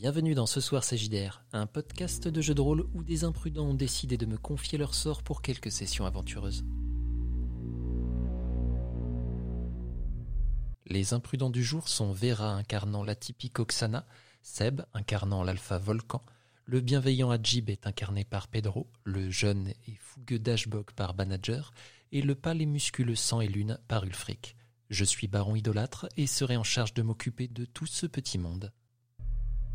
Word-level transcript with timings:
Bienvenue 0.00 0.32
dans 0.32 0.46
Ce 0.46 0.62
Soir 0.62 0.82
Sagidaire, 0.82 1.44
un 1.52 1.66
podcast 1.66 2.26
de 2.26 2.40
jeux 2.40 2.54
de 2.54 2.62
rôle 2.62 2.86
où 2.94 3.04
des 3.04 3.22
imprudents 3.24 3.66
ont 3.66 3.74
décidé 3.74 4.16
de 4.16 4.24
me 4.24 4.38
confier 4.38 4.78
leur 4.78 4.94
sort 4.94 5.22
pour 5.22 5.42
quelques 5.42 5.70
sessions 5.70 6.06
aventureuses. 6.06 6.64
Les 10.86 11.12
imprudents 11.12 11.50
du 11.50 11.62
jour 11.62 11.86
sont 11.86 12.12
Vera 12.12 12.54
incarnant 12.54 13.04
la 13.04 13.14
typique 13.14 13.58
Oksana, 13.58 14.06
Seb 14.40 14.80
incarnant 14.94 15.42
l'alpha 15.42 15.76
Volcan, 15.76 16.22
le 16.64 16.80
bienveillant 16.80 17.28
Adjib 17.28 17.68
est 17.68 17.86
incarné 17.86 18.24
par 18.24 18.48
Pedro, 18.48 18.88
le 19.04 19.28
jeune 19.28 19.68
et 19.86 19.96
fougueux 20.00 20.38
Dashbog 20.38 20.92
par 20.92 21.12
Banager, 21.12 21.72
et 22.10 22.22
le 22.22 22.34
pâle 22.34 22.62
et 22.62 22.66
musculeux 22.66 23.16
Sang 23.16 23.42
et 23.42 23.48
Lune 23.48 23.78
par 23.86 24.04
Ulfric. 24.04 24.56
Je 24.88 25.04
suis 25.04 25.28
baron 25.28 25.56
idolâtre 25.56 26.08
et 26.16 26.26
serai 26.26 26.56
en 26.56 26.64
charge 26.64 26.94
de 26.94 27.02
m'occuper 27.02 27.48
de 27.48 27.66
tout 27.66 27.84
ce 27.84 28.06
petit 28.06 28.38
monde. 28.38 28.72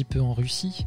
petit 0.00 0.04
peu 0.04 0.22
en 0.22 0.32
Russie. 0.32 0.86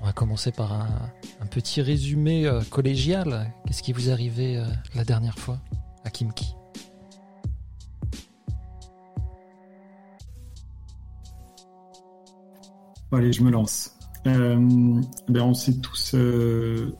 On 0.00 0.06
va 0.06 0.12
commencer 0.12 0.52
par 0.52 0.72
un, 0.72 1.10
petit 1.50 1.82
résumé 1.82 2.46
euh, 2.46 2.60
collégial. 2.70 3.52
Qu'est-ce 3.66 3.82
qui 3.82 3.92
vous 3.92 4.10
arrivé 4.10 4.56
euh, 4.56 4.64
la 4.94 5.04
dernière 5.04 5.36
fois 5.36 5.58
à 6.04 6.10
Kimki? 6.10 6.54
Allez, 13.10 13.32
je 13.32 13.42
me 13.42 13.50
lance. 13.50 13.96
Euh, 14.28 14.56
ben 15.28 15.42
on 15.42 15.54
sait 15.54 15.74
tous. 15.78 16.14
euh, 16.14 16.94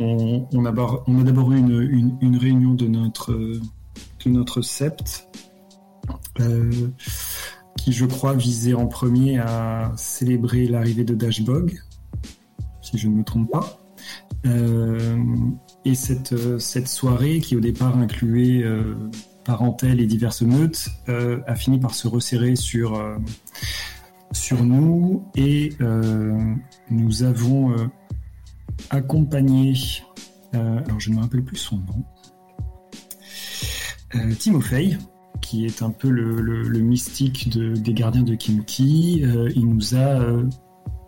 on, 0.00 0.64
a, 0.64 1.02
on 1.06 1.20
a 1.20 1.24
d'abord 1.24 1.52
eu 1.52 1.58
une, 1.58 2.36
réunion 2.36 2.74
de 2.74 2.88
notre, 2.88 3.32
de 3.34 4.30
notre 4.30 4.62
sept, 4.62 5.28
je 7.92 8.06
crois, 8.06 8.34
visait 8.34 8.74
en 8.74 8.86
premier 8.86 9.38
à 9.38 9.92
célébrer 9.96 10.66
l'arrivée 10.66 11.04
de 11.04 11.14
Dashbog, 11.14 11.80
si 12.82 12.98
je 12.98 13.08
ne 13.08 13.16
me 13.16 13.24
trompe 13.24 13.50
pas. 13.50 13.78
Euh, 14.46 15.16
et 15.84 15.94
cette, 15.94 16.32
euh, 16.32 16.58
cette 16.58 16.88
soirée, 16.88 17.40
qui 17.40 17.56
au 17.56 17.60
départ 17.60 17.96
incluait 17.96 18.62
euh, 18.62 18.94
parentèle 19.44 20.00
et 20.00 20.06
diverses 20.06 20.42
meutes, 20.42 20.88
euh, 21.08 21.40
a 21.46 21.54
fini 21.54 21.78
par 21.78 21.94
se 21.94 22.08
resserrer 22.08 22.56
sur. 22.56 23.02
sur 24.32 24.62
nous 24.62 25.24
et 25.36 25.72
nous 26.90 27.22
avons 27.22 27.74
accompagné, 28.90 29.72
alors 30.52 31.00
je 31.00 31.08
ne 31.08 31.16
me 31.16 31.22
rappelle 31.22 31.42
plus 31.42 31.56
son 31.56 31.78
nom, 31.78 32.04
Timofey, 34.38 34.98
qui 35.40 35.64
est 35.66 35.82
un 35.82 35.90
peu 35.90 36.08
le, 36.10 36.78
mystique 36.80 37.48
de- 37.50 37.74
des 37.74 37.94
gardiens 37.94 38.22
de 38.22 38.34
Kimki. 38.34 39.22
Euh, 39.24 39.50
il 39.54 39.66
nous 39.66 39.94
a 39.94 40.20
euh, 40.20 40.44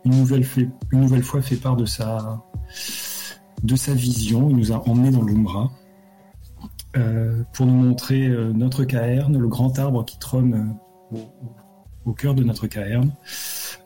une, 0.04 0.12
nouvelle 0.18 0.44
fois 1.22 1.42
fait 1.42 1.56
part 1.56 1.76
de 1.76 1.84
sa, 1.84 2.42
vision, 3.94 4.48
il 4.50 4.56
nous 4.56 4.72
a 4.72 4.88
emmenés 4.88 5.10
dans 5.10 5.22
l'Umbra. 5.22 5.70
euh, 6.96 7.42
pour 7.52 7.66
nous 7.66 7.74
montrer 7.74 8.28
notre 8.54 8.84
caerne, 8.84 9.38
le 9.38 9.48
grand 9.48 9.78
arbre 9.78 10.04
qui 10.04 10.18
trône 10.18 10.76
au- 12.06 12.12
cœur 12.12 12.34
de 12.34 12.42
notre 12.42 12.66
caerne 12.66 13.12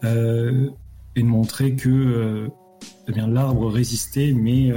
et 0.02 1.22
de 1.22 1.26
montrer 1.26 1.74
que 1.76 2.48
eh 3.08 3.12
l'arbre 3.12 3.70
résistait 3.70 4.32
mais 4.32 4.72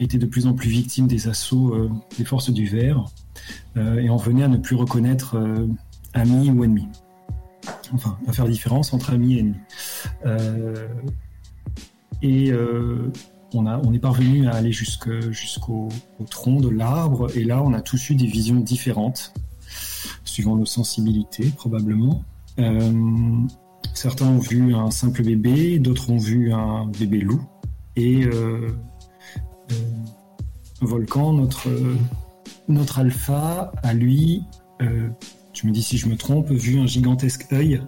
était 0.00 0.18
de 0.18 0.26
plus 0.26 0.46
en 0.48 0.54
plus 0.54 0.68
victime 0.68 1.06
des 1.06 1.28
assauts 1.28 1.88
des 2.18 2.24
forces 2.24 2.50
du 2.50 2.66
verre 2.66 3.04
et 3.76 4.08
en 4.10 4.16
venait 4.16 4.44
à 4.44 4.48
ne 4.48 4.56
plus 4.56 4.76
reconnaître 4.76 5.36
euh, 5.36 5.66
amis 6.14 6.50
ou 6.50 6.64
ennemis. 6.64 6.88
Enfin, 7.92 8.18
à 8.26 8.32
faire 8.32 8.46
différence 8.46 8.92
entre 8.92 9.12
amis 9.12 9.34
et 9.34 9.38
ennemis. 9.40 9.56
Euh, 10.26 10.88
et 12.22 12.52
euh, 12.52 13.12
on, 13.54 13.66
a, 13.66 13.78
on 13.78 13.92
est 13.92 13.98
parvenu 13.98 14.48
à 14.48 14.52
aller 14.52 14.72
jusqu'au 14.72 15.88
au 16.18 16.24
tronc 16.24 16.60
de 16.60 16.68
l'arbre 16.68 17.36
et 17.36 17.44
là 17.44 17.62
on 17.62 17.72
a 17.72 17.80
tous 17.80 18.10
eu 18.10 18.14
des 18.14 18.26
visions 18.26 18.60
différentes 18.60 19.34
suivant 20.24 20.56
nos 20.56 20.66
sensibilités 20.66 21.50
probablement. 21.56 22.24
Euh, 22.58 22.92
certains 23.94 24.26
ont 24.26 24.38
vu 24.38 24.74
un 24.74 24.90
simple 24.90 25.22
bébé, 25.22 25.78
d'autres 25.78 26.10
ont 26.10 26.18
vu 26.18 26.52
un 26.52 26.86
bébé 26.86 27.20
loup. 27.20 27.42
Et 27.96 28.24
euh, 28.24 28.70
euh, 29.70 29.74
Volcan, 30.80 31.34
notre, 31.34 31.68
euh, 31.68 31.96
notre 32.72 32.98
alpha, 32.98 33.72
a 33.82 33.94
lui, 33.94 34.42
euh, 34.80 35.08
tu 35.52 35.66
me 35.66 35.72
dis 35.72 35.82
si 35.82 35.98
je 35.98 36.08
me 36.08 36.16
trompe, 36.16 36.50
vu 36.50 36.78
un 36.78 36.86
gigantesque 36.86 37.52
œil. 37.52 37.82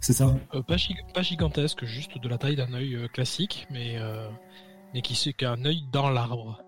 C'est 0.00 0.12
ça? 0.12 0.36
Euh, 0.54 0.62
pas, 0.62 0.76
gig- 0.76 1.12
pas 1.14 1.22
gigantesque, 1.22 1.84
juste 1.84 2.18
de 2.20 2.28
la 2.28 2.38
taille 2.38 2.56
d'un 2.56 2.72
œil 2.72 2.94
euh, 2.94 3.08
classique, 3.08 3.66
mais, 3.70 3.96
mais 4.94 5.02
qui 5.02 5.14
c'est 5.14 5.32
qu'un 5.32 5.64
œil 5.64 5.84
dans 5.92 6.10
l'arbre. 6.10 6.62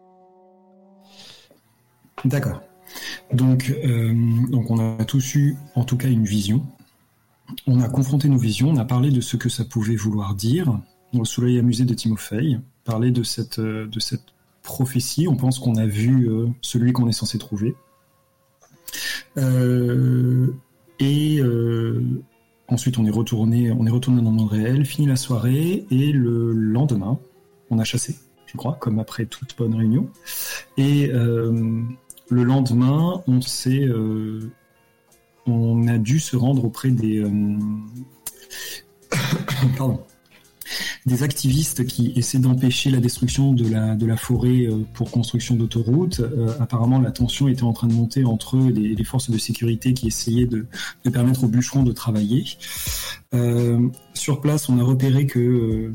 D'accord. 2.24 2.62
Donc, 3.32 3.74
donc 4.50 4.70
on 4.70 4.98
a 5.00 5.04
tous 5.04 5.34
eu 5.34 5.56
en 5.74 5.84
tout 5.84 5.96
cas 5.96 6.08
une 6.08 6.24
vision. 6.24 6.64
On 7.66 7.80
a 7.80 7.88
confronté 7.88 8.28
nos 8.28 8.38
visions, 8.38 8.70
on 8.70 8.76
a 8.76 8.84
parlé 8.84 9.10
de 9.10 9.20
ce 9.20 9.36
que 9.36 9.48
ça 9.48 9.64
pouvait 9.64 9.96
vouloir 9.96 10.34
dire. 10.34 10.80
Au 11.12 11.24
soleil 11.24 11.58
amusé 11.58 11.84
de 11.84 11.94
Timofey, 11.94 12.58
parler 12.84 13.10
de 13.10 13.22
cette, 13.22 13.60
de 13.60 14.00
cette 14.00 14.33
prophétie. 14.64 15.28
On 15.28 15.36
pense 15.36 15.60
qu'on 15.60 15.76
a 15.76 15.86
vu 15.86 16.28
euh, 16.28 16.48
celui 16.60 16.92
qu'on 16.92 17.08
est 17.08 17.12
censé 17.12 17.38
trouver. 17.38 17.76
Euh, 19.36 20.48
et 20.98 21.38
euh, 21.40 22.02
ensuite, 22.66 22.98
on 22.98 23.04
est 23.06 23.10
retourné, 23.10 23.68
dans 23.68 23.84
le 23.84 24.22
monde 24.22 24.50
réel, 24.50 24.84
fini 24.84 25.06
la 25.06 25.14
soirée, 25.14 25.86
et 25.90 26.10
le 26.10 26.50
lendemain, 26.50 27.20
on 27.70 27.78
a 27.78 27.84
chassé, 27.84 28.16
je 28.46 28.56
crois, 28.56 28.76
comme 28.80 28.98
après 28.98 29.26
toute 29.26 29.56
bonne 29.56 29.74
réunion. 29.74 30.08
Et 30.76 31.08
le 31.08 32.42
lendemain, 32.42 33.22
on 33.26 33.40
s'est, 33.40 33.88
on 35.46 35.88
a 35.88 35.98
dû 35.98 36.20
se 36.20 36.36
rendre 36.36 36.64
auprès 36.64 36.90
des, 36.90 37.22
pardon, 39.76 40.00
des 41.06 41.22
activistes 41.22 41.86
qui 41.86 42.12
essaient 42.16 42.38
d'empêcher 42.38 42.90
la 42.90 43.00
destruction 43.00 43.52
de 43.52 43.68
la, 44.06 44.16
forêt 44.16 44.66
euh, 44.66 44.84
pour 44.94 45.10
construction 45.10 45.54
d'autoroutes. 45.54 46.20
Euh, 46.20 46.52
apparemment, 46.60 47.00
la 47.00 47.10
tension 47.10 47.48
était 47.48 47.62
en 47.62 47.72
train 47.72 47.88
de 47.88 47.92
monter 47.92 48.24
entre 48.24 48.58
les, 48.58 49.04
forces 49.04 49.30
de 49.30 49.38
sécurité 49.38 49.92
qui 49.92 50.06
essayaient 50.06 50.46
de, 50.46 50.66
permettre 51.12 51.44
aux 51.44 51.48
bûcherons 51.48 51.82
de 51.82 51.92
travailler. 51.92 52.44
Euh, 53.34 53.88
sur 54.14 54.40
place, 54.40 54.68
on 54.68 54.78
a 54.78 54.82
repéré 54.82 55.26
que 55.26 55.92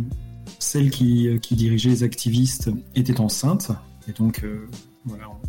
celle 0.59 0.91
qui, 0.91 1.29
dirigeait 1.51 1.89
les 1.89 2.03
activistes 2.03 2.69
était 2.95 3.19
enceinte. 3.19 3.71
Et 4.07 4.11
donc, 4.11 4.45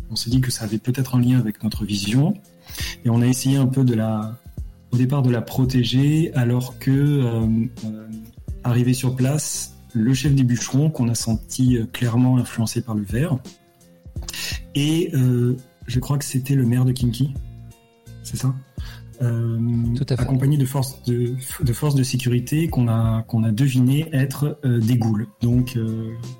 on, 0.09 0.15
s'est 0.15 0.29
dit 0.29 0.41
que 0.41 0.51
ça 0.51 0.65
avait 0.65 0.79
peut-être 0.79 1.15
un 1.15 1.21
lien 1.21 1.37
avec 1.37 1.63
notre 1.63 1.85
vision. 1.85 2.33
Et 3.05 3.09
on 3.09 3.21
a 3.21 3.27
essayé 3.27 3.57
un 3.57 3.67
peu 3.67 3.81
au 3.81 4.97
départ, 4.97 5.21
de 5.21 5.29
la 5.29 5.41
protéger, 5.41 6.33
alors 6.33 6.79
que, 6.79 7.45
arrivé 8.63 8.93
sur 8.93 9.15
place, 9.15 9.75
le 9.93 10.13
chef 10.13 10.33
des 10.33 10.43
bûcherons, 10.43 10.89
qu'on 10.89 11.09
a 11.09 11.15
senti 11.15 11.77
euh, 11.77 11.85
clairement 11.85 12.37
influencé 12.37 12.81
par 12.81 12.95
le 12.95 13.03
verre, 13.03 13.37
et 14.75 15.09
euh, 15.13 15.57
je 15.87 15.99
crois 15.99 16.17
que 16.17 16.25
c'était 16.25 16.55
le 16.55 16.65
maire 16.65 16.85
de 16.85 16.91
Kinky, 16.91 17.33
c'est 18.23 18.37
ça? 18.37 18.53
Euh, 19.21 19.59
Tout 19.95 20.05
à 20.09 20.15
fait. 20.15 20.23
accompagné 20.23 20.57
de 20.57 20.65
forces 20.65 21.03
de, 21.03 21.35
de 21.61 21.73
forces 21.73 21.93
de 21.93 22.01
sécurité 22.01 22.67
qu'on 22.69 22.87
a 22.87 23.23
qu'on 23.27 23.43
a 23.43 23.51
deviné 23.51 24.07
être 24.13 24.57
euh, 24.65 24.79
des 24.79 24.97
ghouls, 24.97 25.27
donc 25.41 25.77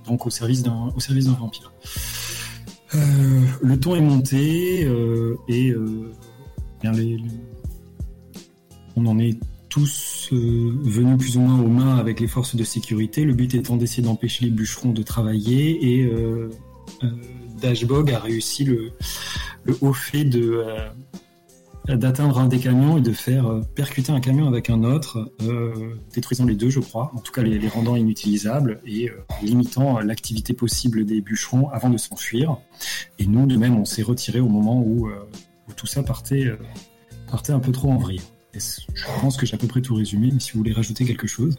donc 0.07 0.25
au 0.25 0.31
service 0.31 0.63
d'un 0.63 0.91
vampire. 1.39 1.71
Le 2.93 3.75
ton 3.79 3.95
est 3.95 4.01
monté 4.01 4.81
et 5.47 5.75
bien 6.81 6.91
les, 6.91 7.17
on 8.95 9.05
en 9.05 9.19
est 9.19 9.37
tous 9.71 10.29
euh, 10.33 10.77
venus 10.83 11.17
plus 11.17 11.37
ou 11.37 11.39
moins 11.39 11.59
aux 11.59 11.69
mains 11.69 11.95
avec 11.95 12.19
les 12.19 12.27
forces 12.27 12.55
de 12.55 12.63
sécurité. 12.63 13.23
Le 13.23 13.33
but 13.33 13.55
étant 13.55 13.77
d'essayer 13.77 14.03
d'empêcher 14.03 14.45
les 14.45 14.51
bûcherons 14.51 14.91
de 14.91 15.01
travailler 15.01 15.93
et 15.93 16.03
euh, 16.03 16.49
euh, 17.03 17.07
Dashbog 17.61 18.11
a 18.11 18.19
réussi 18.19 18.65
le, 18.65 18.91
haut 19.79 19.93
fait 19.93 20.25
de 20.25 20.63
d'atteindre 21.87 22.37
un 22.37 22.47
des 22.47 22.59
camions 22.59 22.97
et 22.97 23.01
de 23.01 23.11
faire 23.11 23.61
percuter 23.73 24.11
un 24.11 24.19
camion 24.19 24.47
avec 24.47 24.69
un 24.69 24.83
autre, 24.83 25.33
détruisant 26.13 26.45
les 26.45 26.53
deux, 26.53 26.69
je 26.69 26.79
crois, 26.79 27.11
en 27.15 27.19
tout 27.19 27.31
cas 27.31 27.41
les, 27.41 27.67
rendant 27.67 27.95
inutilisables 27.95 28.79
et 28.85 29.09
limitant 29.41 29.99
l'activité 29.99 30.53
possible 30.53 31.05
des 31.05 31.21
bûcherons 31.21 31.69
avant 31.69 31.89
de 31.89 31.97
s'enfuir. 31.97 32.57
Et 33.17 33.25
nous, 33.25 33.47
de 33.47 33.57
même, 33.57 33.77
on 33.77 33.85
s'est 33.85 34.03
retiré 34.03 34.39
au 34.39 34.47
moment 34.47 34.79
où, 34.79 35.07
où 35.07 35.73
tout 35.75 35.87
ça 35.87 36.03
partait, 36.03 36.51
partait 37.29 37.53
un 37.53 37.59
peu 37.59 37.71
trop 37.71 37.91
en 37.91 37.97
vrille. 37.97 38.21
Je 38.53 39.05
pense 39.21 39.37
que 39.37 39.45
j'ai 39.45 39.55
à 39.55 39.57
peu 39.57 39.67
près 39.67 39.81
tout 39.81 39.95
résumé, 39.95 40.29
mais 40.31 40.39
si 40.39 40.51
vous 40.51 40.59
voulez 40.59 40.73
rajouter 40.73 41.05
quelque 41.05 41.27
chose. 41.27 41.57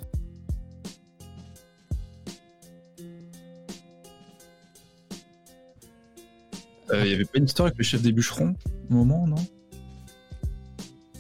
Il 6.89 6.99
euh, 6.99 7.05
n'y 7.05 7.15
avait 7.15 7.25
pas 7.25 7.39
une 7.39 7.47
histoire 7.47 7.67
avec 7.67 7.79
le 7.79 7.85
chef 7.85 8.03
des 8.03 8.13
bûcherons 8.13 8.55
au 8.91 8.95
moment, 8.95 9.27
non? 9.27 9.43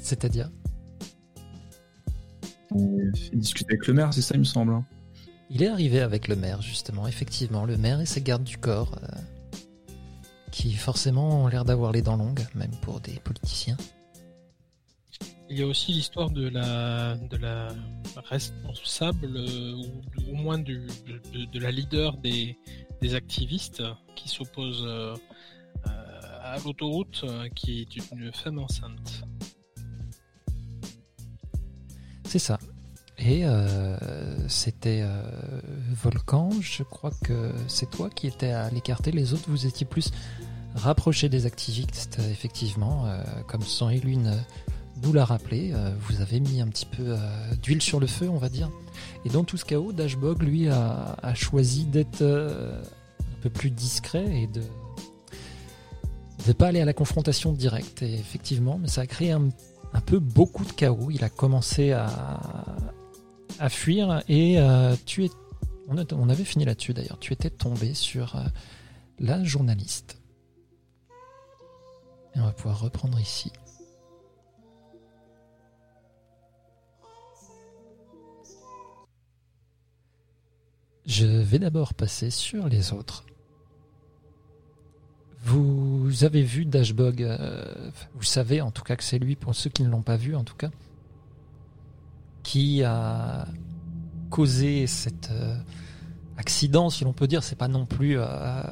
C'est-à-dire? 0.02 0.50
Il 2.74 3.38
discute 3.38 3.68
avec 3.70 3.86
le 3.86 3.94
maire, 3.94 4.12
c'est 4.12 4.20
ça, 4.20 4.34
il 4.34 4.40
me 4.40 4.44
semble. 4.44 4.72
Hein. 4.72 4.84
Il 5.48 5.62
est 5.62 5.68
arrivé 5.68 6.00
avec 6.00 6.28
le 6.28 6.36
maire, 6.36 6.60
justement, 6.60 7.06
effectivement. 7.06 7.64
Le 7.64 7.78
maire 7.78 8.00
et 8.00 8.06
ses 8.06 8.20
gardes 8.20 8.44
du 8.44 8.58
corps, 8.58 8.98
euh, 9.02 9.16
qui 10.50 10.74
forcément 10.74 11.44
ont 11.44 11.46
l'air 11.48 11.64
d'avoir 11.64 11.92
les 11.92 12.02
dents 12.02 12.16
longues, 12.16 12.46
même 12.54 12.70
pour 12.82 13.00
des 13.00 13.18
politiciens. 13.24 13.76
Il 15.52 15.58
y 15.58 15.62
a 15.62 15.66
aussi 15.66 15.92
l'histoire 15.92 16.30
de 16.30 16.48
la, 16.48 17.14
de 17.14 17.36
la 17.36 17.68
responsable, 18.24 19.36
euh, 19.36 19.74
ou 19.76 20.32
au 20.32 20.34
moins 20.34 20.58
de, 20.58 20.80
la 21.52 21.70
leader 21.70 22.16
des, 22.16 22.56
des 23.02 23.14
activistes 23.14 23.82
qui 24.16 24.30
s'oppose 24.30 24.82
euh, 24.86 25.14
à 26.40 26.56
l'autoroute, 26.64 27.20
euh, 27.24 27.50
qui 27.54 27.82
est 27.82 27.96
une 28.12 28.32
femme 28.32 28.60
enceinte. 28.60 29.24
C'est 32.24 32.38
ça. 32.38 32.58
Et 33.18 33.44
c'était 34.48 35.04
Volcan, 35.90 36.50
je 36.60 36.82
crois 36.82 37.12
que 37.22 37.52
c'est 37.68 37.88
toi 37.90 38.08
qui 38.08 38.26
étais 38.26 38.50
à 38.50 38.68
l'écarter, 38.70 39.12
les 39.12 39.32
autres 39.32 39.44
vous 39.48 39.66
étiez 39.66 39.86
plus 39.86 40.10
rapprochés 40.74 41.28
des 41.28 41.46
activistes, 41.46 42.18
effectivement, 42.30 43.06
comme 43.46 43.62
Sang 43.62 43.90
et 43.90 44.00
nous 45.00 45.12
l'a 45.12 45.24
rappelé, 45.24 45.72
euh, 45.72 45.94
vous 46.00 46.20
avez 46.20 46.40
mis 46.40 46.60
un 46.60 46.68
petit 46.68 46.86
peu 46.86 47.02
euh, 47.06 47.16
d'huile 47.62 47.82
sur 47.82 48.00
le 48.00 48.06
feu, 48.06 48.28
on 48.28 48.38
va 48.38 48.48
dire. 48.48 48.70
Et 49.24 49.28
dans 49.28 49.44
tout 49.44 49.56
ce 49.56 49.64
chaos, 49.64 49.92
Dashbog, 49.92 50.42
lui, 50.42 50.68
a, 50.68 51.16
choisi 51.34 51.86
d'être 51.86 52.22
euh, 52.22 52.82
un 53.20 53.42
peu 53.42 53.50
plus 53.50 53.70
discret 53.70 54.42
et 54.42 54.46
de 54.46 54.62
ne 56.46 56.52
pas 56.52 56.68
aller 56.68 56.80
à 56.80 56.84
la 56.84 56.92
confrontation 56.92 57.52
directe. 57.52 58.02
Et 58.02 58.14
effectivement, 58.14 58.78
mais 58.78 58.88
ça 58.88 59.02
a 59.02 59.06
créé 59.06 59.32
un, 59.32 59.48
peu 60.06 60.18
beaucoup 60.18 60.64
de 60.64 60.72
chaos. 60.72 61.10
Il 61.10 61.24
a 61.24 61.28
commencé 61.28 61.92
à, 61.92 62.08
fuir 63.68 64.22
et 64.28 64.58
tu 65.06 65.24
es, 65.24 65.30
on, 65.88 66.28
avait 66.28 66.44
fini 66.44 66.64
là-dessus 66.64 66.94
d'ailleurs. 66.94 67.18
Tu 67.20 67.32
étais 67.32 67.50
tombé 67.50 67.94
sur 67.94 68.42
la 69.18 69.44
journaliste. 69.44 70.18
Et 72.34 72.40
on 72.40 72.44
va 72.44 72.52
pouvoir 72.52 72.80
reprendre 72.80 73.20
ici. 73.20 73.52
Je 81.06 81.26
vais 81.26 81.58
d'abord 81.58 81.94
passer 81.94 82.30
sur 82.30 82.68
les 82.68 82.92
autres. 82.92 83.24
Vous 85.44 86.22
avez 86.22 86.42
vu 86.42 86.64
Dashbog, 86.64 87.22
euh, 87.22 87.90
vous 88.14 88.22
savez 88.22 88.60
en 88.60 88.70
tout 88.70 88.84
cas 88.84 88.94
que 88.94 89.02
c'est 89.02 89.18
lui, 89.18 89.34
pour 89.34 89.56
ceux 89.56 89.70
qui 89.70 89.82
ne 89.82 89.88
l'ont 89.88 90.02
pas 90.02 90.16
vu 90.16 90.36
en 90.36 90.44
tout 90.44 90.54
cas, 90.54 90.70
qui 92.44 92.84
a 92.84 93.48
causé 94.30 94.86
cet 94.86 95.30
euh, 95.32 95.56
accident, 96.36 96.90
si 96.90 97.02
l'on 97.02 97.12
peut 97.12 97.26
dire. 97.26 97.42
C'est 97.42 97.56
pas 97.56 97.66
non 97.66 97.86
plus 97.86 98.18
euh, 98.18 98.62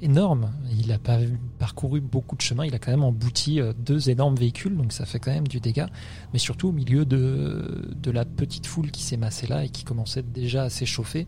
énorme. 0.00 0.52
Il 0.78 0.88
n'a 0.88 0.98
pas 0.98 1.18
parcouru 1.58 2.00
beaucoup 2.00 2.36
de 2.36 2.40
chemin. 2.40 2.64
Il 2.64 2.74
a 2.74 2.78
quand 2.78 2.90
même 2.90 3.04
embouti 3.04 3.60
euh, 3.60 3.72
deux 3.78 4.10
énormes 4.10 4.36
véhicules, 4.36 4.76
donc 4.76 4.92
ça 4.92 5.06
fait 5.06 5.18
quand 5.18 5.32
même 5.32 5.48
du 5.48 5.60
dégât. 5.60 5.88
Mais 6.32 6.38
surtout 6.38 6.68
au 6.68 6.72
milieu 6.72 7.04
de, 7.04 8.10
la 8.10 8.24
petite 8.24 8.66
foule 8.66 8.90
qui 8.90 9.02
s'est 9.02 9.16
massée 9.16 9.46
là 9.46 9.64
et 9.64 9.68
qui 9.68 9.84
commençait 9.84 10.22
déjà 10.22 10.64
à 10.64 10.70
s'échauffer, 10.70 11.26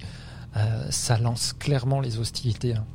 euh, 0.57 0.87
ça 0.91 1.19
lance 1.19 1.53
clairement 1.53 2.01
les 2.01 2.19
hostilités. 2.19 2.75
Hein. 2.75 2.87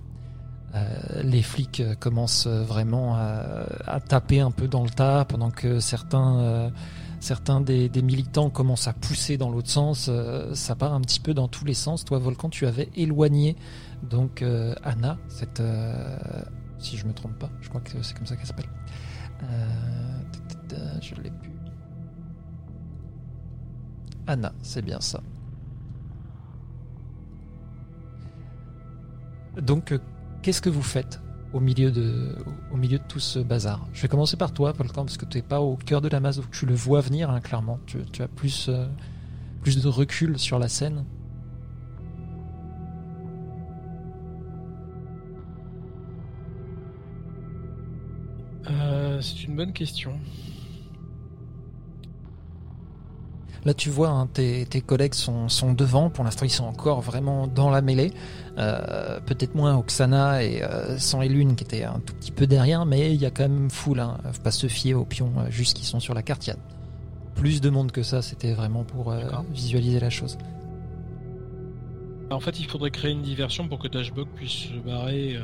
les 1.24 1.44
flics 1.44 1.84
commencent 2.00 2.48
vraiment 2.48 3.16
à, 3.16 4.00
taper 4.00 4.40
un 4.40 4.50
peu 4.50 4.68
dans 4.68 4.84
le 4.84 4.90
tas 4.90 5.26
pendant 5.26 5.52
que 5.52 5.80
certains, 5.80 6.72
certains 7.20 7.62
des, 7.62 7.90
des, 7.90 8.02
militants 8.02 8.50
commencent 8.50 8.88
à 8.88 8.94
pousser 8.94 9.38
dans 9.38 9.52
l'autre 9.52 9.70
sens. 9.70 10.10
ça 10.54 10.76
part 10.76 10.94
un 10.94 11.02
petit 11.02 11.20
peu 11.20 11.36
dans 11.36 11.48
tous 11.48 11.66
les 11.66 11.76
sens. 11.76 12.06
Toi, 12.06 12.18
Volcan, 12.18 12.50
tu 12.50 12.66
avais 12.66 12.90
éloigné 12.96 13.56
donc 14.04 14.42
euh, 14.42 14.76
Anna, 14.84 15.18
euh, 15.60 16.18
si 16.78 16.98
je 16.98 17.06
me 17.06 17.14
trompe 17.14 17.40
pas, 17.40 17.50
je 17.62 17.70
crois 17.70 17.82
que 17.82 18.02
c'est 18.02 18.16
comme 18.16 18.26
ça 18.26 18.36
qu'elle 18.36 18.46
s'appelle. 18.46 18.70
Euh, 19.44 20.20
je 21.02 21.16
l'ai 21.16 21.32
plus. 21.32 21.52
Anna, 24.28 24.54
c'est 24.62 24.82
bien 24.82 25.00
ça. 25.00 25.22
Donc, 29.62 29.94
qu'est-ce 30.42 30.62
que 30.62 30.70
vous 30.70 30.82
faites 30.82 31.22
au 31.54 31.60
milieu 31.60 31.92
de, 31.92 32.36
au 32.72 32.78
milieu 32.78 32.98
de 32.98 33.04
tout 33.04 33.20
ce 33.20 33.40
bazar? 33.40 33.86
Je 33.94 34.02
vais 34.02 34.08
commencer 34.08 34.36
par 34.36 34.52
toi, 34.52 34.72
Volcan, 34.72 35.06
parce 35.06 35.18
que 35.18 35.26
tu 35.26 35.38
n'es 35.38 35.44
pas 35.44 35.62
au 35.62 35.76
cœur 35.76 36.02
de 36.02 36.08
la 36.08 36.20
masse, 36.20 36.38
donc 36.38 36.50
tu 36.52 36.66
le 36.66 36.74
vois 36.74 37.02
venir, 37.02 37.30
hein, 37.30 37.40
clairement. 37.40 37.80
Tu, 37.86 38.04
tu, 38.12 38.24
as 38.24 38.28
plus, 38.28 38.70
plus 39.62 39.82
de 39.82 39.88
recul 39.88 40.40
sur 40.40 40.58
la 40.58 40.70
scène. 40.70 41.06
Euh, 49.14 49.22
c'est 49.22 49.44
une 49.44 49.56
bonne 49.56 49.74
question. 49.74 50.20
Là, 53.66 53.74
tu 53.74 53.90
vois, 53.90 54.10
hein, 54.10 54.28
tes, 54.28 54.66
collègues 54.86 55.14
sont, 55.14 55.48
devant. 55.74 56.10
Pour 56.10 56.26
l'instant, 56.26 56.46
ils 56.46 56.52
sont 56.52 56.66
encore 56.66 57.00
vraiment 57.00 57.48
dans 57.48 57.70
la 57.70 57.82
mêlée. 57.82 58.12
Euh, 58.58 59.22
peut-être 59.22 59.56
moins 59.56 59.78
Oksana 59.78 60.44
et 60.44 60.62
euh, 60.64 60.98
Sang 60.98 61.22
et 61.22 61.30
Lune 61.30 61.56
qui 61.56 61.64
étaient 61.64 61.86
un 61.86 62.02
tout 62.06 62.14
petit 62.14 62.32
peu 62.32 62.46
derrière, 62.46 62.86
mais 62.86 63.14
il 63.14 63.22
y 63.22 63.26
a 63.26 63.32
quand 63.32 63.44
même 63.44 63.70
foule. 63.70 64.02
Hein. 64.02 64.18
Faut 64.34 64.42
pas 64.42 64.52
se 64.52 64.68
fier 64.68 64.96
aux 64.96 65.06
pions 65.06 65.32
juste 65.50 65.78
qui 65.78 65.86
sont 65.86 66.02
sur 66.02 66.14
la 66.14 66.24
carte. 66.24 66.46
Il 66.46 66.50
y 66.50 66.54
a 66.54 66.58
plus 67.36 67.62
de 67.62 67.70
monde 67.70 67.94
que 67.94 68.04
ça. 68.04 68.22
C'était 68.22 68.54
vraiment 68.54 68.84
pour 68.84 69.14
visualiser 69.54 70.02
la 70.02 70.10
chose. 70.10 70.38
En 72.32 72.42
fait, 72.42 72.60
il 72.60 72.66
faudrait 72.66 72.92
créer 72.92 73.12
une 73.12 73.22
diversion 73.22 73.70
pour 73.70 73.80
que 73.80 73.88
Dashbug 73.88 74.28
puisse 74.36 74.52
se 74.52 74.74
barrer 74.86 75.38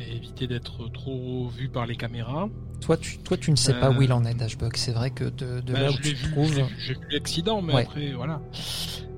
éviter 0.00 0.46
d'être 0.46 0.88
trop 0.92 1.48
vu 1.48 1.68
par 1.68 1.86
les 1.86 1.96
caméras. 1.96 2.48
Toi, 2.80 2.96
tu, 2.96 3.18
toi, 3.18 3.36
tu 3.36 3.50
ne 3.50 3.56
sais 3.56 3.74
pas 3.74 3.90
où 3.90 4.02
il 4.02 4.12
en 4.12 4.24
est, 4.24 4.34
Dashbug. 4.34 4.76
C'est 4.76 4.92
vrai 4.92 5.10
que 5.10 5.24
de, 5.24 5.60
de 5.60 5.72
bah, 5.72 5.80
là 5.80 5.90
où 5.90 5.94
tu 5.94 6.14
te 6.14 6.30
trouves. 6.30 6.54
J'ai 6.78 6.94
vu 6.94 7.00
l'accident, 7.10 7.60
mais 7.62 7.74
après, 7.82 8.12
voilà. 8.12 8.40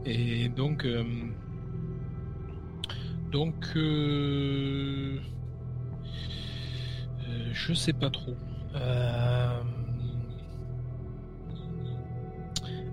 Et 0.05 0.49
donc. 0.49 0.85
Euh, 0.85 1.05
donc. 3.31 3.55
Euh, 3.77 5.19
euh, 7.29 7.51
je 7.53 7.75
sais 7.75 7.93
pas 7.93 8.11
trop. 8.11 8.35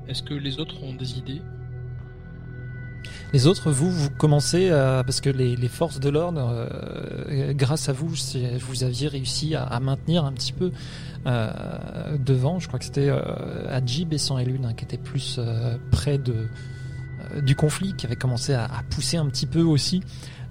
Est-ce 0.08 0.24
que 0.24 0.34
les 0.34 0.60
autres 0.60 0.84
ont 0.84 0.94
des 0.94 1.18
idées? 1.18 1.42
Les 3.34 3.46
autres, 3.46 3.72
vous, 3.72 3.92
vous 3.92 4.10
commencez 4.10 4.70
à, 4.70 5.04
parce 5.06 5.20
que 5.20 5.30
les, 5.30 5.68
forces 5.68 6.00
de 6.00 6.10
l'ordre, 6.10 6.50
euh, 6.50 7.54
grâce 7.54 7.90
à 7.90 7.94
vous, 7.94 8.08
vous 8.08 8.84
aviez 8.84 9.08
réussi 9.10 9.54
à, 9.56 9.80
maintenir 9.80 10.24
un 10.24 10.32
petit 10.32 10.54
peu 10.54 10.72
euh, 11.26 12.18
devant. 12.18 12.60
Je 12.60 12.68
crois 12.68 12.80
que 12.80 12.86
c'était 12.86 13.10
euh, 13.10 13.20
Adjib 13.70 14.14
et 14.14 14.18
Sans 14.18 14.38
Lune 14.38 14.66
hein, 14.66 14.74
qui 14.74 14.86
étaient 14.86 14.98
plus 14.98 15.40
près 15.92 16.18
de 16.18 16.48
du 17.42 17.56
conflit, 17.56 17.94
qui 17.94 18.06
avait 18.06 18.16
commencé 18.16 18.54
à, 18.54 18.70
pousser 18.90 19.18
un 19.18 19.26
petit 19.26 19.48
peu 19.48 19.62
aussi. 19.62 20.02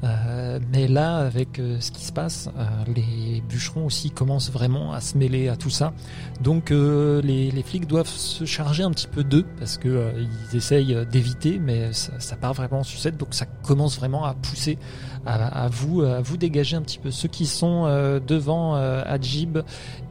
Euh, 0.05 0.59
mais 0.73 0.88
là, 0.88 1.17
avec 1.19 1.59
euh, 1.59 1.81
ce 1.81 1.91
qui 1.91 2.05
se 2.05 2.12
passe, 2.12 2.50
euh, 2.59 2.65
les 2.95 3.43
bûcherons 3.49 3.87
aussi 3.87 4.11
commencent 4.11 4.50
vraiment 4.50 4.93
à 4.93 5.00
se 5.00 5.17
mêler 5.17 5.49
à 5.49 5.57
tout 5.57 5.71
ça. 5.71 5.93
Donc 6.43 6.71
les, 6.71 7.62
flics 7.65 7.87
doivent 7.87 8.07
se 8.07 8.45
charger 8.45 8.83
un 8.83 8.91
petit 8.91 9.09
peu 9.09 9.25
d'eux 9.25 9.45
parce 9.59 9.79
que 9.79 10.12
ils 10.50 10.57
essayent 10.57 11.07
d'éviter, 11.11 11.59
mais 11.59 11.93
ça, 11.93 12.37
part 12.37 12.55
vraiment 12.55 12.81
en 12.81 12.85
sucette. 12.85 13.17
Donc 13.17 13.35
ça 13.35 13.47
commence 13.47 13.97
vraiment 13.97 14.25
à 14.25 14.35
pousser 14.35 14.79
à, 15.25 15.69
vous, 15.69 16.03
à 16.03 16.21
vous 16.21 16.37
dégager 16.37 16.76
un 16.76 16.83
petit 16.83 16.99
peu. 16.99 17.11
Ceux 17.11 17.29
qui 17.29 17.47
sont 17.47 17.87
devant 18.25 18.75
Adjib 18.75 19.59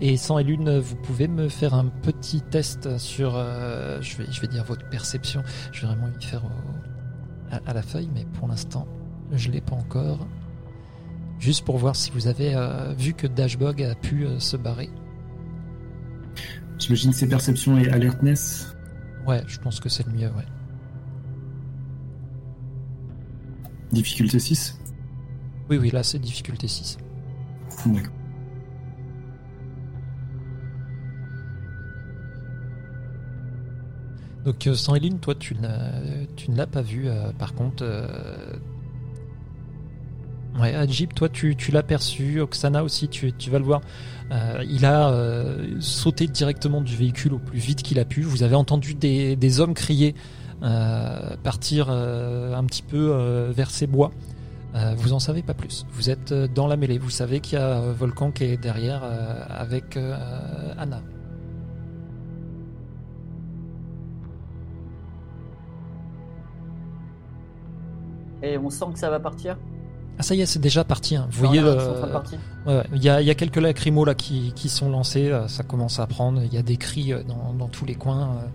et 0.02 0.18
Sang 0.18 0.40
et 0.40 0.44
Lune, 0.44 0.80
vous 0.80 0.96
pouvez 0.98 1.28
me 1.28 1.48
faire 1.48 1.74
un 1.74 1.86
petit 1.86 2.42
test 2.42 2.98
sur, 2.98 3.32
je 3.32 4.18
vais, 4.18 4.26
je 4.30 4.42
vais 4.42 4.48
dire 4.48 4.66
votre 4.66 4.90
perception. 4.90 5.44
Je 5.72 5.82
vais 5.82 5.88
vraiment 5.88 6.10
y 6.20 6.24
faire 6.24 6.42
à 7.66 7.74
la 7.74 7.82
feuille, 7.82 8.10
mais 8.14 8.26
pour 8.38 8.48
l'instant. 8.48 8.86
Je 9.32 9.50
l'ai 9.50 9.62
pas 9.62 9.76
encore. 9.76 10.28
Juste 11.40 11.66
pour 11.66 11.78
voir 11.78 11.96
si 11.96 12.12
vous 12.12 12.28
avez 12.28 12.56
euh, 12.56 12.94
vu 12.94 13.14
que 13.14 13.28
Dashbog 13.28 13.82
a 13.84 13.96
pu 13.96 14.26
euh, 14.26 14.40
se 14.40 14.58
barrer. 14.58 14.90
J'imagine 16.80 17.12
que 17.12 17.18
c'est 17.18 17.28
perception 17.28 17.78
et 17.78 17.90
alertness. 17.90 18.76
Ouais, 19.28 19.44
je 19.48 19.60
pense 19.60 19.80
que 19.80 19.90
c'est 19.90 20.06
le 20.06 20.14
mieux, 20.14 20.28
ouais. 20.28 20.46
Difficulté 23.92 24.40
6. 24.40 24.80
Oui, 25.70 25.78
oui, 25.78 25.90
là 25.90 26.04
c'est 26.04 26.20
difficulté 26.20 26.68
6. 26.68 26.98
D'accord. 27.86 28.14
Donc 34.46 34.68
euh, 34.68 34.76
Sandrine, 34.76 35.20
toi 35.20 35.34
tu, 35.34 35.56
tu 36.36 36.52
ne 36.52 36.56
l'as 36.56 36.68
pas 36.68 36.82
vu 36.82 37.08
par 37.40 37.56
contre. 37.56 37.84
Ouais, 40.60 40.74
Adjib, 40.74 41.14
toi 41.14 41.28
tu, 41.28 41.56
l'as 41.72 41.84
perçu, 41.84 42.40
Oksana 42.40 42.84
aussi, 42.84 43.10
tu, 43.10 43.50
vas 43.50 43.60
le 43.60 43.66
voir. 43.66 43.82
Euh, 44.32 44.64
il 44.70 44.86
a 44.86 45.10
euh, 45.10 45.80
sauté 45.82 46.28
directement 46.28 46.82
du 46.82 46.96
véhicule 46.96 47.34
au 47.34 47.40
plus 47.40 47.60
vite 47.60 47.84
qu'il 47.84 48.00
a 48.00 48.06
pu. 48.06 48.22
Vous 48.22 48.44
avez 48.44 48.56
entendu 48.56 48.96
des, 48.96 49.60
hommes 49.60 49.74
crier, 49.74 50.16
euh, 50.64 51.36
partir 51.44 51.90
un 51.90 52.64
petit 52.66 52.84
peu 52.84 53.52
vers 53.54 53.70
ces 53.70 53.88
bois. 53.88 54.12
Vous 54.98 55.14
en 55.14 55.20
savez 55.20 55.42
pas 55.42 55.54
plus. 55.54 55.86
Vous 55.92 56.10
êtes 56.10 56.34
dans 56.34 56.68
la 56.68 56.78
mêlée. 56.78 56.98
Vous 56.98 57.10
savez 57.10 57.40
qu'il 57.42 57.60
y 57.60 57.62
a 57.62 57.80
Volcan 57.92 58.32
qui 58.32 58.46
est 58.46 58.58
derrière 58.58 59.04
avec 59.50 59.98
Anna. 60.78 61.02
Et 68.42 68.58
on 68.58 68.70
sent 68.70 68.86
que 68.94 69.00
ça 69.00 69.10
va 69.10 69.20
partir? 69.20 69.58
Ah 70.18 70.24
ça 70.24 70.34
y 70.36 70.42
est, 70.42 70.46
c'est 70.46 70.60
déjà 70.60 70.84
parti. 70.84 71.16
hein. 71.18 71.28
Vous 71.30 71.46
voyez. 71.46 71.62
Ouais, 71.62 71.76
ouais. 72.68 72.84
il 72.94 73.04
y, 73.04 73.10
a, 73.10 73.22
il 73.22 73.28
y 73.28 73.30
a 73.30 73.36
quelques 73.36 73.58
lacrymos 73.58 74.06
là 74.06 74.16
qui, 74.16 74.54
qui 74.56 74.70
sont 74.70 74.90
lancés, 74.90 75.30
euh, 75.32 75.48
ça 75.48 75.64
commence 75.64 76.00
à 76.00 76.08
prendre, 76.08 76.42
il 76.42 76.54
y 76.54 76.58
a 76.58 76.62
des 76.64 76.78
cris 76.78 77.12
euh, 77.14 77.22
dans, 77.24 77.54
dans 77.54 77.68
tous 77.68 77.86
les 77.86 77.96
coins. 77.96 78.38
euh. 78.38 78.48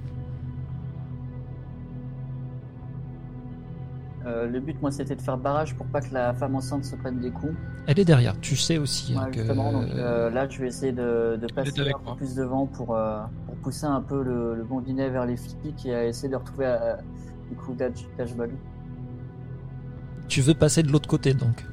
Euh, 4.27 4.47
le 4.47 4.61
but, 4.61 4.81
moi, 4.83 4.91
c'était 4.91 5.17
de 5.17 5.23
faire 5.23 5.39
barrage 5.39 5.75
pour 5.75 5.87
pas 5.87 6.01
que 6.03 6.13
la 6.13 6.35
femme 6.35 6.55
enceinte 6.55 6.85
se 6.85 6.95
prenne 6.95 7.19
des 7.21 7.31
coups. 7.31 7.55
Elle 7.87 7.99
est 7.99 8.05
derrière, 8.05 8.39
tu 8.41 8.55
sais 8.55 8.77
aussi 8.77 9.15
hein, 9.17 9.25
Ouais, 9.25 9.31
que... 9.31 9.53
donc 9.53 9.89
euh, 9.95 10.29
là, 10.31 10.47
je 10.49 10.61
vais 10.61 10.69
essayer 10.69 10.93
de, 10.93 11.39
de 11.41 11.47
passer 11.53 11.81
un 11.81 11.85
peu 12.11 12.17
plus 12.17 12.35
devant 12.35 12.67
pour, 12.67 12.95
euh, 12.95 13.21
pour 13.47 13.55
pousser 13.57 13.87
un 13.87 14.03
peu 14.03 14.23
le, 14.23 14.55
le 14.57 14.65
blondinet 14.65 15.09
vers 15.09 15.25
les 15.25 15.37
flics 15.39 15.87
et 15.87 15.95
à 15.95 16.05
essayer 16.07 16.29
de 16.29 16.37
retrouver 16.37 16.67
euh, 16.67 16.97
du 17.49 17.57
coup 17.57 17.73
Dash. 17.73 18.07
Tu 20.31 20.41
veux 20.41 20.55
passer 20.55 20.83
de 20.85 20.91
l'autre 20.91 21.09
côté 21.09 21.35
donc. 21.35 21.67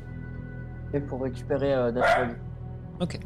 Et 0.93 0.99
pour 0.99 1.21
récupérer 1.21 1.73
euh. 1.73 1.91
Ok. 2.99 3.19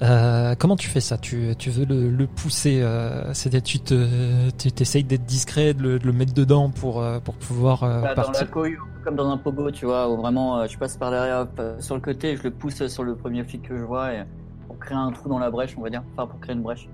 Euh, 0.00 0.54
comment 0.56 0.76
tu 0.76 0.88
fais 0.88 1.00
ça? 1.00 1.18
Tu, 1.18 1.56
tu 1.58 1.70
veux 1.70 1.84
le, 1.84 2.08
le 2.08 2.26
pousser 2.28 2.80
euh, 2.80 3.34
C'est-à-dire 3.34 3.64
tu 3.64 3.80
te, 3.80 4.48
tu 4.56 4.70
t'essayes 4.70 5.02
d'être 5.02 5.24
discret, 5.24 5.74
de 5.74 5.82
le, 5.82 5.98
de 5.98 6.06
le 6.06 6.12
mettre 6.12 6.34
dedans 6.34 6.70
pour, 6.70 7.02
euh, 7.02 7.18
pour 7.18 7.34
pouvoir 7.34 7.80
dans 7.80 8.00
la 8.02 8.14
partir. 8.14 8.48
cohue, 8.48 8.76
peu 8.76 9.04
comme 9.04 9.16
dans 9.16 9.28
un 9.28 9.38
pogo, 9.38 9.72
tu 9.72 9.86
vois, 9.86 10.08
où 10.08 10.16
vraiment 10.16 10.64
je 10.68 10.78
passe 10.78 10.96
par 10.96 11.10
derrière, 11.10 11.48
sur 11.80 11.96
le 11.96 12.00
côté, 12.00 12.36
je 12.36 12.44
le 12.44 12.52
pousse 12.52 12.86
sur 12.86 13.02
le 13.02 13.16
premier 13.16 13.42
flic 13.42 13.62
que 13.62 13.76
je 13.76 13.82
vois 13.82 14.14
et 14.14 14.22
pour 14.68 14.78
créer 14.78 14.96
un 14.96 15.10
trou 15.10 15.28
dans 15.28 15.40
la 15.40 15.50
brèche, 15.50 15.74
on 15.76 15.82
va 15.82 15.90
dire. 15.90 16.04
Enfin, 16.12 16.28
pour 16.28 16.38
créer 16.38 16.54
une 16.54 16.62
brèche. 16.62 16.88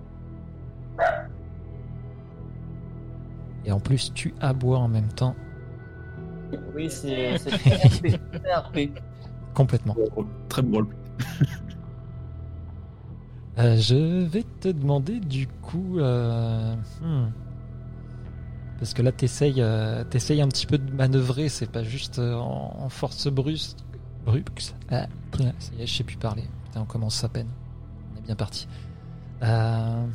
Et 3.66 3.72
en 3.72 3.80
plus 3.80 4.14
tu 4.14 4.34
aboies 4.40 4.78
en 4.78 4.88
même 4.88 5.08
temps, 5.08 5.34
Oui, 6.74 6.90
c'est 6.90 7.38
c'est 7.38 7.50
très 7.50 8.54
RP. 8.54 8.72
très 8.72 8.92
complètement. 9.54 9.96
Très 10.48 10.62
bon 10.62 10.76
rôle. 10.78 10.88
Euh, 13.58 13.76
je 13.76 14.24
vais 14.24 14.44
te 14.60 14.68
demander 14.68 15.20
du 15.20 15.46
coup, 15.46 16.00
euh, 16.00 16.74
hmm. 17.00 17.30
parce 18.78 18.94
que 18.94 19.02
là 19.02 19.12
t'essayes, 19.12 19.62
euh, 19.62 20.02
t'essayes 20.02 20.42
un 20.42 20.48
petit 20.48 20.66
peu 20.66 20.76
de 20.76 20.92
manœuvrer, 20.92 21.48
c'est 21.48 21.70
pas 21.70 21.84
juste 21.84 22.18
en, 22.18 22.74
en 22.76 22.88
force 22.88 23.28
brusque, 23.28 23.76
brusque. 24.26 24.74
Ah, 24.90 25.06
ça 25.60 25.72
y 25.78 25.82
est, 25.82 25.86
je 25.86 25.94
sais 25.94 26.02
plus 26.02 26.16
parler. 26.16 26.42
Putain, 26.64 26.80
on 26.80 26.84
commence 26.84 27.22
à 27.22 27.28
peine. 27.28 27.48
On 28.12 28.18
est 28.18 28.22
bien 28.22 28.34
parti. 28.34 28.66
Euh, 29.44 30.04
hmm. 30.04 30.08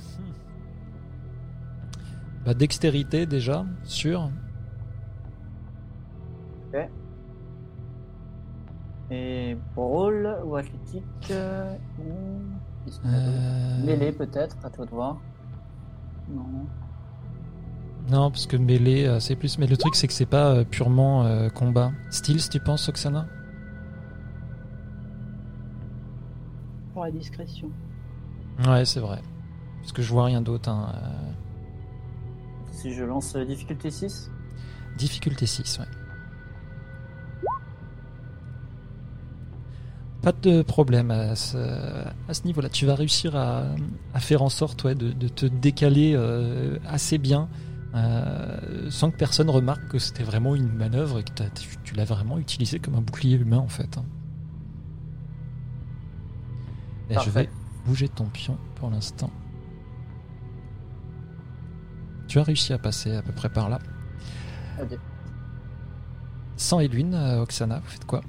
bah, 2.45 2.53
dextérité 2.53 3.25
déjà, 3.25 3.65
sûr. 3.85 4.29
Et 9.11 9.57
brawl 9.75 10.37
ou 10.45 10.55
athlétique 10.55 11.03
euh, 11.31 11.75
Euh, 13.05 13.83
Mêlée 13.85 14.11
peut-être, 14.11 14.57
à 14.63 14.69
toi 14.69 14.85
de 14.85 14.91
voir. 14.91 15.17
Non. 16.29 16.45
Non, 18.11 18.31
parce 18.31 18.45
que 18.47 18.55
mêlée, 18.57 19.05
euh, 19.05 19.19
c'est 19.19 19.35
plus. 19.35 19.57
Mais 19.59 19.67
le 19.67 19.77
truc, 19.77 19.95
c'est 19.95 20.07
que 20.07 20.13
c'est 20.13 20.25
pas 20.25 20.51
euh, 20.53 20.63
purement 20.63 21.25
euh, 21.25 21.49
combat. 21.49 21.91
Style, 22.09 22.37
tu 22.49 22.59
penses, 22.59 22.87
Oksana? 22.89 23.27
Pour 26.93 27.03
la 27.03 27.11
discrétion. 27.11 27.69
Ouais, 28.67 28.85
c'est 28.85 28.99
vrai. 28.99 29.21
Parce 29.81 29.91
que 29.91 30.01
je 30.01 30.11
vois 30.11 30.25
rien 30.25 30.41
d'autre. 30.41 30.69
hein, 30.69 30.93
euh, 30.95 31.31
Si 32.71 32.93
je 32.93 33.03
lance 33.03 33.35
euh, 33.35 33.45
difficulté 33.45 33.89
6 33.91 34.31
Difficulté 34.97 35.45
6, 35.45 35.79
ouais. 35.79 35.85
Pas 40.21 40.33
de 40.33 40.61
problème 40.63 41.11
à 41.11 41.35
ce, 41.35 41.57
niveau-là. 42.45 42.67
Tu 42.69 42.85
vas 42.85 42.95
réussir 42.95 43.35
à, 43.37 43.63
à 44.13 44.19
faire 44.19 44.41
en 44.41 44.49
sorte 44.49 44.83
ouais, 44.83 44.93
de, 44.95 45.11
de 45.13 45.27
te 45.29 45.45
décaler 45.45 46.13
euh, 46.15 46.77
assez 46.85 47.17
bien 47.17 47.47
euh, 47.95 48.89
sans 48.91 49.11
que 49.11 49.17
personne 49.17 49.49
remarque 49.49 49.87
que 49.87 49.97
c'était 49.97 50.23
vraiment 50.23 50.55
une 50.55 50.71
manœuvre 50.73 51.19
et 51.19 51.23
que 51.23 51.31
t'as- 51.31 51.49
tu, 51.49 51.69
tu 51.85 51.95
l'as 51.95 52.03
vraiment 52.05 52.37
utilisé 52.37 52.79
comme 52.79 52.95
un 52.95 53.01
bouclier 53.01 53.37
humain 53.37 53.57
en 53.59 53.67
fait. 53.69 53.97
hein. 53.97 54.03
Et 57.09 57.15
je 57.23 57.29
vais 57.29 57.49
bouger 57.85 58.09
ton 58.09 58.25
pion 58.25 58.57
pour 58.75 58.89
l'instant. 58.91 59.31
Tu 62.27 62.37
as 62.39 62.43
réussi 62.43 62.73
à 62.73 62.77
passer 62.77 63.15
à 63.15 63.21
peu 63.23 63.31
près 63.31 63.49
par 63.49 63.69
là. 63.69 63.79
Sans 66.57 66.79
Edwin, 66.81 67.13
euh, 67.15 67.41
Oksana, 67.41 67.79
vous 67.79 67.87
faites 67.89 68.05
quoi? 68.05 68.21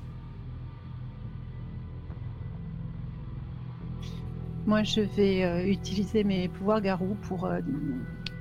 Moi, 4.66 4.82
je 4.82 5.00
vais 5.00 5.42
euh, 5.44 5.66
utiliser 5.66 6.22
mes 6.22 6.48
pouvoirs 6.48 6.82
garou 6.82 7.16
pour 7.22 7.46
euh, 7.46 7.60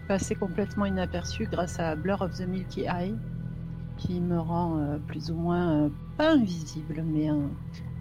passer 0.08 0.36
complètement 0.36 0.86
inaperçu 0.86 1.48
grâce 1.50 1.80
à 1.80 1.96
Blur 1.96 2.22
of 2.22 2.38
the 2.38 2.46
Milky 2.46 2.82
Eye, 2.82 3.16
qui 3.96 4.20
me 4.20 4.38
rend 4.38 4.80
euh, 4.80 4.98
plus 5.08 5.32
ou 5.32 5.36
moins 5.36 5.90
pas 6.18 6.34
invisible, 6.34 7.04
mais 7.06 7.30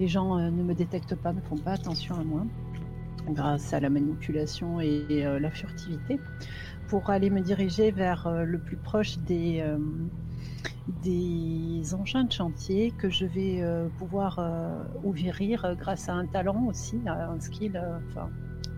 les 0.01 0.09
gens 0.09 0.37
ne 0.37 0.63
me 0.63 0.75
détectent 0.75 1.15
pas, 1.15 1.33
ne 1.33 1.41
font 1.41 1.57
pas 1.57 1.73
attention 1.73 2.17
à 2.17 2.25
moi, 2.25 2.43
grâce 3.31 3.73
à 3.73 3.79
la 3.79 3.89
manipulation 3.89 4.81
et, 4.81 5.25
la 5.41 5.51
furtivité, 5.51 6.19
pour 6.89 7.11
aller 7.11 7.31
me 7.31 7.41
diriger 7.41 7.93
vers 7.93 8.29
le 8.45 8.59
plus 8.59 8.77
proche 8.77 9.19
des 9.19 9.65
des 11.03 11.95
engins 11.95 12.25
de 12.25 12.33
chantier 12.33 12.93
que 12.93 13.11
je 13.11 13.27
vais 13.27 13.61
euh, 13.61 13.89
pouvoir 13.99 14.39
euh, 14.39 14.83
ouvrir 15.05 15.65
euh, 15.65 15.75
grâce 15.75 16.09
à 16.09 16.15
un 16.15 16.27
talent 16.27 16.65
aussi, 16.67 17.01
à 17.07 17.31
un 17.31 17.41
skill, 17.41 17.81
enfin, 18.11 18.31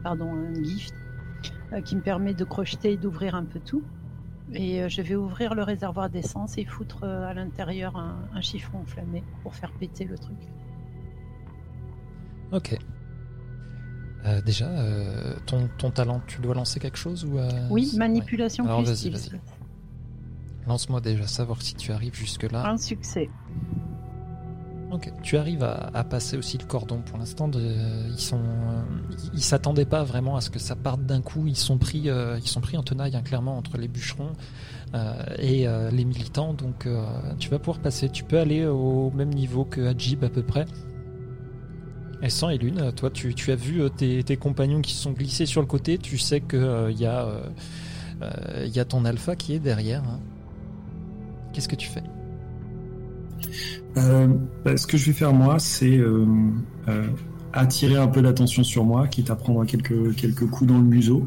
pardon, 0.02 0.32
un 0.34 0.62
gift, 0.62 0.94
qui 1.84 1.94
me 1.94 2.00
permet 2.00 2.34
de 2.34 2.44
crocheter 2.44 2.92
et 2.92 2.96
d'ouvrir 2.96 3.34
un 3.34 3.44
peu 3.44 3.60
tout. 3.60 3.82
Et 4.52 4.88
je 4.88 5.02
vais 5.02 5.14
ouvrir 5.14 5.54
le 5.54 5.62
réservoir 5.62 6.10
d'essence 6.10 6.58
et 6.58 6.64
foutre 6.64 7.04
à 7.04 7.32
l'intérieur 7.32 7.96
un, 7.96 8.28
un 8.34 8.40
chiffon 8.40 8.78
enflammé 8.78 9.22
pour 9.44 9.54
faire 9.54 9.70
péter 9.78 10.04
le 10.04 10.18
truc. 10.18 10.38
Ok. 12.50 12.76
Euh, 14.26 14.40
déjà, 14.42 14.68
euh, 14.68 15.34
ton, 15.46 15.68
ton 15.78 15.90
talent, 15.90 16.20
tu 16.26 16.40
dois 16.40 16.54
lancer 16.54 16.78
quelque 16.78 16.98
chose 16.98 17.24
ou 17.24 17.38
euh, 17.38 17.48
Oui, 17.70 17.90
manipulation 17.96 18.64
Alors, 18.64 18.82
plus 18.82 18.90
vas-y, 18.90 19.10
vas-y. 19.10 19.40
Lance-moi 20.70 21.00
déjà, 21.00 21.26
savoir 21.26 21.62
si 21.62 21.74
tu 21.74 21.90
arrives 21.90 22.14
jusque-là. 22.14 22.64
Un 22.64 22.78
succès. 22.78 23.28
Ok, 24.92 25.12
tu 25.24 25.36
arrives 25.36 25.64
à, 25.64 25.90
à 25.94 26.04
passer 26.04 26.36
aussi 26.36 26.58
le 26.58 26.64
cordon. 26.64 27.02
Pour 27.04 27.18
l'instant, 27.18 27.50
ils 27.52 28.18
sont, 28.20 28.38
euh, 28.38 28.82
ils 29.34 29.42
s'attendaient 29.42 29.84
pas 29.84 30.04
vraiment 30.04 30.36
à 30.36 30.40
ce 30.40 30.48
que 30.48 30.60
ça 30.60 30.76
parte 30.76 31.02
d'un 31.02 31.22
coup. 31.22 31.48
Ils 31.48 31.56
sont 31.56 31.76
pris, 31.76 32.08
euh, 32.08 32.38
ils 32.38 32.46
sont 32.46 32.60
pris 32.60 32.76
en 32.76 32.84
tenaille 32.84 33.16
hein, 33.16 33.22
clairement 33.22 33.58
entre 33.58 33.78
les 33.78 33.88
bûcherons 33.88 34.30
euh, 34.94 35.14
et 35.40 35.66
les 35.90 36.04
militants. 36.04 36.54
Donc, 36.54 36.86
tu 37.40 37.48
vas 37.48 37.58
pouvoir 37.58 37.80
passer. 37.80 38.08
Tu 38.08 38.22
peux 38.22 38.38
aller 38.38 38.64
au 38.64 39.10
même 39.10 39.30
niveau 39.30 39.64
que 39.64 39.80
Ajib 39.88 40.22
à 40.22 40.28
peu 40.28 40.44
près. 40.44 40.66
Et 42.22 42.30
sans 42.30 42.50
et 42.50 42.58
lune, 42.58 42.92
toi, 42.94 43.10
tu, 43.10 43.34
tu 43.34 43.50
as 43.50 43.56
vu 43.56 43.82
tes, 43.90 44.22
tes 44.22 44.36
compagnons 44.36 44.82
qui 44.82 44.94
se 44.94 45.02
sont 45.02 45.12
glissés 45.12 45.46
sur 45.46 45.62
le 45.62 45.66
côté. 45.66 45.98
Tu 45.98 46.16
sais 46.16 46.40
que 46.40 46.90
il 46.92 46.98
y 47.00 47.06
a, 47.06 47.26
il 48.64 48.68
y 48.72 48.78
a 48.78 48.84
ton 48.84 49.04
alpha 49.04 49.34
qui 49.34 49.54
est 49.54 49.58
derrière. 49.60 50.04
hein. 50.04 50.20
Qu'est-ce 51.52 51.68
que 51.68 51.76
tu 51.76 51.88
fais 51.88 52.02
Euh, 53.96 54.28
bah, 54.64 54.76
ce 54.76 54.86
que 54.86 54.96
je 54.96 55.06
vais 55.06 55.12
faire 55.12 55.32
moi, 55.32 55.58
c'est 55.58 55.96
euh, 55.96 56.24
euh, 56.88 57.08
attirer 57.52 57.96
un 57.96 58.06
peu 58.06 58.20
l'attention 58.20 58.62
sur 58.62 58.84
moi, 58.84 59.08
quitte 59.08 59.30
à 59.30 59.36
prendre 59.36 59.64
quelques, 59.64 60.14
quelques 60.14 60.46
coups 60.46 60.70
dans 60.70 60.78
le 60.78 60.84
museau, 60.84 61.26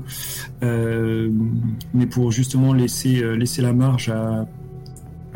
mais 0.62 2.06
pour 2.10 2.32
justement 2.32 2.74
laisser, 2.74 3.22
la 3.60 3.74
marge 3.74 4.10
à, 4.10 4.48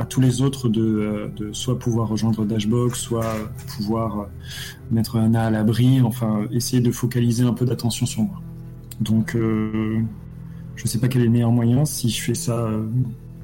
tous 0.09 0.21
les 0.21 0.41
autres 0.41 0.69
de, 0.69 1.31
de 1.35 1.51
soit 1.51 1.77
pouvoir 1.79 2.07
rejoindre 2.07 2.45
Dashbox, 2.45 2.99
soit 2.99 3.35
pouvoir 3.75 4.27
mettre 4.91 5.17
Anna 5.17 5.47
à 5.47 5.49
l'abri, 5.49 6.01
enfin 6.01 6.45
essayer 6.51 6.81
de 6.81 6.91
focaliser 6.91 7.43
un 7.43 7.53
peu 7.53 7.65
d'attention 7.65 8.05
sur 8.05 8.21
moi. 8.21 8.41
Donc 9.01 9.35
je 9.35 10.87
sais 10.87 10.99
pas 10.99 11.09
quel 11.09 11.23
est 11.23 11.25
le 11.25 11.31
meilleur 11.31 11.51
moyen, 11.51 11.83
si 11.83 12.09
je 12.09 12.21
fais 12.21 12.35
ça 12.35 12.69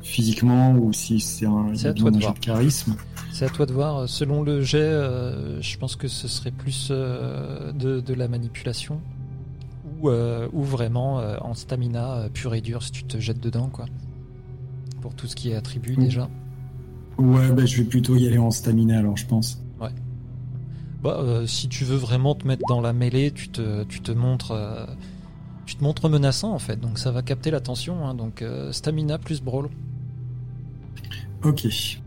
physiquement 0.03 0.73
ou 0.73 0.93
si 0.93 1.19
c'est 1.19 1.45
un, 1.47 1.73
C'est 1.73 1.87
à 1.87 1.93
toi 1.93 2.11
de 2.11 2.19
voir. 2.19 2.33
charisme. 2.39 2.95
C'est 3.31 3.45
à 3.45 3.49
toi 3.49 3.65
de 3.65 3.73
voir. 3.73 4.07
Selon 4.07 4.43
le 4.43 4.61
jet, 4.61 4.77
euh, 4.81 5.59
je 5.61 5.77
pense 5.77 5.95
que 5.95 6.07
ce 6.07 6.27
serait 6.27 6.51
plus 6.51 6.89
euh, 6.91 7.71
de, 7.71 7.99
de 7.99 8.13
la 8.13 8.27
manipulation 8.27 8.99
ou, 10.01 10.09
euh, 10.09 10.47
ou 10.53 10.61
vraiment 10.63 11.15
en 11.41 11.53
stamina 11.55 12.27
pur 12.33 12.53
et 12.53 12.61
dur 12.61 12.83
si 12.83 12.91
tu 12.91 13.03
te 13.05 13.17
jettes 13.17 13.39
dedans, 13.39 13.69
quoi. 13.71 13.85
Pour 15.01 15.15
tout 15.15 15.27
ce 15.27 15.35
qui 15.35 15.49
est 15.49 15.55
attribut 15.55 15.95
déjà. 15.95 16.29
Ouais, 17.17 17.51
bah, 17.51 17.65
je 17.65 17.77
vais 17.77 17.83
plutôt 17.87 18.15
y 18.15 18.27
aller 18.27 18.37
en 18.37 18.51
stamina 18.51 18.99
alors, 18.99 19.17
je 19.17 19.25
pense. 19.25 19.59
Bah, 21.01 21.17
euh, 21.19 21.45
si 21.45 21.67
tu 21.67 21.83
veux 21.83 21.97
vraiment 21.97 22.33
te 22.33 22.47
mettre 22.47 22.63
dans 22.69 22.79
la 22.79 22.93
mêlée, 22.93 23.31
tu 23.31 23.49
te, 23.49 23.83
tu 23.83 23.99
te 23.99 24.13
montres. 24.13 24.53
tu 25.65 25.75
te 25.75 25.83
montres 25.83 26.07
menaçant 26.09 26.53
en 26.53 26.59
fait, 26.59 26.79
donc 26.79 26.97
ça 26.97 27.11
va 27.11 27.21
capter 27.21 27.51
l'attention. 27.51 28.07
hein. 28.07 28.13
donc 28.15 28.41
euh, 28.41 28.71
stamina 28.71 29.17
plus 29.17 29.41
brawl. 29.41 29.67
Ok. 31.43 32.02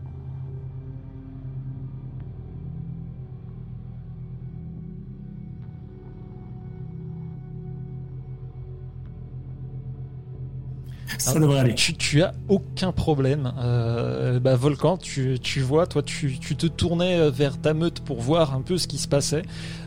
Ça 11.17 11.33
Ah, 11.35 11.39
devrait 11.39 11.59
aller. 11.59 11.75
Tu, 11.75 11.93
tu 11.95 12.21
as 12.21 12.33
aucun 12.49 12.91
problème. 12.91 13.53
Euh, 13.59 14.39
bah, 14.39 14.55
Volcan, 14.55 14.97
tu, 14.97 15.39
tu 15.41 15.61
vois, 15.61 15.87
toi, 15.87 16.03
tu, 16.03 16.37
tu 16.39 16.55
te 16.55 16.67
tournais 16.67 17.17
euh, 17.17 17.31
vers 17.31 17.59
ta 17.59 17.73
meute 17.73 18.01
pour 18.01 18.21
voir 18.21 18.53
un 18.53 18.61
peu 18.61 18.77
ce 18.77 18.87
qui 18.87 18.97
se 18.97 19.07
passait. 19.07 19.43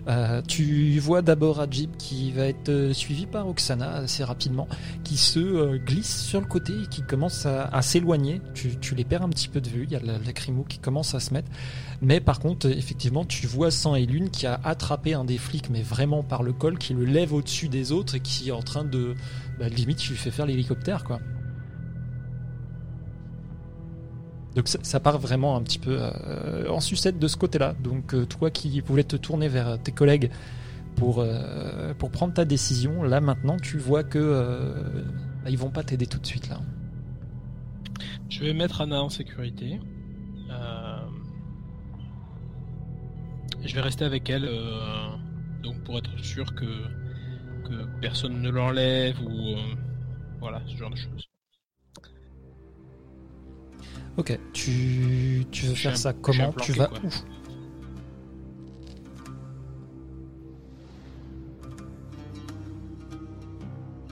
Euh, 0.08 0.40
tu 0.48 0.98
vois 0.98 1.20
d'abord 1.20 1.60
Ajib 1.60 1.90
qui 1.98 2.32
va 2.32 2.46
être 2.46 2.90
suivi 2.94 3.26
par 3.26 3.46
Oksana 3.46 3.96
assez 3.96 4.24
rapidement, 4.24 4.66
qui 5.04 5.18
se 5.18 5.38
euh, 5.38 5.78
glisse 5.78 6.22
sur 6.22 6.40
le 6.40 6.46
côté 6.46 6.72
et 6.84 6.86
qui 6.88 7.02
commence 7.02 7.44
à, 7.44 7.64
à 7.66 7.82
s'éloigner. 7.82 8.40
Tu, 8.54 8.94
les 8.94 9.04
perds 9.04 9.22
un 9.22 9.28
petit 9.28 9.48
peu 9.48 9.60
de 9.60 9.68
vue. 9.68 9.84
Il 9.84 9.92
y 9.92 9.96
a 9.96 10.00
la, 10.00 10.14
la 10.18 10.32
crimo 10.32 10.64
qui 10.66 10.78
commence 10.78 11.14
à 11.14 11.20
se 11.20 11.34
mettre. 11.34 11.48
Mais 12.02 12.18
par 12.20 12.40
contre, 12.40 12.66
effectivement, 12.66 13.26
tu 13.26 13.46
vois 13.46 13.70
Sang 13.70 13.94
et 13.94 14.06
Lune 14.06 14.30
qui 14.30 14.46
a 14.46 14.58
attrapé 14.64 15.12
un 15.12 15.24
des 15.24 15.36
flics, 15.36 15.68
mais 15.68 15.82
vraiment 15.82 16.22
par 16.22 16.42
le 16.42 16.54
col, 16.54 16.78
qui 16.78 16.94
le 16.94 17.04
lève 17.04 17.34
au-dessus 17.34 17.68
des 17.68 17.92
autres 17.92 18.14
et 18.14 18.20
qui 18.20 18.48
est 18.48 18.52
en 18.52 18.62
train 18.62 18.84
de. 18.84 19.14
Bah, 19.60 19.68
limite, 19.68 19.98
tu 19.98 20.12
lui 20.12 20.18
fais 20.18 20.30
faire 20.30 20.46
l'hélicoptère, 20.46 21.04
quoi. 21.04 21.20
Donc 24.54 24.66
ça, 24.66 25.00
part 25.00 25.18
vraiment 25.18 25.54
un 25.56 25.62
petit 25.62 25.78
peu 25.78 25.98
euh, 26.00 26.68
en 26.68 26.80
sucette 26.80 27.18
de 27.18 27.28
ce 27.28 27.36
côté-là. 27.36 27.74
Donc 27.84 28.14
euh, 28.14 28.24
toi 28.24 28.50
qui 28.50 28.80
voulais 28.80 29.04
te 29.04 29.14
tourner 29.14 29.48
vers 29.48 29.80
tes 29.80 29.92
collègues 29.92 30.30
pour, 30.96 31.20
euh, 31.20 31.94
prendre 31.94 32.34
ta 32.34 32.44
décision, 32.44 33.04
là 33.04 33.20
maintenant 33.20 33.58
tu 33.58 33.78
vois 33.78 34.02
que 34.02 34.74
bah, 35.44 35.50
ils 35.50 35.58
vont 35.58 35.70
pas 35.70 35.84
t'aider 35.84 36.06
tout 36.06 36.18
de 36.18 36.26
suite 36.26 36.48
là. 36.48 36.58
Je 38.28 38.40
vais 38.40 38.52
mettre 38.52 38.80
Anna 38.80 39.02
en 39.02 39.08
sécurité. 39.08 39.78
Je 43.62 43.74
vais 43.74 43.80
rester 43.82 44.04
avec 44.04 44.28
elle, 44.30 44.48
donc 45.62 45.76
pour 45.84 45.96
être 45.98 46.18
sûr 46.18 46.54
que, 46.56 46.66
que 47.70 48.00
personne 48.00 48.42
ne 48.42 48.50
l'enlève 48.50 49.16
ou 49.22 49.30
euh, 49.30 49.56
voilà 50.40 50.60
ce 50.66 50.76
genre 50.76 50.90
de 50.90 50.96
choses. 50.96 51.28
Ok, 54.16 54.38
tu, 54.52 55.46
tu 55.52 55.66
veux 55.66 55.74
faire 55.74 55.96
ça 55.96 56.12
comment 56.12 56.52
Tu 56.52 56.72
vas 56.72 56.88
quoi. 56.88 56.98
où 57.04 57.10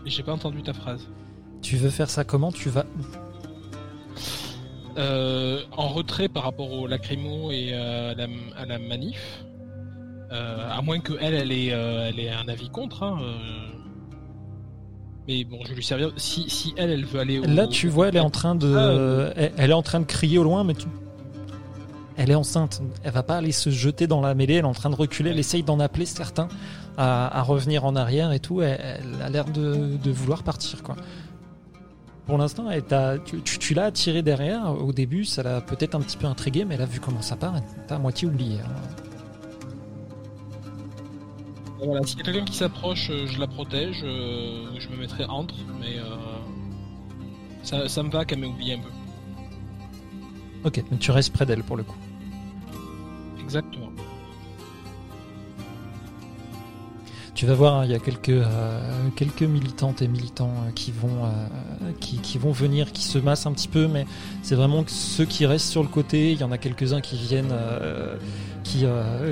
J'ai 0.06 0.22
pas 0.22 0.32
entendu 0.32 0.62
ta 0.62 0.72
phrase. 0.72 1.06
Tu 1.60 1.76
veux 1.76 1.90
faire 1.90 2.08
ça 2.08 2.24
comment 2.24 2.50
Tu 2.52 2.70
vas 2.70 2.86
où 2.98 3.02
Euh, 4.98 5.62
en 5.76 5.88
retrait 5.88 6.28
par 6.28 6.42
rapport 6.44 6.72
au 6.72 6.86
lacrymo 6.88 7.52
et 7.52 7.72
à, 7.74 8.14
la, 8.14 8.26
à 8.56 8.66
la 8.66 8.78
manif. 8.80 9.44
Euh, 10.30 10.68
à 10.70 10.82
moins 10.82 11.00
que 11.00 11.14
elle, 11.20 11.34
elle 11.34 11.52
ait, 11.52 11.72
euh, 11.72 12.08
elle 12.08 12.20
ait 12.20 12.30
un 12.30 12.48
avis 12.48 12.68
contre. 12.68 13.02
hein, 13.02 13.18
euh. 13.22 13.34
Mais 15.26 15.44
bon, 15.44 15.58
je 15.64 15.70
vais 15.70 15.74
lui 15.76 15.84
servir. 15.84 16.12
Si, 16.16 16.48
si 16.48 16.74
elle, 16.76 16.90
elle 16.90 17.04
veut 17.04 17.20
aller 17.20 17.38
au. 17.38 17.44
Là, 17.44 17.66
tu 17.66 17.88
vois, 17.88 18.08
elle 18.08 18.16
est 18.16 18.20
en 18.20 18.30
train 18.30 18.54
de, 18.54 18.74
Ah, 18.76 19.32
elle, 19.36 19.52
elle 19.56 19.70
est 19.70 19.74
en 19.74 19.82
train 19.82 20.00
de 20.00 20.04
crier 20.06 20.38
au 20.38 20.42
loin, 20.44 20.64
mais 20.64 20.74
tu, 20.74 20.86
elle 22.16 22.30
est 22.30 22.34
enceinte. 22.34 22.82
Elle 23.04 23.12
va 23.12 23.22
pas 23.22 23.36
aller 23.36 23.52
se 23.52 23.70
jeter 23.70 24.06
dans 24.06 24.20
la 24.20 24.34
mêlée. 24.34 24.54
Elle 24.54 24.64
est 24.64 24.68
en 24.68 24.72
train 24.72 24.90
de 24.90 24.96
reculer. 24.96 25.30
Elle 25.30 25.38
essaye 25.38 25.62
d'en 25.62 25.80
appeler 25.80 26.06
certains 26.06 26.48
à, 26.96 27.38
à 27.38 27.42
revenir 27.42 27.84
en 27.84 27.94
arrière 27.96 28.32
et 28.32 28.40
tout. 28.40 28.60
Elle, 28.62 28.78
elle 29.16 29.22
a 29.22 29.28
l'air 29.30 29.44
de, 29.46 29.96
de 30.02 30.10
vouloir 30.10 30.42
partir, 30.42 30.82
quoi. 30.82 30.96
Pour 32.26 32.36
l'instant, 32.36 32.66
tu, 33.24 33.40
tu, 33.40 33.58
tu 33.58 33.72
l'as 33.74 33.84
attiré 33.84 34.20
derrière. 34.20 34.70
Au 34.82 34.92
début, 34.92 35.24
ça 35.24 35.42
l'a 35.42 35.62
peut-être 35.62 35.94
un 35.94 36.00
petit 36.00 36.18
peu 36.18 36.26
intrigué, 36.26 36.66
mais 36.66 36.74
elle 36.74 36.82
a 36.82 36.86
vu 36.86 37.00
comment 37.00 37.22
ça 37.22 37.36
part. 37.36 37.54
Elle 37.56 37.86
t'a 37.86 37.94
à 37.96 37.98
moitié 37.98 38.28
oublié. 38.28 38.58
hein. 38.60 39.07
Voilà, 41.80 42.02
s'il 42.04 42.18
y 42.18 42.22
a 42.22 42.24
quelqu'un 42.24 42.44
qui 42.44 42.56
s'approche, 42.56 43.08
euh, 43.10 43.26
je 43.26 43.38
la 43.38 43.46
protège. 43.46 44.00
euh, 44.02 44.66
je 44.78 44.88
me 44.88 44.96
mettrai 44.96 45.24
entre, 45.26 45.54
mais 45.80 45.98
euh, 45.98 46.16
ça, 47.62 47.88
ça 47.88 48.02
me 48.02 48.10
va 48.10 48.24
qu'elle 48.24 48.40
m'ait 48.40 48.46
oublié 48.46 48.74
un 48.74 48.78
peu. 48.80 48.88
Ok, 50.64 50.82
mais 50.90 50.98
tu 50.98 51.10
restes 51.12 51.32
près 51.32 51.46
d'elle 51.46 51.62
pour 51.62 51.76
le 51.76 51.84
coup. 51.84 51.96
Exactement. 53.40 53.90
Tu 57.38 57.46
vas 57.46 57.54
voir, 57.54 57.76
hein, 57.76 57.84
il 57.84 57.92
y 57.92 57.94
a 57.94 58.00
quelques, 58.00 58.30
euh, 58.30 58.80
quelques 59.14 59.44
militantes 59.44 60.02
et 60.02 60.08
militants 60.08 60.50
euh, 60.50 60.72
qui, 60.74 60.90
vont, 60.90 61.24
euh, 61.24 61.92
qui, 62.00 62.36
vont 62.36 62.50
venir, 62.50 62.90
qui 62.90 63.04
se 63.04 63.16
massent 63.16 63.46
un 63.46 63.52
petit 63.52 63.68
peu, 63.68 63.86
mais 63.86 64.06
c'est 64.42 64.56
vraiment 64.56 64.82
ceux 64.88 65.24
qui 65.24 65.46
restent 65.46 65.68
sur 65.68 65.84
le 65.84 65.88
côté. 65.88 66.32
Il 66.32 66.40
y 66.40 66.42
en 66.42 66.50
a 66.50 66.58
quelques-uns 66.58 67.00
qui 67.00 67.16
viennent, 67.16 67.54
qui, 68.64 68.86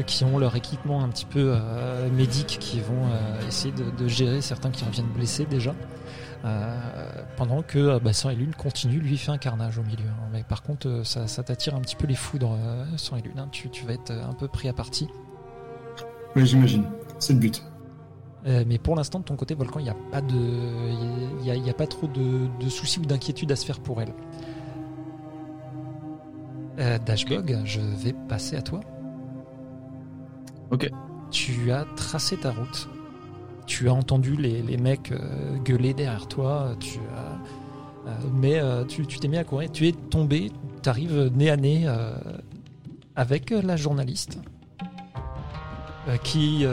qui 0.06 0.22
ont 0.22 0.38
leur 0.38 0.54
équipement 0.54 1.02
un 1.02 1.08
petit 1.08 1.24
peu 1.24 1.56
médic, 2.12 2.58
qui 2.60 2.78
vont 2.78 3.08
essayer 3.48 3.74
de, 3.74 4.06
gérer 4.06 4.40
certains 4.40 4.70
qui 4.70 4.84
reviennent 4.84 5.12
blessés 5.12 5.44
déjà. 5.44 5.74
Pendant 7.36 7.62
que 7.62 7.98
bah, 7.98 8.12
Sang 8.12 8.30
et 8.30 8.36
Lune 8.36 8.54
continue, 8.56 9.00
lui 9.00 9.16
fait 9.16 9.32
un 9.32 9.38
carnage 9.38 9.78
au 9.78 9.82
milieu. 9.82 10.06
hein. 10.08 10.28
Mais 10.32 10.44
par 10.48 10.62
contre, 10.62 11.02
ça, 11.02 11.42
t'attire 11.42 11.74
un 11.74 11.80
petit 11.80 11.96
peu 11.96 12.06
les 12.06 12.14
foudres, 12.14 12.56
Sang 12.98 13.16
et 13.16 13.22
Lune. 13.22 13.40
hein. 13.40 13.48
Tu, 13.50 13.68
tu 13.68 13.84
vas 13.84 13.94
être 13.94 14.12
un 14.12 14.34
peu 14.34 14.46
pris 14.46 14.68
à 14.68 14.72
partie. 14.72 15.08
Oui, 16.36 16.46
j'imagine. 16.46 16.84
C'est 17.18 17.32
le 17.32 17.40
but. 17.40 17.64
Euh, 18.46 18.64
mais 18.66 18.78
pour 18.78 18.94
l'instant, 18.94 19.18
de 19.18 19.24
ton 19.24 19.36
côté, 19.36 19.54
Volcan, 19.54 19.80
il 19.80 19.84
n'y 19.84 19.90
a 19.90 19.96
pas 20.12 20.20
de, 20.20 20.36
il 21.40 21.46
y 21.46 21.50
a, 21.50 21.56
y 21.56 21.70
a 21.70 21.74
pas 21.74 21.86
trop 21.86 22.06
de, 22.06 22.46
de 22.60 22.68
soucis 22.68 23.00
ou 23.00 23.04
d'inquiétudes 23.04 23.50
à 23.50 23.56
se 23.56 23.64
faire 23.64 23.80
pour 23.80 24.00
elle. 24.00 24.14
Euh, 26.78 26.98
Dashbog, 27.04 27.58
je 27.64 27.80
vais 27.80 28.14
passer 28.28 28.56
à 28.56 28.62
toi. 28.62 28.80
Ok. 30.70 30.90
Tu 31.30 31.72
as 31.72 31.84
tracé 31.96 32.36
ta 32.36 32.52
route. 32.52 32.88
Tu 33.66 33.88
as 33.88 33.94
entendu 33.94 34.36
les, 34.36 34.62
les 34.62 34.76
mecs 34.76 35.10
euh, 35.10 35.56
gueuler 35.64 35.92
derrière 35.92 36.28
toi. 36.28 36.76
Tu 36.78 37.00
as, 37.16 38.08
euh, 38.08 38.14
mais 38.32 38.60
euh, 38.60 38.84
tu 38.84 39.04
t'es 39.06 39.26
mis 39.26 39.38
à 39.38 39.44
courir. 39.44 39.72
Tu 39.72 39.88
es 39.88 39.92
tombé. 39.92 40.52
Tu 40.82 40.88
arrives 40.88 41.32
nez 41.34 41.50
à 41.50 41.56
nez 41.56 41.88
avec 43.16 43.50
la 43.50 43.76
journaliste 43.76 44.38
qui 46.22 46.64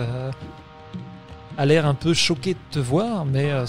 a 1.58 1.66
l'air 1.66 1.86
un 1.86 1.94
peu 1.94 2.14
choquée 2.14 2.54
de 2.54 2.60
te 2.72 2.80
voir, 2.80 3.26
mais 3.26 3.52
euh, 3.52 3.66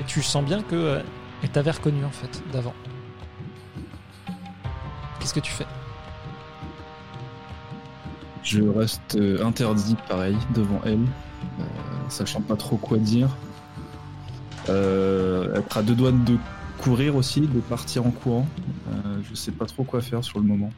et 0.00 0.04
tu 0.06 0.22
sens 0.22 0.44
bien 0.44 0.62
que 0.62 0.74
euh, 0.76 1.02
elle 1.42 1.48
t'avait 1.50 1.70
reconnu 1.72 2.04
en 2.04 2.10
fait 2.10 2.42
d'avant. 2.52 2.74
Qu'est-ce 5.18 5.34
que 5.34 5.40
tu 5.40 5.52
fais? 5.52 5.66
Je 8.42 8.62
reste 8.62 9.16
euh, 9.16 9.44
interdit, 9.44 9.96
pareil, 10.08 10.36
devant 10.54 10.80
elle, 10.84 10.98
euh, 11.60 11.62
sachant 12.08 12.40
pas 12.40 12.56
trop 12.56 12.76
quoi 12.76 12.98
dire. 12.98 13.28
Être 14.68 15.78
à 15.78 15.82
deux 15.82 15.94
doigts 15.96 16.12
de 16.12 16.36
courir 16.78 17.16
aussi, 17.16 17.40
de 17.40 17.60
partir 17.60 18.06
en 18.06 18.10
courant. 18.10 18.46
Je 19.28 19.34
sais 19.34 19.50
pas 19.50 19.66
trop 19.66 19.82
quoi 19.82 20.00
faire 20.00 20.22
sur 20.22 20.38
le 20.38 20.44
moment. 20.46 20.70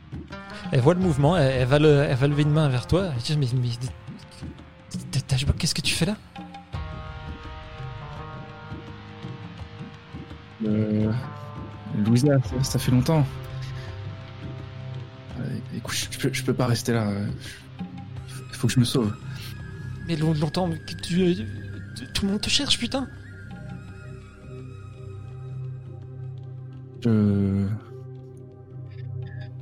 Elle 0.71 0.81
voit 0.81 0.95
le 0.95 1.01
mouvement, 1.01 1.37
elle, 1.37 1.53
elle 1.61 1.69
va, 1.69 1.79
le- 1.79 2.07
elle 2.09 2.17
va 2.17 2.27
lever 2.27 2.43
une 2.43 2.53
main 2.53 2.69
vers 2.69 2.87
toi. 2.87 3.09
Elle 3.15 3.23
dit, 3.23 3.37
mais, 3.37 3.47
mais, 3.55 3.69
Qu'est-ce 5.59 5.75
que 5.75 5.81
tu 5.81 5.95
fais 5.95 6.05
là 6.07 6.16
Euh, 10.64 11.11
Louisa, 12.05 12.38
ça, 12.42 12.62
ça 12.62 12.79
fait 12.79 12.90
longtemps. 12.92 13.27
Euh, 15.40 15.45
écoute, 15.77 15.97
je 16.12 16.18
peux, 16.18 16.33
je 16.33 16.42
peux 16.45 16.55
pas 16.55 16.66
rester 16.66 16.92
là. 16.92 17.09
euh, 17.09 17.27
Il 18.51 18.55
faut 18.57 18.66
que 18.66 18.73
je 18.75 18.81
me 18.81 18.85
sauve. 18.85 19.14
Mais 20.07 20.16
long- 20.16 20.35
longtemps, 20.35 20.66
mais 20.68 20.79
que 20.79 20.92
tu, 20.95 21.21
euh, 21.23 21.35
tout 22.14 22.27
le 22.27 22.33
monde 22.33 22.40
te 22.40 22.51
cherche, 22.51 22.79
putain 22.79 23.09
Je... 27.05 27.66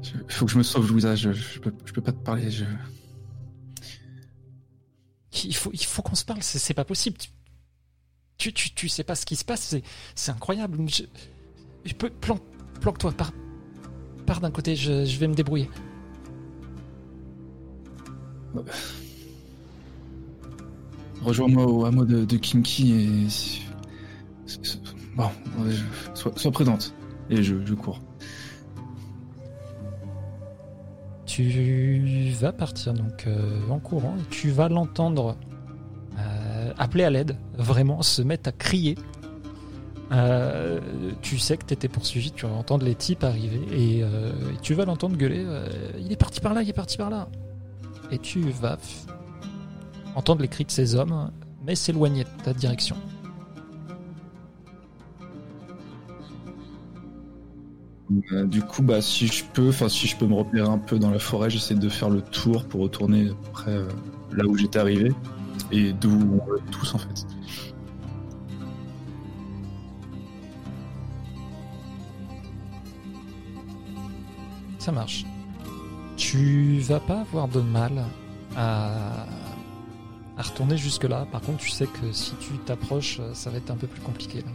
je- 0.02 0.10
Il 0.28 0.32
faut 0.32 0.46
que 0.46 0.52
je 0.52 0.58
me 0.58 0.62
sauve, 0.62 0.88
Louisa. 0.90 1.14
Je, 1.16 1.32
je, 1.32 1.58
peux, 1.60 1.72
je 1.86 1.92
peux 1.92 2.02
pas 2.02 2.12
te 2.12 2.18
parler. 2.22 2.50
Je... 2.50 2.64
Il 5.44 5.54
faut, 5.54 5.70
il 5.72 5.84
faut 5.84 6.02
qu'on 6.02 6.14
se 6.16 6.24
parle, 6.24 6.42
c'est 6.42 6.74
pas 6.74 6.84
possible. 6.84 7.16
Tu, 8.36 8.52
tu, 8.52 8.70
tu, 8.74 8.88
sais 8.88 9.04
pas 9.04 9.14
ce 9.14 9.26
qui 9.26 9.36
se 9.36 9.44
passe, 9.44 9.60
c'est- 10.14 10.30
incroyable. 10.30 10.78
Je, 10.88 11.02
je 11.84 11.94
peux, 11.94 12.10
plan- 12.10 12.40
planque-toi, 12.80 13.12
pars, 13.12 13.32
pars 14.26 14.40
d'un 14.40 14.50
côté, 14.50 14.74
je, 14.76 15.04
je 15.04 15.18
vais 15.18 15.28
me 15.28 15.34
débrouiller. 15.34 15.68
Rejoins-moi 21.22 21.66
au 21.66 21.84
hameau 21.84 22.04
de, 22.04 22.36
Kimki 22.36 22.92
et. 22.92 23.26
Bon, 25.14 25.30
sois, 26.14 26.32
sois 26.36 26.50
prudente. 26.50 26.94
Et 27.28 27.42
je, 27.42 27.54
je 27.64 27.74
cours. 27.74 28.00
Tu 31.30 32.32
vas 32.40 32.50
partir 32.50 32.92
donc 32.92 33.28
euh, 33.28 33.60
en 33.70 33.78
courant 33.78 34.16
et 34.18 34.28
tu 34.30 34.50
vas 34.50 34.68
l'entendre 34.68 35.36
euh, 36.18 36.72
appeler 36.76 37.04
à 37.04 37.10
l'aide, 37.10 37.36
vraiment 37.56 38.02
se 38.02 38.20
mettre 38.20 38.48
à 38.48 38.52
crier. 38.52 38.98
Euh, 40.10 40.80
tu 41.22 41.38
sais 41.38 41.56
que 41.56 41.64
tu 41.64 41.72
étais 41.72 41.86
poursuivi, 41.86 42.32
tu 42.32 42.46
vas 42.46 42.52
entendre 42.52 42.84
les 42.84 42.96
types 42.96 43.22
arriver 43.22 43.60
et, 43.72 44.02
tu 44.60 44.74
vas 44.74 44.84
l'entendre 44.84 45.16
gueuler 45.16 45.46
Il 46.00 46.10
est 46.10 46.16
parti 46.16 46.40
par 46.40 46.52
là, 46.52 46.62
il 46.62 46.68
est 46.68 46.72
parti 46.72 46.96
par 46.96 47.10
là. 47.10 47.28
Et 48.10 48.18
tu 48.18 48.40
vas 48.50 48.78
entendre 50.16 50.42
les 50.42 50.48
cris 50.48 50.64
de 50.64 50.72
ces 50.72 50.96
hommes, 50.96 51.30
mais 51.64 51.76
s'éloigner 51.76 52.24
de 52.24 52.42
ta 52.42 52.52
direction. 52.52 52.96
Euh, 58.32 58.44
du 58.44 58.62
coup, 58.62 58.82
bah, 58.82 59.00
si 59.00 59.28
je 59.28 59.44
peux, 59.44 59.68
enfin, 59.68 59.88
si 59.88 60.06
je 60.06 60.16
peux 60.16 60.26
me 60.26 60.34
repérer 60.34 60.68
un 60.68 60.78
peu 60.78 60.98
dans 60.98 61.10
la 61.10 61.18
forêt, 61.18 61.48
j'essaie 61.50 61.74
de 61.74 61.88
faire 61.88 62.10
le 62.10 62.22
tour 62.22 62.64
pour 62.64 62.80
retourner 62.82 63.30
après 63.48 63.72
euh, 63.72 63.88
là 64.32 64.44
où 64.46 64.56
j'étais 64.56 64.78
arrivé 64.78 65.12
et 65.70 65.92
d'où 65.92 66.10
on 66.10 66.56
est 66.56 66.70
tous 66.72 66.94
en 66.94 66.98
fait. 66.98 67.26
Ça 74.78 74.92
marche. 74.92 75.24
Tu 76.16 76.80
vas 76.80 77.00
pas 77.00 77.20
avoir 77.20 77.48
de 77.48 77.60
mal 77.60 78.04
à, 78.56 79.26
retourner 80.36 80.76
jusque-là. 80.76 81.26
Par 81.30 81.42
contre, 81.42 81.58
tu 81.58 81.68
sais 81.68 81.86
que 81.86 82.12
si 82.12 82.32
tu 82.40 82.54
t'approches, 82.64 83.20
ça 83.34 83.50
va 83.50 83.58
être 83.58 83.70
un 83.70 83.76
peu 83.76 83.86
plus 83.86 84.00
compliqué. 84.00 84.40
là. 84.40 84.50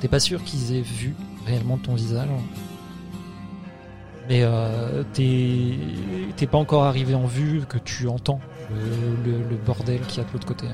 T'es 0.00 0.08
pas 0.08 0.20
sûr 0.20 0.42
qu'ils 0.44 0.72
aient 0.72 0.82
vu 0.82 1.16
réellement 1.48 1.78
ton 1.78 1.94
visage. 1.94 2.28
Mais 4.28 4.40
euh, 4.42 5.02
t'es 5.14 6.46
pas 6.46 6.58
encore 6.58 6.84
arrivé 6.84 7.14
en 7.14 7.24
vue 7.26 7.62
que 7.66 7.78
tu 7.78 8.06
entends 8.08 8.40
le, 8.70 9.30
le- 9.32 9.48
le 9.48 9.56
bordel 9.56 10.00
qu'il 10.02 10.18
y 10.22 10.24
a 10.24 10.28
de 10.28 10.32
l'autre 10.34 10.46
côté. 10.46 10.66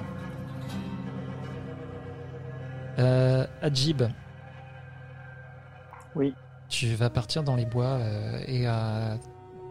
Euh, 2.99 3.47
Adjib, 3.63 4.03
Oui. 6.15 6.35
tu 6.69 6.95
vas 6.95 7.11
partir 7.11 7.43
dans 7.43 7.57
les 7.57 7.67
bois 7.67 7.85
euh, 7.99 8.39
et 8.47 8.69
euh, 8.69 9.17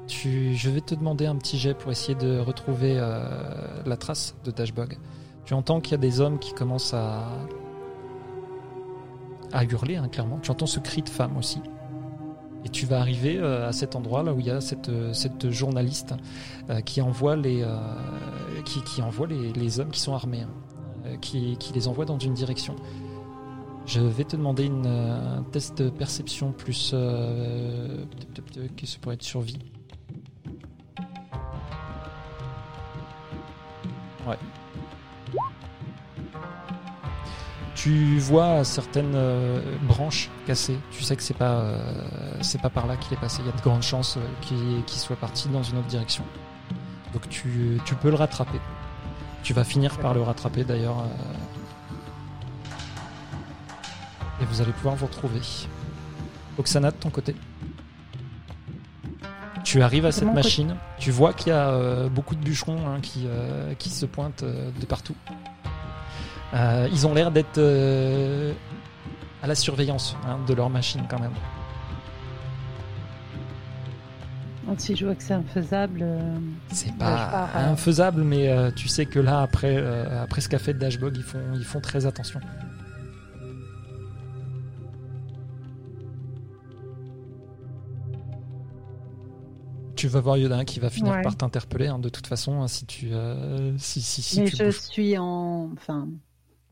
tu, 0.08 0.56
je 0.56 0.70
vais 0.70 0.82
te 0.82 0.94
demander 0.96 1.26
un 1.26 1.36
petit 1.38 1.58
jet 1.58 1.74
pour 1.74 1.92
essayer 1.92 2.16
de 2.16 2.40
retrouver 2.40 2.96
euh, 2.98 3.82
la 3.86 3.96
trace 3.98 4.36
de 4.44 4.52
Dashbog. 4.52 4.98
Tu 5.46 5.54
entends 5.54 5.80
qu'il 5.80 5.92
y 5.92 5.96
a 5.96 6.00
des 6.00 6.20
hommes 6.22 6.38
qui 6.40 6.54
commencent 6.54 6.94
à, 6.94 7.24
à 9.54 9.64
hurler, 9.64 9.96
hein, 9.96 10.10
clairement. 10.10 10.40
Tu 10.40 10.52
entends 10.52 10.66
ce 10.66 10.80
cri 10.80 11.02
de 11.02 11.10
femme 11.10 11.38
aussi. 11.38 11.62
Et 12.66 12.70
tu 12.70 12.86
vas 12.86 13.00
arriver 13.00 13.38
euh, 13.38 13.68
à 13.68 13.74
cet 13.74 13.96
endroit 13.96 14.24
là 14.24 14.34
où 14.34 14.40
il 14.40 14.46
y 14.46 14.52
a 14.52 14.62
cette, 14.62 14.90
euh, 14.90 15.14
cette 15.14 15.50
journaliste 15.50 16.16
euh, 16.70 16.82
qui 16.82 17.02
envoie 17.02 17.36
les, 17.36 17.66
qui, 18.66 19.02
envoie 19.02 19.28
les, 19.28 19.52
les 19.54 19.80
hommes 19.80 19.92
qui 19.92 20.00
sont 20.00 20.14
armés, 20.14 20.42
hein, 20.42 21.18
qui, 21.22 21.58
qui 21.58 21.74
les 21.74 21.88
envoie 21.88 22.06
dans 22.06 22.18
une 22.18 22.34
direction. 22.34 22.76
Je 23.86 24.00
vais 24.00 24.24
te 24.24 24.38
demander 24.38 24.64
une, 24.64 24.88
un 24.88 25.44
test 25.52 25.78
de 25.78 25.90
perception 25.90 26.54
plus. 26.54 26.92
Que 26.92 28.86
ça 28.86 28.98
pourrait 29.02 29.16
être 29.16 29.24
survie. 29.24 29.60
Ouais. 34.26 34.38
Tu 37.84 38.18
vois 38.18 38.64
certaines 38.64 39.12
euh, 39.14 39.60
branches 39.82 40.30
cassées. 40.48 40.80
Tu 40.90 41.04
sais 41.04 41.18
que 41.18 41.22
c'est 41.22 41.34
pas, 41.34 41.56
euh, 41.56 41.78
c'est 42.40 42.62
pas 42.62 42.70
par 42.70 42.88
là 42.88 42.96
qu'il 42.96 43.12
est 43.12 43.20
passé. 43.20 43.42
Il 43.42 43.48
y 43.48 43.50
a 43.50 43.52
de 43.52 43.62
grandes 43.62 43.84
chances 43.84 44.16
euh, 44.16 44.82
qu'il 44.88 45.00
soit 45.02 45.18
parti 45.18 45.50
dans 45.50 45.64
une 45.64 45.80
autre 45.80 45.88
direction. 45.88 46.24
Donc 47.12 47.28
tu, 47.28 47.82
tu 47.84 47.96
peux 47.96 48.10
le 48.10 48.16
rattraper. 48.16 48.62
Tu 49.44 49.52
vas 49.54 49.66
finir 49.66 49.98
par 49.98 50.14
le 50.14 50.22
rattraper 50.22 50.64
d'ailleurs. 50.64 50.98
euh, 51.00 51.04
et 54.42 54.46
vous 54.46 54.62
allez 54.62 54.72
pouvoir 54.72 54.96
vous 54.96 55.08
retrouver. 55.08 55.42
Oksana, 56.58 56.92
de 56.92 56.96
ton 56.96 57.10
côté. 57.10 57.36
Tu 59.66 59.82
arrives 59.82 60.06
à 60.06 60.14
cette 60.14 60.24
mon 60.24 60.30
côté. 60.32 60.44
machine. 60.44 60.76
Tu 61.00 61.12
vois 61.12 61.34
qu'il 61.34 61.50
y 61.50 61.52
a 61.52 62.08
beaucoup 62.08 62.36
de 62.36 62.44
bûcherons 62.44 62.88
hein, 62.88 63.02
qui, 63.02 63.28
qui 63.78 63.90
se 63.90 64.06
pointent 64.06 64.46
de 64.46 64.86
partout. 64.86 65.16
Euh, 66.54 66.88
ils 66.92 67.08
ont 67.08 67.14
l'air 67.14 67.32
d'être 67.32 67.58
euh, 67.58 68.54
à 69.42 69.48
la 69.48 69.56
surveillance 69.56 70.16
hein, 70.28 70.38
de 70.48 70.54
leur 70.54 70.70
machine 70.70 71.02
quand 71.10 71.20
même. 71.20 71.34
Si 74.78 74.96
je 74.96 75.06
vois 75.06 75.14
que 75.14 75.22
c'est 75.24 75.34
infaisable, 75.34 76.00
euh, 76.02 76.38
C'est 76.72 76.96
pas 76.98 77.50
pars, 77.54 77.58
infaisable, 77.58 78.24
mais 78.24 78.50
tu 78.76 78.88
sais 78.88 79.06
que 79.06 79.20
là, 79.20 79.42
après, 79.42 79.78
après 80.22 80.42
ce 80.42 80.48
qu'a 80.50 80.58
fait 80.58 80.74
Dashbog, 80.74 81.16
ils 81.18 81.24
font, 81.24 81.40
ils 81.56 81.66
font 81.66 81.82
très 81.82 82.06
attention. 82.06 82.40
Tu 89.96 90.08
vas 90.08 90.20
voir 90.22 90.38
Yoda 90.38 90.66
qui 90.66 90.80
va 90.80 90.90
finir 90.90 91.14
Ouais. 91.14 91.22
par 91.22 91.36
t'interpeller 91.38 91.88
hein, 91.88 92.00
de 92.00 92.10
toute 92.10 92.28
façon 92.28 92.62
hein, 92.62 92.68
si 92.68 92.86
tu 92.86 93.10
euh, 93.14 93.78
si 93.78 94.02
si, 94.02 94.22
si 94.22 94.42
mais 94.42 94.50
tu 94.50 94.58
je 94.58 94.64
bouges. 94.66 94.80
suis 94.80 95.18
en. 95.18 95.70
Enfin, 95.74 96.08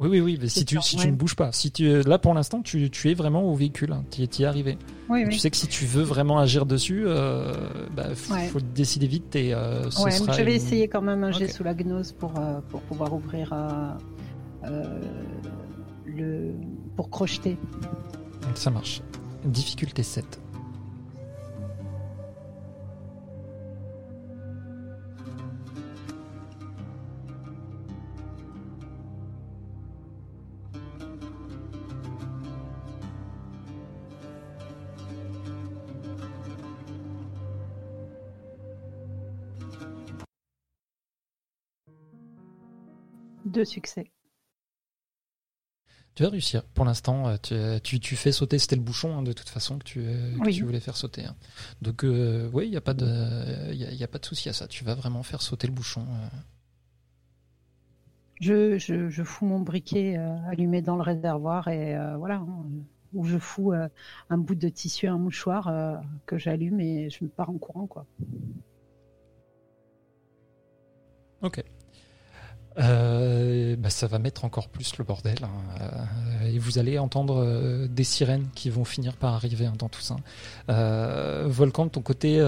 Oui 0.02 0.08
oui 0.10 0.20
oui 0.22 0.38
mais 0.42 0.48
si 0.50 0.66
tu 0.66 0.82
si 0.82 0.96
ouais. 0.98 1.04
tu 1.04 1.08
ne 1.12 1.16
bouges 1.16 1.36
pas 1.36 1.52
si 1.52 1.70
tu 1.72 2.02
là 2.04 2.18
pour 2.18 2.34
l'instant 2.34 2.62
tu, 2.64 2.90
tu 2.90 3.10
es 3.12 3.14
vraiment 3.14 3.44
au 3.44 3.54
véhicule 3.56 3.92
hein, 3.94 4.04
tu 4.10 4.22
y 4.22 4.24
es 4.44 4.46
arrivé 4.46 4.78
oui, 5.10 5.22
Et 5.22 5.26
oui. 5.26 5.30
tu 5.32 5.38
sais 5.40 5.52
que 5.52 5.58
si 5.58 5.68
tu 5.68 5.86
veux 5.86 6.02
vraiment 6.02 6.40
agir 6.40 6.66
dessus 6.66 7.04
euh, 7.06 7.54
bah, 7.96 8.08
f- 8.14 8.34
Ouais. 8.34 8.48
faut 8.48 8.60
décider 8.60 9.06
vite 9.08 9.36
et 9.36 9.54
euh, 9.54 9.90
ce 9.92 10.02
Ouais, 10.02 10.10
sera 10.12 10.34
je 10.34 10.42
vais 10.42 10.52
une- 10.52 10.58
essayer 10.58 10.88
quand 10.88 11.02
même 11.04 11.24
un 11.24 11.32
jet 11.32 11.48
sous 11.50 11.64
la 11.64 11.76
gnose 11.76 12.14
pour, 12.14 12.34
euh, 12.40 12.60
pour 12.70 12.82
pouvoir 12.82 13.14
ouvrir 13.14 13.54
euh, 13.54 15.00
le. 16.06 16.52
pour 16.96 17.10
crocheter. 17.10 17.58
Ça 18.56 18.70
marche. 18.72 19.02
Difficulté 19.46 20.04
7. 20.04 20.40
Succès. 43.66 44.12
Tu 46.14 46.24
vas 46.24 46.30
réussir. 46.30 46.64
Pour 46.74 46.84
l'instant, 46.84 47.28
euh, 47.30 47.38
tu, 47.42 47.56
tu, 47.84 48.00
tu 48.02 48.16
fais 48.18 48.34
sauter, 48.34 48.60
c'était 48.60 48.76
le 48.76 48.82
bouchon 48.82 49.18
hein, 49.18 49.24
de 49.24 49.32
toute 49.32 49.48
façon 49.48 49.78
que 49.80 49.84
tu, 49.86 50.00
euh, 50.02 50.38
que 50.40 50.42
Oui. 50.42 50.54
tu 50.54 50.66
voulais 50.66 50.82
faire 50.82 50.98
sauter. 50.98 51.24
hein. 51.26 51.36
Donc 51.82 52.04
euh, 52.04 52.50
oui, 52.54 52.66
il 52.66 52.72
n'y 52.72 52.78
a 52.78 52.82
pas 52.82 52.94
de, 52.94 53.74
y 53.74 53.86
a, 53.86 53.92
y 53.92 54.04
a 54.04 54.08
pas 54.08 54.20
de 54.20 54.26
souci 54.26 54.50
à 54.50 54.54
ça. 54.54 54.68
Tu 54.68 54.84
vas 54.84 54.94
vraiment 54.94 55.24
faire 55.24 55.42
sauter 55.42 55.68
le 55.68 55.74
bouchon. 55.74 56.02
euh. 56.02 56.28
Je, 58.42 58.78
je, 58.78 59.08
je 59.10 59.24
fous 59.24 59.46
mon 59.46 59.60
briquet 59.60 60.18
euh, 60.18 60.36
allumé 60.50 60.82
dans 60.82 60.96
le 60.96 61.04
réservoir 61.04 61.68
et 61.70 61.96
euh, 61.96 62.18
voilà. 62.18 62.36
hein, 62.38 62.66
où 63.14 63.24
je 63.26 63.38
fous 63.38 63.72
euh, 63.74 63.88
un 64.30 64.38
bout 64.38 64.56
de 64.56 64.68
tissu, 64.70 65.08
un 65.08 65.18
mouchoir 65.18 65.68
euh, 65.68 65.96
que 66.26 66.38
j'allume 66.38 66.80
et 66.82 67.10
je 67.10 67.24
me 67.24 67.30
pars 67.30 67.50
en 67.50 67.58
courant 67.58 67.86
quoi. 67.88 68.06
Ok. 71.42 71.64
Euh, 72.78 73.76
bah, 73.76 73.90
ça 73.90 74.08
va 74.08 74.18
mettre 74.18 74.46
encore 74.46 74.70
plus 74.70 74.98
le 74.98 75.04
bordel. 75.04 75.38
hein. 75.44 75.50
Euh, 75.82 76.48
et 76.48 76.58
vous 76.58 76.78
allez 76.78 76.98
entendre 77.00 77.44
euh, 77.44 77.88
des 77.88 78.04
sirènes 78.06 78.48
qui 78.56 78.70
vont 78.70 78.86
finir 78.86 79.18
par 79.18 79.34
arriver 79.34 79.66
hein, 79.66 79.74
dans 79.78 79.90
tout 79.90 80.02
ça. 80.02 80.16
Euh, 80.70 81.46
Volcan, 81.48 81.86
de 81.86 81.92
ton 81.92 82.02
côté, 82.02 82.40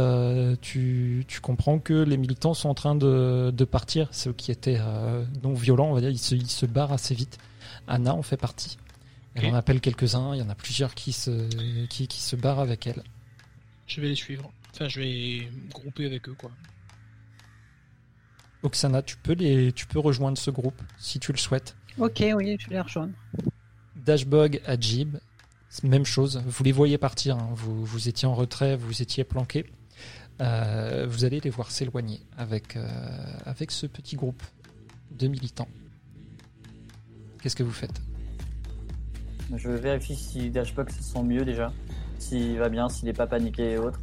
tu, 0.62 1.26
tu 1.28 1.42
comprends 1.42 1.80
que 1.80 1.94
les 1.94 2.18
militants 2.18 2.54
sont 2.54 2.70
en 2.70 2.74
train 2.74 2.96
de, 2.96 3.54
de 3.56 3.66
partir. 3.66 4.08
Ceux 4.12 4.34
qui 4.34 4.52
étaient 4.52 4.80
non 5.44 5.54
violents, 5.54 5.90
on 5.90 5.94
va 5.94 6.00
dire, 6.02 6.10
ils 6.10 6.18
se, 6.18 6.36
ils 6.36 6.50
se 6.50 6.66
barrent 6.66 6.94
assez 6.94 7.16
vite. 7.16 7.38
Anna 7.88 8.14
en 8.16 8.22
fait 8.24 8.38
partie. 8.38 8.78
Elle 9.36 9.48
en 9.48 9.56
appelle 9.56 9.82
quelques-uns. 9.82 10.36
Il 10.36 10.40
y 10.40 10.42
en 10.44 10.50
a 10.50 10.56
plusieurs 10.56 10.94
qui 10.94 11.12
se, 11.12 11.50
qui, 11.88 12.08
qui 12.08 12.22
se 12.22 12.36
barrent 12.36 12.60
avec 12.60 12.88
elle. 12.88 13.04
Je 13.88 14.00
vais 14.00 14.08
les 14.08 14.16
suivre. 14.16 14.50
Enfin, 14.74 14.88
je 14.88 15.02
vais 15.02 15.50
grouper 15.72 16.06
avec 16.06 16.30
eux, 16.30 16.36
quoi. 16.38 16.50
Oksana, 18.64 19.02
tu 19.02 19.18
peux, 19.18 19.34
les, 19.34 19.72
tu 19.74 19.86
peux 19.86 20.00
rejoindre 20.00 20.38
ce 20.38 20.50
groupe 20.52 20.82
si 20.98 21.20
tu 21.20 21.32
le 21.32 21.38
souhaites. 21.38 21.76
Ok, 21.98 22.24
oui, 22.36 22.58
je 22.60 22.68
vais 22.70 22.76
les 22.76 22.82
rejoindre. 22.82 23.14
Dashbog, 23.96 24.62
Ajib, 24.66 25.18
même 25.84 26.06
chose. 26.06 26.42
Vous 26.46 26.64
les 26.64 26.72
voyez 26.72 26.98
partir. 26.98 27.38
hein. 27.38 27.50
Vous, 27.54 27.86
vous 27.86 28.08
étiez 28.10 28.28
en 28.28 28.34
retrait, 28.34 28.76
vous 28.76 29.02
étiez 29.02 29.24
planqué. 29.24 29.66
Euh, 30.42 31.06
vous 31.08 31.26
allez 31.26 31.40
les 31.40 31.50
voir 31.52 31.70
s'éloigner 31.70 32.22
avec, 32.38 32.76
euh, 32.76 32.88
avec 33.46 33.70
ce 33.72 33.86
petit 33.86 34.16
groupe 34.16 34.42
de 35.12 35.28
militants. 35.28 35.68
Qu'est-ce 37.42 37.56
que 37.56 37.64
vous 37.64 37.72
faites? 37.72 38.02
Je 39.56 39.70
vérifie 39.70 40.16
si 40.16 40.50
Dashbox 40.50 40.96
se 40.96 41.04
sent 41.04 41.24
mieux 41.24 41.46
déjà, 41.46 41.72
s'il 42.18 42.58
va 42.58 42.70
bien, 42.70 42.90
s'il 42.90 43.06
n'est 43.06 43.14
pas 43.14 43.28
paniqué 43.28 43.74
et 43.74 43.78
autres. 43.78 44.00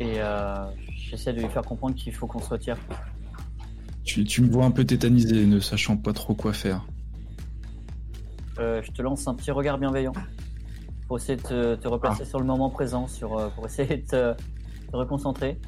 Et 0.00 0.14
euh, 0.16 0.54
j'essaie 0.94 1.32
de 1.32 1.40
lui 1.40 1.48
faire 1.48 1.62
comprendre 1.62 1.94
qu'il 1.94 2.12
faut 2.12 2.26
qu'on 2.26 2.40
se 2.40 2.50
retire. 2.50 2.76
Tu, 4.04 4.24
tu 4.24 4.42
me 4.42 4.50
vois 4.50 4.64
un 4.64 4.70
peu 4.70 4.84
tétanisé, 4.84 5.46
ne 5.46 5.60
sachant 5.60 5.96
pas 5.96 6.12
trop 6.12 6.34
quoi 6.34 6.52
faire. 6.52 6.84
Euh, 8.58 8.82
je 8.82 8.90
te 8.90 9.00
lance 9.00 9.26
un 9.28 9.34
petit 9.34 9.50
regard 9.50 9.78
bienveillant 9.78 10.12
pour 11.06 11.18
essayer 11.18 11.36
de 11.36 11.42
te, 11.42 11.74
te 11.76 11.88
replacer 11.88 12.24
sur 12.24 12.38
le 12.40 12.44
moment 12.46 12.70
présent, 12.70 13.06
sur, 13.06 13.38
euh, 13.38 13.48
pour 13.50 13.66
essayer 13.66 13.98
de 13.98 14.06
te, 14.06 14.34
te 14.90 14.96
reconcentrer. 14.96 15.58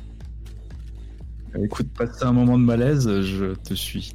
Euh, 1.55 1.65
Écoute, 1.65 1.93
passer 1.93 2.25
un 2.25 2.33
moment 2.33 2.59
de 2.59 2.65
malaise, 2.65 3.09
je 3.23 3.55
te 3.55 3.75
suis. 3.75 4.15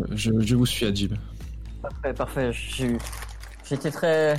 Euh, 0.00 0.04
Je, 0.12 0.32
je 0.40 0.54
vous 0.56 0.66
suis, 0.66 0.86
Adjib. 0.86 1.14
Parfait, 1.82 2.14
parfait. 2.14 2.50
J'étais 3.64 3.90
très. 3.90 4.34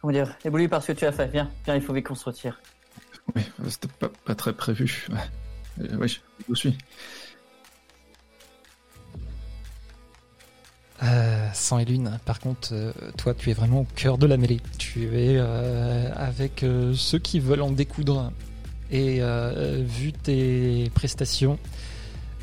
Comment 0.00 0.12
dire 0.12 0.36
Ébloui 0.44 0.68
par 0.68 0.82
ce 0.82 0.92
que 0.92 0.98
tu 0.98 1.06
as 1.06 1.12
fait. 1.12 1.28
Viens, 1.28 1.50
viens, 1.64 1.74
il 1.74 1.82
faut 1.82 1.92
vite 1.92 2.06
qu'on 2.06 2.14
se 2.14 2.24
retire. 2.24 2.60
Oui, 3.34 3.42
c'était 3.68 3.88
pas, 3.98 4.10
pas 4.24 4.34
très 4.34 4.52
prévu. 4.52 5.06
Ouais. 5.10 5.16
Euh, 5.80 6.06
je 6.06 6.16
vous 6.48 6.54
suis. 6.54 6.76
Euh, 11.02 11.48
Sang 11.54 11.78
et 11.78 11.84
Lune, 11.84 12.18
par 12.24 12.40
contre, 12.40 12.70
euh, 12.72 12.92
toi, 13.16 13.32
tu 13.32 13.50
es 13.50 13.52
vraiment 13.52 13.80
au 13.82 13.86
cœur 13.94 14.18
de 14.18 14.26
la 14.26 14.36
mêlée. 14.36 14.60
Tu 14.78 15.04
es 15.16 15.36
euh, 15.38 16.10
avec 16.16 16.64
ceux 16.94 17.18
qui 17.18 17.38
veulent 17.40 17.62
en 17.62 17.70
découdre. 17.70 18.32
Et 18.90 19.20
vu 19.84 20.14
tes 20.14 20.90
prestations, 20.94 21.58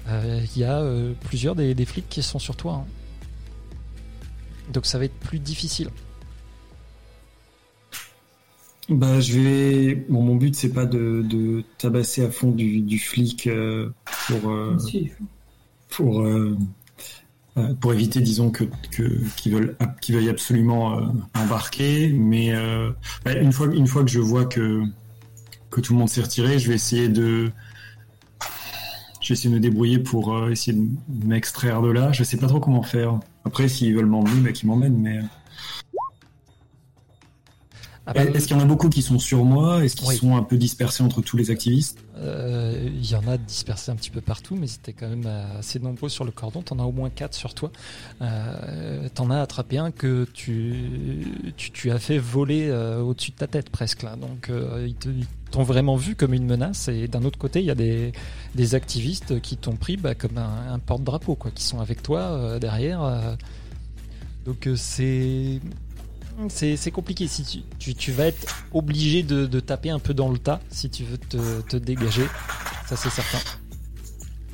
il 0.07 0.57
y 0.57 0.63
a 0.63 0.83
plusieurs 1.21 1.55
des, 1.55 1.73
des 1.73 1.85
flics 1.85 2.07
qui 2.07 2.21
sont 2.21 2.37
sur 2.37 2.55
toi. 2.55 2.73
hein. 2.73 2.85
Donc 4.71 4.85
ça 4.85 4.99
va 4.99 5.05
être 5.05 5.19
plus 5.19 5.39
difficile. 5.39 5.89
Bah, 8.89 9.19
je 9.19 9.39
vais. 9.39 9.95
Bon, 10.09 10.21
mon 10.21 10.35
but, 10.35 10.55
c'est 10.55 10.69
pas 10.69 10.85
de, 10.85 11.23
de 11.27 11.63
tabasser 11.77 12.23
à 12.23 12.29
fond 12.29 12.51
du, 12.51 12.81
du 12.81 12.99
flic 12.99 13.47
euh, 13.47 13.89
pour, 14.27 14.51
euh, 14.51 14.77
pour, 15.89 16.21
euh, 16.21 16.55
pour 17.81 17.93
éviter, 17.93 18.21
disons, 18.21 18.51
que, 18.51 18.65
que, 18.91 19.03
qu'ils 19.37 19.53
veulent, 19.53 19.75
veuillent 20.07 20.29
absolument 20.29 21.01
embarquer. 21.33 22.09
Mais 22.09 22.53
bah, 23.23 23.33
une, 23.33 23.51
fois, 23.51 23.67
une 23.73 23.87
fois 23.87 24.03
que 24.03 24.11
je 24.11 24.19
vois 24.19 24.45
que, 24.45 24.83
que 25.71 25.81
tout 25.81 25.93
le 25.93 25.99
monde 25.99 26.09
s'est 26.09 26.21
retiré, 26.21 26.59
je 26.59 26.69
vais 26.69 26.75
essayer 26.75 27.09
de. 27.09 27.51
Je 29.21 29.29
vais 29.29 29.33
essayer 29.33 29.49
de 29.49 29.55
me 29.55 29.59
débrouiller 29.59 29.97
pour 29.97 30.47
essayer 30.49 30.77
de 30.77 31.25
m'extraire 31.25 31.81
de 31.81 31.89
là. 31.89 32.11
Je 32.11 32.23
sais 32.23 32.37
pas 32.37 32.45
trop 32.45 32.59
comment 32.59 32.83
faire. 32.83 33.19
Après, 33.45 33.67
s'ils 33.67 33.95
veulent 33.95 34.05
m'emmener, 34.05 34.41
bah, 34.41 34.51
qu'ils 34.51 34.67
m'emmènent. 34.67 34.99
Mais 34.99 35.21
Ah 35.21 35.44
est-ce 38.13 38.47
qu'il 38.47 38.55
y 38.55 38.59
en 38.59 38.63
a 38.63 38.67
beaucoup 38.67 38.89
qui 38.89 39.01
sont 39.01 39.17
sur 39.19 39.43
moi? 39.45 39.83
Est-ce 39.83 39.95
qu'ils 39.95 40.07
Oui. 40.07 40.17
sont 40.17 40.35
un 40.35 40.43
peu 40.43 40.57
dispersés 40.57 41.01
entre 41.03 41.21
tous 41.21 41.37
les 41.37 41.49
activistes? 41.49 41.97
Euh, 42.17 42.87
Il 42.95 43.09
y 43.09 43.15
en 43.15 43.27
a 43.27 43.37
dispersés 43.37 43.91
un 43.91 43.95
petit 43.95 44.11
peu 44.11 44.21
partout, 44.21 44.55
mais 44.55 44.67
c'était 44.67 44.93
quand 44.93 45.09
même 45.09 45.25
assez 45.57 45.79
nombreux 45.79 46.09
sur 46.09 46.23
le 46.23 46.31
cordon. 46.31 46.61
T'en 46.61 46.77
as 46.79 46.83
au 46.83 46.91
moins 46.91 47.09
quatre 47.09 47.33
sur 47.33 47.53
toi. 47.55 47.71
Euh, 48.21 49.09
T'en 49.13 49.29
as 49.31 49.39
attrapé 49.41 49.77
un 49.79 49.91
que 49.91 50.27
tu, 50.33 51.25
tu, 51.57 51.71
tu 51.71 51.91
as 51.91 51.97
fait 51.99 52.17
voler 52.19 52.67
euh, 52.69 53.01
au-dessus 53.01 53.31
de 53.31 53.37
ta 53.37 53.47
tête 53.47 53.69
presque 53.69 54.03
là. 54.03 54.15
Donc 54.15 54.51
ils 54.85 54.93
te- 54.95 55.09
ils 55.09 55.25
t'ont 55.51 55.63
vraiment 55.63 55.95
vu 55.95 56.15
comme 56.15 56.33
une 56.33 56.45
menace. 56.45 56.87
Et 56.89 57.07
d'un 57.07 57.23
autre 57.23 57.39
côté, 57.39 57.59
il 57.59 57.65
y 57.65 57.71
a 57.71 57.75
des, 57.75 58.11
des 58.53 58.75
activistes 58.75 59.39
qui 59.41 59.57
t'ont 59.57 59.75
pris 59.75 59.97
bah, 59.97 60.13
comme 60.15 60.37
un, 60.37 60.73
un 60.73 60.79
porte-drapeau, 60.79 61.35
quoi, 61.35 61.49
qui 61.51 61.63
sont 61.63 61.79
avec 61.79 62.03
toi 62.03 62.59
derrière. 62.59 63.35
donc 64.45 64.69
c'est 64.75 65.59
c'est 66.49 66.91
compliqué. 66.91 67.27
Si 67.27 67.43
tu, 67.43 67.59
tu, 67.79 67.95
tu 67.95 68.11
vas 68.11 68.25
être 68.25 68.65
obligé 68.73 69.23
de, 69.23 69.45
de 69.45 69.59
taper 69.59 69.89
un 69.89 69.99
peu 69.99 70.13
dans 70.13 70.29
le 70.29 70.37
tas 70.37 70.59
si 70.69 70.89
tu 70.89 71.03
veux 71.03 71.17
te, 71.17 71.61
te 71.61 71.77
dégager. 71.77 72.25
Ça, 72.87 72.95
c'est 72.95 73.09
certain. 73.09 73.39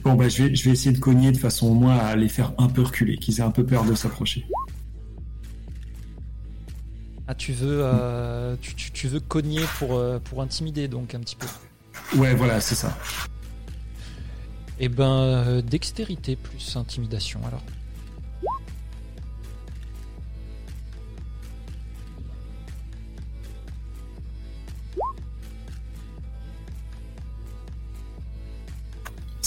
Bon, 0.04 0.16
bah, 0.16 0.30
je 0.30 0.44
vais, 0.44 0.56
je 0.56 0.66
vais 0.66 0.72
essayer 0.72 0.96
de 0.96 1.00
cogner 1.00 1.32
de 1.32 1.38
façon 1.38 1.68
au 1.68 1.74
moins 1.74 1.98
à 1.98 2.16
les 2.16 2.30
faire 2.30 2.54
un 2.58 2.68
peu 2.68 2.82
reculer, 2.82 3.18
qu'ils 3.18 3.40
aient 3.40 3.44
un 3.44 3.52
peu 3.52 3.66
peur 3.66 3.84
de 3.86 3.94
s'approcher. 3.94 4.46
Ah, 7.28 7.36
tu 7.36 7.54
veux, 7.54 7.82
euh, 7.84 8.56
tu, 8.62 8.74
tu, 8.76 8.92
tu 8.92 9.08
veux 9.08 9.20
cogner 9.20 9.62
pour, 9.78 9.96
euh, 9.96 10.20
pour 10.20 10.42
intimider, 10.42 10.88
donc 10.88 11.14
un 11.14 11.20
petit 11.20 11.36
peu. 11.36 11.48
Ouais, 12.18 12.34
voilà, 12.34 12.60
c'est 12.60 12.76
ça. 12.76 12.98
Eh 14.80 14.90
ben, 14.90 15.06
euh, 15.06 15.62
dextérité 15.62 16.36
plus 16.36 16.76
intimidation 16.76 17.40
alors. 17.48 17.62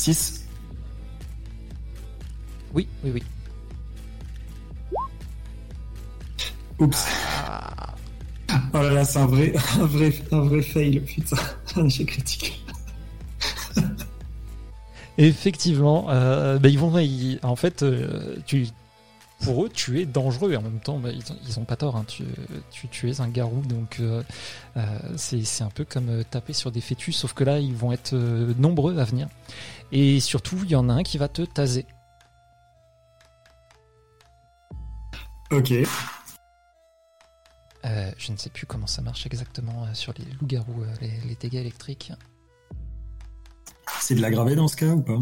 Six. 0.05 0.45
Oui, 2.75 2.87
oui, 3.03 3.11
oui. 3.15 3.23
Oups. 6.79 7.07
Ah, 7.49 7.95
Oh 8.75 8.83
là 8.83 8.91
là, 8.91 9.05
c'est 9.07 9.19
un 9.19 9.25
vrai, 9.27 9.55
un 9.81 9.87
vrai, 9.87 10.13
un 10.31 10.41
vrai 10.41 10.61
fail, 10.61 11.01
putain. 11.01 11.39
Un 11.77 11.87
échec 11.87 12.07
critique. 12.09 12.63
Effectivement, 15.17 16.11
euh, 16.11 16.59
bah, 16.59 16.69
ils 16.69 16.79
vont, 16.79 16.99
ils- 16.99 17.39
en 17.43 17.57
fait, 17.57 17.83
euh, 17.83 18.37
tu, 18.45 18.67
pour 19.45 19.65
eux, 19.65 19.69
tu 19.69 20.01
es 20.01 20.07
dangereux 20.07 20.53
et 20.53 20.57
en 20.57 20.63
même 20.63 20.81
temps, 20.81 20.99
bah, 20.99 21.11
ils, 21.13 21.31
ont, 21.31 21.37
ils 21.47 21.61
ont 21.61 21.65
pas 21.65 21.77
tort. 21.77 21.97
hein, 21.97 22.05
tu, 22.09 22.25
tu, 22.71 22.89
tu 22.89 23.11
es 23.11 23.21
un 23.21 23.29
garou, 23.29 23.61
donc 23.63 24.01
euh, 24.01 24.23
euh, 24.77 24.99
c'est 25.17 25.63
un 25.63 25.71
peu 25.71 25.85
comme 25.85 26.09
euh, 26.09 26.23
taper 26.29 26.53
sur 26.53 26.73
des 26.73 26.81
fœtus, 26.81 27.17
sauf 27.17 27.35
que 27.35 27.45
là, 27.45 27.59
ils 27.59 27.75
vont 27.75 27.93
être 27.93 28.15
nombreux 28.59 28.99
à 28.99 29.05
venir. 29.05 29.29
Et 29.93 30.19
surtout, 30.21 30.59
il 30.65 30.71
y 30.71 30.77
en 30.77 30.89
a 30.89 30.95
un 30.95 31.03
qui 31.03 31.19
va 31.19 31.29
te 31.29 31.43
taser. 31.43 31.87
Ok. 35.51 35.73
Euh, 37.85 38.11
je 38.17 38.33
ne 38.33 38.37
sais 38.39 38.49
plus 38.49 38.67
comment 38.67 38.87
ça 38.87 39.03
marche 39.03 39.27
exactement 39.27 39.85
euh, 39.85 39.93
sur 39.93 40.15
les 40.19 40.25
loups-garous, 40.25 40.83
euh, 40.83 40.95
les, 41.03 41.21
les 41.29 41.35
dégâts 41.35 41.57
électriques. 41.57 42.13
C'est 44.01 44.15
de 44.15 44.23
la 44.23 44.31
gravée 44.31 44.57
dans 44.57 44.69
ce 44.69 44.77
cas 44.77 44.89
ou 44.89 45.03
pas? 45.03 45.19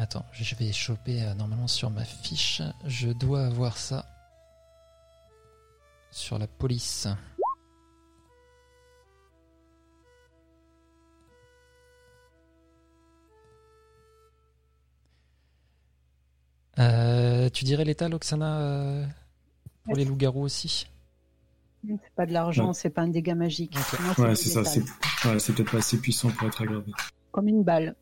Attends, 0.00 0.24
je 0.32 0.54
vais 0.54 0.72
choper 0.72 1.22
euh, 1.22 1.34
normalement 1.34 1.66
sur 1.68 1.90
ma 1.90 2.06
fiche. 2.06 2.62
Je 2.86 3.10
dois 3.10 3.44
avoir 3.44 3.76
ça 3.76 4.06
sur 6.10 6.38
la 6.38 6.46
police. 6.46 7.06
Euh, 16.78 17.50
tu 17.50 17.64
dirais 17.64 17.84
l'état, 17.84 18.08
Loxana, 18.08 18.58
euh, 18.60 19.06
pour 19.84 19.96
les 19.96 20.04
loups-garous 20.04 20.42
aussi? 20.42 20.86
C'est 21.86 21.98
pas 22.14 22.26
de 22.26 22.32
l'argent, 22.32 22.68
Ouais. 22.68 22.74
c'est 22.74 22.90
pas 22.90 23.02
un 23.02 23.08
dégât 23.08 23.34
magique. 23.34 23.74
Ouais, 24.18 24.34
c'est 24.34 24.50
ça. 24.50 24.60
métal. 24.60 24.82
C'est 25.22 25.28
ouais, 25.28 25.38
c'est 25.38 25.52
peut-être 25.54 25.72
pas 25.72 25.78
assez 25.78 25.98
puissant 25.98 26.30
pour 26.30 26.48
être 26.48 26.62
aggravé. 26.62 26.92
Comme 27.32 27.48
une 27.48 27.62
balle. 27.64 27.94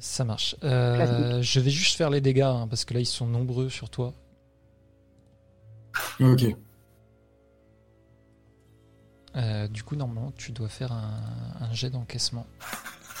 Ça 0.00 0.24
marche. 0.24 0.54
Euh, 0.64 1.42
je 1.42 1.60
vais 1.60 1.70
juste 1.70 1.96
faire 1.96 2.10
les 2.10 2.20
dégâts, 2.20 2.42
hein, 2.42 2.66
parce 2.68 2.84
que 2.84 2.94
là, 2.94 3.00
ils 3.00 3.06
sont 3.06 3.26
nombreux 3.26 3.68
sur 3.68 3.90
toi. 3.90 4.14
Ok. 6.20 6.44
Euh, 9.36 9.68
du 9.68 9.82
coup, 9.82 9.96
normalement, 9.96 10.32
tu 10.36 10.52
dois 10.52 10.68
faire 10.68 10.92
un, 10.92 11.20
un 11.60 11.72
jet 11.72 11.90
d'encaissement. 11.90 12.46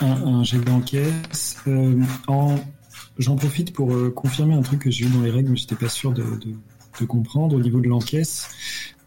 Un, 0.00 0.06
un 0.10 0.44
jet 0.44 0.58
d'encaisse. 0.60 1.58
Euh, 1.66 2.00
en... 2.26 2.56
J'en 3.18 3.34
profite 3.36 3.72
pour 3.72 3.92
euh, 3.92 4.10
confirmer 4.10 4.54
un 4.54 4.62
truc 4.62 4.82
que 4.82 4.90
j'ai 4.90 5.04
eu 5.06 5.08
dans 5.10 5.22
les 5.22 5.30
règles, 5.30 5.50
mais 5.50 5.56
j'étais 5.56 5.74
pas 5.74 5.88
sûr 5.88 6.12
de, 6.12 6.22
de- 6.22 6.54
de 7.00 7.04
comprendre. 7.04 7.56
Au 7.56 7.60
niveau 7.60 7.80
de 7.80 7.88
l'encaisse, 7.88 8.48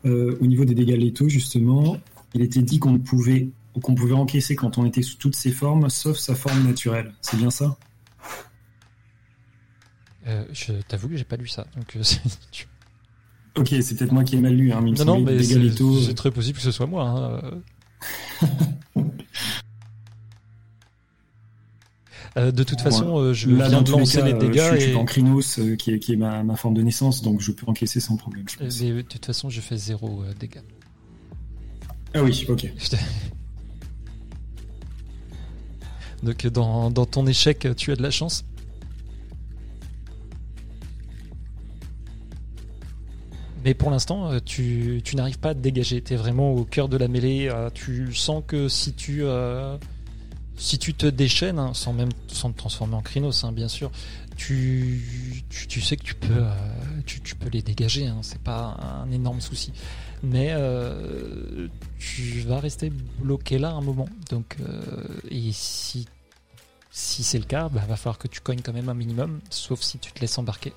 euh, 0.06 0.38
au 0.42 0.48
niveau 0.48 0.66
des 0.66 0.76
dégâts 0.76 0.98
létaux, 0.98 1.30
justement, 1.30 1.98
il 2.34 2.42
était 2.42 2.62
dit 2.62 2.80
qu'on 2.80 3.00
pouvait, 3.00 3.50
qu'on 3.80 3.96
pouvait 3.96 4.14
encaisser 4.14 4.56
quand 4.56 4.78
on 4.78 4.86
était 4.86 5.02
sous 5.02 5.18
toutes 5.18 5.36
ses 5.36 5.52
formes, 5.52 5.90
sauf 5.90 6.18
sa 6.18 6.36
forme 6.36 6.64
naturelle. 6.64 7.14
C'est 7.22 7.38
bien 7.38 7.50
ça? 7.52 7.78
Euh, 10.28 10.46
je 10.52 10.74
t'avoue 10.88 11.08
que 11.10 11.16
j'ai 11.18 11.24
pas 11.24 11.38
lu 11.38 11.48
ça. 11.48 11.66
Donc, 11.76 11.96
euh, 11.96 12.04
Ok, 13.58 13.68
c'est 13.82 13.96
peut-être 13.98 14.12
moi 14.14 14.24
qui 14.24 14.36
ai 14.38 14.40
mal 14.40 14.56
lu. 14.56 14.72
Hein, 14.72 14.82
Non, 14.82 15.06
non, 15.06 15.20
mais 15.22 15.44
c'est 15.44 15.76
c'est 16.08 16.14
très 16.16 16.32
possible 16.32 16.58
que 16.58 16.64
ce 16.64 16.72
soit 16.72 16.88
moi. 16.88 17.04
hein, 17.06 17.42
euh. 18.44 18.48
Euh, 22.38 22.52
de 22.52 22.64
toute 22.64 22.80
façon, 22.80 23.18
euh, 23.20 23.34
je 23.34 23.50
Là, 23.50 23.68
viens 23.68 23.82
de 23.82 23.92
lancer 23.92 24.20
cas, 24.20 24.26
les 24.26 24.34
euh, 24.34 24.38
dégâts 24.38 24.70
je, 24.76 24.80
suis- 24.80 24.92
et 24.92 24.96
en 24.96 25.04
Crinos, 25.04 25.60
euh, 25.60 25.76
qui 25.76 25.92
est, 25.92 26.00
qui 26.00 26.14
est 26.14 26.16
ma, 26.16 26.44
ma 26.44 26.56
forme 26.56 26.76
de 26.76 26.82
naissance, 26.82 27.22
donc 27.22 27.42
je 27.42 27.52
peux 27.52 27.66
encaisser 27.68 28.00
sans 28.00 28.16
problème. 28.16 28.46
je 28.50 28.56
pense. 28.58 28.82
et 28.82 28.94
de 28.94 29.02
toute 29.02 29.26
façon, 29.26 29.50
je 29.50 29.60
fais 29.60 29.76
zéro 29.76 30.24
euh, 30.24 30.34
dégâts. 30.40 30.62
Ah 32.14 32.24
oui, 32.24 32.46
ok. 32.48 32.72
Donc, 36.24 36.46
dans, 36.48 36.92
dans 36.92 37.06
ton 37.06 37.26
échec, 37.28 37.68
tu 37.76 37.92
as 37.92 37.96
de 37.96 38.04
la 38.04 38.12
chance. 38.12 38.46
Mais 43.64 43.74
pour 43.74 43.92
l'instant, 43.92 44.32
euh, 44.32 44.40
tu, 44.44 45.02
tu 45.04 45.16
n'arrives 45.16 45.40
pas 45.40 45.50
à 45.50 45.54
te 45.54 45.60
dégager. 45.60 46.02
Tu 46.02 46.14
es 46.14 46.16
vraiment 46.16 46.52
au 46.52 46.64
cœur 46.64 46.90
de 46.90 46.98
la 46.98 47.08
mêlée. 47.08 47.48
euh, 47.50 47.70
Tu 47.74 48.14
sens 48.14 48.44
que 48.46 48.68
si 48.68 48.94
tu, 48.94 49.20
euh, 49.24 49.78
te 50.58 51.08
déchaînes, 51.08 51.60
hein, 51.60 51.74
sans 51.74 51.94
même 51.94 52.10
sans 52.28 52.52
te 52.52 52.58
transformer 52.58 52.96
en 52.96 53.02
Krynos, 53.02 53.44
hein, 53.44 53.52
bien 53.52 53.68
sûr, 53.68 53.92
tu, 54.36 55.44
sais 55.82 55.96
que 55.96 56.04
tu 56.04 56.16
peux, 56.16 56.44
tu, 57.06 57.22
tu 57.22 57.36
peux 57.36 57.50
les 57.50 57.62
dégager. 57.62 58.08
Hein, 58.08 58.20
c'est 58.22 58.42
pas 58.42 58.78
un 59.04 59.12
énorme 59.12 59.42
souci. 59.42 59.72
Mais 60.24 60.50
euh, 60.52 61.68
tu 61.98 62.42
vas 62.42 62.60
rester 62.60 62.92
bloqué 63.20 63.58
là 63.58 63.72
un 63.72 63.82
moment. 63.82 64.08
Donc, 64.30 64.58
euh, 64.62 65.08
et 65.30 65.52
si, 65.52 66.08
si 66.92 67.24
c'est 67.24 67.40
le 67.40 67.46
cas, 67.46 67.70
bah, 67.70 67.82
va 67.88 67.96
falloir 67.96 68.20
que 68.20 68.28
tu 68.28 68.40
cognes 68.40 68.62
quand 68.62 68.74
même 68.74 68.90
un 68.90 68.94
minimum, 68.94 69.40
sauf 69.50 69.82
si 69.82 69.98
tu 69.98 70.12
te 70.12 70.20
laisses 70.20 70.38
embarquer. 70.38 70.74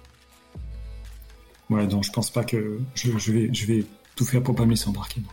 Ouais, 1.70 1.86
donc 1.86 2.04
je 2.04 2.10
pense 2.10 2.30
pas 2.30 2.44
que 2.44 2.78
je, 2.94 3.16
je 3.18 3.32
vais, 3.32 3.52
je 3.52 3.66
vais 3.66 3.84
tout 4.16 4.24
faire 4.24 4.42
pour 4.42 4.54
pas 4.54 4.64
me 4.64 4.70
laisser 4.70 4.88
embarquer. 4.88 5.20
non. 5.20 5.28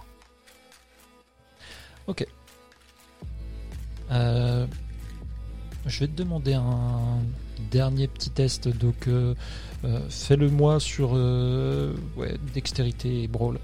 Euh, 4.12 4.68
je 5.86 6.00
vais 6.02 6.08
te 6.08 6.14
demander 6.14 6.54
un 6.54 7.20
dernier 7.72 8.08
petit 8.08 8.30
test. 8.30 8.68
Donc, 8.68 9.08
euh, 9.08 9.36
euh, 9.84 10.00
fais-le 10.10 10.50
moi 10.50 10.80
sur 10.80 11.12
euh, 11.14 11.94
ouais, 12.18 12.36
dextérité 12.54 13.24
et 13.24 13.28
brawl. 13.28 13.60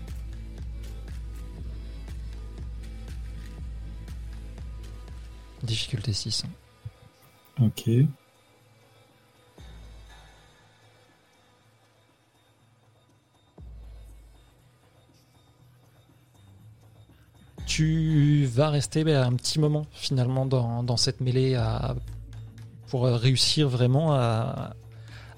Difficulté 5.64 6.14
6. 6.14 6.44
hein. 6.46 7.66
Ok. 7.66 7.90
Tu 17.66 18.46
vas 18.46 18.70
rester 18.70 19.04
bah, 19.04 19.26
un 19.26 19.34
petit 19.34 19.60
moment 19.60 19.86
finalement 19.92 20.46
dans, 20.46 20.84
dans 20.84 20.96
cette 20.98 21.20
mêlée 21.20 21.56
à, 21.56 21.96
pour 22.88 23.04
réussir 23.06 23.68
vraiment 23.68 24.14
à, 24.14 24.74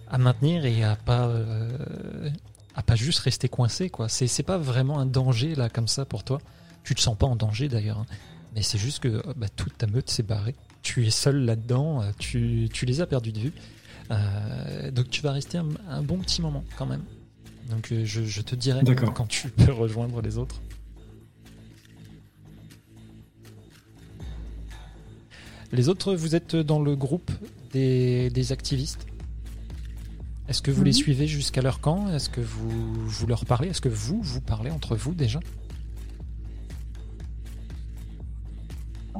à 0.10 0.18
maintenir 0.20 0.66
et 0.66 0.84
à 0.84 0.96
pas 0.96 1.26
euh, 1.28 2.30
à 2.76 2.84
pas 2.84 2.96
juste 2.96 3.20
rester 3.22 3.50
coincé 3.50 3.90
quoi. 3.90 4.10
C'est 4.10 4.28
c'est 4.28 4.44
pas 4.44 4.58
vraiment 4.60 5.00
un 5.00 5.08
danger 5.08 5.56
là 5.56 5.70
comme 5.70 5.88
ça 5.88 6.06
pour 6.06 6.24
toi. 6.24 6.40
Tu 6.84 6.94
te 6.94 7.02
sens 7.02 7.18
pas 7.18 7.26
en 7.26 7.36
danger 7.36 7.68
d'ailleurs, 7.68 8.00
hein. 8.00 8.06
Mais 8.56 8.62
c'est 8.62 8.78
juste 8.78 9.00
que 9.00 9.22
bah, 9.36 9.48
toute 9.56 9.78
ta 9.78 9.88
meute 9.88 10.10
s'est 10.10 10.24
barrée. 10.24 10.56
Tu 10.82 11.06
es 11.06 11.10
seul 11.10 11.46
là-dedans, 11.46 12.02
euh, 12.02 12.12
tu, 12.20 12.70
tu 12.72 12.86
les 12.86 13.02
as 13.02 13.06
perdus 13.08 13.32
de 13.32 13.40
vue. 13.40 13.54
Euh, 14.12 14.92
donc 14.92 15.10
tu 15.10 15.22
vas 15.22 15.32
rester 15.34 15.58
un, 15.58 15.68
un 15.90 16.02
bon 16.02 16.18
petit 16.20 16.42
moment 16.42 16.64
quand 16.78 16.86
même. 16.86 17.04
Donc 17.70 17.92
euh, 17.92 18.06
je, 18.06 18.24
je 18.24 18.42
te 18.42 18.56
dirai 18.56 18.82
quand 19.14 19.28
tu 19.28 19.50
peux 19.50 19.72
rejoindre 19.72 20.22
les 20.22 20.38
autres. 20.38 20.62
Les 25.72 25.88
autres, 25.90 26.16
vous 26.16 26.36
êtes 26.36 26.56
dans 26.56 26.80
le 26.82 26.96
groupe 26.96 27.32
des, 27.74 28.30
des 28.32 28.52
activistes 28.52 29.06
Est-ce 30.48 30.64
que 30.64 30.72
vous 30.72 30.84
les 30.84 30.90
Mhm. 30.92 30.96
suivez 30.98 31.28
jusqu'à 31.28 31.62
leur 31.62 31.80
camp? 31.80 32.10
Est-ce 32.12 32.30
que 32.30 32.42
vous, 32.42 33.06
vous 33.06 33.28
leur 33.28 33.46
parlez? 33.46 33.70
Est-ce 33.70 33.82
que 33.82 33.90
vous, 33.90 34.20
vous 34.24 34.42
parlez 34.42 34.72
entre 34.72 34.96
vous 34.96 35.14
déjà? 35.14 35.40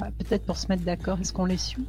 Ouais, 0.02 0.12
Peut-être 0.18 0.46
pour 0.46 0.58
se 0.58 0.68
mettre 0.68 0.84
d'accord, 0.84 1.20
est-ce 1.20 1.34
qu'on 1.34 1.46
les 1.46 1.58
suit? 1.58 1.86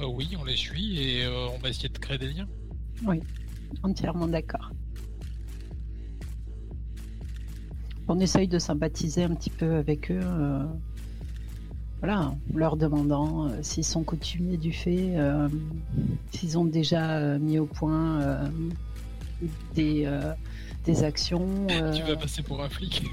Euh, 0.00 0.06
oui, 0.06 0.30
on 0.40 0.44
les 0.44 0.56
suit 0.56 0.98
et 0.98 1.24
euh, 1.24 1.48
on 1.54 1.58
va 1.58 1.68
essayer 1.68 1.88
de 1.88 1.98
créer 1.98 2.18
des 2.18 2.28
liens. 2.32 2.48
Entièrement 3.82 4.26
d'accord. 4.26 4.70
On 8.08 8.18
essaye 8.18 8.48
de 8.48 8.58
sympathiser 8.58 9.24
un 9.24 9.34
petit 9.34 9.50
peu 9.50 9.76
avec 9.76 10.10
eux. 10.10 10.20
euh, 10.22 10.64
voilà, 12.00 12.28
en 12.28 12.38
leur 12.54 12.76
demandant 12.78 13.50
s'ils 13.62 13.84
sont 13.84 14.02
coutumiers 14.02 14.56
du 14.56 14.72
fait, 14.72 15.16
s'ils 16.32 16.56
ont 16.56 16.64
déjà 16.64 17.38
mis 17.38 17.58
au 17.58 17.66
point 17.66 18.40
des, 19.74 20.08
des 20.84 21.04
actions. 21.04 21.46
euh, 21.70 21.92
Tu 21.94 22.02
vas 22.02 22.16
passer 22.16 22.42
pour 22.42 22.62
un 22.62 22.68
flic. 22.68 23.04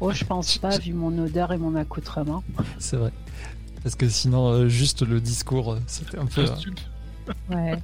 Oh, 0.00 0.12
je 0.12 0.24
pense 0.24 0.58
pas, 0.58 0.78
vu 0.78 0.92
mon 0.92 1.16
odeur 1.18 1.52
et 1.52 1.58
mon 1.58 1.74
accoutrement. 1.76 2.42
C'est 2.78 2.96
vrai. 2.96 3.12
Parce 3.82 3.94
que 3.94 4.08
sinon, 4.08 4.48
euh, 4.48 4.68
juste 4.68 5.02
le 5.02 5.20
discours, 5.20 5.74
euh, 5.74 5.78
c'était 5.86 6.18
un 6.18 6.26
peu. 6.26 6.42
Euh, 6.42 6.56
stup. 6.56 6.80
Ouais. 7.50 7.74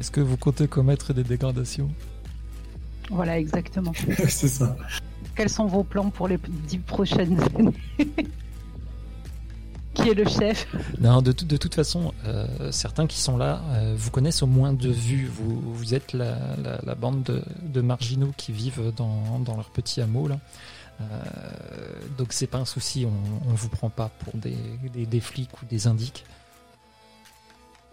Est-ce 0.00 0.10
que 0.10 0.20
vous 0.20 0.36
comptez 0.36 0.66
commettre 0.68 1.14
des 1.14 1.22
dégradations? 1.22 1.90
Voilà, 3.10 3.38
exactement. 3.38 3.92
c'est 4.28 4.48
ça. 4.48 4.76
Quels 5.36 5.50
sont 5.50 5.66
vos 5.66 5.84
plans 5.84 6.10
pour 6.10 6.28
les 6.28 6.38
dix 6.66 6.78
prochaines 6.78 7.38
années? 7.40 7.74
Qui 9.94 10.08
est 10.10 10.14
le 10.14 10.28
chef 10.28 10.66
Non, 11.00 11.22
de, 11.22 11.32
tout- 11.32 11.44
de 11.44 11.56
toute 11.56 11.74
façon, 11.74 12.12
euh, 12.26 12.46
certains 12.72 13.06
qui 13.06 13.18
sont 13.18 13.36
là 13.36 13.62
euh, 13.70 13.94
vous 13.96 14.10
connaissent 14.10 14.42
au 14.42 14.46
moins 14.46 14.72
de 14.72 14.88
vue. 14.90 15.30
Vous, 15.32 15.94
êtes 15.94 16.12
la, 16.12 16.36
bande 16.96 17.42
de, 17.62 17.80
marginaux 17.80 18.32
qui 18.36 18.52
vivent 18.52 18.92
dans, 18.96 19.40
leur 19.56 19.70
petit 19.70 20.00
hameau. 20.00 20.28
Là. 20.28 20.38
Euh, 21.00 21.04
donc 22.18 22.32
c'est 22.32 22.46
pas 22.46 22.58
un 22.58 22.64
souci, 22.64 23.06
on, 23.06 23.50
on 23.50 23.54
vous 23.54 23.68
prend 23.68 23.90
pas 23.90 24.10
pour 24.20 24.34
des, 24.36 24.56
des, 24.92 25.06
des 25.06 25.20
flics 25.20 25.50
ou 25.62 25.66
des 25.66 25.86
indiques. 25.86 26.24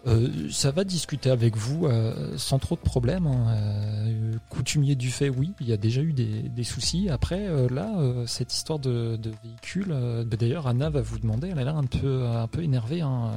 Euh, 0.06 0.50
ça 0.50 0.72
va 0.72 0.82
discuter 0.82 1.30
avec 1.30 1.56
vous 1.56 1.86
euh, 1.86 2.36
sans 2.36 2.58
trop 2.58 2.74
de 2.74 2.80
problèmes. 2.80 3.26
hein. 3.26 3.54
Euh, 3.56 4.32
coutumier 4.48 4.94
du 4.96 5.10
fait, 5.10 5.28
oui, 5.28 5.52
il 5.60 5.68
y 5.68 5.72
a 5.72 5.76
déjà 5.76 6.00
eu 6.02 6.12
des, 6.12 6.42
des 6.48 6.64
soucis. 6.64 7.08
Après, 7.08 7.48
là, 7.68 7.92
cette 8.26 8.52
histoire 8.52 8.78
de, 8.78 9.16
de 9.16 9.30
véhicule, 9.44 9.88
bah, 10.26 10.36
d'ailleurs, 10.36 10.66
Anna 10.66 10.90
va 10.90 11.00
vous 11.02 11.18
demander, 11.18 11.48
elle 11.50 11.58
a 11.58 11.64
l'air 11.64 11.76
un 11.76 11.84
peu, 11.84 12.26
un 12.26 12.46
peu 12.48 12.62
énervée. 12.62 13.00
hein. 13.00 13.30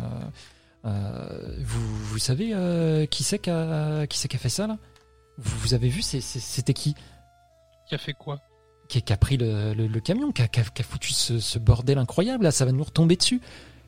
Vous, 0.84 1.98
vous 2.06 2.20
savez 2.20 3.08
qui 3.10 3.24
c'est 3.24 3.40
qui 3.40 3.50
a, 3.50 4.06
qui 4.08 4.18
c'est 4.20 4.28
qui 4.28 4.36
a 4.36 4.40
fait 4.40 4.50
ça 4.50 4.68
là? 4.68 4.78
Vous, 5.38 5.58
vous 5.60 5.74
avez 5.74 5.90
vu, 5.90 6.02
c'était 6.02 6.74
qui? 6.74 6.96
Qui 7.88 7.96
a 7.96 7.98
fait 7.98 8.14
quoi? 8.14 8.40
Qui, 8.88 9.02
qui 9.02 9.12
a 9.14 9.18
pris 9.18 9.38
le, 9.38 9.74
le- 9.74 9.88
le 9.88 10.00
camion, 10.00 10.30
a- 10.30 10.48
qui 10.48 10.60
a 10.60 10.84
foutu 10.84 11.12
ce, 11.12 11.40
ce 11.40 11.58
bordel 11.60 11.98
incroyable 11.98 12.44
là, 12.44 12.52
ça 12.52 12.66
va 12.66 12.72
nous 12.72 12.84
retomber 12.84 13.16
dessus. 13.16 13.42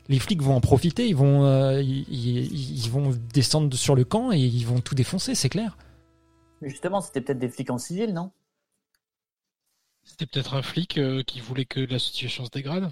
Les 0.08 0.18
flics 0.18 0.40
vont 0.42 0.54
en 0.56 0.60
profiter, 0.60 1.06
ils 1.06 1.16
vont, 1.16 1.44
euh, 1.44 1.82
ils, 1.82 2.08
ils- 2.08 2.84
ils 2.84 2.90
vont 2.90 3.10
descendre 3.34 3.74
sur 3.76 3.94
le 3.94 4.04
camp 4.04 4.32
et 4.32 4.38
ils 4.38 4.66
vont 4.66 4.80
tout 4.80 4.94
défoncer, 4.94 5.34
c'est 5.34 5.50
clair. 5.50 5.76
Mais 6.60 6.70
justement, 6.70 7.00
c'était 7.00 7.20
peut-être 7.20 7.38
des 7.38 7.48
flics 7.50 7.70
en 7.70 7.78
civil, 7.78 8.14
non? 8.14 8.32
C'était 10.04 10.26
peut-être 10.26 10.54
un 10.54 10.62
flic 10.62 10.96
euh, 10.98 11.22
qui 11.22 11.40
voulait 11.40 11.66
que 11.66 11.80
la 11.80 11.98
situation 11.98 12.44
se 12.46 12.50
dégrade. 12.50 12.90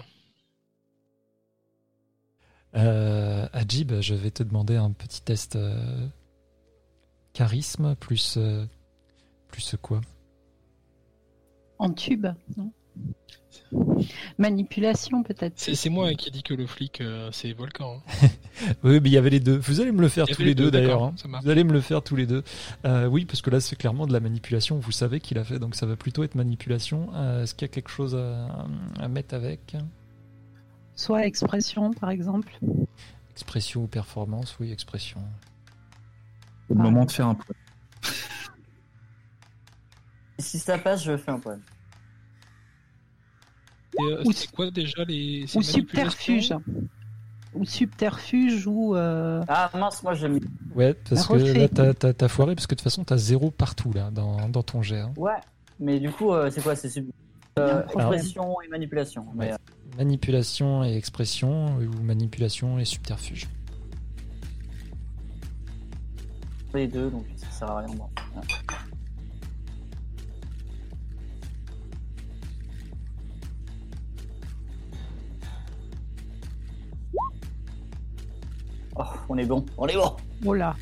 Euh, 2.75 3.47
Ajib, 3.53 3.99
je 4.01 4.13
vais 4.13 4.29
te 4.29 4.43
demander 4.43 4.75
un 4.75 4.91
petit 4.91 5.21
test 5.21 5.55
euh, 5.55 6.07
charisme 7.33 7.95
plus 7.95 8.35
euh, 8.37 8.65
plus 9.47 9.75
quoi? 9.81 10.01
En 11.79 11.91
tube, 11.93 12.27
non? 12.55 12.71
Manipulation 14.37 15.23
peut-être. 15.23 15.53
C'est 15.57 15.89
moi 15.89 16.13
qui 16.13 16.29
ai 16.29 16.31
dit 16.31 16.43
que 16.43 16.53
le 16.53 16.67
flic, 16.67 17.01
euh, 17.01 17.29
c'est 17.31 17.51
Volcan. 17.53 18.01
hein. 18.23 18.27
Oui, 18.83 18.99
mais 19.01 19.09
il 19.09 19.13
y 19.13 19.17
avait 19.17 19.29
les 19.29 19.39
deux. 19.39 19.57
Vous 19.57 19.81
allez 19.81 19.91
me 19.91 20.01
le 20.01 20.07
faire 20.09 20.25
tous 20.27 20.41
les 20.41 20.49
les 20.49 20.55
deux 20.55 20.65
deux, 20.65 20.71
d'ailleurs. 20.71 21.03
hein. 21.03 21.15
Vous 21.43 21.49
allez 21.49 21.63
me 21.63 21.73
le 21.73 21.81
faire 21.81 22.01
tous 22.01 22.15
les 22.15 22.25
deux. 22.25 22.43
Euh, 22.85 23.07
oui, 23.07 23.25
parce 23.25 23.41
que 23.41 23.49
là 23.49 23.59
c'est 23.59 23.75
clairement 23.75 24.07
de 24.07 24.13
la 24.13 24.19
manipulation. 24.19 24.77
Vous 24.79 24.91
savez 24.91 25.19
qu'il 25.19 25.37
a 25.37 25.43
fait, 25.43 25.59
donc 25.59 25.75
ça 25.75 25.85
va 25.85 25.95
plutôt 25.95 26.23
être 26.23 26.35
manipulation. 26.35 27.09
Euh, 27.15 27.43
Est-ce 27.43 27.53
qu'il 27.55 27.67
y 27.67 27.71
a 27.71 27.73
quelque 27.73 27.89
chose 27.89 28.15
à, 28.15 28.65
à 28.99 29.07
mettre 29.07 29.35
avec? 29.35 29.75
Soit 30.95 31.25
expression 31.25 31.91
par 31.93 32.09
exemple. 32.09 32.57
Expression 33.31 33.83
ou 33.83 33.87
performance 33.87 34.57
Oui, 34.59 34.71
expression. 34.71 35.19
C'est 36.67 36.73
le 36.75 36.81
moment 36.81 37.05
de 37.05 37.11
faire 37.11 37.27
un 37.27 37.35
point. 37.35 37.55
Et 40.39 40.41
si 40.41 40.59
ça 40.59 40.77
passe, 40.77 41.03
je 41.03 41.17
fais 41.17 41.31
un 41.31 41.39
poème. 41.39 41.61
Et, 43.99 44.03
euh, 44.03 44.21
Ou- 44.25 44.31
c'est 44.31 44.51
quoi 44.51 44.69
déjà 44.71 45.03
les 45.05 45.45
Ou 45.55 45.61
subterfuge. 45.61 46.53
Ou 47.53 47.65
subterfuge 47.65 48.67
ou. 48.67 48.95
euh, 48.95 49.43
Ah 49.47 49.69
mince, 49.73 50.03
moi 50.03 50.13
j'ai 50.13 50.29
mis. 50.29 50.41
Ouais, 50.75 50.93
parce 51.09 51.25
que 51.25 51.33
Refait. 51.33 51.67
là 51.67 51.93
t'as- 52.13 52.27
foiré 52.27 52.53
parce 52.55 52.67
que 52.67 52.75
de 52.75 52.79
toute 52.79 52.83
façon 52.83 53.03
t'as 53.03 53.17
zéro 53.17 53.49
partout 53.51 53.91
là 53.93 54.11
dans, 54.11 54.49
dans 54.49 54.61
ton 54.63 54.81
jet. 54.81 54.99
hein. 54.99 55.13
Ouais. 55.17 55.31
Mais 55.79 55.99
du 55.99 56.09
coup, 56.11 56.31
euh, 56.33 56.49
c'est 56.51 56.61
quoi 56.61 56.75
C'est 56.75 56.89
sub... 56.89 57.07
euh, 57.59 57.81
Alors- 57.95 58.13
expression 58.13 58.55
et 58.61 58.67
manipulation. 58.67 59.25
Mais, 59.35 59.51
Ouais. 59.51 59.57
Manipulation 59.97 60.83
et 60.83 60.95
expression 60.95 61.77
ou 61.77 62.03
manipulation 62.03 62.77
et 62.77 62.85
subterfuge. 62.85 63.47
les 66.73 66.87
deux, 66.87 67.09
donc 67.09 67.25
ça 67.37 67.49
sert 67.49 67.71
à 67.71 67.79
rien. 67.79 67.87
Ouais. 67.95 68.41
Oh, 78.99 79.03
on 79.29 79.37
est 79.37 79.45
bon, 79.45 79.65
on 79.77 79.87
est 79.87 79.95
bon. 79.95 80.15
Oh 80.45 80.53
là. 80.53 80.75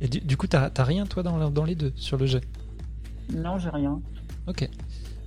Et 0.00 0.08
du, 0.08 0.20
du 0.20 0.36
coup 0.36 0.46
t'as 0.46 0.70
t'as 0.70 0.84
rien 0.84 1.06
toi 1.06 1.22
dans, 1.22 1.36
le- 1.36 1.50
dans 1.50 1.64
les 1.64 1.74
deux 1.74 1.92
sur 1.96 2.16
le 2.16 2.26
jet? 2.26 2.42
Non, 3.32 3.58
j'ai 3.58 3.70
rien. 3.70 4.00
Ok. 4.46 4.68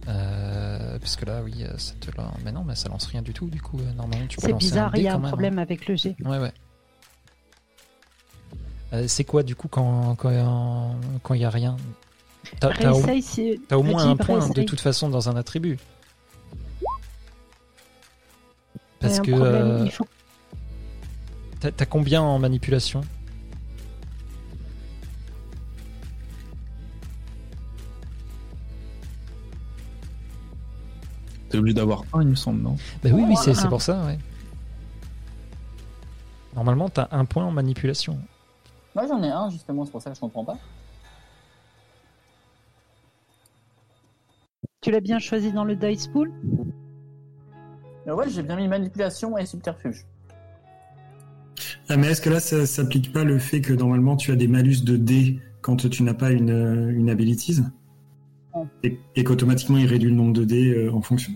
Euh, 0.08 0.99
parce 0.99 1.16
que 1.18 1.26
là, 1.26 1.41
oui, 1.43 1.64
euh, 1.64 1.78
ça 1.78 1.93
te 1.99 2.16
lance- 2.16 2.34
Mais 2.45 2.51
non, 2.51 2.64
mais 2.64 2.76
ça 2.76 2.88
lance 2.88 3.08
rien 3.08 3.22
du 3.22 3.34
tout, 3.34 3.49
du 3.49 3.60
coup. 3.62 3.78
euh, 3.80 3.91
Normalement, 3.93 4.26
tu 4.28 4.38
peux 4.38 4.45
C'est 4.45 4.51
lancer 4.51 4.66
bizarre, 4.68 4.89
un 4.89 4.91
dé 4.91 4.99
il 4.99 5.03
y 5.03 5.08
a 5.08 5.12
quand 5.14 5.18
un 5.18 5.22
même, 5.22 5.28
problème 5.32 5.60
avec 5.60 5.88
le 5.88 5.95
G. 5.95 6.16
hein. 6.24 6.30
Ouais, 6.30 6.38
ouais. 6.39 6.53
Euh, 8.93 9.05
c'est 9.08 9.26
quoi, 9.26 9.43
du 9.43 9.55
coup, 9.55 9.68
quand 9.68 10.16
quand 10.16 10.95
quand 11.24 11.34
il 11.34 11.41
y 11.41 11.45
a 11.45 11.49
rien? 11.49 11.76
T'as 12.62 12.72
t'as 12.74 12.91
au, 12.91 12.95
Réessaye 12.95 13.22
si. 13.22 13.62
t'as 13.68 13.76
au 13.76 13.84
moins 13.84 14.05
un 14.10 14.16
point 14.16 14.38
de 14.38 14.43
réessaye. 14.43 14.66
toute 14.66 14.80
façon 14.80 15.10
dans 15.10 15.28
un 15.28 15.36
attribut. 15.36 15.78
Parce 18.99 19.19
que 19.19 19.31
problème, 19.31 19.67
euh, 19.67 19.83
il 19.85 19.91
faut- 19.91 20.07
t'as 21.59 21.85
combien 21.85 22.21
en 22.21 22.39
manipulation? 22.39 23.01
T'es 31.49 31.57
obligé 31.57 31.75
d'avoir 31.75 32.03
un, 32.13 32.21
il 32.21 32.27
me 32.27 32.35
semble, 32.35 32.61
non? 32.61 32.75
Bah 33.03 33.09
oui, 33.13 33.23
oui, 33.27 33.35
c'est 33.37 33.67
pour 33.69 33.81
ça, 33.81 34.01
ouais. 34.03 34.17
Normalement, 36.55 36.89
t'as 36.89 37.07
un 37.11 37.25
point 37.25 37.45
en 37.45 37.51
manipulation. 37.51 38.17
Moi 38.95 39.05
j'en 39.07 39.21
ai 39.21 39.29
un 39.29 39.49
justement, 39.51 39.85
c'est 39.85 39.91
pour 39.91 40.01
ça 40.01 40.09
que 40.09 40.15
je 40.15 40.21
comprends 40.21 40.43
pas. 40.43 40.57
Tu 44.81 44.89
l'as 44.91 45.01
bien 45.01 45.19
choisi 45.19 45.51
dans 45.51 45.63
le 45.63 45.75
dice 45.75 46.07
pool? 46.07 46.31
Mais 48.08 48.14
ouais, 48.14 48.30
j'ai 48.30 48.41
bien 48.41 48.55
mis 48.55 48.68
manipulation 48.70 49.38
et 49.38 49.45
subterfuge. 49.45 50.05
Ah, 51.89 51.97
mais 51.97 52.08
est-ce 52.08 52.22
que 52.22 52.30
là, 52.30 52.39
ça 52.39 52.66
s'applique 52.66 53.12
pas 53.12 53.24
le 53.24 53.38
fait 53.38 53.62
que 53.62 53.74
normalement 53.74 54.16
tu 54.16 54.32
as 54.32 54.36
des 54.36 54.47
malus 54.47 54.82
de 54.84 54.95
dés 54.97 55.39
quand 55.62 55.76
tu 55.89 56.03
n'as 56.03 56.14
pas 56.14 56.32
une, 56.32 56.49
euh, 56.49 56.89
une 56.91 57.10
abilities 57.10 57.60
Non. 58.55 58.68
et, 58.84 58.97
et 59.16 59.24
qu'automatiquement 59.24 59.78
il 59.78 59.88
réduit 59.88 60.10
le 60.10 60.16
nombre 60.16 60.34
de 60.34 60.45
dés 60.45 60.74
euh, 60.74 60.93
en 60.93 61.01
fonction 61.01 61.34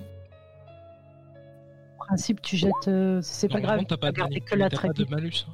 En 1.99 2.05
principe, 2.05 2.41
tu 2.41 2.55
jettes. 2.55 2.71
euh, 2.87 3.19
c'est 3.21 3.47
pas 3.49 3.59
Normalement, 3.59 3.83
grave. 3.83 3.87
t'as 3.89 3.97
pas, 3.97 4.11
de, 4.11 4.17
garder 4.17 4.35
manip- 4.39 4.43
que 4.45 4.55
la 4.55 4.69
t'as 4.69 4.77
pas 4.81 4.87
de 4.89 4.93
traite. 4.93 5.09
malus. 5.09 5.45
hein. 5.49 5.53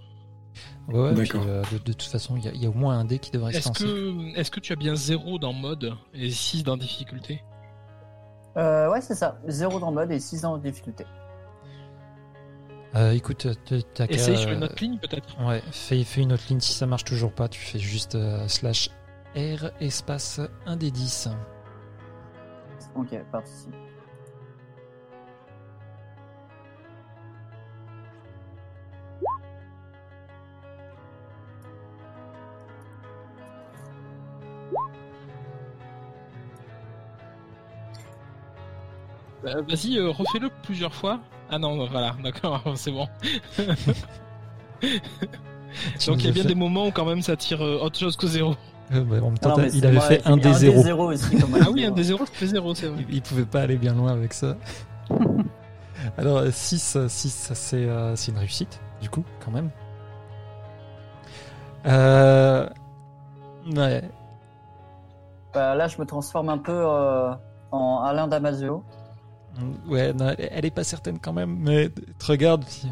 Ouais, 0.93 0.99
ouais, 0.99 1.13
puis, 1.13 1.27
D'accord. 1.27 1.45
euh, 1.47 1.63
de, 1.71 1.77
de 1.77 1.93
toute 1.93 2.03
façon, 2.03 2.35
il 2.37 2.45
y, 2.45 2.47
a- 2.47 2.53
il 2.53 2.61
y 2.61 2.65
a 2.65 2.69
au 2.69 2.73
moins 2.73 2.97
un 2.99 3.05
dé 3.05 3.19
qui 3.19 3.31
devrait 3.31 3.53
se 3.53 3.57
Est-ce 3.59 3.67
lancer. 3.69 3.83
que, 3.85 4.39
est-ce 4.39 4.51
que 4.51 4.59
tu 4.59 4.73
as 4.73 4.75
bien 4.75 4.95
0 4.95 5.37
dans 5.39 5.53
mode 5.53 5.93
et 6.13 6.29
6 6.29 6.63
dans 6.63 6.77
difficulté? 6.77 7.41
Euh, 8.57 8.89
ouais, 8.89 9.01
c'est 9.01 9.15
ça. 9.15 9.39
0 9.47 9.79
dans 9.79 9.91
mode 9.91 10.11
et 10.11 10.19
6 10.19 10.43
en 10.45 10.57
difficulté. 10.57 11.05
Euh, 12.95 13.11
écoute, 13.11 13.47
t'as- 13.65 13.81
t'as 13.93 14.07
qu'à- 14.07 14.13
Essaye 14.15 14.37
sur 14.37 14.49
une 14.51 14.63
autre 14.63 14.81
ligne 14.81 14.97
peut-être 14.97 15.27
Ouais, 15.45 15.61
fais, 15.71 16.03
fais 16.03 16.21
une 16.21 16.33
autre 16.33 16.45
ligne. 16.49 16.59
Si 16.59 16.73
ça 16.73 16.85
marche 16.87 17.03
toujours 17.03 17.31
pas, 17.31 17.47
tu 17.47 17.59
fais 17.59 17.79
juste 17.79 18.15
euh, 18.15 18.47
slash 18.47 18.89
R 19.35 19.69
espace 19.79 20.39
1 20.65 20.77
des 20.77 20.89
10. 20.89 21.29
Ok, 22.95 23.15
participe. 23.31 23.75
Euh, 39.47 39.61
Vas-y, 39.67 39.97
euh, 39.97 40.09
refais-le 40.09 40.49
plusieurs 40.63 40.93
fois. 40.93 41.19
Ah 41.49 41.57
non, 41.57 41.87
voilà, 41.87 42.15
d'accord, 42.23 42.61
c'est 42.75 42.91
bon. 42.91 43.07
Donc 46.07 46.19
il 46.19 46.25
y 46.25 46.29
a 46.29 46.31
bien 46.31 46.43
fait- 46.43 46.49
des 46.49 46.55
moments 46.55 46.87
où 46.87 46.91
quand 46.91 47.05
même 47.05 47.21
ça 47.21 47.35
tire 47.35 47.61
euh, 47.63 47.79
autre 47.81 47.97
chose 47.99 48.15
que 48.17 48.27
0. 48.27 48.55
Euh, 48.93 49.03
bah, 49.03 49.17
en 49.21 49.25
même 49.29 49.37
temps, 49.37 49.57
mais 49.57 49.71
il 49.73 49.85
avait 49.85 49.99
fait 49.99 50.25
un 50.25 50.37
des 50.37 50.53
0. 50.53 50.81
zéro 50.81 51.11
Ah 51.61 51.67
oui, 51.71 51.85
un 51.85 51.91
des 51.91 52.03
0, 52.03 52.25
ça 52.25 52.31
fait 52.33 52.47
0, 52.47 52.75
c'est 52.75 52.87
vrai. 52.87 53.05
Il, 53.09 53.15
il 53.15 53.21
pouvait 53.21 53.45
pas 53.45 53.61
aller 53.61 53.75
bien 53.77 53.93
loin 53.93 54.11
avec 54.13 54.33
ça. 54.33 54.55
Alors 56.17 56.43
6, 56.49 56.97
6 57.07 57.51
c'est 57.53 57.75
euh, 57.77 58.15
c'est 58.15 58.31
une 58.31 58.37
réussite, 58.37 58.79
du 59.01 59.09
coup, 59.09 59.23
quand 59.43 59.51
même. 59.51 59.69
Euh... 61.85 62.67
Ouais. 63.75 64.03
Bah, 65.53 65.75
là, 65.75 65.87
je 65.87 65.97
me 65.99 66.05
transforme 66.05 66.49
un 66.49 66.57
peu 66.57 66.71
euh, 66.73 67.31
en 67.71 68.03
Alain 68.03 68.27
Damasio. 68.27 68.83
Ouais, 69.87 70.13
non, 70.13 70.33
elle- 70.37 70.65
est 70.65 70.71
pas 70.71 70.83
certaine 70.83 71.19
quand 71.19 71.33
même, 71.33 71.55
mais 71.59 71.89
te 71.89 72.25
regarde. 72.25 72.65
puis- 72.65 72.91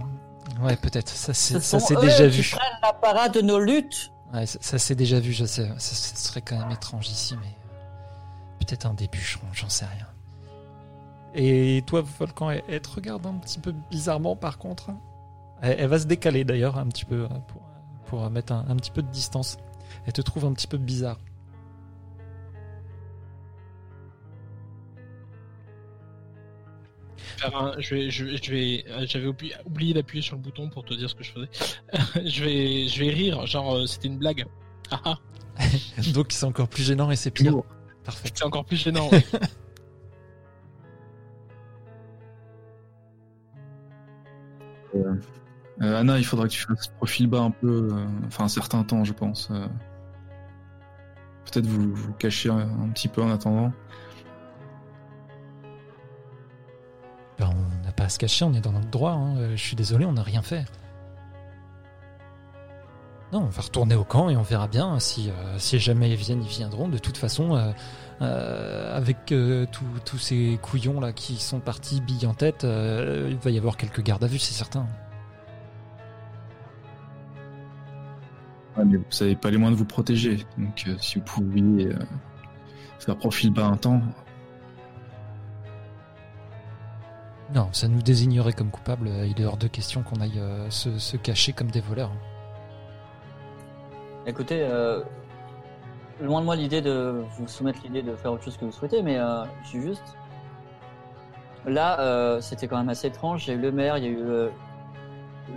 Ouais, 0.62 0.76
peut-être. 0.78 1.10
Ça, 1.10 1.34
c'est- 1.34 1.56
Ce 1.56 1.60
ça 1.60 1.80
eux 1.98 2.02
déjà 2.02 2.30
qui 2.30 2.42
vu. 2.42 2.50
prennent 2.56 2.80
la 2.82 2.94
parade 2.94 3.34
de 3.34 3.42
nos 3.42 3.60
luttes. 3.60 4.12
Ouais, 4.34 4.46
ça, 4.46 4.58
ça 4.62 4.78
c'est 4.80 4.96
déjà 4.96 5.20
vu, 5.20 5.34
je 5.34 5.46
sais. 5.46 5.68
Ça, 5.78 5.96
ça 5.96 6.16
serait 6.16 6.42
quand 6.42 6.58
même 6.58 6.72
étrange 6.72 7.08
ici, 7.10 7.36
mais 7.42 7.56
peut-être 8.60 8.86
un 8.86 8.94
début, 8.94 9.20
j'en- 9.54 9.70
sais 9.70 9.86
rien. 9.86 10.06
Et 11.34 11.84
toi, 11.86 12.02
Volcan, 12.20 12.50
elle, 12.52 12.64
elle 12.70 12.82
te 12.82 12.90
regarde 12.90 13.26
un 13.26 13.34
petit 13.34 13.60
peu 13.60 13.74
bizarrement, 13.92 14.36
par 14.36 14.58
contre. 14.58 14.92
Elle, 15.62 15.76
elle 15.80 15.88
va 15.90 16.00
se 16.00 16.06
décaler 16.06 16.44
d'ailleurs 16.46 16.78
un 16.78 16.88
petit 16.88 17.06
peu 17.06 17.24
euh, 17.24 17.28
pour, 17.48 17.62
pour 18.06 18.30
mettre 18.30 18.54
un, 18.54 18.66
un 18.70 18.76
petit 18.78 18.92
peu 18.92 19.02
de 19.02 19.10
distance. 19.12 19.58
Elle 20.06 20.14
te 20.14 20.22
trouve 20.22 20.46
un 20.46 20.54
petit 20.54 20.68
peu 20.68 20.78
bizarre. 20.78 21.18
Faire 27.38 27.56
un- 27.58 27.74
je 27.80 27.96
vais, 27.96 28.10
je 28.10 28.26
vais, 28.26 28.38
je 28.38 28.52
vais- 28.52 28.86
euh, 28.90 29.06
j'avais 29.08 29.28
oublié, 29.28 29.54
oublié 29.66 29.94
d'appuyer 29.94 30.22
sur 30.22 30.36
le 30.36 30.42
bouton 30.42 30.70
pour 30.70 30.84
te 30.86 30.94
dire 30.94 31.10
ce 31.10 31.16
que 31.16 31.24
je 31.24 31.32
faisais. 31.32 31.50
je 32.30 32.44
vais, 32.44 32.88
je 32.88 33.00
vais 33.04 33.10
rire, 33.10 33.46
genre 33.46 33.76
euh, 33.76 33.86
c'était 33.86 34.08
une 34.08 34.18
blague. 34.18 34.46
Ah 34.92 35.02
ah, 35.06 35.18
Donc 36.14 36.28
c'est 36.32 36.46
encore 36.46 36.68
plus 36.68 36.84
gênant 36.84 37.12
et 37.12 37.16
c'est 37.16 37.32
pire. 37.32 37.56
Parfait. 38.04 38.30
c'est 38.34 38.44
encore 38.46 38.66
plus 38.66 38.78
gênant. 38.78 39.10
ouais. 44.94 45.04
Euh, 45.82 46.00
Anna, 46.00 46.18
il 46.18 46.26
faudra 46.26 46.46
que 46.48 46.54
tu 46.54 46.62
fasses 46.62 46.88
profil 46.88 47.28
bas 47.28 47.42
un 47.42 47.52
peu, 47.52 47.90
euh, 47.92 48.06
enfin 48.28 48.46
un 48.46 48.50
certain 48.50 48.84
temps, 48.84 49.04
je 49.04 49.14
pense. 49.14 49.50
euh. 49.52 49.68
Peut-être 51.52 51.66
vous 51.68 51.94
vous 51.94 52.14
cachez 52.14 52.50
un, 52.50 52.58
un 52.60 52.90
petit 52.90 53.08
peu 53.08 53.22
en 53.22 53.30
attendant. 53.30 53.72
Se 58.10 58.18
cacher, 58.20 58.46
on 58.46 58.54
est 58.54 58.62
dans 58.62 58.72
notre 58.72 58.90
droit. 58.90 59.12
hein. 59.12 59.36
Euh, 59.38 59.52
Je 59.56 59.62
suis 59.64 59.76
désolé, 59.76 60.06
on 60.06 60.14
n'a 60.14 60.24
rien 60.24 60.42
fait. 60.42 60.66
Non, 63.34 63.42
on 63.42 63.46
va 63.50 63.62
retourner 63.62 63.96
au 63.96 64.04
camp 64.04 64.30
et 64.30 64.38
on 64.38 64.44
verra 64.44 64.68
bien 64.68 65.00
si, 65.00 65.30
euh, 65.30 65.58
si 65.58 65.80
jamais 65.80 66.10
ils 66.12 66.16
viennent, 66.16 66.44
ils 66.44 66.48
viendront. 66.50 66.88
De 66.88 66.98
toute 67.00 67.18
façon, 67.18 67.56
euh, 67.56 67.72
euh, 68.22 68.96
avec 68.96 69.34
tous- 70.06 70.18
ces 70.20 70.58
couillons 70.62 71.00
là 71.02 71.12
qui 71.12 71.36
sont 71.38 71.60
partis 71.60 72.02
billes 72.02 72.28
en 72.28 72.34
tête, 72.34 72.64
il 72.64 73.38
va 73.38 73.50
y 73.52 73.58
avoir 73.58 73.78
quelques 73.78 74.02
gardes 74.04 74.24
à 74.24 74.28
vue, 74.28 74.40
c'est 74.40 74.54
certain. 74.54 74.88
Ouais, 78.78 78.86
mais 78.86 78.98
vous 78.98 79.04
savez 79.10 79.36
pas 79.36 79.50
les 79.52 79.58
moyens 79.58 79.78
de 79.78 79.80
vous 79.84 79.88
protéger. 79.88 80.46
Donc 80.58 80.86
si 81.00 81.20
vous 81.20 81.26
pouviez 81.26 81.90
faire 83.00 83.18
profil 83.18 83.52
bas 83.52 83.66
un 83.66 83.78
temps, 83.78 84.02
Non, 87.56 87.70
ça 87.72 87.88
nous 87.88 88.02
désignerait 88.02 88.54
comme 88.54 88.70
coupables. 88.70 89.08
euh, 89.08 89.26
Il 89.26 89.42
est 89.42 89.46
hors 89.46 89.58
de 89.58 89.68
question 89.68 90.04
qu'on 90.04 90.20
aille 90.20 90.40
euh, 90.40 90.70
se, 90.70 91.16
cacher 91.18 91.54
comme 91.54 91.72
des 91.72 91.80
voleurs. 91.80 92.12
Écoutez, 94.28 94.62
euh, 94.62 95.02
loin 96.22 96.42
de 96.42 96.46
moi 96.46 96.56
l'idée 96.56 96.82
de 96.82 97.24
vous 97.38 97.48
soumettre 97.48 97.80
l'idée 97.84 98.02
de 98.02 98.16
faire 98.16 98.34
autre 98.34 98.44
chose 98.44 98.58
que 98.58 98.66
vous 98.66 98.72
souhaitez, 98.72 99.02
mais 99.02 99.18
euh, 99.18 99.44
suis 99.64 99.82
juste. 99.82 100.04
Là, 101.66 102.38
c'était 102.42 102.68
quand 102.68 102.78
même 102.78 102.90
assez 102.90 103.08
étrange. 103.08 103.48
Il 103.48 103.52
y 103.52 103.54
a 103.56 103.58
eu 103.58 103.62
le 103.62 103.72
maire, 103.72 103.98
il 103.98 104.04
y 104.04 104.08
a 104.08 104.10
eu 104.12 104.24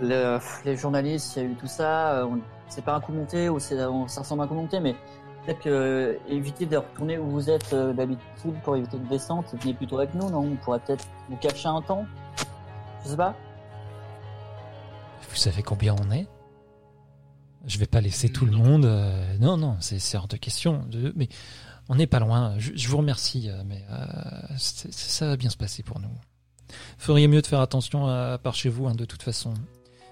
le- 0.01 0.39
les 0.65 0.75
journalistes, 0.75 1.35
il 1.35 1.43
y 1.43 1.45
a 1.45 1.49
eu 1.49 1.53
tout 1.53 1.67
ça. 1.67 2.27
C'est 2.67 2.83
pas 2.83 2.95
un 2.95 2.99
coup 2.99 3.11
monté 3.11 3.47
ou 3.47 3.59
ça 3.59 3.75
ressemble 4.17 4.41
à 4.41 4.45
un 4.45 4.47
coup 4.47 4.55
monté, 4.55 4.79
mais 4.79 4.95
peut-être 5.45 5.59
que 5.59 5.69
euh, 5.69 6.17
évitez 6.27 6.65
de 6.65 6.77
retourner 6.77 7.17
où 7.17 7.29
vous 7.29 7.49
êtes 7.49 7.73
euh, 7.73 7.93
d'habitude 7.93 8.53
pour 8.63 8.75
éviter 8.75 8.97
une 8.97 9.07
descente. 9.07 9.53
Venez 9.61 9.73
plutôt 9.73 9.97
avec 9.97 10.13
nous, 10.13 10.29
non? 10.29 10.39
On 10.39 10.55
pourrait 10.55 10.79
peut-être 10.79 11.05
vous 11.29 11.37
cacher 11.37 11.67
un 11.67 11.81
temps. 11.81 12.05
Je 13.03 13.09
sais 13.09 13.17
pas. 13.17 13.35
Vous 15.29 15.35
savez 15.35 15.63
combien 15.63 15.95
on 15.95 16.11
est? 16.11 16.27
Je 17.65 17.77
vais 17.77 17.85
pas 17.85 18.01
laisser 18.01 18.29
tout 18.29 18.45
le 18.45 18.51
monde. 18.51 18.85
euh, 18.85 19.37
non, 19.39 19.57
non, 19.57 19.77
c'est 19.79 20.17
hors 20.17 20.27
de 20.27 20.37
question. 20.37 20.87
Mais 21.15 21.27
on 21.89 21.95
n'est 21.95 22.07
pas 22.07 22.19
loin. 22.19 22.55
Je, 22.57 22.87
vous 22.87 22.97
remercie, 22.97 23.49
mais 23.65 23.83
ça 24.57 25.27
va 25.27 25.37
bien 25.37 25.49
se 25.49 25.57
passer 25.57 25.83
pour 25.83 25.99
nous. 25.99 26.09
Feriez 26.97 27.27
mieux 27.27 27.41
de 27.41 27.47
faire 27.47 27.61
attention 27.61 28.07
à, 28.07 28.37
par 28.37 28.55
chez 28.55 28.69
vous, 28.69 28.87
hein, 28.87 28.95
de 28.95 29.05
toute 29.05 29.23
façon. 29.23 29.53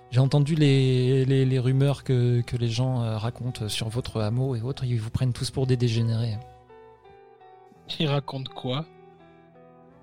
J'ai 0.10 0.20
entendu 0.22 0.56
les, 0.56 1.26
les, 1.26 1.46
les 1.46 1.60
rumeurs 1.60 2.04
que, 2.04 2.42
que 2.42 2.56
les 2.56 2.70
gens 2.70 3.04
euh, 3.04 3.18
racontent 3.18 3.68
sur 3.68 3.90
votre 3.90 4.22
hameau 4.22 4.56
et 4.56 4.62
autres. 4.62 4.86
Ils 4.86 5.00
vous 5.00 5.10
prennent 5.10 5.34
tous 5.34 5.52
pour 5.52 5.68
des 5.68 5.76
dégénérés. 5.76 6.38
Il 8.00 8.08
raconte 8.08 8.50
quoi? 8.50 8.86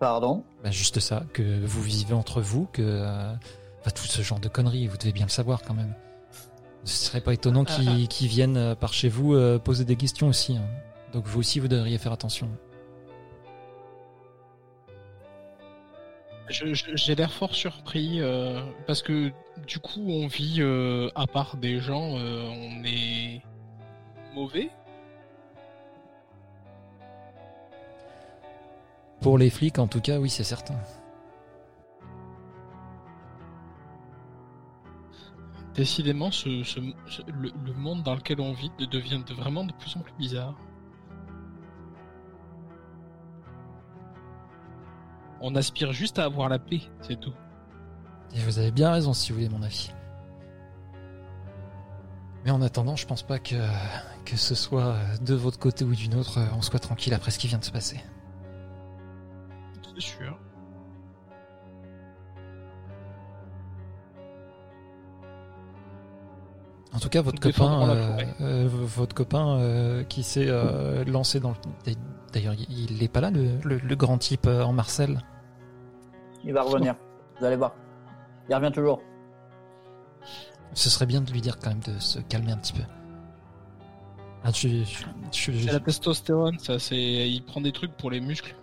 Pardon? 0.00 0.44
Bah, 0.62 0.70
juste 0.70 1.00
ça, 1.00 1.24
que 1.32 1.64
vous 1.64 1.82
vivez 1.82 2.12
entre 2.14 2.40
vous, 2.42 2.66
que 2.72 2.82
euh, 2.82 3.32
enfin, 3.80 3.90
tout 3.94 4.04
ce 4.04 4.20
genre 4.22 4.40
de 4.40 4.48
conneries, 4.48 4.86
vous 4.88 4.96
devez 4.98 5.12
bien 5.12 5.24
le 5.24 5.30
savoir 5.30 5.62
quand 5.62 5.74
même. 5.74 5.94
Ce 6.84 7.06
serait 7.06 7.22
pas 7.22 7.32
étonnant 7.32 7.64
qu'ils 7.64 8.08
qu'ils 8.08 8.28
viennent 8.28 8.58
euh, 8.58 8.74
par 8.74 8.92
chez 8.92 9.08
vous 9.08 9.34
poser 9.60 9.86
des 9.86 9.96
questions 9.96 10.28
aussi. 10.28 10.56
hein. 10.56 10.66
Donc 11.14 11.24
vous 11.26 11.38
aussi, 11.40 11.60
vous 11.60 11.68
devriez 11.68 11.96
faire 11.96 12.12
attention. 12.12 12.48
J'ai 16.48 17.14
l'air 17.14 17.32
fort 17.32 17.54
surpris 17.54 18.20
euh, 18.20 18.60
parce 18.86 19.00
que 19.02 19.30
du 19.66 19.78
coup 19.78 20.02
on 20.06 20.26
vit 20.26 20.56
euh, 20.60 21.08
à 21.14 21.26
part 21.26 21.56
des 21.56 21.80
gens, 21.80 22.16
euh, 22.18 22.42
on 22.50 22.84
est 22.84 23.40
mauvais. 24.34 24.70
Pour 29.22 29.38
les 29.38 29.48
flics, 29.48 29.78
en 29.78 29.86
tout 29.86 30.02
cas, 30.02 30.18
oui, 30.18 30.28
c'est 30.28 30.44
certain. 30.44 30.74
Décidément, 35.74 36.30
ce, 36.30 36.62
ce- 36.62 36.78
ce- 37.08 37.22
le, 37.32 37.50
le 37.64 37.72
monde 37.72 38.02
dans 38.02 38.14
lequel 38.14 38.40
on 38.40 38.52
vit 38.52 38.70
de- 38.78 38.84
devient 38.84 39.22
de- 39.26 39.34
vraiment 39.34 39.64
de 39.64 39.72
plus 39.72 39.96
en 39.96 40.00
plus 40.00 40.12
bizarre. 40.18 40.54
On 45.46 45.54
aspire 45.56 45.92
juste 45.92 46.18
à 46.18 46.24
avoir 46.24 46.48
la 46.48 46.58
paix, 46.58 46.80
c'est 47.02 47.20
tout. 47.20 47.34
Et 48.34 48.38
vous 48.40 48.58
avez 48.58 48.70
bien 48.70 48.90
raison, 48.90 49.12
si 49.12 49.30
vous 49.30 49.36
voulez 49.36 49.50
mon 49.50 49.62
avis. 49.62 49.92
Mais 52.46 52.50
en 52.50 52.62
attendant, 52.62 52.96
je 52.96 53.06
pense 53.06 53.22
pas 53.22 53.38
que, 53.38 53.54
que 54.24 54.36
ce 54.38 54.54
soit 54.54 54.96
de 55.20 55.34
votre 55.34 55.58
côté 55.58 55.84
ou 55.84 55.94
d'une 55.94 56.14
autre, 56.14 56.40
on 56.56 56.62
soit 56.62 56.78
tranquille 56.78 57.12
après 57.12 57.30
ce 57.30 57.38
qui 57.38 57.46
vient 57.46 57.58
de 57.58 57.64
se 57.64 57.70
passer. 57.70 58.00
C'est 59.94 60.00
sûr. 60.00 60.38
En 66.92 67.00
tout 67.00 67.08
cas, 67.08 67.22
votre 67.22 67.40
copain, 67.40 67.88
euh, 67.90 68.18
euh, 68.40 68.68
votre 68.68 69.14
copain 69.14 69.58
euh, 69.58 70.04
qui 70.04 70.22
s'est 70.22 70.48
lancé 71.06 71.40
dans 71.40 71.50
le. 71.50 71.94
D'ailleurs, 72.32 72.54
il 72.54 72.92
il 72.92 73.02
est 73.02 73.08
pas 73.08 73.20
là, 73.20 73.30
le, 73.30 73.58
le- 73.64 73.78
le 73.78 73.96
grand 73.96 74.18
type 74.18 74.46
en 74.46 74.72
Marcel? 74.72 75.20
Il 76.44 76.52
va 76.52 76.62
revenir. 76.62 76.94
Vous 77.38 77.44
allez 77.46 77.56
voir. 77.56 77.74
Il 78.48 78.54
revient 78.54 78.70
toujours. 78.72 79.00
Ce 80.74 80.90
serait 80.90 81.06
bien 81.06 81.20
de 81.20 81.30
lui 81.30 81.40
dire 81.40 81.58
quand 81.58 81.70
même 81.70 81.80
de 81.80 81.98
se 81.98 82.18
calmer 82.20 82.52
un 82.52 82.56
petit 82.58 82.72
peu. 82.72 82.82
Ah, 84.44 84.50
C'est 84.52 85.52
la 85.72 85.80
testostérone, 85.80 86.58
ça. 86.58 86.78
C'est, 86.78 86.96
il 87.30 87.42
prend 87.44 87.60
des 87.60 87.72
trucs 87.72 87.96
pour 87.96 88.10
les 88.10 88.20
muscles. 88.20 88.54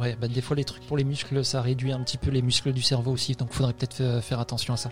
ouais, 0.00 0.16
bah, 0.16 0.28
des 0.28 0.40
fois 0.40 0.56
les 0.56 0.64
trucs 0.64 0.86
pour 0.86 0.96
les 0.96 1.04
muscles, 1.04 1.44
ça 1.44 1.60
réduit 1.60 1.92
un 1.92 2.00
petit 2.02 2.16
peu 2.16 2.30
les 2.30 2.40
muscles 2.42 2.72
du 2.72 2.80
cerveau 2.82 3.12
aussi, 3.12 3.34
donc 3.34 3.50
faudrait 3.52 3.74
peut-être 3.74 3.94
fa- 3.94 4.20
faire 4.22 4.40
attention 4.40 4.72
à 4.74 4.76
ça. 4.78 4.90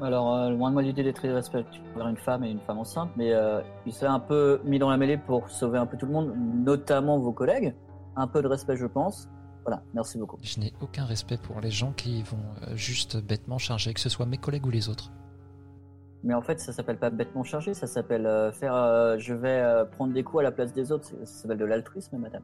Alors, 0.00 0.34
euh, 0.34 0.50
loin 0.50 0.68
de 0.68 0.74
moi 0.74 0.82
l'idée 0.82 1.04
d'être 1.04 1.24
irrespectueux 1.24 1.80
envers 1.94 2.08
une 2.08 2.16
femme 2.16 2.42
et 2.44 2.50
une 2.50 2.58
femme 2.60 2.78
enceinte, 2.78 3.10
mais 3.16 3.32
euh, 3.32 3.60
il 3.86 3.92
s'est 3.92 4.06
un 4.06 4.18
peu 4.18 4.60
mis 4.64 4.78
dans 4.80 4.90
la 4.90 4.96
mêlée 4.96 5.16
pour 5.16 5.48
sauver 5.48 5.78
un 5.78 5.86
peu 5.86 5.96
tout 5.96 6.06
le 6.06 6.12
monde, 6.12 6.34
notamment 6.36 7.18
vos 7.18 7.32
collègues. 7.32 7.74
Un 8.16 8.26
peu 8.26 8.42
de 8.42 8.48
respect, 8.48 8.76
je 8.76 8.86
pense. 8.86 9.28
Voilà, 9.64 9.82
merci 9.94 10.18
beaucoup. 10.18 10.38
Je 10.42 10.58
n'ai 10.60 10.72
aucun 10.80 11.04
respect 11.04 11.38
pour 11.38 11.60
les 11.60 11.70
gens 11.70 11.92
qui 11.92 12.22
vont 12.22 12.38
euh, 12.66 12.76
juste 12.76 13.16
bêtement 13.22 13.58
charger, 13.58 13.94
que 13.94 14.00
ce 14.00 14.08
soit 14.08 14.26
mes 14.26 14.38
collègues 14.38 14.66
ou 14.66 14.70
les 14.70 14.88
autres. 14.88 15.12
Mais 16.24 16.34
en 16.34 16.42
fait, 16.42 16.60
ça 16.60 16.72
s'appelle 16.72 16.98
pas 16.98 17.10
bêtement 17.10 17.42
chargé, 17.44 17.74
ça 17.74 17.86
s'appelle 17.86 18.26
euh, 18.26 18.52
faire 18.52 18.74
euh, 18.74 19.18
je 19.18 19.34
vais 19.34 19.60
euh, 19.60 19.84
prendre 19.84 20.12
des 20.12 20.22
coups 20.22 20.40
à 20.40 20.42
la 20.44 20.52
place 20.52 20.72
des 20.72 20.92
autres. 20.92 21.08
Ça 21.24 21.26
s'appelle 21.26 21.58
de 21.58 21.64
l'altruisme, 21.64 22.16
madame. 22.16 22.42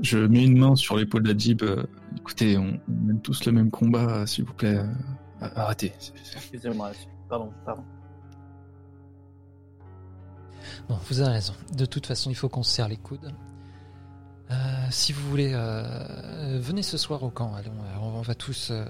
je 0.00 0.18
mets 0.18 0.44
une 0.44 0.58
main 0.58 0.74
sur 0.74 0.96
l'épaule 0.96 1.22
d'Adjib. 1.22 1.62
euh, 1.62 1.84
écoutez, 2.16 2.58
on, 2.58 2.80
mène 2.88 3.20
tous 3.22 3.44
le 3.44 3.52
même 3.52 3.70
combat, 3.70 4.26
s'il 4.26 4.44
vous 4.44 4.54
plaît. 4.54 4.76
euh, 4.78 5.48
arrêtez. 5.54 5.92
Excusez-moi, 6.34 6.90
pardon, 7.28 7.52
pardon. 7.64 7.84
Bon, 10.88 10.96
vous 11.08 11.20
avez 11.20 11.32
raison. 11.32 11.54
De 11.76 11.84
toute 11.86 12.06
façon, 12.06 12.30
il 12.30 12.34
faut 12.36 12.48
qu'on 12.48 12.62
se 12.62 12.72
serre 12.72 12.88
les 12.88 12.96
coudes. 12.96 13.32
Euh, 14.52 14.54
si 14.90 15.12
vous 15.12 15.26
voulez, 15.30 15.52
euh, 15.54 16.58
venez 16.60 16.82
ce 16.82 16.98
soir 16.98 17.22
au 17.22 17.30
camp. 17.30 17.54
Allons, 17.54 17.72
euh, 17.72 17.98
on 18.02 18.20
va 18.20 18.34
tous, 18.34 18.68
euh, 18.70 18.84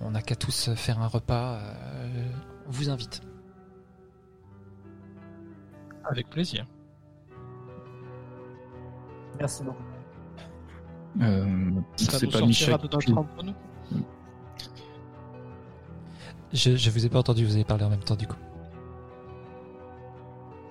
on 0.00 0.12
n'a 0.12 0.22
qu'à 0.22 0.36
tous 0.36 0.70
faire 0.74 1.00
un 1.00 1.08
repas. 1.08 1.54
euh, 1.56 2.24
on 2.68 2.70
vous 2.70 2.88
invite. 2.90 3.20
Avec 6.04 6.30
plaisir. 6.30 6.66
Merci 9.40 9.64
beaucoup. 9.64 9.82
Euh, 11.20 11.70
Ça 11.96 12.18
c'est 12.18 12.26
pas 12.30 12.40
Michel. 12.42 12.76
Je, 16.52 16.76
je 16.76 16.90
vous 16.90 17.04
ai 17.04 17.08
pas 17.08 17.18
entendu. 17.18 17.44
Vous 17.44 17.54
avez 17.54 17.64
parlé 17.64 17.84
en 17.84 17.90
même 17.90 18.04
temps 18.04 18.14
du 18.14 18.26
coup. 18.26 18.36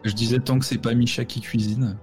Je 0.04 0.14
disais 0.14 0.40
tant 0.40 0.58
que 0.60 0.66
c'est 0.66 0.78
pas 0.78 0.94
Micha 0.94 1.26
qui 1.26 1.42
cuisine. 1.42 1.98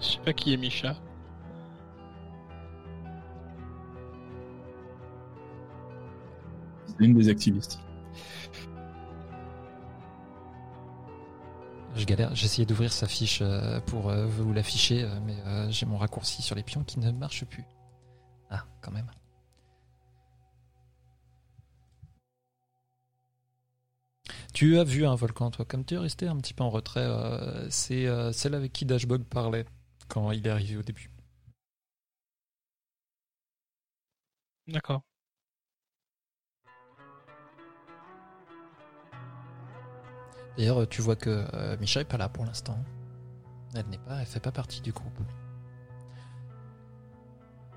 Je 0.00 0.06
sais 0.06 0.18
pas 0.24 0.32
qui 0.32 0.52
est 0.52 0.56
Micha. 0.56 0.96
C'est 6.86 7.04
une 7.04 7.14
des 7.14 7.28
activistes. 7.28 7.78
Je 11.96 12.04
galère. 12.04 12.32
Essayé 12.32 12.64
d'ouvrir 12.64 12.92
sa 12.92 13.06
fiche 13.08 13.40
euh, 13.42 13.80
pour 13.80 14.08
euh, 14.08 14.26
vous 14.26 14.52
l'afficher, 14.52 15.02
euh, 15.02 15.18
mais 15.26 15.36
j'ai 15.72 15.86
mon 15.86 15.96
raccourci 15.98 16.42
sur 16.42 16.54
les 16.54 16.62
pions 16.62 16.84
qui 16.84 17.00
ne 17.00 17.10
marche 17.10 17.44
plus. 17.44 17.64
Ah, 18.50 18.64
quand 18.80 18.92
même. 18.92 19.10
Tu 24.52 24.78
as 24.78 24.84
vu 24.84 25.06
un 25.06 25.14
volcan, 25.14 25.50
toi, 25.50 25.64
comme 25.64 25.84
tu 25.84 25.94
es 25.94 25.98
resté 25.98 26.26
un 26.26 26.36
petit 26.36 26.54
peu 26.54 26.64
en 26.64 26.70
retrait. 26.70 27.00
euh, 27.00 27.68
c'est 27.70 28.06
euh, 28.06 28.32
celle 28.32 28.54
avec 28.54 28.72
qui 28.72 28.84
Dashbog 28.84 29.22
parlait 29.24 29.64
quand 30.08 30.30
il 30.32 30.46
est 30.46 30.50
arrivé 30.50 30.76
au 30.76 30.82
début. 30.82 31.10
D'accord. 34.66 35.02
D'ailleurs, 40.56 40.88
tu 40.88 41.02
vois 41.02 41.16
que 41.16 41.46
euh, 41.54 41.76
Misha 41.78 42.00
est 42.00 42.04
pas 42.04 42.16
là 42.16 42.28
pour 42.28 42.44
l'instant. 42.44 42.78
Elle 43.74 43.86
n'est 43.86 43.98
pas, 43.98 44.20
elle 44.20 44.26
fait 44.26 44.40
pas 44.40 44.50
partie 44.50 44.80
du 44.80 44.92
groupe. 44.92 45.20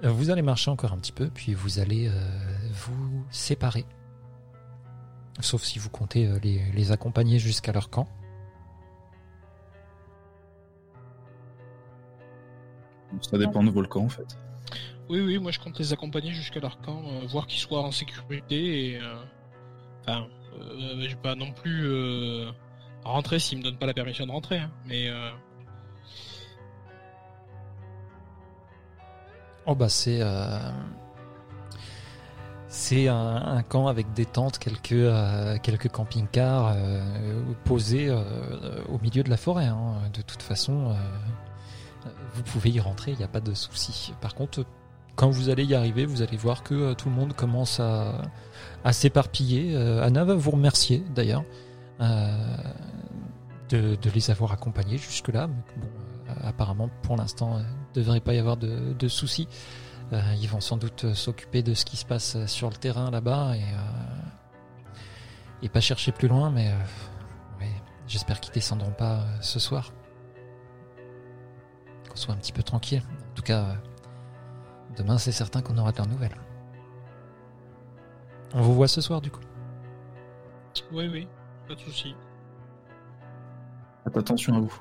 Euh, 0.04 0.10
Vous 0.12 0.30
allez 0.32 0.42
marcher 0.42 0.72
encore 0.72 0.94
un 0.94 0.98
petit 0.98 1.12
peu, 1.12 1.30
puis 1.30 1.54
vous 1.54 1.80
allez 1.80 2.08
euh, 2.08 2.70
vous 2.72 3.24
séparer 3.30 3.86
Sauf 5.40 5.64
si 5.64 5.80
vous 5.80 5.90
comptez 5.90 6.28
euh, 6.28 6.40
les, 6.40 6.72
les 6.72 6.92
accompagner 6.92 7.40
jusqu'à 7.40 7.72
leur 7.72 7.90
camp. 7.90 8.08
Ça 13.20 13.38
dépend 13.38 13.64
de 13.64 13.70
Volcan 13.70 14.05
en 14.05 14.09
fait. 14.09 14.38
Oui, 15.09 15.20
oui, 15.20 15.38
moi 15.39 15.51
je 15.51 15.59
compte 15.59 15.78
les 15.80 15.91
accompagner 15.91 16.32
jusqu'à 16.32 16.59
leur 16.62 16.80
camp, 16.82 17.01
euh, 17.05 17.28
voir 17.28 17.45
qu'ils 17.47 17.59
soient 17.59 17.82
en 17.84 17.91
sécurité 17.91 18.91
et. 18.93 18.97
euh, 18.99 19.16
Enfin, 20.07 20.26
euh, 20.59 21.01
je 21.03 21.09
vais 21.09 21.16
pas 21.22 21.36
non 21.36 21.51
plus 21.51 21.86
euh, 21.86 22.49
rentrer 23.03 23.38
s'ils 23.39 23.59
me 23.59 23.64
donnent 23.64 23.78
pas 23.78 23.86
la 23.86 23.93
permission 23.93 24.26
de 24.26 24.32
rentrer, 24.32 24.57
hein, 24.59 24.72
mais. 24.88 25.09
euh, 25.09 25.30
Oh 29.68 29.76
bah 29.76 29.89
c'est 29.89 30.20
euh, 30.22 30.57
c'est 32.68 33.07
un, 33.07 33.36
un 33.36 33.62
camp 33.64 33.88
avec 33.88 34.12
des 34.14 34.26
tentes, 34.26 34.57
quelques 34.57 34.93
euh, 34.93 35.57
quelques 35.62 35.89
camping-cars 35.89 36.74
euh, 36.76 37.43
posés 37.66 38.07
euh, 38.09 38.82
au 38.89 38.97
milieu 38.99 39.22
de 39.24 39.30
la 39.30 39.38
forêt. 39.38 39.66
hein. 39.68 39.95
De 40.14 40.22
toute 40.24 40.41
façon, 40.41 40.89
euh, 40.89 40.93
vous 42.34 42.43
pouvez 42.43 42.72
y 42.72 42.80
rentrer, 42.80 43.12
il 43.12 43.18
n'y 43.18 43.24
a 43.24 43.28
pas 43.28 43.41
de 43.41 43.54
souci. 43.54 44.14
Par 44.22 44.36
contre, 44.36 44.66
quand 45.16 45.30
vous 45.30 45.49
allez 45.49 45.66
y 45.66 45.76
arriver, 45.76 46.06
vous 46.06 46.22
allez 46.22 46.38
voir 46.38 46.64
que 46.64 46.74
euh, 46.74 46.93
tout 46.93 47.10
le 47.10 47.16
monde 47.16 47.34
commence 47.34 47.80
à, 47.80 48.22
s'éparpiller. 48.91 49.76
Euh, 49.76 50.04
Anna 50.04 50.24
va 50.24 50.36
vous 50.36 50.52
remercier 50.52 51.04
d'ailleurs 51.14 51.43
euh, 51.99 52.58
de, 53.70 53.97
les 54.14 54.32
avoir 54.32 54.52
accompagnés 54.52 54.97
jusque-là. 54.97 55.49
Euh, 56.30 56.34
apparemment, 56.43 56.89
pour 57.04 57.18
l'instant, 57.18 57.60
il 57.60 57.99
ne 57.99 58.04
devrait 58.04 58.20
pas 58.20 58.34
y 58.34 58.39
avoir 58.39 58.58
de, 58.58 59.08
soucis. 59.08 59.47
Euh, 60.14 60.22
ils 60.41 60.47
vont 60.49 60.60
sans 60.60 60.78
doute 60.78 61.06
euh, 61.06 61.14
s'occuper 61.14 61.64
de 61.64 61.74
ce 61.74 61.86
qui 61.86 61.95
se 61.95 62.06
passe 62.06 62.36
euh, 62.36 62.45
sur 62.45 62.70
le 62.70 62.76
terrain 62.76 63.12
là-bas 63.12 63.56
et, 63.56 63.64
euh, 65.64 65.68
pas 65.70 65.80
chercher 65.80 66.12
plus 66.12 66.28
loin, 66.28 66.49
mais 66.49 66.68
euh, 66.68 67.66
j'espère 68.08 68.41
qu'ils 68.41 68.54
descendront 68.54 68.91
pas 68.91 69.20
euh, 69.20 69.38
ce 69.39 69.60
soir. 69.60 69.93
Qu'on 72.12 72.18
soit 72.18 72.34
un 72.34 72.38
petit 72.38 72.51
peu 72.51 72.62
tranquille. 72.62 73.01
En 73.32 73.34
tout 73.36 73.41
cas, 73.41 73.64
euh, 73.64 73.74
demain, 74.97 75.18
c'est 75.18 75.32
certain 75.32 75.62
qu'on 75.62 75.78
aura 75.78 75.93
de 75.93 75.97
leurs 75.97 76.09
nouvelles. 76.09 76.36
On 78.53 78.62
vous 78.62 78.74
voit 78.74 78.89
ce 78.89 78.99
soir, 78.99 79.22
du 79.22 79.32
coup. 79.32 79.39
Oui, 80.91 81.07
oui, 81.07 81.26
pas 81.70 81.76
de 81.76 81.80
souci. 81.80 82.14
Faites 84.03 84.18
attention 84.18 84.55
à 84.55 84.59
vous. 84.59 84.78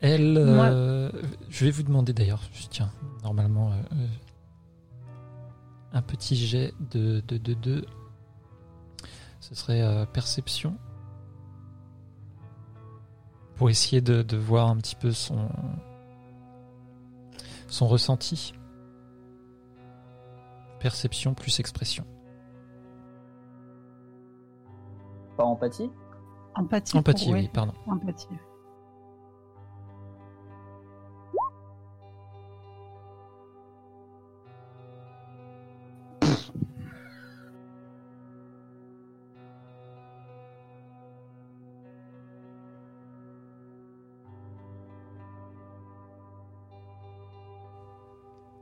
Elle, 0.00 0.36
euh, 0.38 1.10
je 1.48 1.64
vais 1.64 1.72
vous 1.72 1.82
demander 1.82 2.12
d'ailleurs, 2.12 2.42
je 2.52 2.68
tiens, 2.68 2.92
normalement, 3.24 3.72
euh, 3.72 4.06
un 5.96 6.02
petit 6.02 6.36
jet 6.36 6.74
de 6.90 7.20
2 7.20 7.38
de, 7.38 7.54
de, 7.54 7.86
Ce 9.40 9.54
serait 9.54 9.80
euh, 9.80 10.04
perception. 10.04 10.76
Pour 13.54 13.70
essayer 13.70 14.02
de, 14.02 14.20
de 14.20 14.36
voir 14.36 14.68
un 14.68 14.76
petit 14.76 14.96
peu 14.96 15.12
son, 15.12 15.48
son 17.68 17.86
ressenti. 17.86 18.52
Perception 20.80 21.32
plus 21.32 21.58
expression. 21.58 22.04
Pas 25.38 25.44
empathie? 25.44 25.90
Empathie. 26.54 26.98
Empathie, 26.98 27.32
ouais, 27.32 27.40
oui, 27.40 27.50
pardon. 27.52 27.72
Empathie. 27.86 28.28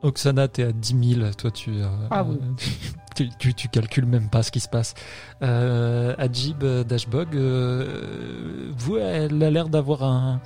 Oksana, 0.05 0.49
t'es 0.49 0.63
à 0.65 0.73
10 0.73 1.15
000. 1.17 1.31
Toi, 1.33 1.51
tu, 1.51 1.71
euh, 1.83 1.87
Ah 2.11 2.23
oui. 2.25 2.39
tu, 3.17 3.29
tu, 3.39 3.55
tu 3.55 3.69
calcules 3.69 4.07
même 4.07 4.29
pas 4.29 4.43
ce 4.43 4.51
qui 4.53 4.61
se 4.61 4.69
passe. 4.69 4.95
Euh, 5.43 6.15
Ajib 6.19 6.63
euh, 6.63 6.85
Dashbog, 6.85 7.35
euh, 7.35 8.71
vous, 8.77 8.97
elle 8.99 9.43
a 9.43 9.51
l'air 9.51 9.69
d'avoir 9.69 10.03
un, 10.05 10.41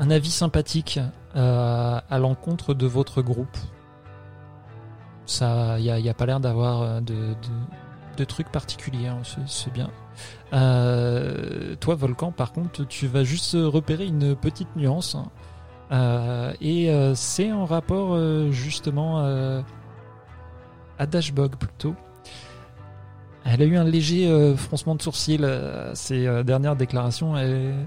un 0.00 0.10
avis 0.10 0.30
sympathique 0.30 0.98
à 1.34 2.18
l'encontre 2.18 2.74
de 2.74 2.86
votre 2.86 3.20
groupe. 3.22 3.56
Ça, 5.26 5.78
il 5.78 5.92
n'y 5.92 6.08
a, 6.08 6.14
pas 6.14 6.26
l'air 6.26 6.38
d'avoir 6.40 7.00
de, 7.02 7.14
de, 7.14 7.34
de 8.16 8.24
trucs 8.24 8.50
particuliers. 8.50 9.08
hein, 9.08 9.18
c'est- 9.46 9.70
bien. 9.72 9.90
Toi, 11.80 11.94
Volcan, 11.96 12.30
par 12.32 12.52
contre, 12.52 12.84
tu 12.86 13.06
vas 13.08 13.24
juste 13.24 13.56
repérer 13.58 14.06
une 14.06 14.36
petite 14.36 14.74
nuance. 14.76 15.14
hein. 15.16 15.26
Euh, 15.94 16.52
et 16.60 16.90
euh, 16.90 17.14
c'est 17.14 17.52
en 17.52 17.64
rapport 17.64 18.14
euh, 18.14 18.50
justement 18.50 19.18
à 20.98 21.06
Dashbog 21.06 21.56
plutôt. 21.56 21.94
Elle 23.44 23.62
a 23.62 23.64
eu 23.66 23.76
un 23.76 23.84
léger 23.84 24.54
froncement 24.56 24.94
de 24.94 25.02
sourcil 25.02 25.44
à 25.44 25.94
ses 25.94 26.42
dernières 26.44 26.76
déclarations. 26.76 27.36
Elle, 27.36 27.86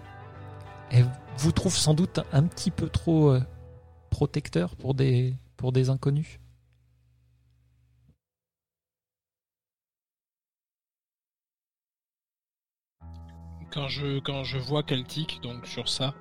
vous 1.40 1.52
trouve 1.52 1.76
sans 1.76 1.94
doute 1.94 2.20
un 2.32 2.44
petit 2.44 2.72
peu 2.72 2.90
trop 2.90 3.36
protecteur 4.10 4.76
pour 4.76 4.94
des, 4.94 5.34
pour 5.58 5.72
des 5.72 5.90
inconnus. 5.90 6.40
Quand 13.72 13.88
je, 13.88 14.20
quand 14.20 14.44
je 14.44 14.58
vois 14.58 14.84
qu'elle 14.84 15.04
tique 15.04 15.40
donc 15.42 15.66
sur 15.68 15.90
ça, 15.90 16.14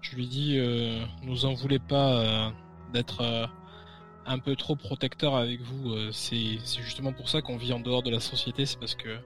je 0.00 0.16
lui 0.16 0.26
dis 0.26 0.58
euh, 0.58 1.04
nous 1.22 1.44
en 1.44 1.54
voulez 1.54 1.78
pas 1.78 2.12
euh, 2.12 2.50
d'être 2.92 3.20
euh, 3.20 3.46
un 4.26 4.38
peu 4.38 4.56
trop 4.56 4.76
protecteur 4.76 5.34
avec 5.34 5.60
vous. 5.60 5.92
euh, 5.92 6.12
c'est 6.12 6.58
justement 6.80 7.12
pour 7.12 7.28
ça 7.28 7.42
qu'on 7.42 7.56
vit 7.56 7.72
en 7.72 7.80
dehors 7.80 8.02
de 8.02 8.10
la 8.10 8.20
société, 8.20 8.66
c'est 8.66 8.78
parce 8.78 8.94
que 8.94 9.18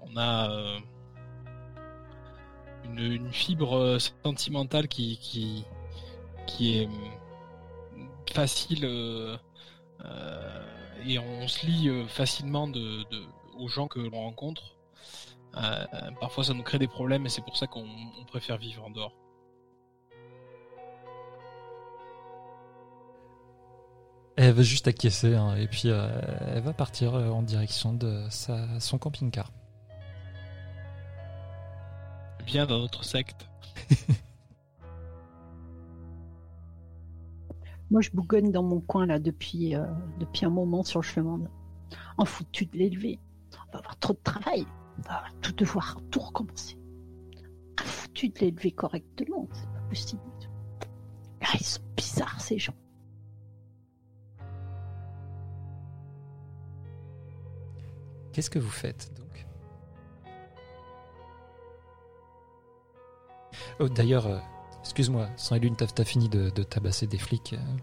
on 0.00 0.16
a 0.16 0.78
une, 2.84 3.30
fibre 3.30 3.98
sentimentale 4.24 4.88
qui, 4.88 5.64
est 6.60 6.88
facile 8.32 8.84
et 11.06 11.18
on 11.18 11.48
se 11.48 11.66
lie 11.66 11.90
facilement 12.08 12.70
aux 13.58 13.68
gens 13.68 13.86
que 13.86 14.00
l'on 14.00 14.20
rencontre. 14.20 14.76
Parfois 16.20 16.44
ça 16.44 16.54
nous 16.54 16.62
crée 16.62 16.78
des 16.78 16.88
problèmes 16.88 17.26
et 17.26 17.28
c'est 17.28 17.44
pour 17.44 17.58
ça 17.58 17.66
qu'on 17.66 17.86
on 18.18 18.24
préfère 18.24 18.56
vivre 18.56 18.84
en 18.84 18.90
dehors. 18.90 19.12
Elle 24.40 24.52
va 24.52 24.62
juste 24.62 24.86
acquiescer 24.86 25.34
hein, 25.34 25.56
et 25.56 25.66
puis 25.66 25.90
euh, 25.90 26.08
elle 26.54 26.62
va 26.62 26.72
partir 26.72 27.16
euh, 27.16 27.28
en 27.28 27.42
direction 27.42 27.92
de 27.92 28.22
sa, 28.30 28.78
son 28.78 28.96
camping-car. 28.96 29.50
Bien 32.46 32.64
dans 32.64 32.78
notre 32.78 33.02
secte. 33.02 33.48
Moi, 37.90 38.00
je 38.00 38.10
bougonne 38.10 38.52
dans 38.52 38.62
mon 38.62 38.78
coin 38.78 39.06
là 39.06 39.18
depuis, 39.18 39.74
euh, 39.74 39.84
depuis 40.20 40.46
un 40.46 40.50
moment 40.50 40.84
sur 40.84 41.00
le 41.00 41.04
chemin. 41.04 41.40
En 42.16 42.24
foutu 42.24 42.66
de 42.66 42.78
l'élever. 42.78 43.18
On 43.52 43.72
va 43.72 43.78
avoir 43.80 43.98
trop 43.98 44.12
de 44.12 44.20
travail. 44.22 44.64
On 44.98 45.02
va 45.08 45.24
tout 45.42 45.50
devoir 45.50 46.00
tout 46.12 46.20
recommencer. 46.20 46.78
En 47.82 47.84
foutu 47.84 48.28
de 48.28 48.38
l'élever 48.38 48.70
correctement. 48.70 49.48
C'est 49.52 49.66
pas 49.66 49.80
possible. 49.88 50.22
Ah, 51.40 51.56
ils 51.58 51.66
sont 51.66 51.82
bizarres 51.96 52.40
ces 52.40 52.60
gens. 52.60 52.76
Qu'est-ce 58.38 58.50
que 58.50 58.60
vous 58.60 58.70
faites 58.70 59.10
donc? 59.16 59.46
Oh, 63.80 63.88
D'ailleurs, 63.88 64.28
euh, 64.28 64.38
excuse-moi, 64.80 65.28
sans 65.36 65.56
Elune, 65.56 65.74
t'as 65.74 65.88
t'as 65.88 66.04
fini 66.04 66.28
de, 66.28 66.48
de 66.50 66.62
tabasser 66.62 67.08
des 67.08 67.18
flics. 67.18 67.54
euh. 67.54 67.76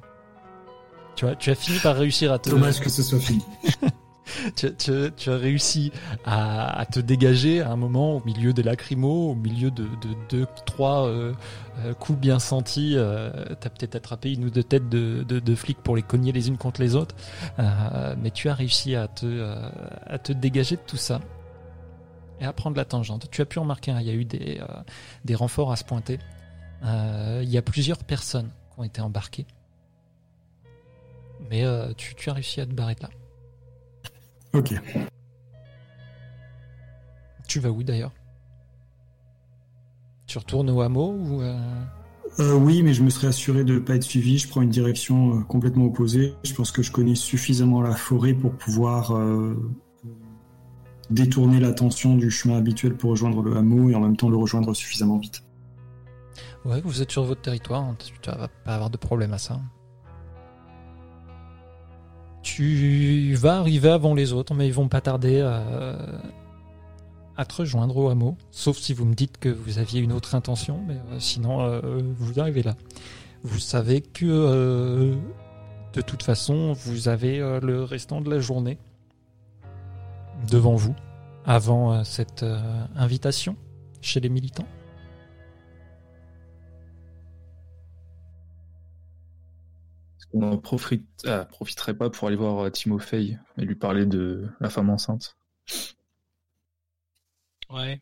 Tu, 1.18 1.28
as, 1.28 1.36
tu 1.36 1.52
as 1.52 1.56
fini 1.56 1.78
par 1.80 1.98
réussir 1.98 2.32
à 2.32 2.40
te. 2.40 2.50
Dommage 2.50 2.80
que 2.80 2.88
ce 2.90 3.04
soit 3.04 3.20
fini. 3.20 3.44
tu, 4.56 4.74
tu- 4.76 5.12
tu 5.16 5.30
as 5.30 5.38
réussi 5.38 5.92
à, 6.26 6.86
te 6.92 7.00
dégager 7.00 7.62
à 7.62 7.72
un 7.72 7.76
moment 7.76 8.16
au 8.16 8.24
milieu 8.26 8.54
des 8.54 8.64
lacrymos, 8.64 9.32
au 9.32 9.36
milieu 9.36 9.72
de, 9.72 9.84
de 9.84 10.16
deux, 10.30 10.48
trois 10.66 11.08
euh, 11.08 11.34
euh, 11.80 11.94
coups 11.94 12.20
bien 12.20 12.40
sentis. 12.40 12.94
Euh, 12.96 13.30
T'as 13.60 13.70
peut-être 13.70 13.96
attrapé 13.96 14.34
une 14.34 14.46
ou 14.46 14.50
deux 14.50 14.64
têtes 14.64 14.90
de, 14.90 15.56
flics 15.56 15.78
pour 15.82 15.96
les 15.96 16.02
cogner 16.02 16.32
les 16.32 16.48
unes 16.48 16.58
contre 16.58 16.82
les 16.82 16.96
autres, 16.96 17.16
Euh, 17.60 18.16
mais 18.22 18.32
tu 18.32 18.50
as 18.50 18.54
réussi 18.54 18.96
à 18.96 19.08
te, 19.08 20.34
dégager 20.34 20.76
de 20.76 20.82
tout 20.86 20.98
ça 20.98 21.22
et 22.42 22.46
à 22.46 22.54
prendre 22.54 22.76
la 22.78 22.86
tangente. 22.86 23.30
Tu 23.32 23.42
as 23.42 23.46
pu 23.46 23.60
remarquer, 23.60 23.92
hein, 23.92 24.00
il 24.02 24.08
y 24.08 24.10
a 24.10 24.14
eu 24.14 24.26
des, 24.26 25.36
renforts 25.36 25.72
à 25.72 25.76
se 25.76 25.84
pointer. 25.84 26.20
Il 26.84 27.50
y 27.50 27.58
a 27.58 27.62
plusieurs 27.62 28.04
personnes 28.04 28.50
qui 28.74 28.80
ont 28.80 28.84
été 28.84 29.02
embarquées. 29.02 29.46
Mais 31.50 31.64
tu, 31.96 32.16
tu 32.16 32.30
as 32.30 32.34
réussi 32.34 32.60
à 32.62 32.66
te 32.66 32.74
barrer 32.74 32.96
de 32.96 33.04
là. 33.04 33.10
Ok. 34.56 34.74
Tu 37.48 37.60
vas 37.60 37.70
où 37.70 37.84
d'ailleurs? 37.84 38.14
Tu 40.28 40.38
retournes 40.38 40.70
au 40.70 40.82
hameau 40.82 41.12
ou 41.12 41.42
euh, 41.42 41.60
Euh, 42.40 42.56
oui, 42.56 42.82
mais 42.82 42.94
je 42.94 43.04
me 43.04 43.10
serais 43.10 43.28
assuré 43.28 43.64
de 43.64 43.76
ne 43.76 43.80
pas 43.80 43.96
être 43.96 44.04
suivi. 44.04 44.38
Je 44.38 44.48
prends 44.48 44.62
une 44.62 44.70
direction 44.70 45.38
euh, 45.40 45.42
complètement 45.44 45.86
opposée. 45.86 46.34
Je 46.44 46.54
pense 46.54 46.72
que 46.72 46.82
je 46.82 46.92
connais 46.92 47.16
suffisamment 47.16 47.82
la 47.82 47.96
forêt 47.96 48.34
pour 48.34 48.54
pouvoir 48.54 49.14
détourner 51.10 51.60
l'attention 51.60 52.16
du 52.16 52.32
chemin 52.32 52.58
habituel 52.58 52.96
pour 52.96 53.12
rejoindre 53.12 53.42
le 53.44 53.56
hameau 53.56 53.90
et 53.90 53.96
en 53.96 54.00
même 54.00 54.18
temps 54.18 54.30
le 54.30 54.38
rejoindre 54.38 54.74
suffisamment 54.74 55.18
vite. 55.18 55.44
Ouais, 56.66 56.82
vous 56.82 57.02
êtes 57.02 57.12
sur 57.12 57.24
votre 57.24 57.42
territoire, 57.42 57.84
hein, 57.84 57.96
tu 58.00 58.12
tu 58.20 58.30
vas 58.30 58.48
pas 58.48 58.74
avoir 58.74 58.90
de 58.90 58.98
problème 58.98 59.34
à 59.34 59.38
ça. 59.38 59.62
Tu 62.46 63.34
vas 63.34 63.58
arriver 63.58 63.90
avant 63.90 64.14
les 64.14 64.32
autres, 64.32 64.54
mais 64.54 64.68
ils 64.68 64.74
vont 64.74 64.88
pas 64.88 65.02
tarder 65.02 65.42
à, 65.42 67.44
te 67.44 67.56
rejoindre 67.56 67.98
au 67.98 68.10
hameau. 68.10 68.38
Sauf 68.52 68.78
si 68.78 68.94
vous 68.94 69.04
me 69.04 69.16
dites 69.16 69.40
que 69.40 69.50
vous 69.50 69.80
aviez 69.80 70.00
une 70.00 70.14
autre 70.14 70.36
intention, 70.36 70.80
mais 70.88 70.94
euh, 70.94 71.20
sinon, 71.20 71.62
euh, 71.62 71.82
vous 72.20 72.40
arrivez 72.40 72.62
là. 72.62 72.76
Vous 73.42 73.58
savez 73.58 74.02
que 74.02 74.28
euh, 74.28 75.16
de 75.94 76.02
toute 76.02 76.22
façon, 76.22 76.74
vous 76.74 77.08
avez 77.08 77.40
le 77.40 77.84
restant 77.84 78.22
de 78.22 78.30
la 78.30 78.40
journée 78.40 78.78
devant 80.48 80.76
vous, 80.76 80.96
avant 81.46 82.04
cette 82.04 82.46
invitation 82.96 83.56
chez 84.02 84.20
les 84.20 84.30
militants. 84.30 84.68
Est-ce 90.36 90.42
qu'on 90.42 90.52
en 90.52 90.58
profite... 90.58 91.08
ah, 91.26 91.46
profiterait 91.46 91.94
pas 91.94 92.10
pour 92.10 92.28
aller 92.28 92.36
voir 92.38 92.66
euh, 92.66 92.70
Timofey 92.70 93.38
et 93.58 93.62
lui 93.62 93.76
parler 93.76 94.06
de 94.06 94.48
la 94.60 94.70
femme 94.70 94.90
enceinte 94.90 95.38
Ouais. 97.70 98.02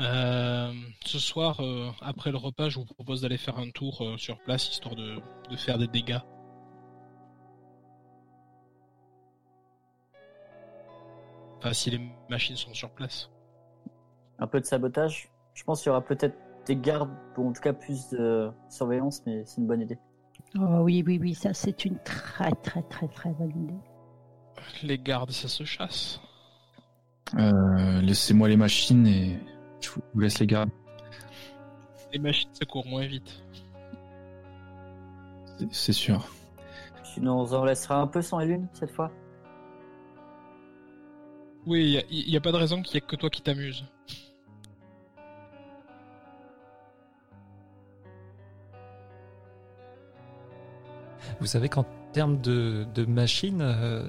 Euh, 0.00 0.72
ce 1.04 1.18
soir, 1.18 1.60
euh, 1.60 1.90
après 2.00 2.30
le 2.30 2.38
repas, 2.38 2.68
je 2.70 2.78
vous 2.78 2.86
propose 2.86 3.20
d'aller 3.20 3.36
faire 3.36 3.58
un 3.58 3.70
tour 3.70 4.02
euh, 4.02 4.16
sur 4.16 4.38
place, 4.38 4.70
histoire 4.70 4.96
de, 4.96 5.20
de 5.50 5.56
faire 5.56 5.76
des 5.78 5.88
dégâts. 5.88 6.20
Enfin, 11.58 11.74
si 11.74 11.90
les 11.90 12.00
machines 12.30 12.56
sont 12.56 12.72
sur 12.72 12.90
place. 12.90 13.30
Un 14.38 14.46
peu 14.46 14.60
de 14.60 14.64
sabotage. 14.64 15.30
Je 15.52 15.64
pense 15.64 15.82
qu'il 15.82 15.88
y 15.88 15.90
aura 15.90 16.02
peut-être 16.02 16.36
des 16.64 16.76
gardes, 16.76 17.10
ou 17.36 17.48
en 17.48 17.52
tout 17.52 17.60
cas 17.60 17.74
plus 17.74 18.08
de 18.08 18.50
surveillance, 18.70 19.22
mais 19.26 19.44
c'est 19.44 19.60
une 19.60 19.66
bonne 19.66 19.82
idée. 19.82 19.98
Oh 20.56 20.80
oui, 20.82 21.02
oui, 21.06 21.18
oui, 21.20 21.34
ça 21.34 21.54
c'est 21.54 21.84
une 21.84 21.98
très 22.04 22.50
très 22.62 22.82
très 22.82 23.06
très 23.08 23.30
bonne 23.30 23.50
idée. 23.64 23.80
Les 24.82 24.98
gardes, 24.98 25.30
ça 25.30 25.48
se 25.48 25.64
chasse. 25.64 26.20
Euh, 27.38 28.00
Laissez-moi 28.00 28.48
les 28.48 28.56
machines 28.56 29.06
et 29.06 29.38
je 29.80 29.90
vous 29.90 30.20
laisse 30.20 30.38
les 30.40 30.46
gardes. 30.46 30.70
Les 32.12 32.18
machines, 32.18 32.50
ça 32.52 32.64
court 32.66 32.86
moins 32.86 33.06
vite. 33.06 33.42
C'est- 35.58 35.68
C'est 35.72 35.92
sûr. 35.92 36.26
Sinon, 37.04 37.40
on 37.40 37.52
en 37.54 37.64
laissera 37.64 38.00
un 38.00 38.06
peu 38.06 38.20
sans 38.22 38.38
la 38.38 38.46
lune 38.46 38.68
cette 38.72 38.90
fois. 38.90 39.10
Oui, 41.66 42.02
il 42.10 42.28
n'y 42.30 42.36
a, 42.36 42.40
pas 42.40 42.52
de 42.52 42.56
raison 42.56 42.82
qu'il 42.82 42.94
n'y 42.94 42.98
ait 42.98 43.06
que 43.06 43.16
toi 43.16 43.30
qui 43.30 43.42
t'amuses. 43.42 43.84
Vous 51.40 51.46
savez 51.46 51.68
qu'en 51.68 51.86
termes 52.12 52.40
de, 52.40 52.86
de 52.94 53.04
machines, 53.06 53.60
euh, 53.62 54.02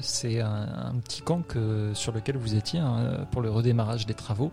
c'est 0.00 0.40
un, 0.40 0.94
petit 1.04 1.22
camp 1.22 1.42
que- 1.42 1.92
sur 1.94 2.12
lequel 2.12 2.36
vous 2.36 2.54
étiez 2.54 2.80
hein, 2.80 3.26
pour 3.30 3.42
le 3.42 3.50
redémarrage 3.50 4.06
des 4.06 4.14
travaux. 4.14 4.50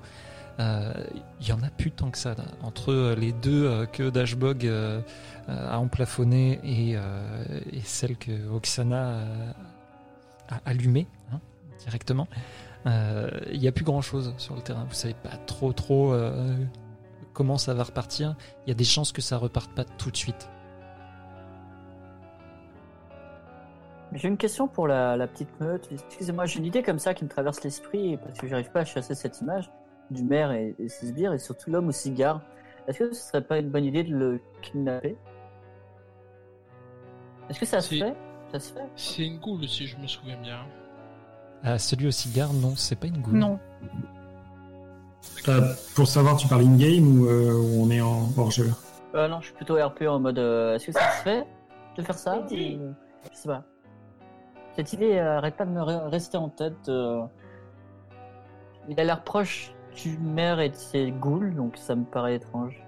Euh, 0.60 0.94
Il 1.40 1.48
y 1.48 1.54
en 1.54 1.64
a 1.64 1.70
plus 1.70 1.92
tant 1.92 2.12
que 2.12 2.18
ça. 2.18 2.36
Entre 2.62 3.16
les 3.18 3.32
deux 3.32 3.66
euh, 3.66 3.86
que 3.86 4.10
Dashbog 4.10 4.66
euh, 4.68 5.02
euh, 5.50 5.72
a 5.72 5.80
emplafonné 5.80 6.60
et, 6.64 6.96
euh, 6.96 7.62
et 7.72 7.82
celle 7.82 8.18
que 8.18 8.48
Oksana 8.50 9.04
euh, 9.16 9.52
a 10.50 10.62
allumée 10.66 11.08
hein, 11.34 11.40
directement, 11.80 12.28
euh, 12.86 13.30
il 13.52 13.60
n'y 13.60 13.68
a 13.68 13.72
plus 13.72 13.86
grand 13.86 14.02
chose 14.02 14.34
sur 14.38 14.56
le 14.56 14.62
terrain. 14.62 14.86
Vous 14.88 14.94
savez 14.94 15.16
pas 15.16 15.38
trop 15.48 15.72
trop 15.74 16.14
euh, 16.14 16.56
comment 17.34 17.58
ça 17.58 17.74
va 17.74 17.84
repartir. 17.84 18.36
Il 18.66 18.70
y 18.70 18.72
a 18.72 18.76
des 18.76 18.84
chances 18.84 19.12
que 19.12 19.22
ça 19.22 19.38
reparte 19.38 19.72
pas 19.74 19.86
tout 19.86 20.12
de 20.12 20.18
suite. 20.18 20.50
J'ai 24.14 24.28
une 24.28 24.38
question 24.38 24.68
pour 24.68 24.88
la, 24.88 25.16
la 25.16 25.28
petite 25.28 25.58
meute. 25.62 25.88
Excusez-moi, 25.92 26.46
j'ai 26.46 26.60
une 26.60 26.66
idée 26.66 26.84
comme 26.84 27.00
ça 27.00 27.14
qui 27.14 27.24
me 27.24 27.30
traverse 27.30 27.64
l'esprit 27.64 28.18
parce 28.18 28.38
que 28.38 28.48
j'arrive 28.48 28.70
pas 28.72 28.82
à 28.82 28.86
chasser 28.86 29.16
cette 29.16 29.40
image 29.42 29.72
du 30.10 30.24
maire 30.24 30.52
et, 30.52 30.76
et 30.80 30.90
ses 30.90 31.08
sbires 31.08 31.32
et 31.34 31.40
surtout 31.40 31.72
l'homme 31.72 31.88
au 31.88 31.92
cigare. 31.94 32.42
Est-ce 32.88 33.00
que 33.00 33.14
ce 33.14 33.22
serait 33.30 33.42
pas 33.44 33.60
une 33.60 33.70
bonne 33.70 33.86
idée 33.86 34.04
de 34.04 34.14
le 34.16 34.42
kidnapper? 34.62 35.16
Est-ce 37.50 37.60
que 37.60 37.66
ça 37.66 37.80
se 37.80 37.96
fait? 37.96 38.14
Ça 38.52 38.60
se 38.60 38.74
fait? 38.74 38.84
C'est 38.98 39.24
une 39.26 39.40
goule, 39.40 39.66
si 39.68 39.88
je 39.88 39.96
me 39.98 40.08
souviens 40.08 40.38
bien. 40.42 40.60
Ah, 41.64 41.78
celui 41.78 42.08
au 42.08 42.12
cigare, 42.12 42.52
non, 42.54 42.76
c'est 42.76 42.96
pas 42.98 43.08
une 43.08 43.22
goule. 43.22 43.38
Non, 43.38 43.60
Euh, 45.48 45.74
pour 45.96 46.08
savoir, 46.08 46.36
tu 46.38 46.48
parles 46.48 46.64
in-game 46.64 47.20
ou, 47.22 47.28
euh, 47.28 47.54
ou 47.54 47.84
on 47.84 47.90
est 47.92 48.02
en 48.02 48.28
hors-jeu? 48.38 48.72
Euh, 49.16 49.28
Non, 49.28 49.40
je 49.40 49.46
suis 49.48 49.56
plutôt 49.56 49.76
RP 49.76 50.04
en 50.08 50.20
mode. 50.20 50.40
euh, 50.40 50.76
Est-ce 50.76 50.88
que 50.88 50.92
ça 50.94 51.12
se 51.18 51.24
fait 51.24 51.46
de 51.98 52.02
faire 52.02 52.18
ça 52.18 52.40
ou- 52.40 52.48
Je 52.50 53.38
sais 53.38 53.48
pas. 53.48 53.64
Cette 54.76 54.94
idée 54.94 55.18
euh, 55.18 55.38
arrête 55.38 55.56
pas 55.56 55.66
de 55.66 55.72
me 55.72 55.82
re- 55.82 56.08
rester 56.10 56.38
en 56.38 56.50
tête. 56.50 56.88
euh. 56.90 57.24
Il 58.90 59.00
a 59.00 59.04
l'air 59.04 59.24
proche 59.24 59.74
du 59.96 60.18
maire 60.18 60.60
et 60.60 60.70
de 60.70 60.76
ses 60.76 61.12
ghouls, 61.12 61.54
donc 61.54 61.78
ça 61.78 61.96
me 61.96 62.04
paraît 62.06 62.36
étrange. 62.36 62.82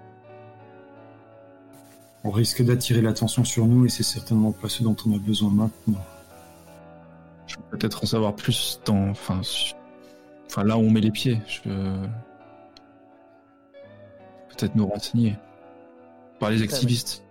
On 2.24 2.30
risque 2.30 2.64
d'attirer 2.64 3.02
l'attention 3.02 3.44
sur 3.44 3.66
nous 3.66 3.84
et 3.84 3.88
c'est 3.90 4.02
certainement 4.02 4.52
pas 4.52 4.68
ce 4.68 4.82
dont 4.82 4.96
on 5.06 5.14
a 5.14 5.18
besoin 5.18 5.50
maintenant. 5.50 6.00
Je 7.46 7.56
peux 7.56 7.76
peut-être 7.78 8.02
en 8.02 8.06
savoir 8.06 8.34
plus 8.34 8.80
dans. 8.86 9.10
Enfin, 9.10 9.42
enfin 10.46 10.64
là 10.64 10.78
où 10.78 10.80
on 10.80 10.90
met 10.90 11.02
les 11.02 11.10
pieds. 11.10 11.38
Je 11.46 11.60
peut-être 14.48 14.74
nous 14.74 14.86
renseigner. 14.86 15.36
Par 16.40 16.50
les 16.50 16.62
activistes. 16.62 17.24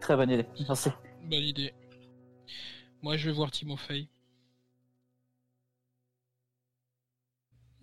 Très 0.00 0.16
bonne 0.16 0.30
idée. 0.30 0.46
Merci. 0.66 0.90
Bonne 1.24 1.42
idée. 1.42 1.74
Moi, 3.02 3.16
je 3.16 3.28
vais 3.28 3.34
voir 3.34 3.50
Timofey. 3.50 4.08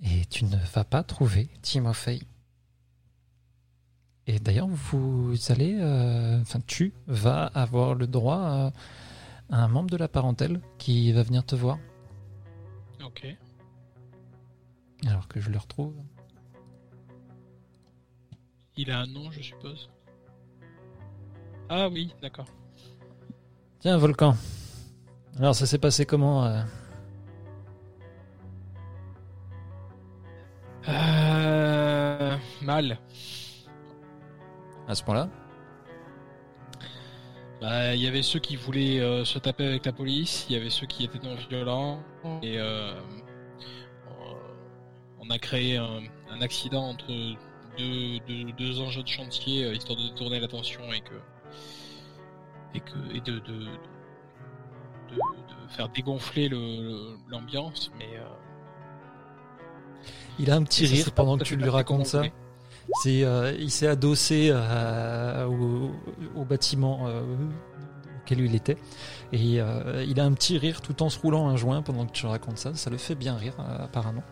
Et 0.02 0.26
tu 0.26 0.46
ne 0.46 0.58
vas 0.74 0.84
pas 0.84 1.04
trouver 1.04 1.50
Timofey. 1.62 2.20
Et 4.28 4.40
d'ailleurs, 4.40 4.68
vous 4.68 5.36
allez, 5.50 5.78
euh, 5.80 6.42
enfin, 6.42 6.60
tu 6.66 6.94
vas 7.08 7.46
avoir 7.48 7.96
le 7.96 8.08
droit 8.08 8.38
à, 8.38 8.72
à 9.50 9.58
un 9.64 9.68
membre 9.68 9.90
de 9.90 9.98
la 9.98 10.08
parentèle 10.08 10.62
qui 10.78 11.12
va 11.12 11.24
venir 11.24 11.46
te 11.46 11.56
voir. 11.56 11.78
Ok. 13.04 13.26
Alors 15.06 15.28
que 15.28 15.40
je 15.42 15.50
le 15.50 15.58
retrouve. 15.58 15.94
Il 18.76 18.90
a 18.92 19.00
un 19.00 19.08
nom, 19.08 19.30
je 19.32 19.42
suppose. 19.42 19.90
Ah 21.70 21.90
oui, 21.90 22.14
d'accord. 22.22 22.48
Tiens, 23.80 23.98
Volcan. 23.98 24.36
Alors, 25.40 25.56
ça 25.56 25.66
s'est 25.66 25.80
passé 25.80 26.06
comment 26.06 26.46
euh 26.46 26.62
Euh... 30.88 32.38
Mal. 32.62 33.00
à 34.88 34.96
ce 34.96 35.04
point-là 35.04 35.30
Bah, 37.62 37.96
il 37.96 38.02
y 38.02 38.08
avait 38.08 38.22
ceux 38.22 38.40
qui 38.40 38.56
voulaient 38.56 39.00
euh, 39.00 39.26
se 39.26 39.40
taper 39.40 39.66
avec 39.66 39.86
la 39.86 39.94
police, 39.94 40.46
il 40.50 40.54
y 40.54 40.60
avait 40.60 40.70
ceux 40.70 40.86
qui 40.86 41.04
étaient 41.04 41.20
non 41.20 41.36
violents, 41.50 42.04
et 42.42 42.58
euh, 42.58 42.94
on 45.20 45.30
a 45.30 45.40
créé 45.40 45.78
un, 45.78 46.02
un 46.30 46.42
accident 46.42 46.90
entre 46.90 47.08
deux, 47.78 48.20
deux, 48.28 48.52
de 49.04 49.08
chantier 49.08 49.72
histoire 49.72 49.98
de 49.98 50.10
détourner 50.10 50.40
l'attention 50.40 50.82
et 50.94 51.02
que 51.02 51.16
et 52.76 52.80
que 52.80 53.16
et 53.16 53.22
de 53.22 53.40
de, 53.40 53.60
de, 53.60 53.68
de 55.16 55.72
faire 55.72 55.90
dégonfler 55.90 56.50
le- 56.50 56.58
le- 56.58 57.18
l'ambiance, 57.30 57.92
mais 57.98 58.10
euh, 58.18 58.24
Il 60.40 60.50
a 60.52 60.56
un 60.56 60.64
petit 60.64 60.86
rire 60.86 61.12
pendant 61.14 61.38
que 61.38 61.44
tu 61.44 61.56
lui 61.58 61.70
racontes 61.70 62.06
ça. 62.08 62.24
C'est, 63.04 63.24
euh, 63.24 63.54
il 63.58 63.72
s'est 63.72 63.88
adossé 63.88 64.50
euh, 64.52 65.46
au, 65.48 65.92
au 66.36 66.44
bâtiment 66.44 67.08
euh, 67.08 67.22
auquel 68.22 68.42
il 68.42 68.56
était. 68.56 68.78
Et 69.32 69.62
euh, 69.62 70.04
il 70.08 70.20
a 70.20 70.26
un 70.26 70.34
petit 70.34 70.58
rire 70.58 70.82
tout 70.82 71.02
en 71.02 71.10
se 71.10 71.18
roulant 71.20 71.48
un 71.48 71.56
joint 71.56 71.82
pendant 71.82 72.06
que 72.06 72.12
tu 72.12 72.26
racontes 72.26 72.58
ça. 72.58 72.74
Ça 72.76 72.90
le 72.90 72.98
fait 72.98 73.16
bien 73.16 73.36
rire, 73.36 73.54
apparemment. 73.80 74.24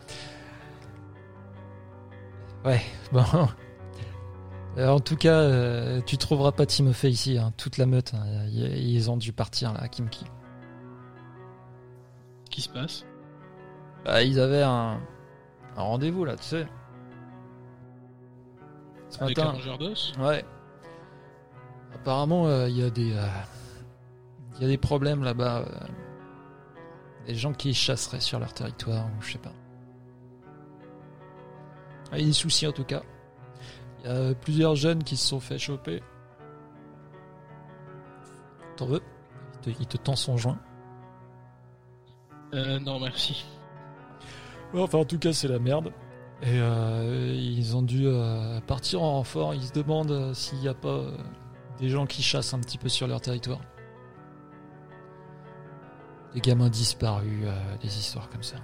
Ouais, 2.64 2.82
bon. 3.12 3.24
En 4.78 5.00
tout 5.00 5.16
cas, 5.16 6.00
tu 6.02 6.16
trouveras 6.18 6.52
pas 6.52 6.66
Timofey 6.66 7.10
ici, 7.10 7.36
hein, 7.38 7.52
toute 7.56 7.78
la 7.78 7.86
meute. 7.86 8.12
hein, 8.14 8.24
ils 8.50 9.10
ont 9.10 9.16
dû 9.16 9.32
partir 9.32 9.72
là, 9.72 9.80
à 9.80 9.88
Kimki. 9.88 10.24
Qui 12.52 12.60
se 12.62 12.68
passe 12.68 13.04
Bah, 14.04 14.22
ils 14.22 14.38
avaient 14.38 14.62
un, 14.62 15.00
un 15.76 15.82
rendez-vous 15.82 16.24
là, 16.24 16.36
tu 16.36 16.44
sais. 16.44 16.68
Ce 19.08 19.22
Avec 19.24 19.38
un 19.40 19.52
matin. 19.54 19.76
d'os 19.78 20.12
Ouais. 20.20 20.44
Apparemment, 21.94 22.46
euh, 22.46 22.68
il 22.68 22.76
y 22.78 22.82
a 22.84 22.90
des, 22.90 23.12
euh, 23.16 23.26
il 24.56 24.62
y 24.62 24.64
a 24.64 24.68
des 24.68 24.78
problèmes 24.78 25.24
là-bas. 25.24 25.64
euh, 25.66 25.86
des 27.26 27.34
gens 27.36 27.52
qui 27.52 27.72
chasseraient 27.72 28.20
sur 28.20 28.38
leur 28.40 28.52
territoire, 28.52 29.06
ou 29.06 29.22
je 29.22 29.32
sais 29.32 29.38
pas. 29.38 29.52
Ah, 32.10 32.18
Il 32.18 32.20
y 32.20 32.24
a 32.24 32.26
des 32.26 32.32
soucis 32.32 32.66
en 32.66 32.72
tout 32.72 32.84
cas. 32.84 33.02
Il 34.04 34.10
y 34.10 34.12
a 34.12 34.34
plusieurs 34.34 34.74
jeunes 34.74 35.04
qui 35.04 35.16
se 35.16 35.28
sont 35.28 35.38
fait 35.40 35.58
choper. 35.58 36.02
T'en 38.76 38.86
veux? 38.86 39.00
Il 39.54 39.60
te, 39.74 39.80
il 39.82 39.86
te 39.86 39.96
tend 39.96 40.16
son 40.16 40.36
joint. 40.36 40.58
Euh, 42.54 42.78
Non, 42.80 43.00
merci. 43.00 43.44
Ouais, 44.72 44.80
enfin, 44.80 44.98
en 44.98 45.04
tout 45.04 45.18
cas, 45.18 45.32
c'est 45.32 45.48
la 45.48 45.58
merde. 45.58 45.92
Et 46.42 46.58
euh, 46.58 47.36
ils 47.38 47.76
ont 47.76 47.82
dû 47.82 48.06
euh, 48.06 48.60
partir 48.66 49.02
en 49.02 49.12
renfort. 49.12 49.54
Ils 49.54 49.62
se 49.62 49.72
demandent 49.72 50.10
euh, 50.10 50.34
s'il 50.34 50.58
n'y 50.58 50.68
a 50.68 50.74
pas 50.74 50.88
euh, 50.88 51.16
des 51.78 51.88
gens 51.88 52.04
qui 52.04 52.22
chassent 52.22 52.52
un 52.52 52.58
petit 52.58 52.78
peu 52.78 52.88
sur 52.88 53.06
leur 53.06 53.20
territoire. 53.20 53.60
Des 56.34 56.40
gamins 56.40 56.70
disparus, 56.70 57.44
des 57.82 57.98
histoires 57.98 58.30
comme 58.30 58.42
ça. 58.42 58.56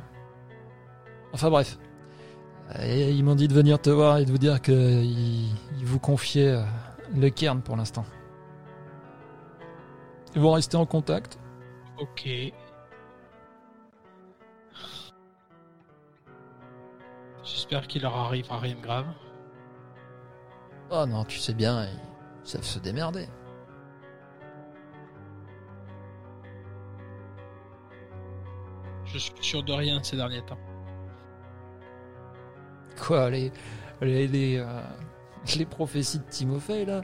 Enfin 1.34 1.50
bref. 1.50 1.78
Et 2.82 3.10
ils 3.10 3.22
m'ont 3.22 3.34
dit 3.34 3.46
de 3.46 3.52
venir 3.52 3.78
te 3.78 3.90
voir 3.90 4.18
et 4.18 4.24
de 4.24 4.30
vous 4.30 4.38
dire 4.38 4.62
qu'ils 4.62 4.74
ils 5.04 5.84
vous 5.84 5.98
confiaient 5.98 6.58
le 7.14 7.28
cairn 7.28 7.60
pour 7.60 7.76
l'instant. 7.76 8.06
Ils 10.34 10.40
vont 10.40 10.52
rester 10.52 10.78
en 10.78 10.86
contact. 10.86 11.38
Ok. 12.00 12.26
J'espère 17.50 17.86
qu'il 17.86 18.02
leur 18.02 18.14
arrivera 18.14 18.58
rien 18.58 18.74
de 18.74 18.80
grave. 18.80 19.06
Oh 20.90 21.06
non, 21.06 21.24
tu 21.24 21.38
sais 21.38 21.54
bien, 21.54 21.86
ils 21.86 22.48
savent 22.48 22.62
se 22.62 22.78
démerder. 22.78 23.26
Je 29.06 29.18
suis 29.18 29.32
sûr 29.40 29.62
de 29.62 29.72
rien 29.72 30.02
ces 30.02 30.16
derniers 30.16 30.44
temps. 30.44 30.58
Quoi, 33.00 33.30
les, 33.30 33.50
les, 34.02 34.28
les, 34.28 34.58
euh, 34.58 34.82
les 35.56 35.64
prophéties 35.64 36.18
de 36.18 36.24
Timothée, 36.24 36.84
là? 36.84 37.02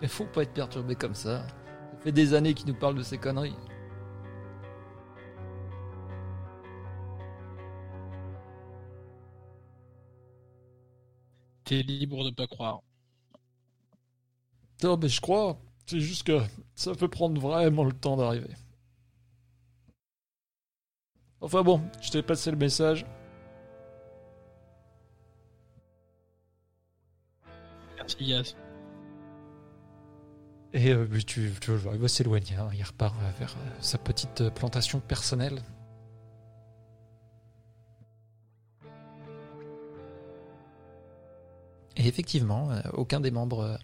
Il 0.00 0.08
faut 0.08 0.24
pas 0.24 0.42
être 0.42 0.54
perturbé 0.54 0.94
comme 0.94 1.14
ça. 1.14 1.42
Ça 1.46 1.98
fait 2.00 2.12
des 2.12 2.32
années 2.32 2.54
qu'il 2.54 2.68
nous 2.68 2.78
parle 2.78 2.94
de 2.94 3.02
ces 3.02 3.18
conneries. 3.18 3.56
T'es 11.72 11.82
libre 11.82 12.22
de 12.22 12.30
pas 12.34 12.46
croire. 12.46 12.82
Non, 14.82 14.98
mais 14.98 15.08
je 15.08 15.22
crois. 15.22 15.58
C'est 15.86 16.00
juste 16.00 16.24
que 16.24 16.38
ça 16.74 16.94
peut 16.94 17.08
prendre 17.08 17.40
vraiment 17.40 17.84
le 17.84 17.94
temps 17.94 18.14
d'arriver. 18.14 18.54
Enfin 21.40 21.62
bon, 21.62 21.80
je 22.02 22.10
t'ai 22.10 22.22
passé 22.22 22.50
le 22.50 22.58
message. 22.58 23.06
Merci 27.96 28.16
Yaz. 28.20 28.54
Et 30.74 30.92
euh, 30.92 31.08
tu, 31.26 31.50
tu, 31.58 31.70
vois, 31.74 31.94
il 31.94 32.00
va 32.00 32.08
s'éloigner. 32.08 32.56
hein. 32.56 32.68
Il 32.74 32.82
repart 32.82 33.16
vers 33.38 33.56
euh, 33.56 33.70
sa 33.80 33.96
petite 33.96 34.42
euh, 34.42 34.50
plantation 34.50 35.00
personnelle. 35.00 35.62
Et 41.96 42.06
effectivement, 42.06 42.70
euh, 42.70 42.80
aucun 42.94 43.20
des 43.20 43.30
membres 43.30 43.60
euh, 43.60 43.76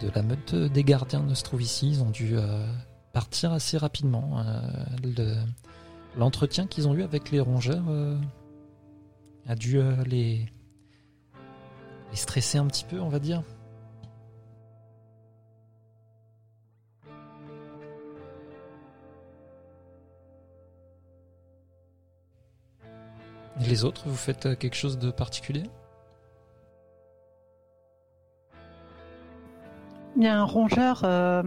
de 0.00 0.10
la 0.14 0.22
meute 0.22 0.54
des 0.54 0.84
gardiens 0.84 1.22
ne 1.22 1.34
se 1.34 1.42
trouve 1.42 1.62
ici. 1.62 1.88
Ils 1.90 2.02
ont 2.02 2.10
dû 2.10 2.36
euh, 2.36 2.66
partir 3.12 3.52
assez 3.52 3.76
rapidement. 3.78 4.44
Le- 5.02 5.36
L'entretien 6.16 6.66
qu'ils 6.66 6.88
ont 6.88 6.94
eu 6.94 7.02
avec 7.02 7.30
les 7.30 7.38
rongeurs 7.40 7.84
a 9.46 9.54
dû 9.54 9.78
les, 10.06 10.46
les 12.10 12.16
stresser 12.16 12.58
un 12.58 12.66
petit 12.66 12.84
peu, 12.84 12.98
on 13.00 13.08
va 13.08 13.18
dire. 13.20 13.42
Les 23.60 23.84
autres, 23.84 24.08
vous 24.08 24.16
faites 24.16 24.58
quelque 24.58 24.76
chose 24.76 24.98
de 24.98 25.10
particulier? 25.10 25.64
Il 30.18 30.24
y 30.24 30.26
a 30.26 30.36
un 30.38 30.44
rongeur 30.44 31.02
euh, 31.04 31.42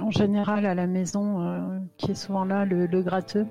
en 0.00 0.10
général 0.10 0.64
à 0.64 0.74
la 0.74 0.86
maison 0.86 1.42
euh, 1.42 1.78
qui 1.98 2.12
est 2.12 2.14
souvent 2.14 2.44
là, 2.44 2.64
le, 2.64 2.86
le 2.86 3.02
gratteux. 3.02 3.46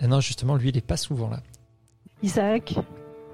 Eh 0.00 0.06
Non, 0.06 0.20
justement, 0.20 0.54
lui, 0.56 0.68
il 0.68 0.76
est 0.76 0.86
pas 0.86 0.96
souvent 0.96 1.28
là. 1.28 1.40
Isaac, 2.22 2.76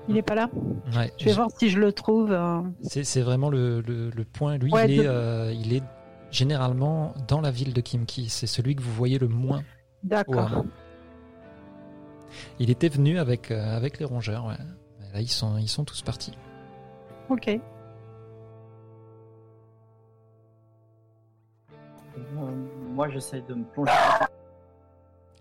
il 0.09 0.17
est 0.17 0.23
pas 0.23 0.35
là? 0.35 0.49
Ouais, 0.97 1.13
Je 1.19 1.27
vais 1.27 1.33
voir 1.33 1.51
si 1.57 1.69
je 1.69 1.79
le 1.79 1.93
trouve. 1.93 2.33
euh. 2.33 2.63
C'est 2.83 3.21
vraiment 3.21 3.51
le, 3.51 3.83
le- 3.83 4.11
le 4.11 4.25
point. 4.25 4.57
Lui, 4.57 4.73
Ouais, 4.73 4.87
il, 4.87 5.01
est, 5.01 5.05
de- 5.05 5.09
euh, 5.09 5.53
il 5.53 5.75
est 5.75 5.83
généralement 6.31 7.13
dans 7.29 7.41
la 7.43 7.51
ville 7.51 7.75
de 7.75 7.81
Kimki. 7.83 8.29
C'est 8.31 8.47
celui 8.47 8.75
que 8.77 8.83
vous 8.83 8.93
voyez 8.93 9.19
le 9.19 9.29
moins. 9.29 9.63
D'accord. 10.05 10.65
Il 12.59 12.71
était 12.71 12.89
venu 12.89 13.19
avec, 13.19 13.51
euh, 13.51 13.77
avec 13.77 13.99
les 13.99 14.07
rongeurs. 14.07 14.47
ouais. 14.47 14.57
Là, 15.13 15.21
ils 15.21 15.29
sont, 15.29 15.59
ils 15.59 15.69
sont 15.69 15.85
tous 15.85 16.01
partis. 16.01 16.33
Ok. 17.29 17.61
Moi, 22.91 23.09
j'essaie 23.09 23.41
de 23.43 23.55
me 23.55 23.65
plonger. 23.65 23.93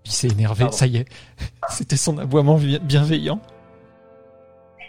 Il 0.05 0.11
s'est 0.11 0.27
énervé, 0.29 0.63
Pardon. 0.63 0.75
ça 0.77 0.87
y 0.87 0.97
est. 0.97 1.05
C'était 1.69 1.97
son 1.97 2.17
aboiement 2.17 2.57
bi- 2.57 2.79
bienveillant. 2.79 3.39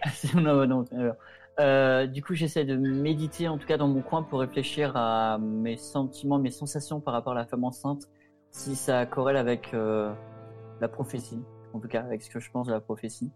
non, 0.35 0.67
non, 0.67 0.85
alors. 0.93 1.15
Euh, 1.61 2.07
du 2.07 2.23
coup, 2.23 2.35
j'essaie 2.35 2.65
de 2.65 2.77
méditer, 2.77 3.47
en 3.47 3.59
tout 3.59 3.67
cas 3.67 3.77
dans 3.77 3.87
mon 3.89 4.01
coin, 4.01 4.23
pour 4.23 4.41
réfléchir 4.41 4.97
à 4.97 5.37
mes 5.39 5.77
sentiments, 5.77 6.39
mes 6.39 6.51
sensations 6.51 6.99
par 6.99 7.13
rapport 7.13 7.35
à 7.35 7.37
la 7.37 7.45
femme 7.45 7.65
enceinte, 7.65 8.09
si 8.51 8.75
ça 8.75 9.05
corrèle 9.05 9.37
avec 9.37 9.75
euh, 9.75 10.11
la 10.81 10.89
prophétie, 10.89 11.43
en 11.75 11.79
tout 11.79 11.89
cas 11.89 12.01
avec 12.01 12.23
ce 12.23 12.31
que 12.31 12.41
je 12.41 12.51
pense 12.51 12.67
de 12.69 12.73
la 12.73 12.81
prophétie, 12.81 13.31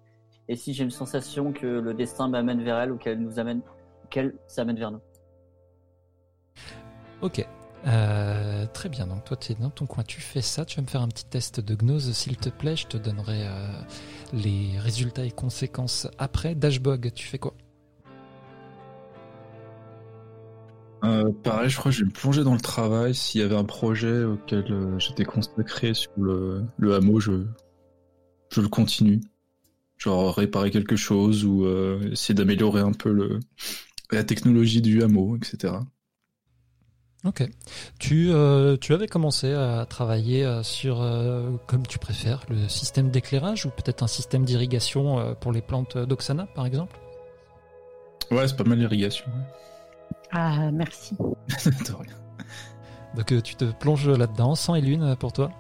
et 0.49 0.57
si 0.57 0.73
j'ai 0.73 0.83
une 0.85 0.91
sensation 0.91 1.53
que 1.53 1.67
le 1.67 1.93
destin 1.93 2.27
m'amène 2.29 2.63
vers 2.65 2.79
elle 2.79 2.91
ou 2.93 2.97
qu'elle 2.97 3.21
nous 3.21 3.39
amène, 3.39 3.61
qu'elle 4.09 4.35
s'amène 4.47 4.79
vers 4.79 4.93
nous. 4.93 5.01
Ok. 7.21 7.47
Euh, 7.87 8.67
très 8.73 8.89
bien, 8.89 9.07
donc 9.07 9.25
toi 9.25 9.37
tu 9.37 9.53
es 9.53 9.55
dans 9.55 9.71
ton 9.71 9.87
coin, 9.87 10.03
tu 10.03 10.21
fais 10.21 10.43
ça, 10.43 10.65
tu 10.65 10.77
vas 10.77 10.83
me 10.83 10.89
faire 10.89 11.03
un 11.03 11.09
petit 11.09 11.25
test 11.25 11.61
de 11.61 11.75
gnose 11.77 12.11
s'il 12.13 12.37
te 12.37 12.49
plaît, 12.49 12.75
je 12.75 12.89
te 12.89 12.97
donnerai 12.97 13.47
euh, 13.47 13.69
les 14.33 14.77
résultats 14.79 15.25
et 15.25 15.31
conséquences 15.31 16.09
après. 16.19 16.57
Dashbog, 16.57 17.13
tu 17.15 17.29
fais 17.29 17.39
quoi? 17.39 17.55
Euh, 21.05 21.31
pareil, 21.45 21.71
je 21.71 21.77
crois 21.79 21.93
que 21.93 21.97
je 21.97 22.03
vais 22.03 22.09
me 22.09 22.13
plonger 22.13 22.43
dans 22.43 22.55
le 22.55 22.61
travail. 22.61 23.15
S'il 23.15 23.41
y 23.41 23.45
avait 23.45 23.55
un 23.55 23.65
projet 23.65 24.25
auquel 24.25 24.65
j'étais 24.99 25.25
consacré 25.25 25.95
sur 25.95 26.11
le, 26.17 26.67
hameau, 26.93 27.21
je, 27.21 27.45
le 28.57 28.69
continue. 28.69 29.21
Genre 29.99 30.35
réparer 30.35 30.73
quelque 30.73 30.97
chose 30.97 31.45
ou 31.45 31.69
essayer 32.11 32.35
d'améliorer 32.35 32.81
un 32.81 32.93
peu 32.93 33.39
la 34.11 34.25
technologie 34.25 34.83
du 34.83 35.03
hameau, 35.03 35.37
etc. 35.37 35.75
Ok. 37.27 37.43
Tu, 37.99 38.31
euh, 38.31 38.77
tu 38.81 38.95
avais 38.95 39.09
commencé 39.09 39.53
à 39.53 39.85
travailler 39.87 40.45
euh, 40.45 40.63
sur, 40.63 41.01
euh, 41.03 41.51
comme 41.67 41.87
tu 41.87 41.99
préfères, 41.99 42.43
le 42.49 42.69
système 42.69 43.11
d'éclairage 43.11 43.67
ou 43.67 43.71
peut-être 43.71 44.03
un 44.03 44.07
système 44.07 44.45
d'irrigation 44.45 45.19
euh, 45.19 45.35
pour 45.35 45.51
les 45.53 45.61
plantes 45.61 45.99
d'Oxana 45.99 46.47
par 46.55 46.67
exemple? 46.67 46.97
Ouais, 48.31 48.47
c'est 48.47 48.57
pas 48.57 48.65
mal 48.65 48.79
l'irrigation. 48.79 49.25
Ah, 50.33 50.71
merci. 50.73 51.17
ouais. 51.19 51.35
De 51.65 51.93
rien. 51.93 52.15
Donc 53.17 53.33
euh, 53.33 53.41
tu 53.41 53.57
te 53.57 53.65
plonges 53.65 54.09
là-dedans, 54.09 54.55
sang 54.55 54.75
et 54.75 54.81
lune 54.81 55.17
pour 55.19 55.33
toi? 55.33 55.51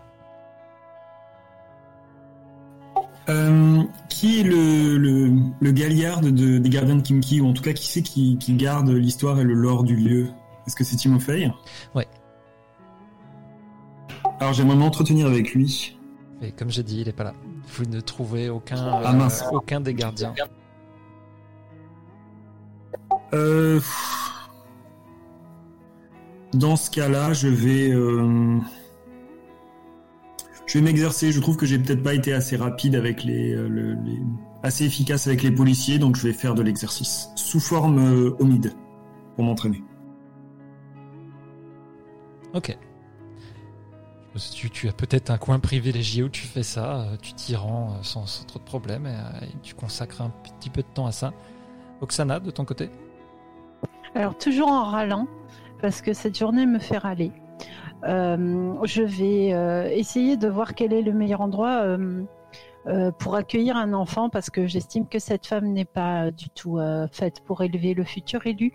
Euh, 3.28 3.82
qui 4.08 4.40
est 4.40 4.44
le, 4.44 4.98
le, 4.98 5.32
le 5.60 5.70
galliard 5.72 6.20
de, 6.20 6.58
des 6.58 6.68
gardiens 6.68 6.96
de 6.96 7.02
Kimki, 7.02 7.40
ou 7.40 7.48
en 7.48 7.52
tout 7.54 7.62
cas 7.62 7.72
qui 7.72 7.88
c'est 7.88 8.02
qui, 8.02 8.38
qui 8.38 8.54
garde 8.54 8.88
l'histoire 8.88 9.40
et 9.40 9.44
le 9.44 9.54
lore 9.54 9.82
du 9.82 9.96
lieu? 9.96 10.28
Est-ce 10.66 10.74
que 10.76 10.84
c'est 10.84 10.96
Timofey 10.96 11.50
Ouais. 11.94 12.06
Alors 14.40 14.52
j'aimerais 14.52 14.76
m'entretenir 14.76 15.26
avec 15.26 15.54
lui. 15.54 15.96
Et 16.42 16.52
comme 16.52 16.70
j'ai 16.70 16.82
dit, 16.82 17.00
il 17.00 17.08
est 17.08 17.12
pas 17.12 17.24
là. 17.24 17.34
Vous 17.68 17.84
ne 17.86 18.00
trouvez 18.00 18.48
aucun, 18.50 19.00
Ah, 19.04 19.12
mince. 19.12 19.44
aucun 19.52 19.80
des 19.80 19.94
gardiens. 19.94 20.34
Euh, 23.34 23.80
Dans 26.52 26.76
ce 26.76 26.90
cas-là, 26.90 27.32
je 27.32 27.48
vais, 27.48 27.90
euh, 27.90 28.58
je 30.66 30.78
vais 30.78 30.84
m'exercer. 30.84 31.32
Je 31.32 31.40
trouve 31.40 31.56
que 31.56 31.66
j'ai 31.66 31.78
peut-être 31.78 32.02
pas 32.02 32.14
été 32.14 32.32
assez 32.32 32.56
rapide 32.56 32.94
avec 32.94 33.24
les, 33.24 33.52
euh, 33.52 33.68
le- 33.68 33.94
les- 33.94 34.22
assez 34.62 34.84
efficace 34.84 35.26
avec 35.26 35.42
les 35.42 35.50
policiers, 35.50 35.98
donc 35.98 36.16
je 36.16 36.22
vais 36.26 36.32
faire 36.32 36.54
de 36.54 36.62
l'exercice 36.62 37.28
sous 37.34 37.60
forme 37.60 37.98
euh, 37.98 38.36
homide 38.38 38.72
pour 39.34 39.44
m'entraîner. 39.44 39.82
Ok. 42.56 42.74
Tu, 44.72 44.88
as 44.88 44.92
peut-être 44.92 45.30
un 45.30 45.38
coin 45.38 45.58
privilégié 45.58 46.22
où 46.22 46.28
tu 46.28 46.46
fais 46.46 46.62
ça, 46.62 47.00
euh, 47.00 47.16
tu 47.20 47.32
t'y 47.32 47.56
rends 47.56 47.92
euh, 47.92 48.02
sans, 48.02 48.46
trop 48.46 48.58
de 48.58 48.64
problèmes 48.64 49.06
et, 49.06 49.10
euh, 49.10 49.46
et 49.46 49.56
tu 49.62 49.74
consacres 49.74 50.20
un 50.20 50.30
petit 50.58 50.68
peu 50.68 50.82
de 50.82 50.86
temps 50.86 51.06
à 51.06 51.12
ça. 51.12 51.32
Oksana, 52.00 52.40
de 52.40 52.50
ton 52.50 52.64
côté? 52.64 52.90
Alors, 54.14 54.36
toujours 54.36 54.68
en 54.68 54.84
râlant, 54.84 55.26
parce 55.80 56.00
que 56.00 56.14
cette 56.14 56.38
journée 56.38 56.66
me 56.66 56.78
fait 56.78 56.98
râler. 56.98 57.32
Je 58.02 59.02
vais 59.02 59.98
essayer 59.98 60.36
de 60.36 60.48
voir 60.48 60.74
quel 60.74 60.92
est 60.92 61.02
le 61.02 61.12
meilleur 61.12 61.40
endroit 61.40 61.96
pour 63.18 63.34
accueillir 63.34 63.76
un 63.76 63.92
enfant, 63.94 64.28
parce 64.28 64.48
que 64.48 64.66
j'estime 64.66 65.08
que 65.08 65.18
cette 65.18 65.46
femme 65.46 65.72
n'est 65.72 65.86
pas 65.86 66.30
du 66.30 66.48
tout 66.50 66.78
faite 67.10 67.40
pour 67.44 67.62
élever 67.62 67.94
le 67.94 68.04
futur 68.04 68.46
élu. 68.46 68.74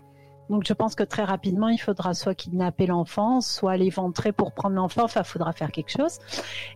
Donc, 0.50 0.64
je 0.66 0.72
pense 0.72 0.94
que 0.94 1.02
très 1.02 1.24
rapidement, 1.24 1.68
il 1.68 1.78
faudra 1.78 2.14
soit 2.14 2.34
kidnapper 2.34 2.86
l'enfant, 2.86 3.40
soit 3.40 3.76
l'éventrer 3.76 4.32
pour 4.32 4.52
prendre 4.52 4.76
l'enfant. 4.76 5.04
Enfin, 5.04 5.22
il 5.22 5.26
faudra 5.26 5.52
faire 5.52 5.70
quelque 5.70 5.90
chose 5.90 6.18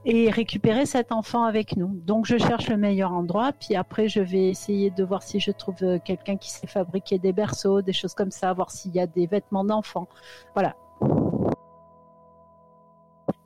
et 0.05 0.31
récupérer 0.31 0.87
cet 0.87 1.13
enfant 1.13 1.45
avec 1.45 1.77
nous. 1.77 1.89
Donc, 2.07 2.27
je 2.27 2.39
cherche 2.39 2.69
le 2.69 2.77
meilleur 2.77 3.13
endroit, 3.13 3.53
puis 3.53 3.75
après, 3.75 4.09
je 4.09 4.21
vais 4.21 4.49
essayer 4.49 4.91
de 4.91 5.05
voir 5.05 5.23
si 5.23 5.41
je 5.41 5.51
trouve 5.51 5.77
euh, 5.83 5.99
quelqu'un 6.03 6.37
qui 6.37 6.51
sait 6.51 6.67
fabriquer 6.67 7.19
des 7.19 7.33
berceaux, 7.33 7.83
des 7.83 7.93
choses 7.93 8.15
comme 8.15 8.31
ça, 8.31 8.53
voir 8.53 8.71
s'il 8.71 8.95
y 8.95 9.01
a 9.01 9.07
des 9.07 9.27
vêtements 9.27 9.65
d'enfants. 9.65 10.09
Voilà. 10.55 10.75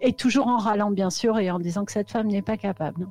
Et 0.00 0.12
toujours 0.12 0.46
en 0.46 0.58
râlant, 0.58 0.90
bien 0.90 1.10
sûr, 1.10 1.38
et 1.38 1.50
en 1.50 1.58
disant 1.58 1.84
que 1.84 1.92
cette 1.92 2.10
femme 2.10 2.28
n'est 2.28 2.42
pas 2.42 2.56
capable. 2.56 3.08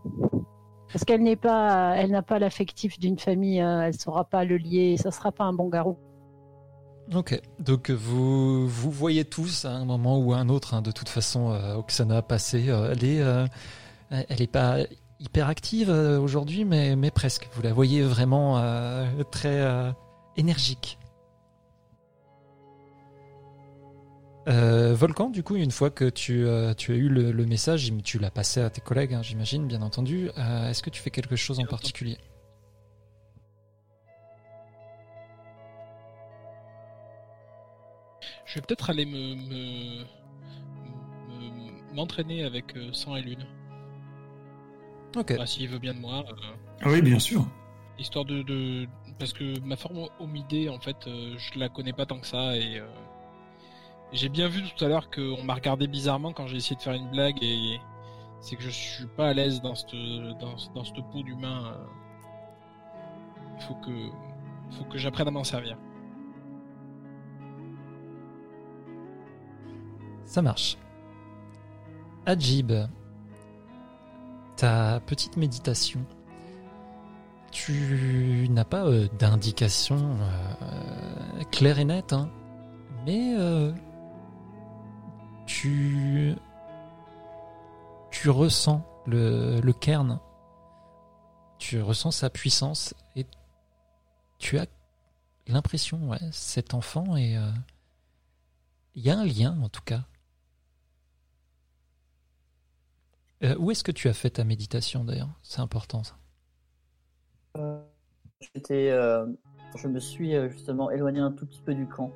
Parce 0.91 1.05
qu'elle 1.05 1.21
n'est 1.21 1.35
pas, 1.35 1.95
elle 1.95 2.11
n'a 2.11 2.23
pas 2.23 2.39
l'affectif 2.39 2.97
d'une 2.97 3.19
famille, 3.19 3.61
euh, 3.61 3.81
elle 3.81 3.93
saura 3.93 4.23
pas 4.23 4.43
le 4.43 4.57
lier, 4.57 4.97
ça 4.97 5.11
sera 5.11 5.31
pas 5.31 5.43
un 5.43 5.53
bon 5.53 5.69
garou. 5.69 5.97
Ok, 7.15 7.41
donc 7.57 7.89
vous, 7.89 8.67
vous 8.67 8.91
voyez 8.91 9.25
tous 9.25 9.65
à 9.65 9.71
un 9.71 9.83
moment 9.83 10.19
ou 10.19 10.33
à 10.33 10.37
un 10.37 10.47
autre, 10.47 10.75
hein, 10.75 10.83
de 10.83 10.91
toute 10.91 11.09
façon, 11.09 11.51
euh, 11.51 11.73
Oksana 11.73 12.21
passer, 12.21 12.69
euh, 12.69 12.91
elle 12.91 13.03
est, 13.03 13.21
euh, 13.21 13.47
elle 14.11 14.41
est 14.41 14.51
pas 14.51 14.77
hyper 15.19 15.47
active 15.47 15.89
euh, 15.89 16.19
aujourd'hui, 16.19 16.65
mais, 16.65 16.95
mais 16.95 17.09
presque. 17.09 17.49
Vous 17.53 17.63
la 17.63 17.73
voyez 17.73 18.03
vraiment 18.03 18.59
euh, 18.59 19.07
très 19.31 19.59
euh, 19.59 19.91
énergique. 20.37 20.99
Euh, 24.47 24.93
Volcan, 24.93 25.29
du 25.31 25.41
coup, 25.41 25.55
une 25.55 25.71
fois 25.71 25.89
que 25.89 26.09
tu, 26.09 26.45
euh, 26.45 26.75
tu 26.75 26.91
as 26.91 26.95
eu 26.95 27.09
le, 27.09 27.31
le 27.31 27.45
message, 27.47 27.91
tu 28.03 28.19
l'as 28.19 28.31
passé 28.31 28.61
à 28.61 28.69
tes 28.69 28.81
collègues, 28.81 29.15
hein, 29.15 29.23
j'imagine, 29.23 29.65
bien 29.65 29.81
entendu. 29.81 30.29
Euh, 30.37 30.69
Est-ce 30.69 30.83
que 30.83 30.91
tu 30.91 31.01
fais 31.01 31.11
quelque 31.11 31.35
chose 31.35 31.59
en 31.59 31.65
particulier? 31.65 32.17
Je 38.49 38.55
vais 38.55 38.61
peut-être 38.61 38.89
aller 38.89 39.05
me 39.05 39.35
me- 39.35 40.03
me- 41.29 41.93
m'entraîner 41.95 42.43
avec 42.43 42.75
euh, 42.75 42.91
sang 42.93 43.15
et 43.15 43.21
lune. 43.21 43.45
Ok. 45.15 45.35
Bah, 45.37 45.45
S'il 45.45 45.67
veut 45.69 45.79
bien 45.79 45.93
de 45.93 45.99
moi. 45.99 46.23
euh, 46.27 46.33
Ah 46.81 46.89
oui, 46.89 47.01
bien 47.01 47.19
sûr. 47.19 47.45
histoire 47.97 48.25
de, 48.25 48.41
de- 48.43 48.87
parce 49.19 49.33
que 49.33 49.59
ma 49.61 49.75
forme 49.75 50.07
homidée 50.19 50.69
en 50.69 50.79
fait 50.79 50.95
euh, 51.07 51.35
je 51.37 51.59
la 51.59 51.67
connais 51.69 51.91
pas 51.93 52.05
tant 52.05 52.19
que 52.19 52.25
ça 52.27 52.55
et 52.55 52.79
euh, 52.79 52.87
j'ai 54.13 54.29
bien 54.29 54.47
vu 54.47 54.61
tout 54.63 54.85
à 54.85 54.87
l'heure 54.87 55.09
qu'on 55.11 55.43
m'a 55.43 55.53
regardé 55.55 55.85
bizarrement 55.87 56.31
quand 56.31 56.47
j'ai 56.47 56.55
essayé 56.57 56.77
de 56.77 56.81
faire 56.81 56.93
une 56.93 57.09
blague 57.11 57.37
et 57.43 57.77
c'est 58.39 58.55
que 58.55 58.63
je 58.63 58.69
suis 58.69 59.05
pas 59.17 59.27
à 59.29 59.33
l'aise 59.33 59.61
dans 59.61 59.75
cette 59.75 59.93
dans, 60.39 60.55
dans 60.73 60.83
cette 60.85 61.03
peau 61.11 61.21
d'humain 61.23 61.73
euh. 61.73 61.85
il 63.57 63.63
faut 63.65 63.75
que 63.75 64.09
faut 64.77 64.85
que 64.85 64.97
j'apprenne 64.97 65.27
à 65.27 65.31
m'en 65.31 65.43
servir 65.43 65.75
Ça 70.29 70.43
marche. 70.43 70.77
Ajib, 72.27 72.71
ta 74.57 74.99
petite 75.07 75.37
méditation, 75.37 76.05
tu 77.51 78.45
n'as 78.51 78.63
pas 78.63 78.85
euh, 78.85 79.07
d'indication 79.17 79.97
euh, 79.97 81.43
claire 81.51 81.79
et 81.79 81.85
nette, 81.85 82.13
hein, 82.13 82.29
mais 83.07 83.33
euh, 83.39 83.73
tu, 85.47 86.35
tu 88.11 88.29
ressens 88.29 88.85
le, 89.07 89.59
le 89.61 89.73
cairn, 89.73 90.19
tu 91.57 91.81
ressens 91.81 92.11
sa 92.11 92.29
puissance 92.29 92.93
et 93.15 93.25
tu 94.37 94.59
as 94.59 94.67
l'impression, 95.47 96.07
ouais, 96.07 96.19
cet 96.31 96.75
enfant 96.75 97.15
euh, 97.15 97.51
il 98.93 99.03
y 99.03 99.09
a 99.09 99.17
un 99.17 99.25
lien 99.25 99.59
en 99.63 99.69
tout 99.69 99.81
cas. 99.81 100.03
Euh, 103.43 103.55
où 103.57 103.71
est-ce 103.71 103.83
que 103.83 103.91
tu 103.91 104.07
as 104.07 104.13
fait 104.13 104.31
ta 104.31 104.43
méditation 104.43 105.03
d'ailleurs? 105.03 105.39
C'est 105.43 105.61
important 105.61 106.03
ça. 106.03 106.17
Euh, 107.57 107.79
J'étais, 108.53 108.89
euh, 108.89 109.25
je 109.75 109.87
me 109.87 109.99
suis 109.99 110.33
justement 110.49 110.91
éloigné 110.91 111.19
un 111.19 111.31
tout 111.31 111.45
petit 111.45 111.61
peu 111.61 111.73
du 111.73 111.87
camp, 111.87 112.11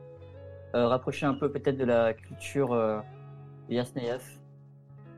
rapproché 0.74 1.26
un 1.26 1.34
peu 1.34 1.52
peut-être 1.52 1.78
de 1.78 1.84
la 1.84 2.14
culture 2.14 3.04
Yasneyev, 3.70 4.24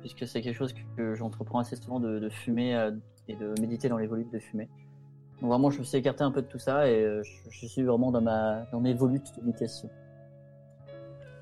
puisque 0.02 0.28
c'est 0.28 0.42
quelque 0.42 0.58
chose 0.58 0.74
que, 0.98 1.14
j'entreprends 1.14 1.60
assez 1.60 1.76
souvent 1.76 2.00
de, 2.00 2.20
de 2.20 2.30
fumer 2.30 2.90
et 3.28 3.36
de 3.36 3.54
méditer 3.62 3.88
dans 3.88 3.98
les 3.98 4.08
volutes 4.08 4.34
de 4.34 4.40
fumée. 4.40 4.68
Donc 5.40 5.50
vraiment, 5.50 5.70
je 5.70 5.80
me 5.80 5.84
suis 5.84 5.98
écarté 5.98 6.24
un 6.24 6.32
peu 6.32 6.42
de 6.42 6.48
tout 6.48 6.60
ça 6.60 6.90
et 6.90 7.04
je, 7.24 7.50
je 7.52 7.68
suis 7.68 7.84
vraiment 7.84 8.12
dans 8.12 8.22
ma 8.22 8.66
dans 8.72 8.80
mes 8.80 8.96
volutes 8.96 9.36
de 9.38 9.46
méditation. 9.46 9.90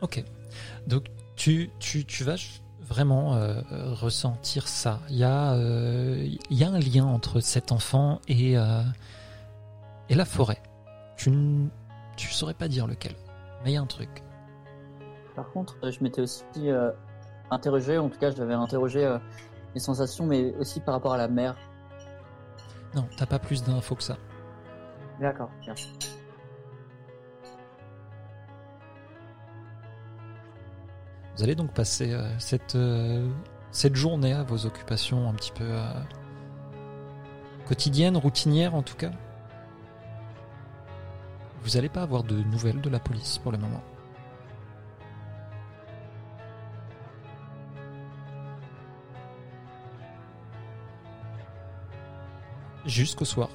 Ok. 0.02 0.24
Donc 0.88 1.06
tu, 1.36 1.70
tu, 1.80 2.06
tu 2.06 2.24
vas 2.24 2.36
vraiment 2.88 3.36
euh, 3.36 3.62
ressentir 3.94 4.68
ça. 4.68 5.00
Il 5.10 5.18
y, 5.18 5.24
a, 5.24 5.54
euh, 5.54 6.28
il 6.50 6.58
y 6.58 6.64
a 6.64 6.70
un 6.70 6.80
lien 6.80 7.06
entre 7.06 7.40
cet 7.40 7.72
enfant 7.72 8.20
et, 8.28 8.58
euh, 8.58 8.82
et 10.10 10.16
la 10.16 10.26
forêt. 10.26 10.62
Tu 11.18 11.32
ne 11.32 11.68
tu 12.16 12.28
saurais 12.28 12.54
pas 12.54 12.68
dire 12.68 12.86
lequel, 12.86 13.16
mais 13.64 13.72
il 13.72 13.74
y 13.74 13.78
a 13.78 13.82
un 13.82 13.88
truc. 13.88 14.24
Par 15.36 15.50
contre, 15.52 15.76
je 15.90 16.04
m'étais 16.04 16.22
aussi 16.22 16.44
interrogé, 17.50 17.98
en 17.98 18.08
tout 18.08 18.20
cas, 18.20 18.30
j'avais 18.30 18.54
interrogé 18.54 19.18
les 19.74 19.80
sensations, 19.80 20.28
mais 20.28 20.54
aussi 20.60 20.80
par 20.80 20.94
rapport 20.94 21.14
à 21.14 21.18
la 21.18 21.28
mer. 21.28 21.56
Non, 22.94 23.08
t'as 23.18 23.26
pas 23.26 23.40
plus 23.40 23.64
d'infos 23.64 23.96
que 23.96 24.04
ça. 24.04 24.18
D'accord, 25.20 25.50
bien. 25.62 25.74
Vous 31.36 31.44
allez 31.44 31.56
donc 31.56 31.72
passer 31.72 32.14
euh, 32.14 32.28
cette, 32.38 32.76
euh, 32.76 33.28
cette 33.72 33.96
journée 33.96 34.34
à 34.34 34.44
vos 34.44 34.66
occupations 34.68 35.28
un 35.28 35.34
petit 35.34 35.52
peu 35.52 35.64
euh, 35.64 35.92
quotidiennes, 37.68 38.18
routinières 38.18 38.76
en 38.76 38.84
tout 38.84 38.96
cas. 38.96 39.12
Vous 41.64 41.72
n'allez 41.72 41.90
pas 41.90 42.04
avoir 42.04 42.24
de 42.24 42.36
nouvelles 42.36 42.82
de 42.82 42.90
la 42.90 43.00
police 43.00 43.40
pour 43.40 43.52
le 43.52 43.58
moment. 43.58 43.82
Jusqu'au 52.86 53.26
soir. 53.26 53.50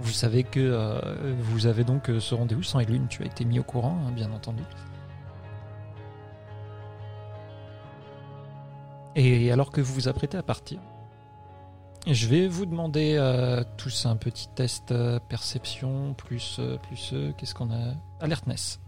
Vous 0.00 0.10
savez 0.10 0.42
que 0.42 1.00
vous 1.38 1.66
avez 1.66 1.84
donc 1.84 2.10
ce 2.18 2.34
rendez-vous 2.34 2.64
sans 2.64 2.80
Lune, 2.80 3.06
tu 3.08 3.22
as 3.22 3.26
été 3.26 3.44
mis 3.44 3.60
au 3.60 3.62
courant, 3.62 3.96
hein, 4.04 4.10
bien 4.10 4.32
entendu. 4.32 4.64
Et 9.14 9.52
alors 9.52 9.70
que 9.70 9.80
vous 9.80 9.94
vous 9.94 10.08
apprêtez 10.08 10.38
à 10.38 10.42
partir, 10.42 10.80
je 12.06 12.26
vais 12.26 12.48
vous 12.48 12.66
demander 12.66 13.16
euh, 13.16 13.62
tous 13.76 14.06
un 14.06 14.16
petit 14.16 14.48
test 14.48 14.90
euh, 14.90 15.20
perception 15.28 16.14
plus 16.14 16.56
euh, 16.58 16.76
plus 16.78 17.10
euh, 17.12 17.32
qu'est-ce 17.36 17.54
qu'on 17.54 17.70
a? 17.70 17.94
Alertness. 18.20 18.80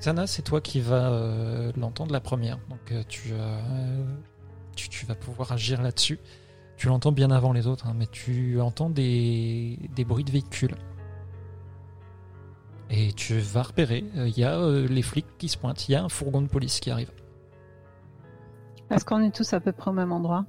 Xana, 0.00 0.26
c'est 0.26 0.42
toi 0.42 0.60
qui 0.62 0.80
vas 0.80 1.10
euh, 1.10 1.72
l'entendre 1.76 2.12
la 2.12 2.20
première. 2.20 2.58
Donc 2.70 2.90
euh, 2.90 3.02
tu, 3.06 3.32
euh, 3.32 4.04
tu, 4.74 4.88
tu 4.88 5.04
vas 5.04 5.14
pouvoir 5.14 5.52
agir 5.52 5.82
là-dessus. 5.82 6.18
Tu 6.76 6.88
l'entends 6.88 7.12
bien 7.12 7.30
avant 7.30 7.52
les 7.52 7.66
autres, 7.66 7.86
hein, 7.86 7.94
mais 7.94 8.06
tu 8.06 8.58
entends 8.60 8.88
des, 8.88 9.78
des 9.94 10.04
bruits 10.04 10.24
de 10.24 10.30
véhicules. 10.30 10.74
Et 12.88 13.12
tu 13.12 13.38
vas 13.38 13.62
repérer, 13.62 14.04
il 14.16 14.36
y 14.36 14.42
a 14.42 14.58
les 14.68 15.02
flics 15.02 15.38
qui 15.38 15.48
se 15.48 15.56
pointent, 15.56 15.88
il 15.88 15.92
y 15.92 15.94
a 15.94 16.02
un 16.02 16.08
fourgon 16.08 16.42
de 16.42 16.48
police 16.48 16.80
qui 16.80 16.90
arrive. 16.90 17.12
Est-ce 18.90 19.04
qu'on 19.04 19.20
est 19.20 19.32
tous 19.32 19.52
à 19.52 19.60
peu 19.60 19.70
près 19.70 19.90
au 19.90 19.94
même 19.94 20.10
endroit? 20.10 20.44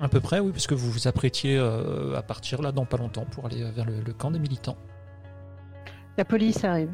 À 0.00 0.08
peu 0.08 0.20
près, 0.20 0.38
oui, 0.38 0.52
puisque 0.52 0.74
vous 0.74 0.88
vous 0.92 1.08
apprêtiez 1.08 1.58
à 1.58 2.22
partir 2.22 2.62
là 2.62 2.70
dans 2.70 2.84
pas 2.84 2.98
longtemps 2.98 3.24
pour 3.24 3.46
aller 3.46 3.64
vers 3.72 3.86
le, 3.86 4.02
le 4.02 4.12
camp 4.12 4.30
des 4.30 4.38
militants. 4.38 4.76
La 6.16 6.24
police 6.24 6.62
arrive. 6.62 6.92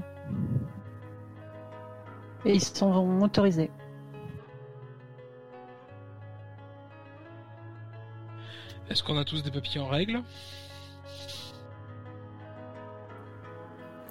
Et 2.44 2.54
ils 2.54 2.64
sont 2.64 3.04
motorisés. 3.04 3.70
Est-ce 8.88 9.04
qu'on 9.04 9.18
a 9.18 9.24
tous 9.24 9.42
des 9.42 9.50
papiers 9.50 9.80
en 9.80 9.86
règle? 9.86 10.22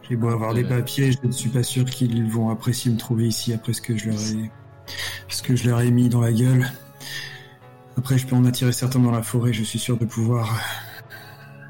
J'ai 0.10 0.16
beau 0.16 0.30
avoir 0.30 0.54
des 0.54 0.64
papiers, 0.64 1.12
je 1.12 1.28
ne 1.28 1.32
suis 1.32 1.50
pas 1.50 1.64
sûr 1.64 1.86
qu'ils 1.86 2.28
vont 2.32 2.50
apprécier 2.50 2.92
me 2.92 2.98
trouver 2.98 3.28
ici 3.28 3.54
après 3.54 3.74
ce 3.74 3.82
que 3.82 3.96
je 3.96 4.10
leur 4.10 4.20
ai, 4.20 4.52
ce 5.28 5.44
que 5.44 5.56
je 5.56 5.70
leur 5.70 5.82
ai 5.82 5.92
mis 5.92 6.10
dans 6.10 6.22
la 6.22 6.32
gueule. 6.32 6.66
Après, 7.96 8.18
je 8.18 8.26
peux 8.26 8.36
en 8.36 8.46
attirer 8.46 8.72
certains 8.72 9.00
dans 9.00 9.12
la 9.12 9.22
forêt, 9.22 9.54
je 9.54 9.64
suis 9.64 9.78
sûr 9.78 9.98
de 9.98 10.06
pouvoir 10.06 10.60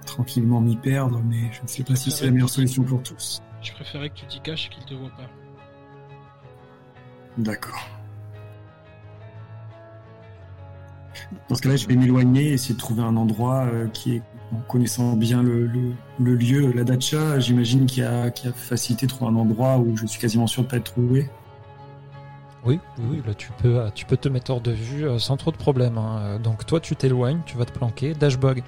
tranquillement 0.05 0.61
m'y 0.61 0.77
perdre, 0.77 1.21
mais 1.25 1.51
je 1.51 1.61
ne 1.63 1.67
sais 1.67 1.83
pas 1.83 1.95
si 1.95 2.11
c'est 2.11 2.25
la 2.25 2.31
meilleure 2.31 2.49
solution 2.49 2.83
pour 2.83 3.01
tous. 3.03 3.41
Je 3.61 3.73
préférais 3.73 4.09
que 4.09 4.15
tu 4.15 4.25
t'y 4.27 4.39
caches 4.39 4.67
et 4.67 4.69
qu'ils 4.69 4.85
te 4.85 4.93
voient 4.93 5.11
pas. 5.17 5.29
D'accord. 7.37 7.87
Dans 11.47 11.55
ce 11.55 11.61
cas-là, 11.61 11.75
je 11.75 11.87
vais 11.87 11.95
m'éloigner 11.95 12.49
et 12.49 12.53
essayer 12.53 12.73
de 12.75 12.79
trouver 12.79 13.03
un 13.03 13.15
endroit 13.15 13.65
euh, 13.65 13.87
qui 13.89 14.15
est, 14.15 14.21
en 14.53 14.59
connaissant 14.67 15.13
bien 15.15 15.43
le, 15.43 15.67
le- 15.67 15.93
le 16.19 16.35
lieu, 16.35 16.71
la 16.71 16.83
dacha, 16.83 17.39
j'imagine 17.39 17.85
qu'il 17.85 18.03
y, 18.03 18.05
a, 18.05 18.31
qu'il 18.31 18.49
y 18.49 18.51
a 18.51 18.55
facilité 18.55 19.05
de 19.05 19.11
trouver 19.11 19.31
un 19.31 19.35
endroit 19.35 19.77
où 19.77 19.95
je 19.95 20.05
suis 20.07 20.19
quasiment 20.19 20.47
sûr 20.47 20.63
de 20.63 20.67
pas 20.67 20.77
être 20.77 20.91
trouvé. 20.91 21.29
Oui, 22.65 22.79
oui, 22.97 23.05
oui, 23.11 23.23
là 23.25 23.33
tu 23.35 23.51
peux, 23.61 23.79
tu 23.95 24.05
peux 24.05 24.17
te 24.17 24.27
mettre 24.27 24.51
hors 24.51 24.59
de 24.61 24.71
vue 24.71 25.07
euh, 25.07 25.17
sans 25.19 25.37
trop 25.37 25.51
de 25.51 25.57
problèmes. 25.57 25.97
hein. 25.97 26.19
Euh, 26.21 26.37
Donc 26.39 26.65
toi 26.65 26.79
tu 26.79 26.95
t'éloignes, 26.95 27.41
tu 27.45 27.57
vas 27.57 27.65
te 27.65 27.71
planquer. 27.71 28.13
Dashbog, 28.13 28.63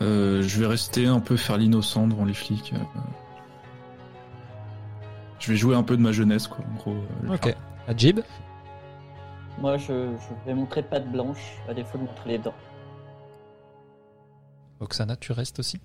Euh, 0.00 0.42
je 0.42 0.60
vais 0.60 0.66
rester 0.66 1.06
un 1.06 1.18
peu 1.20 1.36
faire 1.36 1.56
l'innocent 1.58 2.06
devant 2.06 2.24
les 2.24 2.34
flics. 2.34 2.72
Je 5.48 5.54
vais 5.54 5.58
jouer 5.60 5.74
un 5.76 5.82
peu 5.82 5.96
de 5.96 6.02
ma 6.02 6.12
jeunesse, 6.12 6.46
quoi, 6.46 6.62
en 6.62 6.74
gros. 6.76 6.90
euh, 7.24 7.34
ok. 7.34 7.56
Ajib, 7.86 8.20
Moi, 9.58 9.78
je, 9.78 10.14
je 10.14 10.44
vais 10.44 10.52
montrer 10.52 10.82
patte 10.82 11.10
blanche, 11.10 11.56
à 11.66 11.72
défaut 11.72 11.96
de 11.96 12.02
montrer 12.02 12.32
les 12.32 12.38
dents. 12.38 12.52
Oksana, 14.78 15.16
tu 15.16 15.32
restes 15.32 15.58
aussi? 15.60 15.80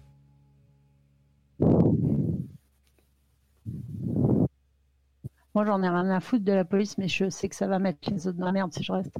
Moi, 5.55 5.65
j'en 5.65 5.81
ai 5.81 5.87
rien 5.87 6.09
à 6.09 6.19
foutre 6.19 6.43
de 6.43 6.51
la 6.51 6.65
police, 6.65 6.97
mais 6.97 7.07
je 7.07 7.29
sais 7.29 7.47
que 7.47 7.55
ça 7.55 7.67
va 7.67 7.79
mettre 7.79 8.11
les 8.11 8.27
autres 8.27 8.37
dans 8.37 8.47
la 8.47 8.51
merde 8.51 8.73
si 8.73 8.83
je 8.83 8.91
reste. 8.91 9.17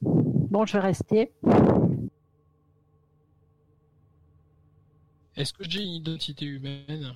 Bon, 0.00 0.64
je 0.64 0.72
vais 0.72 0.80
rester. 0.80 1.30
Est-ce 5.36 5.52
que 5.52 5.64
j'ai 5.68 5.82
une 5.82 5.92
identité 5.92 6.46
humaine? 6.46 7.12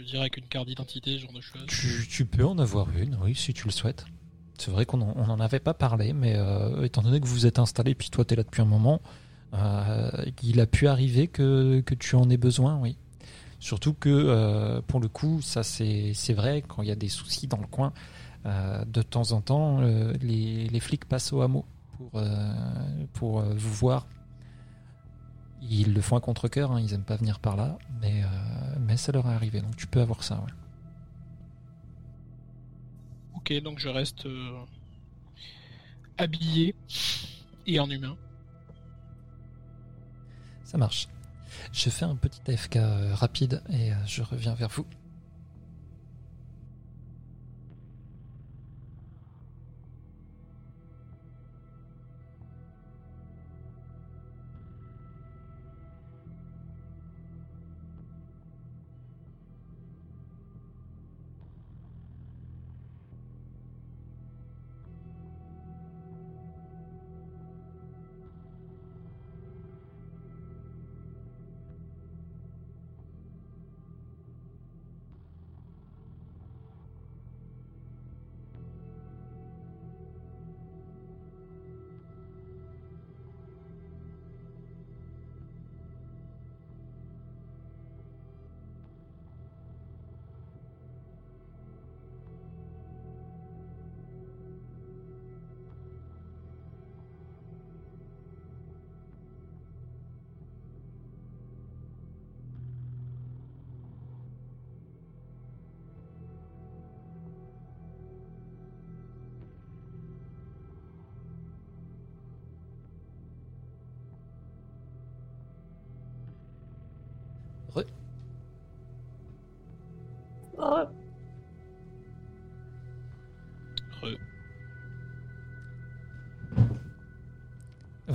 Je 0.00 0.06
dire 0.06 0.20
avec 0.22 0.38
une 0.38 0.46
carte 0.46 0.66
d'identité, 0.66 1.18
genre 1.18 1.32
de 1.32 1.42
choses. 1.42 1.66
tu, 2.08 2.24
peux 2.24 2.46
en 2.46 2.58
avoir 2.58 2.88
une, 2.96 3.18
oui, 3.22 3.34
si 3.34 3.52
tu 3.52 3.66
le 3.66 3.70
souhaites. 3.70 4.06
C'est 4.56 4.70
vrai 4.70 4.86
qu'on 4.86 4.96
n'en 4.96 5.40
avait 5.40 5.60
pas 5.60 5.74
parlé, 5.74 6.14
mais 6.14 6.36
euh, 6.36 6.84
étant 6.84 7.02
donné 7.02 7.20
que 7.20 7.26
vous 7.26 7.44
êtes 7.44 7.58
installé, 7.58 7.94
puis 7.94 8.08
toi 8.08 8.24
tu 8.24 8.32
es 8.32 8.36
là 8.36 8.42
depuis 8.42 8.62
un 8.62 8.66
moment, 8.66 9.02
euh, 9.52 10.10
il 10.42 10.58
a 10.60 10.66
pu 10.66 10.86
arriver 10.86 11.28
que, 11.28 11.80
que 11.80 11.94
tu 11.94 12.16
en 12.16 12.30
aies 12.30 12.38
besoin, 12.38 12.78
oui. 12.78 12.96
Surtout 13.58 13.92
que, 13.92 14.08
euh, 14.08 14.80
pour 14.80 15.00
le 15.00 15.08
coup, 15.08 15.42
ça 15.42 15.62
c'est 15.62 16.32
vrai, 16.32 16.62
quand 16.66 16.80
il 16.82 16.88
y 16.88 16.92
a 16.92 16.96
des 16.96 17.08
soucis 17.08 17.46
dans 17.46 17.60
le 17.60 17.66
coin, 17.66 17.92
de 18.46 19.02
temps 19.02 19.32
en 19.32 19.42
temps, 19.42 19.82
les, 19.82 20.66
les 20.66 20.80
flics 20.80 21.04
passent 21.04 21.34
au 21.34 21.42
hameau 21.42 21.66
pour, 21.98 22.22
pour 23.12 23.42
vous 23.42 23.74
voir. 23.74 24.06
Ils 25.62 25.92
le 25.92 26.00
font 26.00 26.16
à 26.16 26.20
contre-coeur, 26.20 26.72
hein, 26.72 26.80
ils 26.80 26.94
aiment 26.94 27.04
pas 27.04 27.16
venir 27.16 27.38
par 27.38 27.56
là, 27.56 27.78
mais, 28.00 28.22
euh, 28.24 28.76
mais 28.80 28.96
ça 28.96 29.12
leur 29.12 29.26
est 29.26 29.34
arrivé, 29.34 29.60
donc 29.60 29.76
tu 29.76 29.86
peux 29.86 30.00
avoir 30.00 30.24
ça, 30.24 30.36
ouais. 30.36 30.52
Ok, 33.34 33.52
donc 33.62 33.78
je 33.78 33.88
reste 33.88 34.26
euh, 34.26 34.58
habillé 36.18 36.74
et 37.66 37.78
en 37.78 37.90
humain. 37.90 38.16
Ça 40.64 40.78
marche. 40.78 41.08
Je 41.72 41.90
fais 41.90 42.04
un 42.04 42.16
petit 42.16 42.40
AFK 42.50 42.76
euh, 42.76 43.14
rapide 43.14 43.62
et 43.70 43.90
je 44.06 44.22
reviens 44.22 44.54
vers 44.54 44.68
vous. 44.68 44.86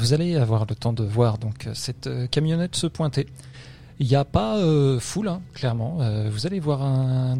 Vous 0.05 0.13
allez 0.13 0.35
avoir 0.35 0.67
le 0.69 0.75
temps 0.75 0.93
de 0.93 1.03
voir 1.03 1.39
donc 1.39 1.65
euh, 1.65 1.73
cette 1.73 2.05
euh, 2.05 2.27
camionnette 2.27 2.75
se 2.75 2.85
pointer. 2.85 3.25
Il 3.97 4.05
n'y 4.05 4.15
a 4.15 4.23
pas 4.23 4.57
euh, 4.57 4.99
foule, 4.99 5.27
hein, 5.29 5.41
clairement. 5.55 5.97
Vous 6.29 6.45
allez 6.45 6.59
voir 6.59 6.83
un 6.83 7.39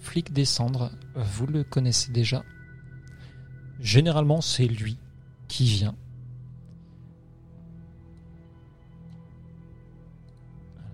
flic 0.00 0.32
descendre. 0.32 0.90
Vous 1.14 1.46
le 1.46 1.64
connaissez 1.64 2.10
déjà. 2.10 2.44
Généralement, 3.78 4.40
c'est 4.40 4.64
lui 4.64 4.96
qui 5.48 5.64
vient. 5.66 5.94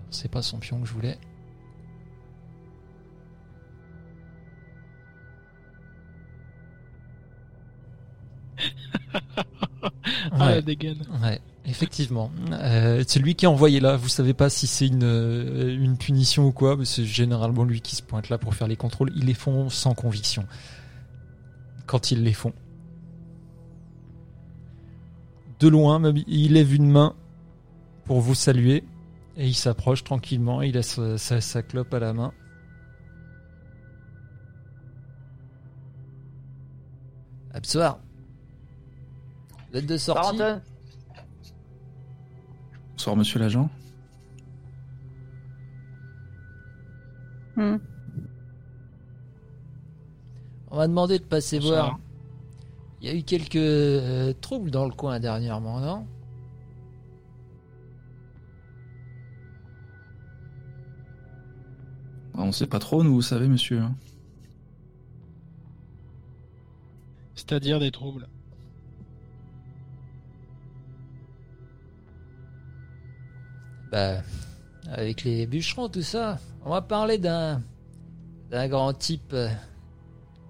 C'est 0.09 0.29
pas 0.29 0.41
son 0.41 0.59
pion 0.59 0.81
que 0.81 0.85
je 0.85 0.91
voulais. 0.91 1.17
Ouais. 10.55 10.61
la 10.61 10.65
dégaine. 10.65 10.97
Ouais, 11.21 11.39
effectivement. 11.65 12.31
Euh, 12.51 13.03
c'est 13.07 13.19
lui 13.19 13.35
qui 13.35 13.45
est 13.45 13.47
envoyé 13.47 13.79
là. 13.79 13.95
Vous 13.97 14.09
savez 14.09 14.33
pas 14.33 14.49
si 14.49 14.67
c'est 14.67 14.87
une, 14.87 15.03
euh, 15.03 15.75
une 15.77 15.97
punition 15.97 16.45
ou 16.47 16.51
quoi, 16.51 16.75
mais 16.77 16.85
c'est 16.85 17.05
généralement 17.05 17.63
lui 17.63 17.81
qui 17.81 17.95
se 17.95 18.01
pointe 18.03 18.29
là 18.29 18.37
pour 18.37 18.53
faire 18.55 18.67
les 18.67 18.75
contrôles. 18.75 19.11
Ils 19.15 19.25
les 19.25 19.33
font 19.33 19.69
sans 19.69 19.93
conviction. 19.93 20.45
Quand 21.85 22.11
ils 22.11 22.23
les 22.23 22.33
font. 22.33 22.53
De 25.59 25.67
loin, 25.67 25.99
même, 25.99 26.17
il 26.27 26.53
lève 26.53 26.73
une 26.73 26.89
main 26.91 27.15
pour 28.05 28.19
vous 28.21 28.35
saluer 28.35 28.83
et 29.37 29.47
il 29.47 29.53
s'approche 29.55 30.03
tranquillement. 30.03 30.61
Il 30.61 30.77
a 30.77 30.83
sa, 30.83 31.17
sa- 31.17 31.41
sa 31.41 31.61
clope 31.63 31.93
à 31.93 31.99
la 31.99 32.13
main. 32.13 32.33
Bonsoir. 37.53 37.99
Vous 39.75 39.81
êtes 39.81 39.87
de 39.87 39.97
sortie. 39.97 40.37
Bonsoir, 42.93 43.17
monsieur 43.17 43.39
l'agent. 43.39 43.69
Hmm. 47.57 47.75
On 50.71 50.77
m'a 50.77 50.87
demandé 50.87 51.19
de 51.19 51.25
passer 51.25 51.59
Bonsoir. 51.59 51.87
voir. 51.87 51.99
Il 53.01 53.09
y 53.09 53.11
a 53.11 53.15
eu 53.15 53.23
quelques 53.23 53.57
euh, 53.57 54.31
troubles 54.39 54.71
dans 54.71 54.85
le 54.85 54.93
coin 54.93 55.19
dernièrement, 55.19 55.81
non? 55.81 56.07
On 62.35 62.53
sait 62.53 62.67
pas 62.67 62.79
trop, 62.79 63.03
nous, 63.03 63.15
vous 63.15 63.21
savez, 63.21 63.49
monsieur. 63.49 63.83
C'est-à-dire 67.35 67.81
des 67.81 67.91
troubles. 67.91 68.29
Bah, 73.95 74.17
avec 74.91 75.23
les 75.23 75.47
bûcherons, 75.47 75.87
tout 75.87 76.01
ça. 76.01 76.37
On 76.65 76.71
m'a 76.71 76.81
parlé 76.81 77.17
d'un 77.17 77.61
d'un 78.51 78.67
grand 78.67 78.91
type 78.91 79.31
euh, 79.31 79.47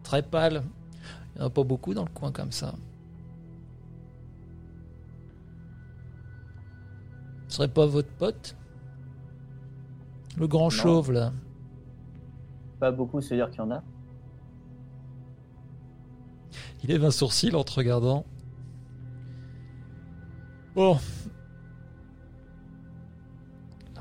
très 0.02 0.24
pâle. 0.24 0.64
Il 1.36 1.38
n'y 1.38 1.44
en 1.44 1.46
a 1.46 1.50
pas 1.52 1.64
beaucoup 1.64 1.94
dans 1.94 2.06
le 2.06 2.10
coin 2.10 2.32
comme 2.32 2.52
ça. 2.52 2.74
Ce 7.48 7.58
serait 7.58 7.68
pas 7.68 7.86
votre 7.86 8.10
pote? 8.14 8.56
Le 10.38 10.48
grand 10.48 10.72
chauve, 10.72 11.12
là. 11.12 11.32
Pas 12.80 12.92
beaucoup, 12.92 13.22
c'est-à-dire 13.22 13.52
qu'il 13.52 13.60
y 13.60 13.62
en 13.62 13.70
a. 13.70 13.84
Il 16.84 16.90
lève 16.90 17.06
un 17.06 17.12
sourcil 17.12 17.56
en 17.56 17.64
te 17.64 17.74
regardant. 17.74 18.26
Bon. 20.74 20.98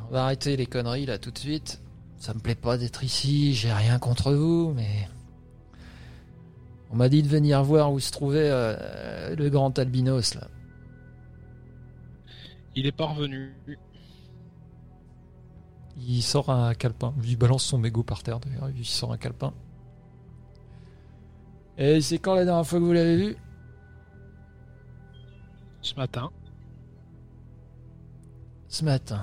On 0.09 0.13
va 0.13 0.25
arrêter 0.25 0.57
les 0.57 0.67
conneries 0.67 1.07
là 1.07 1.19
tout 1.19 1.31
de 1.31 1.39
suite. 1.39 1.81
Ça 2.19 2.35
me 2.35 2.41
plaît 2.41 2.55
pas 2.55 2.79
d'être 2.79 3.05
ici, 3.05 3.55
j'ai 3.55 3.73
rien 3.73 3.99
contre 3.99 4.33
vous, 4.33 4.73
mais. 4.75 5.09
On 6.91 6.97
m'a 6.97 7.09
dit 7.09 7.23
de 7.23 7.29
venir 7.29 7.63
voir 7.65 7.93
où 7.93 7.99
se 7.99 8.13
trouvait 8.13 8.51
euh, 8.51 9.35
le 9.35 9.51
grand 9.51 9.79
albinos 9.79 10.35
là. 10.35 10.49
Il 12.77 12.87
est 12.87 12.93
parvenu. 12.93 13.53
Il 15.97 16.23
sort 16.23 16.51
un 16.51 16.75
calepin. 16.75 17.15
Il 17.23 17.37
balance 17.37 17.65
son 17.65 17.79
mégot 17.79 18.03
par 18.03 18.23
terre 18.23 18.41
d'ailleurs. 18.41 18.71
Il 18.77 18.85
sort 18.85 19.13
un 19.13 19.19
calepin. 19.19 19.53
Et 21.79 22.01
c'est 22.01 22.19
quand 22.19 22.35
la 22.35 22.45
dernière 22.45 22.67
fois 22.67 22.79
que 22.79 22.85
vous 22.85 22.93
l'avez 22.93 23.17
vu? 23.17 23.37
Ce 25.83 25.95
matin. 25.95 26.31
Ce 28.69 28.85
matin. 28.85 29.23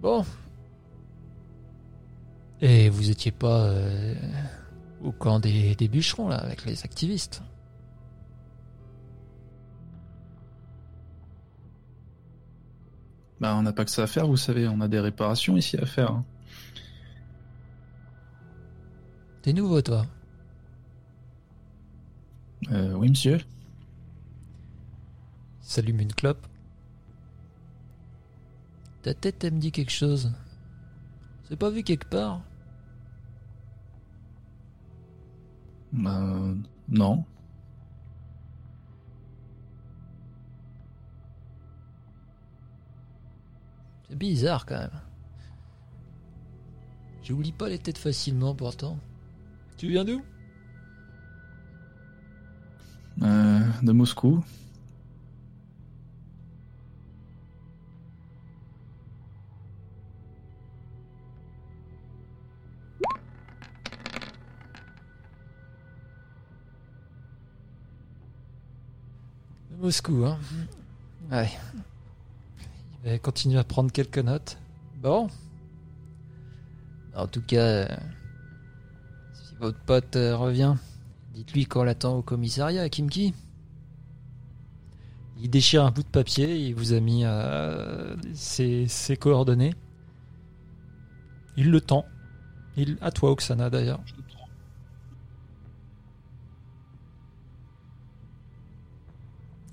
Bon. 0.00 0.24
Et 2.60 2.88
vous 2.88 3.10
étiez 3.10 3.30
pas 3.32 3.66
euh, 3.66 4.14
au 5.02 5.12
camp 5.12 5.40
des, 5.40 5.74
des 5.74 5.88
bûcherons 5.88 6.28
là 6.28 6.36
avec 6.36 6.64
les 6.64 6.84
activistes? 6.84 7.42
Bah, 13.40 13.54
on 13.56 13.62
n'a 13.62 13.72
pas 13.72 13.84
que 13.84 13.90
ça 13.90 14.02
à 14.02 14.06
faire, 14.08 14.26
vous 14.26 14.36
savez, 14.36 14.66
on 14.66 14.80
a 14.80 14.88
des 14.88 14.98
réparations 14.98 15.56
ici 15.56 15.76
à 15.76 15.86
faire. 15.86 16.10
hein. 16.10 16.24
T'es 19.42 19.52
nouveau 19.52 19.80
toi? 19.80 20.04
Euh, 22.72 22.94
oui, 22.94 23.10
monsieur. 23.10 23.38
Il 23.38 23.44
S'allume 25.60 26.00
une 26.00 26.12
clope. 26.12 26.44
Ta 29.08 29.14
tête 29.14 29.42
elle 29.42 29.54
me 29.54 29.58
dit 29.58 29.72
quelque 29.72 29.90
chose. 29.90 30.34
C'est 31.44 31.56
pas 31.56 31.70
vu 31.70 31.82
quelque 31.82 32.04
part 32.10 32.42
Bah, 35.94 36.20
non. 36.90 37.24
C'est 44.10 44.16
bizarre 44.18 44.66
quand 44.66 44.76
même. 44.76 44.90
J'oublie 47.22 47.52
pas 47.52 47.70
les 47.70 47.78
têtes 47.78 47.96
facilement 47.96 48.54
pourtant. 48.54 48.98
Tu 49.78 49.88
viens 49.88 50.04
d'où? 50.04 50.22
Euh, 53.22 53.60
de 53.82 53.92
Moscou. 53.92 54.44
Moscou, 69.88 70.26
hein 70.26 70.38
Ouais. 71.32 71.48
Il 73.02 73.10
va 73.10 73.18
continuer 73.18 73.58
à 73.58 73.64
prendre 73.64 73.90
quelques 73.90 74.18
notes. 74.18 74.58
Bon. 75.00 75.28
En 77.16 77.26
tout 77.26 77.40
cas, 77.40 77.56
euh, 77.62 77.96
si 79.32 79.54
votre 79.58 79.78
pote 79.78 80.14
euh, 80.16 80.36
revient, 80.36 80.74
dites-lui 81.32 81.64
qu'on 81.64 81.84
l'attend 81.84 82.18
au 82.18 82.22
commissariat 82.22 82.82
à 82.82 82.90
Kimki. 82.90 83.32
Il 85.40 85.48
déchire 85.48 85.86
un 85.86 85.90
bout 85.90 86.02
de 86.02 86.08
papier, 86.08 86.58
il 86.58 86.74
vous 86.74 86.92
a 86.92 87.00
mis 87.00 87.24
euh, 87.24 88.14
ses, 88.34 88.88
ses 88.88 89.16
coordonnées. 89.16 89.72
Il 91.56 91.70
le 91.70 91.80
tend. 91.80 92.04
Il, 92.76 92.98
à 93.00 93.10
toi, 93.10 93.30
Oksana, 93.30 93.70
d'ailleurs. 93.70 94.02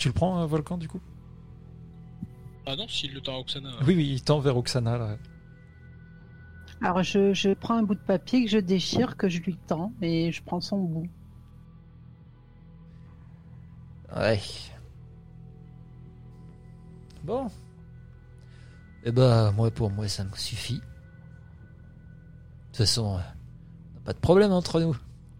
Tu 0.06 0.10
le 0.10 0.14
prends, 0.14 0.40
euh, 0.40 0.46
Volcan, 0.46 0.78
du 0.78 0.88
coup 0.88 1.02
Ah 2.68 2.76
non, 2.76 2.88
s'il 2.88 3.12
le 3.12 3.22
tend 3.22 3.38
à 3.38 3.40
Oksana. 3.40 3.72
Oui, 3.88 3.96
oui, 3.96 4.08
il 4.12 4.22
tend 4.24 4.40
vers 4.40 4.56
Oksana, 4.56 5.00
là. 5.00 5.18
Alors 6.80 7.02
je, 7.02 7.34
je 7.34 7.56
prends 7.56 7.74
un 7.74 7.82
bout 7.82 7.96
de 7.96 8.00
papier 8.02 8.46
que 8.46 8.52
je 8.52 8.60
déchire, 8.60 9.18
que 9.18 9.30
je 9.30 9.42
lui 9.42 9.58
tends, 9.66 9.94
et 10.04 10.32
je 10.32 10.44
prends 10.44 10.62
son 10.62 10.78
bout. 10.78 11.08
Ouais. 14.16 14.40
Bon. 17.24 17.48
Eh 19.06 19.12
ben, 19.12 19.54
moi, 19.54 19.72
pour 19.72 19.90
moi, 19.90 20.08
ça 20.08 20.24
me 20.24 20.36
suffit. 20.36 20.76
De 20.76 20.82
toute 22.68 22.78
façon, 22.78 23.18
euh, 23.18 23.22
on 23.90 23.96
n'a 23.96 24.02
pas 24.06 24.14
de 24.14 24.20
problème 24.20 24.52
entre 24.52 24.80
nous. 24.82 24.96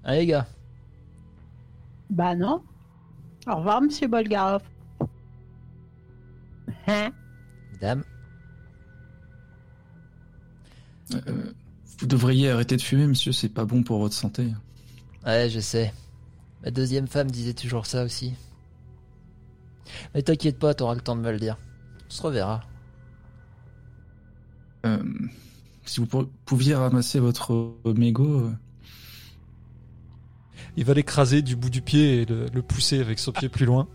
Hein, 0.06 0.16
les 0.16 0.26
gars? 0.26 0.48
Bah 2.10 2.34
non. 2.34 2.64
Au 3.48 3.56
revoir, 3.58 3.82
monsieur 3.82 4.08
Bolgarov. 4.08 4.62
Hein? 6.88 7.12
Dame 7.82 8.04
Euh, 11.14 11.54
vous 12.00 12.08
devriez 12.08 12.50
arrêter 12.50 12.76
de 12.78 12.82
fumer, 12.82 13.06
monsieur, 13.08 13.32
c'est 13.32 13.50
pas 13.50 13.66
bon 13.66 13.84
pour 13.84 14.00
votre 14.00 14.16
santé. 14.16 14.52
Ouais, 15.26 15.50
je 15.50 15.60
sais. 15.60 15.94
Ma 16.64 16.72
deuxième 16.72 17.08
femme 17.08 17.30
disait 17.30 17.54
toujours 17.54 17.86
ça 17.86 18.04
aussi. 18.04 18.34
Mais 20.14 20.24
t'inquiète 20.24 20.58
pas, 20.58 20.74
t'auras 20.74 20.96
le 20.96 21.02
temps 21.02 21.16
de 21.16 21.22
me 21.22 21.32
le 21.32 21.40
dire. 21.40 21.58
On 22.08 22.10
se 22.10 22.22
reverra. 22.24 22.62
Euh, 24.86 24.98
si 25.86 26.00
vous 26.00 26.08
pou- 26.08 26.30
pouviez 26.46 26.74
ramasser 26.76 27.20
votre 27.20 27.76
mégot. 27.86 28.50
Il 30.78 30.86
va 30.86 30.94
l'écraser 30.94 31.42
du 31.42 31.56
bout 31.56 31.70
du 31.70 31.82
pied 31.82 32.22
et 32.22 32.26
le, 32.26 32.48
le 32.54 32.62
pousser 32.62 33.00
avec 33.00 33.20
son 33.20 33.32
pied 33.32 33.50
plus 33.50 33.66
loin. 33.66 33.88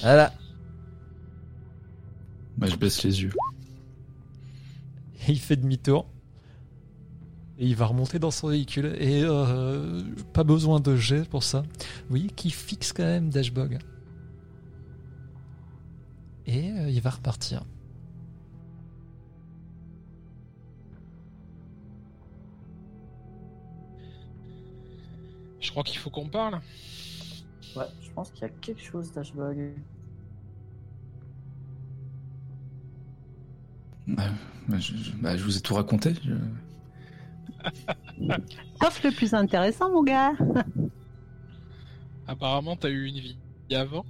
Voilà. 0.00 0.32
bah, 2.56 2.66
je 2.66 2.76
baisse 2.76 3.02
les 3.02 3.22
yeux. 3.22 3.32
Et 5.26 5.32
il 5.32 5.38
fait 5.40 5.56
demi-tour. 5.56 6.06
Et 7.58 7.66
il 7.66 7.76
va 7.76 7.86
remonter 7.86 8.18
dans 8.18 8.30
son 8.30 8.48
véhicule. 8.48 8.96
Et 8.98 9.22
euh, 9.22 10.02
pas 10.32 10.44
besoin 10.44 10.80
de 10.80 10.96
jet 10.96 11.28
pour 11.28 11.42
ça. 11.42 11.60
Vous 11.60 12.10
voyez 12.10 12.28
qu'il 12.28 12.52
fixe 12.52 12.92
quand 12.92 13.04
même 13.04 13.30
Dashbog. 13.30 13.78
Et 16.46 16.70
euh, 16.70 16.90
il 16.90 17.00
va 17.00 17.10
repartir. 17.10 17.64
Crois 25.74 25.82
qu'il 25.82 25.98
faut 25.98 26.10
qu'on 26.10 26.28
parle. 26.28 26.60
Ouais, 27.76 27.84
je 28.00 28.10
pense 28.12 28.30
qu'il 28.30 28.42
y 28.42 28.44
a 28.44 28.48
quelque 28.48 28.80
chose 28.80 29.12
d'Ashbog. 29.12 29.72
Bah, 34.06 34.28
bah, 34.68 34.78
je, 34.78 34.94
je- 34.96 35.12
bah, 35.16 35.36
je 35.36 35.42
vous 35.44 35.56
ai 35.56 35.60
tout 35.60 35.74
raconté. 35.74 36.14
je- 36.22 36.34
Sauf 38.82 39.02
le 39.02 39.10
plus 39.10 39.34
intéressant, 39.34 39.90
mon 39.90 40.02
gars. 40.04 40.32
Apparemment, 42.28 42.76
t'as 42.76 42.90
eu 42.90 43.06
une 43.06 43.18
vie 43.18 43.36
avant. 43.72 44.04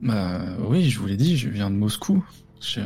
Bah 0.00 0.40
oui, 0.66 0.90
je 0.90 0.98
vous 0.98 1.06
l'ai 1.06 1.16
dit, 1.16 1.36
je 1.36 1.48
viens 1.48 1.70
de 1.70 1.76
Moscou. 1.76 2.24
Je- 2.60 2.80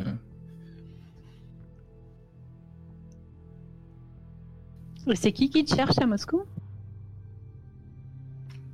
c'est 5.14 5.32
qui 5.32 5.50
qui 5.50 5.64
te 5.64 5.74
cherche 5.74 5.98
à 5.98 6.06
Moscou? 6.06 6.42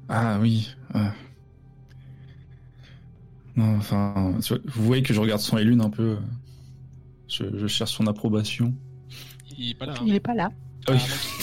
Ah 0.09 0.39
oui. 0.41 0.75
Non, 3.57 3.77
enfin, 3.77 4.35
vous 4.67 4.85
voyez 4.85 5.03
que 5.03 5.13
je 5.13 5.21
regarde 5.21 5.41
son 5.41 5.59
et 5.59 5.65
lune 5.65 5.81
un 5.83 5.91
peu. 5.91 6.03
euh, 6.03 6.17
Je, 7.29 7.45
je 7.55 7.67
cherche 7.67 7.93
son 7.93 8.07
approbation. 8.07 8.73
Il 9.59 9.71
est 9.71 9.75
pas 9.75 9.87
là. 9.87 9.95
hein. 9.99 10.03
Il 10.07 10.15
est 10.15 10.21
pas 10.21 10.35
là. 10.35 10.51
Ah 10.89 10.93
oui. 10.93 10.99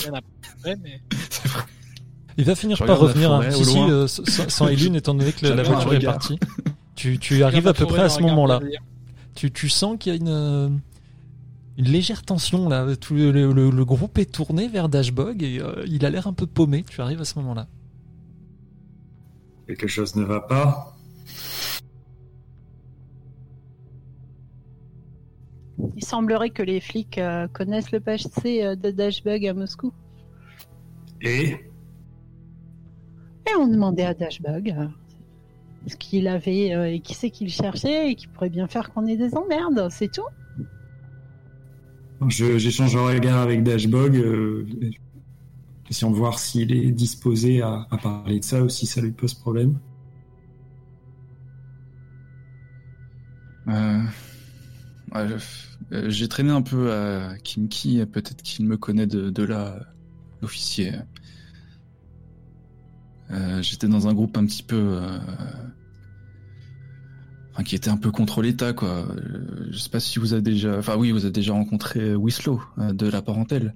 Mais 0.05 0.19
vrai. 0.69 1.63
Il 2.37 2.45
va 2.45 2.55
finir 2.55 2.77
Je 2.77 2.83
par 2.85 2.99
revenir. 2.99 3.31
hein. 3.31 3.41
forêt, 3.41 3.63
Si, 3.63 3.65
si, 3.65 3.77
euh, 3.79 4.07
sans, 4.07 4.49
sans 4.49 4.67
Elune, 4.69 4.95
étant 4.95 5.13
donné 5.13 5.31
que 5.33 5.45
la 5.45 5.63
voiture 5.63 5.93
est 5.93 5.99
partie. 5.99 6.39
Tu, 6.95 7.19
tu 7.19 7.43
arrives 7.43 7.67
à 7.67 7.73
peu 7.73 7.85
près 7.85 8.01
à 8.01 8.09
ce 8.09 8.21
moment-là. 8.21 8.59
Tu, 9.35 9.51
tu 9.51 9.69
sens 9.69 9.97
qu'il 9.99 10.11
y 10.11 10.15
a 10.15 10.19
une, 10.19 10.27
euh, 10.27 10.69
une 11.79 11.85
légère 11.85 12.23
tension 12.23 12.69
là. 12.69 12.95
Tout 12.97 13.15
le, 13.15 13.31
le- 13.31 13.51
le- 13.53 13.69
le 13.71 13.85
groupe 13.85 14.17
est 14.19 14.31
tourné 14.31 14.67
vers 14.67 14.89
Dashbog 14.89 15.41
et 15.41 15.59
euh, 15.61 15.83
il 15.87 16.05
a 16.05 16.09
l'air 16.09 16.27
un 16.27 16.33
peu 16.33 16.45
paumé. 16.45 16.83
Tu 16.87 17.01
arrives 17.01 17.21
à 17.21 17.25
ce 17.25 17.39
moment-là. 17.39 17.67
Quelque 19.65 19.87
chose 19.87 20.15
ne 20.15 20.23
va 20.23 20.41
pas. 20.41 20.95
Il 25.95 26.03
semblerait 26.03 26.49
que 26.49 26.61
les 26.63 26.81
flics 26.81 27.17
euh, 27.17 27.47
connaissent 27.47 27.91
le 27.91 28.01
passé 28.01 28.63
euh, 28.63 28.75
de 28.75 28.91
Dashbug 28.91 29.45
à 29.47 29.53
Moscou. 29.53 29.93
Et? 31.21 31.51
Et 33.47 33.55
on 33.57 33.67
demandait 33.67 34.03
à 34.05 34.13
Dashbug 34.13 34.75
euh, 34.77 34.87
ce 35.87 35.95
qu'il 35.95 36.27
avait 36.27 36.93
et 36.95 36.99
qui 36.99 37.13
c'est 37.13 37.29
qu'il 37.29 37.49
cherchait 37.49 38.11
et 38.11 38.15
qui 38.15 38.27
pourrait 38.27 38.49
bien 38.49 38.67
faire 38.67 38.91
qu'on 38.91 39.07
ait 39.07 39.15
des 39.17 39.35
emmerdes, 39.35 39.87
c'est 39.89 40.11
tout. 40.11 40.25
J'échange 42.27 42.95
un 42.95 43.05
regard 43.05 43.39
avec 43.41 43.63
Dashbog, 43.63 44.15
euh, 44.17 44.65
essayant 45.89 46.11
de 46.11 46.15
voir 46.17 46.39
s'il 46.39 46.71
est 46.71 46.91
disposé 46.91 47.61
à, 47.61 47.87
à 47.89 47.97
parler 47.97 48.39
de 48.39 48.43
ça 48.43 48.63
ou 48.63 48.69
si 48.69 48.85
ça 48.85 49.01
lui 49.01 49.11
pose 49.11 49.33
problème. 49.33 49.79
Euh, 53.67 54.01
euh, 55.15 55.37
J'ai 56.09 56.27
traîné 56.27 56.51
un 56.51 56.61
peu 56.61 56.91
à 56.91 57.37
Kimki, 57.43 58.05
peut-être 58.05 58.41
qu'il 58.41 58.65
me 58.65 58.77
connaît 58.77 59.07
de, 59.07 59.29
de 59.29 59.43
là, 59.43 59.75
euh, 59.75 59.79
l'officier. 60.41 60.93
Euh, 63.31 63.61
J'étais 63.61 63.87
dans 63.87 64.07
un 64.07 64.13
groupe 64.13 64.37
un 64.37 64.45
petit 64.45 64.63
peu... 64.63 65.01
euh, 67.59 67.61
enfin, 67.61 67.63
qui 67.63 67.75
était 67.75 67.89
un 67.89 67.97
peu 67.97 68.11
contre 68.11 68.41
l'État, 68.41 68.73
quoi. 68.73 68.89
Euh, 68.89 69.67
Je 69.71 69.77
sais 69.77 69.89
pas 69.89 69.99
si 69.99 70.19
vous 70.19 70.33
avez 70.33 70.41
déjà... 70.41 70.77
Enfin 70.77 70.95
oui, 70.97 71.11
vous 71.11 71.25
avez 71.25 71.31
déjà 71.31 71.53
rencontré 71.53 72.15
Wislow, 72.15 72.61
euh, 72.77 72.93
de 72.93 73.07
la 73.07 73.21
parentèle. 73.21 73.75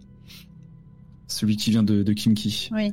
Celui 1.27 1.57
qui 1.57 1.71
vient 1.71 1.83
de, 1.83 2.03
de 2.03 2.13
Kimki. 2.13 2.69
Oui. 2.73 2.91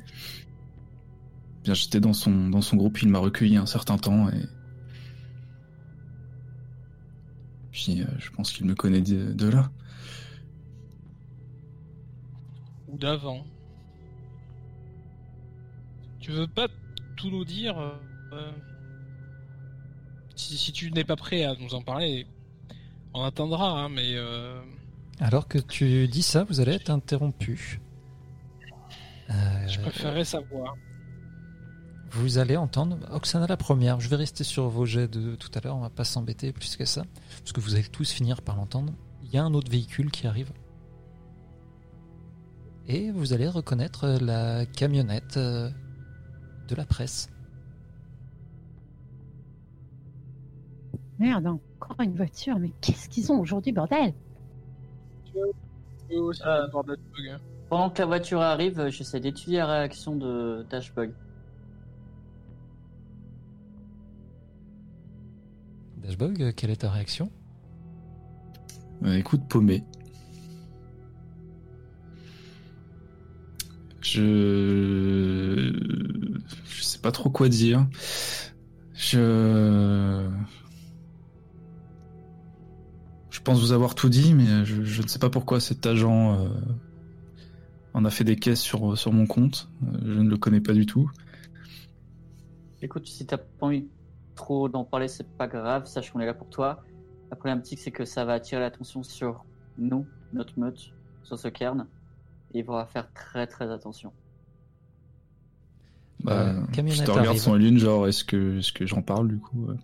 Bien, 1.64 1.74
j'étais 1.74 2.00
dans 2.00 2.12
son, 2.12 2.48
dans 2.48 2.62
son 2.62 2.76
groupe, 2.76 3.02
il 3.02 3.08
m'a 3.08 3.18
recueilli 3.18 3.56
un 3.56 3.66
certain 3.66 3.98
temps 3.98 4.28
et. 4.30 4.46
Puis 7.72 8.02
euh, 8.02 8.06
je 8.18 8.30
pense 8.30 8.52
qu'il 8.52 8.66
me 8.66 8.74
connaît 8.74 9.02
de, 9.02 9.32
de 9.32 9.48
là. 9.48 9.70
ou 12.88 12.98
d'avant. 12.98 13.44
Tu 16.20 16.32
veux 16.32 16.48
pas 16.48 16.68
tout 17.16 17.30
nous 17.30 17.44
dire 17.44 17.78
euh, 17.78 17.92
euh, 18.32 18.52
si, 20.40 20.56
si 20.56 20.72
tu 20.72 20.90
n'es 20.90 21.04
pas 21.04 21.16
prêt 21.16 21.44
à 21.44 21.54
nous 21.54 21.74
en 21.74 21.82
parler, 21.82 22.26
on 23.14 23.22
attendra, 23.22 23.82
hein, 23.82 23.88
mais 23.88 24.14
euh, 24.14 24.60
Alors 25.18 25.48
que 25.48 25.58
tu 25.58 26.08
dis 26.08 26.22
ça, 26.22 26.44
vous 26.44 26.60
allez 26.60 26.72
être 26.72 26.90
interrompu. 26.90 27.80
Euh, 29.30 29.68
je 29.68 29.80
préférerais 29.80 30.24
savoir. 30.24 30.74
Vous 32.12 32.38
allez 32.38 32.56
entendre 32.56 32.98
Oksana 33.12 33.46
la 33.46 33.56
première. 33.56 34.00
Je 34.00 34.08
vais 34.08 34.16
rester 34.16 34.42
sur 34.42 34.68
vos 34.68 34.84
jets 34.84 35.06
de 35.06 35.36
tout 35.36 35.50
à 35.54 35.60
l'heure, 35.60 35.76
on 35.76 35.80
va 35.80 35.90
pas 35.90 36.04
s'embêter 36.04 36.52
plus 36.52 36.76
que 36.76 36.84
ça, 36.84 37.04
parce 37.38 37.52
que 37.52 37.60
vous 37.60 37.74
allez 37.74 37.84
tous 37.84 38.10
finir 38.10 38.42
par 38.42 38.56
l'entendre. 38.56 38.92
Il 39.22 39.30
y 39.32 39.38
a 39.38 39.44
un 39.44 39.54
autre 39.54 39.70
véhicule 39.70 40.10
qui 40.10 40.26
arrive. 40.26 40.50
Et 42.88 43.12
vous 43.12 43.32
allez 43.32 43.46
reconnaître 43.46 44.18
la 44.20 44.66
camionnette 44.66 45.36
euh, 45.36 45.70
de 46.66 46.74
la 46.74 46.84
presse. 46.84 47.28
Merde, 51.20 51.46
encore 51.48 52.00
une 52.00 52.16
voiture, 52.16 52.58
mais 52.58 52.72
qu'est-ce 52.80 53.10
qu'ils 53.10 53.30
ont 53.30 53.38
aujourd'hui, 53.40 53.72
bordel? 53.72 54.14
Euh. 55.36 56.66
bugs, 56.72 56.94
hein. 57.30 57.38
Pendant 57.68 57.90
que 57.90 57.98
la 58.00 58.06
voiture 58.06 58.40
arrive, 58.40 58.80
euh, 58.80 58.90
j'essaie 58.90 59.20
d'étudier 59.20 59.58
la 59.58 59.66
réaction 59.66 60.16
de 60.16 60.66
Dashbug. 60.70 61.12
Dashbog, 65.98 66.42
euh, 66.42 66.52
quelle 66.56 66.70
est 66.70 66.80
ta 66.80 66.90
réaction? 66.90 67.30
Euh, 69.04 69.12
écoute, 69.18 69.42
paumé. 69.46 69.84
Je. 74.00 75.70
Je 76.64 76.82
sais 76.82 76.98
pas 76.98 77.12
trop 77.12 77.28
quoi 77.28 77.50
dire. 77.50 77.86
Je. 78.94 80.26
Je 83.40 83.44
pense 83.44 83.58
vous 83.60 83.72
avoir 83.72 83.94
tout 83.94 84.10
dit, 84.10 84.34
mais 84.34 84.66
je, 84.66 84.84
je 84.84 85.00
ne 85.02 85.06
sais 85.08 85.18
pas 85.18 85.30
pourquoi 85.30 85.60
cet 85.60 85.86
agent 85.86 86.38
euh, 86.38 86.48
en 87.94 88.04
a 88.04 88.10
fait 88.10 88.22
des 88.22 88.36
caisses 88.36 88.60
sur, 88.60 88.98
sur 88.98 89.12
mon 89.14 89.26
compte. 89.26 89.70
Euh, 89.82 89.98
Je 90.04 90.20
ne 90.20 90.28
le 90.28 90.36
connais 90.36 90.60
pas 90.60 90.74
du 90.74 90.84
tout. 90.84 91.10
Écoute, 92.82 93.06
si 93.06 93.24
t'as 93.24 93.38
pas 93.38 93.66
envie 93.66 93.86
trop 94.34 94.68
d'en 94.68 94.84
parler, 94.84 95.08
c'est 95.08 95.26
pas 95.26 95.46
grave, 95.48 95.86
sache 95.86 96.10
qu'on 96.10 96.20
est 96.20 96.26
là 96.26 96.34
pour 96.34 96.50
toi. 96.50 96.84
La 97.30 97.36
problématique, 97.36 97.78
c'est 97.78 97.90
que 97.90 98.04
ça 98.04 98.26
va 98.26 98.34
attirer 98.34 98.60
l'attention 98.60 99.02
sur 99.02 99.42
nous, 99.78 100.04
notre 100.34 100.58
meute, 100.58 100.92
sur 101.22 101.38
ce 101.38 101.48
cairn. 101.48 101.86
Et 102.52 102.58
il 102.58 102.64
faudra 102.64 102.84
faire 102.86 103.10
très 103.14 103.46
très 103.46 103.70
attention. 103.70 104.12
Bah, 106.22 106.48
Euh, 106.50 106.86
je 106.88 107.02
te 107.04 107.10
regarde 107.10 107.38
sans 107.38 107.54
lune, 107.54 107.78
genre, 107.78 108.06
est-ce 108.06 108.22
que, 108.22 108.58
est-ce 108.58 108.72
que 108.72 108.84
j'en 108.84 109.00
parle 109.00 109.28
du 109.28 109.38
coup 109.38 109.64
ouais. 109.66 109.76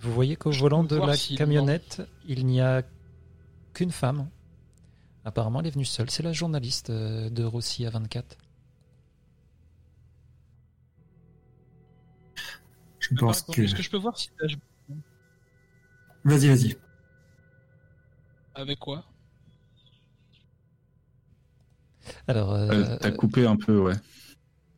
Vous 0.00 0.12
voyez 0.12 0.36
qu'au 0.36 0.50
volant 0.50 0.84
de 0.84 0.96
la 0.96 1.16
camionnette, 1.36 2.02
il 2.26 2.46
n'y 2.46 2.60
a 2.60 2.82
qu'une 3.74 3.90
femme. 3.92 4.28
Apparemment, 5.24 5.60
elle 5.60 5.66
est 5.66 5.70
venue 5.70 5.84
seule. 5.84 6.10
C'est 6.10 6.22
la 6.22 6.32
journaliste 6.32 6.90
euh, 6.90 7.28
de 7.30 7.44
Rossi 7.44 7.84
à 7.86 7.90
24. 7.90 8.36
Je 13.00 13.14
pense 13.14 13.42
que. 13.42 13.62
Est-ce 13.62 13.74
que 13.74 13.82
je 13.82 13.90
peux 13.90 13.96
voir 13.98 14.16
si 14.18 14.30
Vas-y, 16.24 16.48
vas-y. 16.48 16.76
avec 18.54 18.78
quoi? 18.78 19.04
Alors, 22.26 22.52
euh, 22.52 22.68
Euh, 22.70 22.96
T'as 23.00 23.10
coupé 23.12 23.46
un 23.46 23.56
peu, 23.56 23.78
ouais. 23.80 23.94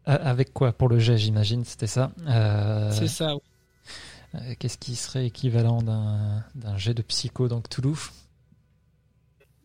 avec 0.05 0.53
quoi? 0.53 0.73
Pour 0.73 0.89
le 0.89 0.99
jet, 0.99 1.17
j'imagine, 1.19 1.65
c'était 1.65 1.87
ça. 1.87 2.13
Euh, 2.27 2.91
C'est 2.93 3.09
ça. 3.09 3.35
oui. 3.35 3.41
Euh, 4.35 4.55
Qu'est-ce 4.59 4.79
qui 4.79 4.97
serait 4.97 5.27
équivalent 5.27 5.83
d'un 5.83 6.77
jet 6.77 6.95
de 6.95 7.03
psycho 7.03 7.49
dans 7.49 7.61
Cthulhu? 7.61 7.95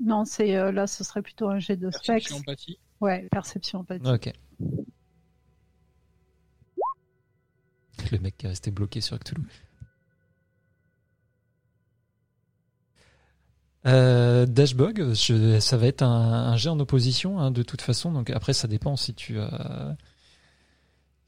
Non, 0.04 0.26
c'est 0.26 0.56
euh, 0.58 0.72
là, 0.72 0.88
ce 0.88 1.04
serait 1.04 1.22
plutôt 1.22 1.50
un 1.50 1.60
jet 1.60 1.78
de 1.78 1.90
specs. 1.90 2.06
Perception, 2.06 2.38
empathie. 2.38 2.80
Ouais, 3.02 3.28
perception 3.32 3.80
empathie. 3.80 4.08
Ok. 4.10 4.34
Le 8.12 8.20
mec 8.20 8.38
qui 8.38 8.46
est 8.46 8.50
resté 8.50 8.72
bloqué 8.72 9.02
sur 9.02 9.18
Cthulhu. 9.20 9.44
Euh, 13.86 14.46
Dashbog, 14.48 15.14
je- 15.14 15.60
ça 15.60 15.78
va 15.78 15.86
être 15.88 16.02
un, 16.02 16.08
un 16.52 16.58
jet 16.58 16.70
en 16.70 16.80
opposition 16.80 17.40
hein, 17.40 17.52
de 17.52 17.62
toute 17.62 17.82
façon. 17.82 18.12
Donc 18.12 18.32
après, 18.32 18.54
ça 18.54 18.68
dépend 18.68 18.96
si 18.96 19.14
tu 19.14 19.38
euh, 19.38 19.48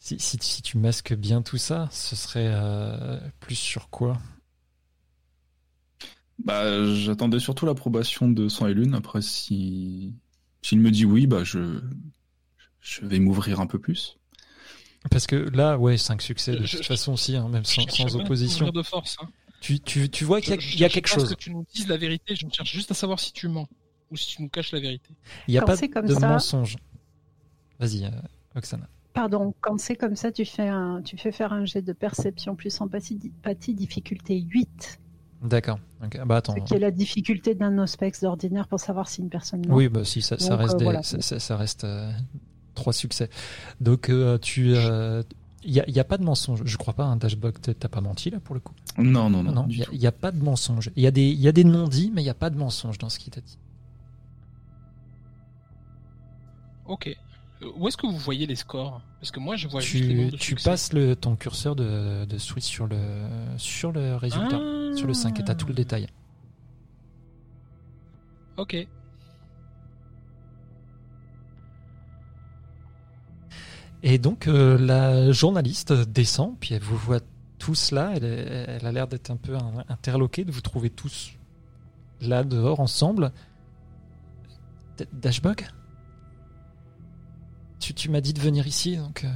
si, 0.07 0.19
si, 0.19 0.37
si 0.41 0.61
tu 0.61 0.77
masques 0.77 1.13
bien 1.13 1.41
tout 1.41 1.57
ça. 1.57 1.87
Ce 1.91 2.15
serait 2.15 2.47
euh, 2.49 3.19
plus 3.39 3.55
sur 3.55 3.89
quoi? 3.89 4.17
Bah, 6.43 6.85
j'attendais 6.93 7.39
surtout 7.39 7.65
l'approbation 7.65 8.29
de 8.29 8.47
Sang 8.47 8.67
et 8.67 8.73
Lune. 8.73 8.93
Après, 8.93 9.21
si 9.21 10.13
s'il 10.61 10.79
me 10.79 10.91
dit 10.91 11.05
oui, 11.05 11.27
bah 11.27 11.43
je 11.43 11.81
je 12.81 13.05
vais 13.05 13.19
m'ouvrir 13.19 13.59
un 13.59 13.67
peu 13.67 13.79
plus. 13.79 14.17
Parce 15.11 15.27
que 15.27 15.35
là, 15.35 15.77
ouais, 15.77 15.97
5 15.97 16.21
succès 16.21 16.51
de 16.53 16.63
Je- 16.65 16.75
toute 16.77 16.83
je- 16.83 16.87
façon 16.87 17.13
aussi, 17.13 17.35
hein, 17.35 17.47
même 17.49 17.63
sans, 17.65 17.81
opposition. 18.15 18.65
couvrir 18.65 18.73
de 18.73 18.83
force. 18.83 19.17
hein. 19.21 19.29
Tu, 19.61 19.79
tu, 19.79 20.09
tu 20.09 20.25
vois 20.25 20.41
qu'il 20.41 20.51
y 20.51 20.53
a, 20.57 20.59
Je- 20.59 20.67
je 20.67 20.75
il 20.75 20.79
y 20.79 20.85
a 20.85 20.89
quelque 20.89 21.07
chose. 21.07 21.29
que 21.29 21.35
tu 21.35 21.51
nous 21.51 21.65
dises 21.73 21.87
la 21.87 21.97
vérité, 21.97 22.35
je 22.35 22.45
cherche 22.51 22.71
juste 22.71 22.91
à 22.91 22.93
savoir 22.93 23.19
si 23.19 23.31
tu 23.33 23.47
mens 23.47 23.67
ou 24.11 24.17
si 24.17 24.35
tu 24.35 24.41
nous 24.41 24.49
caches 24.49 24.71
la 24.71 24.79
vérité. 24.79 25.09
Il 25.47 25.51
n'y 25.51 25.57
a 25.57 25.61
Quand 25.61 25.67
pas 25.79 25.87
comme 25.87 26.07
de 26.07 26.13
ça- 26.13 26.27
mensonge. 26.27 26.75
Vas-y, 27.79 28.05
euh, 28.05 28.09
Oksana. 28.55 28.87
Pardon, 29.17 29.51
quand 29.61 29.79
c'est 29.79 29.95
comme 29.95 30.15
ça, 30.15 30.31
tu 30.31 30.45
fais, 30.45 30.67
un, 30.67 31.01
tu 31.01 31.17
fais 31.17 31.31
faire 31.31 31.51
un 31.51 31.65
jet 31.65 31.81
de 31.81 31.91
perception 31.91 32.55
plus 32.55 32.79
empathie, 32.81 33.17
difficulté 33.73 34.39
8, 34.39 34.99
D'accord. 35.41 35.79
Ok. 36.03 36.19
Bah 36.25 36.37
attends. 36.37 36.53
ce 36.55 36.59
qui 36.61 36.75
est 36.75 36.79
la 36.79 36.91
difficulté 36.91 37.55
d'un 37.55 37.79
ospex 37.79 38.21
d'ordinaire 38.21 38.67
pour 38.67 38.79
savoir 38.79 39.07
si 39.09 39.21
une 39.21 39.29
personne 39.29 39.65
ment. 39.67 39.73
Oui, 39.75 39.89
bah 39.89 40.03
si, 40.03 40.21
ça, 40.21 40.37
ça 40.37 40.49
Donc, 40.51 40.59
reste, 40.59 40.73
euh, 40.75 40.77
des- 40.77 40.83
voilà. 40.83 41.01
ça, 41.03 41.19
ça- 41.21 41.39
ça 41.39 41.57
reste 41.57 41.83
euh, 41.83 42.11
trois 42.75 42.93
succès. 42.93 43.29
Donc 43.81 44.09
euh, 44.09 44.37
tu, 44.37 44.73
il 44.73 45.71
n'y 45.71 45.79
a, 45.79 45.89
y 45.89 45.99
a 45.99 46.03
pas 46.03 46.17
de 46.19 46.23
mensonge. 46.23 46.61
Je 46.63 46.77
crois 46.77 46.93
pas. 46.93 47.05
Un 47.05 47.17
dashbug, 47.17 47.55
t'as 47.59 47.73
t'as 47.73 47.87
pas 47.87 48.01
menti 48.01 48.29
là 48.29 48.39
pour 48.39 48.53
le 48.53 48.61
coup? 48.61 48.73
Non, 48.99 49.31
non, 49.31 49.41
non. 49.41 49.67
Il 49.69 49.97
n'y 49.99 50.07
a, 50.07 50.11
pas 50.11 50.31
de 50.31 50.43
mensonge. 50.43 50.91
Il 50.95 51.01
y 51.03 51.07
a 51.07 51.11
des, 51.11 51.27
il 51.27 51.39
y 51.39 51.47
a 51.47 51.51
des 51.51 51.63
non-dits, 51.63 52.11
mais 52.13 52.21
il 52.21 52.25
n'y 52.25 52.29
a 52.29 52.35
pas 52.35 52.51
de 52.51 52.57
mensonge 52.57 52.99
dans 52.99 53.09
ce 53.09 53.17
qu'il 53.17 53.33
t'a 53.33 53.41
dit. 53.41 53.57
Ok. 56.85 57.15
Où 57.75 57.87
est-ce 57.87 57.97
que 57.97 58.05
vous 58.05 58.17
voyez 58.17 58.45
les 58.45 58.55
scores? 58.55 59.01
Parce 59.19 59.31
que 59.31 59.39
moi, 59.39 59.55
je 59.55 59.67
vois 59.67 59.81
juste 59.81 60.03
les 60.05 60.25
Tu, 60.25 60.31
de 60.31 60.37
tu 60.37 60.45
succès. 60.51 60.69
passes 60.69 60.93
le, 60.93 61.15
ton 61.15 61.35
curseur 61.35 61.75
de, 61.75 62.25
de 62.25 62.37
Switch 62.37 62.65
sur 62.65 62.85
le, 62.87 62.97
sur 63.57 63.91
le 63.91 64.15
résultat, 64.15 64.59
Ah. 64.61 64.95
sur 64.95 65.07
le 65.07 65.13
5 65.15 65.39
et 65.39 65.43
t'as 65.43 65.55
tout 65.55 65.65
le 65.67 65.73
détail. 65.73 66.07
Ok. 68.57 68.87
Et 74.03 74.17
donc 74.19 74.47
euh, 74.47 74.77
la 74.77 75.31
journaliste 75.31 75.91
descend, 75.93 76.55
puis 76.59 76.73
elle 76.75 76.83
vous 76.83 76.97
voit 76.97 77.19
tous 77.57 77.91
là, 77.91 78.11
elle, 78.15 78.23
elle 78.23 78.85
a 78.85 78.91
l'air 78.91 79.07
d'être 79.07 79.31
un 79.31 79.37
peu 79.37 79.55
interloquée, 79.89 80.45
de 80.45 80.51
vous 80.51 80.61
trouver 80.61 80.89
tous 80.89 81.31
là 82.21 82.43
dehors 82.43 82.79
ensemble. 82.79 83.31
Dashbug 85.13 85.67
Tu, 87.79 87.93
tu 87.93 88.09
m'as 88.09 88.21
dit 88.21 88.33
de 88.33 88.39
venir 88.41 88.67
ici, 88.67 88.97
donc... 88.97 89.23
euh, 89.23 89.33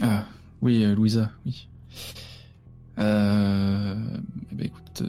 Ah, 0.00 0.26
oui, 0.60 0.84
euh, 0.84 0.94
Louisa, 0.94 1.30
oui. 1.46 1.68
Euh, 2.98 3.94
eh 4.50 4.54
ben, 4.54 4.66
écoute, 4.66 5.02
euh, 5.02 5.08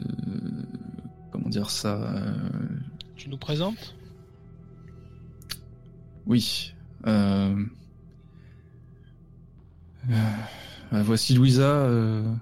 comment 1.32 1.48
dire 1.48 1.70
ça 1.70 1.94
euh, 1.96 2.34
Tu 3.16 3.28
nous 3.28 3.36
présentes? 3.36 3.96
Oui. 6.26 6.72
Euh, 7.06 7.64
euh, 10.10 10.14
euh, 10.92 11.02
voici 11.02 11.34
Louisa, 11.34 11.62
euh, 11.64 12.32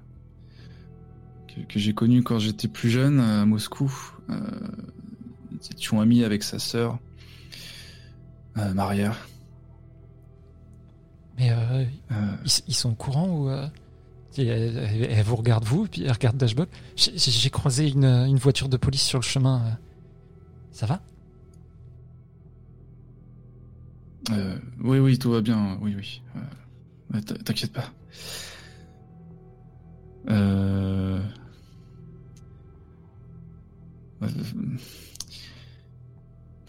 que, 1.48 1.60
que 1.62 1.78
j'ai 1.78 1.94
connue 1.94 2.22
quand 2.22 2.39
j'étais 2.39 2.68
plus 2.68 2.90
jeune 2.90 3.18
à 3.20 3.47
Moscou. 3.47 3.90
Euh, 4.28 4.36
nous 5.51 5.59
étions 5.72 6.01
amis 6.01 6.24
avec 6.24 6.43
sa 6.43 6.59
sœur, 6.59 6.98
euh, 8.59 8.74
Maria. 8.74 9.12
Mais 11.39 11.51
euh, 11.51 11.85
Euh, 12.10 12.36
ils, 12.44 12.51
ils 12.68 12.74
sont 12.74 12.90
au 12.90 12.94
courant 12.94 13.28
ou... 13.28 13.48
euh, 13.48 13.68
elle, 14.36 15.22
vous 15.24 15.36
regarde 15.36 15.64
vous, 15.64 15.86
puis 15.89 16.05
elle 16.05 16.12
regarde. 16.12 16.44
J'ai- 16.97 17.51
croisé 17.51 17.89
une, 17.89 18.05
une 18.05 18.36
voiture 18.39 18.68
de 18.68 18.76
police 18.76 19.02
sur 19.02 19.18
le 19.18 19.24
chemin. 19.24 19.62
euh. 19.64 19.70
Ça 20.70 20.86
va? 20.86 21.01
Oui, 24.85 24.98
oui, 24.98 25.18
tout 25.18 25.30
va 25.30 25.40
bien. 25.40 25.78
Oui, 25.80 25.97
oui. 25.97 26.22
T'inquiète 27.44 27.72
pas. 27.72 27.90
Euh... 30.30 31.20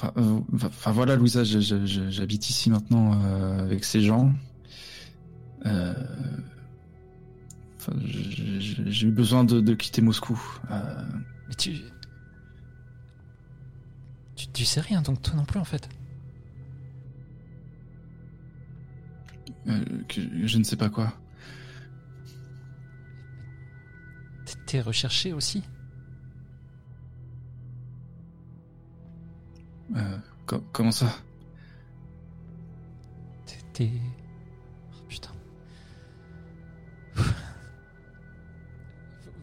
euh, 0.03 0.39
Enfin, 0.53 0.67
enfin, 0.67 0.91
voilà, 0.91 1.15
Louisa, 1.15 1.43
j'habite 1.43 2.49
ici 2.49 2.69
maintenant 2.69 3.19
euh, 3.23 3.59
avec 3.59 3.83
ces 3.83 4.01
gens. 4.01 4.33
Euh, 5.65 5.93
enfin, 7.77 7.93
J'ai 8.05 9.07
eu 9.07 9.11
besoin 9.11 9.43
de, 9.43 9.59
de 9.61 9.73
quitter 9.73 10.01
Moscou. 10.01 10.39
Euh, 10.71 11.03
Mais 11.47 11.55
tu... 11.55 11.79
tu... 14.35 14.47
Tu 14.51 14.65
sais 14.65 14.81
rien, 14.81 15.01
donc 15.01 15.21
toi 15.21 15.35
non 15.35 15.45
plus 15.45 15.59
en 15.59 15.65
fait. 15.65 15.89
que 20.07 20.21
je 20.47 20.57
ne 20.57 20.63
sais 20.63 20.77
pas 20.77 20.89
quoi. 20.89 21.13
T'es 24.65 24.81
recherché 24.81 25.33
aussi? 25.33 25.63
Euh, 29.95 30.17
co- 30.45 30.63
comment 30.71 30.91
ça? 30.91 31.07
T'es-. 33.73 33.89
Oh, 34.93 35.03
putain. 35.07 35.31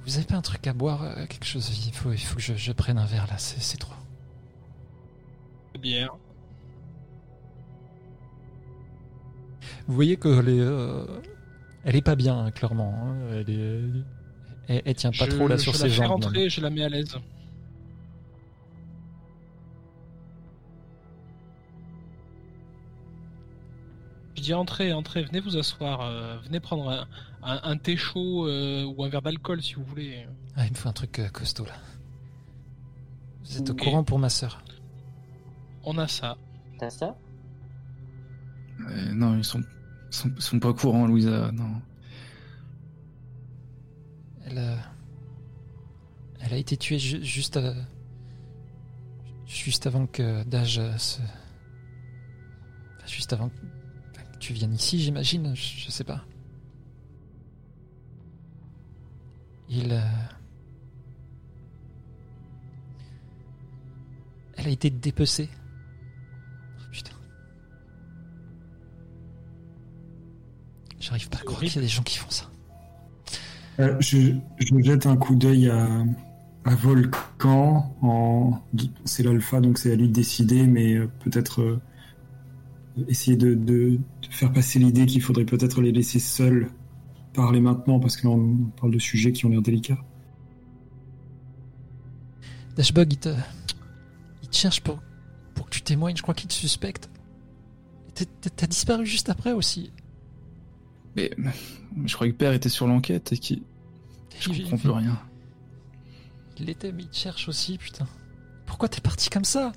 Vous 0.04 0.16
avez 0.16 0.24
pas 0.26 0.36
un 0.36 0.42
truc 0.42 0.66
à 0.66 0.72
boire, 0.72 1.02
euh, 1.02 1.26
quelque 1.26 1.44
chose? 1.46 1.86
Il 1.86 1.92
faut, 1.92 2.12
il 2.12 2.18
faut 2.18 2.36
que 2.36 2.42
je, 2.42 2.54
je 2.54 2.72
prenne 2.72 2.98
un 2.98 3.06
verre 3.06 3.26
là, 3.28 3.38
c'est 3.38 3.60
c'est 3.60 3.76
trop. 3.78 3.94
Bière. 5.80 6.14
Vous 9.88 9.94
voyez 9.94 10.16
que 10.16 10.28
les, 10.40 10.58
euh, 10.60 11.04
elle 11.84 11.96
est 11.96 12.02
pas 12.02 12.14
bien, 12.16 12.38
hein, 12.46 12.50
clairement. 12.50 12.94
hein. 12.94 13.16
Elle, 13.32 13.50
est... 13.50 13.80
elle, 14.68 14.82
elle 14.84 14.94
tient 14.94 15.10
pas 15.10 15.26
je, 15.26 15.30
trop 15.30 15.48
là 15.48 15.58
sur 15.58 15.72
je 15.72 15.78
ses 15.78 15.84
la 15.84 15.90
fais 15.90 15.96
jambes. 15.96 16.24
rentrer, 16.24 16.48
je 16.48 16.60
la 16.60 16.70
mets 16.70 16.84
à 16.84 16.88
l'aise. 16.88 17.16
Je 24.36 24.42
dis 24.42 24.54
entrez, 24.54 24.92
entrez, 24.92 25.22
venez 25.24 25.40
vous 25.40 25.56
asseoir, 25.56 26.02
euh, 26.02 26.38
venez 26.44 26.60
prendre 26.60 26.90
un, 26.90 27.06
un- 27.42 27.60
un 27.62 27.76
thé 27.78 27.96
chaud 27.96 28.46
euh, 28.46 28.84
ou 28.84 29.02
un 29.02 29.08
verre 29.08 29.22
d'alcool 29.22 29.62
si 29.62 29.74
vous 29.74 29.84
voulez. 29.84 30.26
Ah, 30.56 30.66
il 30.66 30.70
me 30.72 30.76
faut 30.76 30.88
un 30.88 30.92
truc 30.92 31.18
euh, 31.18 31.28
costaud 31.30 31.64
là. 31.64 31.72
Vous 33.44 33.58
êtes 33.58 33.70
au 33.70 33.74
courant 33.74 34.04
pour 34.04 34.18
ma 34.18 34.28
sœur 34.28 34.62
On 35.84 35.96
a 35.98 36.06
ça. 36.08 36.36
T'as 36.78 36.90
ça 36.90 37.16
Euh, 38.90 39.12
Non, 39.14 39.36
ils 39.38 39.44
sont, 39.44 39.62
sont, 40.10 40.30
sont 40.38 40.58
pas 40.60 40.68
au 40.68 40.74
courant, 40.74 41.06
Louisa. 41.06 41.50
Non. 41.52 41.80
Elle, 44.44 44.58
euh, 44.58 44.76
elle 46.40 46.52
a 46.52 46.56
été 46.56 46.76
tuée 46.76 46.98
ju- 46.98 47.24
juste, 47.24 47.56
euh, 47.56 47.74
juste 49.46 49.86
avant 49.86 50.06
que 50.06 50.44
Dage 50.44 50.78
euh, 50.78 50.96
se, 50.98 51.20
enfin, 51.20 53.06
juste 53.06 53.32
avant 53.32 53.48
que 53.48 53.54
tu 54.46 54.64
ici, 54.64 55.00
j'imagine. 55.00 55.54
Je, 55.56 55.90
sais 55.90 56.04
pas. 56.04 56.24
Il, 59.68 59.92
euh, 59.92 60.00
elle 64.56 64.66
a 64.66 64.70
été 64.70 64.90
dépecée. 64.90 65.48
Oh. 66.78 66.82
J'arrive 71.00 71.28
pas 71.28 71.38
à 71.38 71.42
croire 71.42 71.60
qu'il 71.60 71.74
y 71.74 71.78
a 71.78 71.82
des 71.82 71.88
gens 71.88 72.02
qui 72.02 72.18
font 72.18 72.30
ça. 72.30 72.50
Euh, 73.80 73.96
je, 74.00 74.32
je 74.58 74.80
jette 74.80 75.06
un 75.06 75.16
coup 75.16 75.34
d'œil 75.34 75.68
à, 75.68 76.04
Volcan. 76.64 77.96
En, 78.00 78.60
c'est 79.04 79.24
l'alpha, 79.24 79.60
donc 79.60 79.78
c'est 79.78 79.92
à 79.92 79.96
lui 79.96 80.08
de 80.08 80.12
décider, 80.12 80.66
mais 80.66 80.94
euh, 80.94 81.08
peut-être 81.24 81.80
essayer 83.08 83.36
de, 83.36 83.54
de- 83.54 83.98
de 83.98 84.26
faire 84.30 84.52
passer 84.52 84.78
l'idée 84.78 85.06
qu'il 85.06 85.20
faudrait 85.22 85.44
peut-être 85.44 85.80
les 85.82 85.92
laisser 85.92 86.18
seuls 86.18 86.68
parler 87.34 87.60
maintenant, 87.60 88.00
parce 88.00 88.16
que 88.16 88.26
là 88.26 88.32
on 88.32 88.56
parle 88.80 88.92
de 88.92 88.98
sujets 88.98 89.32
qui 89.32 89.44
ont 89.46 89.50
l'air 89.50 89.62
délicats. 89.62 90.02
Dashbug, 92.76 93.12
il 93.12 93.18
te, 93.18 93.34
il 94.42 94.48
te 94.48 94.56
cherche 94.56 94.80
pour, 94.80 95.00
pour 95.54 95.66
que 95.66 95.70
tu 95.70 95.82
témoignes. 95.82 96.16
Je 96.16 96.22
crois 96.22 96.34
qu'il 96.34 96.48
te 96.48 96.54
suspecte. 96.54 97.08
T'as 98.56 98.66
disparu 98.66 99.04
juste 99.06 99.28
après 99.28 99.52
aussi. 99.52 99.92
Mais 101.16 101.30
je 102.04 102.14
croyais 102.14 102.32
que 102.32 102.38
Père 102.38 102.52
était 102.52 102.68
sur 102.68 102.86
l'enquête 102.86 103.32
et 103.32 103.38
qu'il. 103.38 103.62
Je 104.38 104.50
Il- 104.50 104.62
comprends 104.62 104.78
plus 104.78 104.90
rien. 104.90 105.18
Il 106.58 106.66
l'était, 106.66 106.92
mais 106.92 107.02
il 107.02 107.08
te 107.08 107.16
cherche 107.16 107.48
aussi, 107.48 107.76
putain. 107.78 108.06
Pourquoi 108.66 108.88
t'es 108.88 109.00
parti 109.00 109.28
comme 109.30 109.44
ça? 109.44 109.72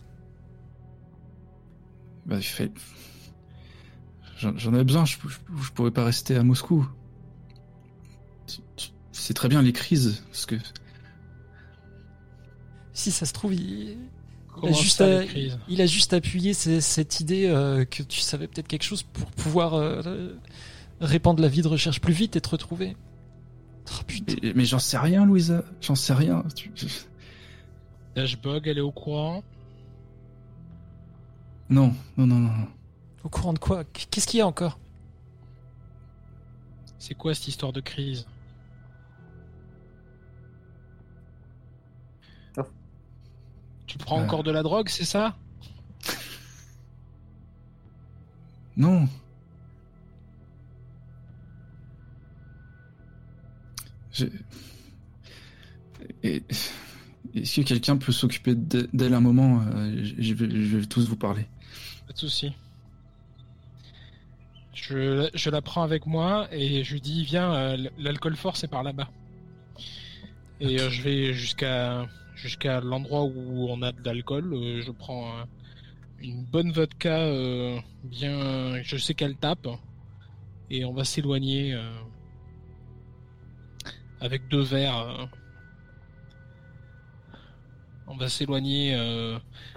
Bah, 2.30 2.40
fait. 2.42 2.72
J'en 4.38 4.74
avais 4.74 4.84
besoin, 4.86 5.04
je, 5.04 5.18
je, 5.28 5.38
je 5.64 5.72
pourrais 5.72 5.92
pas 5.92 6.06
rester 6.06 6.36
à 6.36 6.44
Moscou. 6.44 6.88
C'est 9.12 9.34
très 9.34 9.50
bien 9.50 9.62
les 9.62 9.74
crises, 9.74 10.24
parce 10.32 10.46
que. 10.46 10.56
Si 12.94 13.12
ça 13.12 13.26
se 13.26 13.34
trouve, 13.34 13.54
il, 13.54 13.98
il 14.64 14.70
a, 14.70 14.72
juste, 14.72 14.98
ça, 14.98 15.06
à- 15.06 15.22
les 15.22 15.28
crises? 15.28 15.60
il 15.68 15.82
a 15.82 15.86
juste 15.86 16.14
appuyé 16.14 16.54
ce- 16.54 16.80
cette 16.80 17.20
idée 17.20 17.48
euh, 17.48 17.86
que 17.86 18.04
tu 18.04 18.20
savais 18.20 18.48
peut-être 18.48 18.68
quelque 18.68 18.84
chose 18.84 19.04
pour 19.04 19.30
pouvoir 19.32 19.74
euh, 19.74 20.34
répandre 21.02 21.42
la 21.42 21.48
vie 21.50 21.62
de 21.62 21.68
recherche 21.68 22.00
plus 22.02 22.14
vite 22.14 22.36
et 22.36 22.42
te 22.42 22.50
retrouver. 22.50 22.96
Oh, 23.92 24.04
putain. 24.08 24.36
Et- 24.42 24.54
Mais 24.54 24.66
j'en 24.66 24.80
sais 24.80 24.98
rien, 24.98 25.26
Louisa. 25.26 25.64
J'en 25.82 25.96
sais 25.96 26.14
rien. 26.14 26.44
Tu- 26.56 26.72
Dashbug, 28.16 28.68
elle 28.68 28.78
est 28.78 28.82
au 28.82 28.92
courant? 28.92 29.44
Non, 31.70 31.94
non, 32.18 32.26
non, 32.26 32.40
non. 32.40 32.68
Au 33.24 33.30
courant 33.30 33.54
de 33.54 33.60
quoi? 33.60 33.84
Qu'est-ce 33.84 34.28
qu'il 34.28 34.40
y 34.40 34.42
a 34.42 34.48
encore? 34.48 34.80
C'est 36.98 37.16
quoi 37.16 37.34
cette 37.34 37.48
histoire 37.48 37.72
de 37.74 37.82
crise? 37.82 38.26
Oh. 42.58 42.62
Tu 43.88 43.98
prends 43.98 44.20
Euh. 44.20 44.24
encore 44.24 44.44
de 44.44 44.52
la 44.52 44.64
drogue, 44.64 44.90
c'est 44.90 45.06
ça? 45.06 45.38
Non. 48.78 49.08
Je- 54.12 54.26
Et... 56.24 56.44
Est-ce 57.36 57.62
que 57.62 57.68
quelqu'un 57.68 57.96
peut 57.98 58.12
s'occuper 58.12 58.56
d'e- 58.56 58.90
d'elle 58.92 59.14
un 59.14 59.20
moment? 59.20 59.62
Euh, 59.76 60.04
je, 60.04 60.16
je 60.18 60.34
vais, 60.34 60.50
je 60.50 60.78
vais 60.78 60.86
tous 60.88 61.08
vous 61.08 61.16
parler. 61.16 61.46
Pas 62.10 62.14
de 62.14 62.18
souci. 62.18 62.52
Je, 64.74 65.30
je 65.36 65.50
la 65.52 65.62
prends 65.62 65.84
avec 65.84 66.08
moi 66.08 66.48
et 66.52 66.84
je 66.84 66.94
lui 66.94 67.02
dis 67.02 67.24
viens, 67.24 67.54
euh, 67.54 67.78
l'alcool 68.00 68.36
fort 68.36 68.58
c'est 68.58 68.68
par 68.68 68.82
là-bas. 68.82 69.10
Et 70.60 70.80
euh, 70.82 70.90
je 70.90 71.04
vais 71.04 71.34
jusqu'à 71.34 72.08
jusqu'à 72.34 72.82
l'endroit 72.82 73.26
où 73.26 73.68
on 73.70 73.84
a 73.84 73.92
de 73.92 74.04
l'alcool. 74.04 74.52
euh, 74.56 74.82
je 74.82 74.90
prends 74.92 75.32
une 76.20 76.44
bonne 76.46 76.72
vodka 76.72 77.30
bien, 78.06 78.82
je 78.82 78.98
sais 78.98 79.14
qu'elle 79.14 79.36
tape 79.36 79.68
et 80.72 80.84
on 80.86 80.94
va 80.94 81.04
s'éloigner 81.04 81.80
avec 84.20 84.48
deux 84.48 84.64
verres. 84.64 85.30
on 88.08 88.18
va 88.18 88.30
s'éloigner 88.30 88.96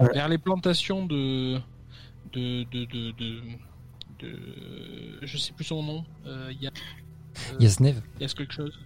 Ouais. 0.01 0.09
vers 0.15 0.29
les 0.29 0.39
plantations 0.39 1.05
de 1.07 1.61
de 2.33 2.65
de 2.65 2.85
de, 2.87 3.11
de, 3.13 3.41
de- 4.21 5.19
je 5.23 5.37
sais 5.37 5.53
plus 5.53 5.65
son 5.65 5.83
nom. 5.83 6.05
Euh, 6.27 6.53
y 6.61 6.67
a 6.67 6.71
euh, 6.71 7.57
Yaznev 7.61 8.01
il 8.17 8.23
y 8.23 8.25
a 8.25 8.29
ce 8.29 8.35
quelque 8.35 8.53
chose. 8.55 8.79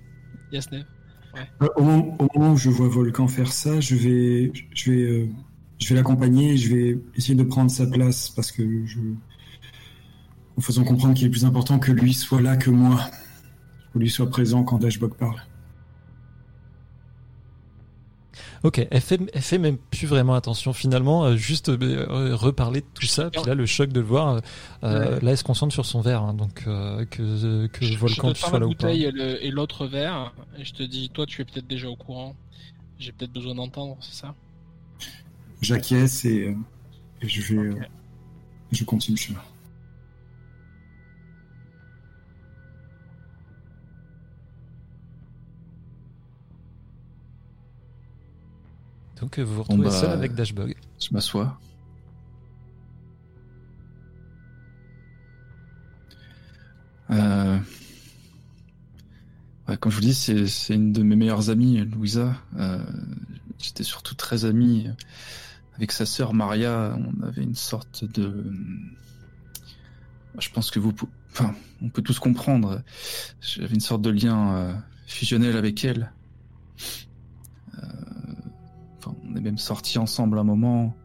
Yasnev. 0.52 0.84
Euh, 1.62 1.66
Au 1.76 1.82
moment, 1.82 2.16
au 2.20 2.28
moment 2.38 2.52
où 2.52 2.56
je 2.56 2.70
vois 2.70 2.88
Volcan 2.88 3.28
faire 3.28 3.52
ça, 3.52 3.80
je 3.80 3.94
vais, 3.96 4.52
je 4.74 4.90
vais, 4.90 5.28
je 5.78 5.88
vais 5.88 5.94
l'accompagner 5.96 6.52
et 6.52 6.56
je 6.56 6.74
vais 6.74 6.98
essayer 7.16 7.34
de 7.34 7.42
prendre 7.42 7.70
sa 7.70 7.86
place 7.86 8.30
parce 8.30 8.52
que 8.52 8.62
je, 8.86 8.98
en 10.56 10.60
faisant 10.60 10.84
comprendre 10.84 11.14
qu'il 11.14 11.26
est 11.26 11.30
plus 11.30 11.44
important 11.44 11.78
que 11.78 11.92
lui 11.92 12.14
soit 12.14 12.40
là 12.40 12.56
que 12.56 12.70
moi, 12.70 13.00
que 13.92 13.98
lui 13.98 14.08
soit 14.08 14.30
présent 14.30 14.64
quand 14.64 14.78
Dashbog 14.78 15.14
parle. 15.16 15.42
Ok, 18.66 18.84
elle 18.90 19.00
fait, 19.00 19.20
elle 19.32 19.42
fait 19.42 19.58
même 19.58 19.76
plus 19.78 20.08
vraiment 20.08 20.34
attention 20.34 20.72
finalement, 20.72 21.24
euh, 21.24 21.36
juste 21.36 21.68
euh, 21.68 22.34
reparler 22.34 22.80
de 22.80 22.86
tout 22.94 23.06
ça, 23.06 23.30
puis 23.30 23.42
là 23.46 23.54
le 23.54 23.64
choc 23.64 23.90
de 23.90 24.00
le 24.00 24.06
voir, 24.06 24.28
euh, 24.34 24.40
euh, 24.82 25.20
là 25.20 25.30
elle 25.30 25.38
se 25.38 25.44
concentre 25.44 25.72
sur 25.72 25.86
son 25.86 26.00
verre, 26.00 26.22
hein, 26.22 26.34
donc 26.34 26.64
euh, 26.66 27.04
que, 27.04 27.68
que 27.68 27.84
Je- 27.86 27.92
je 27.92 27.96
Volcan 27.96 28.32
te 28.32 28.38
sois 28.38 28.50
la 28.54 28.58
là 28.58 28.66
ou 28.66 28.70
pas. 28.70 28.88
bouteille 28.88 29.04
et 29.04 29.12
le- 29.12 29.44
et 29.44 29.50
l'autre 29.52 29.86
verre 29.86 30.32
et 30.58 30.64
je 30.64 30.72
te 30.72 30.82
dis 30.82 31.10
toi 31.10 31.26
tu 31.26 31.42
es 31.42 31.44
peut-être 31.44 31.68
déjà 31.68 31.88
au 31.88 31.94
courant. 31.94 32.34
J'ai 32.98 33.12
peut-être 33.12 33.32
besoin 33.32 33.54
d'entendre, 33.54 33.98
c'est 34.00 34.14
ça? 34.14 34.34
J'acquiesce 35.62 36.24
et, 36.24 36.48
euh, 36.48 36.54
et 37.22 37.28
je 37.28 37.54
vais, 37.54 37.60
euh, 37.68 37.74
je 38.72 38.82
continue 38.84 39.16
le 39.16 39.20
chemin. 39.22 39.40
Donc 49.20 49.38
euh, 49.38 49.42
vous 49.42 49.54
vous 49.54 49.62
retrouvez 49.62 49.84
bah, 49.84 49.90
seul 49.90 50.10
avec 50.10 50.34
Dashbog. 50.34 50.74
Je 51.00 51.08
m'assois. 51.12 51.58
Euh... 57.10 57.58
Ouais, 59.68 59.76
comme 59.78 59.90
je 59.90 59.96
vous 59.96 60.02
dis, 60.02 60.14
c'est 60.14 60.74
une 60.74 60.92
de 60.92 61.02
mes 61.02 61.16
meilleures 61.16 61.50
amies, 61.50 61.78
Louisa. 61.84 62.36
Euh, 62.56 62.78
J'étais 63.58 63.84
surtout 63.84 64.14
très 64.14 64.44
ami 64.44 64.86
avec 65.76 65.92
sa 65.92 66.06
sœur 66.06 66.34
Maria. 66.34 66.96
On 66.98 67.22
avait 67.22 67.42
une 67.42 67.54
sorte 67.54 68.04
de... 68.04 68.44
Je 70.38 70.50
pense 70.50 70.70
que 70.70 70.78
vous... 70.78 70.92
Enfin, 71.32 71.54
on 71.82 71.88
peut 71.88 72.02
tous 72.02 72.18
comprendre. 72.18 72.82
J'avais 73.40 73.74
une 73.74 73.80
sorte 73.80 74.02
de 74.02 74.10
lien 74.10 74.78
fusionnel 75.06 75.56
avec 75.56 75.84
elle. 75.84 76.12
Euh, 79.36 79.40
on 79.40 79.40
est 79.40 79.42
même 79.42 79.58
sortis 79.58 79.98
ensemble 79.98 80.38
un 80.38 80.44
moment. 80.44 80.96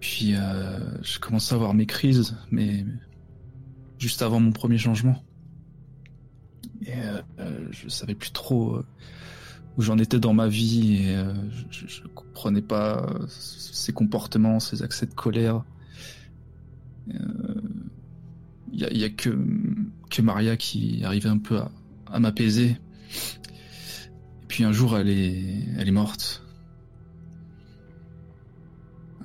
Puis 0.00 0.34
euh, 0.34 1.02
je 1.02 1.18
commençais 1.18 1.54
à 1.54 1.56
avoir 1.56 1.74
mes 1.74 1.86
crises, 1.86 2.36
mais 2.50 2.84
juste 3.98 4.22
avant 4.22 4.40
mon 4.40 4.52
premier 4.52 4.78
changement. 4.78 5.22
Et 6.82 6.92
euh, 6.94 7.22
euh, 7.40 7.66
je 7.70 7.88
savais 7.88 8.14
plus 8.14 8.30
trop 8.32 8.76
euh, 8.76 8.86
où 9.76 9.82
j'en 9.82 9.98
étais 9.98 10.20
dans 10.20 10.34
ma 10.34 10.48
vie 10.48 11.04
et 11.04 11.16
euh, 11.16 11.32
je, 11.70 11.86
je 11.86 12.02
comprenais 12.08 12.62
pas 12.62 13.06
euh, 13.06 13.26
ses 13.28 13.92
comportements, 13.92 14.60
ses 14.60 14.82
accès 14.82 15.06
de 15.06 15.14
colère. 15.14 15.64
Il 18.72 18.80
y, 18.80 18.84
a, 18.84 18.92
y 18.92 19.04
a 19.04 19.08
que, 19.10 19.38
que 20.10 20.22
Maria 20.22 20.56
qui 20.56 21.04
arrivait 21.04 21.28
un 21.28 21.38
peu 21.38 21.58
à, 21.58 21.70
à 22.10 22.18
m'apaiser. 22.18 22.70
Et 22.70 24.46
puis 24.48 24.64
un 24.64 24.72
jour, 24.72 24.98
elle 24.98 25.08
est, 25.08 25.68
elle 25.78 25.88
est 25.88 25.92
morte. 25.92 26.45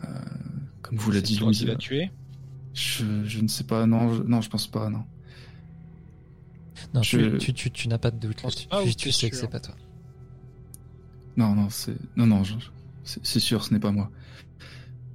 Euh, 0.03 0.07
comme 0.81 0.97
vous 0.97 1.11
l'a 1.11 1.21
dit 1.21 1.37
Louise. 1.37 1.65
l'as 1.65 1.75
tué. 1.75 2.11
Je, 2.73 3.23
je 3.25 3.39
ne 3.41 3.47
sais 3.47 3.63
pas, 3.65 3.85
non, 3.85 4.13
je, 4.13 4.23
non, 4.23 4.41
je 4.41 4.49
pense 4.49 4.67
pas, 4.67 4.89
non. 4.89 5.03
Non, 6.93 7.03
Je- 7.03 7.37
tu, 7.37 7.37
tu, 7.37 7.53
tu, 7.53 7.71
tu 7.71 7.87
n'as 7.87 7.97
pas 7.97 8.11
de 8.11 8.17
doute 8.17 8.43
ou 8.43 8.49
Tu, 8.85 8.95
tu 8.95 9.11
sais 9.11 9.29
que 9.29 9.35
c'est 9.35 9.47
pas 9.49 9.59
toi. 9.59 9.75
Non, 11.37 11.55
non, 11.55 11.69
c'est, 11.69 11.95
non, 12.17 12.27
non, 12.27 12.43
je- 12.43 12.55
c'est 13.03 13.39
sûr, 13.39 13.63
ce 13.63 13.73
n'est 13.73 13.79
pas 13.79 13.91
moi. 13.91 14.09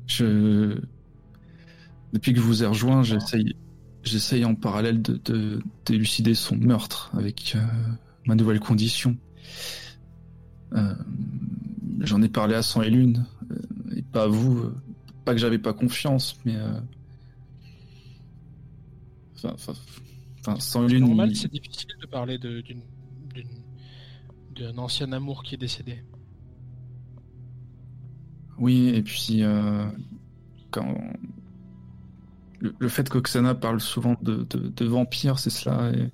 Je, 0.07 0.81
depuis 2.13 2.33
que 2.33 2.39
je 2.41 2.45
vous 2.45 2.63
ai 2.63 2.67
rejoint, 2.67 3.03
j'essaye, 3.03 3.57
j'essaye 4.05 4.45
en 4.45 4.55
parallèle 4.55 5.03
de, 5.03 5.17
de 5.25 5.63
d'élucider 5.85 6.35
son 6.35 6.57
meurtre 6.57 7.11
avec 7.15 7.55
euh, 7.57 7.65
ma 8.27 8.35
nouvelle 8.35 8.61
condition. 8.61 9.17
Euh, 10.75 10.95
J'en 12.01 12.21
ai 12.23 12.29
parlé 12.29 12.55
à 12.55 12.63
Sang 12.63 12.83
et 12.83 12.91
Lune, 12.91 13.25
euh, 13.51 13.57
et 13.97 14.03
pas 14.03 14.25
à 14.25 14.27
vous. 14.29 14.59
euh, 14.59 14.75
Pas 15.25 15.33
que 15.33 15.39
j'avais 15.41 15.59
pas 15.59 15.73
confiance, 15.73 16.39
mais. 16.45 16.55
euh, 16.57 16.79
Enfin, 19.45 19.75
C'est 20.59 20.87
Lune. 20.87 21.07
normal, 21.07 21.31
il- 21.31 21.37
c'est 21.37 21.51
difficile 21.51 21.89
de 22.01 22.07
parler 22.07 22.39
de- 22.39 22.61
d'une 22.61 22.83
d'une- 23.35 23.49
d'un 24.55 24.79
ancien 24.79 25.13
amour 25.13 25.43
qui 25.43 25.55
est 25.57 25.59
décédé. 25.59 26.03
Oui, 28.59 28.89
et 28.95 29.03
puis 29.03 29.43
euh, 29.43 29.87
quand 30.71 30.97
le, 32.61 32.75
le 32.79 32.89
fait 32.89 33.09
qu'Oksana 33.09 33.55
parle 33.55 33.81
souvent 33.81 34.17
de, 34.23 34.47
de, 34.49 34.69
de 34.69 34.85
vampires, 34.87 35.39
c'est 35.39 35.51
cela. 35.51 35.91
Et 35.93 36.09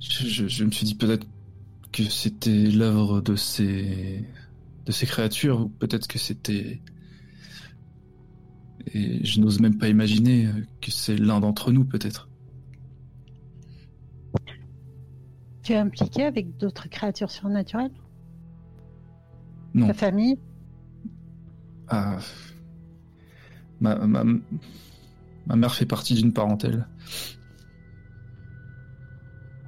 je, 0.00 0.26
je- 0.26 0.48
je 0.48 0.64
me 0.64 0.70
suis 0.72 0.86
dit 0.86 0.94
peut-être 0.96 1.26
que 1.92 2.02
c'était 2.04 2.68
l'œuvre 2.70 3.20
de 3.20 3.36
ces 3.36 4.24
de 4.84 4.92
ces 4.92 5.06
créatures, 5.06 5.62
ou 5.62 5.68
peut-être 5.68 6.06
que 6.06 6.18
c'était 6.18 6.82
et 8.92 9.24
je 9.24 9.40
n'ose 9.40 9.60
même 9.60 9.78
pas 9.78 9.88
imaginer 9.88 10.48
que 10.80 10.90
c'est 10.90 11.16
l'un 11.16 11.40
d'entre 11.40 11.72
nous, 11.72 11.84
peut-être. 11.84 12.28
Tu 15.62 15.72
es 15.72 15.76
impliqué 15.76 16.24
avec 16.24 16.58
d'autres 16.58 16.88
créatures 16.88 17.30
surnaturelles? 17.30 17.92
Non. 19.72 19.86
Ta 19.86 19.94
famille? 19.94 20.38
Ah, 21.88 22.18
ma, 23.80 23.96
ma, 24.06 24.24
ma 25.46 25.56
mère 25.56 25.74
fait 25.74 25.86
partie 25.86 26.14
d'une 26.14 26.32
parentèle. 26.32 26.86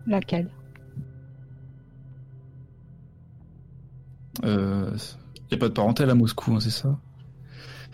Laquelle? 0.07 0.51
Il 4.43 4.49
euh, 4.49 4.91
n'y 5.51 5.55
a 5.55 5.59
pas 5.59 5.69
de 5.69 5.75
parentèle 5.75 6.11
à 6.11 6.15
Moscou, 6.15 6.55
hein, 6.55 6.61
c'est 6.61 6.71
ça? 6.71 6.99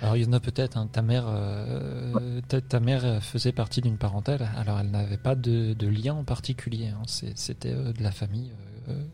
Alors 0.01 0.17
il 0.17 0.25
y 0.25 0.27
en 0.27 0.33
a 0.33 0.41
peut-être. 0.41 0.77
hein. 0.77 0.89
Ta 0.91 1.03
mère, 1.03 1.27
euh, 1.29 2.41
ta, 2.49 2.61
ta 2.61 2.81
mère 2.81 3.23
faisait 3.23 3.53
partie 3.53 3.81
d'une 3.81 3.99
parentèle. 3.99 4.51
Alors 4.57 4.81
elle 4.81 4.91
n'avait 4.91 5.17
pas 5.17 5.37
de, 5.37 5.75
de 5.75 5.87
lien 5.87 6.15
en 6.15 6.25
particulier. 6.25 6.89
hein. 6.89 7.03
C'était 7.07 7.73
euh, 7.73 7.93
de 7.93 8.03
la 8.03 8.11
famille 8.11 8.51
euh, 8.89 9.05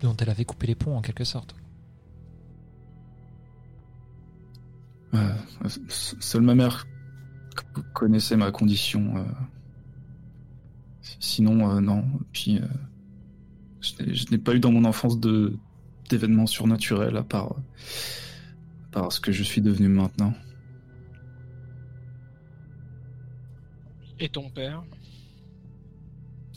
dont 0.00 0.16
elle 0.16 0.30
avait 0.30 0.44
coupé 0.44 0.66
les 0.66 0.74
ponts 0.74 0.96
en 0.96 1.02
quelque 1.02 1.24
sorte. 1.24 1.54
Seule 5.88 6.42
ma 6.42 6.54
mère 6.54 6.86
connaissait 7.94 8.36
ma 8.36 8.50
condition. 8.50 9.24
Sinon, 11.00 11.80
non. 11.80 12.04
Puis, 12.32 12.60
je 13.98 14.24
n'ai- 14.30 14.38
pas 14.38 14.54
eu 14.54 14.60
dans 14.60 14.72
mon 14.72 14.84
enfance 14.84 15.18
de 15.20 15.56
d'événements 16.08 16.46
surnaturels 16.46 17.16
à 17.16 17.24
part, 17.24 17.56
à 17.56 18.90
part 18.92 19.12
ce 19.12 19.20
que 19.20 19.32
je 19.32 19.42
suis 19.42 19.60
devenu 19.60 19.88
maintenant. 19.88 20.32
Et 24.20 24.28
ton 24.28 24.48
père? 24.50 24.82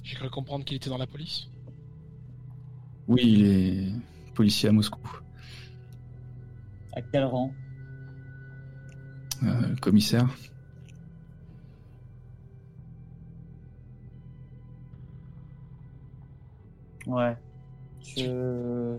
J'ai 0.04 0.16
cru 0.16 0.30
comprendre 0.30 0.64
qu'il 0.66 0.78
était 0.78 0.90
dans 0.90 0.98
la 0.98 1.08
police. 1.08 1.48
Oui, 3.08 3.22
il 3.26 3.46
est 3.46 3.92
policier 4.36 4.70
à 4.70 4.72
Moscou, 4.72 5.02
À 6.94 7.02
quel 7.02 7.26
rang? 7.26 7.54
Euh, 9.44 9.76
commissaire. 9.82 10.28
Ouais. 17.10 17.38
Je. 18.02 18.98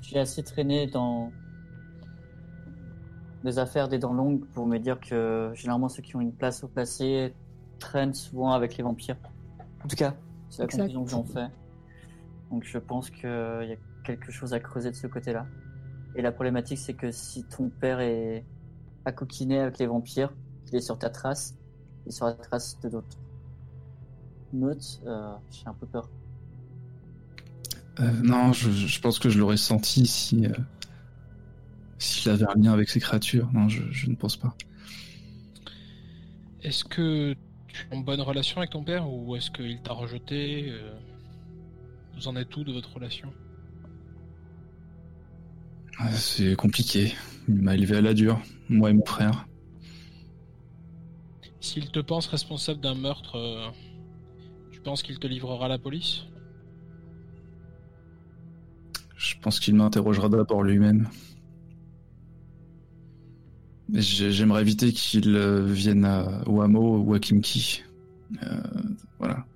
J'ai 0.00 0.18
assez 0.18 0.42
traîné 0.42 0.86
dans 0.86 1.32
des 3.42 3.58
affaires 3.58 3.88
des 3.88 3.98
dents 3.98 4.12
longues 4.12 4.44
pour 4.52 4.66
me 4.66 4.78
dire 4.78 4.98
que 5.00 5.52
généralement 5.54 5.88
ceux 5.88 6.02
qui 6.02 6.16
ont 6.16 6.20
une 6.20 6.32
place 6.32 6.64
au 6.64 6.68
placé 6.68 7.34
traînent 7.78 8.14
souvent 8.14 8.52
avec 8.52 8.76
les 8.76 8.82
vampires. 8.82 9.16
En 9.84 9.88
tout 9.88 9.96
cas, 9.96 10.14
c'est 10.48 10.58
la 10.60 10.64
Exact. 10.64 10.78
conclusion 10.78 11.04
que 11.04 11.10
j'en 11.10 11.24
fais. 11.24 11.46
Donc 12.50 12.64
je 12.64 12.78
pense 12.78 13.10
qu'il 13.10 13.28
y 13.28 13.72
a 13.72 13.76
quelque 14.04 14.30
chose 14.30 14.54
à 14.54 14.60
creuser 14.60 14.90
de 14.90 14.96
ce 14.96 15.06
côté-là. 15.06 15.46
Et 16.16 16.22
la 16.22 16.32
problématique, 16.32 16.78
c'est 16.78 16.94
que 16.94 17.10
si 17.10 17.44
ton 17.44 17.68
père 17.68 18.00
est 18.00 18.44
à 19.04 19.12
coquiner 19.12 19.60
avec 19.60 19.78
les 19.78 19.86
vampires, 19.86 20.32
qu'il 20.64 20.76
est 20.76 20.80
sur 20.80 20.98
ta 20.98 21.10
trace, 21.10 21.56
et 22.06 22.10
sur 22.10 22.26
la 22.26 22.34
trace 22.34 22.78
de 22.80 22.88
d'autres 22.88 23.18
meutes, 24.52 25.02
euh, 25.06 25.34
j'ai 25.50 25.66
un 25.66 25.74
peu 25.74 25.86
peur. 25.86 26.08
Euh, 28.00 28.10
non, 28.22 28.52
je, 28.52 28.70
je 28.70 29.00
pense 29.00 29.18
que 29.18 29.28
je 29.28 29.38
l'aurais 29.38 29.56
senti 29.56 30.06
si 30.06 30.46
euh, 30.46 30.52
s'il 31.98 32.30
avait 32.30 32.46
un 32.46 32.54
lien 32.54 32.72
avec 32.72 32.88
ces 32.88 33.00
créatures. 33.00 33.50
Non, 33.52 33.68
je, 33.68 33.82
je 33.90 34.08
ne 34.10 34.14
pense 34.16 34.36
pas. 34.36 34.56
Est-ce 36.62 36.84
que 36.84 37.34
tu 37.68 37.86
as 37.90 37.94
une 37.94 38.04
bonne 38.04 38.20
relation 38.20 38.58
avec 38.58 38.70
ton 38.70 38.84
père 38.84 39.08
ou 39.10 39.36
est-ce 39.36 39.50
qu'il 39.50 39.80
t'a 39.82 39.92
rejeté 39.92 40.70
euh, 40.70 40.98
Vous 42.14 42.28
en 42.28 42.36
êtes 42.36 42.48
tout 42.48 42.64
de 42.64 42.72
votre 42.72 42.92
relation? 42.94 43.32
Euh, 46.00 46.04
C'est 46.12 46.56
compliqué. 46.56 47.14
Il 47.48 47.56
m'a 47.62 47.74
élevé 47.74 47.96
à 47.96 48.00
la 48.00 48.14
dure, 48.14 48.40
moi 48.68 48.90
et 48.90 48.94
mon 48.94 49.04
frère. 49.04 49.46
S'il 51.60 51.90
te 51.90 51.98
pense 51.98 52.26
responsable 52.26 52.80
d'un 52.80 52.94
meurtre, 52.94 53.72
tu 54.70 54.80
penses 54.80 55.02
qu'il 55.02 55.18
te 55.18 55.26
livrera 55.26 55.66
à 55.66 55.68
la 55.68 55.78
police? 55.78 56.26
Je 59.24 59.34
pense 59.40 59.58
qu'il 59.58 59.74
m'interrogera 59.74 60.28
d'abord 60.28 60.62
lui-même. 60.62 61.08
J'aimerais 63.92 64.62
éviter 64.62 64.92
qu'il 64.92 65.34
euh, 65.36 65.64
vienne 65.66 66.04
à, 66.04 66.42
au 66.48 66.60
hameau 66.62 66.98
ou 66.98 67.14
à 67.14 67.18
Kimki. 67.18 67.82
Euh, 68.42 68.60
voilà. 69.18 69.46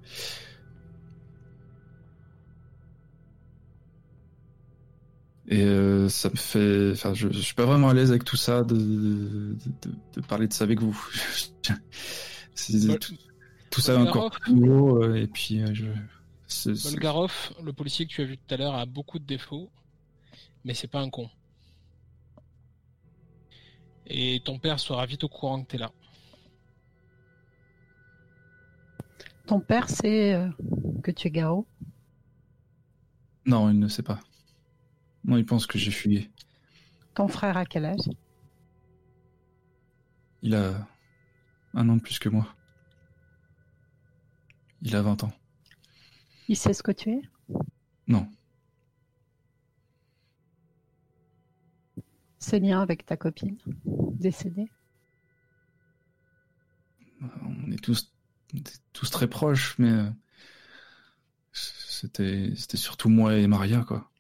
Et 5.51 5.63
euh, 5.63 6.09
ça 6.09 6.29
me 6.29 6.37
fait. 6.37 6.91
Enfin, 6.93 7.15
je, 7.15 7.29
je 7.33 7.39
suis 7.39 7.55
pas 7.55 7.65
vraiment 7.65 7.89
à 7.89 7.95
l'aise 7.95 8.11
avec 8.11 8.25
tout 8.25 8.37
ça, 8.37 8.63
de, 8.65 8.77
de, 8.77 9.57
de- 9.83 9.95
de 10.17 10.21
parler 10.21 10.47
de 10.47 10.53
ça 10.53 10.65
avec 10.65 10.81
vous. 10.81 10.99
Tout, 12.99 13.15
tout 13.71 13.81
ça 13.81 13.99
encore 14.01 14.31
nouveau, 14.49 15.15
et 15.15 15.27
puis 15.27 15.63
je. 15.75 15.87
C'est- 16.49 16.75
c'est- 16.75 16.91
Bolgarov, 16.91 17.53
le 17.63 17.73
policier 17.73 18.07
que 18.07 18.11
tu 18.13 18.23
as 18.23 18.25
vu 18.25 18.37
tout 18.39 18.55
à 18.55 18.57
l'heure, 18.57 18.75
a 18.75 18.87
beaucoup 18.87 19.19
de 19.19 19.25
défauts, 19.25 19.71
mais 20.65 20.75
c'est 20.75 20.89
pas 20.89 21.01
un 21.01 21.11
con. 21.11 21.31
Et 24.07 24.41
ton 24.45 24.59
père 24.59 24.81
sera 24.81 25.05
vite 25.07 25.25
au 25.25 25.29
courant 25.29 25.63
que 25.63 25.69
t'es 25.69 25.79
là. 25.79 25.93
Ton 29.47 29.61
père 29.61 29.89
sait 29.89 30.35
euh, 30.35 30.49
que 31.03 31.11
tu 31.11 31.29
es 31.29 31.31
Garo. 31.31 31.67
Non, 33.47 33.71
il 33.71 33.79
ne 33.79 33.89
sait 33.89 34.03
pas. 34.03 34.21
Non, 35.25 35.37
il 35.37 35.45
pense 35.47 35.67
que 35.67 35.79
j'ai 35.79 35.91
fugué. 35.91 36.31
Ton 37.15 37.29
frère 37.29 37.57
a 37.57 37.65
quel 37.65 37.85
âge? 37.87 38.09
Il 40.43 40.55
a 40.55 40.87
un 41.75 41.89
an 41.89 41.97
de 41.97 42.01
plus 42.03 42.19
que 42.19 42.29
moi. 42.29 42.47
Il 44.83 44.95
a 44.97 45.03
20 45.03 45.25
ans. 45.25 45.33
Il 46.49 46.57
sait 46.57 46.73
ce 46.73 46.83
que 46.83 46.93
tu 46.93 47.11
es? 47.11 47.23
Non. 48.07 48.27
Ce 52.39 52.57
lien 52.57 52.81
avec 52.81 53.05
ta 53.05 53.17
copine 53.17 53.59
décédée? 53.85 54.71
On 57.21 57.71
est 57.71 57.83
tous, 57.83 58.13
tous 58.93 59.11
très 59.11 59.29
proches, 59.29 59.79
mais 59.79 59.91
euh, 59.91 60.11
c'était, 61.53 62.53
c'était 62.57 62.77
surtout 62.77 63.09
moi 63.09 63.37
et 63.37 63.47
Maria, 63.47 63.83
quoi. 63.83 64.11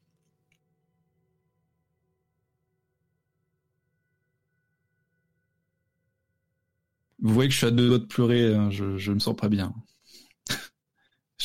Vous 7.20 7.32
voyez 7.32 7.48
que 7.48 7.52
je 7.52 7.59
suis 7.59 7.66
à 7.66 7.70
deux 7.70 7.88
doigts 7.88 7.98
de 7.98 8.05
pleurer, 8.05 8.55
hein, 8.55 8.70
je, 8.70 8.96
je 8.96 9.12
me 9.12 9.18
sens 9.18 9.34
pas 9.36 9.48
bien. 9.48 9.74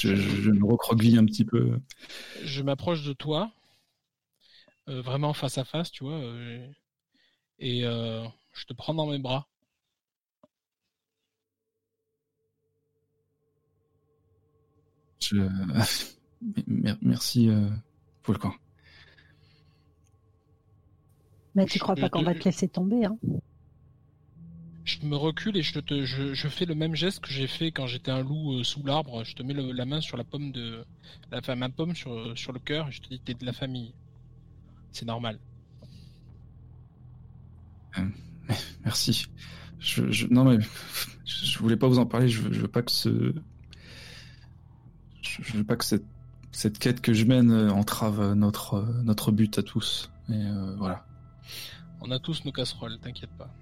Je, 0.07 0.51
me 0.51 0.65
recroqueville 0.65 1.17
un 1.17 1.25
petit 1.25 1.45
peu. 1.45 1.79
Je 2.43 2.61
m'approche 2.61 3.03
de 3.03 3.13
toi, 3.13 3.51
euh, 4.89 5.01
vraiment 5.01 5.33
face 5.33 5.57
à 5.57 5.63
face, 5.63 5.91
tu 5.91 6.03
vois, 6.03 6.19
euh, 6.19 6.67
et 7.59 7.85
euh, 7.85 8.25
je 8.53 8.65
te 8.65 8.73
prends 8.73 8.93
dans 8.93 9.07
mes 9.07 9.19
bras. 9.19 9.47
Je... 15.21 15.37
Mer- 16.67 16.97
Merci, 17.01 17.49
euh, 17.49 17.69
Volcan. 18.25 18.53
Mais 21.55 21.65
tu 21.65 21.79
crois 21.79 21.95
pas 21.95 22.09
qu'on 22.09 22.23
va 22.23 22.33
te 22.33 22.43
laisser 22.43 22.67
tomber, 22.67 23.05
hein 23.05 23.17
Je 24.85 25.05
me 25.05 25.15
recule 25.15 25.55
et 25.55 25.61
je, 25.61 25.79
te, 25.79 26.03
je, 26.05 26.33
je 26.33 26.47
fais 26.49 26.65
le 26.65 26.75
même 26.75 26.93
geste 26.93 27.21
que 27.21 27.29
j'ai 27.29 27.47
fait 27.47 27.71
quand 27.71 27.87
j'étais 27.87 28.11
un 28.11 28.21
loup 28.21 28.59
euh, 28.59 28.63
sous 28.63 28.83
l'arbre. 28.85 29.23
Je 29.23 29.33
te 29.33 29.41
mets 29.41 29.53
le- 29.53 29.71
la 29.71 29.85
main 29.85 30.01
sur 30.01 30.17
la 30.17 30.25
pomme 30.25 30.51
de. 30.51 30.83
La, 31.31 31.39
enfin, 31.39 31.55
ma 31.55 31.69
pomme 31.69 31.95
sur, 31.95 32.37
sur 32.37 32.51
le 32.51 32.59
cœur 32.59 32.89
et 32.89 32.91
je 32.91 33.01
te 33.01 33.07
dis 33.07 33.19
t'es 33.19 33.33
de 33.33 33.45
la 33.45 33.53
famille. 33.53 33.93
C'est 34.91 35.05
normal. 35.05 35.39
Merci. 38.83 39.27
Je, 39.79 40.11
je- 40.11 40.27
non 40.27 40.43
mais 40.45 40.57
je, 41.25 41.59
voulais 41.59 41.77
pas 41.77 41.87
vous 41.87 41.99
en 41.99 42.05
parler. 42.05 42.27
Je, 42.29 42.41
veux- 42.41 42.53
je 42.53 42.59
veux 42.61 42.67
pas 42.67 42.81
que 42.81 42.91
ce, 42.91 43.33
je, 45.21 45.53
veux 45.57 45.63
pas 45.63 45.75
que 45.75 45.85
cette, 45.85 46.05
cette 46.51 46.79
quête 46.79 47.01
que 47.01 47.13
je 47.13 47.25
mène 47.25 47.51
euh, 47.51 47.69
entrave 47.71 48.33
notre 48.33 48.75
euh, 48.75 49.01
notre 49.03 49.31
but 49.31 49.57
à 49.57 49.63
tous. 49.63 50.09
Et 50.29 50.33
euh, 50.33 50.75
voilà. 50.77 51.05
On 52.01 52.11
a 52.11 52.19
tous 52.19 52.43
nos 52.45 52.51
casseroles, 52.51 52.97
t'inquiète 52.99 53.31
pas. 53.37 53.53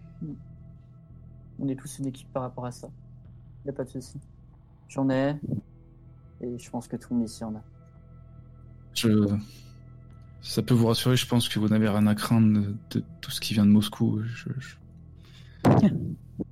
On 1.61 1.67
est 1.69 1.75
tous 1.75 1.99
une 1.99 2.07
équipe 2.07 2.31
par 2.33 2.41
rapport 2.41 2.65
à 2.65 2.71
ça. 2.71 2.89
Y 3.65 3.69
a 3.69 3.73
pas 3.73 3.83
de 3.83 3.89
souci. 3.89 4.19
J'en 4.89 5.07
ai. 5.09 5.35
Et 6.41 6.57
je 6.57 6.69
pense 6.71 6.87
que 6.87 6.97
tout 6.97 7.13
le 7.13 7.19
monde 7.19 7.29
ici 7.29 7.43
en 7.43 7.55
a. 7.55 7.61
Je, 8.95 9.37
ça 10.41 10.63
peut 10.63 10.73
vous 10.73 10.87
rassurer. 10.87 11.15
Je 11.15 11.27
pense 11.27 11.47
que 11.47 11.59
vous 11.59 11.67
n'avez 11.67 11.87
rien 11.87 12.07
à 12.07 12.15
craindre 12.15 12.59
de, 12.61 12.75
de 12.89 13.03
tout 13.21 13.29
ce 13.29 13.39
qui 13.39 13.53
vient 13.53 13.65
de 13.65 13.71
Moscou. 13.71 14.21
Je, 14.23 14.49
je, 14.57 14.75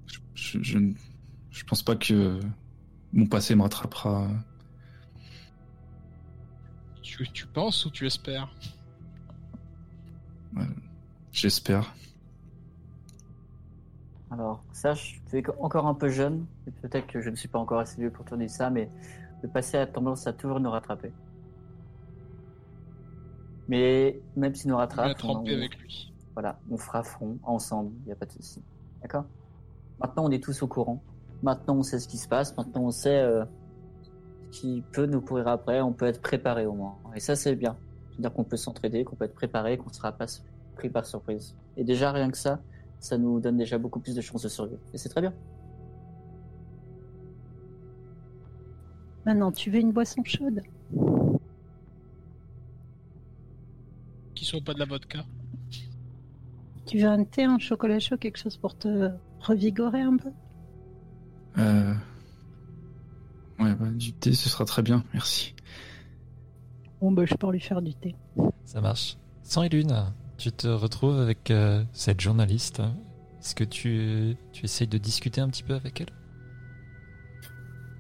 je, 0.06 0.20
je, 0.36 0.60
je 0.62 0.78
ne- 0.78 0.94
je 1.50 1.64
pense 1.64 1.82
pas 1.82 1.96
que 1.96 2.40
mon 3.12 3.26
passé 3.26 3.56
me 3.56 3.64
rattrapera. 3.64 4.28
Tu, 7.02 7.28
tu 7.34 7.48
penses 7.48 7.84
ou 7.86 7.90
tu 7.90 8.06
espères? 8.06 8.54
J'espère. 11.32 11.94
Alors, 14.32 14.64
sache, 14.72 15.22
tu 15.30 15.40
es 15.40 15.44
encore 15.60 15.88
un 15.88 15.96
peu 15.96 16.10
jeune, 16.10 16.46
et 16.68 16.72
peut-être 16.72 17.08
que 17.08 17.20
je 17.22 17.30
ne 17.30 17.36
suis 17.36 17.48
pas 17.48 17.60
encore 17.60 17.80
assez 17.80 18.00
vieux 18.00 18.12
pour 18.12 18.26
te 18.26 18.36
dire 18.36 18.50
ça, 18.50 18.70
mais 18.70 18.90
le 19.42 19.50
passé 19.50 19.78
a 19.78 19.88
tendance 19.88 20.28
à 20.28 20.34
toujours 20.34 20.60
nous 20.60 20.70
rattraper. 20.70 21.12
Mais 23.68 24.20
même 24.36 24.54
s'il 24.54 24.70
nous 24.70 24.76
On 24.76 24.80
va 24.80 24.86
rattrape, 24.86 25.24
on, 25.24 25.44
lui. 25.44 26.14
voilà, 26.34 26.60
on 26.70 26.78
fera 26.78 27.04
front 27.04 27.38
ensemble, 27.44 27.92
il 28.02 28.06
n'y 28.08 28.12
a 28.12 28.16
pas 28.16 28.26
de 28.26 28.32
souci. 28.32 28.62
D'accord? 29.02 29.26
Maintenant, 30.00 30.26
on 30.26 30.32
est 30.32 30.44
tous 30.44 30.62
au 30.64 30.68
courant. 30.68 31.02
Maintenant, 31.44 31.76
on 31.76 31.84
sait 31.84 32.00
ce 32.00 32.08
qui 32.08 32.18
se 32.18 32.28
passe. 32.28 32.56
Maintenant, 32.58 32.84
on 32.84 32.92
sait 32.92 33.20
euh, 33.20 33.46
ce 34.52 34.60
qui 34.60 34.84
peut 34.92 35.06
nous 35.06 35.22
pourrir 35.22 35.48
après. 35.48 35.82
On 35.82 35.94
peut 35.94 36.06
être 36.06 36.22
préparé 36.22 36.66
au 36.66 36.74
moins. 36.74 36.98
Et 37.16 37.20
ça, 37.20 37.36
c'est 37.36 37.56
bien. 37.56 37.78
C'est-à-dire 38.12 38.34
qu'on 38.34 38.44
peut 38.44 38.58
s'entraider, 38.58 39.04
qu'on 39.04 39.16
peut 39.16 39.26
être 39.26 39.36
préparé, 39.36 39.78
qu'on 39.78 39.90
ne 39.90 39.94
sera 39.94 40.12
pas 40.12 40.26
pris 40.76 40.90
par 40.90 41.06
surprise. 41.06 41.56
Et 41.78 41.84
déjà, 41.84 42.12
rien 42.12 42.32
que 42.32 42.38
ça, 42.38 42.60
ça 43.00 43.18
nous 43.18 43.40
donne 43.40 43.58
déjà 43.58 43.78
beaucoup 43.78 44.00
plus 44.00 44.16
de 44.16 44.22
chances 44.22 44.44
de 44.44 44.50
survivre. 44.50 44.82
Et 44.94 44.98
c'est 44.98 45.10
très 45.10 45.22
bien. 45.22 45.34
Maintenant, 49.26 49.52
tu 49.52 49.70
veux 49.70 49.80
une 49.80 49.92
boisson 49.92 50.24
chaude? 50.24 50.62
Qui 54.34 54.46
soit 54.46 54.62
pas 54.62 54.74
de 54.74 54.80
la 54.80 54.86
vodka? 54.86 55.26
Tu 56.86 57.00
veux 57.00 57.08
un 57.08 57.24
thé, 57.24 57.44
un 57.44 57.60
chocolat 57.60 58.00
chaud, 58.00 58.18
quelque 58.18 58.38
chose 58.38 58.58
pour 58.58 58.76
te 58.76 59.12
revigorer 59.42 60.02
un 60.02 60.18
peu? 60.18 60.32
Euh... 61.58 61.94
Ouais, 63.60 63.76
bah, 63.76 63.90
du 63.92 64.14
thé, 64.14 64.34
ce 64.34 64.50
sera 64.50 64.66
très 64.66 64.82
bien, 64.82 65.04
merci. 65.14 65.54
Bon, 67.02 67.12
bah, 67.12 67.26
je 67.26 67.36
peux 67.36 67.52
lui 67.52 67.60
faire 67.60 67.82
du 67.82 67.94
thé. 67.94 68.16
Ça 68.66 68.82
marche. 68.82 69.18
Sans 69.44 69.64
et 69.64 69.70
Lune, 69.70 69.94
tu 70.40 70.52
te 70.52 70.68
retrouves 70.68 71.20
avec 71.20 71.52
euh, 71.52 71.84
cette 71.94 72.22
journaliste. 72.22 72.82
Est-ce 73.40 73.54
que 73.54 73.64
tu, 73.64 74.36
tu 74.52 74.66
essayes 74.66 74.88
de 74.88 74.98
discuter 74.98 75.42
un 75.42 75.50
petit 75.50 75.64
peu 75.64 75.76
avec 75.76 76.02
elle? 76.02 76.10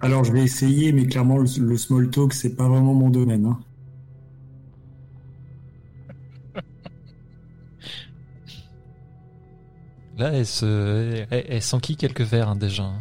Alors 0.01 0.23
je 0.23 0.31
vais 0.31 0.43
essayer, 0.43 0.91
mais 0.93 1.05
clairement 1.05 1.37
le, 1.37 1.45
le 1.59 1.77
small 1.77 2.09
talk 2.09 2.33
c'est 2.33 2.55
pas 2.55 2.67
vraiment 2.67 2.93
mon 2.93 3.09
domaine. 3.09 3.45
hein. 3.45 3.59
Là, 10.17 10.31
elle, 10.33 10.45
se, 10.45 11.25
elle, 11.31 11.45
elle 11.47 11.61
s'enquille 11.61 11.95
quelques 11.95 12.21
verres 12.21 12.49
hein, 12.49 12.55
déjà. 12.55 12.83
hein? 12.83 12.99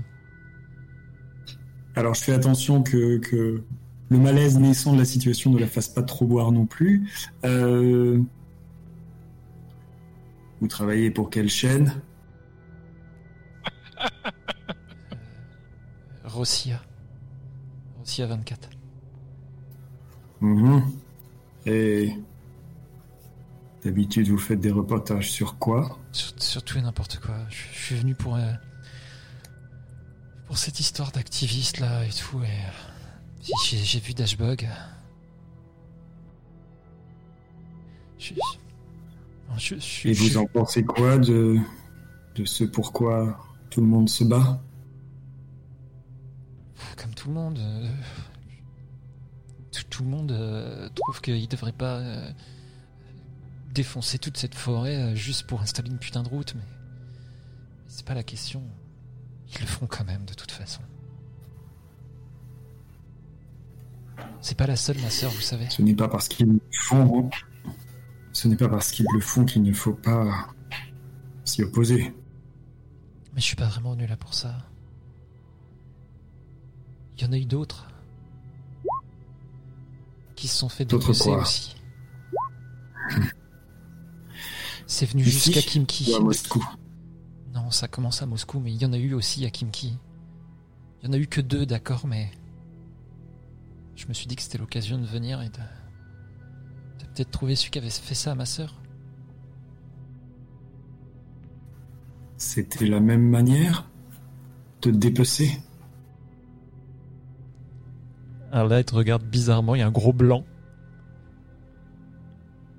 Alors 1.97 2.15
je 2.15 2.23
fais 2.23 2.32
attention 2.32 2.82
que, 2.82 3.19
que 3.19 3.62
le 4.10 4.19
malaise 4.19 4.59
naissant 4.59 4.93
de 4.93 4.98
la 4.98 5.05
situation 5.05 5.51
ne 5.51 5.59
la 5.59 5.66
fasse 5.66 5.89
pas 5.89 6.02
trop 6.02 6.27
boire 6.27 6.52
non 6.52 6.65
plus. 6.65 7.10
Euh, 7.44 8.20
Vous 10.61 10.67
travaillez 10.69 11.11
pour 11.11 11.31
quelle 11.31 11.49
chaîne? 11.49 12.01
Rossia. 16.25 16.81
Rossia 17.99 18.27
24. 18.27 18.69
Mhm. 20.41 20.83
Et 21.67 22.13
d'habitude 23.85 24.29
vous 24.29 24.39
faites 24.39 24.61
des 24.61 24.71
reportages 24.71 25.31
sur 25.31 25.59
quoi? 25.59 25.99
Sur, 26.13 26.33
sur 26.43 26.63
tout 26.63 26.79
et 26.79 26.83
n'importe 26.83 27.19
quoi. 27.21 27.35
Je, 27.51 27.57
je 27.73 27.79
suis 27.79 27.95
venu 27.97 28.15
pour. 28.15 28.37
euh, 28.37 28.53
pour 30.47 30.57
cette 30.59 30.81
histoire 30.81 31.11
d'activiste 31.13 31.79
là 31.79 32.05
et 32.05 32.11
tout. 32.11 32.41
Et. 32.43 32.47
euh, 32.47 33.53
j'ai- 33.65 33.79
J'ai 33.79 34.01
vu 34.01 34.13
Dashbug. 34.15 34.69
Je, 38.19 38.35
je, 38.35 38.41
je, 39.57 39.77
je- 39.77 40.09
Et 40.09 40.15
je- 40.15 40.23
vous 40.25 40.37
en 40.39 40.47
pensez 40.47 40.85
quoi 40.85 41.19
de, 41.19 41.57
de 42.35 42.45
ce 42.45 42.65
pourquoi 42.65 43.39
tout 43.70 43.81
le 43.81 43.87
monde 43.87 44.09
se 44.09 44.25
bat? 44.25 44.61
Comme 46.97 47.15
tout 47.15 47.29
le 47.29 47.35
monde, 47.35 47.59
euh, 47.59 47.89
tout, 49.73 49.83
tout 49.91 50.03
le 50.05 50.09
monde 50.11 50.33
euh, 50.33 50.89
trouve 50.95 51.20
qu'il 51.20 51.49
devrait 51.49 51.73
pas 51.73 51.99
euh, 51.99 52.31
défoncer 53.75 54.19
toute 54.19 54.37
cette 54.37 54.55
forêt 54.55 55.15
juste 55.16 55.47
pour 55.47 55.61
installer 55.61 55.91
une 55.91 55.99
putain 55.99 56.23
de 56.23 56.29
route, 56.29 56.55
mais 56.55 56.62
c'est 57.87 58.05
pas 58.05 58.15
la 58.15 58.23
question. 58.25 58.62
Ils 59.55 59.61
le 59.61 59.66
feront 59.66 59.87
quand 59.87 60.05
même 60.05 60.25
de 60.25 60.35
toute 60.35 60.51
façon. 60.53 60.81
C'est 64.41 64.57
pas 64.57 64.66
la 64.66 64.77
seule, 64.77 64.99
ma 65.01 65.11
sœur, 65.11 65.31
vous 65.31 65.41
savez. 65.41 65.69
Ce 65.70 65.83
n'est 65.83 65.95
pas 65.95 66.09
parce 66.09 66.29
qu'ils 66.29 66.47
le 66.47 66.61
font. 66.73 67.31
Ce 68.33 68.49
n'est 68.49 68.57
pas 68.57 68.69
parce 68.69 68.91
qu'ils 68.91 69.07
le 69.15 69.21
font 69.21 69.45
qu'il 69.45 69.63
ne 69.63 69.73
faut 69.73 69.95
pas 69.95 70.49
s'y 71.45 71.63
opposer. 71.63 72.15
Mais 73.35 73.41
je 73.41 73.47
suis 73.47 73.57
pas 73.57 73.67
vraiment 73.67 73.93
venu 73.93 74.07
là 74.07 74.17
pour 74.17 74.35
ça. 74.35 74.55
Il 77.17 77.25
y 77.25 77.27
en 77.27 77.33
a 77.33 77.39
eu 77.39 77.47
d'autres 77.47 77.89
qui 80.37 80.47
se 80.47 80.57
sont 80.57 80.69
fait 80.69 80.85
D'autres 80.85 81.13
dépecer 81.13 81.31
aussi. 81.31 81.77
C'est 84.87 85.07
venu 85.07 85.25
jusqu'à 85.25 85.61
Kimki. 85.61 86.15
À 86.15 86.21
Moscou. 86.21 86.65
Non, 87.53 87.71
ça 87.71 87.89
commence 87.89 88.23
à 88.23 88.27
Moscou, 88.27 88.61
mais 88.61 88.73
il 88.73 88.81
y 88.81 88.87
en 88.87 88.93
a 88.93 88.99
eu 88.99 89.15
aussi 89.15 89.45
à 89.45 89.51
Kimki. 89.51 89.99
Il 91.03 91.07
y 91.07 91.11
en 91.11 91.13
a 91.13 91.19
eu 91.19 91.27
que 91.27 91.41
deux, 91.41 91.67
d'accord, 91.67 92.07
mais 92.07 92.31
je 93.97 94.07
me 94.07 94.15
suis 94.15 94.27
dit 94.27 94.37
que 94.37 94.43
c'était 94.43 94.59
l'occasion 94.59 94.97
de 94.99 95.05
venir 95.07 95.43
et 95.43 95.49
de 95.49 95.59
peut-être 97.19 97.31
trouver 97.32 97.57
celui 97.57 97.70
qui 97.70 97.78
avait 97.78 97.90
fait 97.90 98.15
ça 98.15 98.31
à 98.31 98.35
ma 98.36 98.47
sœur. 98.47 98.81
C'était 102.36 102.86
la 102.86 103.01
même 103.01 103.28
manière 103.28 103.90
de 104.82 104.93
dépecer? 104.93 105.51
Alors 108.53 108.69
là, 108.69 108.78
elle 108.78 108.85
te 108.85 108.95
regarde 108.95 109.24
bizarrement, 109.24 109.74
il 109.74 109.81
y 109.81 109.82
a 109.82 109.86
un 109.89 109.90
gros 109.90 110.12
blanc. 110.12 110.45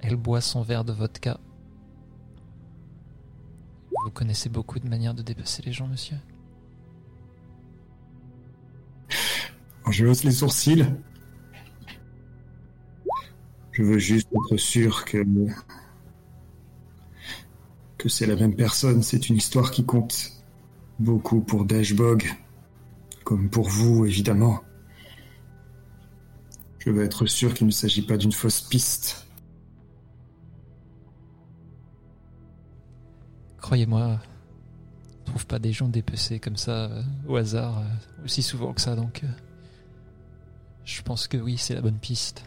Elle 0.02 0.16
boit 0.16 0.40
son 0.40 0.62
verre 0.62 0.86
de 0.86 0.94
vodka. 0.94 1.38
Vous 4.06 4.12
connaissez 4.12 4.48
beaucoup 4.48 4.80
de 4.80 4.88
manières 4.88 5.14
de 5.14 5.22
dépecer 5.22 5.62
les 5.64 5.74
gens, 5.74 5.88
monsieur 5.88 6.16
Je 9.90 10.06
hausse 10.06 10.24
les 10.24 10.32
sourcils. 10.32 10.86
Je 13.80 13.86
veux 13.86 13.98
juste 13.98 14.28
être 14.34 14.58
sûr 14.58 15.06
que 15.06 15.24
que 17.98 18.10
c'est 18.10 18.26
la 18.26 18.36
même 18.36 18.54
personne. 18.54 19.02
C'est 19.04 19.30
une 19.30 19.38
histoire 19.38 19.72
qui 19.72 19.86
compte 19.86 20.34
beaucoup 21.00 21.40
pour 21.40 21.64
Dashbog, 21.64 22.30
comme 23.24 23.50
pour 23.50 23.70
vous 23.70 24.06
évidemment. 24.06 24.60
Je 26.80 26.90
veux 26.90 27.06
être 27.06 27.26
sûr 27.26 27.54
qu'il 27.54 27.68
ne 27.68 27.72
s'agit 27.72 28.02
pas 28.02 28.18
d'une 28.18 28.34
fausse 28.34 28.60
piste. 28.60 29.26
Croyez-moi, 33.62 34.20
on 35.22 35.24
trouve 35.24 35.46
pas 35.46 35.60
des 35.60 35.72
gens 35.72 35.88
dépecés 35.88 36.42
comme 36.42 36.58
ça 36.58 36.88
euh, 36.88 37.02
au 37.30 37.38
hasard 37.38 37.78
euh, 37.78 38.26
aussi 38.26 38.44
souvent 38.44 38.74
que 38.74 38.82
ça, 38.82 38.98
donc 38.98 39.24
euh, 39.24 39.28
je 40.84 41.02
pense 41.02 41.30
que 41.30 41.38
oui, 41.38 41.58
c'est 41.58 41.76
la 41.76 41.82
bonne 41.82 42.00
piste. 42.00 42.44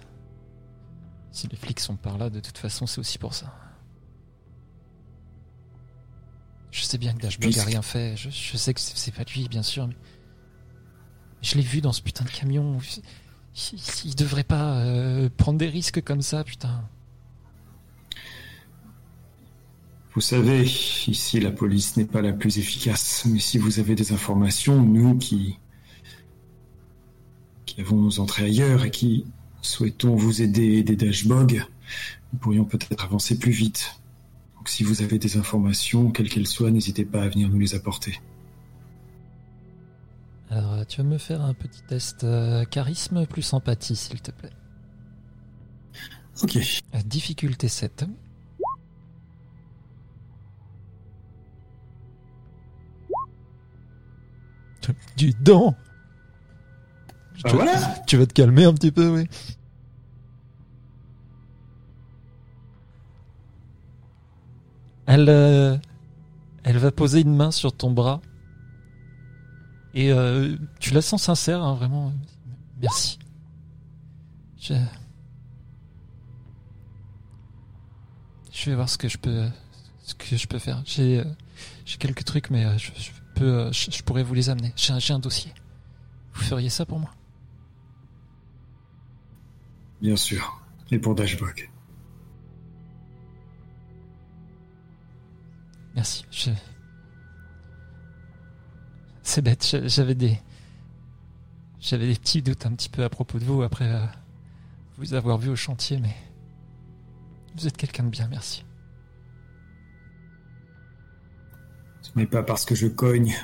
Si 1.33 1.49
les 1.49 1.57
flics 1.57 1.81
sont 1.81 1.97
par 1.97 2.19
là, 2.19 2.31
de 2.31 2.41
toute 2.41 2.59
façon, 2.59 2.87
c'est 2.87 2.99
aussi 2.99 3.19
pour 3.19 3.35
ça. 3.35 3.55
Je 6.71 6.83
sais 6.83 6.99
bien 6.99 7.13
que 7.13 7.21
Dashbug 7.21 7.59
a 7.59 7.65
rien 7.65 7.83
fait. 7.83 8.17
Je, 8.17 8.31
je 8.31 8.57
sais 8.57 8.73
que 8.73 8.81
c'est 8.81 8.97
c'est 8.97 9.13
pas 9.13 9.25
lui, 9.35 9.49
bien 9.49 9.63
sûr, 9.63 9.87
mais 9.87 9.97
je 11.43 11.57
l'ai 11.57 11.63
vu 11.63 11.81
dans 11.81 11.93
ce 11.93 12.01
putain 12.03 12.25
de 12.25 12.31
camion. 12.31 12.79
Il, 13.73 13.79
il 14.05 14.15
devrait 14.15 14.45
pas 14.45 14.79
euh, 14.79 15.29
prendre 15.37 15.59
des 15.59 15.69
risques 15.69 16.03
comme 16.03 16.23
ça, 16.23 16.45
putain. 16.45 16.89
Vous 20.15 20.21
savez, 20.21 20.63
ici 20.63 21.41
la 21.41 21.51
police 21.51 21.97
n'est 21.97 22.05
pas 22.05 22.21
la 22.21 22.35
plus 22.35 22.59
efficace, 22.59 23.25
mais 23.27 23.39
si 23.39 23.57
vous 23.57 23.79
avez 23.81 23.95
des 23.95 24.13
informations, 24.13 24.83
nous 24.83 25.17
qui 25.17 25.59
qui 27.65 27.81
avons 27.81 27.97
nos 27.97 28.21
entrées 28.21 28.45
ailleurs 28.45 28.85
et 28.85 28.91
qui 28.91 29.25
souhaitons 29.63 30.15
vous 30.17 30.43
aider 30.43 30.79
aider 30.79 30.97
Dashbog, 30.97 31.65
nous 32.33 32.39
pourrions 32.39 32.65
peut-être 32.65 33.05
avancer 33.05 33.39
plus 33.39 33.53
vite. 33.53 33.97
Donc 34.57 34.69
si 34.69 34.85
vous 34.85 35.03
avez 35.03 35.19
des 35.19 35.37
informations, 35.37 36.11
quelles 36.11 36.29
qu'elles 36.29 36.47
soient, 36.47 36.71
n'hésitez 36.71 37.05
pas 37.05 37.23
à 37.23 37.29
venir 37.29 37.49
nous 37.49 37.59
les 37.59 37.75
apporter. 37.75 38.21
Alors, 40.51 40.85
tu 40.87 40.99
vas 40.99 41.09
me 41.09 41.17
faire 41.17 41.41
un 41.41 41.55
petit 41.55 41.83
test 41.83 42.25
euh, 42.25 42.67
charisme 42.67 43.25
plus 43.27 43.55
empathie, 43.55 43.97
s'il 43.97 44.21
te 44.21 44.31
plaît. 44.31 44.51
Ok. 46.43 46.59
Difficulté 47.07 47.69
7. 47.69 48.05
Du 55.17 55.33
dent 55.33 55.75
Voilà 57.47 57.79
Tu 58.07 58.17
vas 58.17 58.27
te 58.27 58.33
calmer 58.33 58.65
un 58.65 58.75
petit 58.75 58.93
peu, 58.93 59.09
oui. 59.09 59.29
Elle, 65.07 65.29
euh, 65.29 65.77
elle 66.63 66.79
va 66.79 66.93
poser 66.93 67.21
une 67.21 67.35
main 67.35 67.51
sur 67.51 67.73
ton 67.73 67.91
bras. 67.91 68.21
Et 69.95 70.13
euh, 70.13 70.57
tu 70.81 70.95
la 70.95 71.03
sens 71.03 71.25
sincère, 71.25 71.63
hein, 71.63 71.75
vraiment. 71.75 72.13
Merci. 72.81 73.19
Je... 74.59 74.75
je 78.53 78.71
vais 78.71 78.77
voir 78.77 78.89
ce 78.89 78.97
que 78.97 79.09
je 79.09 79.19
peux, 79.19 79.49
ce 80.03 80.15
que 80.15 80.37
je 80.37 80.47
peux 80.47 80.59
faire. 80.59 80.83
J'ai, 80.85 81.19
euh, 81.19 81.25
j'ai 81.85 81.99
quelques 81.99 82.25
trucs, 82.25 82.49
mais 82.51 82.79
je, 82.79 82.93
je 82.97 83.11
peux, 83.35 83.73
je, 83.73 83.91
je 83.91 84.03
pourrais 84.03 84.23
vous 84.23 84.35
les 84.35 84.49
amener. 84.51 84.73
J'ai 84.77 84.93
un, 84.93 84.99
j'ai 84.99 85.13
un 85.13 85.19
dossier. 85.19 85.53
Vous 86.35 86.43
feriez 86.43 86.71
ça 86.71 86.87
pour 86.87 86.99
moi? 87.01 87.11
Bien 90.03 90.17
sûr. 90.17 90.61
Et 90.91 90.99
pour 90.99 91.15
Dashbog. 91.15 91.71
Merci. 95.95 96.27
Je... 96.31 96.51
C'est 99.23 99.43
bête, 99.43 99.77
j'avais 99.87 100.17
des. 100.17 100.39
J'avais 101.79 102.09
des 102.09 102.15
petits 102.15 102.43
doutes 102.43 102.67
un 102.67 102.73
petit 102.73 102.89
peu 102.89 103.05
à 103.05 103.09
propos 103.09 103.39
de 103.39 103.45
vous 103.45 103.63
après 103.63 103.91
euh, 103.91 104.05
vous 104.99 105.15
avoir 105.15 105.39
vu 105.39 105.49
au 105.51 105.57
chantier, 105.57 105.99
mais 105.99 106.15
vous 107.57 107.67
êtes 107.67 107.77
quelqu'un 107.77 108.05
de 108.05 108.09
bien, 108.09 108.29
merci. 108.29 108.65
Ce 112.03 112.11
n'est 112.17 112.27
pas 112.27 112.43
parce 112.43 112.65
que 112.65 112.75
je 112.75 112.87
cogne 112.87 113.35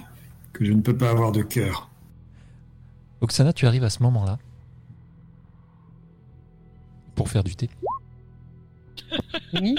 que 0.52 0.64
je 0.64 0.72
ne 0.72 0.82
peux 0.82 0.96
pas 0.96 1.10
avoir 1.10 1.32
de 1.32 1.42
cœur. 1.42 1.88
Oksana, 3.20 3.52
tu 3.52 3.66
arrives 3.66 3.84
à 3.84 3.90
ce 3.90 4.02
moment-là 4.04 4.38
pour 7.18 7.28
faire 7.28 7.42
du 7.42 7.56
thé. 7.56 7.68
Oui. 9.54 9.74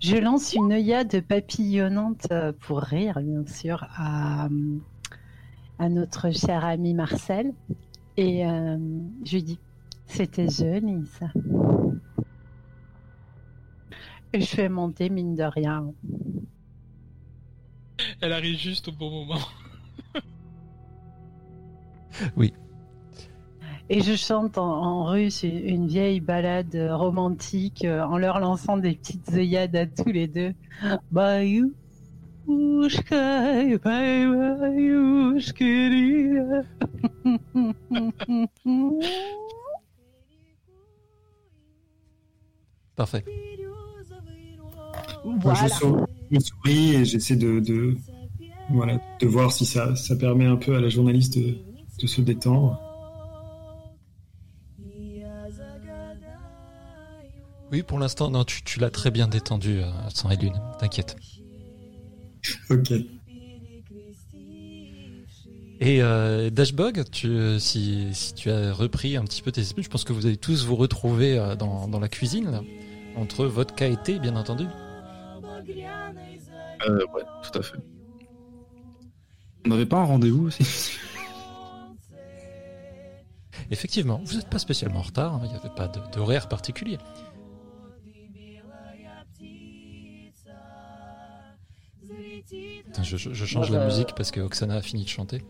Je 0.00 0.16
lance 0.16 0.52
une 0.54 0.72
œillade 0.72 1.20
papillonnante 1.20 2.26
euh, 2.32 2.52
pour 2.58 2.80
rire, 2.80 3.20
bien 3.22 3.46
sûr, 3.46 3.86
à, 3.96 4.48
à 5.78 5.88
notre 5.88 6.32
cher 6.32 6.64
ami 6.64 6.92
Marcel. 6.92 7.52
Et 8.16 8.44
euh, 8.44 8.78
je 9.24 9.36
lui 9.36 9.42
dis, 9.44 9.60
c'était 10.06 10.48
joli 10.48 11.06
ça. 11.06 11.28
Et 14.32 14.40
je 14.40 14.46
fais 14.46 14.68
monter, 14.68 15.08
mine 15.08 15.36
de 15.36 15.44
rien. 15.44 15.92
Elle 18.20 18.32
arrive 18.32 18.58
juste 18.58 18.88
au 18.88 18.92
bon 18.92 19.10
moment. 19.10 19.46
Oui. 22.36 22.52
Et 23.92 24.02
je 24.02 24.14
chante 24.14 24.56
en, 24.56 24.70
en 24.70 25.04
russe 25.04 25.42
une, 25.42 25.58
une 25.66 25.86
vieille 25.88 26.20
balade 26.20 26.76
euh, 26.76 26.94
romantique 26.96 27.84
euh, 27.84 28.04
en 28.04 28.18
leur 28.18 28.38
lançant 28.38 28.76
des 28.76 28.94
petites 28.94 29.32
œillades 29.32 29.74
à 29.74 29.84
tous 29.86 30.10
les 30.12 30.28
deux. 30.28 30.54
Bayou. 31.10 31.72
Parfait. 42.96 43.24
Moi, 45.24 45.54
je, 45.54 45.66
Voilà. 45.84 46.06
je 46.30 46.38
souris 46.40 46.94
et 46.94 47.04
j'essaie 47.04 47.36
de, 47.36 47.60
de, 47.60 47.96
voilà, 48.70 48.98
de 49.20 49.26
voir 49.26 49.52
si 49.52 49.66
ça, 49.66 49.94
ça 49.96 50.16
permet 50.16 50.46
un 50.46 50.56
peu 50.56 50.76
à 50.76 50.80
la 50.80 50.88
journaliste 50.88 51.38
de, 51.38 51.56
de 52.00 52.06
se 52.06 52.20
détendre. 52.20 52.80
Oui, 57.72 57.82
pour 57.82 57.98
l'instant, 57.98 58.30
non, 58.30 58.44
tu, 58.44 58.62
tu 58.62 58.80
l'as 58.80 58.90
très 58.90 59.10
bien 59.10 59.28
détendu, 59.28 59.80
euh, 59.80 59.90
sans 60.12 60.30
et 60.30 60.36
lune, 60.36 60.60
t'inquiète. 60.78 61.16
Ok. 62.68 62.92
Et 65.82 66.02
euh, 66.02 66.50
Dashbog, 66.50 67.04
tu, 67.10 67.28
euh, 67.28 67.58
si, 67.58 68.08
si 68.12 68.34
tu 68.34 68.50
as 68.50 68.72
repris 68.72 69.16
un 69.16 69.24
petit 69.24 69.40
peu 69.40 69.52
tes 69.52 69.62
esprits, 69.62 69.82
je 69.82 69.88
pense 69.88 70.04
que 70.04 70.12
vous 70.12 70.26
allez 70.26 70.36
tous 70.36 70.66
vous 70.66 70.76
retrouver 70.76 71.38
euh, 71.38 71.54
dans, 71.56 71.88
dans 71.88 72.00
la 72.00 72.08
cuisine, 72.08 72.50
là, 72.50 72.62
entre 73.16 73.46
vodka 73.46 73.86
et 73.86 73.96
thé, 73.96 74.18
bien 74.18 74.36
entendu. 74.36 74.66
Euh, 76.86 77.04
ouais, 77.14 77.22
tout 77.42 77.58
à 77.58 77.62
fait. 77.62 77.78
On 79.64 79.68
n'avait 79.70 79.86
pas 79.86 79.98
un 79.98 80.04
rendez-vous 80.04 80.46
aussi? 80.48 80.98
Effectivement, 83.70 84.20
vous 84.24 84.36
n'êtes 84.36 84.50
pas 84.50 84.58
spécialement 84.58 84.98
en 84.98 85.02
retard, 85.02 85.34
hein, 85.34 85.40
il 85.44 85.50
n'y 85.50 85.56
avait 85.56 85.74
pas 85.74 85.88
d'horaire 85.88 86.48
particulier. 86.48 86.98
Je, 93.02 93.44
change 93.44 93.70
Moi, 93.70 93.78
la 93.78 93.86
musique 93.86 94.14
parce 94.14 94.30
que 94.30 94.40
Oksana 94.40 94.76
a 94.76 94.82
fini 94.82 95.04
de 95.04 95.08
chanter. 95.08 95.42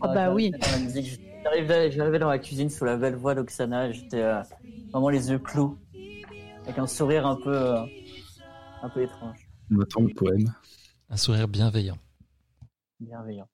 Ah 0.00 0.08
bah 0.08 0.32
oui. 0.32 0.52
J'arrivais 1.44 2.18
dans 2.18 2.28
la 2.28 2.38
cuisine 2.38 2.70
sous 2.70 2.84
la 2.84 2.96
belle 2.96 3.16
voix 3.16 3.34
d'Oksana, 3.34 3.92
j'étais 3.92 4.22
euh, 4.22 4.42
vraiment 4.92 5.10
les 5.10 5.30
yeux 5.30 5.38
clos, 5.38 5.78
avec 6.64 6.78
un 6.78 6.86
sourire 6.86 7.26
un 7.26 7.36
peu, 7.36 7.54
euh, 7.54 7.84
un 8.82 8.88
peu 8.88 9.02
étrange, 9.02 9.48
On 9.70 9.80
attend 9.80 10.00
le 10.00 10.14
poème. 10.14 10.54
Un 11.10 11.16
sourire 11.16 11.48
bienveillant. 11.48 11.98
bienveillant. 12.98 13.48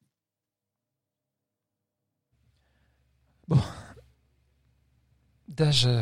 Daj, 5.47 5.85
euh, 5.85 6.01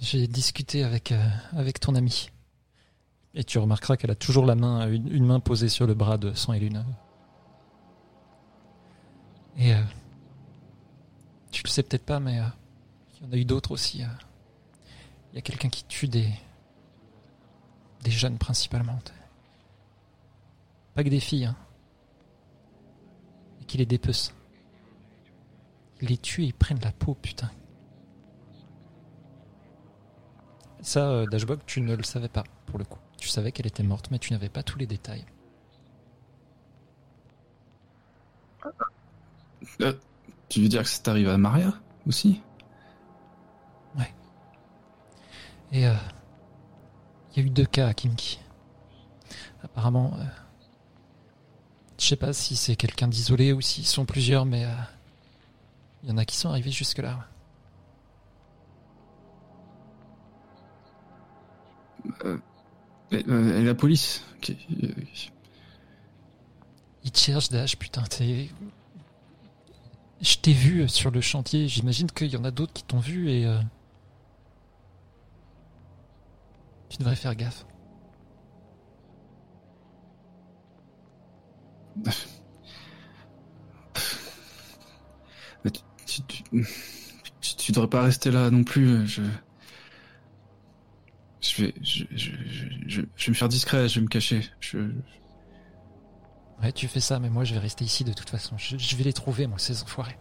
j'ai 0.00 0.26
discuté 0.26 0.84
avec, 0.84 1.12
euh, 1.12 1.28
avec 1.52 1.80
ton 1.80 1.94
ami. 1.94 2.28
Et 3.34 3.44
tu 3.44 3.58
remarqueras 3.58 3.96
qu'elle 3.96 4.10
a 4.10 4.14
toujours 4.14 4.44
la 4.44 4.54
main, 4.54 4.90
une, 4.90 5.24
main 5.24 5.40
posée 5.40 5.68
sur 5.68 5.86
le 5.86 5.94
bras 5.94 6.18
de 6.18 6.34
Sang 6.34 6.52
et. 6.52 6.70
Et 9.56 9.74
euh, 9.74 9.82
tu 11.50 11.62
le 11.64 11.68
sais 11.68 11.82
peut-être 11.82 12.04
pas, 12.04 12.20
mais 12.20 12.40
euh, 12.40 12.44
il 13.20 13.26
y 13.26 13.28
en 13.28 13.32
a 13.32 13.36
eu 13.36 13.44
d'autres 13.44 13.72
aussi. 13.72 14.02
euh. 14.02 14.06
Il 15.32 15.36
y 15.36 15.38
a 15.38 15.42
quelqu'un 15.42 15.70
qui 15.70 15.84
tue 15.84 16.08
des, 16.08 16.30
jeunes 18.06 18.36
principalement. 18.36 18.98
Pas 20.94 21.02
que 21.02 21.08
des 21.08 21.20
filles, 21.20 21.46
hein. 21.46 21.56
Et 23.62 23.64
qui 23.64 23.78
les 23.78 23.86
dépece. 23.86 24.34
Ils 26.02 26.08
les 26.08 26.18
tuent 26.18 26.42
et 26.42 26.46
ils 26.48 26.54
prennent 26.54 26.80
la 26.80 26.92
peau, 26.92 27.14
putain. 27.14 27.50
Ça, 30.82 31.24
Dashbog, 31.26 31.60
tu 31.64 31.80
ne 31.80 31.94
le 31.94 32.02
savais 32.02 32.28
pas, 32.28 32.44
pour 32.66 32.78
le 32.78 32.84
coup. 32.84 32.98
Tu 33.22 33.28
savais 33.28 33.52
qu'elle 33.52 33.68
était 33.68 33.84
morte, 33.84 34.10
mais 34.10 34.18
tu 34.18 34.32
n'avais 34.32 34.48
pas 34.48 34.64
tous 34.64 34.80
les 34.80 34.86
détails. 34.86 35.24
Tu 40.48 40.60
veux 40.60 40.68
dire 40.68 40.82
que 40.82 40.88
c'est 40.88 41.06
arrivé 41.06 41.30
à 41.30 41.38
Maria 41.38 41.72
aussi? 42.04 42.42
Et 45.70 45.86
euh, 45.86 45.94
il 47.30 47.38
y 47.38 47.44
a 47.44 47.46
eu 47.46 47.50
deux 47.50 47.64
cas 47.64 47.86
à 47.86 47.94
Kimki. 47.94 48.40
Apparemment, 49.62 50.14
euh, 50.18 50.24
je 51.98 52.04
sais 52.04 52.16
pas 52.16 52.32
si 52.32 52.56
c'est 52.56 52.74
quelqu'un 52.74 53.06
d'isolé 53.06 53.52
ou 53.52 53.60
s'ils 53.60 53.86
sont 53.86 54.04
plusieurs, 54.04 54.46
mais 54.46 54.64
euh, 54.64 54.74
il 56.02 56.10
y 56.10 56.12
en 56.12 56.18
a 56.18 56.24
qui 56.24 56.34
sont 56.36 56.48
arrivés 56.48 56.72
jusque-là. 56.72 57.28
Et, 63.12 63.24
euh, 63.28 63.62
la 63.62 63.74
police 63.74 64.22
qui- 64.40 64.56
euh, 64.82 64.88
Ils 67.04 67.10
te 67.12 67.18
cherchent, 67.18 67.48
Dash, 67.50 67.76
putain, 67.76 68.02
t'es... 68.02 68.48
Je 70.22 70.36
t'ai 70.36 70.52
vu 70.54 70.88
sur 70.88 71.10
le 71.10 71.20
chantier, 71.20 71.68
j'imagine 71.68 72.10
qu'il 72.10 72.28
y 72.28 72.36
en 72.36 72.44
a 72.44 72.50
d'autres 72.50 72.72
qui 72.72 72.82
t'ont 72.84 73.00
vu 73.00 73.28
et... 73.30 73.44
euh, 73.46 73.60
Tu 76.88 76.98
devrais 76.98 77.16
faire 77.16 77.34
gaffe. 77.34 77.66
tu, 86.06 86.22
tu, 86.26 86.42
tu- 87.40 87.56
tu 87.56 87.72
devrais 87.72 87.88
pas 87.88 88.02
rester 88.02 88.30
là 88.30 88.50
non 88.50 88.64
plus. 88.64 89.06
Je, 89.06 89.22
je 91.42 91.62
vais, 91.64 91.74
je, 91.82 92.04
je, 92.10 92.30
je, 92.46 92.66
je- 92.86 93.02
je 93.16 93.26
vais 93.26 93.30
me 93.30 93.34
faire 93.34 93.48
discret, 93.48 93.88
je 93.88 93.96
vais 93.96 94.04
me 94.04 94.08
cacher. 94.08 94.42
Je, 94.60 94.78
Ouais, 96.62 96.72
tu 96.72 96.88
fais 96.88 97.00
ça, 97.00 97.18
mais 97.18 97.28
moi 97.28 97.44
je 97.44 97.52
vais 97.54 97.60
rester 97.60 97.84
ici 97.84 98.04
de 98.04 98.12
toute 98.14 98.30
façon. 98.30 98.56
Je, 98.56 98.76
je 98.78 98.96
vais 98.96 99.04
les 99.04 99.12
trouver, 99.12 99.46
moi, 99.46 99.58
ces 99.58 99.82
enfoirés. 99.82 100.16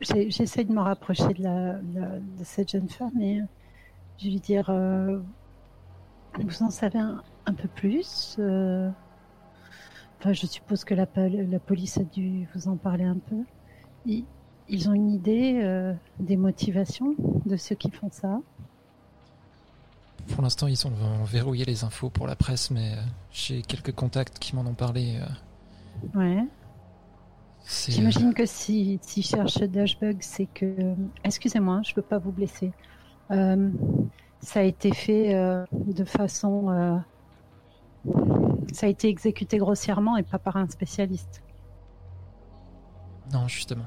J'essaie 0.00 0.64
de 0.64 0.72
me 0.72 0.80
rapprocher 0.80 1.34
de, 1.34 1.42
la, 1.42 1.72
la- 1.94 2.18
de 2.20 2.44
cette 2.44 2.70
jeune 2.70 2.88
femme 2.88 3.20
et 3.20 3.40
je 4.18 4.24
vais 4.24 4.30
lui 4.30 4.40
dire 4.40 4.70
euh, 4.70 5.20
Vous 6.38 6.62
en 6.62 6.70
savez 6.70 6.98
un, 6.98 7.22
un 7.46 7.52
peu 7.54 7.68
plus 7.68 8.36
euh, 8.38 8.90
Enfin, 10.18 10.32
je 10.32 10.46
suppose 10.46 10.84
que 10.84 10.94
la, 10.94 11.06
pol- 11.06 11.46
la 11.50 11.58
police 11.58 11.98
a 11.98 12.04
dû 12.04 12.46
vous 12.54 12.68
en 12.68 12.76
parler 12.76 13.04
un 13.04 13.18
peu. 13.18 13.44
Ils, 14.06 14.24
ils 14.68 14.88
ont 14.88 14.92
une 14.94 15.10
idée 15.10 15.60
euh, 15.62 15.92
des 16.18 16.36
motivations 16.36 17.14
de 17.46 17.56
ceux 17.56 17.74
qui 17.74 17.90
font 17.90 18.08
ça 18.10 18.40
Pour 20.28 20.42
l'instant, 20.42 20.66
ils 20.68 20.86
ont 20.86 20.92
ont 20.92 21.24
verrouillé 21.24 21.64
les 21.64 21.84
infos 21.84 22.08
pour 22.10 22.26
la 22.26 22.36
presse, 22.36 22.70
mais 22.70 22.92
euh, 22.92 23.02
j'ai 23.32 23.62
quelques 23.62 23.92
contacts 23.92 24.38
qui 24.38 24.54
m'en 24.56 24.62
ont 24.62 24.74
parlé. 24.74 25.18
euh, 26.14 26.18
Ouais. 26.18 26.44
J'imagine 27.88 28.32
que 28.32 28.46
si, 28.46 28.98
si 29.02 29.22
cherche 29.22 29.58
Dashbug, 29.58 30.16
c'est 30.20 30.46
que. 30.46 30.94
Excusez-moi, 31.24 31.82
je 31.84 31.90
ne 31.90 31.94
peux 31.96 32.02
pas 32.02 32.18
vous 32.18 32.32
blesser. 32.32 32.72
Ça 33.28 34.60
a 34.60 34.62
été 34.62 34.94
fait 34.94 35.34
de 35.72 36.04
façon. 36.04 37.02
ça 38.72 38.86
a 38.86 38.88
été 38.88 39.08
exécuté 39.08 39.58
grossièrement 39.58 40.16
et 40.16 40.22
pas 40.22 40.38
par 40.38 40.56
un 40.56 40.68
spécialiste. 40.68 41.42
Non, 43.32 43.46
justement. 43.48 43.84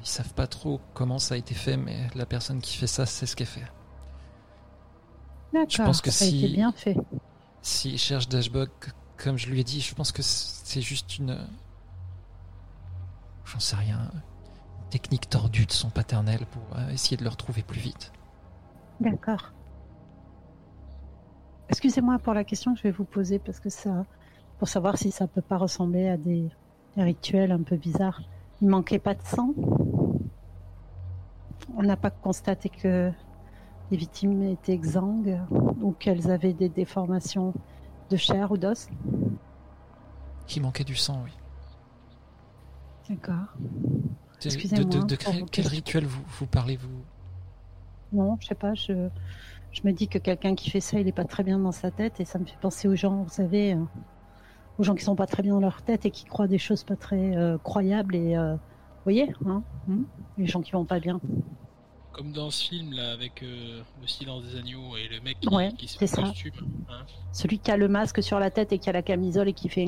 Ils 0.00 0.06
savent 0.06 0.34
pas 0.34 0.46
trop 0.46 0.80
comment 0.92 1.18
ça 1.18 1.34
a 1.34 1.38
été 1.38 1.54
fait, 1.54 1.76
mais 1.76 2.08
la 2.14 2.26
personne 2.26 2.60
qui 2.60 2.76
fait 2.76 2.86
ça 2.86 3.06
sait 3.06 3.26
ce 3.26 3.34
qu'elle 3.36 3.46
fait. 3.46 3.64
D'accord, 5.52 5.86
pense 5.86 6.00
que 6.02 6.10
ça 6.10 6.24
a 6.24 6.28
si- 6.28 6.44
été 6.44 6.54
bien 6.54 6.72
fait. 6.72 6.96
S'il 7.62 7.98
cherche 7.98 8.28
Dashbog, 8.28 8.68
comme 9.16 9.38
je 9.38 9.48
lui 9.48 9.60
ai 9.60 9.64
dit, 9.64 9.80
je 9.80 9.94
pense 9.94 10.12
que 10.12 10.20
c'est 10.22 10.82
juste 10.82 11.18
une. 11.18 11.38
J'en 13.46 13.60
sais 13.60 13.76
rien. 13.76 14.10
Une 14.82 14.88
technique 14.90 15.28
tordue 15.30 15.64
de 15.66 15.72
son 15.72 15.90
paternel 15.90 16.44
pour 16.46 16.62
euh, 16.76 16.88
essayer 16.90 17.16
de 17.16 17.22
le 17.24 17.30
retrouver 17.30 17.62
plus 17.62 17.80
vite. 17.80 18.12
D'accord. 19.00 19.52
Excusez-moi 21.70 22.18
pour 22.18 22.34
la 22.34 22.44
question 22.44 22.72
que 22.74 22.78
je 22.78 22.84
vais 22.84 22.90
vous 22.90 23.04
poser 23.04 23.38
parce 23.38 23.58
que 23.60 23.70
ça, 23.70 24.04
pour 24.58 24.68
savoir 24.68 24.98
si 24.98 25.10
ça 25.10 25.26
peut 25.26 25.40
pas 25.42 25.56
ressembler 25.56 26.08
à 26.08 26.16
des, 26.16 26.50
des 26.96 27.02
rituels 27.02 27.52
un 27.52 27.62
peu 27.62 27.76
bizarres. 27.76 28.22
Il 28.60 28.68
manquait 28.68 28.98
pas 28.98 29.14
de 29.14 29.22
sang. 29.22 29.52
On 31.76 31.82
n'a 31.82 31.96
pas 31.96 32.10
constaté 32.10 32.68
que 32.68 33.10
les 33.90 33.96
victimes 33.96 34.42
étaient 34.44 34.72
exsangues 34.72 35.38
ou 35.82 35.92
qu'elles 35.92 36.30
avaient 36.30 36.52
des 36.52 36.68
déformations 36.68 37.52
de 38.10 38.16
chair 38.16 38.52
ou 38.52 38.56
d'os. 38.56 38.88
Qui 40.46 40.60
manquait 40.60 40.84
du 40.84 40.94
sang, 40.94 41.20
oui. 41.24 41.32
D'accord. 43.08 43.54
De, 43.58 44.46
Excusez-moi 44.46 44.84
de- 45.04 45.16
quel, 45.50 45.66
rituel 45.66 46.04
vous, 46.06 46.22
vous 46.38 46.46
parlez, 46.46 46.76
vous 46.76 46.88
Non, 48.12 48.36
je 48.40 48.46
sais 48.48 48.54
pas. 48.54 48.74
Je, 48.74 49.08
je 49.72 49.80
me 49.84 49.92
dis 49.92 50.08
que 50.08 50.18
quelqu'un 50.18 50.54
qui 50.54 50.70
fait 50.70 50.80
ça, 50.80 50.98
il 51.00 51.08
est 51.08 51.12
pas 51.12 51.24
très 51.24 51.42
bien 51.42 51.58
dans 51.58 51.72
sa 51.72 51.90
tête 51.90 52.20
et 52.20 52.24
ça 52.24 52.38
me 52.38 52.44
fait 52.44 52.58
penser 52.60 52.88
aux 52.88 52.94
gens, 52.94 53.22
vous 53.24 53.28
savez, 53.30 53.74
euh, 53.74 53.82
aux 54.78 54.82
gens 54.82 54.94
qui 54.94 55.04
sont 55.04 55.14
pas 55.16 55.26
très 55.26 55.42
bien 55.42 55.54
dans 55.54 55.60
leur 55.60 55.82
tête 55.82 56.04
et 56.06 56.10
qui 56.10 56.24
croient 56.24 56.48
des 56.48 56.58
choses 56.58 56.82
pas 56.84 56.96
très 56.96 57.36
euh, 57.36 57.58
croyables 57.58 58.14
et 58.16 58.36
euh, 58.36 58.54
vous 58.54 58.58
voyez, 59.04 59.32
hein, 59.46 59.62
hein, 59.90 59.98
les 60.38 60.46
gens 60.46 60.60
qui 60.62 60.72
vont 60.72 60.84
pas 60.84 60.98
bien. 61.00 61.20
Comme 62.12 62.30
dans 62.32 62.50
ce 62.50 62.64
film 62.68 62.92
là 62.92 63.12
avec 63.12 63.42
euh, 63.42 63.82
le 64.00 64.06
silence 64.06 64.44
des 64.44 64.58
agneaux 64.58 64.96
et 64.96 65.08
le 65.12 65.20
mec 65.20 65.40
qui, 65.40 65.48
Ouais, 65.48 65.72
qui 65.76 65.88
se 65.88 65.98
fait 65.98 66.06
costume. 66.08 66.52
hein. 66.88 67.04
Celui 67.32 67.58
qui 67.58 67.70
a 67.72 67.76
le 67.76 67.88
masque 67.88 68.22
sur 68.22 68.38
la 68.38 68.50
tête 68.50 68.72
et 68.72 68.78
qui 68.78 68.88
a 68.88 68.92
la 68.92 69.02
camisole 69.02 69.48
et 69.48 69.52
qui 69.52 69.68
fait 69.68 69.84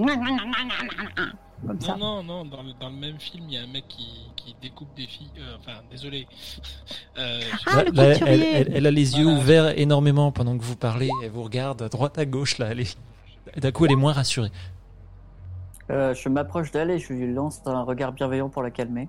comme 1.67 1.81
ça. 1.81 1.97
Non, 1.97 2.23
non, 2.23 2.25
non, 2.25 2.45
dans 2.45 2.63
le, 2.63 2.73
dans 2.79 2.91
le 2.91 2.97
même 2.97 3.19
film, 3.19 3.45
il 3.49 3.55
y 3.55 3.59
a 3.59 3.63
un 3.63 3.67
mec 3.67 3.85
qui, 3.89 4.07
qui 4.37 4.55
découpe 4.61 4.95
des 4.97 5.07
filles. 5.07 5.31
euh, 5.39 5.57
enfin, 5.59 5.79
désolé. 5.91 6.27
Euh, 7.19 7.41
je- 7.41 7.71
Ah, 7.71 7.85
le 7.85 7.93
Là, 7.93 8.03
elle, 8.05 8.19
couturier 8.19 8.51
elle- 8.55 8.73
elle 8.75 8.87
a 8.87 8.91
les 8.91 9.17
yeux 9.17 9.25
Voilà. 9.25 9.39
ouverts 9.41 9.79
énormément 9.79 10.33
pendant 10.33 10.57
que 10.59 10.63
vous 10.63 10.77
parlez. 10.77 11.09
Elle 11.23 11.31
vous 11.31 11.43
regarde 11.45 11.81
à 11.83 11.89
droite, 11.89 12.19
à 12.19 12.27
gauche. 12.27 12.59
Là, 12.59 12.69
elle 12.73 12.81
est... 12.81 12.99
D'un 13.57 13.71
coup, 13.73 13.87
elle 13.87 13.93
est 13.93 13.97
moins 13.97 14.13
rassurée. 14.13 14.51
Euh, 15.91 16.15
je 16.15 16.29
m'approche 16.29 16.71
d'elle 16.73 16.91
et 16.91 16.99
je 16.99 17.13
lui 17.13 17.33
lance 17.33 17.63
un 17.67 17.83
regard 17.83 18.13
bienveillant 18.13 18.49
pour 18.49 18.63
la 18.63 18.71
calmer. 18.71 19.09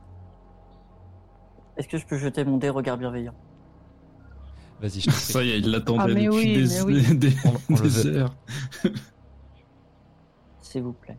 Est-ce 1.77 1.87
que 1.87 1.97
je 1.97 2.05
peux 2.05 2.17
jeter 2.17 2.43
mon 2.45 2.57
dé 2.57 2.69
regard 2.69 2.97
bienveillant? 2.97 3.33
Vas-y, 4.81 5.01
je. 5.01 5.09
Ça 5.09 5.43
y 5.43 5.49
est, 5.51 5.59
il 5.59 5.71
l'attendait 5.71 6.03
Ah, 6.03 6.07
depuis 6.07 6.29
oui, 6.29 6.53
des, 6.53 6.67
mais 6.67 6.81
oui. 6.81 7.17
des- 7.17 7.33
On- 7.45 7.53
on 7.73 7.75
le 7.77 7.81
des 7.81 7.89
veut. 8.11 8.15
heures. 8.17 8.35
S'il 10.61 10.83
vous 10.83 10.93
plaît. 10.93 11.17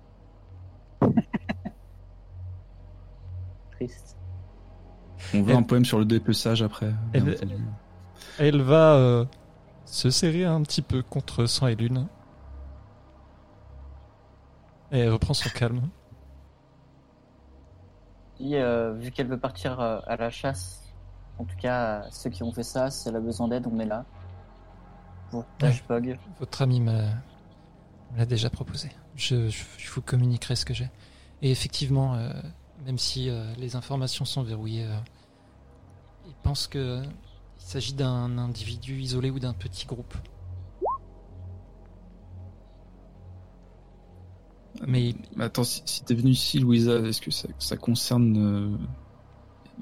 Triste. 3.72 4.16
On 5.34 5.42
veut 5.42 5.50
Elle- 5.52 5.56
un 5.58 5.62
poème 5.62 5.84
sur 5.84 5.98
le 5.98 6.04
dépeçage 6.04 6.62
après. 6.62 6.92
Elle 8.38 8.62
va 8.62 8.94
euh, 8.94 9.24
se 9.84 10.10
serrer 10.10 10.44
un 10.44 10.62
petit 10.62 10.82
peu 10.82 11.02
contre 11.02 11.46
sang 11.46 11.66
et 11.66 11.74
lune. 11.74 12.06
Et 14.92 15.00
elle 15.00 15.12
reprend 15.12 15.34
son 15.34 15.48
calme. 15.50 15.88
Et, 18.40 18.56
euh, 18.56 18.92
vu 18.94 19.10
qu'elle 19.10 19.26
veut 19.26 19.38
partir 19.38 19.80
euh, 19.80 20.00
à 20.06 20.16
la 20.16 20.30
chasse, 20.30 20.82
en 21.38 21.44
tout 21.44 21.56
cas, 21.56 22.02
euh, 22.04 22.08
ceux 22.10 22.30
qui 22.30 22.42
ont 22.42 22.52
fait 22.52 22.62
ça, 22.62 22.90
si 22.90 23.08
elle 23.08 23.16
a 23.16 23.20
besoin 23.20 23.48
d'aide, 23.48 23.66
on 23.66 23.78
est 23.80 23.86
là. 23.86 24.04
Pour. 25.30 25.44
Votre 26.38 26.62
ami 26.62 26.80
me 26.80 27.06
l'a 28.16 28.24
déjà 28.26 28.48
proposé. 28.48 28.90
Je, 29.16 29.48
je- 29.48 29.64
je 29.76 29.90
vous 29.90 30.00
communiquerai 30.00 30.56
ce 30.56 30.64
que 30.64 30.72
j'ai. 30.72 30.88
Et 31.42 31.50
effectivement, 31.50 32.14
euh, 32.14 32.30
même 32.86 32.98
si 32.98 33.30
les 33.58 33.76
informations 33.76 34.24
sont 34.24 34.42
verrouillées, 34.42 34.88
il 36.26 36.34
pense 36.42 36.66
que 36.66 37.02
il 37.04 37.62
s'agit 37.64 37.92
d'un 37.92 38.38
individu 38.38 38.98
isolé 39.00 39.30
ou 39.30 39.38
d'un 39.40 39.52
petit 39.52 39.84
groupe. 39.86 40.14
Mais 44.86 45.14
Mais 45.36 45.44
attends, 45.44 45.64
si, 45.64 45.82
si 45.86 46.04
t'es 46.04 46.14
venu 46.14 46.30
ici, 46.30 46.58
Louisa, 46.60 46.98
est-ce 47.00 47.20
que 47.20 47.30
ça, 47.30 47.48
ça 47.58 47.76
concerne. 47.76 48.36
euh, 48.36 48.76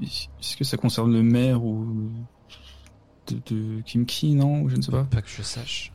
Est-ce 0.03 0.57
que 0.57 0.65
ça 0.65 0.77
concerne 0.77 1.13
le 1.13 1.23
maire 1.23 1.63
ou. 1.65 2.11
de, 3.29 3.41
de 3.47 3.81
Kimki, 3.83 4.35
non 4.35 4.63
Ou 4.63 4.69
Je 4.71 4.77
ne 4.77 4.83
sais 4.83 4.91
pas? 4.93 5.05
pas 5.05 5.23
que 5.23 5.29
je 5.29 5.43
sache. 5.43 5.93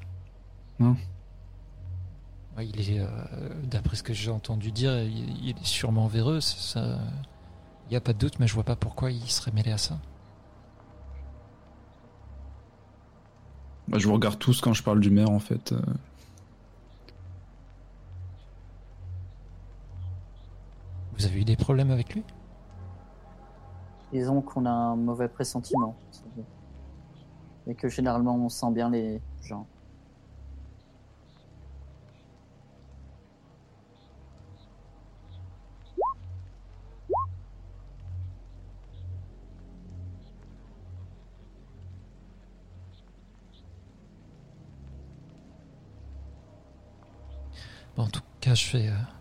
Non. 0.80 0.95
Ouais, 2.57 2.68
il 2.68 2.80
est, 2.91 2.99
euh, 2.99 3.07
d'après 3.64 3.95
ce 3.95 4.03
que 4.03 4.14
j'ai 4.14 4.30
entendu 4.30 4.72
dire, 4.72 5.02
il, 5.03 5.44
il 5.44 5.49
est 5.52 5.65
sûrement 5.65 6.07
véreux. 6.07 6.41
Ça, 6.41 6.99
il 7.90 7.94
y 7.94 7.95
a 7.95 8.02
pas 8.02 8.14
de 8.14 8.18
doute, 8.19 8.40
mais 8.40 8.48
je 8.48 8.53
vois 8.53 8.64
pas 8.65 8.76
pourquoi 8.76 9.10
il 9.11 9.30
serait 9.32 9.52
mêlé 9.52 9.72
à 9.72 9.78
ça. 9.78 9.99
Bah, 13.88 13.98
je 13.99 14.07
vous 14.07 14.14
regarde 14.14 14.38
tous 14.40 14.61
quand 14.61 14.73
je 14.73 14.84
parle 14.84 14.99
du 14.99 15.10
maire, 15.10 15.30
en 15.30 15.40
fait. 15.40 15.72
euh. 15.72 15.82
Vous 21.22 21.27
avez 21.27 21.41
eu 21.41 21.45
des 21.45 21.56
problèmes 21.56 21.91
avec 21.91 22.15
lui? 22.15 22.23
Disons 24.11 24.41
qu'on 24.41 24.65
a 24.65 24.72
un 24.72 24.95
mauvais 24.95 25.27
pressentiment. 25.27 25.95
Et 27.68 27.76
que 27.76 27.89
généralement, 27.89 28.35
on 28.35 28.49
sent 28.49 28.72
bien 28.72 28.89
les 28.89 29.22
gens. 29.43 29.68
Bon, 47.95 48.06
en 48.06 48.07
tout 48.07 48.22
cas, 48.39 48.56
je 48.56 48.76
vais. 48.76 48.88
euh, 48.88 49.20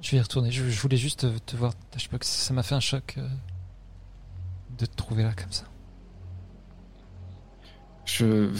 Je 0.00 0.12
vais 0.12 0.18
y 0.18 0.20
retourner. 0.20 0.50
Je, 0.50 0.62
voulais 0.80 0.96
juste 0.96 1.26
te, 1.44 1.56
voir. 1.56 1.72
Je 1.96 2.02
sais 2.02 2.08
pas 2.08 2.18
que 2.18 2.26
ça 2.26 2.54
m'a 2.54 2.62
fait 2.62 2.74
un 2.74 2.80
choc 2.80 3.14
euh, 3.18 3.28
de 4.78 4.86
te 4.86 4.94
trouver 4.94 5.22
là 5.22 5.32
comme 5.34 5.52
ça. 5.52 5.64
Je. 8.04 8.50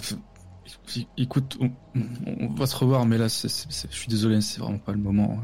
Écoute, 1.16 1.58
on, 1.60 2.54
va 2.54 2.66
se 2.66 2.76
revoir, 2.76 3.06
mais 3.06 3.18
là, 3.18 3.28
je 3.28 3.48
suis 3.48 4.08
désolé, 4.08 4.40
c'est 4.40 4.60
vraiment 4.60 4.78
pas 4.78 4.92
le 4.92 4.98
moment. 4.98 5.38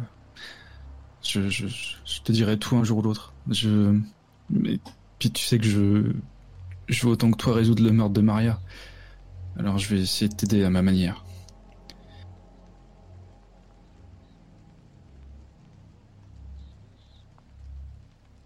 Je, 1.22 1.48
je, 1.48 1.66
je 1.66 2.20
te 2.20 2.32
dirai 2.32 2.58
tout 2.58 2.76
un 2.76 2.84
jour 2.84 2.98
ou 2.98 3.02
l'autre. 3.02 3.32
Je. 3.50 3.98
Mais 4.50 4.78
puis 5.18 5.30
tu 5.30 5.44
sais 5.44 5.58
que 5.58 5.64
je. 5.64 6.12
Je 6.86 7.06
veux 7.06 7.12
autant 7.12 7.30
que 7.30 7.36
toi 7.36 7.54
résoudre 7.54 7.82
le 7.82 7.92
meurtre 7.92 8.12
de 8.12 8.20
Maria. 8.20 8.60
Alors 9.58 9.78
je 9.78 9.94
vais 9.94 10.02
essayer 10.02 10.28
de 10.28 10.34
t'aider 10.34 10.64
à 10.64 10.70
ma 10.70 10.82
manière. 10.82 11.24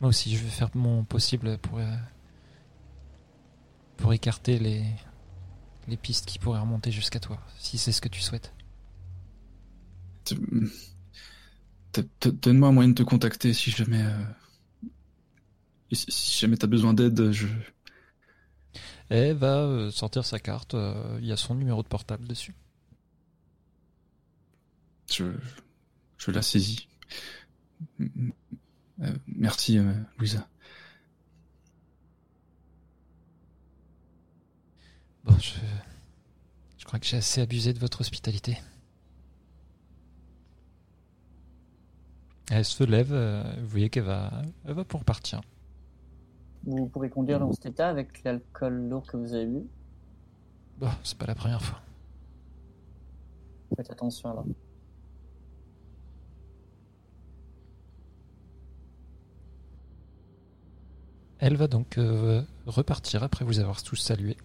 Moi 0.00 0.08
aussi, 0.10 0.36
je 0.36 0.42
vais 0.42 0.50
faire 0.50 0.70
mon 0.74 1.04
possible 1.04 1.56
pour. 1.58 1.78
euh, 1.78 1.84
pour 3.96 4.12
écarter 4.14 4.58
les. 4.58 4.84
les 5.88 5.96
pistes 5.96 6.26
qui 6.26 6.38
pourraient 6.38 6.60
remonter 6.60 6.92
jusqu'à 6.92 7.20
toi, 7.20 7.40
si 7.58 7.78
c'est 7.78 7.92
ce 7.92 8.00
que 8.00 8.08
tu 8.08 8.20
souhaites. 8.22 8.52
Donne-moi 12.42 12.68
un 12.68 12.72
moyen 12.72 12.88
de 12.90 12.94
te 12.94 13.02
contacter 13.02 13.52
si 13.52 13.70
jamais. 13.70 14.02
euh, 14.02 14.24
Si 15.92 16.06
si 16.10 16.40
jamais 16.40 16.56
t'as 16.56 16.66
besoin 16.66 16.94
d'aide, 16.94 17.30
je. 17.32 17.46
Elle 19.10 19.36
va 19.36 19.64
euh, 19.64 19.90
sortir 19.90 20.24
sa 20.24 20.38
carte. 20.38 20.74
euh, 20.74 21.18
Il 21.20 21.26
y 21.26 21.32
a 21.32 21.36
son 21.36 21.54
numéro 21.54 21.82
de 21.82 21.88
portable 21.88 22.26
dessus. 22.26 22.54
Je, 25.10 25.24
je 26.18 26.30
la 26.30 26.42
saisis. 26.42 26.88
Euh, 29.00 29.12
merci, 29.26 29.78
euh, 29.78 29.92
Louisa. 30.18 30.46
Bon, 35.24 35.36
je. 35.38 35.54
Je 36.88 36.90
crois 36.90 37.00
que 37.00 37.06
j'ai 37.06 37.18
assez 37.18 37.42
abusé 37.42 37.74
de 37.74 37.78
votre 37.78 38.00
hospitalité. 38.00 38.56
Elle 42.50 42.64
se 42.64 42.82
lève, 42.82 43.12
euh, 43.12 43.42
vous 43.60 43.68
voyez 43.68 43.90
qu'elle 43.90 44.04
va, 44.04 44.32
elle 44.64 44.72
va 44.72 44.84
pour 44.84 45.04
partir. 45.04 45.42
Vous 46.64 46.86
pourrez 46.86 47.10
conduire 47.10 47.40
dans 47.40 47.52
cet 47.52 47.66
état 47.66 47.90
avec 47.90 48.24
l'alcool 48.24 48.88
lourd 48.88 49.06
que 49.06 49.18
vous 49.18 49.34
avez 49.34 49.44
bu. 49.44 49.66
Bon, 50.78 50.88
c'est 51.02 51.18
pas 51.18 51.26
la 51.26 51.34
première 51.34 51.60
fois. 51.60 51.78
Faites 53.76 53.90
attention 53.90 54.30
alors. 54.30 54.46
Elle 61.40 61.56
va 61.56 61.68
donc 61.68 61.98
euh, 61.98 62.42
repartir 62.66 63.22
après 63.22 63.44
vous 63.44 63.60
avoir 63.60 63.82
tous 63.82 63.96
salué. 63.96 64.36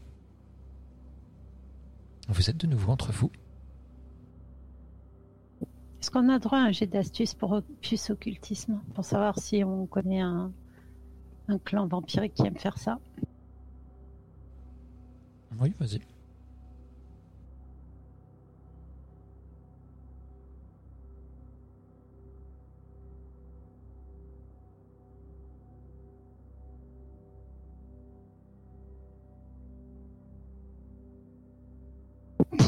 Vous 2.29 2.49
êtes 2.49 2.57
de 2.57 2.67
nouveau 2.67 2.91
entre 2.91 3.11
vous. 3.11 3.31
Est-ce 5.99 6.11
qu'on 6.11 6.29
a 6.29 6.37
droit 6.37 6.59
à 6.59 6.61
un 6.61 6.71
jet 6.71 6.85
d'astuce 6.85 7.33
pour 7.33 7.51
opus 7.51 8.09
occultisme 8.09 8.81
Pour 8.93 9.05
savoir 9.05 9.39
si 9.39 9.63
on 9.63 9.85
connaît 9.87 10.21
un, 10.21 10.51
un 11.47 11.57
clan 11.57 11.87
vampirique 11.87 12.33
qui 12.35 12.45
aime 12.45 12.57
faire 12.57 12.77
ça? 12.77 12.99
Oui, 15.59 15.73
vas-y. 15.79 16.01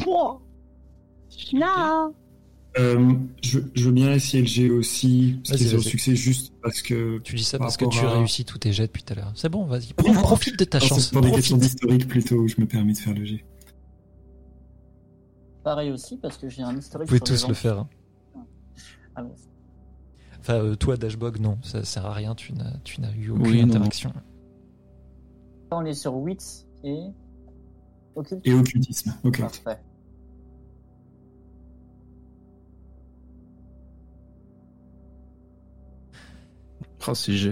Pouah 0.06 0.40
Non 1.52 2.14
Euh, 2.78 3.14
je, 3.42 3.58
je 3.74 3.84
veux 3.86 3.92
bien 3.92 4.12
essayer 4.12 4.42
le 4.42 4.48
G 4.48 4.70
aussi, 4.70 5.40
parce 5.46 5.58
qu'ils 5.58 5.74
ont 5.74 5.80
succès 5.80 6.14
juste 6.14 6.52
parce 6.62 6.80
que. 6.82 7.18
Tu 7.20 7.34
dis 7.36 7.42
ça 7.44 7.58
Par 7.58 7.66
parce 7.66 7.76
que 7.76 7.86
tu 7.86 7.98
à- 8.04 8.10
réussis 8.12 8.44
tous 8.44 8.58
tes 8.58 8.70
jets 8.72 8.86
depuis 8.86 9.02
tout 9.02 9.14
à 9.14 9.16
l'heure. 9.16 9.32
C'est 9.34 9.48
bon, 9.48 9.64
vas-y. 9.64 9.92
Pro- 9.96 10.12
Profite 10.12 10.58
de 10.58 10.64
ta 10.64 10.78
Non, 10.78 10.84
chance. 10.86 11.06
c'est 11.06 11.12
pour 11.12 11.22
des 11.22 11.32
questions 11.32 11.56
d'historique 11.56 12.06
plutôt 12.06 12.36
où 12.36 12.46
je 12.48 12.54
me 12.60 12.66
permets 12.66 12.92
de 12.92 12.98
faire 12.98 13.14
le 13.14 13.24
G. 13.24 13.44
Pareil 15.64 15.90
aussi, 15.90 16.16
parce 16.18 16.36
que 16.38 16.48
j'ai 16.48 16.62
un 16.62 16.72
Vous 16.72 16.78
historique. 16.78 17.08
pouvez 17.08 17.18
sur 17.18 17.34
les 17.34 17.40
tous 17.42 17.48
le 17.48 17.54
faire. 17.54 17.78
hein. 17.80 17.88
Ah 19.16 19.22
bon. 19.22 19.34
Enfin, 20.38 20.54
euh, 20.62 20.76
toi, 20.76 20.96
Dashbog, 20.96 21.40
non, 21.40 21.58
ça 21.62 21.82
sert 21.84 22.06
à 22.06 22.12
rien. 22.12 22.34
Tu 22.36 22.52
n'as, 22.52 22.76
tu 22.84 23.00
n'as 23.00 23.12
eu 23.14 23.30
aucune 23.30 23.46
Oui, 23.46 23.60
non, 23.62 23.66
non. 23.66 23.74
interaction. 23.74 24.10
Là, 25.72 25.78
on 25.78 25.84
est 25.84 25.94
sur 25.94 26.14
Wits 26.14 26.36
et. 26.84 26.98
Occulte. 28.14 28.46
Et 28.46 28.52
occultisme. 28.54 29.14
Ok. 29.24 29.40
Parfait. 29.40 29.78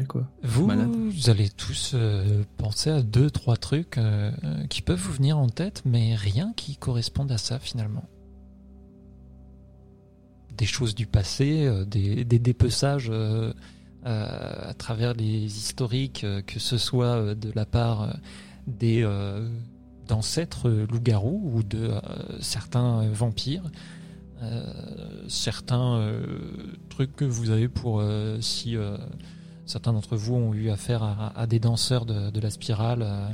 Quoi. 0.09 0.29
Vous, 0.43 0.67
Malade. 0.67 0.89
vous 0.89 1.31
allez 1.31 1.49
tous 1.49 1.93
euh, 1.95 2.43
penser 2.57 2.91
à 2.91 3.03
deux, 3.03 3.31
trois 3.31 3.57
trucs 3.57 3.99
euh, 3.99 4.33
euh, 4.43 4.67
qui 4.67 4.83
peuvent 4.83 4.99
vous 4.99 5.13
venir 5.13 5.39
en 5.39 5.49
tête, 5.49 5.83
mais 5.85 6.17
rien 6.17 6.53
qui 6.57 6.77
corresponde 6.77 7.31
à 7.31 7.39
ça 7.39 7.59
finalement. 7.59 8.05
Des 10.57 10.67
choses 10.67 10.95
du 10.95 11.07
passé, 11.07 11.67
euh, 11.67 11.85
des, 11.85 12.25
des 12.25 12.39
dépeçages 12.39 13.13
à 14.07 14.75
travers 14.75 15.15
les 15.15 15.45
historiques, 15.45 16.27
que 16.47 16.59
ce 16.59 16.77
soit 16.77 17.35
de 17.35 17.51
la 17.55 17.65
part 17.65 18.15
des 18.67 19.03
d'ancêtres 20.07 20.69
loups-garous 20.69 21.51
ou 21.55 21.63
de 21.63 21.91
certains 22.41 23.09
vampires. 23.09 23.65
Certains 25.27 26.13
trucs 26.91 27.17
que 27.17 27.25
vous 27.25 27.49
avez 27.49 27.69
pour 27.69 28.05
si 28.41 28.77
certains 29.67 29.93
d'entre 29.93 30.17
vous 30.17 30.35
ont 30.35 30.55
eu 30.55 30.71
affaire 30.71 31.03
à, 31.35 31.47
des 31.47 31.59
danseurs 31.59 32.05
de, 32.07 32.41
la 32.41 32.51
spirale. 32.51 33.03
euh. 33.03 33.29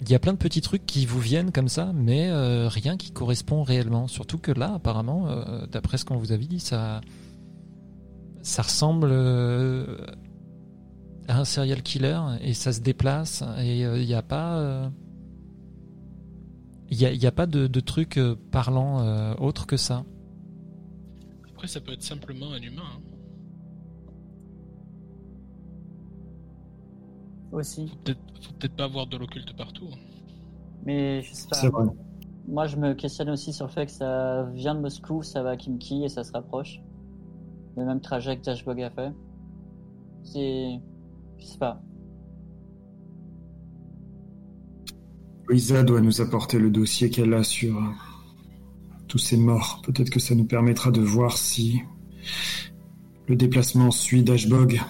Il 0.00 0.10
y 0.10 0.14
a 0.14 0.18
plein 0.18 0.32
de 0.32 0.38
petits 0.38 0.60
trucs 0.60 0.84
qui 0.84 1.06
vous 1.06 1.20
viennent 1.20 1.52
comme 1.52 1.68
ça, 1.68 1.92
mais 1.94 2.28
euh, 2.28 2.68
rien 2.68 2.96
qui 2.96 3.12
correspond 3.12 3.62
réellement. 3.62 4.08
Surtout 4.08 4.38
que 4.38 4.50
là, 4.50 4.74
apparemment, 4.74 5.28
euh, 5.28 5.66
d'après 5.66 5.96
ce 5.96 6.04
qu'on 6.04 6.16
vous 6.16 6.32
avait 6.32 6.46
dit, 6.46 6.58
ça, 6.58 7.00
ça 8.42 8.62
ressemble 8.62 9.12
à 11.28 11.38
un 11.38 11.44
serial 11.44 11.82
killer 11.82 12.18
et 12.40 12.52
ça 12.52 12.72
se 12.72 12.80
déplace 12.80 13.44
et 13.60 13.82
il 13.82 14.06
n'y 14.06 14.14
a 14.14 14.22
pas. 14.22 14.90
il 16.90 17.26
a, 17.26 17.32
pas 17.32 17.46
de, 17.46 17.80
truc 17.80 18.18
parlant 18.50 19.36
autre 19.36 19.66
que 19.66 19.76
ça. 19.76 20.04
Après, 21.54 21.68
ça 21.68 21.80
peut 21.80 21.92
être 21.92 22.02
simplement 22.02 22.50
un 22.50 22.60
humain. 22.60 22.82
hein. 22.82 23.11
Aussi. 27.52 27.88
Faut 27.88 27.96
peut-être 28.04 28.20
faut 28.42 28.52
peut-être 28.58 28.76
pas 28.76 28.84
avoir 28.84 29.06
de 29.06 29.16
l'occulte 29.16 29.56
partout. 29.56 29.88
hein. 29.92 29.98
Mais 30.84 31.22
je 31.22 31.32
sais 31.32 31.48
pas. 31.48 31.56
C'est 31.56 31.68
vrai. 31.68 31.84
Moi, 32.48 32.66
je 32.66 32.76
me 32.76 32.94
questionne 32.94 33.30
aussi 33.30 33.52
sur 33.52 33.66
le 33.66 33.70
fait 33.72 33.86
que 33.86 33.92
ça 33.92 34.44
vient 34.54 34.74
de 34.74 34.80
Moscou, 34.80 35.22
ça 35.22 35.42
va 35.42 35.50
à 35.50 35.56
Kimki 35.56 36.04
et 36.04 36.08
ça 36.08 36.24
se 36.24 36.32
rapproche. 36.32 36.80
Le 37.76 37.84
même 37.84 38.00
trajet 38.00 38.36
que 38.36 38.42
Dashbog 38.42 38.80
a 38.82 38.90
fait. 38.90 39.12
C'est. 40.24 40.80
Je 41.38 41.44
sais 41.44 41.58
pas. 41.58 41.80
Louisa 45.48 45.82
doit 45.82 46.00
nous 46.00 46.20
apporter 46.20 46.58
le 46.58 46.70
dossier 46.70 47.10
qu'elle 47.10 47.34
a 47.34 47.42
sur 47.42 47.76
euh, 47.76 47.90
tous 49.08 49.18
ces 49.18 49.36
morts. 49.36 49.82
Peut-être 49.84 50.10
que 50.10 50.20
ça 50.20 50.34
nous 50.34 50.46
permettra 50.46 50.90
de 50.90 51.00
voir 51.00 51.36
si 51.36 51.82
le 53.28 53.36
déplacement 53.36 53.90
suit 53.90 54.22
Dashbog. 54.22 54.80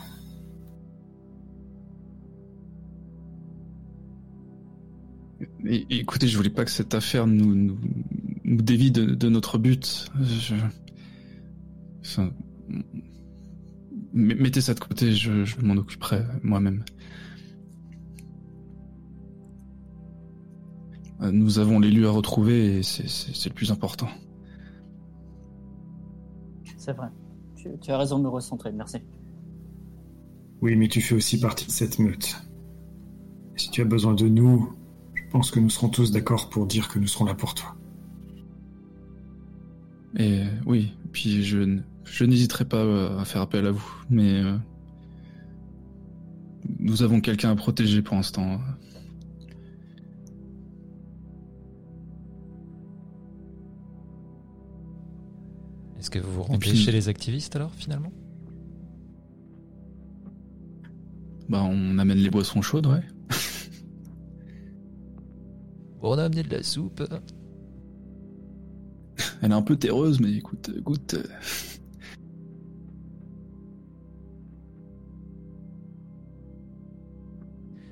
Et, 5.67 5.87
écoutez, 5.99 6.27
je 6.29 6.37
voulais 6.37 6.51
pas 6.51 6.65
que 6.65 6.71
cette 6.71 6.95
affaire 6.95 7.27
nous, 7.27 7.55
nous, 7.55 7.79
nous 8.45 8.63
dévie 8.63 8.91
de, 8.91 9.05
de 9.15 9.29
notre 9.29 9.59
but. 9.59 10.07
Je... 10.21 10.55
Enfin, 12.01 12.33
m- 12.71 12.83
Mettez 14.15 14.61
ça 14.61 14.75
de 14.75 14.81
côté, 14.81 15.13
je, 15.13 15.45
je 15.45 15.59
m'en 15.61 15.75
occuperai 15.75 16.23
moi-même. 16.43 16.85
Nous 21.21 21.59
avons 21.61 21.79
l'élu 21.79 22.07
à 22.07 22.11
retrouver 22.11 22.79
et 22.79 22.83
c'est- 22.83 23.05
le 23.49 23.55
plus 23.55 23.71
important. 23.71 24.09
C'est 26.77 26.93
vrai. 26.93 27.07
Tu, 27.57 27.69
tu 27.81 27.91
as 27.93 27.99
raison 27.99 28.19
de 28.19 28.25
me 28.25 28.29
recentrer, 28.29 28.73
merci. 28.73 28.99
Oui, 30.61 30.75
mais 30.77 30.89
tu 30.89 31.01
fais 31.01 31.15
aussi 31.15 31.39
partie 31.39 31.67
de 31.67 31.71
cette 31.71 31.99
meute. 32.01 32.37
Si 33.57 33.71
tu 33.71 33.81
as 33.83 33.85
besoin 33.85 34.15
de 34.15 34.29
nous, 34.29 34.73
pense 35.33 35.51
que 35.51 35.59
nous 35.59 35.71
serons 35.71 35.89
tous 35.89 36.13
d'accord 36.13 36.51
pour 36.51 36.67
dire 36.67 36.89
que 36.89 36.99
nous 36.99 37.07
serons 37.07 37.25
là 37.25 37.35
pour 37.35 37.55
toi. 37.55 37.75
Et 40.17 40.41
euh, 40.41 40.45
oui, 40.67 40.93
puis 41.11 41.43
je, 41.43 41.79
je 42.05 42.25
n'hésiterai 42.25 42.67
pas 42.67 42.77
euh, 42.85 43.19
à 43.19 43.25
faire 43.25 43.41
appel 43.41 43.67
à 43.67 43.71
vous, 43.71 43.91
mais 44.11 44.43
euh, 44.43 44.57
nous 46.79 47.03
avons 47.03 47.23
quelqu'un 47.23 47.51
à 47.51 47.57
protéger 47.57 48.03
pour 48.03 48.15
l'instant. 48.17 48.61
Est-ce 55.99 56.11
que 56.11 56.19
vous 56.19 56.33
vous 56.33 56.43
rendez 56.43 56.59
puis- 56.59 56.77
chez 56.77 56.93
les 56.93 57.09
activistes 57.09 57.57
alors 57.57 57.73
finalement? 57.75 58.13
Bah, 61.49 61.63
on 61.65 61.99
amène 61.99 62.19
les 62.19 62.31
boissons 62.31 62.63
chaudes, 62.63 62.87
ouais. 62.87 63.03
On 66.03 66.19
a 66.19 66.25
amené 66.25 66.43
de 66.43 66.51
la 66.51 66.63
soupe. 66.63 67.03
Elle 69.41 69.51
est 69.51 69.55
un 69.55 69.63
peu 69.63 69.77
terreuse, 69.77 70.21
mais 70.21 70.33
écoute, 70.33 70.71
écoute. 70.77 71.15
euh, 71.15 71.23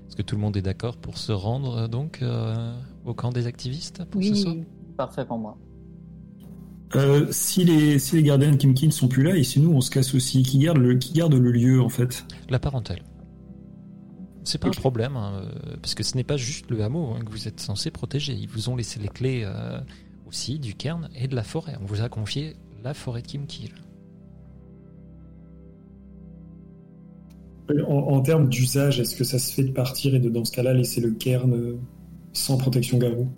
Est-ce 0.08 0.16
que 0.16 0.22
tout 0.22 0.34
le 0.34 0.40
monde 0.40 0.56
est 0.56 0.62
d'accord 0.62 0.96
pour 0.96 1.18
se 1.18 1.32
rendre 1.32 1.76
euh, 1.76 1.88
donc 1.88 2.20
euh, 2.22 2.74
au 3.04 3.14
camp 3.14 3.30
des 3.30 3.46
activistes 3.46 4.04
pour 4.06 4.22
ce 4.22 4.34
soir? 4.34 4.54
Oui, 4.56 4.64
Parfait 4.96 5.24
pour 5.24 5.38
moi. 5.38 5.56
Euh, 6.96 7.28
si, 7.30 7.64
les, 7.64 7.98
si 8.00 8.16
les 8.16 8.22
gardiens 8.24 8.50
de 8.50 8.56
Kimki 8.56 8.86
ne 8.88 8.92
sont 8.92 9.06
plus 9.06 9.22
là, 9.22 9.36
et 9.36 9.44
si 9.44 9.60
nous 9.60 9.70
on 9.70 9.80
se 9.80 9.90
casse 9.90 10.14
aussi, 10.14 10.42
qui 10.42 10.58
garde 10.58 10.78
le, 10.78 10.96
qui 10.96 11.12
garde 11.12 11.34
le 11.34 11.52
lieu 11.52 11.80
en 11.80 11.88
fait? 11.88 12.24
La 12.48 12.58
parentèle. 12.58 13.02
C'est 14.44 14.58
pas 14.58 14.68
un 14.68 14.72
problème, 14.72 15.16
hein, 15.16 15.42
euh, 15.44 15.76
parce 15.82 15.94
que 15.94 16.02
ce 16.02 16.16
n'est 16.16 16.24
pas 16.24 16.36
juste 16.36 16.70
le 16.70 16.82
hameau 16.82 17.12
hein, 17.14 17.20
que 17.24 17.30
vous 17.30 17.46
êtes 17.46 17.60
censé 17.60 17.90
protéger. 17.90 18.32
Ils 18.32 18.48
vous 18.48 18.68
ont 18.70 18.76
laissé 18.76 18.98
les 18.98 19.08
clés 19.08 19.42
euh, 19.44 19.78
aussi 20.26 20.58
du 20.58 20.74
cairn 20.74 21.08
et 21.14 21.28
de 21.28 21.36
la 21.36 21.42
forêt. 21.42 21.76
On 21.80 21.84
vous 21.84 22.00
a 22.00 22.08
confié 22.08 22.56
la 22.82 22.94
forêt 22.94 23.20
de 23.22 23.26
Kimkill. 23.26 23.74
En, 27.86 27.92
en 27.94 28.20
termes 28.22 28.48
d'usage, 28.48 28.98
est-ce 28.98 29.14
que 29.14 29.22
ça 29.24 29.38
se 29.38 29.52
fait 29.52 29.62
de 29.62 29.70
partir 29.72 30.14
et 30.14 30.18
de 30.18 30.28
dans 30.28 30.44
ce 30.44 30.52
cas-là 30.52 30.74
laisser 30.74 31.00
le 31.00 31.10
cairn 31.12 31.52
euh, 31.54 31.76
sans 32.32 32.56
protection 32.56 32.98
garou? 32.98 33.28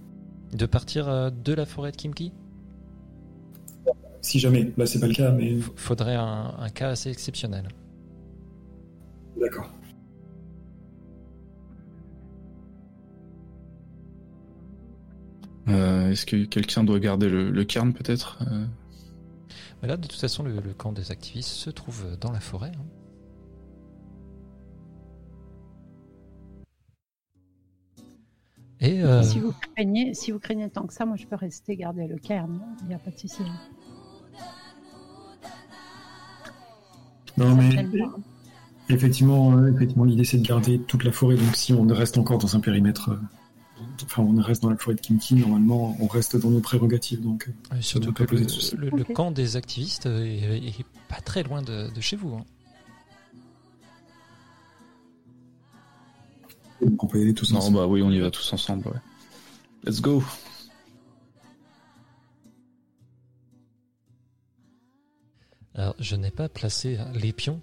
De 0.54 0.64
partir 0.66 1.08
euh, 1.08 1.30
de 1.30 1.52
la 1.52 1.66
forêt 1.66 1.92
de 1.92 1.96
Kimki? 1.96 2.32
Si 4.22 4.38
jamais, 4.38 4.72
là 4.76 4.86
c'est 4.86 5.00
pas 5.00 5.08
le 5.08 5.14
cas, 5.14 5.32
mais 5.32 5.56
F- 5.56 5.70
Faudrait 5.74 6.14
un, 6.14 6.54
un 6.58 6.68
cas 6.70 6.90
assez 6.90 7.10
exceptionnel. 7.10 7.68
d'accord. 9.38 9.68
Est-ce 15.74 16.26
que 16.26 16.44
quelqu'un 16.44 16.84
doit 16.84 16.98
garder 17.00 17.28
le, 17.28 17.50
le 17.50 17.64
cairn, 17.64 17.92
peut-être 17.92 18.38
euh, 18.50 18.64
là, 19.86 19.96
de 19.96 20.06
toute 20.06 20.20
façon, 20.20 20.42
le, 20.42 20.52
le 20.60 20.74
camp 20.74 20.92
des 20.92 21.10
activistes 21.10 21.48
se 21.50 21.70
trouve 21.70 22.04
dans 22.20 22.30
la 22.32 22.40
forêt. 22.40 22.72
hein. 22.74 22.84
Et 28.80 29.02
euh, 29.02 29.22
Si 29.22 29.38
vous 29.38 29.52
craignez, 29.74 30.12
si 30.14 30.32
vous 30.32 30.40
craignez 30.40 30.68
tant 30.68 30.86
que 30.86 30.92
ça, 30.92 31.06
moi 31.06 31.16
je 31.16 31.26
peux 31.26 31.36
rester 31.36 31.76
garder 31.76 32.08
le 32.08 32.16
cairn. 32.18 32.60
Il 32.82 32.88
n'y 32.88 32.94
a 32.94 32.98
pas 32.98 33.10
de 33.12 33.18
souci. 33.18 33.42
Non, 37.38 37.46
Ça 37.46 37.54
mais 37.54 37.86
effectivement, 38.88 39.56
euh, 39.56 39.72
effectivement 39.72 40.04
l'idée 40.04 40.24
c'est 40.24 40.38
de 40.38 40.46
garder 40.46 40.80
toute 40.80 41.04
la 41.04 41.12
forêt. 41.12 41.36
Donc 41.36 41.54
si 41.54 41.72
on 41.72 41.86
reste 41.86 42.18
encore 42.18 42.38
dans 42.38 42.56
un 42.56 42.60
périmètre, 42.60 43.10
euh, 43.10 43.16
enfin 44.04 44.22
on 44.22 44.40
reste 44.40 44.62
dans 44.62 44.70
la 44.70 44.76
forêt 44.76 44.94
de 44.96 45.00
Kimki, 45.00 45.34
normalement 45.34 45.96
on 46.00 46.06
reste 46.06 46.36
dans 46.36 46.50
nos 46.50 46.60
prérogatives. 46.60 47.20
Donc 47.22 47.48
euh, 47.72 47.76
surtout 47.80 48.12
que 48.12 48.24
le, 48.24 49.04
camp 49.04 49.30
des 49.30 49.56
activistes 49.56 50.06
est, 50.06 50.66
est 50.66 50.86
pas 51.08 51.20
très 51.20 51.42
loin 51.42 51.62
de, 51.62 51.90
de 51.94 52.00
chez 52.00 52.16
vous. 52.16 52.34
hein. 52.34 52.44
donc 56.80 57.02
on 57.04 57.06
peut 57.06 57.18
y 57.18 57.22
aller 57.22 57.34
tous 57.34 57.52
Non, 57.52 57.58
ensemble. 57.58 57.76
bah 57.78 57.86
oui, 57.86 58.02
on 58.02 58.10
y 58.10 58.18
va 58.18 58.30
tous 58.30 58.52
ensemble, 58.52 58.88
ouais. 58.88 58.98
Let's 59.84 60.00
go. 60.00 60.22
Alors, 65.74 65.94
je 65.98 66.16
n'ai 66.16 66.30
pas 66.30 66.48
placé 66.48 66.98
les 67.14 67.32
pions, 67.32 67.60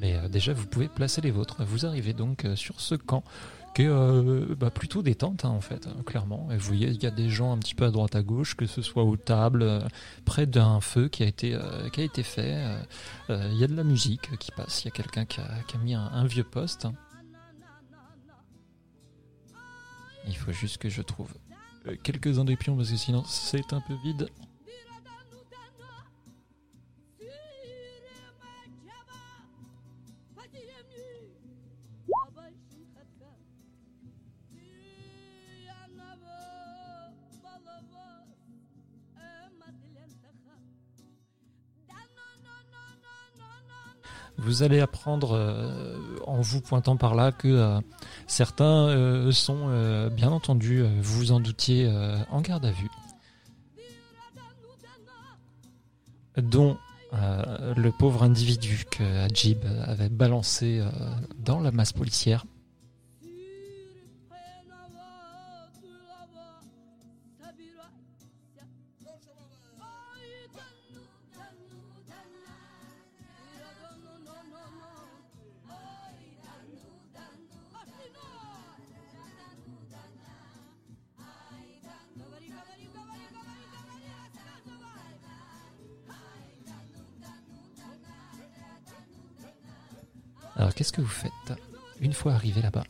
Mais 0.00 0.16
euh, 0.16 0.28
déjà, 0.28 0.52
vous 0.52 0.66
pouvez 0.66 0.88
placer 0.88 1.20
les 1.20 1.30
vôtres. 1.30 1.62
Vous 1.64 1.86
arrivez 1.86 2.12
donc 2.12 2.44
euh, 2.44 2.56
sur 2.56 2.80
ce 2.80 2.94
camp 2.94 3.24
qui 3.74 3.82
est 3.82 3.88
euh, 3.88 4.54
bah, 4.54 4.70
plutôt 4.70 5.02
détente, 5.02 5.44
hein, 5.44 5.48
en 5.48 5.60
fait, 5.60 5.88
hein, 5.88 5.96
clairement. 6.06 6.48
Et 6.52 6.56
vous 6.56 6.66
voyez, 6.66 6.88
il 6.88 7.02
y 7.02 7.06
a 7.06 7.10
des 7.10 7.28
gens 7.28 7.52
un 7.52 7.58
petit 7.58 7.74
peu 7.74 7.84
à 7.84 7.90
droite 7.90 8.14
à 8.14 8.22
gauche, 8.22 8.54
que 8.54 8.66
ce 8.66 8.82
soit 8.82 9.02
aux 9.02 9.16
tables, 9.16 9.82
près 10.24 10.46
d'un 10.46 10.80
feu 10.80 11.08
qui 11.08 11.24
a 11.24 11.26
été, 11.26 11.58
qui 11.92 12.00
a 12.00 12.04
été 12.04 12.22
fait. 12.22 12.56
Il 13.28 13.56
y 13.56 13.64
a 13.64 13.66
de 13.66 13.74
la 13.74 13.82
musique 13.82 14.38
qui 14.38 14.52
passe. 14.52 14.84
Il 14.84 14.84
y 14.84 14.88
a 14.88 14.92
quelqu'un 14.92 15.24
qui 15.24 15.40
a, 15.40 15.78
mis 15.82 15.94
un, 15.94 16.24
vieux 16.24 16.44
poste. 16.44 16.86
Il 20.28 20.36
faut 20.36 20.52
juste 20.52 20.78
que 20.78 20.88
je 20.88 21.02
trouve 21.02 21.34
quelques-uns 22.04 22.44
des 22.44 22.56
pions 22.56 22.76
parce 22.76 22.90
que 22.90 22.96
sinon 22.96 23.24
c'est 23.26 23.72
un 23.72 23.80
peu 23.80 23.94
vide. 24.04 24.28
Vous 44.44 44.62
allez 44.62 44.80
apprendre 44.80 45.32
euh, 45.32 45.96
en 46.26 46.42
vous 46.42 46.60
pointant 46.60 46.98
par 46.98 47.14
là 47.14 47.32
que 47.32 47.48
euh, 47.48 47.80
certains 48.26 48.88
euh, 48.88 49.32
sont 49.32 49.68
bien 50.10 50.30
entendu, 50.30 50.84
vous 51.00 51.32
en 51.32 51.40
doutiez, 51.40 51.90
en 52.30 52.40
garde 52.40 52.66
à 52.66 52.70
vue, 52.70 52.90
dont 56.36 56.76
le 57.12 57.90
pauvre 57.90 58.22
individu 58.22 58.84
que 58.90 59.02
Ajib 59.24 59.64
avait 59.86 60.08
balancé 60.08 60.82
dans 61.38 61.60
la 61.60 61.70
masse 61.70 61.92
policière. 61.92 62.44
Alors 90.56 90.74
qu'est-ce 90.74 90.92
que 90.92 91.00
vous 91.00 91.06
faites 91.06 91.32
une 92.00 92.12
fois 92.12 92.32
arrivé 92.32 92.62
là-bas 92.62 92.84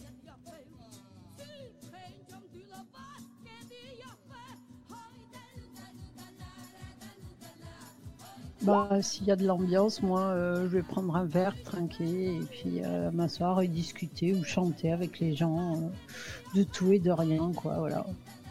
Bah, 8.64 9.02
s'il 9.02 9.26
y 9.26 9.30
a 9.30 9.36
de 9.36 9.46
l'ambiance, 9.46 10.00
moi, 10.00 10.22
euh, 10.22 10.62
je 10.62 10.76
vais 10.76 10.82
prendre 10.82 11.14
un 11.16 11.24
verre 11.24 11.54
tranquille 11.64 12.40
et 12.40 12.46
puis 12.50 12.82
euh, 12.82 13.10
m'asseoir 13.10 13.60
et 13.60 13.68
discuter 13.68 14.32
ou 14.32 14.42
chanter 14.42 14.90
avec 14.90 15.20
les 15.20 15.36
gens 15.36 15.74
euh, 15.74 16.58
de 16.58 16.62
tout 16.62 16.90
et 16.90 16.98
de 16.98 17.10
rien, 17.10 17.52
quoi, 17.54 17.74
voilà. 17.78 18.06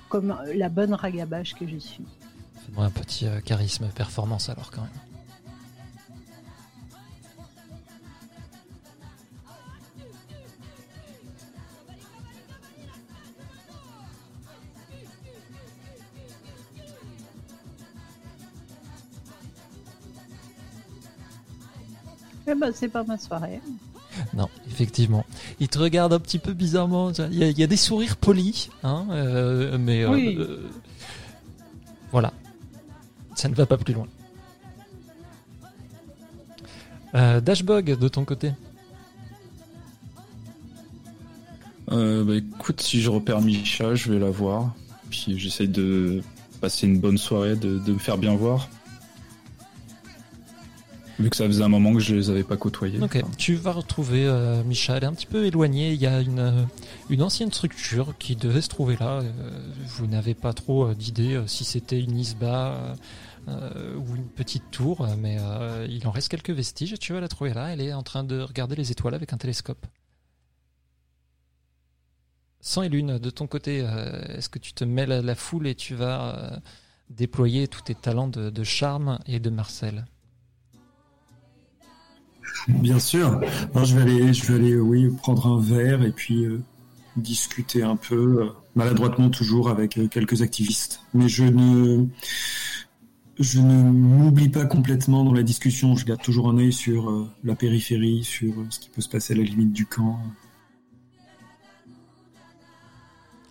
Comme 0.10 0.38
la 0.54 0.70
bonne 0.70 0.94
ragabache 0.94 1.56
que 1.56 1.68
je 1.68 1.78
suis. 1.78 2.06
Faites-moi 2.62 2.86
un 2.86 2.92
petit 2.92 3.26
charisme 3.44 3.88
performance 3.88 4.50
alors 4.50 4.70
quand 4.70 4.82
même. 4.82 5.13
Eh 22.48 22.56
ben, 22.56 22.72
c'est 22.74 22.90
pas 22.90 23.04
ma 23.04 23.18
soirée. 23.18 23.62
Non, 24.34 24.48
effectivement. 24.68 25.26
Il 25.60 25.68
te 25.70 25.80
regarde 25.80 26.14
un 26.14 26.20
petit 26.20 26.40
peu 26.40 26.54
bizarrement. 26.54 27.12
Il 27.12 27.38
y 27.38 27.44
a, 27.44 27.48
il 27.50 27.58
y 27.58 27.64
a 27.64 27.68
des 27.68 27.78
sourires 27.78 28.18
polis, 28.18 28.70
hein, 28.84 29.08
euh, 29.12 29.78
mais 29.80 30.04
euh, 30.04 30.10
Oui. 30.12 30.36
euh, 30.38 30.70
voilà. 32.12 32.32
Ça 33.36 33.50
ne 33.50 33.56
va 33.56 33.66
pas 33.66 33.78
plus 33.78 33.94
loin. 33.94 34.08
Euh, 37.16 37.42
Dashbog, 37.42 37.98
de 37.98 38.08
ton 38.08 38.26
côté 38.26 38.52
Euh, 41.92 42.24
bah 42.24 42.36
écoute, 42.36 42.82
si 42.82 43.02
je 43.02 43.10
repère 43.10 43.42
Misha, 43.42 43.94
je 43.96 44.12
vais 44.12 44.20
la 44.20 44.30
voir. 44.32 44.74
Puis 45.10 45.38
j'essaye 45.38 45.68
de 45.68 46.22
passer 46.62 46.88
une 46.88 47.00
bonne 47.00 47.18
soirée, 47.18 47.56
de, 47.56 47.78
de 47.80 47.94
me 47.94 48.00
faire 48.00 48.18
bien 48.18 48.36
voir. 48.36 48.70
Vu 51.20 51.30
que 51.30 51.36
ça 51.36 51.46
faisait 51.46 51.64
un 51.64 51.70
moment 51.70 51.94
que 51.94 52.00
je 52.00 52.16
les 52.16 52.30
avais 52.30 52.44
pas 52.44 52.58
côtoyés. 52.58 53.00
Ok, 53.00 53.22
tu 53.38 53.56
vas 53.56 53.72
retrouver 53.72 54.26
euh, 54.26 54.64
est 54.64 55.04
un 55.04 55.14
petit 55.14 55.28
peu 55.28 55.46
éloignée. 55.46 55.94
Il 55.94 56.02
y 56.02 56.08
a 56.08 56.22
une, 56.22 56.40
euh, 56.40 56.64
une 57.10 57.22
ancienne 57.22 57.52
structure 57.52 58.16
qui 58.18 58.36
devait 58.36 58.62
se 58.62 58.70
trouver 58.70 58.98
là. 59.00 59.20
Euh, 59.20 59.72
vous 59.86 60.08
n'avez 60.08 60.34
pas 60.34 60.54
trop 60.54 60.88
euh, 60.88 60.96
d'idée 60.96 61.42
si 61.46 61.64
c'était 61.66 62.00
une 62.00 62.18
isba 62.18 62.96
ou 63.46 64.16
une 64.16 64.30
petite 64.30 64.72
tour, 64.72 65.06
mais 65.18 65.38
il 65.90 66.08
en 66.08 66.12
reste 66.12 66.30
quelques 66.30 66.52
vestiges. 66.52 66.98
Tu 66.98 67.12
vas 67.12 67.20
la 67.20 67.28
trouver 67.28 67.54
là. 67.54 67.74
Elle 67.74 67.82
est 67.82 67.94
en 67.94 68.02
train 68.04 68.24
de 68.24 68.40
regarder 68.40 68.78
les 68.78 68.92
étoiles 68.92 69.14
avec 69.14 69.34
un 69.34 69.38
télescope. 69.38 69.86
Sang 72.62 72.84
et 72.84 72.90
lune, 72.90 73.20
de 73.20 73.30
ton 73.30 73.46
côté, 73.48 73.80
est-ce 74.30 74.48
que 74.48 74.60
tu 74.60 74.72
te 74.72 74.86
mêles 74.86 75.12
à 75.12 75.22
la 75.22 75.36
foule 75.36 75.68
et 75.68 75.76
tu 75.76 75.94
vas 75.94 76.62
déployer 77.10 77.68
tous 77.68 77.82
tes 77.82 77.96
talents 77.96 78.30
de 78.30 78.64
charme 78.64 79.20
et 79.26 79.42
de 79.42 79.50
Marcel? 79.50 80.06
Bien 82.68 83.00
sûr. 83.00 83.42
Je 83.76 83.96
vais 83.96 84.02
aller, 84.02 84.34
je 84.34 84.46
vais 84.46 84.56
aller, 84.56 84.76
oui, 84.78 85.10
prendre 85.10 85.48
un 85.48 85.60
verre 85.60 86.04
et 86.04 86.12
puis 86.12 86.46
euh, 86.46 86.62
discuter 87.16 87.84
un 87.84 87.96
peu, 87.96 88.44
euh, 88.44 88.50
maladroitement 88.76 89.30
toujours 89.30 89.70
avec 89.70 89.98
euh, 89.98 90.08
quelques 90.08 90.42
activistes. 90.42 91.02
Mais 91.14 91.28
je 91.28 91.44
ne, 91.44 92.06
je 93.40 93.60
ne 93.60 93.92
m'oublie 93.92 94.50
pas 94.50 94.66
complètement 94.66 95.24
dans 95.24 95.34
la 95.34 95.44
discussion. 95.44 95.96
Je 95.96 96.06
garde 96.06 96.22
toujours 96.22 96.50
un 96.50 96.58
œil 96.58 96.74
sur 96.74 97.10
euh, 97.10 97.30
la 97.44 97.56
périphérie, 97.56 98.24
sur 98.24 98.54
euh, 98.60 98.66
ce 98.70 98.80
qui 98.80 98.90
peut 98.90 99.02
se 99.02 99.10
passer 99.10 99.34
à 99.34 99.38
la 99.38 99.44
limite 99.44 99.74
du 99.74 99.86
camp. 99.86 100.20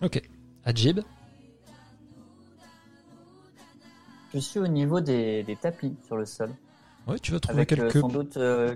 Ok. 0.01 0.21
Ajib? 0.65 0.99
Je 4.33 4.39
suis 4.39 4.59
au 4.59 4.67
niveau 4.67 4.99
des, 4.99 5.43
des 5.43 5.55
tapis 5.55 5.93
sur 6.05 6.17
le 6.17 6.25
sol. 6.25 6.49
Ouais, 7.07 7.19
tu 7.19 7.31
vas 7.31 7.39
trouver 7.39 7.59
Avec 7.59 7.73
euh, 7.73 7.75
quelques 7.75 7.99
sans 7.99 8.07
doute 8.07 8.37
euh, 8.37 8.75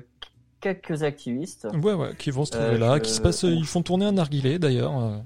quelques 0.62 1.04
activistes. 1.04 1.68
Ouais, 1.84 1.94
ouais, 1.94 2.16
qui 2.18 2.32
vont 2.32 2.46
se 2.46 2.52
trouver 2.52 2.66
Euh, 2.76 2.78
là, 2.78 2.96
je- 2.98 3.02
qui 3.02 3.12
se 3.14 3.22
passent, 3.22 3.44
ils 3.44 3.66
font 3.66 3.82
tourner 3.84 4.06
un 4.06 4.12
narguilé 4.14 4.60
d'ailleurs. 4.60 4.98
euh. 4.98 5.18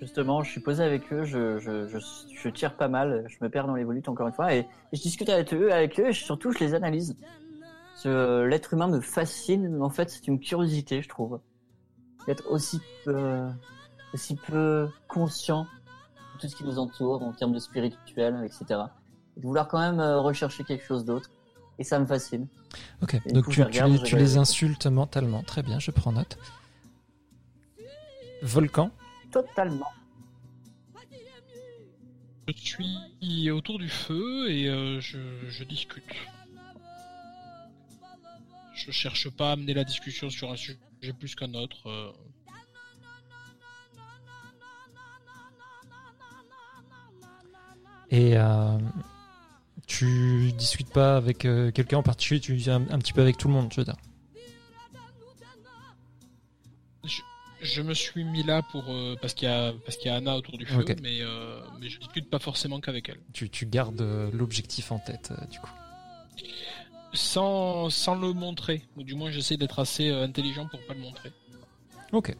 Justement, 0.00 0.42
je 0.42 0.50
suis 0.50 0.60
posé 0.62 0.82
avec 0.82 1.12
eux, 1.12 1.24
je, 1.24 1.58
je, 1.58 1.86
je, 1.86 1.98
je 2.34 2.48
tire 2.48 2.74
pas 2.74 2.88
mal, 2.88 3.26
je 3.28 3.36
me 3.42 3.50
perds 3.50 3.66
dans 3.66 3.74
les 3.74 3.84
volutes 3.84 4.08
encore 4.08 4.28
une 4.28 4.32
fois, 4.32 4.54
et, 4.54 4.60
et 4.60 4.66
je 4.96 5.02
discute 5.02 5.28
avec 5.28 5.52
eux, 5.52 5.70
avec 5.72 6.00
eux, 6.00 6.08
et 6.08 6.12
surtout 6.14 6.52
je 6.52 6.58
les 6.58 6.74
analyse. 6.74 7.16
L'être 8.04 8.72
humain 8.72 8.88
me 8.88 9.00
fascine, 9.00 9.82
en 9.82 9.90
fait 9.90 10.08
c'est 10.08 10.26
une 10.26 10.40
curiosité, 10.40 11.02
je 11.02 11.08
trouve. 11.08 11.38
D'être 12.26 12.50
aussi 12.50 12.80
peu, 13.04 13.46
aussi 14.14 14.36
peu 14.36 14.88
conscient 15.06 15.66
de 16.34 16.40
tout 16.40 16.48
ce 16.48 16.56
qui 16.56 16.64
nous 16.64 16.78
entoure 16.78 17.22
en 17.22 17.32
termes 17.32 17.52
de 17.52 17.58
spirituel, 17.58 18.42
etc. 18.44 18.80
Et 19.36 19.40
de 19.40 19.46
vouloir 19.46 19.68
quand 19.68 19.78
même 19.80 20.00
euh, 20.00 20.18
rechercher 20.20 20.64
quelque 20.64 20.84
chose 20.84 21.04
d'autre. 21.04 21.30
Et 21.80 21.84
ça 21.84 21.98
me 21.98 22.04
fascine. 22.04 22.46
Ok, 23.02 23.14
Et 23.24 23.32
donc 23.32 23.46
coup, 23.46 23.52
tu, 23.52 23.64
les, 23.64 24.02
tu 24.02 24.16
insultes 24.36 24.84
mentalement. 24.86 25.42
Très 25.42 25.62
bien, 25.62 25.78
je 25.78 25.90
prends 25.90 26.12
note. 26.12 26.36
Volcan 28.42 28.90
Totalement. 29.32 29.88
Je 32.46 32.52
suis 32.54 33.50
autour 33.50 33.78
du 33.78 33.88
feu 33.88 34.50
et 34.50 34.68
euh, 34.68 35.00
je, 35.00 35.18
je 35.48 35.64
discute. 35.64 36.04
Je 38.74 38.90
cherche 38.90 39.30
pas 39.30 39.48
à 39.48 39.52
amener 39.52 39.72
la 39.72 39.84
discussion 39.84 40.28
sur 40.28 40.52
un 40.52 40.56
sujet 40.56 40.76
plus 41.18 41.34
qu'un 41.34 41.54
autre. 41.54 41.88
euh. 41.88 42.12
Et 48.10 48.36
euh, 48.36 48.78
tu 49.90 50.52
discutes 50.52 50.92
pas 50.92 51.16
avec 51.16 51.44
euh, 51.44 51.72
quelqu'un 51.72 51.98
en 51.98 52.02
particulier, 52.04 52.38
tu 52.38 52.54
dis 52.54 52.70
un, 52.70 52.88
un 52.90 52.98
petit 52.98 53.12
peu 53.12 53.20
avec 53.20 53.36
tout 53.36 53.48
le 53.48 53.54
monde, 53.54 53.72
je 53.72 53.80
veux 53.80 53.84
dire. 53.84 53.96
Je 57.60 57.82
me 57.82 57.92
suis 57.92 58.24
mis 58.24 58.42
là 58.42 58.62
pour 58.70 58.84
euh, 58.88 59.16
parce 59.20 59.34
qu'il 59.34 59.48
y 59.48 59.52
a 59.52 59.74
parce 59.84 59.98
qu'il 59.98 60.06
y 60.06 60.14
a 60.14 60.16
Anna 60.16 60.36
autour 60.36 60.56
du 60.56 60.64
feu, 60.64 60.82
mais 61.02 61.20
euh, 61.20 61.60
mais 61.78 61.90
je 61.90 61.98
discute 61.98 62.30
pas 62.30 62.38
forcément 62.38 62.80
qu'avec 62.80 63.08
elle. 63.10 63.20
Tu, 63.34 63.50
tu 63.50 63.66
gardes 63.66 64.00
euh, 64.00 64.30
l'objectif 64.32 64.92
en 64.92 64.98
tête, 64.98 65.32
du 65.50 65.58
coup. 65.58 65.70
Sans 67.12 67.90
sans 67.90 68.14
le 68.14 68.32
montrer, 68.32 68.82
ou 68.96 69.02
du 69.02 69.14
moins 69.14 69.30
j'essaie 69.30 69.58
d'être 69.58 69.78
assez 69.80 70.08
intelligent 70.10 70.68
pour 70.68 70.80
pas 70.86 70.94
le 70.94 71.00
montrer. 71.00 71.32
Ok. 72.12 72.34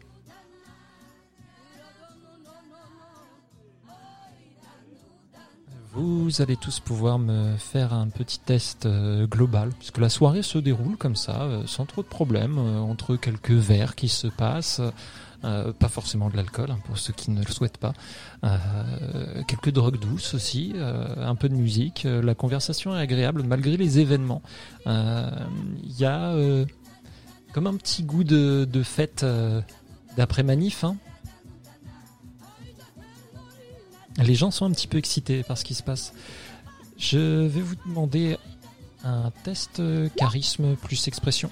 Vous 5.93 6.41
allez 6.41 6.55
tous 6.55 6.79
pouvoir 6.79 7.19
me 7.19 7.57
faire 7.57 7.91
un 7.93 8.07
petit 8.07 8.39
test 8.39 8.85
euh, 8.85 9.27
global, 9.27 9.71
puisque 9.77 9.97
la 9.97 10.07
soirée 10.07 10.41
se 10.41 10.57
déroule 10.57 10.95
comme 10.95 11.17
ça, 11.17 11.41
euh, 11.41 11.63
sans 11.65 11.85
trop 11.85 12.01
de 12.01 12.07
problèmes, 12.07 12.57
euh, 12.57 12.79
entre 12.79 13.17
quelques 13.17 13.51
verres 13.51 13.95
qui 13.95 14.07
se 14.07 14.27
passent, 14.27 14.81
pas 15.41 15.89
forcément 15.89 16.29
de 16.29 16.37
l'alcool, 16.37 16.69
hein, 16.69 16.77
pour 16.85 16.99
ceux 16.99 17.13
qui 17.13 17.31
ne 17.31 17.43
le 17.43 17.51
souhaitent 17.51 17.79
pas, 17.79 17.93
quelques 19.47 19.71
drogues 19.71 19.99
douces 19.99 20.35
aussi, 20.35 20.75
un 20.77 21.33
peu 21.33 21.49
de 21.49 21.55
musique, 21.55 22.03
la 22.05 22.35
conversation 22.35 22.95
est 22.95 22.99
agréable 22.99 23.41
malgré 23.41 23.75
les 23.75 23.97
événements. 23.97 24.43
Il 24.85 25.97
y 25.97 26.05
a 26.05 26.35
comme 27.53 27.65
un 27.65 27.73
petit 27.73 28.03
goût 28.03 28.23
de, 28.23 28.83
fête 28.83 29.25
d'après 30.15 30.43
manif. 30.43 30.83
hein. 30.83 30.95
Les 34.17 34.35
gens 34.35 34.51
sont 34.51 34.65
un 34.65 34.71
petit 34.71 34.87
peu 34.87 34.97
excités 34.97 35.43
par 35.43 35.57
ce 35.57 35.63
qui 35.63 35.73
se 35.73 35.83
passe. 35.83 36.13
Je 36.97 37.45
vais 37.47 37.61
vous 37.61 37.75
demander 37.85 38.37
un 39.03 39.31
test 39.43 39.79
euh, 39.79 40.09
charisme 40.15 40.75
plus 40.75 41.07
expression. 41.07 41.49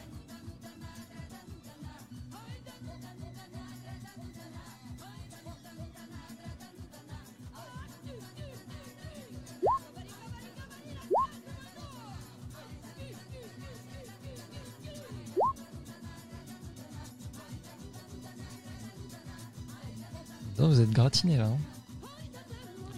Vous 20.57 20.81
êtes 20.81 20.91
gratiné 20.91 21.37
là. 21.37 21.45
hein. 21.45 21.78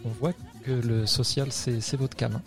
On 0.05 0.09
voit 0.09 0.33
que 0.63 0.71
le 0.71 1.05
social, 1.05 1.51
c'est 1.51 1.95
votre 1.95 2.15
cam. 2.15 2.35
hein. 2.35 2.41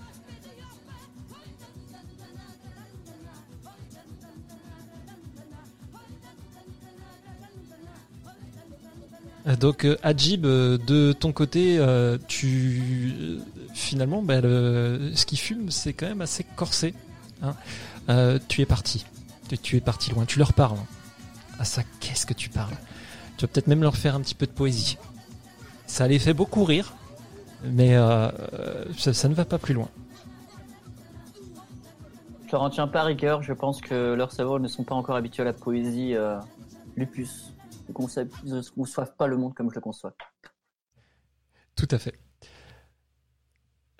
Euh, 9.46 9.56
Donc, 9.56 9.84
euh, 9.84 9.96
Adjib, 10.02 10.46
euh, 10.46 10.78
de 10.78 11.12
ton 11.12 11.32
côté, 11.32 11.78
tu 12.28 13.40
finalement, 13.74 14.22
bah, 14.22 14.40
ce 14.42 15.24
qui 15.26 15.36
fume, 15.36 15.70
c'est 15.70 15.92
quand 15.92 16.06
même 16.06 16.20
assez 16.20 16.44
corsé. 16.56 16.94
hein. 17.42 18.38
Tu 18.48 18.62
es 18.62 18.66
parti. 18.66 19.04
Tu, 19.48 19.58
tu 19.58 19.76
es 19.76 19.80
parti 19.80 20.10
loin. 20.10 20.24
Tu 20.26 20.38
leur 20.38 20.52
parles. 20.52 20.78
Ah 21.58 21.64
ça, 21.64 21.82
qu'est-ce 22.00 22.26
que 22.26 22.34
tu 22.34 22.48
parles? 22.48 22.74
Tu 23.36 23.42
vas 23.44 23.48
peut-être 23.48 23.66
même 23.66 23.82
leur 23.82 23.96
faire 23.96 24.14
un 24.14 24.20
petit 24.20 24.34
peu 24.34 24.46
de 24.46 24.52
poésie. 24.52 24.96
Ça 25.86 26.08
les 26.08 26.18
fait 26.18 26.34
beaucoup 26.34 26.64
rire, 26.64 26.94
mais 27.72 27.96
euh, 27.96 28.28
euh, 28.52 28.84
ça, 28.96 29.12
ça 29.12 29.28
ne 29.28 29.34
va 29.34 29.44
pas 29.44 29.58
plus 29.58 29.74
loin. 29.74 29.88
Je 32.46 32.52
leur 32.52 32.62
en 32.62 32.70
tiens 32.70 32.86
pas 32.86 33.02
rigueur. 33.02 33.42
Je 33.42 33.52
pense 33.52 33.80
que 33.80 34.14
leurs 34.14 34.32
cerveaux 34.32 34.58
ne 34.58 34.68
sont 34.68 34.84
pas 34.84 34.94
encore 34.94 35.16
habitués 35.16 35.42
à 35.42 35.46
la 35.46 35.52
poésie 35.52 36.14
euh, 36.14 36.38
lupus. 36.96 37.52
Ils 37.88 37.92
ne 37.92 38.62
conçoivent 38.74 39.14
pas 39.16 39.26
le 39.26 39.36
monde 39.36 39.54
comme 39.54 39.70
je 39.70 39.74
le 39.74 39.80
conçois. 39.80 40.14
Tout 41.74 41.88
à 41.90 41.98
fait. 41.98 42.18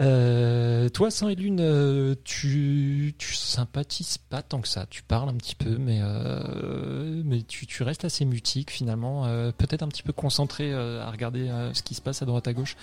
Euh, 0.01 0.89
toi, 0.89 1.11
Saint 1.11 1.29
et 1.29 1.37
Lune, 1.37 1.61
euh, 1.61 2.17
tu, 2.25 3.15
tu 3.17 3.35
sympathises 3.35 4.19
pas 4.19 4.43
tant 4.43 4.61
que 4.61 4.67
ça. 4.69 4.87
Tu 4.87 5.03
parles 5.03 5.29
un 5.29 5.35
petit 5.35 5.55
peu, 5.55 5.77
mais, 5.79 6.01
euh, 6.03 7.23
mais 7.25 7.43
tu, 7.43 7.67
tu 7.67 7.83
restes 7.83 8.05
assez 8.05 8.25
mutique 8.25 8.71
finalement. 8.71 9.25
Peut-être 9.53 9.83
un 9.83 9.89
petit 9.89 10.03
peu 10.03 10.13
concentré 10.13 10.73
à 10.75 11.11
regarder 11.11 11.49
ce 11.73 11.83
qui 11.83 11.95
se 11.95 12.03
passe 12.03 12.23
à 12.23 12.27
droite 12.27 12.49
à 12.49 12.53
gauche. 12.53 12.77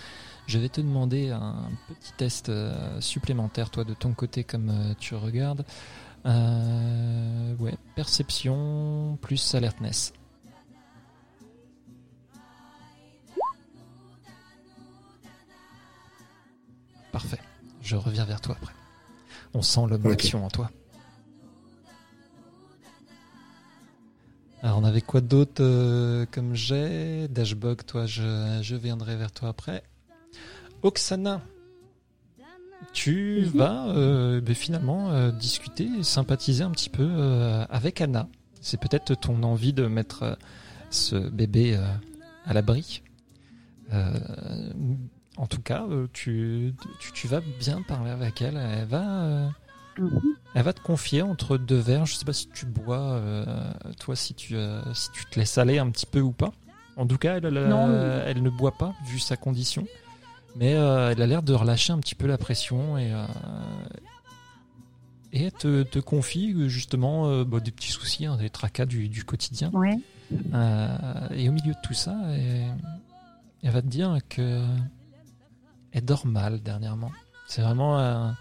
Je 0.47 0.57
vais 0.57 0.69
te 0.69 0.81
demander 0.81 1.29
un 1.29 1.69
petit 1.87 2.13
test 2.17 2.51
supplémentaire, 2.99 3.69
toi, 3.69 3.83
de 3.83 3.93
ton 3.93 4.13
côté, 4.13 4.43
comme 4.43 4.95
tu 4.99 5.15
regardes. 5.15 5.65
Ouais, 6.25 7.75
perception 7.95 9.17
plus 9.21 9.53
alertness. 9.55 10.13
Parfait. 17.11 17.39
Je 17.81 17.95
reviens 17.95 18.25
vers 18.25 18.41
toi 18.41 18.55
après. 18.59 18.73
On 19.53 19.61
sent 19.61 19.81
l'homme 19.89 20.01
d'action 20.03 20.45
en 20.45 20.49
toi. 20.49 20.69
Alors 24.63 24.77
on 24.77 24.83
avait 24.83 25.01
quoi 25.01 25.21
d'autre 25.21 25.61
euh, 25.63 26.25
comme 26.31 26.53
jet 26.53 27.27
Dashbog, 27.27 27.83
toi 27.85 28.05
je, 28.05 28.59
je 28.61 28.75
viendrai 28.75 29.15
vers 29.17 29.31
toi 29.31 29.49
après. 29.49 29.83
Oksana, 30.83 31.41
tu 32.93 33.41
Mhm. 33.47 33.57
vas 33.57 33.87
euh, 33.89 34.39
ben, 34.39 34.53
finalement 34.55 35.09
euh, 35.11 35.31
discuter 35.31 35.89
et 35.99 36.03
sympathiser 36.03 36.63
un 36.63 36.71
petit 36.71 36.89
peu 36.89 37.03
euh, 37.09 37.65
avec 37.69 38.01
Anna. 38.01 38.27
C'est 38.61 38.79
peut-être 38.79 39.15
ton 39.15 39.41
envie 39.41 39.73
de 39.73 39.87
mettre 39.87 40.23
euh, 40.23 40.35
ce 40.91 41.15
bébé 41.29 41.75
euh, 41.75 41.83
à 42.45 42.53
l'abri. 42.53 43.01
En 45.41 45.47
tout 45.47 45.61
cas, 45.61 45.85
euh, 45.89 46.05
tu, 46.13 46.73
tu, 46.99 47.11
tu 47.13 47.27
vas 47.27 47.41
bien 47.59 47.81
parler 47.81 48.11
avec 48.11 48.41
elle. 48.43 48.57
Elle 48.57 48.85
va, 48.85 49.23
euh, 49.23 49.47
Mhm. 49.97 50.21
elle 50.53 50.63
va 50.63 50.71
te 50.71 50.81
confier 50.81 51.23
entre 51.23 51.57
deux 51.57 51.79
verres. 51.79 52.05
Je 52.05 52.13
sais 52.15 52.25
pas 52.25 52.31
si 52.33 52.47
tu 52.47 52.65
bois, 52.67 52.99
euh, 53.13 53.73
toi, 53.99 54.15
si 54.15 54.35
tu, 54.35 54.55
euh, 54.55 54.81
si 54.93 55.11
tu 55.11 55.25
te 55.25 55.39
laisses 55.39 55.57
aller 55.57 55.79
un 55.79 55.89
petit 55.89 56.05
peu 56.05 56.21
ou 56.21 56.31
pas. 56.31 56.51
En 56.95 57.07
tout 57.07 57.17
cas, 57.17 57.37
elle, 57.37 57.45
elle, 57.45 57.67
Non. 57.69 57.89
elle 58.25 58.43
ne 58.43 58.49
boit 58.51 58.77
pas 58.77 58.93
vu 59.07 59.17
sa 59.17 59.35
condition, 59.35 59.85
mais 60.55 60.71
elle 60.71 61.21
a 61.21 61.25
l'air 61.27 61.41
de 61.41 61.53
relâcher 61.53 61.91
un 61.91 61.99
petit 61.99 62.15
peu 62.15 62.27
la 62.27 62.37
pression 62.37 62.97
et 62.99 63.11
et 65.33 65.45
elle 65.45 65.51
te, 65.53 65.83
te 65.83 65.99
confie 65.99 66.53
justement 66.69 67.43
bah, 67.45 67.59
des 67.61 67.71
petits 67.71 67.91
soucis, 67.91 68.25
hein, 68.25 68.35
des 68.37 68.49
tracas 68.49 68.85
du, 68.85 69.07
du 69.07 69.23
quotidien. 69.23 69.71
Ouais. 69.73 69.97
Et 71.33 71.49
au 71.49 71.51
milieu 71.53 71.71
de 71.73 71.79
tout 71.81 71.93
ça, 71.93 72.15
elle, 72.31 72.75
elle 73.63 73.71
va 73.71 73.81
te 73.81 73.87
dire 73.87 74.17
que 74.29 74.61
elle 75.91 76.05
dort 76.05 76.25
mal 76.25 76.61
dernièrement. 76.61 77.11
C'est 77.47 77.61
vraiment 77.61 77.97
un, 77.99 78.35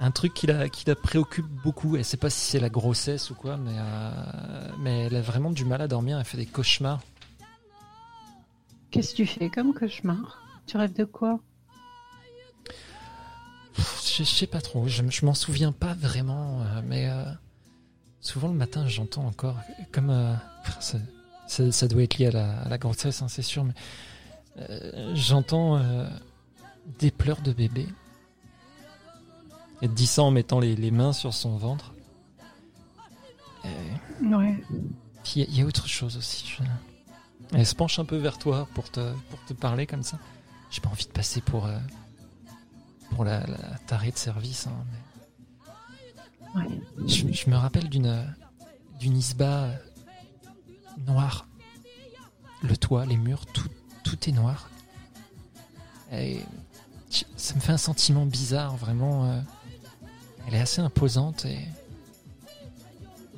un 0.00 0.10
truc 0.10 0.32
qui 0.34 0.46
la, 0.46 0.68
qui 0.68 0.84
la 0.86 0.94
préoccupe 0.94 1.46
beaucoup. 1.46 1.96
Elle 1.96 2.04
sait 2.04 2.16
pas 2.16 2.30
si 2.30 2.40
c'est 2.40 2.60
la 2.60 2.68
grossesse 2.68 3.30
ou 3.30 3.34
quoi, 3.34 3.56
mais, 3.56 3.74
euh, 3.76 4.70
mais 4.78 5.06
elle 5.06 5.16
a 5.16 5.20
vraiment 5.20 5.50
du 5.50 5.64
mal 5.64 5.80
à 5.82 5.88
dormir. 5.88 6.18
Elle 6.18 6.24
fait 6.24 6.36
des 6.38 6.46
cauchemars. 6.46 7.00
Qu'est-ce 8.90 9.10
que 9.12 9.16
tu 9.16 9.26
fais 9.26 9.50
comme 9.50 9.74
cauchemar? 9.74 10.42
Tu 10.66 10.76
rêves 10.76 10.92
de 10.94 11.04
quoi? 11.04 11.40
Je, 13.76 14.24
je 14.24 14.24
sais 14.24 14.46
pas 14.46 14.60
trop. 14.60 14.88
Je, 14.88 15.02
je 15.08 15.26
m'en 15.26 15.34
souviens 15.34 15.72
pas 15.72 15.94
vraiment, 15.94 16.62
euh, 16.62 16.80
mais 16.84 17.08
euh, 17.08 17.24
souvent 18.20 18.48
le 18.48 18.54
matin, 18.54 18.86
j'entends 18.88 19.26
encore 19.26 19.56
comme 19.92 20.10
ça, 20.80 20.98
ça- 21.46 21.72
ça 21.72 21.88
doit 21.88 22.02
être 22.02 22.18
lié 22.18 22.26
à 22.26 22.30
la, 22.32 22.60
à 22.62 22.68
la 22.68 22.78
grossesse, 22.78 23.22
hein, 23.22 23.28
c'est 23.28 23.42
sûr, 23.42 23.64
mais 23.64 23.74
euh, 24.58 25.14
j'entends 25.14 25.76
euh, 25.78 26.08
des 26.98 27.10
pleurs 27.10 27.40
de 27.42 27.52
bébé. 27.52 27.86
Elle 29.80 29.94
dit 29.94 30.06
ça 30.06 30.22
en 30.22 30.30
mettant 30.30 30.58
les, 30.60 30.74
les 30.74 30.90
mains 30.90 31.12
sur 31.12 31.32
son 31.34 31.56
ventre. 31.56 31.92
Et 33.64 34.24
Ouais. 34.24 34.62
puis 35.22 35.32
il 35.36 35.40
y, 35.40 35.42
a- 35.42 35.46
il 35.48 35.58
y 35.58 35.62
a 35.62 35.66
autre 35.66 35.86
chose 35.86 36.16
aussi. 36.16 36.44
je- 36.46 36.64
Elle 37.56 37.66
se 37.66 37.74
penche 37.74 37.98
un 37.98 38.04
peu 38.04 38.16
vers 38.16 38.38
toi 38.38 38.68
pour 38.74 38.90
te, 38.90 39.12
pour 39.30 39.42
te 39.46 39.52
parler 39.54 39.86
comme 39.86 40.02
ça. 40.02 40.18
J'ai 40.70 40.80
pas 40.80 40.88
envie 40.90 41.06
de 41.06 41.10
passer 41.12 41.40
pour, 41.40 41.66
euh, 41.66 41.78
pour 43.10 43.24
la, 43.24 43.40
la 43.46 43.78
tarée 43.86 44.10
de 44.10 44.18
service. 44.18 44.66
hein, 44.66 44.72
mais 46.54 46.62
Ouais. 46.62 46.80
je, 47.06 47.30
je 47.30 47.50
me 47.50 47.56
rappelle 47.56 47.88
d'une 47.88 48.34
d'une 48.98 49.16
isba 49.16 49.68
noire. 51.06 51.46
toit, 52.80 53.06
les 53.06 53.16
murs, 53.16 53.46
tout, 53.46 53.68
tout 54.08 54.28
est 54.30 54.32
noir. 54.32 54.70
Et 56.12 56.40
ça 57.36 57.54
me 57.54 57.60
fait 57.60 57.72
un 57.72 57.76
sentiment 57.78 58.24
bizarre, 58.24 58.76
vraiment. 58.76 59.26
euh, 59.26 59.40
elle 60.46 60.54
est 60.54 60.60
assez 60.60 60.80
imposante 60.80 61.44
et 61.44 61.58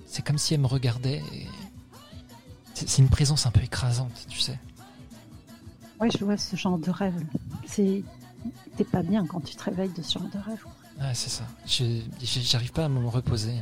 c'est 0.06 0.24
comme 0.24 0.38
si 0.38 0.54
elle 0.54 0.60
me 0.60 0.66
regardait. 0.68 1.22
et 1.32 1.48
C'est 2.74 3.02
une 3.02 3.08
présence 3.08 3.46
un 3.46 3.50
peu 3.50 3.62
écrasante, 3.62 4.26
tu 4.28 4.38
sais. 4.38 4.58
Ouais, 6.00 6.08
je 6.10 6.24
vois 6.24 6.36
ce 6.36 6.54
genre 6.56 6.78
de 6.78 6.90
rêve. 6.90 7.20
C'est. 7.66 8.02
T'es 8.76 8.84
pas 8.84 9.02
bien 9.02 9.26
quand 9.26 9.40
tu 9.40 9.54
te 9.56 9.64
réveilles 9.64 9.92
de 9.92 10.02
ce 10.02 10.18
genre 10.18 10.28
de 10.28 10.38
rêve. 10.38 10.64
Ah, 11.00 11.12
c'est 11.14 11.28
ça. 11.30 11.44
J'arrive 11.66 12.72
pas 12.72 12.84
à 12.84 12.88
me 12.88 13.06
reposer. 13.08 13.54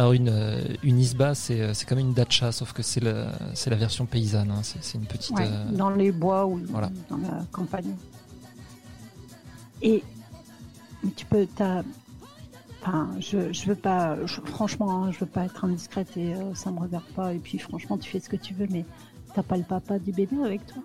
Alors 0.00 0.14
une, 0.14 0.30
euh, 0.30 0.58
une 0.82 0.98
isba, 0.98 1.34
c'est 1.34 1.60
euh, 1.60 1.74
c'est 1.74 1.86
comme 1.86 1.98
une 1.98 2.14
dacha, 2.14 2.52
sauf 2.52 2.72
que 2.72 2.82
c'est 2.82 3.00
le- 3.00 3.26
c'est 3.52 3.68
la 3.68 3.76
version 3.76 4.06
paysanne. 4.06 4.50
hein. 4.50 4.60
C'est 4.62 4.82
c'est 4.82 4.96
une 4.96 5.04
petite... 5.04 5.36
Ouais, 5.36 5.46
euh, 5.46 5.72
dans 5.72 5.90
les 5.90 6.10
bois 6.10 6.46
ou 6.46 6.58
voilà. 6.70 6.88
dans 7.10 7.18
la 7.18 7.44
campagne. 7.52 7.94
Et 9.82 10.02
tu 11.16 11.26
peux, 11.26 11.46
t'as, 11.54 11.82
enfin, 12.80 13.10
je, 13.20 13.52
je 13.52 13.66
veux 13.66 13.74
pas, 13.74 14.16
je- 14.24 14.40
franchement, 14.40 15.04
hein, 15.04 15.12
je 15.12 15.18
veux 15.18 15.26
pas 15.26 15.44
être 15.44 15.66
indiscrète 15.66 16.16
et 16.16 16.34
euh, 16.34 16.54
ça 16.54 16.70
me 16.70 16.80
regarde 16.80 17.04
pas. 17.14 17.34
Et 17.34 17.38
puis, 17.38 17.58
franchement, 17.58 17.98
tu 17.98 18.10
fais 18.10 18.20
ce 18.20 18.30
que 18.30 18.36
tu 18.36 18.54
veux, 18.54 18.68
mais 18.70 18.86
t'as 19.34 19.42
pas 19.42 19.58
le 19.58 19.64
papa 19.64 19.98
du 19.98 20.12
bébé 20.12 20.36
avec 20.42 20.64
toi? 20.66 20.82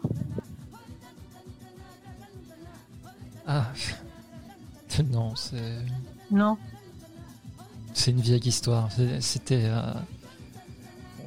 Ah, 3.47 3.67
non, 5.09 5.33
c'est 5.37 5.77
Non. 6.31 6.57
C'est 7.95 8.11
une 8.11 8.22
vieille 8.22 8.47
histoire. 8.47 8.89
C'était 9.19 9.63
euh, 9.63 9.93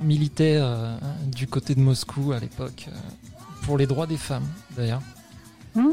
militaire 0.00 0.64
euh, 0.64 0.96
du 1.26 1.48
côté 1.48 1.74
de 1.74 1.80
Moscou 1.80 2.30
à 2.30 2.38
l'époque, 2.38 2.86
euh, 2.88 2.96
pour 3.62 3.76
les 3.78 3.88
droits 3.88 4.06
des 4.06 4.16
femmes 4.16 4.46
d'ailleurs. 4.76 5.02
Mmh. 5.74 5.90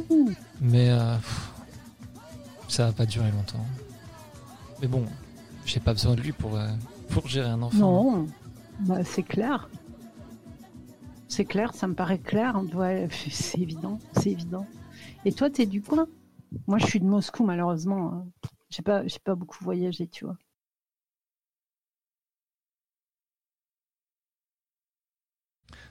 Mais 0.61 0.89
euh, 0.91 1.15
pff, 1.15 1.51
ça 2.67 2.87
a 2.87 2.91
pas 2.91 3.05
duré 3.07 3.31
longtemps. 3.31 3.65
Mais 4.81 4.87
bon, 4.87 5.05
j'ai 5.65 5.79
pas 5.79 5.93
besoin 5.93 6.13
de 6.13 6.21
lui 6.21 6.33
pour, 6.33 6.59
pour 7.09 7.27
gérer 7.27 7.49
un 7.49 7.61
enfant. 7.61 7.77
Non. 7.77 8.27
Bah, 8.81 9.03
c'est 9.03 9.23
clair. 9.23 9.69
C'est 11.29 11.45
clair, 11.45 11.73
ça 11.73 11.87
me 11.87 11.93
paraît 11.95 12.19
clair. 12.19 12.61
Ouais, 12.73 13.07
c'est 13.31 13.59
évident, 13.59 13.99
c'est 14.17 14.31
évident. 14.31 14.67
Et 15.23 15.31
toi, 15.31 15.49
t'es 15.49 15.65
du 15.65 15.81
coin? 15.81 16.07
Moi, 16.67 16.77
je 16.77 16.85
suis 16.85 16.99
de 16.99 17.05
Moscou, 17.05 17.43
malheureusement. 17.43 18.13
hein. 18.13 18.25
J'ai 18.69 18.81
pas, 18.83 19.07
j'ai 19.07 19.19
pas 19.19 19.35
beaucoup 19.35 19.63
voyagé, 19.63 20.07
tu 20.07 20.25
vois. 20.25 20.35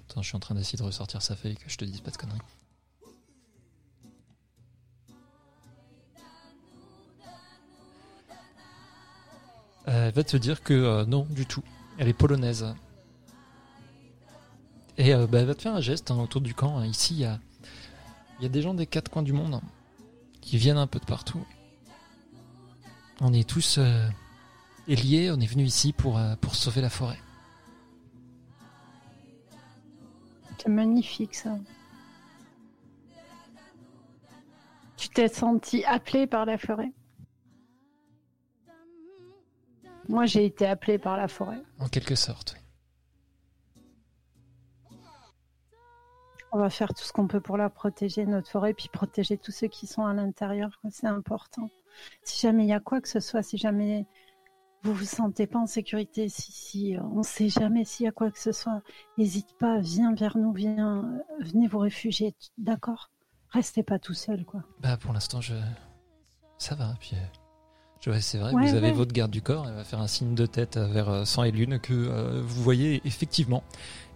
Attends, 0.09 0.23
je 0.23 0.29
suis 0.29 0.37
en 0.37 0.41
train 0.41 0.55
d'essayer 0.55 0.79
de 0.79 0.83
ressortir 0.83 1.23
sa 1.23 1.35
feuille 1.35 1.57
que 1.57 1.69
je 1.69 1.77
te 1.77 1.85
dise 1.85 2.01
pas 2.01 2.11
de 2.11 2.17
conneries. 2.17 2.41
Elle 9.87 10.13
va 10.13 10.25
te 10.25 10.37
dire 10.37 10.63
que 10.63 10.73
euh, 10.73 11.05
non, 11.05 11.27
du 11.31 11.47
tout. 11.47 11.63
Elle 11.99 12.09
est 12.09 12.15
polonaise. 12.15 12.75
Et 14.97 15.15
euh, 15.15 15.27
bah, 15.27 15.41
elle 15.41 15.47
va 15.47 15.55
te 15.55 15.63
faire 15.63 15.75
un 15.75 15.81
geste 15.81 16.11
hein, 16.11 16.19
autour 16.19 16.41
du 16.41 16.55
camp. 16.55 16.83
Ici, 16.83 17.15
il 17.15 17.21
y 17.21 18.47
a, 18.47 18.49
des 18.49 18.63
gens 18.63 18.75
des 18.75 18.87
quatre 18.87 19.11
coins 19.11 19.23
du 19.23 19.33
monde 19.33 19.61
qui 20.41 20.59
viennent 20.59 20.79
un 20.79 20.87
peu 20.87 20.99
de 20.99 21.05
partout. 21.05 21.45
On 23.21 23.33
est 23.33 23.49
tous 23.49 23.77
euh, 23.79 24.09
liés, 24.89 25.31
on 25.31 25.41
est 25.41 25.47
venus 25.47 25.69
ici 25.69 25.93
pour 25.93 26.19
sauver 26.53 26.81
la 26.81 26.91
forêt. 26.91 27.19
C'est 30.59 30.69
magnifique 30.69 31.35
ça. 31.35 31.59
Tu 34.97 35.09
t'es 35.09 35.29
senti 35.29 35.85
appelé 35.85 36.27
par 36.27 36.47
la 36.47 36.57
forêt 36.59 36.93
Moi 40.09 40.27
j'ai 40.27 40.45
été 40.45 40.67
appelé 40.67 40.99
par 40.99 41.17
la 41.17 41.29
forêt. 41.29 41.63
En 41.79 41.89
quelque 41.89 42.15
sorte, 42.15 42.55
oui. 42.57 42.61
On 46.57 46.59
va 46.59 46.71
faire 46.71 46.95
tout 46.95 47.03
ce 47.03 47.13
qu'on 47.13 47.27
peut 47.27 47.41
pour 47.41 47.57
la 47.57 47.69
protéger, 47.69 48.27
notre 48.27 48.49
forêt, 48.49 48.75
puis 48.75 48.89
protéger 48.89 49.37
tous 49.37 49.51
ceux 49.51 49.67
qui 49.67 49.89
sont 49.89 50.07
à 50.07 50.15
l'intérieur. 50.15 50.71
C'est 50.89 51.09
important. 51.09 51.69
Si 52.23 52.41
jamais 52.41 52.63
il 52.63 52.69
y 52.69 52.73
a 52.73 52.79
quoi 52.79 53.01
que 53.01 53.09
ce 53.09 53.19
soit, 53.19 53.43
si 53.43 53.59
jamais 53.59 54.07
vous 54.85 54.93
vous 54.95 55.05
sentez 55.05 55.47
pas 55.47 55.59
en 55.59 55.67
sécurité, 55.67 56.29
si, 56.29 56.53
si 56.53 56.97
on 57.15 57.23
sait 57.23 57.49
jamais 57.49 57.85
s'il 57.85 58.05
y 58.05 58.09
a 58.09 58.13
quoi 58.13 58.31
que 58.31 58.39
ce 58.39 58.53
soit, 58.53 58.83
n'hésite 59.19 59.57
pas, 59.59 59.79
viens 59.81 60.15
vers 60.15 60.37
nous, 60.37 60.53
viens, 60.53 61.05
euh, 61.05 61.45
venez 61.45 61.67
vous 61.67 61.79
réfugier, 61.79 62.35
d'accord? 62.59 63.11
Restez 63.51 63.83
pas 63.83 63.99
tout 63.99 64.15
seul, 64.15 64.45
quoi. 64.45 64.63
Bah 64.81 64.97
pour 64.97 65.13
l'instant 65.13 65.41
je 65.41 65.55
ça 66.59 66.75
va 66.75 66.95
puis 67.01 67.13
euh, 67.15 67.19
je- 68.01 68.11
ouais, 68.11 68.21
c'est 68.21 68.39
vrai 68.39 68.53
Ouais, 68.53 68.63
vous 68.69 68.75
avez 68.75 68.89
ouais. 68.89 68.93
votre 68.93 69.13
garde 69.13 69.31
du 69.31 69.43
corps 69.43 69.67
elle 69.69 69.75
va 69.75 69.85
faire 69.85 70.01
un 70.01 70.07
signe 70.07 70.35
de 70.35 70.47
tête 70.47 70.77
euh, 70.77 70.87
vers 70.87 71.09
euh, 71.09 71.25
sang 71.25 71.45
et 71.45 71.51
lune 71.51 71.79
que 71.79 71.93
euh, 71.95 72.43
vous 72.45 72.63
voyez 72.63 73.01
effectivement. 73.05 73.63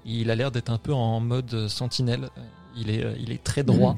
Il 0.05 0.31
a 0.31 0.37
l'air 0.37 0.51
d'être 0.51 0.71
un 0.71 0.79
peu 0.79 0.93
en 0.95 1.21
mode 1.21 1.53
euh, 1.55 1.69
sentinelle. 1.69 2.25
Euh, 2.37 2.43
il 2.77 2.91
est 2.91 3.05
euh, 3.05 3.15
il 3.19 3.33
est 3.33 3.43
très 3.43 3.63
droit. 3.65 3.97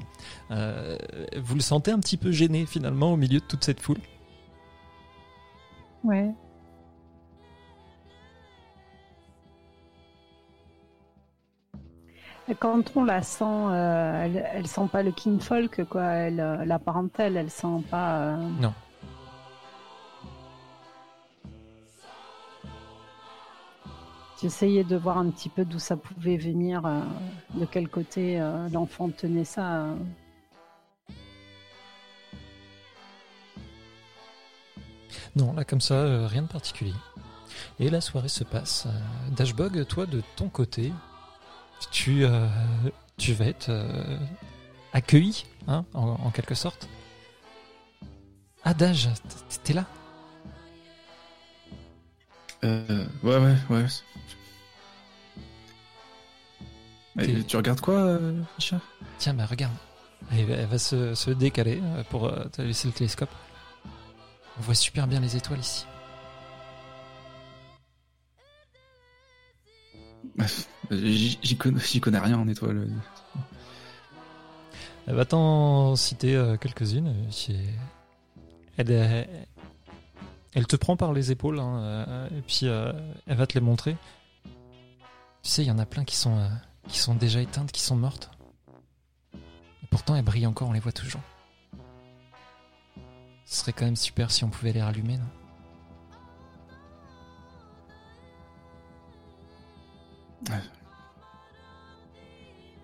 Euh, 0.50 0.96
vous 1.36 1.54
le 1.54 1.60
sentez 1.60 1.90
un 1.90 1.98
petit 2.00 2.16
peu 2.16 2.32
gêné 2.32 2.64
finalement 2.66 3.12
au 3.12 3.16
milieu 3.16 3.40
de 3.40 3.44
toute 3.44 3.64
cette 3.64 3.80
foule? 3.80 3.98
Ouais. 6.04 6.32
Quand 12.58 12.96
on 12.96 13.04
la 13.04 13.22
sent, 13.22 13.44
euh, 13.44 14.24
elle, 14.24 14.46
elle 14.54 14.66
sent 14.66 14.88
pas 14.90 15.02
le 15.02 15.12
kinfolk, 15.12 15.84
quoi. 15.88 16.04
Elle, 16.04 16.40
euh, 16.40 16.64
la 16.64 16.78
parentèle, 16.78 17.36
elle 17.36 17.50
sent 17.50 17.82
pas. 17.90 18.16
euh, 18.20 18.36
Non. 18.60 18.72
J'essayais 24.40 24.84
de 24.84 24.96
voir 24.96 25.18
un 25.18 25.28
petit 25.30 25.48
peu 25.50 25.64
d'où 25.64 25.78
ça 25.78 25.96
pouvait 25.96 26.36
venir, 26.38 26.84
euh, 26.86 27.00
de 27.54 27.66
quel 27.66 27.88
côté 27.88 28.40
euh, 28.40 28.68
l'enfant 28.70 29.10
tenait 29.10 29.44
ça. 29.44 29.82
euh. 29.82 29.94
non 35.36 35.52
là 35.52 35.64
comme 35.64 35.80
ça 35.80 35.94
euh, 35.94 36.26
rien 36.26 36.42
de 36.42 36.48
particulier 36.48 36.94
et 37.78 37.90
la 37.90 38.00
soirée 38.00 38.28
se 38.28 38.44
passe 38.44 38.86
Euh, 38.86 39.30
Dashbog 39.36 39.86
toi 39.86 40.06
de 40.06 40.22
ton 40.36 40.48
côté 40.48 40.92
tu 41.90 42.24
euh, 42.24 42.46
tu 43.16 43.32
vas 43.32 43.46
être 43.46 43.68
euh, 43.68 44.18
accueilli 44.92 45.44
hein, 45.68 45.84
en, 45.94 46.08
en 46.10 46.30
quelque 46.30 46.54
sorte 46.54 46.88
t- 49.14 49.58
t'es 49.64 49.72
là? 49.72 49.86
Euh, 52.64 53.06
ouais, 53.22 53.36
ouais, 53.38 53.56
ouais. 53.70 53.86
Tu 57.46 57.56
regardes 57.56 57.80
quoi, 57.80 57.94
euh, 57.94 58.42
Richard? 58.56 58.80
Tiens, 59.18 59.34
bah 59.34 59.46
regarde. 59.46 59.72
Elle, 60.32 60.44
va- 60.46 60.54
elle 60.54 60.66
va 60.66 60.78
se, 60.78 61.14
se 61.14 61.30
décaler 61.30 61.80
euh, 61.82 62.02
pour 62.10 62.30
te 62.50 62.60
laisser 62.62 62.86
le 62.88 62.92
télescope. 62.92 63.30
On 64.58 64.60
voit 64.62 64.74
super 64.74 65.06
bien 65.06 65.20
les 65.20 65.36
étoiles 65.36 65.60
ici. 65.60 65.86
J'y 70.90 71.56
connais, 71.56 72.18
rien 72.18 72.38
en 72.38 72.48
étoile. 72.48 72.88
Elle 75.06 75.14
va 75.14 75.24
t'en 75.24 75.96
citer 75.96 76.34
euh, 76.36 76.56
quelques-unes. 76.56 77.08
euh, 77.08 77.28
qui 77.30 77.52
est- 77.52 77.74
Elle, 78.76 78.90
est- 78.90 79.28
elle 80.54 80.66
te 80.66 80.76
prend 80.76 80.96
par 80.96 81.12
les 81.12 81.30
épaules 81.32 81.58
hein, 81.60 81.78
euh, 81.80 82.28
et 82.38 82.42
puis 82.42 82.60
euh, 82.64 82.92
elle 83.26 83.36
va 83.36 83.46
te 83.46 83.54
les 83.54 83.60
montrer. 83.60 83.96
Tu 85.42 85.50
sais, 85.50 85.62
il 85.62 85.68
y 85.68 85.70
en 85.70 85.78
a 85.78 85.86
plein 85.86 86.04
qui 86.04 86.16
sont, 86.16 86.36
euh, 86.38 86.48
qui 86.88 86.98
sont 86.98 87.14
déjà 87.14 87.40
éteintes, 87.40 87.72
qui 87.72 87.80
sont 87.82 87.96
mortes. 87.96 88.30
Et 89.34 89.86
pourtant, 89.90 90.14
elles 90.16 90.24
brillent 90.24 90.46
encore, 90.46 90.68
on 90.68 90.72
les 90.72 90.80
voit 90.80 90.92
toujours. 90.92 91.20
Ce 93.46 93.56
serait 93.60 93.72
quand 93.72 93.84
même 93.84 93.96
super 93.96 94.30
si 94.30 94.44
on 94.44 94.48
pouvait 94.50 94.72
les 94.72 94.82
rallumer, 94.82 95.18
non? 95.18 95.24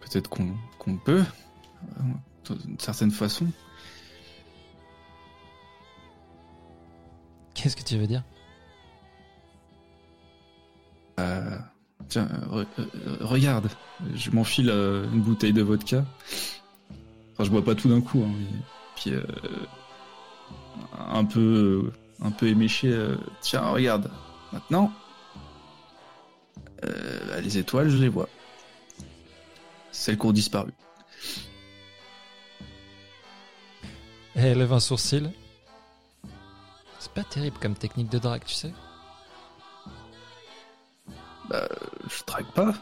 Peut-être 0.08 0.30
qu'on 0.30 0.96
peut, 0.98 1.24
euh, 1.98 2.54
d'une 2.64 2.78
certaine 2.78 3.10
façon. 3.10 3.46
Qu'est-ce 7.54 7.74
que 7.76 7.82
tu 7.82 7.96
veux 7.98 8.06
dire? 8.06 8.22
Euh, 11.18 11.58
tiens, 12.08 12.28
euh, 12.52 12.62
re- 12.62 12.66
euh, 12.78 13.16
regarde, 13.20 13.68
je 14.14 14.30
m'enfile 14.30 14.70
une 14.70 15.22
bouteille 15.22 15.52
de 15.54 15.62
vodka. 15.62 16.04
Enfin, 17.32 17.44
je 17.44 17.50
bois 17.50 17.64
pas 17.64 17.74
tout 17.74 17.88
d'un 17.88 18.00
coup, 18.00 18.22
hein, 18.22 18.30
mais- 18.38 18.58
puis 18.94 19.12
euh, 19.12 19.22
un 20.98 21.24
peu, 21.24 21.90
un 22.22 22.30
peu 22.30 22.46
éméché. 22.46 22.88
euh, 22.92 23.16
tiens, 23.40 23.66
regarde, 23.70 24.10
maintenant, 24.52 24.92
euh, 26.84 27.40
les 27.40 27.58
étoiles, 27.58 27.88
je 27.88 27.96
les 27.96 28.08
vois. 28.08 28.28
Celles 29.96 30.18
qui 30.18 30.26
ont 30.26 30.32
disparu. 30.32 30.72
Elle 34.34 34.58
lève 34.58 34.74
un 34.74 34.78
sourcil. 34.78 35.32
C'est 36.98 37.12
pas 37.12 37.24
terrible 37.24 37.56
comme 37.58 37.74
technique 37.74 38.10
de 38.10 38.18
drague, 38.18 38.44
tu 38.44 38.54
sais. 38.54 38.72
Bah, 41.48 41.66
je 42.08 42.24
drague 42.26 42.52
pas. 42.52 42.74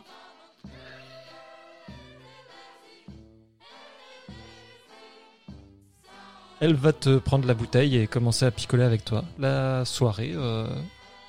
Elle 6.61 6.75
va 6.75 6.93
te 6.93 7.19
prendre 7.19 7.47
la 7.47 7.55
bouteille 7.55 7.97
et 7.97 8.07
commencer 8.09 8.45
à 8.45 8.51
picoler 8.51 8.83
avec 8.85 9.05
toi. 9.05 9.25
La 9.39 9.85
soirée 9.85 10.33
euh, 10.35 10.69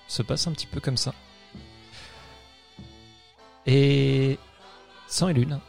se 0.07 0.23
passe 0.23 0.47
un 0.47 0.51
petit 0.51 0.67
peu 0.67 0.79
comme 0.79 0.97
ça. 0.97 1.13
Et 3.67 4.39
sans 5.07 5.29
et 5.29 5.33
lune, 5.33 5.59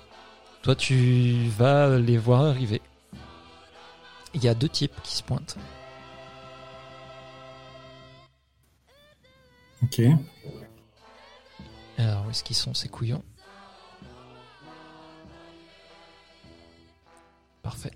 toi 0.67 0.75
tu 0.75 1.47
vas 1.51 1.97
les 1.97 2.19
voir 2.19 2.45
arriver. 2.47 2.83
Il 4.35 4.43
y 4.43 4.49
a 4.49 4.55
deux 4.55 4.69
types 4.69 5.01
qui 5.05 5.15
se 5.15 5.23
pointent. 5.23 5.57
Ok. 9.85 10.01
Alors 11.99 12.27
où 12.27 12.31
est-ce 12.31 12.43
qu'ils 12.43 12.57
sont 12.57 12.75
ces 12.75 12.89
couillons? 12.89 13.23
Parfait. 17.63 17.93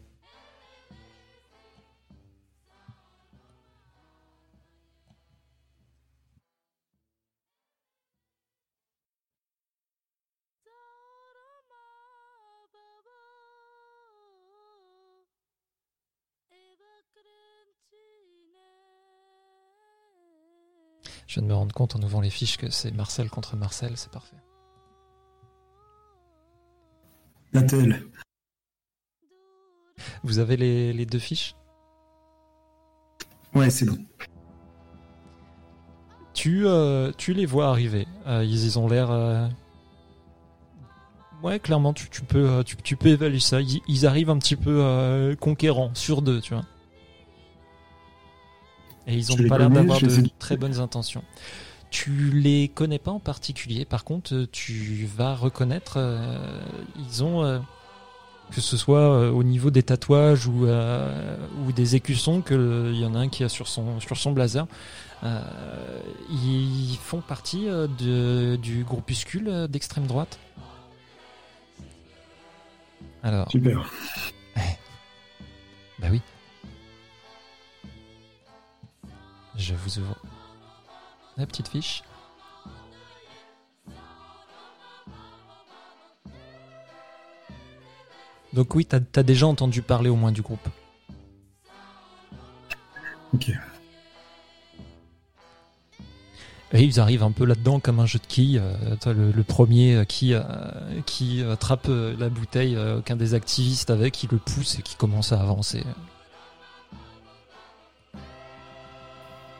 Je 21.30 21.34
viens 21.36 21.44
de 21.44 21.48
me 21.48 21.54
rendre 21.54 21.72
compte 21.72 21.94
en 21.94 22.02
ouvrant 22.02 22.20
les 22.20 22.28
fiches 22.28 22.56
que 22.56 22.70
c'est 22.70 22.90
Marcel 22.90 23.30
contre 23.30 23.54
Marcel, 23.54 23.96
c'est 23.96 24.10
parfait. 24.10 24.34
Natel. 27.52 28.02
Vous 30.24 30.40
avez 30.40 30.56
les, 30.56 30.92
les 30.92 31.06
deux 31.06 31.20
fiches? 31.20 31.54
Ouais, 33.54 33.70
c'est 33.70 33.86
bon. 33.86 33.96
tu, 36.34 36.66
euh, 36.66 37.12
tu 37.16 37.32
les 37.32 37.46
vois 37.46 37.68
arriver. 37.68 38.08
Euh, 38.26 38.42
ils, 38.42 38.64
ils 38.64 38.76
ont 38.80 38.88
l'air. 38.88 39.12
euh, 39.12 39.46
Ouais, 41.44 41.60
clairement, 41.60 41.92
tu, 41.92 42.10
tu 42.10 42.22
peux, 42.22 42.64
tu, 42.64 42.74
tu 42.76 42.96
peux 42.96 43.10
évaluer 43.10 43.38
ça. 43.38 43.60
Ils, 43.60 43.80
ils 43.86 44.04
arrivent 44.04 44.30
un 44.30 44.38
petit 44.38 44.56
peu 44.56 45.36
conquérants 45.38 45.94
sur 45.94 46.22
deux, 46.22 46.40
tu 46.40 46.54
vois. 46.54 46.64
Et 49.10 49.14
ils 49.16 49.32
ont 49.32 49.36
Je 49.36 49.42
les 49.42 49.48
pas 49.48 49.58
l'air 49.58 49.68
d'avoir 49.70 49.98
les 50.00 50.06
de 50.22 50.28
très 50.38 50.56
bonnes 50.56 50.78
intentions. 50.78 51.24
Tu 51.90 52.30
les 52.30 52.68
connais 52.68 53.00
pas 53.00 53.10
en 53.10 53.18
particulier. 53.18 53.84
Par 53.84 54.04
contre, 54.04 54.46
tu 54.52 55.08
vas 55.16 55.34
reconnaître. 55.34 55.94
euh, 55.96 56.62
ils 56.96 57.24
ont. 57.24 57.42
euh, 57.44 57.58
que 58.52 58.60
ce 58.60 58.76
soit 58.76 58.98
euh, 59.12 59.30
au 59.30 59.42
niveau 59.44 59.70
des 59.70 59.82
tatouages 59.84 60.46
ou, 60.48 60.66
euh, 60.66 61.36
ou 61.66 61.72
des 61.72 61.94
écussons, 61.96 62.40
qu'il 62.42 62.94
y 62.96 63.04
en 63.04 63.14
a 63.14 63.18
un 63.18 63.28
qui 63.28 63.44
a 63.44 63.48
sur 63.48 63.68
son, 63.68 63.98
sur 64.00 64.16
son 64.16 64.32
blazer. 64.32 64.66
Ils 66.30 66.96
font 67.02 67.20
partie 67.20 67.66
de- 67.66 68.56
du 68.56 68.84
groupuscule 68.84 69.66
d'extrême 69.68 70.06
droite. 70.06 70.38
Alors, 73.22 73.50
Super. 73.50 73.88
bah 75.98 76.08
oui. 76.10 76.20
Je 79.60 79.74
vous 79.74 79.98
ouvre 79.98 80.16
la 81.36 81.46
petite 81.46 81.68
fiche. 81.68 82.02
Donc 88.54 88.74
oui, 88.74 88.86
t'as 88.86 89.00
as 89.16 89.22
déjà 89.22 89.46
entendu 89.46 89.82
parler 89.82 90.08
au 90.08 90.16
moins 90.16 90.32
du 90.32 90.40
groupe. 90.40 90.66
Ok. 93.34 93.50
Et 96.72 96.82
ils 96.82 96.98
arrivent 96.98 97.22
un 97.22 97.32
peu 97.32 97.44
là-dedans 97.44 97.80
comme 97.80 98.00
un 98.00 98.06
jeu 98.06 98.18
de 98.18 98.26
quilles. 98.26 98.58
Euh, 98.58 99.12
le, 99.12 99.30
le 99.30 99.42
premier 99.44 99.94
euh, 99.96 100.04
qui, 100.04 100.32
euh, 100.32 100.42
qui 101.04 101.42
attrape 101.42 101.88
la 101.88 102.28
bouteille, 102.30 102.76
euh, 102.76 102.98
aucun 102.98 103.16
des 103.16 103.34
activistes 103.34 103.90
avec, 103.90 104.22
il 104.22 104.30
le 104.32 104.38
pousse 104.38 104.78
et 104.78 104.82
qui 104.82 104.96
commence 104.96 105.32
à 105.32 105.40
avancer. 105.40 105.84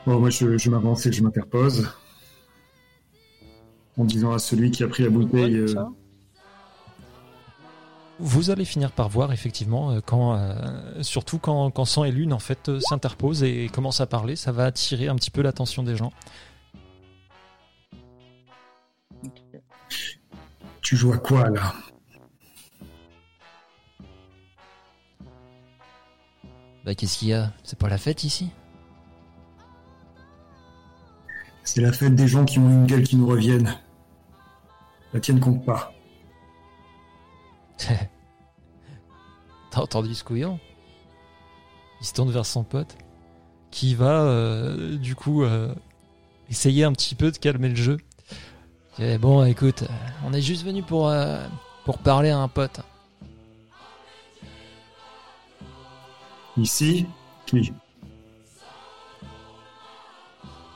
Bon, 0.06 0.18
moi, 0.18 0.30
je, 0.30 0.58
je 0.58 0.70
m'avance 0.70 1.06
et 1.06 1.12
je 1.12 1.22
m'interpose. 1.22 1.88
En 3.96 4.04
disant 4.04 4.32
à 4.32 4.38
celui 4.38 4.70
qui 4.70 4.82
a 4.82 4.88
pris 4.88 5.02
la 5.02 5.10
bouteille. 5.10 5.60
Ouais, 5.60 5.76
euh. 5.76 5.84
Vous 8.18 8.50
allez 8.50 8.64
finir 8.64 8.92
par 8.92 9.08
voir 9.08 9.32
effectivement 9.32 9.92
euh, 9.92 10.00
quand, 10.04 10.34
euh, 10.34 11.02
surtout 11.02 11.38
quand, 11.38 11.70
quand 11.70 11.86
Sang 11.86 12.04
et 12.04 12.12
Lune 12.12 12.34
en 12.34 12.38
fait 12.38 12.68
euh, 12.68 12.78
s'interposent 12.80 13.42
et 13.42 13.70
commencent 13.72 14.02
à 14.02 14.06
parler, 14.06 14.36
ça 14.36 14.52
va 14.52 14.66
attirer 14.66 15.08
un 15.08 15.16
petit 15.16 15.30
peu 15.30 15.40
l'attention 15.42 15.82
des 15.82 15.96
gens. 15.96 16.12
tu 20.82 20.96
joues 20.96 21.12
à 21.12 21.18
quoi, 21.18 21.48
là? 21.48 21.72
Bah 26.84 26.94
qu'est-ce 26.94 27.18
qu'il 27.18 27.28
y 27.28 27.32
a? 27.32 27.52
C'est 27.62 27.78
pas 27.78 27.88
la 27.88 27.96
fête 27.96 28.24
ici? 28.24 28.50
C'est 31.72 31.82
la 31.82 31.92
fête 31.92 32.16
des 32.16 32.26
gens 32.26 32.44
qui 32.44 32.58
ont 32.58 32.68
une 32.68 32.84
gueule 32.84 33.04
qui 33.04 33.14
nous 33.14 33.28
reviennent. 33.28 33.78
La 35.14 35.20
tienne 35.20 35.38
compte 35.38 35.64
pas. 35.64 35.92
T'as 39.70 39.80
entendu 39.80 40.12
ce 40.16 40.24
couillon? 40.24 40.58
Il 42.00 42.06
se 42.08 42.12
tourne 42.12 42.32
vers 42.32 42.44
son 42.44 42.64
pote 42.64 42.96
qui 43.70 43.94
va 43.94 44.20
euh, 44.22 44.96
du 44.96 45.14
coup 45.14 45.44
euh, 45.44 45.72
essayer 46.50 46.82
un 46.82 46.90
petit 46.92 47.14
peu 47.14 47.30
de 47.30 47.36
calmer 47.36 47.68
le 47.68 47.76
jeu. 47.76 47.98
Bon 49.20 49.44
écoute, 49.44 49.84
euh, 49.84 49.86
on 50.26 50.32
est 50.32 50.42
juste 50.42 50.64
venu 50.64 50.82
pour, 50.82 51.08
euh, 51.08 51.46
pour 51.84 51.98
parler 51.98 52.30
à 52.30 52.38
un 52.38 52.48
pote. 52.48 52.80
Ici? 56.56 57.06
Qui? 57.46 57.72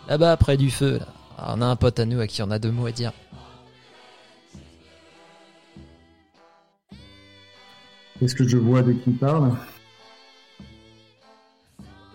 Là-bas 0.08 0.36
près 0.36 0.56
du 0.56 0.70
feu, 0.70 0.98
là. 0.98 1.06
On 1.38 1.60
a 1.60 1.66
un 1.66 1.76
pote 1.76 1.98
à 1.98 2.04
nous 2.04 2.20
à 2.20 2.26
qui 2.26 2.42
on 2.42 2.50
a 2.50 2.58
deux 2.58 2.70
mots 2.70 2.86
à 2.86 2.92
dire. 2.92 3.12
Est-ce 8.22 8.34
que 8.34 8.46
je 8.46 8.56
vois 8.56 8.82
de 8.82 8.92
qui 8.92 9.10
il 9.10 9.16
parle? 9.16 9.56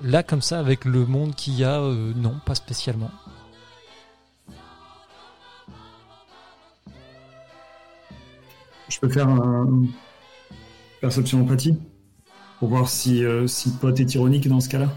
Là 0.02 0.24
comme 0.24 0.42
ça 0.42 0.60
avec 0.60 0.86
le 0.86 1.06
monde 1.06 1.36
qu'il 1.36 1.56
y 1.56 1.66
a, 1.66 1.82
euh, 1.82 2.14
non, 2.16 2.40
pas 2.46 2.56
spécialement. 2.56 3.12
Je 8.88 9.00
peux 9.00 9.10
faire 9.10 9.28
un 9.28 9.84
perception 11.02 11.42
empathie 11.42 11.78
pour 12.60 12.70
voir 12.70 12.88
si, 12.88 13.24
euh, 13.24 13.46
si 13.48 13.72
pote 13.72 14.00
est 14.00 14.16
ironique 14.16 14.48
dans 14.48 14.62
ce 14.62 14.70
cas-là? 14.70 14.90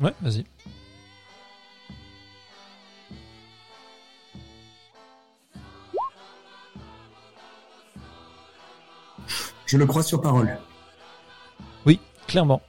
Ouais, 0.00 0.12
vas-y. 0.20 0.44
Je 9.66 9.76
le 9.76 9.86
crois 9.86 10.02
sur 10.02 10.20
parole. 10.20 10.56
Oui, 11.86 12.00
clairement. 12.26 12.62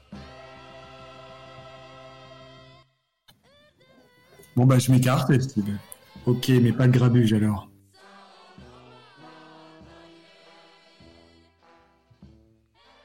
Bon 4.55 4.65
bah 4.65 4.79
je 4.79 4.91
m'écarte. 4.91 5.31
Ok, 6.25 6.49
mais 6.49 6.71
pas 6.71 6.87
de 6.87 6.91
grabuge 6.91 7.33
alors. 7.33 7.67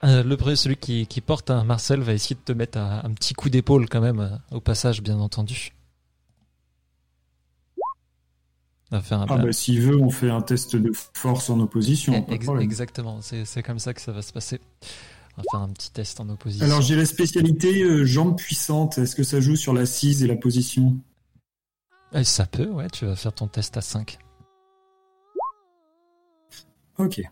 Euh, 0.02 0.22
le 0.22 0.34
vrai, 0.34 0.56
celui 0.56 0.76
qui, 0.76 1.06
qui 1.06 1.20
porte 1.20 1.50
un 1.50 1.62
Marcel 1.62 2.00
va 2.00 2.14
essayer 2.14 2.34
de 2.34 2.40
te 2.40 2.52
mettre 2.52 2.78
un, 2.78 3.02
un 3.04 3.12
petit 3.12 3.34
coup 3.34 3.50
d'épaule 3.50 3.86
quand 3.86 4.00
même, 4.00 4.20
euh, 4.20 4.56
au 4.56 4.60
passage, 4.60 5.02
bien 5.02 5.18
entendu. 5.18 5.72
Ah 8.92 9.02
bah 9.28 9.52
s'il 9.52 9.80
veut, 9.80 9.96
on 10.00 10.10
fait 10.10 10.30
un 10.30 10.42
test 10.42 10.74
de 10.74 10.90
force 11.14 11.48
en 11.48 11.60
opposition. 11.60 12.26
Eh, 12.28 12.34
exactement, 12.60 13.20
c'est 13.22 13.62
comme 13.62 13.78
ça 13.78 13.94
que 13.94 14.00
ça 14.00 14.12
va 14.12 14.22
se 14.22 14.32
passer. 14.32 14.60
On 15.36 15.42
va 15.42 15.44
faire 15.52 15.60
un 15.60 15.72
petit 15.72 15.92
test 15.92 16.18
en 16.20 16.28
opposition. 16.28 16.66
Alors 16.66 16.82
j'ai 16.82 16.96
la 16.96 17.06
spécialité 17.06 17.82
euh, 17.82 18.04
jambes 18.04 18.36
puissantes. 18.36 18.98
Est-ce 18.98 19.14
que 19.14 19.22
ça 19.22 19.40
joue 19.40 19.54
sur 19.54 19.72
l'assise 19.72 20.24
et 20.24 20.26
la 20.26 20.36
position? 20.36 20.96
Euh, 22.14 22.24
ça 22.24 22.46
peut, 22.46 22.66
ouais. 22.66 22.90
Tu 22.90 23.06
vas 23.06 23.14
faire 23.14 23.32
ton 23.32 23.46
test 23.46 23.76
à 23.76 23.80
5. 23.80 24.18
Ok. 26.98 27.22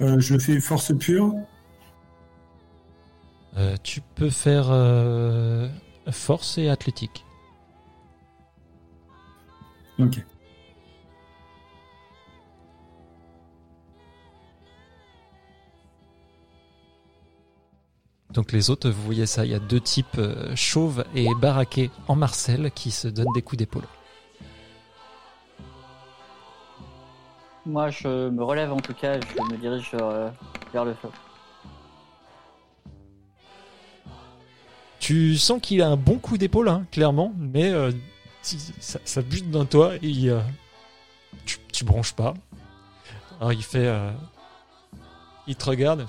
Euh, 0.00 0.18
je 0.18 0.38
fais 0.38 0.60
force 0.60 0.92
pure. 0.98 1.34
Euh, 3.60 3.76
tu 3.82 4.00
peux 4.00 4.30
faire 4.30 4.68
euh, 4.70 5.68
force 6.10 6.56
et 6.56 6.70
athlétique. 6.70 7.26
Ok. 9.98 10.24
Donc 18.30 18.52
les 18.52 18.70
autres, 18.70 18.88
vous 18.88 19.02
voyez 19.02 19.26
ça, 19.26 19.44
il 19.44 19.50
y 19.50 19.54
a 19.54 19.58
deux 19.58 19.80
types 19.80 20.06
euh, 20.16 20.56
chauves 20.56 21.04
et 21.14 21.26
baraqués 21.34 21.90
en 22.08 22.16
Marcel 22.16 22.70
qui 22.70 22.90
se 22.90 23.08
donnent 23.08 23.32
des 23.34 23.42
coups 23.42 23.58
d'épaule. 23.58 23.84
Moi, 27.66 27.90
je 27.90 28.30
me 28.30 28.42
relève 28.42 28.72
en 28.72 28.80
tout 28.80 28.94
cas 28.94 29.16
et 29.16 29.20
je 29.20 29.52
me 29.52 29.58
dirige 29.58 29.90
euh, 30.00 30.30
vers 30.72 30.86
le 30.86 30.94
feu. 30.94 31.10
Tu 35.00 35.36
sens 35.38 35.60
qu'il 35.60 35.80
a 35.82 35.88
un 35.88 35.96
bon 35.96 36.18
coup 36.18 36.38
d'épaule, 36.38 36.68
hein, 36.68 36.86
clairement, 36.92 37.32
mais 37.38 37.68
euh, 37.70 37.90
ça, 38.42 39.00
ça 39.04 39.22
bute 39.22 39.50
dans 39.50 39.64
toi 39.64 39.94
et 40.02 40.28
euh, 40.28 40.40
tu, 41.46 41.56
tu 41.72 41.84
bronches 41.84 42.12
pas. 42.12 42.34
Alors 43.40 43.52
il 43.52 43.62
fait... 43.62 43.86
euh, 43.86 44.12
il 45.46 45.56
te 45.56 45.64
regarde 45.64 46.06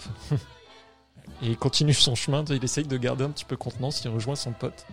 et 1.42 1.48
il 1.48 1.58
continue 1.58 1.94
son 1.94 2.16
chemin, 2.16 2.44
il 2.50 2.64
essaye 2.64 2.84
de 2.86 2.98
garder 2.98 3.24
un 3.24 3.30
petit 3.32 3.46
peu 3.46 3.56
contenance, 3.56 4.04
il 4.04 4.10
rejoint 4.10 4.36
son 4.36 4.52
pote. 4.52 4.86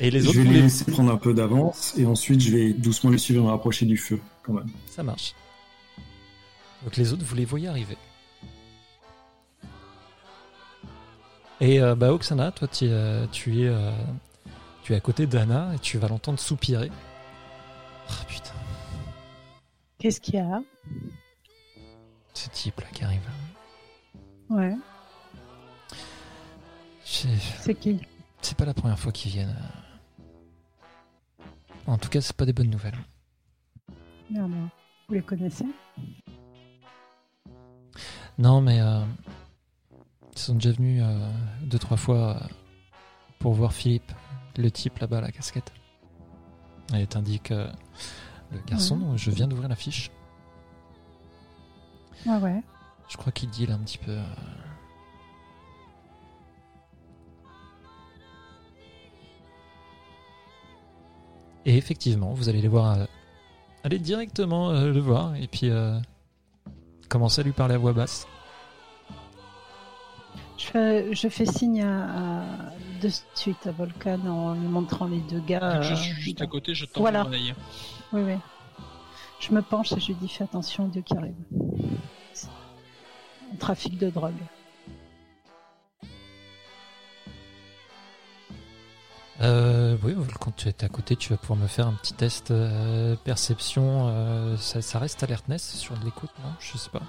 Et 0.00 0.10
les 0.10 0.20
je 0.20 0.30
vais 0.32 0.44
les- 0.44 0.62
laisser 0.62 0.84
prendre 0.90 1.12
un 1.12 1.16
peu 1.16 1.32
d'avance 1.32 1.94
et 1.96 2.04
ensuite 2.04 2.40
je 2.40 2.50
vais 2.50 2.72
doucement 2.72 3.10
les 3.10 3.18
suivre 3.18 3.40
et 3.40 3.44
me 3.44 3.50
rapprocher 3.50 3.86
du 3.86 3.96
feu 3.96 4.20
quand 4.42 4.52
même. 4.54 4.68
Ça 4.86 5.02
marche. 5.02 5.34
Donc 6.82 6.96
les 6.96 7.12
autres, 7.12 7.24
vous 7.24 7.34
les 7.36 7.44
voyez 7.44 7.68
arriver. 7.68 7.96
Et 11.60 11.80
euh, 11.80 11.94
bah 11.94 12.12
Oksana, 12.12 12.52
toi 12.52 12.68
tu, 12.68 12.86
es- 12.86 13.26
tu 13.32 13.62
es 13.62 13.68
euh, 13.68 13.90
tu 14.82 14.92
es 14.92 14.96
à 14.96 15.00
côté 15.00 15.26
d'Anna 15.26 15.72
et 15.74 15.78
tu 15.78 15.98
vas 15.98 16.08
l'entendre 16.08 16.38
soupirer. 16.38 16.90
Ah 18.08 18.12
putain, 18.28 18.52
Qu'est-ce 19.98 20.20
qu'il 20.20 20.34
y 20.34 20.38
a? 20.38 20.62
Ce 22.34 22.48
type 22.50 22.78
là 22.80 22.86
qui 22.92 23.02
arrive. 23.04 23.22
Ouais, 24.50 24.74
C'est 27.02 27.74
qui? 27.74 28.00
C'est 28.42 28.56
pas 28.56 28.64
la 28.66 28.74
première 28.74 28.98
fois 28.98 29.10
qu'ils 29.10 29.32
viennent. 29.32 29.56
En 31.86 31.98
tout 31.98 32.08
cas, 32.08 32.20
c'est 32.20 32.36
pas 32.36 32.44
des 32.44 32.52
bonnes 32.52 32.70
nouvelles. 32.70 32.98
Merde, 34.30 34.52
Vous 35.08 35.14
les 35.14 35.22
connaissez? 35.22 35.64
Non, 38.38 38.60
mais 38.60 38.80
euh, 38.80 39.00
ils 40.36 40.40
sont 40.40 40.54
déjà 40.54 40.72
venus 40.72 41.02
euh, 41.04 41.30
deux 41.62 41.78
trois 41.78 41.96
fois 41.96 42.36
euh, 42.36 42.46
pour 43.38 43.52
voir 43.54 43.72
Philippe, 43.72 44.12
le 44.56 44.70
type 44.70 44.98
là-bas, 44.98 45.18
à 45.18 45.22
la 45.22 45.32
casquette. 45.32 45.72
Et 46.94 47.06
t'indique 47.06 47.50
euh, 47.50 47.70
le 48.52 48.60
garçon. 48.66 48.96
dont 48.96 49.16
Je 49.16 49.30
viens 49.30 49.48
d'ouvrir 49.48 49.68
la 49.68 49.76
fiche. 49.76 50.10
Ouais, 52.26 52.36
ouais. 52.36 52.62
Je 53.08 53.16
crois 53.16 53.32
qu'il 53.32 53.48
dit 53.50 53.66
là 53.66 53.74
un 53.74 53.78
petit 53.78 53.98
peu. 53.98 54.12
euh, 54.12 54.22
Et 61.64 61.76
effectivement, 61.76 62.32
vous 62.32 62.48
allez 62.48 62.60
les 62.62 62.68
voir. 62.68 62.96
aller 63.82 63.98
directement 63.98 64.72
le 64.72 65.00
voir 65.00 65.34
et 65.36 65.46
puis 65.48 65.70
euh, 65.70 65.98
commencer 67.08 67.40
à 67.40 67.44
lui 67.44 67.52
parler 67.52 67.74
à 67.74 67.78
voix 67.78 67.92
basse. 67.92 68.26
Je 70.58 70.64
fais, 70.64 71.14
je 71.14 71.28
fais 71.28 71.46
signe 71.46 71.82
à, 71.82 72.04
à- 72.04 72.70
de 73.02 73.10
suite 73.34 73.66
à 73.66 73.72
Volcan 73.72 74.18
en 74.26 74.54
lui 74.54 74.66
montrant 74.68 75.06
les 75.06 75.20
deux 75.20 75.40
gars. 75.40 75.82
je 75.82 75.92
euh, 75.92 75.96
suis 75.96 76.14
juste 76.14 76.40
à 76.40 76.46
côté, 76.46 76.74
je 76.74 76.86
tends 76.86 77.00
Voilà. 77.00 77.24
l'oreille. 77.24 77.54
Oui, 78.12 78.22
oui. 78.22 78.34
Je 79.38 79.52
me 79.52 79.60
penche 79.60 79.92
et 79.92 80.00
je 80.00 80.06
lui 80.08 80.14
dis 80.14 80.28
fais 80.28 80.44
attention 80.44 80.84
aux 80.84 80.88
deux 80.88 81.02
qui 81.02 81.14
arrivent. 81.16 81.34
C'est 82.32 82.48
un 83.52 83.56
trafic 83.56 83.98
de 83.98 84.08
drogue. 84.08 84.32
Euh, 89.42 89.98
oui, 90.02 90.14
quand 90.40 90.56
tu 90.56 90.68
es 90.68 90.84
à 90.84 90.88
côté, 90.88 91.14
tu 91.16 91.28
vas 91.28 91.36
pouvoir 91.36 91.58
me 91.58 91.66
faire 91.66 91.86
un 91.86 91.92
petit 91.92 92.14
test 92.14 92.50
euh, 92.50 93.14
perception. 93.24 94.08
euh, 94.08 94.56
ça, 94.56 94.80
ça 94.80 94.98
reste 94.98 95.22
alertness 95.22 95.74
sur 95.76 95.96
de 95.98 96.04
l'écoute, 96.06 96.30
non? 96.42 96.50
Je 96.58 96.78
sais 96.78 96.88
pas. 96.90 97.02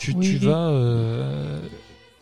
Tu, 0.00 0.12
Oui. 0.12 0.30
tu 0.30 0.38
vas, 0.38 0.68
euh, 0.70 1.60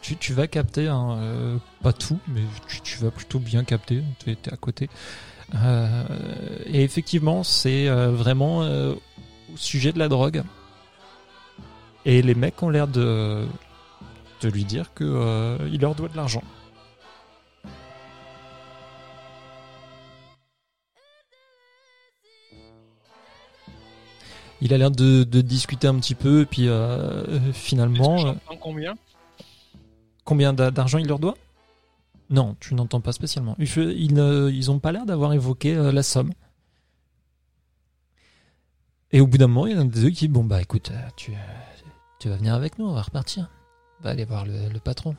tu, 0.02 0.16
tu 0.16 0.32
vas 0.32 0.48
capter, 0.48 0.88
hein, 0.88 1.16
euh, 1.20 1.56
pas 1.80 1.92
tout, 1.92 2.18
mais 2.26 2.40
tu, 2.66 2.80
tu 2.80 2.98
vas 2.98 3.12
plutôt 3.12 3.38
bien 3.38 3.62
capter. 3.62 4.02
Tu 4.18 4.32
es 4.32 4.52
à 4.52 4.56
côté. 4.56 4.90
Euh, 5.54 6.02
et 6.66 6.82
effectivement, 6.82 7.44
c'est 7.44 7.88
euh, 7.88 8.10
vraiment 8.10 8.64
euh, 8.64 8.94
au 9.54 9.56
sujet 9.56 9.92
de 9.92 9.98
la 10.00 10.08
drogue. 10.08 10.42
Et 12.04 12.20
les 12.20 12.34
mecs 12.34 12.60
ont 12.64 12.68
l'air 12.68 12.88
de, 12.88 13.46
de 14.42 14.48
lui 14.48 14.64
dire 14.64 14.92
que 14.92 15.58
il 15.70 15.80
leur 15.80 15.94
doit 15.94 16.08
de 16.08 16.16
l'argent. 16.16 16.42
Il 24.60 24.74
a 24.74 24.78
l'air 24.78 24.90
de, 24.90 25.22
de 25.24 25.40
discuter 25.40 25.86
un 25.86 25.94
petit 25.98 26.14
peu, 26.16 26.42
et 26.42 26.46
puis 26.46 26.68
euh, 26.68 27.52
finalement, 27.52 28.26
euh, 28.26 28.32
combien? 28.60 28.94
combien 30.24 30.52
d'a- 30.52 30.70
d'argent 30.70 30.98
il 30.98 31.06
leur 31.06 31.18
doit? 31.20 31.36
Non, 32.30 32.56
tu 32.60 32.74
n'entends 32.74 33.00
pas 33.00 33.12
spécialement. 33.12 33.54
Ils, 33.58 33.66
fe- 33.66 33.94
ils, 33.96 34.12
ne- 34.14 34.50
ils 34.52 34.70
ont 34.70 34.78
pas 34.80 34.92
l'air 34.92 35.06
d'avoir 35.06 35.32
évoqué 35.32 35.74
euh, 35.74 35.92
la 35.92 36.02
somme. 36.02 36.32
Et 39.12 39.20
au 39.20 39.26
bout 39.26 39.38
d'un 39.38 39.46
moment, 39.46 39.66
il 39.66 39.72
y 39.72 39.76
en 39.76 39.78
a 39.78 39.82
un 39.82 39.86
des 39.86 40.02
deux 40.02 40.10
qui 40.10 40.26
dit 40.26 40.28
Bon, 40.28 40.44
bah 40.44 40.60
écoute, 40.60 40.92
tu, 41.16 41.32
tu 42.20 42.28
vas 42.28 42.36
venir 42.36 42.52
avec 42.54 42.78
nous, 42.78 42.86
on 42.86 42.92
va 42.92 43.02
repartir. 43.02 43.48
Va 44.02 44.10
aller 44.10 44.24
voir 44.24 44.44
le, 44.44 44.68
le 44.68 44.80
patron. 44.80 45.16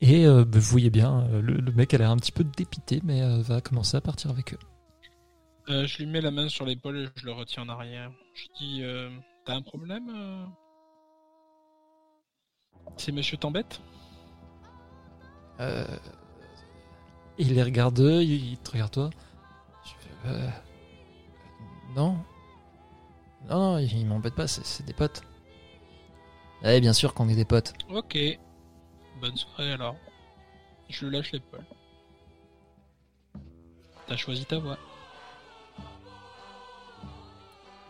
Et 0.00 0.26
euh, 0.26 0.44
bah, 0.44 0.58
vous 0.58 0.70
voyez 0.70 0.90
bien, 0.90 1.26
euh, 1.32 1.42
le, 1.42 1.54
le 1.54 1.72
mec 1.72 1.92
a 1.94 1.98
l'air 1.98 2.10
un 2.10 2.16
petit 2.16 2.32
peu 2.32 2.44
dépité, 2.44 3.00
mais 3.04 3.22
euh, 3.22 3.42
va 3.42 3.60
commencer 3.60 3.96
à 3.96 4.00
partir 4.00 4.30
avec 4.30 4.54
eux. 4.54 4.58
Euh, 5.68 5.86
Je 5.86 5.98
lui 5.98 6.06
mets 6.06 6.20
la 6.20 6.30
main 6.30 6.48
sur 6.48 6.64
l'épaule 6.64 6.96
et 6.96 7.08
je 7.16 7.26
le 7.26 7.32
retiens 7.32 7.64
en 7.64 7.68
arrière. 7.68 8.10
Je 8.34 8.46
dis 8.58 8.82
T'as 9.44 9.54
un 9.54 9.62
problème 9.62 10.10
C'est 12.96 13.12
monsieur 13.12 13.36
t'embête 13.36 13.80
Euh, 15.60 15.84
il 17.38 17.54
les 17.54 17.62
regarde 17.62 17.98
eux, 18.00 18.22
il, 18.22 18.52
il 18.52 18.58
te 18.58 18.70
regarde 18.72 18.92
toi. 18.92 19.10
Je 19.84 19.90
fais, 19.90 20.28
euh, 20.28 20.48
non. 21.94 22.16
Non, 23.48 23.72
non, 23.72 23.78
ils 23.78 24.06
m'embêtent 24.06 24.34
pas, 24.34 24.46
c'est 24.46 24.64
c'est 24.64 24.84
des 24.84 24.92
potes. 24.92 25.22
Eh, 26.62 26.80
bien 26.80 26.92
sûr 26.92 27.14
qu'on 27.14 27.28
est 27.28 27.36
des 27.36 27.44
potes. 27.46 27.72
Ok. 27.90 28.18
Bonne 29.20 29.36
soirée 29.36 29.72
alors. 29.72 29.96
Je 30.88 31.06
lui 31.06 31.16
lâche 31.16 31.32
l'épaule. 31.32 31.64
T'as 34.06 34.16
choisi 34.16 34.44
ta 34.44 34.58
voie. 34.58 34.78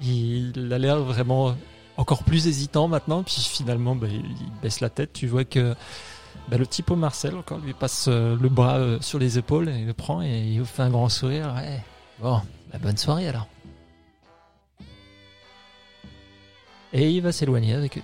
Il 0.00 0.72
a 0.72 0.78
l'air 0.78 0.98
vraiment 1.00 1.54
encore 1.96 2.24
plus 2.24 2.46
hésitant 2.46 2.88
maintenant, 2.88 3.22
puis 3.22 3.40
finalement, 3.40 3.94
bah, 3.94 4.08
il 4.08 4.24
baisse 4.62 4.80
la 4.80 4.90
tête. 4.90 5.12
Tu 5.12 5.26
vois 5.26 5.44
que 5.44 5.74
bah, 6.48 6.56
le 6.56 6.66
type 6.66 6.90
Marcel, 6.90 7.36
encore, 7.36 7.58
lui 7.58 7.74
passe 7.74 8.06
euh, 8.08 8.36
le 8.40 8.48
bras 8.48 8.78
euh, 8.78 9.00
sur 9.00 9.18
les 9.18 9.38
épaules, 9.38 9.68
et 9.68 9.78
il 9.80 9.86
le 9.86 9.94
prend 9.94 10.22
et 10.22 10.40
il 10.40 10.64
fait 10.64 10.82
un 10.82 10.90
grand 10.90 11.08
sourire. 11.08 11.54
Ouais, 11.56 11.82
bon, 12.18 12.40
bah, 12.72 12.78
bonne 12.80 12.96
soirée 12.96 13.28
alors. 13.28 13.46
Et 16.92 17.10
il 17.10 17.22
va 17.22 17.30
s'éloigner 17.30 17.74
avec 17.74 17.98
eux. 17.98 18.02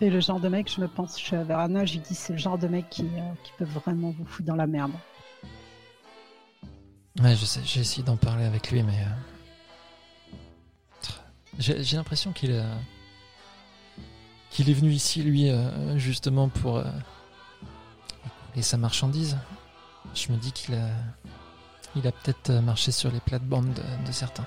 C'est 0.00 0.10
le 0.10 0.18
genre 0.20 0.40
de 0.40 0.48
mec, 0.48 0.72
je 0.74 0.80
me 0.80 0.88
pense, 0.88 1.18
je 1.18 1.24
suis 1.24 1.36
à 1.36 1.44
Verana, 1.44 1.84
je 1.84 1.92
lui 1.92 2.00
dis 2.00 2.14
c'est 2.14 2.32
le 2.32 2.38
genre 2.38 2.56
de 2.58 2.66
mec 2.66 2.88
qui, 2.88 3.02
euh, 3.02 3.34
qui 3.44 3.52
peut 3.58 3.64
vraiment 3.66 4.10
vous 4.10 4.24
foutre 4.24 4.48
dans 4.48 4.56
la 4.56 4.66
merde. 4.66 4.92
Ouais, 7.22 7.36
je 7.36 7.44
sais, 7.44 7.60
j'ai 7.64 7.80
essayé 7.80 8.02
d'en 8.02 8.16
parler 8.16 8.44
avec 8.46 8.70
lui, 8.70 8.82
mais. 8.82 8.98
euh, 8.98 9.04
J'ai 11.58 11.96
l'impression 11.96 12.32
qu'il 12.32 12.52
a. 12.56 12.64
qu'il 14.50 14.70
est 14.70 14.74
venu 14.74 14.90
ici, 14.90 15.22
lui, 15.22 15.50
euh, 15.50 15.98
justement 15.98 16.48
pour. 16.48 16.78
euh, 16.78 16.84
écouler 18.46 18.62
sa 18.62 18.78
marchandise. 18.78 19.36
Je 20.14 20.32
me 20.32 20.38
dis 20.38 20.52
qu'il 20.52 20.74
a. 20.76 20.88
Peut-être 21.92 22.50
euh, 22.50 22.60
marché 22.62 22.90
sur 22.92 23.10
les 23.10 23.20
plates-bandes 23.20 23.74
de, 23.74 23.82
de 24.06 24.12
certains. 24.12 24.46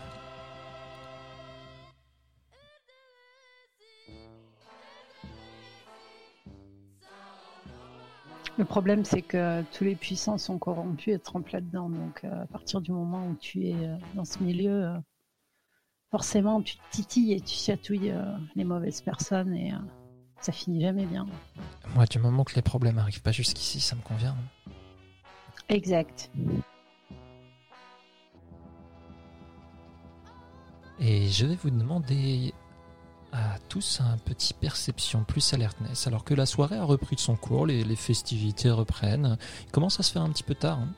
Le 8.57 8.65
problème, 8.65 9.03
c'est 9.03 9.23
que 9.23 9.64
tous 9.75 9.83
les 9.83 9.95
puissants 9.95 10.38
sont 10.38 10.59
corrompus 10.59 11.15
et 11.15 11.19
trempent 11.19 11.49
là-dedans. 11.49 11.90
Donc, 11.90 12.23
euh, 12.23 12.43
à 12.43 12.45
partir 12.45 12.82
du 12.82 12.91
moment 12.91 13.25
où 13.27 13.35
tu 13.35 13.67
es 13.67 13.73
euh, 13.73 13.95
dans 14.14 14.25
ce 14.25 14.43
milieu, 14.43 14.85
euh, 14.85 14.98
forcément, 16.11 16.61
tu 16.61 16.77
te 16.77 16.82
titilles 16.91 17.33
et 17.33 17.41
tu 17.41 17.56
chatouilles 17.56 18.14
les 18.56 18.64
mauvaises 18.64 19.01
personnes 19.01 19.56
et 19.56 19.73
ça 20.40 20.51
finit 20.51 20.82
jamais 20.82 21.07
bien. 21.07 21.25
Moi, 21.95 22.06
du 22.06 22.19
moment 22.19 22.43
que 22.43 22.53
les 22.53 22.61
problèmes 22.61 22.99
arrivent 22.99 23.23
pas 23.23 23.32
jusqu'ici, 23.32 23.80
ça 23.80 23.95
me 23.95 24.01
convient. 24.01 24.35
hein. 24.38 24.72
Exact. 25.69 26.30
Et 30.99 31.27
je 31.30 31.48
vais 31.48 31.56
vous 31.56 31.72
demander 31.72 32.53
à 33.33 33.57
tous 33.67 33.99
un 33.99 34.17
petit 34.17 34.53
perception 34.53 35.23
plus 35.23 35.53
alertness. 35.53 36.07
Alors 36.07 36.23
que 36.23 36.35
la 36.35 36.45
soirée 36.45 36.77
a 36.77 36.83
repris 36.83 37.15
de 37.15 37.21
son 37.21 37.35
cours, 37.35 37.65
les, 37.65 37.95
festivités 37.95 38.69
reprennent. 38.69 39.37
Il 39.65 39.71
commence 39.71 39.99
à 39.99 40.03
se 40.03 40.11
faire 40.11 40.21
un 40.21 40.29
petit 40.29 40.43
peu 40.43 40.55
tard. 40.55 40.79
hein. 40.79 40.93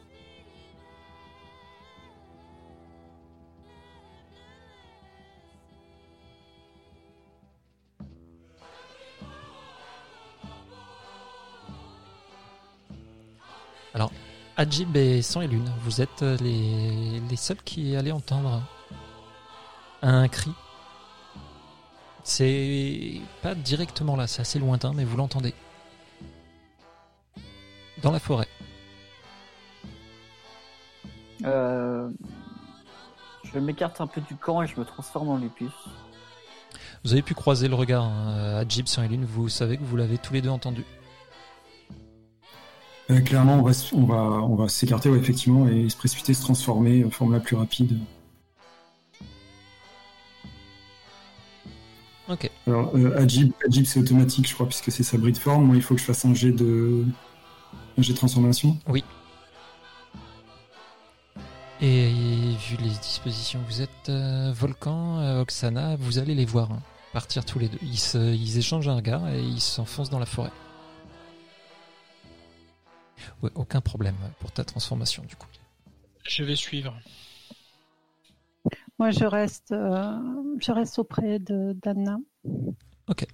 Alors, 13.94 14.12
Adjib 14.58 14.98
et 14.98 15.22
Sang 15.22 15.40
et 15.40 15.48
Lune, 15.48 15.72
vous 15.84 16.02
êtes 16.02 16.22
les, 16.22 17.22
les 17.30 17.36
seuls 17.38 17.62
qui 17.64 17.96
allaient 17.96 18.12
entendre 18.12 18.62
un 20.02 20.28
cri. 20.28 20.52
C'est 22.28 23.22
pas 23.44 23.54
directement 23.54 24.16
là, 24.16 24.26
c'est 24.26 24.42
assez 24.42 24.58
lointain, 24.58 24.94
mais 24.96 25.06
vous 25.06 25.16
l'entendez. 25.16 25.54
Dans 28.02 28.12
la 28.12 28.20
forêt. 28.20 28.48
Euh, 31.46 32.10
Je 33.54 33.60
m'écarte 33.60 34.02
un 34.02 34.08
peu 34.08 34.22
du 34.22 34.36
camp 34.36 34.64
et 34.64 34.68
je 34.68 34.80
me 34.80 34.86
transforme 34.86 35.30
en 35.30 35.38
lupus. 35.38 35.72
Vous 37.04 37.14
avez 37.14 37.22
pu 37.22 37.36
croiser 37.36 37.68
le 37.68 37.76
regard 37.76 38.04
hein, 38.06 38.56
à 38.58 38.68
Jib, 38.68 38.88
Sang 38.88 39.04
et 39.04 39.08
Lune, 39.08 39.26
vous 39.26 39.48
savez 39.48 39.78
que 39.78 39.84
vous 39.84 39.96
l'avez 39.96 40.18
tous 40.18 40.34
les 40.34 40.42
deux 40.42 40.50
entendu. 40.50 40.84
Euh, 43.12 43.22
clairement, 43.22 43.60
on 43.60 43.62
va, 43.62 43.70
s- 43.70 43.94
on 43.94 44.04
va, 44.06 44.16
on 44.16 44.56
va 44.56 44.68
s'écarter, 44.68 45.10
ouais, 45.10 45.20
effectivement, 45.20 45.68
et 45.68 45.88
se 45.90 45.96
précipiter, 45.96 46.34
se 46.34 46.42
transformer, 46.42 47.04
euh, 47.04 47.12
forme 47.12 47.34
la 47.34 47.40
plus 47.40 47.56
rapide. 47.56 48.00
Ok. 52.28 52.50
Alors, 52.68 52.92
euh, 52.96 53.16
Ajib, 53.18 53.52
Ajib, 53.68 53.86
c'est 53.86 54.00
automatique, 54.00 54.48
je 54.48 54.54
crois, 54.54 54.66
puisque 54.68 54.92
c'est 54.92 55.04
sa 55.04 55.18
bride 55.18 55.38
forme. 55.38 55.66
Moi, 55.66 55.76
il 55.76 55.82
faut 55.84 55.94
que 55.94 56.02
je 56.02 56.06
fasse 56.06 56.26
un 56.26 56.34
jet 56.34 56.52
de, 56.52 57.06
un 57.98 58.02
jet 58.02 58.14
de 58.14 58.18
transformation. 58.18 58.78
Et 61.82 62.56
vu 62.68 62.78
les 62.78 62.90
dispositions, 62.90 63.60
vous 63.68 63.82
êtes 63.82 64.10
euh, 64.10 64.52
Volcan, 64.56 65.20
euh, 65.20 65.42
Oksana, 65.42 65.98
vous 65.98 66.20
allez 66.20 66.34
les 66.34 66.46
voir 66.46 66.72
hein, 66.72 66.82
partir 67.12 67.44
tous 67.44 67.60
les 67.60 67.68
deux. 67.68 67.78
Ils, 67.82 68.00
se- 68.00 68.34
ils 68.34 68.58
échangent 68.58 68.88
un 68.88 68.96
regard 68.96 69.28
et 69.28 69.42
ils 69.44 69.60
s'enfoncent 69.60 70.10
dans 70.10 70.20
la 70.20 70.26
forêt. 70.26 70.52
Ouais, 73.44 73.52
aucun 73.56 73.82
problème 73.82 74.16
pour 74.40 74.52
ta 74.52 74.64
transformation 74.64 75.24
du 75.28 75.36
coup. 75.36 75.48
Je 76.28 76.44
vais 76.44 76.56
suivre. 76.56 76.94
Moi, 78.98 79.12
je 79.12 79.26
reste, 79.26 79.72
euh, 79.74 80.56
je 80.60 80.72
reste 80.72 81.00
auprès 81.00 81.40
de 81.40 81.74
d'Anna. 81.74 82.18
Ok. 83.10 83.26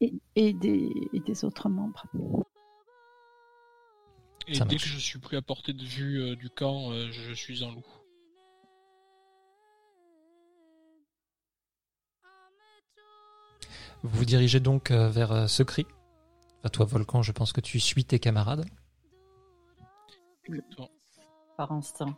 Et, 0.00 0.12
et 0.34 0.52
des, 0.52 0.90
et 1.12 1.20
des 1.20 1.44
autres 1.44 1.68
membres. 1.68 2.04
Et 4.48 4.54
Ça 4.54 4.64
dès 4.64 4.76
marche. 4.76 4.84
que 4.84 4.88
je 4.90 4.98
suis 4.98 5.18
plus 5.18 5.36
à 5.36 5.42
portée 5.42 5.72
de 5.72 5.84
vue 5.84 6.20
euh, 6.22 6.36
du 6.36 6.48
camp, 6.50 6.92
euh, 6.92 7.10
je 7.10 7.32
suis 7.32 7.64
un 7.64 7.72
loup. 7.74 7.84
Vous 14.02 14.18
vous 14.18 14.24
dirigez 14.24 14.60
donc 14.60 14.90
euh, 14.90 15.08
vers 15.08 15.32
euh, 15.32 15.46
ce 15.46 15.62
cri. 15.62 15.86
Enfin, 16.60 16.68
toi, 16.70 16.86
Volcan, 16.86 17.22
je 17.22 17.32
pense 17.32 17.52
que 17.52 17.60
tu 17.60 17.80
suis 17.80 18.04
tes 18.04 18.18
camarades. 18.18 18.64
Exactement. 20.44 20.90
Par 21.56 21.72
instinct. 21.72 22.16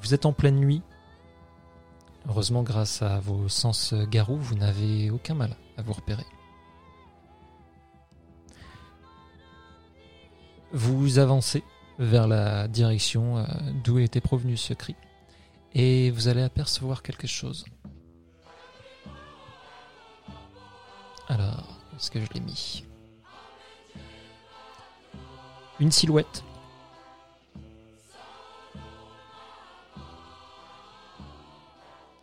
Vous 0.00 0.14
êtes 0.14 0.26
en 0.26 0.32
pleine 0.32 0.56
nuit. 0.56 0.82
Heureusement, 2.28 2.62
grâce 2.62 3.02
à 3.02 3.20
vos 3.20 3.48
sens 3.48 3.92
euh, 3.92 4.04
garous, 4.06 4.36
vous 4.36 4.54
n'avez 4.54 5.10
aucun 5.10 5.34
mal 5.34 5.56
à 5.76 5.82
vous 5.82 5.92
repérer. 5.92 6.26
Vous 10.72 11.18
avancez 11.18 11.64
vers 11.98 12.28
la 12.28 12.68
direction 12.68 13.38
euh, 13.38 13.44
d'où 13.84 13.98
était 13.98 14.20
provenu 14.20 14.56
ce 14.56 14.74
cri. 14.74 14.94
Et 15.74 16.10
vous 16.10 16.28
allez 16.28 16.42
apercevoir 16.42 17.02
quelque 17.02 17.26
chose. 17.26 17.64
Alors, 21.28 21.78
est-ce 21.96 22.10
que 22.10 22.20
je 22.20 22.26
l'ai 22.34 22.40
mis? 22.40 22.84
Une 25.80 25.90
silhouette 25.90 26.42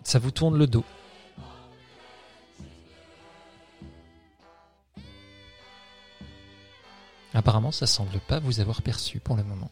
Ça 0.05 0.19
vous 0.19 0.29
tourne 0.29 0.55
le 0.55 0.67
dos. 0.67 0.83
Apparemment, 7.33 7.71
ça 7.71 7.87
semble 7.87 8.19
pas 8.19 8.39
vous 8.39 8.59
avoir 8.59 8.83
perçu 8.83 9.19
pour 9.19 9.35
le 9.35 9.43
moment. 9.43 9.71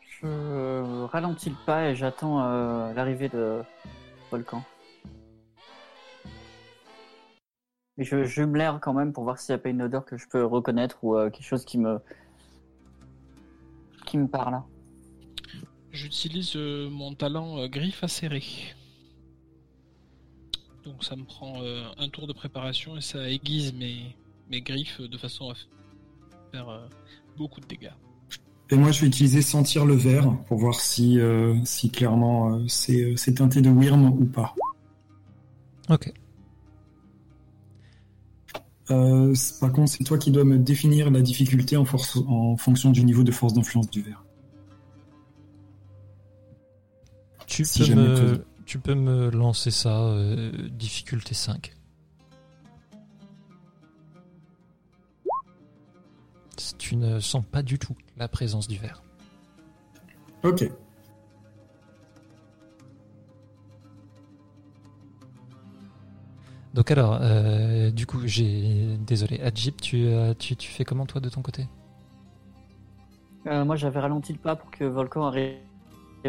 Je 0.00 1.04
ralentis 1.04 1.50
le 1.50 1.56
pas 1.66 1.90
et 1.90 1.94
j'attends 1.94 2.42
euh, 2.42 2.94
l'arrivée 2.94 3.28
de 3.28 3.62
Volcan. 4.30 4.64
Je 7.98 8.24
jume 8.24 8.56
l'air 8.56 8.78
quand 8.80 8.94
même 8.94 9.12
pour 9.12 9.24
voir 9.24 9.38
s'il 9.38 9.54
n'y 9.54 9.60
a 9.60 9.62
pas 9.62 9.68
une 9.68 9.82
odeur 9.82 10.06
que 10.06 10.16
je 10.16 10.26
peux 10.26 10.42
reconnaître 10.42 11.04
ou 11.04 11.16
euh, 11.16 11.28
quelque 11.28 11.44
chose 11.44 11.66
qui 11.66 11.76
me 11.76 12.00
qui 14.06 14.16
me 14.16 14.26
parle. 14.26 14.62
J'utilise 15.92 16.52
euh, 16.56 16.88
mon 16.88 17.14
talent 17.14 17.58
euh, 17.58 17.68
griffe 17.68 18.04
acérée. 18.04 18.42
Donc 20.84 21.04
ça 21.04 21.16
me 21.16 21.24
prend 21.24 21.62
euh, 21.62 21.84
un 21.98 22.08
tour 22.08 22.26
de 22.26 22.32
préparation 22.32 22.96
et 22.96 23.00
ça 23.00 23.28
aiguise 23.28 23.74
mes, 23.74 24.16
mes 24.48 24.60
griffes 24.60 25.00
de 25.00 25.18
façon 25.18 25.50
à 25.50 25.54
faire 26.52 26.68
euh, 26.68 26.86
beaucoup 27.36 27.60
de 27.60 27.66
dégâts. 27.66 27.90
Et 28.72 28.76
moi, 28.76 28.92
je 28.92 29.00
vais 29.00 29.08
utiliser 29.08 29.42
sentir 29.42 29.84
le 29.84 29.94
verre 29.94 30.32
pour 30.46 30.58
voir 30.58 30.80
si, 30.80 31.18
euh, 31.18 31.56
si 31.64 31.90
clairement 31.90 32.54
euh, 32.54 32.64
c'est 32.68 33.02
euh, 33.02 33.16
c'est 33.16 33.34
teinté 33.34 33.60
de 33.60 33.68
Wyrm 33.68 34.04
ou 34.04 34.26
pas. 34.26 34.54
Ok. 35.88 36.12
Euh, 38.90 39.34
par 39.60 39.72
contre, 39.72 39.90
c'est 39.90 40.04
toi 40.04 40.18
qui 40.18 40.30
dois 40.30 40.44
me 40.44 40.58
définir 40.58 41.10
la 41.10 41.20
difficulté 41.20 41.76
en, 41.76 41.84
force, 41.84 42.16
en 42.16 42.56
fonction 42.56 42.90
du 42.90 43.04
niveau 43.04 43.22
de 43.24 43.32
force 43.32 43.54
d'influence 43.54 43.90
du 43.90 44.02
verre. 44.02 44.24
Tu, 47.50 47.64
Si 47.64 47.90
peux, 47.90 47.94
me, 47.96 48.08
possible. 48.08 48.44
tu 48.64 48.78
peux 48.78 48.94
me 48.94 49.28
lancer 49.30 49.72
ça, 49.72 50.02
euh, 50.02 50.52
difficulté 50.70 51.34
5. 51.34 51.74
Tu 56.78 56.94
ne 56.94 57.18
sens 57.18 57.44
pas 57.44 57.62
du 57.62 57.78
tout 57.78 57.96
la 58.16 58.28
présence 58.28 58.68
du 58.68 58.78
verre. 58.78 59.02
Ok. 60.44 60.70
Donc 66.72 66.90
alors, 66.92 67.18
euh, 67.20 67.90
du 67.90 68.06
coup, 68.06 68.20
j'ai... 68.26 68.96
Désolé, 68.98 69.40
Adjib, 69.40 69.74
tu, 69.80 70.06
euh, 70.06 70.34
tu, 70.38 70.54
tu 70.54 70.70
fais 70.70 70.84
comment 70.84 71.04
toi 71.04 71.20
de 71.20 71.28
ton 71.28 71.42
côté? 71.42 71.66
Euh, 73.48 73.64
moi 73.64 73.74
j'avais 73.74 73.98
ralenti 73.98 74.34
le 74.34 74.38
pas 74.38 74.54
pour 74.54 74.70
que 74.70 74.84
Volcan 74.84 75.24
arrive 75.24 75.56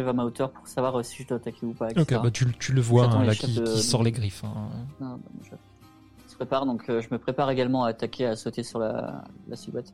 à 0.00 0.12
ma 0.12 0.24
hauteur 0.24 0.50
pour 0.52 0.66
savoir 0.66 0.98
euh, 0.98 1.02
si 1.02 1.22
je 1.22 1.28
dois 1.28 1.36
attaquer 1.36 1.66
ou 1.66 1.72
pas. 1.72 1.90
Ok, 1.90 1.98
etc. 1.98 2.20
bah 2.22 2.30
tu, 2.30 2.44
le- 2.44 2.52
tu 2.52 2.72
le 2.72 2.80
vois 2.80 3.04
hein, 3.10 3.24
là 3.24 3.34
qui, 3.34 3.54
de- 3.54 3.64
qui 3.64 3.82
sort 3.82 4.02
les 4.02 4.12
griffes. 4.12 4.44
hein. 4.44 4.70
Non, 5.00 5.16
bah, 5.16 5.30
je... 5.42 5.50
je 5.50 6.30
se 6.32 6.36
prépare 6.36 6.64
donc 6.66 6.88
euh, 6.88 7.00
je 7.02 7.08
me 7.10 7.18
prépare 7.18 7.50
également 7.50 7.84
à 7.84 7.88
attaquer, 7.90 8.26
à 8.26 8.36
sauter 8.36 8.62
sur 8.62 8.78
la, 8.78 9.24
la 9.48 9.56
silhouette. 9.56 9.92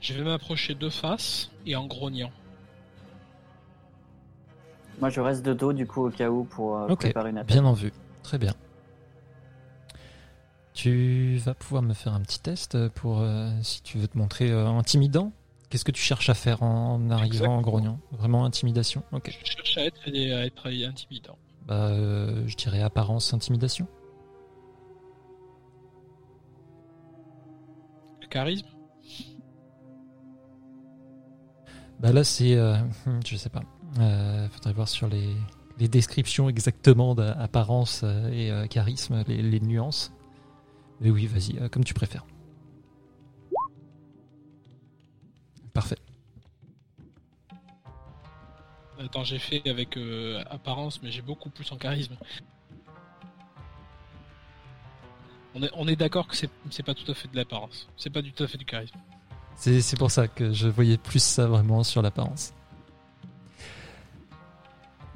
Je 0.00 0.14
vais 0.14 0.22
m'approcher 0.24 0.74
de 0.74 0.88
face 0.88 1.50
et 1.66 1.76
en 1.76 1.86
grognant. 1.86 2.30
Moi 4.98 5.10
je 5.10 5.20
reste 5.20 5.42
de 5.44 5.52
dos 5.52 5.72
du 5.74 5.86
coup 5.86 6.06
au 6.06 6.10
cas 6.10 6.30
où 6.30 6.44
pour 6.44 6.76
euh, 6.78 6.88
Ok, 6.88 7.00
préparer 7.00 7.30
une 7.30 7.38
attaque. 7.38 7.52
Bien 7.52 7.64
en 7.66 7.74
vue, 7.74 7.92
très 8.22 8.38
bien. 8.38 8.54
Tu 10.72 11.36
vas 11.44 11.54
pouvoir 11.54 11.82
me 11.82 11.92
faire 11.94 12.14
un 12.14 12.20
petit 12.20 12.40
test 12.40 12.88
pour 12.90 13.20
euh, 13.20 13.50
si 13.62 13.82
tu 13.82 13.98
veux 13.98 14.08
te 14.08 14.16
montrer 14.16 14.50
euh, 14.50 14.66
intimidant 14.68 15.32
Qu'est-ce 15.70 15.84
que 15.84 15.92
tu 15.92 16.02
cherches 16.02 16.28
à 16.28 16.34
faire 16.34 16.62
en 16.64 17.10
arrivant 17.10 17.56
en 17.56 17.60
grognant? 17.62 18.00
Vraiment 18.10 18.44
intimidation? 18.44 19.04
Ok. 19.12 19.30
Je 19.44 19.50
cherche 19.52 19.78
à 19.78 19.84
être, 19.86 20.00
à 20.08 20.44
être 20.44 20.66
intimidant. 20.66 21.38
Bah, 21.66 21.86
euh, 21.90 22.42
je 22.48 22.56
dirais 22.56 22.82
apparence 22.82 23.32
intimidation. 23.32 23.86
Le 28.20 28.26
charisme? 28.26 28.66
Bah 32.00 32.12
là, 32.12 32.24
c'est. 32.24 32.54
euh, 32.56 32.76
je 33.26 33.36
sais 33.36 33.50
pas. 33.50 33.62
Euh, 34.00 34.48
faudrait 34.48 34.72
voir 34.72 34.88
sur 34.88 35.06
les, 35.06 35.36
les 35.78 35.86
descriptions 35.88 36.48
exactement 36.48 37.14
d'apparence 37.14 38.00
euh, 38.02 38.28
et 38.32 38.50
euh, 38.50 38.66
charisme, 38.66 39.22
les, 39.28 39.40
les 39.42 39.60
nuances. 39.60 40.12
Mais 41.00 41.10
oui, 41.10 41.26
vas-y, 41.26 41.70
comme 41.70 41.84
tu 41.84 41.94
préfères. 41.94 42.26
Parfait. 45.72 45.98
Attends, 48.98 49.24
j'ai 49.24 49.38
fait 49.38 49.66
avec 49.68 49.96
euh, 49.96 50.42
apparence, 50.50 51.02
mais 51.02 51.10
j'ai 51.10 51.22
beaucoup 51.22 51.48
plus 51.48 51.70
en 51.72 51.76
charisme. 51.76 52.16
On 55.54 55.62
est, 55.62 55.70
on 55.74 55.88
est 55.88 55.96
d'accord 55.96 56.28
que 56.28 56.36
c'est 56.36 56.82
pas 56.82 56.94
tout 56.94 57.10
à 57.10 57.14
fait 57.14 57.28
de 57.28 57.36
l'apparence. 57.36 57.88
C'est 57.96 58.10
pas 58.10 58.22
du 58.22 58.32
tout 58.32 58.44
à 58.44 58.46
fait 58.46 58.58
du 58.58 58.64
charisme. 58.64 58.96
C'est 59.56 59.80
c'est 59.80 59.98
pour 59.98 60.10
ça 60.10 60.28
que 60.28 60.52
je 60.52 60.68
voyais 60.68 60.96
plus 60.96 61.22
ça 61.22 61.46
vraiment 61.46 61.82
sur 61.82 62.02
l'apparence. 62.02 62.52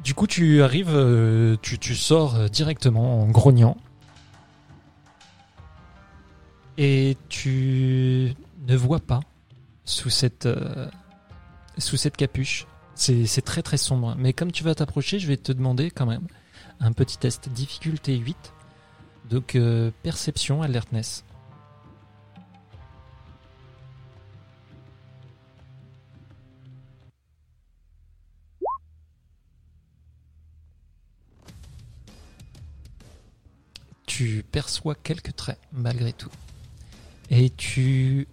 Du 0.02 0.12
coup, 0.14 0.26
tu 0.26 0.62
arrives, 0.62 0.94
euh, 0.94 1.56
tu, 1.62 1.78
tu 1.78 1.94
sors 1.94 2.34
euh, 2.34 2.48
directement 2.48 3.22
en 3.22 3.28
grognant. 3.28 3.76
Et 6.76 7.16
tu 7.28 8.34
ne 8.66 8.76
vois 8.76 9.00
pas 9.00 9.20
sous 9.84 10.10
cette, 10.10 10.46
euh, 10.46 10.88
sous 11.78 11.96
cette 11.96 12.16
capuche. 12.16 12.66
C'est 12.94 13.44
très 13.44 13.62
très 13.62 13.76
sombre. 13.76 14.14
Mais 14.18 14.32
comme 14.32 14.52
tu 14.52 14.62
vas 14.62 14.74
t'approcher, 14.74 15.18
je 15.18 15.26
vais 15.26 15.36
te 15.36 15.52
demander 15.52 15.90
quand 15.90 16.06
même 16.06 16.26
un 16.80 16.92
petit 16.92 17.18
test 17.18 17.48
difficulté 17.48 18.16
8. 18.16 18.36
Donc 19.30 19.56
euh, 19.56 19.90
perception, 20.02 20.62
alertness. 20.62 21.24
tu 34.14 34.44
perçois 34.52 34.94
quelques 34.94 35.34
traits 35.34 35.58
malgré 35.72 36.12
tout. 36.12 36.30
Et 37.30 37.50
tu 37.50 38.28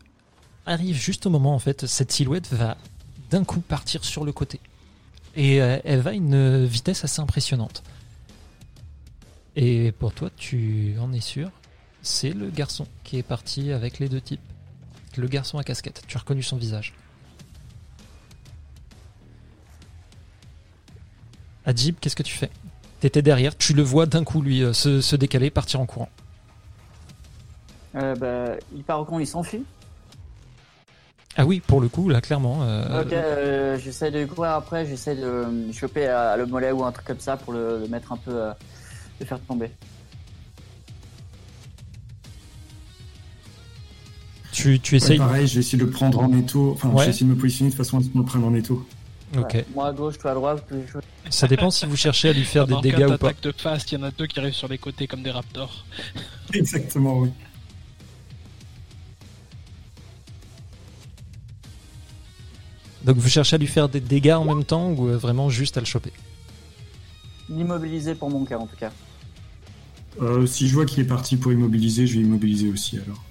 arrives 0.66 0.98
juste 0.98 1.26
au 1.26 1.30
moment 1.30 1.56
en 1.56 1.60
fait, 1.60 1.86
cette 1.86 2.12
silhouette 2.12 2.52
va 2.54 2.78
d'un 3.30 3.44
coup 3.44 3.62
partir 3.62 4.04
sur 4.04 4.26
le 4.26 4.32
côté. 4.32 4.60
Et 5.36 5.62
euh, 5.62 5.80
elle 5.84 6.02
va 6.02 6.12
à 6.12 6.14
une 6.14 6.66
vitesse 6.66 7.04
assez 7.04 7.22
impressionnante. 7.22 7.84
Et 9.56 9.92
pour 9.94 10.14
toi, 10.14 10.30
tu 10.36 10.96
en 11.00 11.12
es 11.14 11.20
sûr, 11.20 11.50
c'est 12.02 12.32
le 12.32 12.50
garçon 12.50 12.88
qui 13.04 13.18
est 13.18 13.24
parti 13.24 13.72
avec 13.72 14.00
les 14.00 14.10
deux 14.10 14.22
types. 14.22 14.42
Le 15.18 15.28
garçon 15.28 15.58
à 15.58 15.64
casquette, 15.64 16.04
tu 16.08 16.18
as 16.18 16.22
reconnu 16.22 16.42
son 16.42 16.58
visage. 16.58 16.94
Adjib, 21.66 21.96
qu'est-ce 22.00 22.16
que 22.16 22.24
tu 22.24 22.36
fais? 22.36 22.50
T'étais 23.02 23.22
derrière, 23.22 23.58
tu 23.58 23.74
le 23.74 23.82
vois 23.82 24.06
d'un 24.06 24.24
coup 24.24 24.42
lui 24.42 24.64
euh, 24.64 24.74
se, 24.74 25.16
décaler, 25.16 25.50
partir 25.50 25.80
en 25.80 25.86
courant. 25.86 26.10
Euh, 27.96 28.16
bah, 28.16 28.56
il 28.74 28.84
part 28.84 29.00
au 29.00 29.06
con, 29.06 29.20
il 29.20 29.28
s'enfuit. 29.28 29.64
Ah 31.38 31.46
oui, 31.46 31.62
pour 31.66 31.80
le 31.82 31.88
coup, 31.88 32.10
là, 32.10 32.20
clairement. 32.22 32.60
euh, 32.64 33.02
Ok, 33.04 33.14
euh, 33.14 33.78
j'essaie 33.80 34.12
de 34.12 34.26
courir 34.26 34.52
après, 34.52 34.86
j'essaie 34.86 35.16
de 35.16 35.24
euh, 35.24 35.72
choper 35.74 36.06
euh, 36.08 36.36
le 36.36 36.46
mollet 36.46 36.72
ou 36.72 36.84
un 36.84 36.92
truc 36.92 37.06
comme 37.06 37.20
ça 37.20 37.38
pour 37.38 37.54
le, 37.54 37.80
le 37.80 37.88
mettre 37.88 38.12
un 38.12 38.18
peu, 38.18 38.32
euh, 38.34 38.52
le 39.20 39.26
faire 39.26 39.40
tomber. 39.40 39.72
tu, 44.52 44.80
tu 44.80 44.96
Ouais, 44.96 44.98
essayes. 44.98 45.18
pareil, 45.18 45.48
je 45.48 45.56
vais 45.56 45.60
essayer 45.62 45.78
de 45.78 45.86
le 45.86 45.90
prendre 45.92 46.20
en 46.20 46.32
étau. 46.38 46.72
Enfin, 46.74 46.90
Ouais. 46.90 47.00
je 47.00 47.04
vais 47.06 47.10
essayer 47.12 47.26
de 47.26 47.32
me 47.34 47.40
positionner 47.40 47.72
de 47.72 47.76
façon 47.76 47.98
à 48.00 48.02
ce 48.04 48.10
qu'on 48.10 48.20
le 48.20 48.26
prenne 48.26 48.44
en 48.44 48.54
étau. 48.54 48.86
ok. 49.38 49.54
Ouais. 49.54 49.66
Moi 49.74 49.88
à 49.88 49.94
gauche, 49.94 50.18
toi 50.18 50.32
à 50.32 50.34
droite, 50.36 50.66
puis 50.68 50.78
je- 50.94 51.00
Ça 51.32 51.48
dépend 51.48 51.72
si 51.72 51.86
vous 51.86 51.96
cherchez 51.96 52.30
à 52.30 52.34
lui 52.34 52.44
faire 52.44 52.68
des 52.68 52.76
dégâts 52.82 53.08
ou 53.10 53.18
pas. 53.18 53.32
de 53.42 53.54
face, 53.58 53.90
il 53.92 53.98
y 54.00 54.02
en 54.02 54.04
a 54.04 54.12
deux 54.12 54.28
qui 54.28 54.38
arrivent 54.40 54.54
sur 54.54 54.68
les 54.68 54.78
côtés 54.78 55.08
comme 55.08 55.24
des 55.24 55.32
raptors. 55.32 55.86
Exactement, 56.54 57.20
oui. 57.20 57.30
Donc 63.04 63.18
vous 63.18 63.30
cherchez 63.30 63.56
à 63.56 63.60
lui 63.60 63.68
faire 63.68 63.90
des 63.90 64.00
dégâts 64.00 64.34
en 64.34 64.46
même 64.46 64.64
temps 64.64 64.92
ou 64.92 65.08
euh, 65.08 65.18
vraiment 65.18 65.50
juste 65.50 65.78
à 65.78 65.80
le 65.80 65.86
choper? 65.86 66.14
L'immobiliser 67.50 68.16
pour 68.16 68.30
mon 68.30 68.46
cas 68.46 68.58
en 68.58 68.68
tout 68.68 68.78
cas. 68.78 68.92
Euh, 70.22 70.46
si 70.46 70.68
je 70.68 70.74
vois 70.74 70.86
qu'il 70.86 71.00
est 71.00 71.08
parti 71.08 71.38
pour 71.38 71.52
immobiliser, 71.52 72.06
je 72.06 72.18
vais 72.18 72.24
immobiliser 72.24 72.70
aussi 72.70 72.98
alors. 72.98 73.24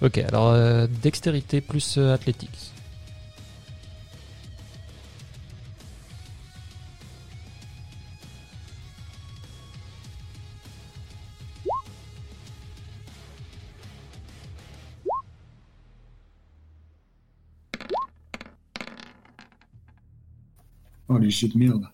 Ok, 0.00 0.18
alors 0.18 0.48
euh, 0.48 0.86
dextérité 1.02 1.60
plus 1.60 1.96
euh, 1.98 2.14
Oh, 21.08 21.18
les 21.18 21.30
jets 21.30 21.48
de 21.48 21.58
merde. 21.58 21.84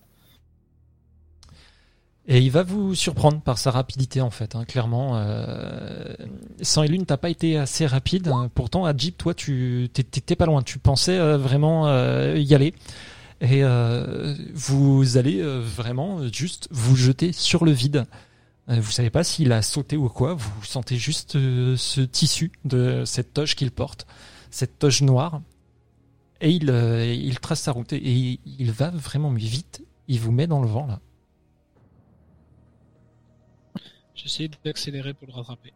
Et 2.27 2.39
il 2.39 2.49
va 2.49 2.63
vous 2.63 2.95
surprendre 2.95 3.39
par 3.41 3.59
sa 3.59 3.69
rapidité 3.69 4.19
en 4.19 4.31
fait, 4.31 4.55
hein, 4.55 4.65
clairement. 4.65 5.11
Euh... 5.15 6.15
Sans 6.61 6.81
et 6.83 7.05
t'as 7.05 7.17
pas 7.17 7.29
été 7.29 7.57
assez 7.57 7.85
rapide. 7.85 8.29
hein. 8.29 8.49
Pourtant, 8.55 8.85
à 8.85 8.97
Jeep, 8.97 9.17
toi, 9.17 9.33
tu 9.35 9.89
t'é- 9.93 10.03
t'étais 10.03 10.35
pas 10.35 10.47
loin. 10.47 10.63
Tu 10.63 10.79
pensais 10.79 11.17
euh, 11.19 11.37
vraiment 11.37 11.87
euh, 11.87 12.35
y 12.37 12.55
aller. 12.55 12.73
Et 13.41 13.63
euh, 13.63 14.35
vous 14.55 15.17
allez 15.17 15.41
vraiment 15.43 16.27
juste 16.31 16.67
vous 16.71 16.95
jeter 16.95 17.31
sur 17.31 17.63
le 17.63 17.71
vide. 17.71 18.05
Vous 18.67 18.89
savez 18.91 19.11
pas 19.11 19.23
s'il 19.23 19.51
a 19.51 19.61
sauté 19.61 19.95
ou 19.95 20.09
quoi. 20.09 20.33
Vous 20.33 20.63
sentez 20.63 20.95
juste 20.97 21.33
ce 21.33 22.01
tissu 22.01 22.51
de 22.63 23.03
cette 23.05 23.33
toge 23.33 23.55
qu'il 23.55 23.69
porte, 23.69 24.07
cette 24.49 24.79
toge 24.79 25.03
noire. 25.03 25.41
Et 26.45 26.51
il, 26.51 26.69
euh, 26.69 27.03
il 27.03 27.39
trace 27.39 27.59
sa 27.61 27.71
route. 27.71 27.91
Et 27.93 28.39
il 28.45 28.71
va 28.71 28.91
vraiment 28.91 29.31
vite. 29.33 29.83
Il 30.07 30.19
vous 30.19 30.31
met 30.31 30.45
dans 30.45 30.61
le 30.61 30.67
vent 30.67 30.85
là. 30.85 31.01
J'essaie 34.13 34.49
d'accélérer 34.63 35.13
pour 35.15 35.27
le 35.27 35.33
rattraper. 35.33 35.73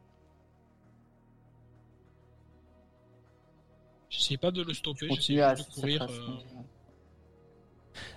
J'essaie 4.10 4.38
pas 4.38 4.52
de 4.52 4.62
le 4.62 4.74
stopper, 4.74 5.08
j'essaie 5.16 5.34
de 5.56 5.74
courir. 5.74 6.04
euh, 6.04 6.38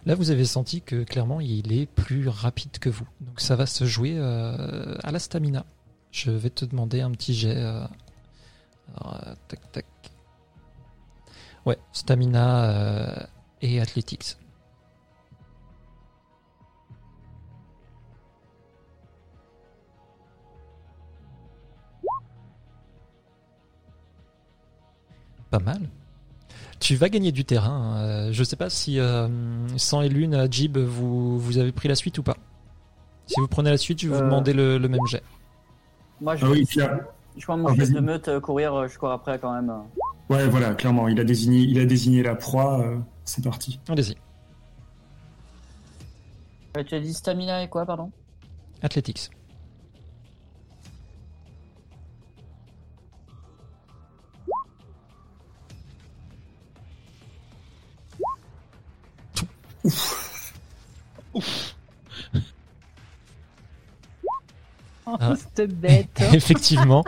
Là, 0.06 0.14
vous 0.14 0.31
avez 0.31 0.44
senti 0.44 0.81
que 0.82 1.05
clairement, 1.05 1.40
il 1.40 1.72
est 1.72 1.86
plus 1.86 2.28
rapide 2.28 2.78
que 2.78 2.89
vous. 2.90 3.06
Donc, 3.20 3.40
ça 3.40 3.56
va 3.56 3.66
se 3.66 3.84
jouer 3.84 4.14
euh, 4.16 4.97
à 5.02 5.10
la 5.10 5.18
stamina. 5.18 5.64
Je 6.10 6.31
vais 6.31 6.50
te 6.50 6.64
demander 6.64 7.00
un 7.00 7.10
petit 7.12 7.34
jet. 7.34 7.56
euh, 7.56 7.86
alors, 8.97 9.20
euh, 9.26 9.34
tac, 9.48 9.72
tac. 9.72 9.86
Ouais, 11.66 11.78
stamina 11.92 12.65
euh, 12.70 13.26
et 13.60 13.81
athletics. 13.81 14.36
Pas 25.50 25.58
mal. 25.58 25.81
Tu 26.81 26.97
vas 26.97 27.08
gagner 27.08 27.31
du 27.32 27.44
terrain. 27.44 27.97
euh, 27.99 28.32
je 28.32 28.42
sais 28.42 28.57
pas 28.57 28.70
si 28.70 28.99
euh, 28.99 29.28
sans 29.76 30.00
et 30.02 30.08
Lune, 30.08 30.49
Jib, 30.50 30.78
vous, 30.78 31.39
vous 31.39 31.58
avez 31.58 31.73
pris 31.73 31.89
la 31.89 31.94
suite 31.94 32.18
ou 32.18 32.23
pas. 32.23 32.36
Si 33.26 33.39
vous 33.39 33.47
prenez 33.49 33.70
la 33.70 33.76
suite, 33.76 34.00
je 34.00 34.08
vais 34.08 34.15
vous 34.16 34.20
Euh. 34.23 34.24
demander 34.24 34.52
le, 34.52 34.78
le 34.78 34.89
même 34.89 35.07
jet. 35.08 35.23
Moi 36.20 36.36
je, 36.36 36.44
Ah 36.47 36.50
oui, 36.50 36.65
Pierre. 36.65 36.99
Je 37.36 37.47
vois 37.47 37.57
mon 37.57 37.69
Ah, 37.69 37.75
chef 37.75 37.78
vas-y. 37.89 37.93
de 37.94 38.01
meute 38.01 38.28
euh, 38.28 38.41
courir, 38.41 38.75
euh, 38.75 38.89
je 38.89 38.99
cours 38.99 39.11
après 39.11 39.39
quand 39.39 39.52
même. 39.55 39.73
Ouais, 40.28 40.47
voilà, 40.49 40.75
clairement, 40.75 41.09
il 41.09 41.19
a 41.20 41.25
désigné, 41.25 41.59
il 41.61 41.78
a 41.78 41.85
désigné 41.86 42.23
la 42.23 42.35
proie. 42.35 42.81
euh, 42.81 42.99
c'est 43.25 43.44
parti. 43.44 43.81
Allez-y. 43.89 44.17
Ouais, 46.77 46.85
tu 46.85 46.94
as 46.94 47.01
dit 47.01 47.12
stamina 47.12 47.62
et 47.62 47.69
quoi, 47.69 47.85
pardon? 47.86 48.11
Athletics. 48.83 49.31
Oh, 65.06 65.16
Ah. 65.20 65.34
cette 65.56 65.78
bête. 65.78 66.20
Effectivement. 66.32 67.05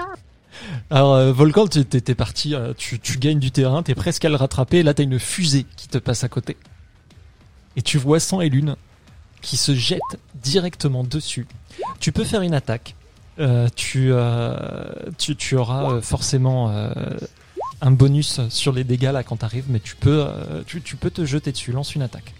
Alors, 0.90 1.14
euh, 1.14 1.32
Volcan, 1.32 1.66
tu 1.66 1.84
t'es 1.84 2.14
parti, 2.14 2.54
euh, 2.54 2.72
tu, 2.76 2.98
tu 3.00 3.18
gagnes 3.18 3.38
du 3.40 3.50
terrain, 3.50 3.82
t'es 3.82 3.94
presque 3.94 4.24
à 4.24 4.28
le 4.28 4.36
rattraper. 4.36 4.82
Là, 4.82 4.94
t'as 4.94 5.02
une 5.02 5.18
fusée 5.18 5.66
qui 5.76 5.88
te 5.88 5.98
passe 5.98 6.24
à 6.24 6.28
côté. 6.28 6.56
Et 7.76 7.82
tu 7.82 7.98
vois 7.98 8.20
Sang 8.20 8.40
et 8.40 8.48
Lune 8.48 8.76
qui 9.40 9.56
se 9.56 9.74
jettent 9.74 10.00
directement 10.36 11.04
dessus. 11.04 11.46
Tu 12.00 12.12
peux 12.12 12.24
faire 12.24 12.42
une 12.42 12.54
attaque. 12.54 12.94
Euh, 13.40 13.68
tu, 13.74 14.12
tu, 15.18 15.34
tu 15.36 15.56
auras 15.56 16.00
forcément 16.00 16.70
un 17.80 17.90
bonus 17.90 18.40
sur 18.48 18.72
les 18.72 18.84
dégâts 18.84 19.10
là 19.12 19.22
quand 19.24 19.36
t'arrives, 19.38 19.66
mais 19.68 19.80
tu 19.80 19.96
peux, 19.96 20.26
tu, 20.66 20.80
tu 20.82 20.94
peux 20.96 21.10
te 21.10 21.24
jeter 21.26 21.50
dessus. 21.52 21.72
Lance 21.72 21.94
une 21.96 22.02
attaque. 22.02 22.32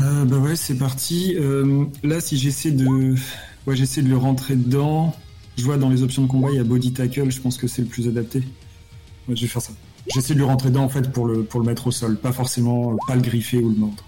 Euh, 0.00 0.24
bah 0.24 0.38
ouais, 0.38 0.56
c'est 0.56 0.76
parti. 0.76 1.34
Euh, 1.36 1.84
là, 2.02 2.20
si 2.20 2.36
j'essaie 2.36 2.72
de, 2.72 3.14
ouais, 3.66 3.76
j'essaie 3.76 4.02
de 4.02 4.08
le 4.08 4.16
rentrer 4.16 4.56
dedans. 4.56 5.14
Je 5.56 5.64
vois 5.64 5.76
dans 5.76 5.88
les 5.88 6.02
options 6.02 6.22
de 6.22 6.26
combat, 6.28 6.48
il 6.50 6.56
y 6.56 6.60
a 6.60 6.64
body 6.64 6.92
tackle. 6.92 7.30
Je 7.30 7.40
pense 7.40 7.56
que 7.56 7.66
c'est 7.68 7.82
le 7.82 7.88
plus 7.88 8.08
adapté. 8.08 8.38
Ouais, 9.28 9.36
je 9.36 9.42
vais 9.42 9.46
faire 9.46 9.62
ça. 9.62 9.72
J'essaie 10.12 10.34
de 10.34 10.38
le 10.38 10.44
rentrer 10.44 10.68
dedans 10.68 10.84
en 10.84 10.88
fait 10.88 11.10
pour 11.12 11.26
le 11.26 11.44
pour 11.44 11.60
le 11.60 11.66
mettre 11.66 11.86
au 11.86 11.90
sol, 11.90 12.18
pas 12.18 12.32
forcément, 12.32 12.92
euh, 12.92 12.96
pas 13.06 13.14
le 13.14 13.22
griffer 13.22 13.58
ou 13.58 13.70
le 13.70 13.76
mordre. 13.76 14.04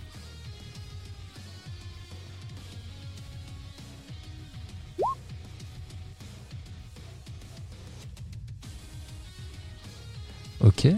Ok, 10.61 10.89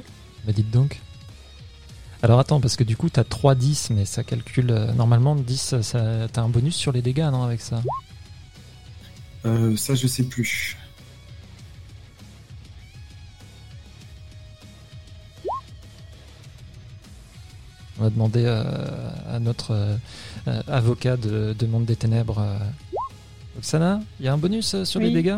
bah 0.47 0.53
dites 0.53 0.71
donc. 0.71 1.01
Alors 2.23 2.41
attends, 2.41 2.61
parce 2.61 2.77
que 2.77 2.85
du 2.85 2.97
coup 2.97 3.09
t'as 3.09 3.25
3 3.25 3.55
10, 3.55 3.91
mais 3.91 4.05
ça 4.05 4.25
calcule. 4.25 4.71
euh, 4.71 4.93
normalement, 4.93 5.37
10, 5.37 5.81
ça, 5.83 6.29
t'as 6.33 6.43
un 6.43 6.49
bonus 6.49 6.75
sur 6.75 6.93
les 6.93 7.03
dégâts, 7.03 7.29
non, 7.31 7.43
avec 7.45 7.61
ça 7.61 7.83
Euh, 9.47 9.77
ça, 9.77 9.95
je 9.95 10.07
sais 10.07 10.25
plus. 10.25 10.77
On 17.99 18.05
va 18.05 18.11
demander 18.11 18.45
euh, 18.47 18.63
à 19.29 19.41
notre 19.41 19.73
euh, 19.73 19.97
euh, 20.47 20.63
avocat 20.69 21.17
de, 21.17 21.55
de 21.59 21.67
Monde 21.67 21.85
des 21.85 21.97
Ténèbres. 21.97 22.39
euh, 22.39 22.59
Oksana, 23.59 24.01
il 24.21 24.27
y 24.27 24.29
a 24.29 24.33
un 24.33 24.39
bonus 24.39 24.75
euh, 24.75 24.85
sur 24.85 25.01
les 25.01 25.09
Oui. 25.09 25.15
dégâts 25.15 25.37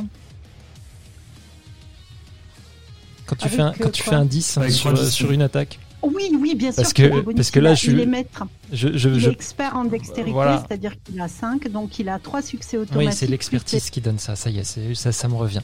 Quand 3.26 3.36
tu, 3.36 3.44
Avec, 3.47 3.57
fais 3.57 3.62
un, 3.62 3.68
euh, 3.70 3.75
quand 3.81 3.91
tu 3.91 4.02
quoi 4.02 4.12
fais 4.12 4.18
un 4.18 4.25
10 4.26 4.59
Avec 4.59 4.73
sur, 4.73 4.91
trois 4.92 5.05
dix, 5.05 5.10
sur 5.10 5.28
oui. 5.31 5.36
une 5.36 5.42
attaque, 5.42 5.78
Oui, 6.03 6.31
oui, 6.41 6.55
bien 6.55 6.73
sûr. 6.73 6.83
Parce 6.83 6.93
que- 6.93 7.03
le 7.03 7.23
bonus, 7.23 7.37
parce 7.37 7.51
que 7.51 7.61
là, 7.61 7.75
je- 7.75 7.91
Il 7.91 8.01
est 8.01 8.07
maître. 8.07 8.45
je, 8.73 8.97
je, 8.97 9.09
Il 9.11 9.20
je- 9.20 9.29
est 9.29 9.33
expert 9.33 9.77
en 9.77 9.85
dextérité, 9.85 10.33
Voilà. 10.33 10.65
c'est-à-dire 10.67 10.95
qu'il 11.03 11.20
a 11.20 11.29
5, 11.29 11.69
donc 11.69 11.99
il 11.99 12.09
a 12.09 12.19
3 12.19 12.43
succès 12.43 12.77
automatiques. 12.79 13.11
oui, 13.11 13.15
c'est 13.17 13.27
plus 13.27 13.33
l'expertise 13.33 13.91
qui 13.91 14.01
donne 14.01 14.19
ça. 14.19 14.35
Ça 14.37 14.51
y 14.51 14.59
est, 14.59 14.65
c'est- 14.65 14.95
ça, 14.95 15.12
ça 15.12 15.29
me 15.29 15.35
revient. 15.35 15.61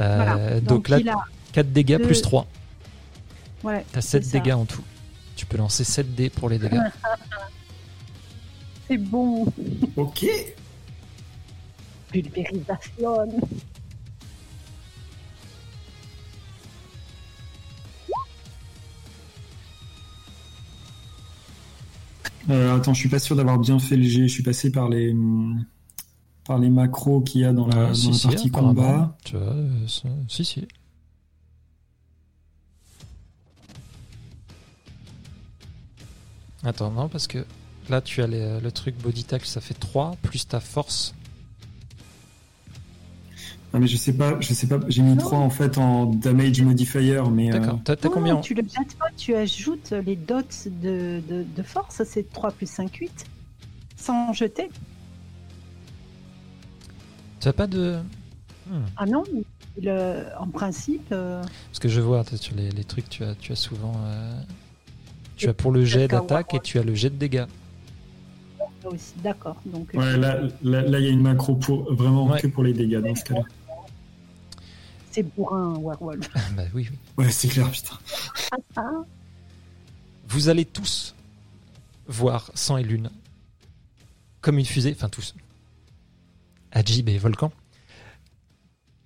Euh, 0.00 0.16
Voilà. 0.16 0.60
donc, 0.60 0.88
là, 0.88 0.98
il 0.98 1.08
a... 1.08 1.16
4 1.52 1.72
dégâts 1.72 1.98
deux- 1.98 2.04
plus 2.06 2.22
3. 2.22 2.46
ouais, 3.64 3.84
T'as 3.92 4.00
7 4.00 4.24
c'est 4.24 4.30
ça. 4.30 4.38
dégâts 4.38 4.52
en 4.54 4.64
tout. 4.64 4.82
Tu 5.36 5.44
peux 5.46 5.58
lancer 5.58 5.84
7 5.84 6.14
dés 6.14 6.30
pour 6.30 6.48
les 6.48 6.58
dégâts. 6.58 6.80
C'est 8.88 8.98
bon. 8.98 9.46
Ok. 9.96 10.24
Pulvérisation. 12.12 13.28
Euh, 22.50 22.76
attends, 22.76 22.94
je 22.94 23.00
suis 23.00 23.08
pas 23.08 23.18
sûr 23.18 23.34
d'avoir 23.36 23.58
bien 23.58 23.78
fait 23.78 23.96
le 23.96 24.04
G. 24.04 24.28
Je 24.28 24.32
suis 24.32 24.42
passé 24.42 24.70
par 24.70 24.88
les 24.88 25.10
hum, 25.12 25.64
par 26.44 26.58
les 26.58 26.70
macros 26.70 27.20
qu'il 27.22 27.40
y 27.40 27.44
a 27.44 27.52
dans 27.52 27.66
la, 27.66 27.76
Euh, 27.76 27.86
dans 27.88 27.94
si, 27.94 28.08
la 28.08 28.12
si, 28.14 28.26
partie 28.28 28.50
combat. 28.50 29.16
Tu 29.24 29.36
vois, 29.36 29.54
si, 30.28 30.44
si. 30.44 30.68
Attends, 36.64 36.90
non, 36.90 37.08
parce 37.08 37.26
que 37.26 37.44
là, 37.88 38.00
tu 38.00 38.22
as 38.22 38.26
les- 38.26 38.60
le 38.60 38.72
truc 38.72 38.96
body 39.00 39.24
tackle, 39.24 39.46
ça 39.46 39.60
fait 39.60 39.74
3, 39.74 40.16
plus 40.22 40.46
ta 40.48 40.60
force. 40.60 41.14
Ah, 43.76 43.78
mais 43.78 43.88
je 43.88 43.96
sais 43.98 44.14
pas, 44.14 44.38
je 44.40 44.54
sais 44.54 44.66
pas. 44.66 44.80
J'ai 44.88 45.02
mis 45.02 45.10
Non. 45.10 45.16
3 45.18 45.38
en 45.38 45.50
fait 45.50 45.76
en 45.76 46.06
damage 46.06 46.62
modifier, 46.62 47.20
mais 47.30 47.50
euh, 47.50 47.58
D'accord. 47.58 47.78
T'as 47.84 47.94
t'as 47.94 48.08
Non, 48.08 48.14
combien 48.14 48.36
tu 48.40 48.54
le 48.54 48.62
jettes 48.62 48.96
pas, 48.98 49.08
tu 49.18 49.34
ajoutes 49.34 49.92
les 50.06 50.16
dots 50.16 50.40
de, 50.64 51.20
de, 51.28 51.44
de 51.54 51.62
force, 51.62 52.02
c'est 52.04 52.32
3 52.32 52.52
plus 52.52 52.70
5, 52.70 52.94
8. 52.94 53.26
Sans 53.96 54.32
jeter. 54.32 54.70
Tu 57.40 57.48
as 57.48 57.52
pas 57.52 57.66
de. 57.66 57.98
Hmm. 58.66 58.80
Ah 58.96 59.04
non, 59.04 59.24
le- 59.82 60.24
en 60.40 60.46
principe, 60.48 61.08
euh, 61.12 61.42
Parce 61.70 61.78
que 61.78 61.88
je 61.88 62.00
vois 62.00 62.24
sur 62.24 62.54
les, 62.56 62.70
les 62.70 62.84
trucs, 62.84 63.10
tu 63.10 63.24
as, 63.24 63.34
tu 63.34 63.52
as 63.52 63.56
souvent. 63.56 63.92
euh, 64.06 64.40
Tu 65.36 65.48
as 65.50 65.54
pour 65.54 65.70
le 65.70 65.84
jet 65.84 66.08
d'attaque 66.08 66.54
et 66.54 66.60
tu 66.60 66.78
as 66.78 66.82
le 66.82 66.94
jet 66.94 67.10
de 67.10 67.16
dégâts. 67.16 67.44
d'accord. 69.22 69.56
Donc, 69.66 69.88
ouais, 69.92 70.02
euh, 70.02 70.16
là, 70.16 70.40
là, 70.62 70.80
là, 70.80 70.98
il 70.98 71.04
y 71.04 71.08
a 71.08 71.10
une 71.10 71.20
macro 71.20 71.56
pour 71.56 71.92
vraiment 71.92 72.26
Ouais. 72.28 72.40
que 72.40 72.46
pour 72.46 72.64
les 72.64 72.72
dégâts 72.72 73.00
dans 73.02 73.14
ce 73.14 73.24
cas-là. 73.24 73.42
Bourrin, 75.22 75.78
Werewolf. 75.78 76.28
bah 76.56 76.62
oui, 76.74 76.88
oui. 76.90 76.98
Ouais, 77.16 77.30
c'est 77.30 77.48
clair, 77.48 77.70
putain. 77.70 77.98
Ah, 78.76 78.82
Vous 80.28 80.48
allez 80.48 80.64
tous 80.64 81.14
voir 82.06 82.50
Sang 82.54 82.76
et 82.76 82.82
Lune 82.82 83.10
comme 84.46 84.60
une 84.60 84.64
fusée, 84.64 84.92
enfin 84.94 85.08
tous, 85.08 85.34
Ajib 86.70 87.08
et 87.08 87.18
Volcan, 87.18 87.50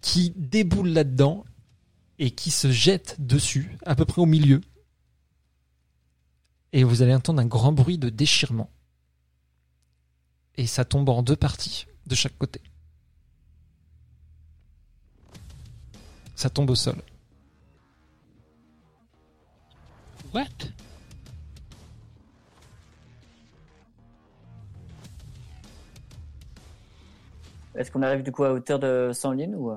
qui 0.02 0.34
déboulent 0.36 0.90
là-dedans 0.92 1.47
et 2.18 2.30
qui 2.30 2.50
se 2.50 2.70
jettent 2.70 3.16
dessus, 3.18 3.78
à 3.86 3.94
peu 3.94 4.05
près 4.05 4.20
au 4.20 4.26
milieu. 4.26 4.60
Et 6.74 6.84
vous 6.84 7.00
allez 7.00 7.14
entendre 7.14 7.40
un 7.40 7.47
grand 7.47 7.72
bruit 7.72 7.97
de 7.97 8.10
déchirement. 8.10 8.68
Et 10.58 10.66
ça 10.66 10.84
tombe 10.84 11.08
en 11.08 11.22
deux 11.22 11.36
parties, 11.36 11.86
de 12.06 12.14
chaque 12.14 12.36
côté. 12.36 12.60
Ça 16.41 16.49
tombe 16.49 16.70
au 16.70 16.75
sol. 16.75 16.94
What? 20.33 20.47
Est-ce 27.75 27.91
qu'on 27.91 28.01
arrive 28.01 28.23
du 28.23 28.33
coup 28.33 28.44
à 28.44 28.55
hauteur 28.55 28.78
de 28.78 29.10
100 29.12 29.33
lignes 29.33 29.55
ou 29.55 29.70
euh, 29.70 29.77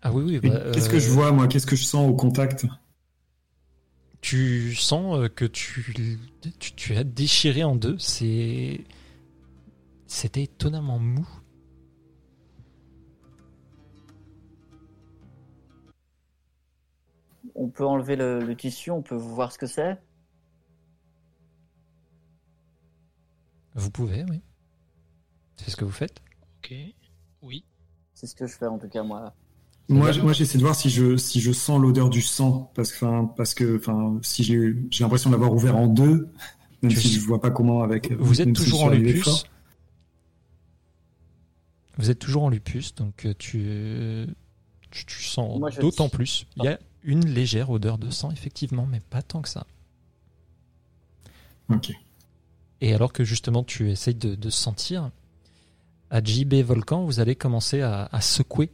Ah 0.00 0.10
oui, 0.10 0.40
oui. 0.42 0.48
Bah, 0.48 0.70
Qu'est-ce 0.72 0.88
euh, 0.88 0.92
que 0.92 0.98
je 0.98 1.10
vois 1.10 1.32
moi? 1.32 1.48
Qu'est-ce 1.48 1.66
que 1.66 1.76
je 1.76 1.84
sens 1.84 2.08
au 2.08 2.14
contact? 2.14 2.64
Tu 4.22 4.74
sens 4.74 5.18
euh, 5.18 5.28
que 5.28 5.44
tu, 5.44 6.18
tu, 6.58 6.72
tu 6.72 6.96
as 6.96 7.04
déchiré 7.04 7.62
en 7.62 7.76
deux. 7.76 7.98
C'est. 7.98 8.86
C'était 10.06 10.44
étonnamment 10.44 10.98
mou. 10.98 11.28
On 17.60 17.68
peut 17.68 17.84
enlever 17.86 18.16
le, 18.16 18.40
le 18.42 18.56
tissu, 18.56 18.90
on 18.90 19.02
peut 19.02 19.14
voir 19.16 19.52
ce 19.52 19.58
que 19.58 19.66
c'est 19.66 19.98
Vous 23.74 23.90
pouvez, 23.90 24.24
oui. 24.28 24.40
C'est 25.56 25.70
ce 25.70 25.76
que 25.76 25.84
vous 25.84 25.90
faites. 25.92 26.20
Ok. 26.58 26.74
Oui. 27.42 27.64
C'est 28.14 28.26
ce 28.26 28.34
que 28.34 28.46
je 28.46 28.54
fais 28.56 28.66
en 28.66 28.78
tout 28.78 28.88
cas 28.88 29.02
moi. 29.02 29.34
Moi, 29.88 30.12
je- 30.12 30.20
moi, 30.20 30.32
j'essaie 30.32 30.56
de 30.58 30.62
voir 30.62 30.74
si 30.76 30.88
je 30.88 31.16
si 31.16 31.40
je 31.40 31.52
sens 31.52 31.80
l'odeur 31.80 32.10
du 32.10 32.22
sang 32.22 32.70
parce 32.74 32.92
que 32.92 33.04
enfin 33.04 33.32
parce 33.36 33.54
que 33.54 33.76
enfin 33.76 34.18
si 34.22 34.44
j'ai 34.44 34.72
l'impression 35.00 35.30
d'avoir 35.30 35.52
ouvert 35.52 35.76
en 35.76 35.86
deux, 35.88 36.28
même 36.82 36.92
Tu- 36.92 37.00
si 37.00 37.12
je 37.12 37.20
vois 37.20 37.40
pas 37.40 37.50
comment 37.50 37.82
avec. 37.82 38.12
Vous 38.12 38.40
êtes 38.40 38.48
si 38.48 38.52
toujours 38.64 38.84
en 38.84 38.88
lupus. 38.90 39.22
fort. 39.24 39.44
Vous 41.98 42.10
êtes 42.10 42.18
toujours 42.18 42.44
en 42.44 42.48
lupus, 42.50 42.94
donc 42.94 43.26
euh, 43.26 43.34
tu, 43.38 44.26
tu, 44.90 45.04
tu 45.04 45.22
sens 45.22 45.60
d'autant 45.80 46.08
plus. 46.08 46.46
Il 46.56 46.64
y 46.64 46.68
a 46.68 46.78
une 47.02 47.26
légère 47.26 47.70
odeur 47.70 47.98
de 47.98 48.10
sang, 48.10 48.30
effectivement, 48.30 48.86
mais 48.86 49.00
pas 49.00 49.22
tant 49.22 49.42
que 49.42 49.48
ça. 49.48 49.66
Ok. 51.68 51.92
Et 52.80 52.94
alors 52.94 53.12
que 53.12 53.24
justement 53.24 53.62
tu 53.62 53.90
essayes 53.90 54.14
de, 54.14 54.34
de 54.34 54.50
sentir, 54.50 55.10
à 56.10 56.22
JB 56.22 56.54
Volcan, 56.62 57.04
vous 57.04 57.20
allez 57.20 57.36
commencer 57.36 57.82
à, 57.82 58.08
à 58.10 58.20
secouer, 58.20 58.70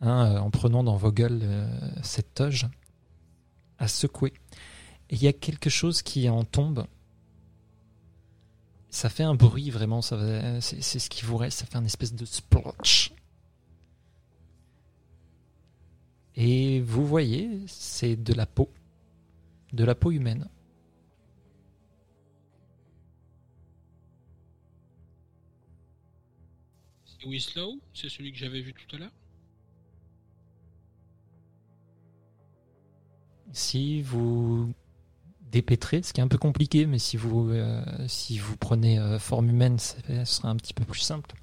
hein, 0.00 0.26
euh, 0.34 0.38
en 0.38 0.50
prenant 0.50 0.82
dans 0.82 0.96
vos 0.96 1.12
gueules 1.12 1.40
euh, 1.42 1.90
cette 2.02 2.34
toge, 2.34 2.66
à 3.78 3.88
secouer. 3.88 4.32
Et 5.10 5.14
il 5.16 5.22
y 5.22 5.28
a 5.28 5.32
quelque 5.32 5.70
chose 5.70 6.02
qui 6.02 6.28
en 6.28 6.44
tombe. 6.44 6.86
Ça 8.88 9.08
fait 9.08 9.22
un 9.22 9.34
bruit 9.34 9.70
vraiment, 9.70 10.02
ça 10.02 10.16
va- 10.16 10.60
c'est 10.60 10.82
c'est 10.82 10.98
ce 10.98 11.08
qui 11.08 11.24
vous 11.24 11.36
reste, 11.36 11.60
ça 11.60 11.66
fait 11.66 11.76
un 11.76 11.84
espèce 11.84 12.14
de 12.14 12.24
splotch. 12.26 13.12
Et 16.36 16.80
vous 16.80 17.06
voyez, 17.06 17.60
c'est 17.66 18.16
de 18.16 18.32
la 18.32 18.46
peau, 18.46 18.70
de 19.72 19.84
la 19.84 19.94
peau 19.94 20.10
humaine. 20.10 20.48
C'est 27.04 27.38
c'est 27.94 28.08
celui 28.08 28.32
que 28.32 28.38
j'avais 28.38 28.60
vu 28.60 28.72
tout 28.72 28.96
à 28.96 28.98
l'heure. 28.98 29.12
Si 33.52 34.02
vous 34.02 34.72
dépêtrez, 35.52 36.02
ce 36.02 36.12
qui 36.12 36.20
est 36.20 36.24
un 36.24 36.28
peu 36.28 36.38
compliqué, 36.38 36.86
mais 36.86 36.98
si 36.98 37.16
vous, 37.16 37.50
euh, 37.50 37.84
si 38.08 38.38
vous 38.38 38.56
prenez 38.56 38.98
euh, 38.98 39.18
forme 39.18 39.50
humaine, 39.50 39.78
ce 39.78 40.24
sera 40.24 40.48
un 40.48 40.56
petit 40.56 40.74
peu 40.74 40.84
plus 40.84 41.00
simple. 41.00 41.34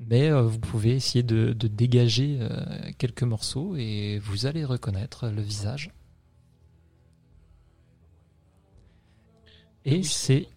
Mais 0.00 0.30
euh, 0.30 0.42
vous 0.42 0.58
pouvez 0.58 0.90
essayer 0.96 1.22
de, 1.22 1.52
de 1.52 1.68
dégager 1.68 2.38
euh, 2.40 2.90
quelques 2.98 3.22
morceaux 3.22 3.76
et 3.76 4.18
vous 4.18 4.46
allez 4.46 4.64
reconnaître 4.64 5.28
le 5.28 5.40
visage. 5.40 5.90
Et 9.84 10.02
c'est 10.02 10.48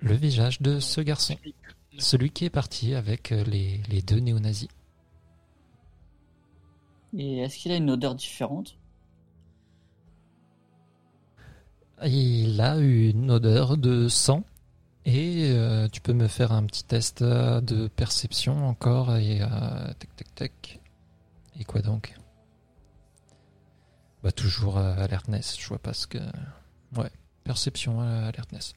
le 0.00 0.14
visage 0.14 0.60
de 0.60 0.78
ce 0.78 1.00
garçon, 1.00 1.36
celui 1.98 2.30
qui 2.30 2.44
est 2.44 2.50
parti 2.50 2.94
avec 2.94 3.32
euh, 3.32 3.44
les, 3.44 3.80
les 3.88 4.02
deux 4.02 4.18
néo-nazis. 4.18 4.68
Et 7.16 7.38
est-ce 7.38 7.58
qu'il 7.58 7.72
a 7.72 7.76
une 7.76 7.90
odeur 7.90 8.14
différente? 8.14 8.76
Il 12.04 12.60
a 12.60 12.76
une 12.76 13.30
odeur 13.30 13.78
de 13.78 14.06
sang. 14.08 14.44
Et 15.08 15.52
euh, 15.52 15.86
tu 15.86 16.00
peux 16.00 16.12
me 16.12 16.26
faire 16.26 16.50
un 16.50 16.66
petit 16.66 16.82
test 16.82 17.22
euh, 17.22 17.60
de 17.60 17.86
perception 17.86 18.66
encore. 18.66 19.14
Et 19.16 19.40
euh, 19.40 19.46
tac, 19.46 20.16
tac, 20.16 20.34
tac. 20.34 20.80
Et 21.60 21.64
quoi 21.64 21.80
donc? 21.80 22.12
Bah 24.24 24.32
toujours 24.32 24.78
euh, 24.78 24.96
alertness. 24.96 25.56
Je 25.60 25.68
vois 25.68 25.78
pas 25.78 25.94
ce 25.94 26.08
que. 26.08 26.18
Ouais, 26.96 27.10
perception 27.44 28.00
alertness. 28.00 28.74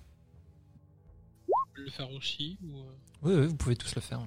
Le 1.73 1.89
faire 1.89 2.11
aussi 2.11 2.59
ou, 2.63 2.83
Oui, 3.23 3.33
oui, 3.33 3.47
vous 3.47 3.55
pouvez 3.55 3.75
tous 3.75 3.95
le 3.95 4.01
faire. 4.01 4.21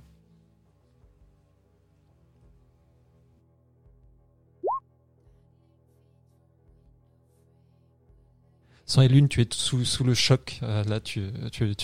Sans 8.87 9.03
et 9.03 9.09
lune, 9.09 9.29
tu 9.29 9.41
es 9.41 9.47
sous, 9.53 10.05
le 10.05 10.15
choc. 10.15 10.59
Euh, 10.63 10.85
là, 10.85 11.01
euh, 11.17 11.75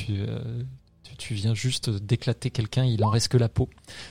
tu, 1.18 1.34
viens 1.34 1.54
juste 1.54 1.90
d'éclater 1.90 2.50
quelqu'un. 2.50 2.84
Il 2.84 3.04
en 3.04 3.10
reste 3.10 3.28
que 3.28 3.36
la 3.36 3.48
peau. 3.48 3.68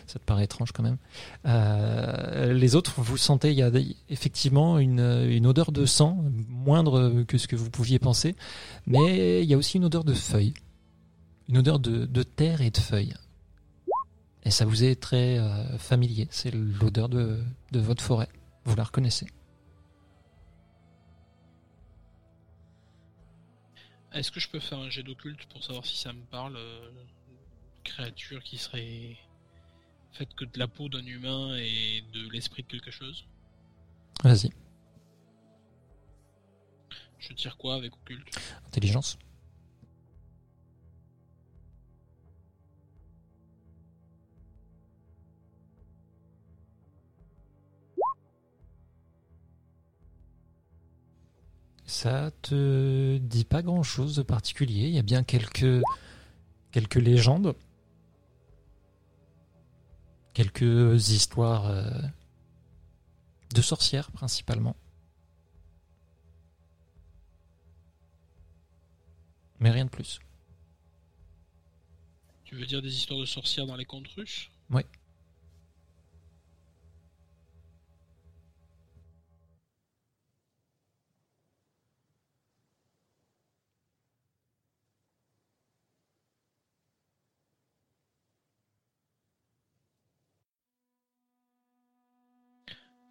Ça 0.07 0.19
te 0.19 0.23
paraît 0.23 0.45
étrange 0.45 0.71
quand 0.71 0.83
même. 0.83 0.97
Euh, 1.45 2.53
les 2.53 2.75
autres, 2.75 2.93
vous 2.97 3.17
sentez, 3.17 3.51
il 3.51 3.57
y 3.57 3.63
a 3.63 3.71
effectivement 4.09 4.79
une, 4.79 5.45
odeur 5.45 5.71
de 5.71 5.85
sang, 5.85 6.23
moindre 6.49 7.23
que 7.27 7.37
ce 7.37 7.47
que 7.47 7.55
vous 7.55 7.69
pouviez 7.69 7.99
penser. 7.99 8.35
Mais 8.85 9.43
il 9.43 9.49
y 9.49 9.53
a 9.53 9.57
aussi 9.57 9.77
une 9.77 9.85
odeur 9.85 10.03
de 10.03 10.13
feuilles. 10.13 10.53
Une 11.49 11.57
odeur 11.59 11.79
de, 11.79 12.23
terre 12.23 12.61
et 12.61 12.71
de 12.71 12.77
feuilles. 12.77 13.13
Et 14.43 14.51
ça 14.51 14.65
vous 14.65 14.83
est 14.83 14.95
très 14.95 15.39
familier. 15.77 16.27
C'est 16.31 16.53
l'odeur 16.53 17.09
de, 17.09 17.39
de 17.71 17.79
votre 17.79 18.03
forêt. 18.03 18.29
Vous 18.65 18.75
la 18.75 18.83
reconnaissez. 18.83 19.27
Est-ce 24.17 24.31
que 24.31 24.39
je 24.39 24.49
peux 24.49 24.59
faire 24.59 24.79
un 24.79 24.89
jet 24.89 25.03
d'occulte 25.03 25.45
pour 25.45 25.63
savoir 25.63 25.85
si 25.85 25.95
ça 25.95 26.11
me 26.11 26.23
parle 26.23 26.55
euh, 26.57 26.89
une 27.29 27.83
créature 27.83 28.43
qui 28.43 28.57
serait 28.57 29.15
faite 30.11 30.33
que 30.33 30.43
de 30.43 30.57
la 30.57 30.67
peau 30.67 30.89
d'un 30.89 31.05
humain 31.05 31.55
et 31.55 32.03
de 32.13 32.27
l'esprit 32.31 32.63
de 32.63 32.67
quelque 32.67 32.89
chose? 32.89 33.27
Vas-y. 34.23 34.49
Je 37.19 37.33
tire 37.33 37.57
quoi 37.57 37.75
avec 37.75 37.93
occulte? 37.93 38.27
Intelligence. 38.65 39.19
Ça 51.87 52.31
te 52.41 53.17
dit 53.17 53.45
pas 53.45 53.61
grand 53.61 53.81
chose 53.81 54.17
de 54.17 54.21
particulier? 54.21 54.87
Il 54.87 54.93
y 54.93 54.99
a 54.99 55.03
bien 55.03 55.23
quelques, 55.23 55.81
quelques 56.71 56.95
légendes, 56.95 57.55
quelques 60.33 61.09
histoires 61.11 61.67
euh, 61.67 61.89
de 63.55 63.61
sorcières 63.61 64.11
principalement. 64.11 64.75
Mais 69.61 69.71
rien 69.71 69.85
de 69.85 69.89
plus. 69.89 70.19
Tu 72.43 72.55
veux 72.55 72.65
dire 72.65 72.81
des 72.81 72.93
histoires 72.93 73.21
de 73.21 73.25
sorcières 73.25 73.65
dans 73.65 73.77
les 73.77 73.85
contes 73.85 74.09
russes 74.09 74.49
Oui. 74.71 74.83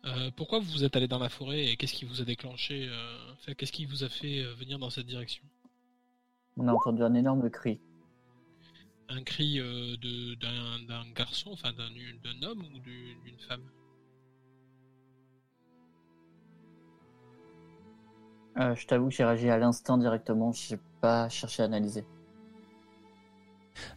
Euh, 0.07 0.31
pourquoi 0.37 0.61
vous 0.61 0.85
êtes 0.85 0.95
allé 0.95 1.09
dans 1.09 1.19
la 1.19 1.29
forêt 1.29 1.65
et 1.67 1.77
qu'est-ce 1.77 1.95
qui 1.95 2.05
vous 2.05 2.21
a 2.21 2.25
déclenché 2.25 2.89
euh, 2.89 3.55
Qu'est-ce 3.57 3.73
qui 3.73 3.87
vous 3.87 4.05
a 4.05 4.09
fait 4.09 4.41
euh, 4.43 4.55
venir 4.55 4.79
dans 4.79 4.91
cette 4.91 5.07
direction? 5.07 5.43
On 6.57 6.69
a 6.69 6.73
entendu 6.73 7.03
un 7.03 7.15
énorme 7.15 7.51
cri. 7.51 7.81
Un 9.09 9.23
cri 9.23 9.59
de- 9.59 10.35
d'un 10.35 11.11
garçon, 11.13 11.51
enfin 11.53 11.73
d'un 11.73 12.43
homme 12.43 12.65
ou 12.75 12.79
du- 12.81 13.17
d'une 13.25 13.39
femme? 13.39 13.63
Je 18.57 18.87
t'avoue 18.87 19.09
que 19.09 19.15
j'ai 19.15 19.25
réagi 19.25 19.51
à 19.51 19.59
l'instant 19.59 19.99
directement, 19.99 20.51
j'ai 20.53 20.79
pas 21.01 21.29
cherché 21.29 21.63
à 21.63 21.67
analyser. 21.67 22.05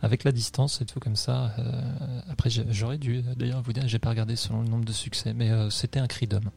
Avec 0.02 0.24
la 0.24 0.32
distance 0.32 0.82
et 0.82 0.86
tout 0.86 1.00
comme 1.00 1.16
ça. 1.16 1.54
euh, 1.60 2.22
après, 2.30 2.50
j'ai- 2.50 2.66
j'aurais 2.72 2.98
dû 2.98 3.22
d'ailleurs 3.36 3.62
vous 3.62 3.74
dire, 3.74 3.88
j'ai 3.88 4.00
pas 4.00 4.10
regardé 4.10 4.36
selon 4.36 4.62
le 4.62 4.68
nombre 4.70 4.86
de 4.86 4.92
succès, 4.94 5.34
mais 5.34 5.52
euh, 5.52 5.70
c'était 5.70 6.00
un 6.00 6.08
cri 6.08 6.28
d'homme. 6.28 6.50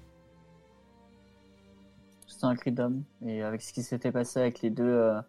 C'était 2.27 2.47
un 2.47 2.57
cri 2.57 2.73
d'homme. 2.73 3.05
Et 3.25 3.43
avec 3.43 3.63
ce 3.63 3.73
qui 3.73 3.83
s'était 3.83 4.13
passé 4.13 4.41
avec 4.41 4.63
les 4.63 4.71
deux, 4.71 4.85
euh, 4.85 5.21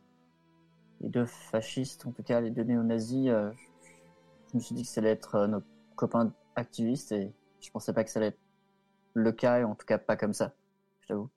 les 1.01 1.09
deux 1.09 1.25
fascistes, 1.25 2.05
en 2.05 2.11
tout 2.11 2.23
cas 2.23 2.41
les 2.41 2.49
deux 2.49 2.63
néo-nazis, 2.63 3.29
euh, 3.29 3.51
je 4.51 4.57
me 4.57 4.61
suis 4.61 4.75
dit 4.75 4.83
que 4.83 4.89
ça 4.89 5.01
allait 5.01 5.11
être 5.11 5.35
euh, 5.35 5.47
nos 5.47 5.63
copains 5.95 6.31
activistes 6.55 7.11
et 7.11 7.31
je 7.61 7.69
pensais 7.71 7.93
pas 7.93 8.03
que 8.03 8.09
ça 8.09 8.19
allait 8.19 8.29
être 8.29 8.39
le 9.13 9.31
cas, 9.31 9.59
et 9.59 9.63
en 9.63 9.75
tout 9.75 9.85
cas 9.85 9.97
pas 9.97 10.15
comme 10.15 10.33
ça, 10.33 10.53
je 11.01 11.07
t'avoue. 11.09 11.29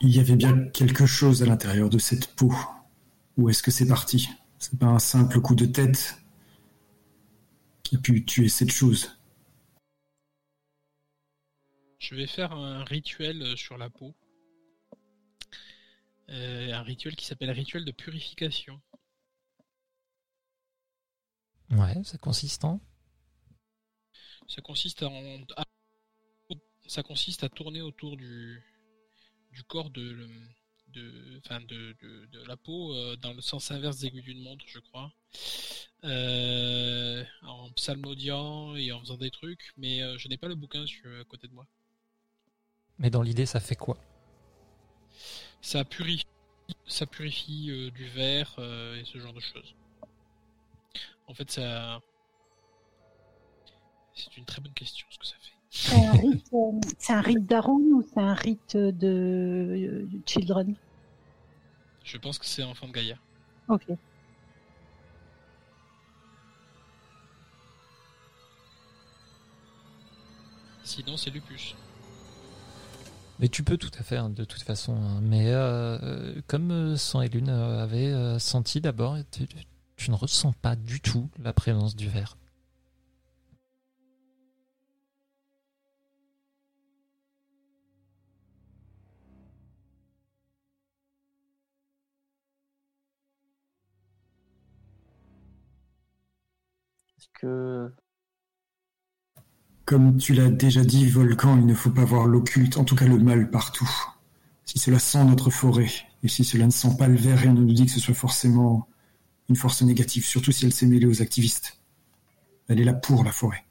Il 0.00 0.14
y 0.14 0.20
avait 0.20 0.36
bien 0.36 0.68
quelque 0.68 1.06
chose 1.06 1.42
à 1.42 1.46
l'intérieur 1.46 1.88
de 1.88 1.98
cette 1.98 2.26
peau. 2.34 2.52
Où 3.36 3.50
est-ce 3.50 3.62
que 3.62 3.70
c'est 3.70 3.86
parti? 3.86 4.30
C'est 4.58 4.78
pas 4.78 4.86
un 4.86 4.98
simple 4.98 5.38
coup 5.42 5.54
de 5.54 5.66
tête 5.66 6.16
qui 7.84 7.94
a 7.94 7.98
pu 8.00 8.24
tuer 8.24 8.48
cette 8.48 8.72
chose? 8.72 9.16
Je 11.98 12.14
vais 12.14 12.26
faire 12.26 12.52
un 12.52 12.84
rituel 12.84 13.40
euh, 13.40 13.56
sur 13.56 13.78
la 13.78 13.88
peau. 13.88 14.14
Euh, 16.30 16.72
un 16.74 16.82
rituel 16.82 17.14
qui 17.14 17.24
s'appelle 17.24 17.52
rituel 17.52 17.84
de 17.84 17.92
purification. 17.92 18.80
Ouais, 21.72 22.00
c'est 22.04 22.20
consistant. 22.20 22.80
Ça 24.46 24.62
consiste 24.62 25.02
en- 25.02 25.42
à- 25.56 25.64
ça 26.86 27.02
consiste 27.02 27.42
à 27.44 27.48
tourner 27.48 27.80
autour 27.80 28.16
du, 28.16 28.62
du 29.52 29.64
corps 29.64 29.90
de, 29.90 30.28
de, 30.92 31.40
enfin 31.44 31.60
de, 31.60 31.96
de, 32.02 32.26
de 32.26 32.44
la 32.46 32.56
peau 32.56 32.94
euh, 32.94 33.16
dans 33.16 33.32
le 33.32 33.40
sens 33.40 33.70
inverse 33.70 33.98
des 33.98 34.06
aiguilles 34.06 34.22
d'une 34.22 34.42
montre, 34.42 34.64
je 34.66 34.78
crois. 34.78 35.12
Euh, 36.04 37.24
en 37.42 37.70
psalmodiant 37.72 38.74
et 38.76 38.92
en 38.92 39.00
faisant 39.00 39.16
des 39.16 39.30
trucs, 39.30 39.72
mais 39.76 40.02
euh, 40.02 40.18
je 40.18 40.28
n'ai 40.28 40.36
pas 40.36 40.48
le 40.48 40.54
bouquin 40.54 40.86
sur, 40.86 41.08
à 41.20 41.24
côté 41.24 41.48
de 41.48 41.54
moi. 41.54 41.66
Mais 42.98 43.10
dans 43.10 43.22
l'idée, 43.22 43.46
ça 43.46 43.60
fait 43.60 43.76
quoi? 43.76 43.98
Ça 45.60 45.84
purifie, 45.84 46.26
ça 46.86 47.06
purifie 47.06 47.90
du 47.94 48.06
verre 48.08 48.54
et 48.58 49.04
ce 49.04 49.18
genre 49.18 49.32
de 49.32 49.40
choses. 49.40 49.74
En 51.26 51.34
fait, 51.34 51.50
ça. 51.50 52.00
C'est 54.14 54.36
une 54.36 54.44
très 54.44 54.60
bonne 54.60 54.74
question 54.74 55.06
ce 55.10 55.18
que 55.18 55.26
ça 55.26 55.36
fait. 55.40 55.61
C'est 55.74 56.04
un 56.06 56.12
rite, 56.12 56.46
euh, 56.52 56.80
c'est 56.98 57.12
un 57.14 57.20
rite 57.22 57.46
d'Aaron 57.46 57.78
ou 57.78 58.02
c'est 58.02 58.20
un 58.20 58.34
rite 58.34 58.76
de 58.76 60.06
Children? 60.26 60.74
Je 62.04 62.18
pense 62.18 62.38
que 62.38 62.44
c'est 62.44 62.62
enfant 62.62 62.86
de 62.88 62.92
Gaïa. 62.92 63.16
Ok. 63.68 63.86
Sinon, 70.84 71.16
c'est 71.16 71.30
Lupus. 71.30 71.74
Mais 73.40 73.48
tu 73.48 73.62
peux 73.64 73.78
tout 73.78 73.90
à 73.98 74.02
fait, 74.02 74.18
hein, 74.18 74.28
de 74.28 74.44
toute 74.44 74.62
façon. 74.62 74.94
hein. 74.94 75.20
Mais 75.22 75.46
euh, 75.48 76.34
comme 76.48 76.70
euh, 76.70 76.96
Sang 76.96 77.22
et 77.22 77.28
Lune 77.28 77.48
euh, 77.48 77.82
avait 77.82 78.12
euh, 78.12 78.38
senti 78.38 78.80
d'abord, 78.82 79.16
tu, 79.30 79.46
tu 79.96 80.10
ne 80.10 80.16
ressens 80.16 80.52
pas 80.60 80.76
du 80.76 81.00
tout 81.00 81.30
la 81.42 81.54
présence 81.54 81.96
du 81.96 82.08
verre. 82.08 82.36
Que. 97.42 97.92
Comme 99.84 100.16
tu 100.16 100.32
l'as 100.32 100.48
déjà 100.48 100.84
dit, 100.84 101.08
Volcan, 101.08 101.58
il 101.58 101.66
ne 101.66 101.74
faut 101.74 101.90
pas 101.90 102.04
voir 102.04 102.26
l'occulte, 102.26 102.78
en 102.78 102.84
tout 102.84 102.94
cas 102.94 103.06
le 103.06 103.18
mal 103.18 103.50
partout. 103.50 103.90
Si 104.64 104.78
cela 104.78 104.98
sent 104.98 105.24
notre 105.24 105.50
forêt, 105.50 105.90
et 106.22 106.28
si 106.28 106.44
cela 106.44 106.66
ne 106.66 106.70
sent 106.70 106.96
pas 106.98 107.08
le 107.08 107.16
vert, 107.16 107.38
rien 107.38 107.52
ne 107.52 107.60
nous 107.60 107.72
dit 107.72 107.86
que 107.86 107.92
ce 107.92 108.00
soit 108.00 108.14
forcément 108.14 108.88
une 109.48 109.56
force 109.56 109.82
négative, 109.82 110.24
surtout 110.24 110.52
si 110.52 110.64
elle 110.64 110.72
s'est 110.72 110.86
mêlée 110.86 111.06
aux 111.06 111.20
activistes. 111.20 111.78
Elle 112.68 112.80
est 112.80 112.84
là 112.84 112.94
pour 112.94 113.24
la 113.24 113.32
forêt. 113.32 113.64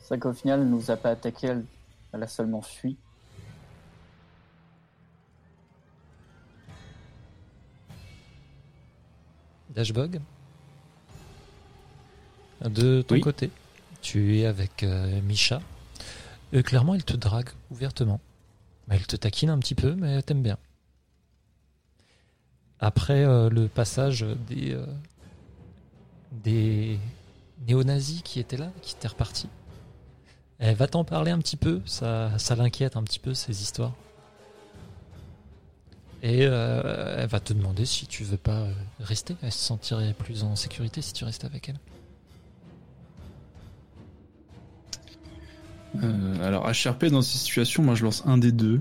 C'est 0.00 0.14
vrai 0.14 0.18
qu'au 0.18 0.32
final, 0.32 0.60
elle 0.60 0.68
nous 0.68 0.90
a 0.90 0.96
pas 0.96 1.10
attaqué, 1.10 1.48
elle, 1.48 1.64
elle 2.12 2.22
a 2.22 2.28
seulement 2.28 2.62
fui. 2.62 2.98
Dashbog 9.78 10.20
De 12.64 13.02
ton 13.02 13.14
Oui. 13.14 13.20
côté, 13.20 13.48
tu 14.02 14.36
es 14.38 14.44
avec 14.44 14.82
euh, 14.82 15.20
Misha. 15.22 15.60
Euh, 16.52 16.62
clairement, 16.62 16.96
elle 16.96 17.04
te 17.04 17.16
drague 17.16 17.50
ouvertement. 17.70 18.18
Elle 18.90 19.06
te 19.06 19.14
taquine 19.14 19.50
un 19.50 19.58
petit 19.58 19.76
peu, 19.76 19.94
mais 19.94 20.14
elle 20.16 20.24
t'aime 20.24 20.42
bien. 20.42 20.58
Après 22.80 23.24
euh, 23.24 23.48
le 23.50 23.68
passage 23.68 24.26
des, 24.48 24.72
euh, 24.72 24.84
des 26.32 26.98
néo-nazis 27.68 28.22
qui 28.22 28.40
étaient 28.40 28.56
là, 28.56 28.72
qui 28.82 28.96
étaient 28.96 29.06
repartis, 29.06 29.48
elle 30.58 30.74
va 30.74 30.88
t'en 30.88 31.04
parler 31.04 31.30
un 31.30 31.38
petit 31.38 31.56
peu. 31.56 31.80
Ça, 31.86 32.36
ça 32.38 32.56
l'inquiète 32.56 32.96
un 32.96 33.04
petit 33.04 33.20
peu, 33.20 33.32
ces 33.32 33.62
histoires. 33.62 33.92
Et 36.22 36.46
euh, 36.46 37.16
elle 37.18 37.28
va 37.28 37.38
te 37.40 37.52
demander 37.52 37.86
si 37.86 38.06
tu 38.06 38.24
veux 38.24 38.36
pas 38.36 38.62
euh, 38.62 38.72
rester. 39.00 39.36
Elle 39.42 39.52
se 39.52 39.58
sentirait 39.64 40.14
plus 40.18 40.42
en 40.42 40.56
sécurité 40.56 41.00
si 41.00 41.12
tu 41.12 41.24
restes 41.24 41.44
avec 41.44 41.68
elle. 41.68 41.78
Euh, 46.02 46.46
alors, 46.46 46.66
HRP, 46.70 47.06
dans 47.06 47.22
ces 47.22 47.38
situations, 47.38 47.82
moi 47.82 47.94
je 47.94 48.04
lance 48.04 48.22
un 48.26 48.38
des 48.38 48.52
deux. 48.52 48.80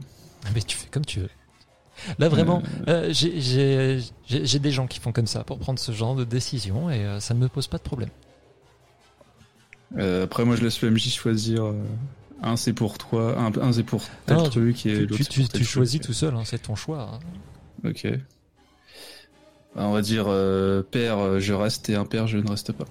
Mais 0.53 0.61
tu 0.61 0.77
fais 0.77 0.88
comme 0.90 1.06
tu 1.06 1.19
veux. 1.22 1.30
Là 2.19 2.30
vraiment, 2.30 2.61
euh, 2.88 3.11
j'ai- 3.11 3.99
j'ai 4.30 4.59
des 4.59 4.72
gens 4.72 4.85
qui 4.85 4.99
font 4.99 5.11
comme 5.11 5.25
ça 5.25 5.43
pour 5.43 5.57
prendre 5.57 5.80
ce 5.80 5.91
genre 5.91 6.16
de 6.16 6.24
décision 6.25 6.91
et 6.91 6.99
euh, 7.06 7.19
ça 7.19 7.33
ne 7.33 7.40
me 7.40 7.48
pose 7.49 7.67
pas 7.67 7.77
de 7.77 7.83
problème. 7.83 8.09
Euh, 9.98 10.25
après, 10.25 10.45
moi 10.45 10.56
je 10.56 10.64
laisse 10.64 10.80
le 10.82 10.91
MJ 10.91 11.09
choisir. 11.11 11.74
Un 12.41 12.56
c'est 12.56 12.74
pour 12.74 12.98
toi, 12.98 13.38
un, 13.40 13.51
un 13.59 13.74
c'est 13.74 13.83
pour 13.83 14.03
tel 14.25 14.38
Non, 14.38 14.43
truc 14.43 14.85
et 14.85 14.93
Tu, 14.95 15.01
l'autre 15.07 15.16
tu- 15.17 15.24
tu- 15.25 15.43
tu 15.43 15.49
truc. 15.49 15.64
choisis 15.67 16.01
tout 16.01 16.14
seul, 16.14 16.35
hein, 16.35 16.43
c'est 16.45 16.59
ton 16.64 16.75
choix. 16.75 17.11
hein. 17.14 17.19
Ok. 17.90 18.07
Bah, 19.75 19.83
on 19.85 19.91
va 19.93 20.01
dire 20.01 20.25
euh, 20.27 20.82
père, 20.83 21.19
euh, 21.19 21.40
je 21.40 21.53
reste 21.53 21.90
et 21.90 21.95
impair, 21.95 22.27
je 22.27 22.38
ne 22.38 22.49
reste 22.49 22.72
pas. 22.74 22.85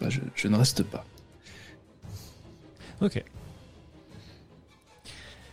Bah, 0.00 0.08
je, 0.08 0.20
je 0.34 0.48
ne 0.48 0.56
reste 0.56 0.82
pas. 0.82 1.04
Ok. 3.00 3.22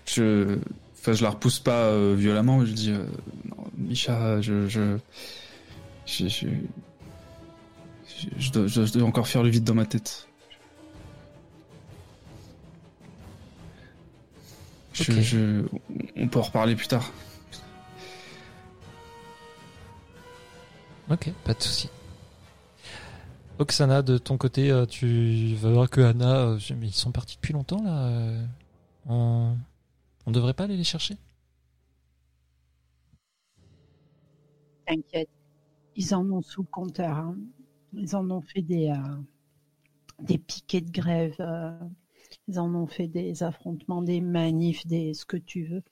Je, 0.05 0.57
enfin, 1.09 1.17
je 1.17 1.23
la 1.23 1.29
repousse 1.31 1.59
pas 1.59 1.85
euh, 1.85 2.15
violemment, 2.17 2.59
mais 2.59 2.65
je 2.65 2.73
dis, 2.73 2.91
euh, 2.91 3.05
non, 3.45 3.65
Misha, 3.77 4.41
je, 4.41 4.67
je, 4.67 4.97
je, 6.05 6.27
je, 6.27 6.47
je, 8.07 8.27
je 8.37 8.51
dois, 8.51 8.67
je 8.67 8.93
dois 8.93 9.07
encore 9.07 9.27
faire 9.27 9.43
le 9.43 9.49
vide 9.49 9.63
dans 9.63 9.73
ma 9.75 9.85
tête. 9.85 10.27
Je, 14.93 15.63
on 16.17 16.27
peut 16.27 16.39
en 16.39 16.43
reparler 16.43 16.75
plus 16.75 16.87
tard. 16.87 17.09
Ok, 21.09 21.31
pas 21.45 21.53
de 21.53 21.63
souci. 21.63 21.89
Oksana, 23.59 24.01
de 24.01 24.17
ton 24.17 24.37
côté, 24.37 24.69
euh, 24.71 24.85
tu 24.85 25.55
vas 25.55 25.71
voir 25.71 25.89
que 25.89 26.01
Anna, 26.01 26.39
euh, 26.39 26.59
mais 26.77 26.87
ils 26.87 26.93
sont 26.93 27.11
partis 27.11 27.35
depuis 27.35 27.53
longtemps 27.53 27.81
là. 27.83 28.11
on... 29.07 29.55
on 30.29 30.31
devrait 30.31 30.53
pas 30.53 30.65
aller 30.65 30.77
les 30.77 30.83
chercher? 30.83 31.15
T'inquiète. 34.85 35.29
Ils 35.95 36.15
en 36.15 36.29
ont 36.31 36.41
sous 36.41 36.63
le 36.63 36.67
compteur. 36.67 37.17
hein. 37.17 37.37
Ils 37.93 38.15
en 38.15 38.29
ont 38.31 38.41
fait 38.41 38.61
des, 38.63 38.89
euh, 38.91 39.17
des 40.21 40.37
piquets 40.37 40.81
de 40.81 40.91
grève. 40.91 41.35
euh, 41.39 41.71
ils 42.47 42.59
en 42.59 42.73
ont 42.75 42.87
fait 42.87 43.07
des 43.07 43.43
affrontements, 43.43 44.01
des 44.01 44.21
manifs, 44.21 44.85
des 44.87 45.13
ce 45.13 45.25
que 45.25 45.37
tu 45.37 45.65
veux. 45.65 45.83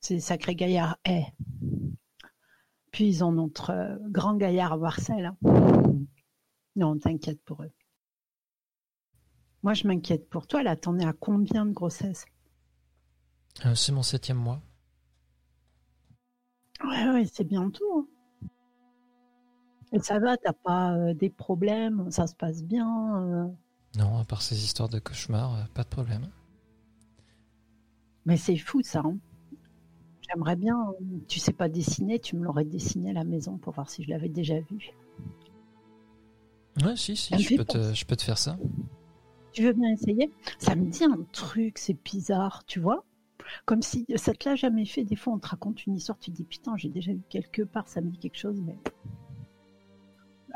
C'est 0.00 0.20
sacré 0.20 0.54
gaillard. 0.56 0.98
Eh. 1.06 1.24
Puis 2.92 3.06
ils 3.06 3.22
ont 3.24 3.32
notre 3.32 3.68
euh, 3.72 3.98
grand 4.08 4.36
gaillard 4.36 4.72
à 4.72 4.76
Marcel. 4.78 5.26
hein. 5.26 5.36
Non, 6.76 6.96
t'inquiète 6.98 7.42
pour 7.44 7.62
eux. 7.64 7.72
Moi, 9.64 9.74
je 9.74 9.88
m'inquiète 9.88 10.28
pour 10.28 10.46
toi. 10.46 10.62
Là, 10.62 10.76
t'en 10.76 10.96
es 10.98 11.04
à 11.04 11.12
combien 11.12 11.66
de 11.66 11.72
grossesse 11.72 12.24
Euh, 13.66 13.74
C'est 13.74 13.90
mon 13.90 14.04
septième 14.04 14.36
mois. 14.38 14.62
Ouais, 16.84 17.10
ouais, 17.10 17.24
c'est 17.24 17.42
bientôt. 17.42 17.98
hein. 17.98 18.06
Et 19.92 19.98
ça 19.98 20.18
va, 20.18 20.36
t'as 20.36 20.52
pas 20.52 20.92
euh, 20.94 21.14
des 21.14 21.30
problèmes, 21.30 22.10
ça 22.10 22.26
se 22.26 22.34
passe 22.34 22.62
bien. 22.62 23.16
euh. 23.22 23.48
Non, 23.96 24.18
à 24.18 24.24
part 24.24 24.42
ces 24.42 24.62
histoires 24.62 24.88
de 24.90 24.98
cauchemars, 24.98 25.54
euh, 25.54 25.64
pas 25.72 25.84
de 25.84 25.88
problème. 25.88 26.30
Mais 28.26 28.36
c'est 28.36 28.58
fou 28.58 28.82
ça. 28.82 29.00
hein. 29.00 29.16
J'aimerais 30.28 30.56
bien, 30.56 30.76
euh, 31.00 31.18
tu 31.28 31.38
sais 31.38 31.52
pas 31.52 31.68
dessiner, 31.68 32.18
tu 32.18 32.36
me 32.36 32.44
l'aurais 32.44 32.64
dessiné 32.64 33.10
à 33.10 33.12
la 33.14 33.24
maison 33.24 33.58
pour 33.58 33.72
voir 33.74 33.88
si 33.88 34.02
je 34.02 34.10
l'avais 34.10 34.28
déjà 34.28 34.58
vu. 34.60 34.90
Ouais, 36.84 36.96
si, 36.96 37.16
si, 37.16 37.32
Ça 37.32 37.38
me 37.38 37.42
je 37.42 37.48
fait 37.48 37.56
peux, 37.56 37.64
te, 37.64 37.78
penser. 37.78 37.94
je 37.94 38.04
peux 38.04 38.16
te 38.16 38.22
faire 38.22 38.38
ça. 38.38 38.56
Tu 39.52 39.62
veux 39.62 39.72
bien 39.72 39.90
essayer? 39.90 40.30
Ça 40.58 40.74
me 40.74 40.84
dit 40.90 41.04
un 41.04 41.22
truc, 41.32 41.78
c'est 41.78 41.94
bizarre, 42.04 42.64
tu 42.66 42.78
vois? 42.78 43.04
Comme 43.64 43.82
si 43.82 44.06
ça 44.16 44.32
te 44.32 44.48
l'a 44.48 44.56
jamais 44.56 44.86
fait. 44.86 45.04
Des 45.04 45.16
fois, 45.16 45.34
on 45.34 45.38
te 45.38 45.48
raconte 45.48 45.86
une 45.86 45.96
histoire, 45.96 46.18
tu 46.18 46.30
te 46.30 46.36
dis 46.36 46.44
putain, 46.44 46.76
j'ai 46.76 46.88
déjà 46.88 47.12
vu 47.12 47.22
quelque 47.28 47.62
part, 47.62 47.88
ça 47.88 48.00
me 48.00 48.10
dit 48.10 48.18
quelque 48.18 48.38
chose, 48.38 48.60
mais. 48.60 48.76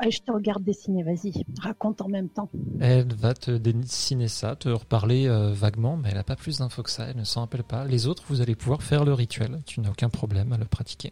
Allez, 0.01 0.11
je 0.11 0.21
te 0.21 0.31
regarde 0.31 0.63
dessiner, 0.63 1.03
vas-y, 1.03 1.33
raconte 1.59 2.01
en 2.01 2.07
même 2.07 2.29
temps. 2.29 2.49
Elle 2.79 3.13
va 3.13 3.33
te 3.33 3.51
dessiner 3.51 4.29
ça, 4.29 4.55
te 4.55 4.69
reparler 4.69 5.27
euh, 5.27 5.51
vaguement, 5.51 5.97
mais 5.97 6.07
elle 6.09 6.15
n'a 6.15 6.23
pas 6.23 6.37
plus 6.37 6.59
d'infos 6.59 6.83
que 6.83 6.89
ça, 6.89 7.07
elle 7.09 7.17
ne 7.17 7.25
s'en 7.25 7.41
rappelle 7.41 7.65
pas. 7.65 7.83
Les 7.83 8.07
autres, 8.07 8.23
vous 8.29 8.39
allez 8.39 8.55
pouvoir 8.55 8.81
faire 8.81 9.03
le 9.03 9.13
rituel, 9.13 9.59
tu 9.65 9.81
n'as 9.81 9.89
aucun 9.89 10.07
problème 10.07 10.53
à 10.53 10.57
le 10.57 10.63
pratiquer. 10.63 11.11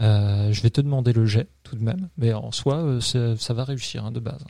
Euh, 0.00 0.52
je 0.52 0.62
vais 0.62 0.68
te 0.68 0.82
demander 0.82 1.14
le 1.14 1.24
jet 1.24 1.48
tout 1.62 1.76
de 1.76 1.82
même, 1.82 2.08
mais 2.18 2.34
en 2.34 2.52
soi, 2.52 2.76
euh, 2.76 3.00
ça 3.00 3.54
va 3.54 3.64
réussir 3.64 4.04
hein, 4.04 4.12
de 4.12 4.20
base. 4.20 4.44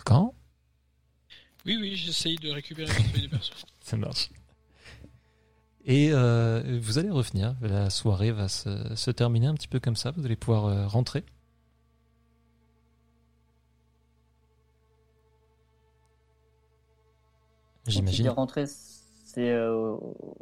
Volcan 0.00 0.34
Oui, 1.66 1.76
oui, 1.78 1.94
j'essaye 1.96 2.36
de 2.36 2.50
récupérer 2.50 2.88
ma 2.88 2.94
feuille 3.08 3.22
de 3.22 3.28
perso. 3.28 3.52
Ça 3.80 3.96
marche. 3.96 4.30
Et 5.84 6.10
euh, 6.12 6.78
vous 6.82 6.98
allez 6.98 7.10
revenir. 7.10 7.54
La 7.60 7.90
soirée 7.90 8.32
va 8.32 8.48
se, 8.48 8.94
se 8.94 9.10
terminer 9.10 9.46
un 9.46 9.54
petit 9.54 9.68
peu 9.68 9.80
comme 9.80 9.96
ça. 9.96 10.10
Vous 10.12 10.24
allez 10.24 10.36
pouvoir 10.36 10.66
euh, 10.66 10.86
rentrer. 10.86 11.24
Quand 17.84 17.90
J'imagine. 17.90 18.28
rentrer, 18.28 18.64
c'est 18.66 19.50
euh, 19.50 19.72
au- 19.72 20.36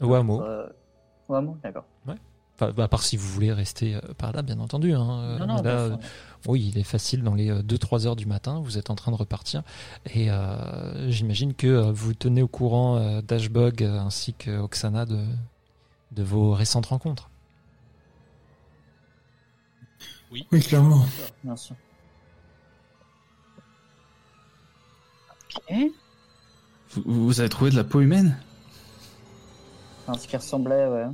Au 0.00 0.14
hameau. 0.14 0.42
euh, 0.42 0.68
au 1.28 1.34
hameau, 1.34 1.56
d'accord. 1.62 1.84
Enfin, 2.56 2.70
bah, 2.70 2.84
à 2.84 2.88
part 2.88 3.02
si 3.02 3.16
vous 3.16 3.26
voulez 3.28 3.52
rester 3.52 3.96
euh, 3.96 4.00
par 4.16 4.32
là, 4.32 4.42
bien 4.42 4.60
entendu. 4.60 4.92
hein. 4.94 5.20
Euh, 5.22 5.38
Non, 5.38 5.46
non, 5.46 5.56
là, 5.56 5.62
bah, 5.62 5.70
euh, 5.70 5.96
oui, 6.46 6.70
il 6.72 6.78
est 6.78 6.84
facile 6.84 7.22
dans 7.24 7.34
les 7.34 7.50
2-3 7.50 8.06
heures 8.06 8.14
du 8.16 8.26
matin. 8.26 8.60
Vous 8.60 8.78
êtes 8.78 8.90
en 8.90 8.94
train 8.94 9.10
de 9.10 9.16
repartir. 9.16 9.62
Et 10.14 10.30
euh, 10.30 11.10
j'imagine 11.10 11.54
que 11.54 11.90
vous 11.90 12.14
tenez 12.14 12.42
au 12.42 12.48
courant 12.48 12.96
euh, 12.96 13.20
Dashbog 13.22 13.82
ainsi 13.82 14.34
que 14.34 14.56
Oksana 14.58 15.04
de, 15.04 15.24
de 16.12 16.22
vos 16.22 16.52
récentes 16.52 16.86
rencontres. 16.86 17.28
Oui, 20.30 20.46
clairement. 20.62 21.04
bien 21.44 21.56
sûr. 21.56 21.76
Ok. 25.56 25.74
Vous, 26.90 27.24
vous 27.26 27.40
avez 27.40 27.48
trouvé 27.48 27.70
de 27.70 27.76
la 27.76 27.84
peau 27.84 28.00
humaine? 28.00 28.36
Enfin, 30.06 30.18
ce 30.18 30.26
qui 30.28 30.36
ressemblait, 30.36 30.86
ouais. 30.86 31.06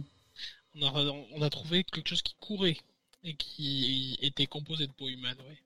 On 0.80 0.86
a, 0.86 1.12
on 1.34 1.42
a 1.42 1.50
trouvé 1.50 1.84
quelque 1.84 2.08
chose 2.08 2.22
qui 2.22 2.34
courait 2.40 2.76
et 3.22 3.34
qui 3.34 4.18
était 4.22 4.46
composé 4.46 4.86
de 4.86 4.92
peau 4.92 5.08
humaine, 5.08 5.36
ouais. 5.48 5.58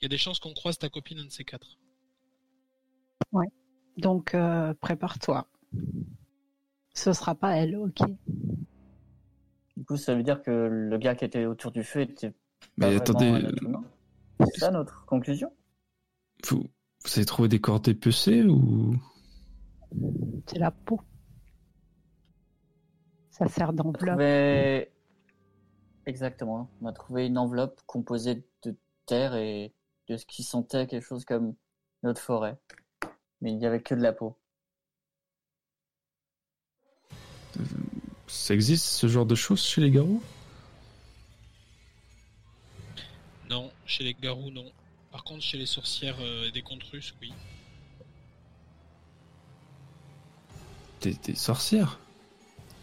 Il 0.00 0.02
y 0.02 0.06
a 0.06 0.08
des 0.08 0.18
chances 0.18 0.38
qu'on 0.40 0.54
croise 0.54 0.78
ta 0.78 0.88
copine 0.88 1.18
un 1.18 1.24
de 1.24 1.30
ces 1.30 1.44
quatre. 1.44 1.78
Ouais. 3.32 3.46
Donc, 3.96 4.34
euh, 4.34 4.74
prépare-toi. 4.74 5.48
Ce 6.94 7.12
sera 7.12 7.34
pas 7.34 7.56
elle, 7.56 7.76
ok. 7.76 8.00
Du 9.76 9.84
coup, 9.84 9.96
ça 9.96 10.14
veut 10.14 10.22
dire 10.22 10.42
que 10.42 10.50
le 10.50 10.98
gars 10.98 11.14
qui 11.14 11.24
était 11.24 11.46
autour 11.46 11.70
du 11.70 11.84
feu 11.84 12.00
était. 12.00 12.32
Mais 12.76 12.96
pas 12.96 12.96
attendez, 12.96 13.44
humain 13.62 13.84
C'est 14.40 14.60
ça 14.60 14.70
notre 14.70 15.04
conclusion? 15.06 15.52
vous, 16.48 16.64
vous 17.04 17.12
avez 17.16 17.24
trouvé 17.24 17.48
des 17.48 17.60
corps 17.60 17.80
dépecés 17.80 18.42
ou? 18.44 18.94
C'est 20.46 20.58
la 20.58 20.70
peau. 20.70 21.00
Ça 23.38 23.48
sert 23.48 23.72
d'enveloppe. 23.72 24.18
trouvé... 24.18 24.90
Exactement. 26.06 26.70
On 26.80 26.86
a 26.86 26.92
trouvé 26.92 27.26
une 27.26 27.38
enveloppe 27.38 27.80
composée 27.86 28.42
de 28.62 28.76
terre 29.06 29.34
et 29.36 29.72
de 30.08 30.16
ce 30.16 30.24
qui 30.26 30.42
sentait 30.42 30.86
quelque 30.86 31.04
chose 31.04 31.24
comme 31.24 31.54
notre 32.02 32.20
forêt. 32.20 32.58
Mais 33.40 33.50
il 33.52 33.58
n'y 33.58 33.66
avait 33.66 33.82
que 33.82 33.94
de 33.94 34.02
la 34.02 34.12
peau. 34.12 34.36
ça 38.26 38.54
existe 38.54 38.84
ce 38.84 39.08
genre 39.08 39.26
de 39.26 39.34
choses 39.34 39.62
chez 39.62 39.80
les 39.80 39.90
garous? 39.90 40.22
Non, 43.50 43.70
chez 43.86 44.04
les 44.04 44.14
garous, 44.14 44.50
non. 44.50 44.70
Par 45.10 45.24
contre, 45.24 45.42
chez 45.42 45.58
les 45.58 45.66
sorcières 45.66 46.18
euh, 46.20 46.50
des 46.50 46.62
contes 46.62 46.84
russes, 46.84 47.14
oui. 47.20 47.32
des, 51.00 51.14
des 51.14 51.34
sorcières? 51.34 51.98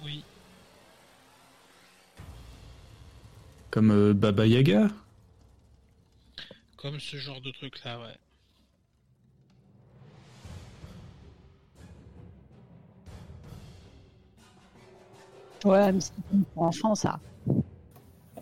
Oui. 0.03 0.23
Comme 3.75 3.91
euh, 3.91 4.13
Baba 4.13 4.47
Yaga? 4.47 4.87
Comme 6.77 6.97
ce 6.97 7.17
genre 7.17 7.41
de 7.41 7.51
truc-là, 7.51 7.99
ouais. 7.99 8.17
Ouais, 15.69 15.91
mais 15.91 15.99
c'est 15.99 16.13
pour 16.53 16.63
enfants, 16.63 16.95
ça. 16.95 17.19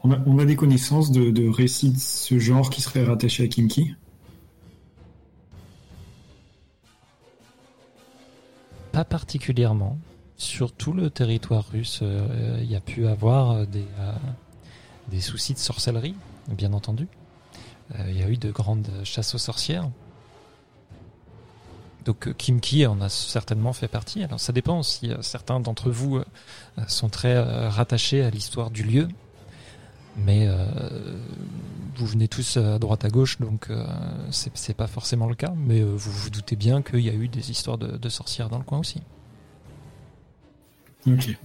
On 0.03 0.11
a, 0.11 0.19
on 0.27 0.37
a 0.37 0.45
des 0.45 0.55
connaissances 0.55 1.11
de, 1.11 1.31
de 1.31 1.49
récits 1.49 1.93
de 1.93 1.97
ce 1.97 2.37
genre 2.37 2.69
qui 2.69 2.83
seraient 2.83 3.03
rattachés 3.03 3.45
à 3.45 3.47
Kimki 3.47 3.95
Pas 8.91 9.03
particulièrement. 9.03 9.97
Sur 10.37 10.71
tout 10.73 10.93
le 10.93 11.09
territoire 11.09 11.67
russe, 11.71 12.01
euh, 12.03 12.59
il 12.61 12.69
y 12.69 12.75
a 12.75 12.81
pu 12.81 13.07
avoir 13.07 13.65
des, 13.65 13.87
euh, 13.97 14.13
des 15.13 15.21
soucis 15.21 15.53
de 15.53 15.59
sorcellerie, 15.59 16.15
bien 16.47 16.73
entendu. 16.73 17.07
Euh, 17.95 18.05
Il 18.09 18.19
y 18.19 18.23
a 18.23 18.29
eu 18.29 18.37
de 18.37 18.51
grandes 18.51 18.89
chasses 19.03 19.35
aux 19.35 19.39
sorcières. 19.39 19.89
Donc 22.03 22.27
euh, 22.27 22.33
Kimki 22.33 22.85
en 22.87 22.99
a 22.99 23.09
certainement 23.09 23.73
fait 23.73 23.87
partie. 23.87 24.23
Alors 24.23 24.39
ça 24.39 24.51
dépend 24.51 24.81
si 24.81 25.11
euh, 25.11 25.21
certains 25.21 25.59
d'entre 25.59 25.91
vous 25.91 26.19
sont 26.87 27.09
très 27.09 27.39
rattachés 27.69 28.23
à 28.23 28.31
l'histoire 28.31 28.71
du 28.71 28.83
lieu. 28.83 29.07
Mais 30.15 30.47
vous 31.95 32.05
venez 32.05 32.27
tous 32.27 32.57
à 32.57 32.77
droite 32.77 33.03
à 33.03 33.09
gauche, 33.09 33.39
donc 33.39 33.67
c'est 34.29 34.75
pas 34.75 34.85
forcément 34.85 35.27
le 35.27 35.33
cas. 35.33 35.51
Mais 35.57 35.81
vous 35.81 36.11
vous 36.11 36.29
doutez 36.29 36.55
bien 36.55 36.83
qu'il 36.83 36.99
y 36.99 37.09
a 37.09 37.13
eu 37.13 37.27
des 37.27 37.49
histoires 37.49 37.79
de, 37.79 37.97
de 37.97 38.09
sorcières 38.09 38.47
dans 38.47 38.59
le 38.59 38.63
coin 38.63 38.77
aussi. 38.77 39.01
Ok. 41.07 41.35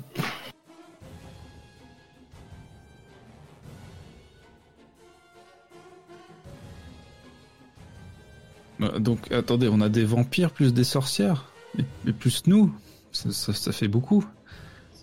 Donc 8.98 9.30
attendez, 9.32 9.68
on 9.68 9.80
a 9.80 9.88
des 9.88 10.04
vampires 10.04 10.50
plus 10.50 10.72
des 10.72 10.84
sorcières 10.84 11.50
et, 11.78 11.84
et 12.08 12.12
plus 12.12 12.46
nous. 12.46 12.72
Ça, 13.12 13.32
ça- 13.32 13.52
ça 13.52 13.72
fait 13.72 13.88
beaucoup. 13.88 14.24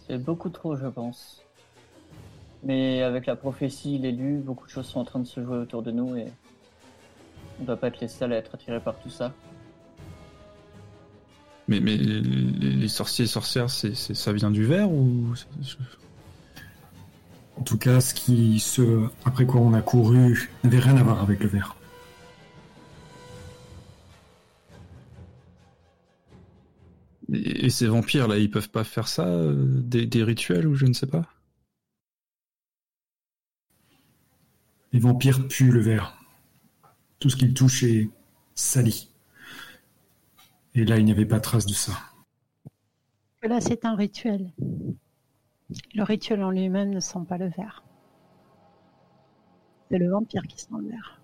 C'est 0.08 0.18
beaucoup 0.18 0.50
trop, 0.50 0.76
je 0.76 0.86
pense. 0.88 1.42
Mais 2.64 3.02
avec 3.04 3.26
la 3.26 3.36
prophétie, 3.36 3.98
l'élu, 3.98 4.38
beaucoup 4.38 4.66
de 4.66 4.72
choses 4.72 4.86
sont 4.88 5.00
en 5.00 5.06
train 5.06 5.20
de 5.20 5.26
se 5.28 5.44
jouer 5.44 5.58
autour 5.58 5.84
de 5.84 5.92
nous 5.92 6.16
et 6.16 6.28
on 7.60 7.64
doit 7.66 7.78
pas 7.78 7.88
être 7.88 8.00
les 8.00 8.08
seuls 8.08 8.34
à 8.34 8.38
être 8.38 8.56
attirés 8.56 8.80
par 8.80 8.96
tout 9.00 9.10
ça. 9.10 9.34
Mais, 11.68 11.80
mais 11.80 11.98
les, 11.98 12.22
les- 12.22 12.72
les 12.74 12.88
sorciers 12.88 13.26
et 13.26 13.28
sorcières, 13.28 13.70
c'est, 13.70 13.96
c'est- 13.96 14.14
ça 14.14 14.32
vient 14.34 14.52
du 14.52 14.64
verre 14.66 14.90
ou 14.92 15.34
En 17.58 17.64
tout 17.64 17.78
cas, 17.78 18.02
ce 18.02 18.14
qui, 18.14 18.60
ce 18.60 19.08
après 19.26 19.46
quoi 19.46 19.62
on 19.62 19.74
a 19.74 19.82
couru 19.82 20.52
n'avait 20.64 20.80
rien 20.80 20.98
à 20.98 21.04
voir 21.04 21.22
avec 21.22 21.40
le 21.42 21.48
verre. 21.50 21.76
Et, 27.32 27.66
et 27.66 27.70
ces 27.70 27.88
vampires 27.88 28.28
là, 28.28 28.38
ils 28.38 28.50
peuvent 28.50 28.70
pas 28.70 28.84
faire 28.84 29.08
ça, 29.08 29.28
euh, 29.28 29.82
des, 29.82 30.06
des 30.06 30.24
rituels 30.24 30.68
ou 30.68 30.76
je 30.76 30.86
ne 30.86 30.94
sais 30.94 31.08
pas? 31.08 31.26
Les 34.92 35.00
vampires 35.00 35.48
puent 35.48 35.72
le 35.72 35.82
verre. 35.82 36.18
Tout 37.20 37.30
ce 37.30 37.36
qu'ils 37.36 37.54
touchent 37.54 37.84
est 37.84 38.10
sali. 38.54 39.10
Et 40.74 40.86
là, 40.86 40.98
il 40.98 41.06
n'y 41.06 41.12
avait 41.12 41.26
pas 41.26 41.40
trace 41.40 41.66
de 41.66 41.74
ça. 41.74 41.94
Là, 43.44 43.62
c'est 43.62 43.86
un 43.86 43.96
rituel. 43.96 44.52
Le 45.94 46.04
rituel 46.04 46.44
en 46.44 46.52
lui-même 46.52 46.90
ne 46.90 47.00
sent 47.00 47.20
pas 47.28 47.38
le 47.38 47.50
verre. 47.50 47.84
C'est 49.90 49.98
le 49.98 50.10
vampire 50.10 50.44
qui 50.44 50.60
sent 50.60 50.70
le 50.80 50.90
verre. 50.90 51.22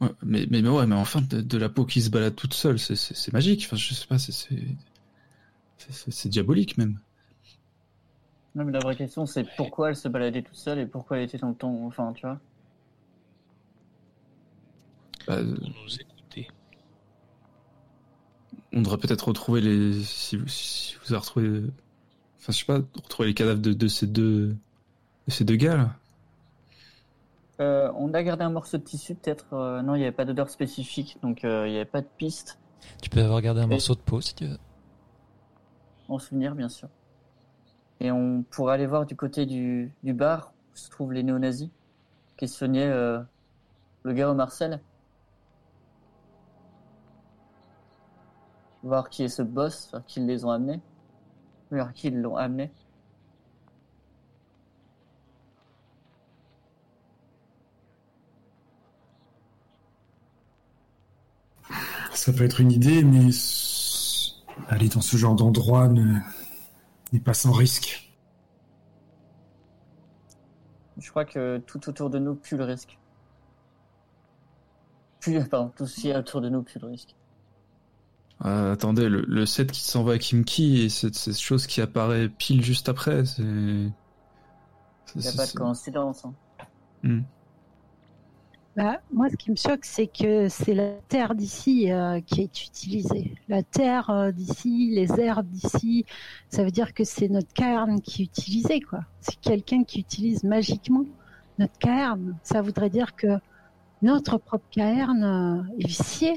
Ouais, 0.00 0.10
mais, 0.22 0.46
mais, 0.50 0.62
mais 0.62 0.68
ouais, 0.68 0.86
mais 0.86 0.94
enfin, 0.94 1.22
de, 1.22 1.40
de 1.40 1.58
la 1.58 1.68
peau 1.68 1.84
qui 1.86 2.02
se 2.02 2.10
balade 2.10 2.34
toute 2.36 2.54
seule, 2.54 2.78
c'est, 2.78 2.96
c'est, 2.96 3.16
c'est 3.16 3.32
magique. 3.32 3.64
Enfin, 3.66 3.76
je 3.76 3.94
sais 3.94 4.06
pas, 4.06 4.18
c'est, 4.18 4.32
c'est, 4.32 4.62
c'est, 5.78 5.92
c'est- 5.92 6.10
c'est 6.10 6.28
diabolique 6.28 6.76
même. 6.78 6.98
Non, 8.54 8.64
mais 8.64 8.72
la 8.72 8.78
vraie 8.80 8.96
question, 8.96 9.26
c'est 9.26 9.44
pourquoi 9.56 9.90
elle 9.90 9.96
se 9.96 10.08
baladait 10.08 10.42
toute 10.42 10.56
seule 10.56 10.78
et 10.78 10.86
pourquoi 10.86 11.18
elle 11.18 11.24
était 11.24 11.38
dans 11.38 11.50
le 11.50 11.54
temps. 11.54 11.84
Enfin, 11.86 12.12
tu 12.14 12.22
vois. 12.26 12.40
Bah, 15.26 15.36
Pour 15.42 15.68
nous 15.68 15.94
écouter. 16.00 16.48
on 18.72 18.82
devrait 18.82 18.98
peut-être 18.98 19.28
retrouver 19.28 19.60
les. 19.60 20.02
Si 20.04 20.36
vous, 20.36 20.46
si 20.48 20.94
vous 21.02 21.12
avez 21.12 21.20
retrouvé. 21.20 21.62
Enfin, 22.38 22.52
je 22.52 22.58
sais 22.58 22.64
pas, 22.64 22.80
retrouver 23.02 23.28
les 23.28 23.34
cadavres 23.34 23.60
de, 23.60 23.72
de 23.72 23.88
ces 23.88 24.06
deux. 24.06 24.56
De 25.26 25.32
ces 25.32 25.44
deux 25.44 25.56
gars 25.56 25.76
là. 25.76 25.96
Euh, 27.60 27.90
on 27.96 28.12
a 28.12 28.22
gardé 28.22 28.44
un 28.44 28.50
morceau 28.50 28.76
de 28.76 28.82
tissu, 28.82 29.14
peut-être. 29.14 29.54
euh, 29.54 29.80
non, 29.82 29.94
il 29.94 29.98
n'y 29.98 30.04
avait 30.04 30.12
pas 30.12 30.24
d'odeur 30.26 30.50
spécifique, 30.50 31.18
donc 31.22 31.44
euh, 31.44 31.66
il 31.66 31.70
n'y 31.70 31.76
avait 31.76 31.84
pas 31.86 32.02
de 32.02 32.08
piste. 32.18 32.58
Tu 33.02 33.08
peux 33.08 33.22
avoir 33.22 33.40
gardé 33.40 33.60
un 33.60 33.64
Et- 33.64 33.68
morceau 33.68 33.94
de 33.94 34.00
peau 34.00 34.20
si 34.20 34.34
tu 34.34 34.46
veux. 34.46 34.58
En 36.08 36.18
souvenir, 36.18 36.54
bien 36.54 36.68
sûr. 36.68 36.88
Et 38.00 38.12
on 38.12 38.42
pourrait 38.50 38.74
aller 38.74 38.86
voir 38.86 39.06
du 39.06 39.16
côté 39.16 39.46
du, 39.46 39.92
du 40.02 40.12
bar 40.12 40.52
où 40.72 40.76
se 40.76 40.90
trouvent 40.90 41.12
les 41.12 41.22
néo-nazis. 41.22 41.70
Questionner 42.36 42.84
euh, 42.84 43.20
le 44.02 44.12
gars 44.12 44.30
au 44.30 44.34
Marcel. 44.34 44.80
Voir 48.82 49.08
qui 49.08 49.24
est 49.24 49.28
ce 49.28 49.42
boss, 49.42 49.88
voir 49.90 50.04
qui 50.04 50.20
les 50.20 50.44
ont 50.44 50.50
amenés. 50.50 50.80
Voir 51.70 51.92
qui 51.94 52.08
ils 52.08 52.20
l'ont 52.20 52.36
amené. 52.36 52.70
Ça 62.16 62.32
peut 62.32 62.44
être 62.44 62.60
une 62.60 62.72
idée, 62.72 63.04
mais 63.04 63.28
aller 64.68 64.88
dans 64.88 65.00
ce 65.00 65.16
genre 65.16 65.34
d'endroit 65.36 65.88
ne- 65.88 66.18
n'est 67.12 67.20
pas 67.20 67.34
sans 67.34 67.52
risque. 67.52 68.10
Je 70.98 71.10
crois 71.10 71.24
que 71.24 71.58
tout 71.58 71.88
autour 71.88 72.08
de 72.10 72.18
nous 72.18 72.34
pue 72.34 72.56
le 72.56 72.64
risque. 72.64 72.98
Pue, 75.20 75.44
pardon, 75.50 75.72
tout 75.76 75.86
ce 75.86 76.00
qui 76.00 76.08
est 76.08 76.16
autour 76.16 76.40
de 76.40 76.48
nous 76.48 76.62
pue 76.62 76.78
le 76.78 76.88
risque. 76.88 77.14
Euh, 78.44 78.72
attendez, 78.72 79.08
le, 79.08 79.22
le 79.22 79.46
set 79.46 79.70
qui 79.72 79.80
s'envoie 79.82 80.14
à 80.14 80.18
Kimki 80.18 80.82
et 80.82 80.88
cette, 80.88 81.14
cette 81.14 81.38
chose 81.38 81.66
qui 81.66 81.80
apparaît 81.80 82.28
pile 82.28 82.62
juste 82.62 82.88
après, 82.88 83.24
c'est. 83.24 83.42
Il 83.42 85.20
n'y 85.20 85.28
a 85.28 85.32
pas 85.32 85.46
de 85.46 85.52
coïncidence. 85.52 86.24
hein. 86.24 86.34
Hmm. 87.02 87.20
Bah, 88.76 89.00
moi, 89.10 89.30
ce 89.30 89.36
qui 89.36 89.50
me 89.50 89.56
choque, 89.56 89.86
c'est 89.86 90.06
que 90.06 90.48
c'est 90.50 90.74
la 90.74 90.92
terre 91.08 91.34
d'ici 91.34 91.90
euh, 91.90 92.20
qui 92.20 92.42
est 92.42 92.62
utilisée. 92.62 93.34
La 93.48 93.62
terre 93.62 94.10
euh, 94.10 94.32
d'ici, 94.32 94.90
les 94.92 95.18
herbes 95.18 95.48
d'ici, 95.48 96.04
ça 96.50 96.62
veut 96.62 96.70
dire 96.70 96.92
que 96.92 97.02
c'est 97.02 97.28
notre 97.28 97.50
cairn 97.54 98.02
qui 98.02 98.22
est 98.22 98.24
utilisée, 98.26 98.80
quoi. 98.82 99.00
C'est 99.20 99.40
quelqu'un 99.40 99.82
qui 99.82 100.00
utilise 100.00 100.44
magiquement 100.44 101.06
notre 101.58 101.78
cairn. 101.78 102.36
Ça 102.42 102.60
voudrait 102.60 102.90
dire 102.90 103.16
que 103.16 103.38
notre 104.02 104.36
propre 104.36 104.66
cairn 104.70 105.24
euh, 105.24 105.62
est 105.80 105.86
vicié 105.86 106.36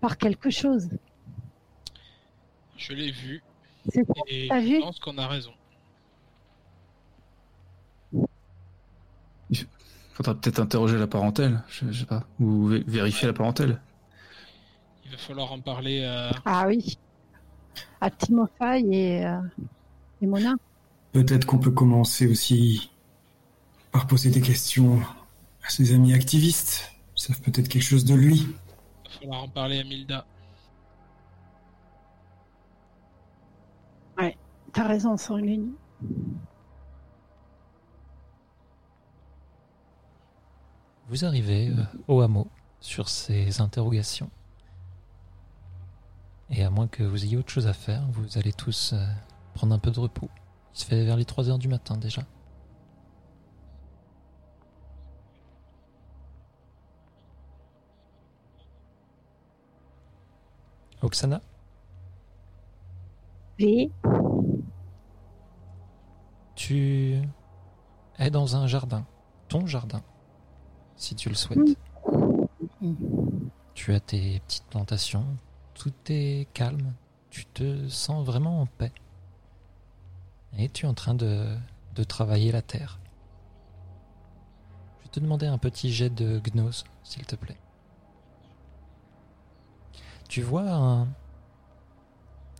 par 0.00 0.16
quelque 0.18 0.50
chose. 0.50 0.88
Je 2.76 2.92
l'ai 2.92 3.10
vu 3.10 3.42
C'est 3.88 4.04
et 4.28 4.46
T'as 4.48 4.60
je 4.60 4.66
vu? 4.66 4.80
pense 4.80 5.00
qu'on 5.00 5.18
a 5.18 5.26
raison. 5.26 5.52
Faudra 10.14 10.34
peut-être 10.34 10.60
interroger 10.60 10.98
la 10.98 11.06
parentèle, 11.06 11.62
je, 11.68 11.90
je 11.90 12.00
sais 12.00 12.06
pas, 12.06 12.24
ou 12.38 12.68
vé- 12.68 12.84
vérifier 12.86 13.26
la 13.26 13.32
parentèle. 13.32 13.80
Il 15.04 15.10
va 15.10 15.16
falloir 15.16 15.52
en 15.52 15.60
parler 15.60 16.04
à. 16.04 16.30
Ah 16.44 16.64
oui. 16.66 16.98
À 18.00 18.10
Timofey 18.10 18.82
et, 18.90 19.24
euh, 19.26 19.40
et 20.20 20.26
Mona. 20.26 20.54
Peut-être 21.12 21.46
qu'on 21.46 21.58
peut 21.58 21.70
commencer 21.70 22.26
aussi 22.26 22.90
par 23.90 24.06
poser 24.06 24.30
des 24.30 24.40
questions 24.40 25.00
à 25.64 25.70
ses 25.70 25.94
amis 25.94 26.12
activistes. 26.14 26.92
Ils 27.16 27.20
savent 27.22 27.40
peut-être 27.40 27.68
quelque 27.68 27.82
chose 27.82 28.04
de 28.04 28.14
lui. 28.14 28.46
Il 28.46 28.48
va 29.04 29.10
falloir 29.20 29.42
en 29.44 29.48
parler 29.48 29.80
à 29.80 29.84
Milda. 29.84 30.26
T'as 34.74 34.88
raison, 34.88 35.18
Sanguine. 35.18 35.72
Vous 41.12 41.26
arrivez 41.26 41.68
euh, 41.68 41.84
au 42.08 42.22
hameau 42.22 42.48
sur 42.80 43.10
ces 43.10 43.60
interrogations. 43.60 44.30
Et 46.48 46.64
à 46.64 46.70
moins 46.70 46.88
que 46.88 47.02
vous 47.02 47.22
ayez 47.22 47.36
autre 47.36 47.50
chose 47.50 47.66
à 47.66 47.74
faire, 47.74 48.02
vous 48.12 48.38
allez 48.38 48.54
tous 48.54 48.94
euh, 48.94 49.06
prendre 49.52 49.74
un 49.74 49.78
peu 49.78 49.90
de 49.90 50.00
repos. 50.00 50.30
Il 50.74 50.78
se 50.80 50.86
fait 50.86 51.04
vers 51.04 51.18
les 51.18 51.26
3 51.26 51.50
heures 51.50 51.58
du 51.58 51.68
matin 51.68 51.98
déjà. 51.98 52.22
Oksana, 61.02 61.42
Oui. 63.60 63.92
tu 66.54 67.20
es 68.18 68.30
dans 68.30 68.56
un 68.56 68.66
jardin, 68.66 69.04
ton 69.48 69.66
jardin, 69.66 70.02
si 71.02 71.16
tu 71.16 71.28
le 71.28 71.34
souhaites. 71.34 71.76
Tu 73.74 73.92
as 73.92 74.00
tes 74.00 74.40
petites 74.40 74.66
plantations, 74.66 75.26
tout 75.74 75.92
est 76.08 76.46
calme, 76.54 76.92
tu 77.30 77.44
te 77.46 77.88
sens 77.88 78.24
vraiment 78.24 78.60
en 78.60 78.66
paix. 78.66 78.92
Et 80.58 80.68
tu 80.68 80.86
es 80.86 80.88
en 80.88 80.94
train 80.94 81.14
de, 81.14 81.56
travailler 82.08 82.52
la 82.52 82.62
terre. 82.62 83.00
Je 84.98 85.04
vais 85.04 85.10
te 85.10 85.20
demander 85.20 85.46
un 85.46 85.58
petit 85.58 85.92
jet 85.92 86.10
de 86.10 86.40
gnose, 86.40 86.84
s'il 87.02 87.26
te 87.26 87.34
plaît. 87.36 87.58
Tu 90.28 90.40
vois 90.42 90.70
un- 90.70 91.08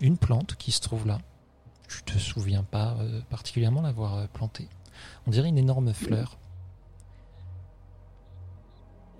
une 0.00 0.18
plante 0.18 0.56
qui 0.56 0.72
se 0.72 0.80
trouve 0.80 1.06
là. 1.06 1.18
Tu 1.88 2.02
te 2.02 2.18
souviens 2.18 2.64
pas 2.64 2.96
euh, 2.98 3.20
particulièrement 3.30 3.82
l'avoir 3.82 4.14
euh, 4.16 4.26
plantée. 4.26 4.68
On 5.26 5.30
dirait 5.30 5.48
une 5.48 5.58
énorme 5.58 5.92
fleur. 5.92 6.38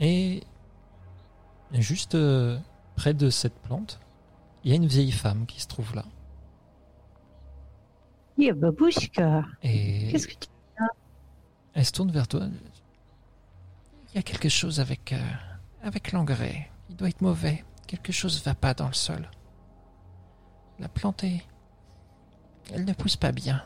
Et 0.05 0.43
juste 1.71 2.17
euh, 2.17 2.59
près 2.97 3.15
de 3.15 3.31
cette 3.31 3.55
plante, 3.55 4.01
il 4.65 4.71
y 4.71 4.73
a 4.73 4.77
une 4.77 4.89
vieille 4.89 5.13
femme 5.13 5.47
qui 5.47 5.61
se 5.61 5.69
trouve 5.69 5.95
là. 5.95 6.05
Oui, 8.37 8.51
babouchka. 8.51 9.45
Et 9.63 10.11
Qu'est-ce 10.11 10.27
que 10.27 10.35
tu... 10.35 10.49
elle 11.75 11.87
se 11.87 11.93
tourne 11.93 12.11
vers 12.11 12.27
toi. 12.27 12.49
Il 14.09 14.17
y 14.17 14.19
a 14.19 14.23
quelque 14.23 14.49
chose 14.49 14.81
avec, 14.81 15.13
euh, 15.13 15.33
avec 15.85 16.11
l'engrais. 16.11 16.69
Il 16.91 16.97
doit 16.97 17.09
être 17.09 17.21
mauvais. 17.21 17.65
Quelque 17.87 18.11
chose 18.11 18.43
va 18.43 18.57
pas 18.57 18.75
dans 18.75 18.89
le 18.89 18.95
sol. 18.95 19.31
La 20.81 20.89
plante 20.89 21.23
est... 21.23 21.43
Elle 22.73 22.85
ne 22.85 22.93
pousse 22.93 23.17
pas 23.17 23.31
bien. 23.31 23.63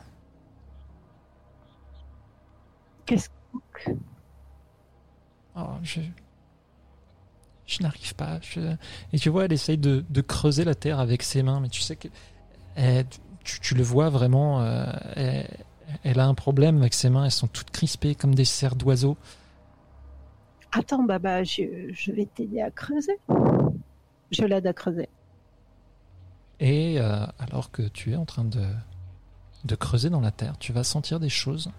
Qu'est-ce 3.07 3.29
que... 3.73 3.91
Oh, 5.55 5.77
je. 5.81 6.01
Je 7.67 7.83
n'arrive 7.83 8.15
pas. 8.15 8.39
je- 8.41 8.75
Et 9.13 9.19
tu 9.19 9.29
vois, 9.29 9.45
elle 9.45 9.53
essaye 9.53 9.77
de, 9.77 10.03
de 10.09 10.21
creuser 10.21 10.63
la 10.63 10.73
terre 10.75 10.99
avec 10.99 11.21
ses 11.21 11.43
mains, 11.43 11.59
mais 11.59 11.69
tu 11.69 11.81
sais 11.81 11.95
que. 11.95 12.07
elle- 12.75 13.05
tu, 13.43 13.59
tu 13.61 13.75
le 13.75 13.83
vois 13.83 14.09
vraiment. 14.09 14.61
euh, 14.61 14.85
elle, 15.15 15.47
elle 16.03 16.19
a 16.19 16.27
un 16.27 16.33
problème 16.33 16.77
avec 16.79 16.93
ses 16.93 17.09
mains, 17.09 17.25
elles 17.25 17.31
sont 17.31 17.47
toutes 17.47 17.71
crispées 17.71 18.15
comme 18.15 18.35
des 18.35 18.45
serres 18.45 18.75
d'oiseaux. 18.75 19.17
Attends, 20.73 21.03
Baba, 21.03 21.43
je, 21.43 21.63
je 21.93 22.11
vais 22.11 22.25
t'aider 22.25 22.61
à 22.61 22.71
creuser. 22.71 23.17
Je 24.31 24.43
l'aide 24.43 24.67
à 24.67 24.73
creuser. 24.73 25.07
Et 26.59 26.99
euh, 26.99 27.25
alors 27.39 27.71
que 27.71 27.83
tu 27.83 28.11
es 28.11 28.15
en 28.15 28.25
train 28.25 28.43
de, 28.43 28.65
de 29.63 29.75
creuser 29.75 30.09
dans 30.09 30.19
la 30.21 30.31
terre, 30.31 30.57
tu 30.59 30.73
vas 30.73 30.83
sentir 30.83 31.19
des 31.19 31.29
choses. 31.29 31.71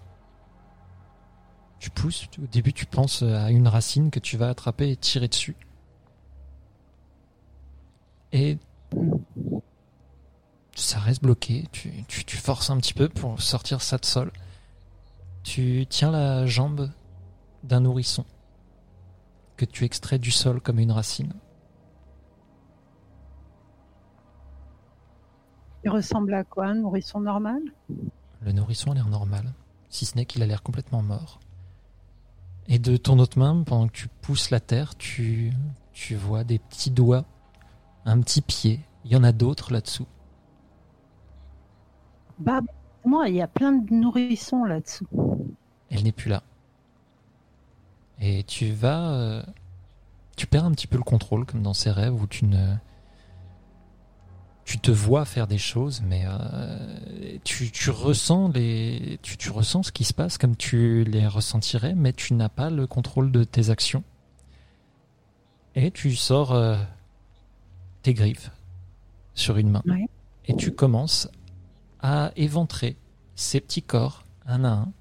Tu 1.79 1.89
pousses, 1.91 2.27
au 2.41 2.47
début 2.47 2.73
tu 2.73 2.85
penses 2.85 3.21
à 3.23 3.51
une 3.51 3.67
racine 3.67 4.09
que 4.11 4.19
tu 4.19 4.35
vas 4.37 4.49
attraper 4.49 4.89
et 4.91 4.95
tirer 4.97 5.27
dessus. 5.27 5.55
Et 8.31 8.57
ça 10.75 10.99
reste 10.99 11.21
bloqué, 11.21 11.65
tu, 11.71 12.03
tu, 12.07 12.23
tu 12.23 12.37
forces 12.37 12.69
un 12.69 12.77
petit 12.77 12.93
peu 12.93 13.09
pour 13.09 13.41
sortir 13.41 13.81
ça 13.81 13.97
de 13.97 14.05
sol. 14.05 14.31
Tu 15.43 15.85
tiens 15.89 16.11
la 16.11 16.45
jambe 16.45 16.89
d'un 17.63 17.81
nourrisson 17.81 18.25
que 19.57 19.65
tu 19.65 19.83
extrais 19.83 20.19
du 20.19 20.31
sol 20.31 20.61
comme 20.61 20.79
une 20.79 20.91
racine. 20.91 21.33
Il 25.83 25.89
ressemble 25.89 26.33
à 26.33 26.43
quoi 26.43 26.67
Un 26.67 26.75
nourrisson 26.75 27.19
normal? 27.19 27.61
Le 28.41 28.51
nourrisson 28.51 28.91
a 28.91 28.93
l'air 28.93 29.07
normal, 29.07 29.53
si 29.89 30.05
ce 30.05 30.15
n'est 30.15 30.25
qu'il 30.25 30.43
a 30.43 30.45
l'air 30.45 30.63
complètement 30.63 31.01
mort. 31.01 31.39
Et 32.67 32.79
de 32.79 32.97
ton 32.97 33.19
autre 33.19 33.39
main, 33.39 33.63
pendant 33.63 33.87
que 33.87 33.93
tu 33.93 34.07
pousses 34.21 34.49
la 34.49 34.59
terre, 34.59 34.95
tu, 34.95 35.51
tu 35.91 36.15
vois 36.15 36.43
des 36.43 36.59
petits 36.59 36.91
doigts, 36.91 37.25
un 38.09 38.19
petit 38.21 38.41
pied. 38.41 38.79
Il 39.05 39.11
y 39.11 39.15
en 39.15 39.23
a 39.23 39.31
d'autres 39.31 39.71
là-dessous. 39.71 40.07
Bah, 42.39 42.61
moi, 43.05 43.29
il 43.29 43.35
y 43.35 43.41
a 43.41 43.47
plein 43.47 43.71
de 43.71 43.93
nourrissons 43.93 44.63
là-dessous. 44.63 45.07
Elle 45.89 46.03
n'est 46.03 46.11
plus 46.11 46.29
là. 46.29 46.43
Et 48.19 48.43
tu 48.43 48.71
vas... 48.71 49.11
euh, 49.11 49.43
tu 50.35 50.47
perds 50.47 50.65
un 50.65 50.71
petit 50.71 50.87
peu 50.87 50.97
le 50.97 51.03
contrôle, 51.03 51.45
comme 51.45 51.61
dans 51.61 51.73
ces 51.73 51.91
rêves 51.91 52.13
où 52.13 52.27
tu 52.27 52.45
ne... 52.45 52.75
Tu 54.65 54.77
te 54.77 54.91
vois 54.91 55.25
faire 55.25 55.47
des 55.47 55.57
choses, 55.57 56.03
mais 56.05 56.25
euh, 56.27 57.37
tu, 57.43 57.71
tu 57.71 57.89
ressens 57.89 58.49
les, 58.49 59.17
tu, 59.23 59.35
tu 59.35 59.49
ressens 59.49 59.83
ce 59.83 59.91
qui 59.91 60.03
se 60.03 60.13
passe 60.13 60.37
comme 60.37 60.55
tu 60.55 61.03
les 61.05 61.25
ressentirais, 61.25 61.95
mais 61.95 62.13
tu 62.13 62.35
n'as 62.35 62.49
pas 62.49 62.69
le 62.69 62.85
contrôle 62.85 63.31
de 63.31 63.43
tes 63.43 63.71
actions. 63.71 64.03
Et 65.73 65.89
tu 65.89 66.15
sors 66.15 66.53
euh, 66.53 66.77
tes 68.01 68.13
griffes 68.13 68.51
sur 69.33 69.57
une 69.57 69.69
main. 69.69 69.83
Ouais. 69.85 70.07
Et 70.45 70.55
tu 70.55 70.73
commences 70.73 71.29
à 72.01 72.31
éventrer 72.35 72.97
ces 73.35 73.61
petits 73.61 73.83
corps, 73.83 74.23
un 74.45 74.63
à 74.63 74.69
un, 74.69 74.93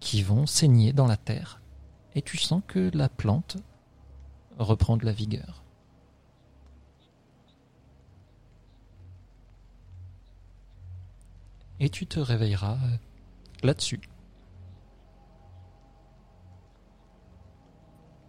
qui 0.00 0.22
vont 0.22 0.46
saigner 0.46 0.92
dans 0.92 1.06
la 1.06 1.16
terre. 1.16 1.60
Et 2.14 2.22
tu 2.22 2.38
sens 2.38 2.62
que 2.66 2.90
la 2.94 3.08
plante 3.08 3.58
reprend 4.58 4.96
de 4.96 5.04
la 5.04 5.12
vigueur. 5.12 5.62
Et 11.78 11.90
tu 11.90 12.06
te 12.06 12.18
réveilleras 12.18 12.74
euh, 12.74 12.96
là-dessus. 13.62 14.00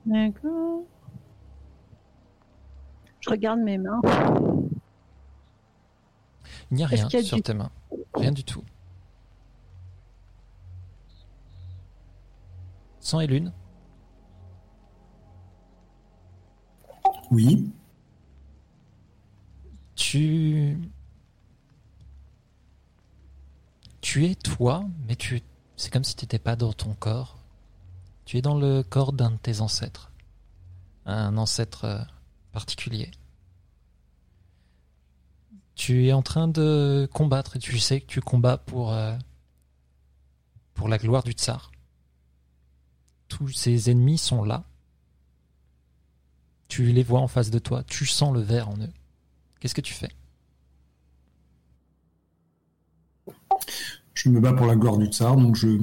D'accord. 0.05 0.83
Je 3.27 3.31
regarde 3.31 3.59
mes 3.59 3.77
mains. 3.77 4.01
Il 6.71 6.77
n'y 6.77 6.83
a 6.83 6.87
rien 6.87 7.07
a 7.07 7.21
sur 7.21 7.35
du- 7.35 7.43
tes 7.43 7.53
mains. 7.53 7.71
Rien 8.13 8.31
du 8.31 8.43
tout. 8.45 8.63
Sang 13.01 13.19
et 13.19 13.27
lune. 13.27 13.51
Oui. 17.31 17.69
Tu. 19.95 20.77
Tu 24.01 24.25
es 24.25 24.35
toi, 24.35 24.85
mais 25.07 25.15
tu. 25.17 25.41
C'est 25.75 25.91
comme 25.91 26.03
si 26.05 26.15
tu 26.15 26.23
n'étais 26.23 26.39
pas 26.39 26.55
dans 26.55 26.71
ton 26.73 26.93
corps. 26.93 27.37
Tu 28.25 28.37
es 28.37 28.41
dans 28.41 28.57
le 28.57 28.83
corps 28.83 29.11
d'un 29.13 29.31
de 29.31 29.37
tes 29.37 29.59
ancêtres. 29.61 30.11
Un 31.05 31.37
ancêtre 31.37 31.85
euh, 31.85 31.99
particulier. 32.57 33.11
Tu 35.75 36.07
es 36.07 36.13
en 36.13 36.23
train 36.23 36.47
de 36.47 37.07
combattre 37.13 37.55
et 37.57 37.59
tu 37.59 37.77
sais 37.77 38.01
que 38.01 38.07
tu 38.07 38.19
combats 38.19 38.57
pour. 38.57 38.91
euh, 38.91 39.15
pour 40.73 40.87
la 40.87 40.97
gloire 40.97 41.23
du 41.23 41.33
tsar. 41.33 41.71
Tous 43.27 43.49
ces 43.49 43.89
ennemis 43.91 44.17
sont 44.17 44.43
là. 44.43 44.63
Tu 46.67 46.91
les 46.93 47.03
vois 47.03 47.19
en 47.19 47.27
face 47.27 47.49
de 47.51 47.59
toi. 47.59 47.83
Tu 47.83 48.05
sens 48.05 48.33
le 48.33 48.41
verre 48.41 48.69
en 48.69 48.77
eux. 48.77 48.93
Qu'est-ce 49.59 49.75
que 49.75 49.81
tu 49.81 49.93
fais? 49.93 50.11
Je 54.15 54.29
me 54.29 54.39
bats 54.39 54.53
pour 54.53 54.65
la 54.65 54.75
gloire 54.75 54.97
du 54.97 55.05
tsar, 55.07 55.35
donc 55.35 55.55
je 55.55 55.79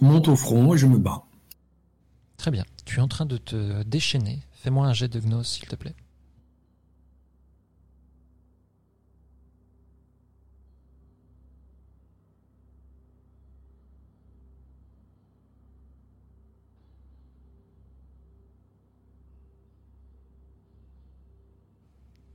monte 0.00 0.28
au 0.28 0.36
front 0.36 0.74
et 0.74 0.78
je 0.78 0.86
me 0.86 0.98
bats. 0.98 1.24
Très 2.36 2.50
bien. 2.50 2.64
Tu 2.84 2.98
es 2.98 3.02
en 3.02 3.08
train 3.08 3.26
de 3.26 3.38
te 3.38 3.82
déchaîner. 3.84 4.40
Fais-moi 4.66 4.84
un 4.84 4.92
jet 4.92 5.06
de 5.06 5.20
gnose, 5.20 5.46
s'il 5.46 5.68
te 5.68 5.76
plaît. 5.76 5.94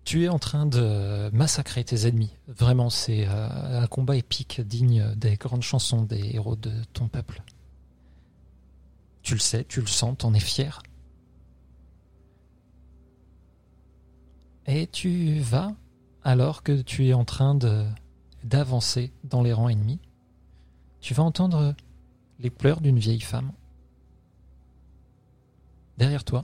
Tu 0.06 0.24
es 0.24 0.30
en 0.30 0.40
train 0.40 0.66
de 0.66 1.30
massacrer 1.34 1.84
tes 1.84 2.08
ennemis. 2.08 2.32
Vraiment, 2.48 2.90
c'est 2.90 3.28
euh, 3.28 3.82
un 3.82 3.88
combat 3.88 4.16
épique 4.16 4.62
digne 4.62 5.14
des 5.16 5.36
grandes 5.36 5.64
chansons 5.64 6.04
des 6.04 6.34
héros 6.34 6.56
de 6.56 6.72
ton 6.94 7.10
peuple. 7.10 7.44
Tu 9.22 9.34
le 9.34 9.42
sais, 9.42 9.66
tu 9.66 9.82
le 9.82 9.88
sens, 9.88 10.18
t'en 10.18 10.34
es 10.34 10.40
fier. 10.40 10.82
Et 14.68 14.88
tu 14.88 15.40
vas, 15.40 15.74
alors 16.24 16.64
que 16.64 16.82
tu 16.82 17.08
es 17.08 17.14
en 17.14 17.26
train 17.26 17.56
de 17.56 17.86
d'avancer 18.44 19.12
dans 19.24 19.44
les 19.44 19.54
rangs 19.54 19.70
ennemis, 19.70 20.00
tu 21.00 21.14
vas 21.14 21.22
entendre 21.24 21.76
les 22.40 22.50
pleurs 22.50 22.82
d'une 22.82 22.98
vieille 22.98 23.22
femme. 23.22 23.52
Derrière 25.98 26.24
toi, 26.24 26.42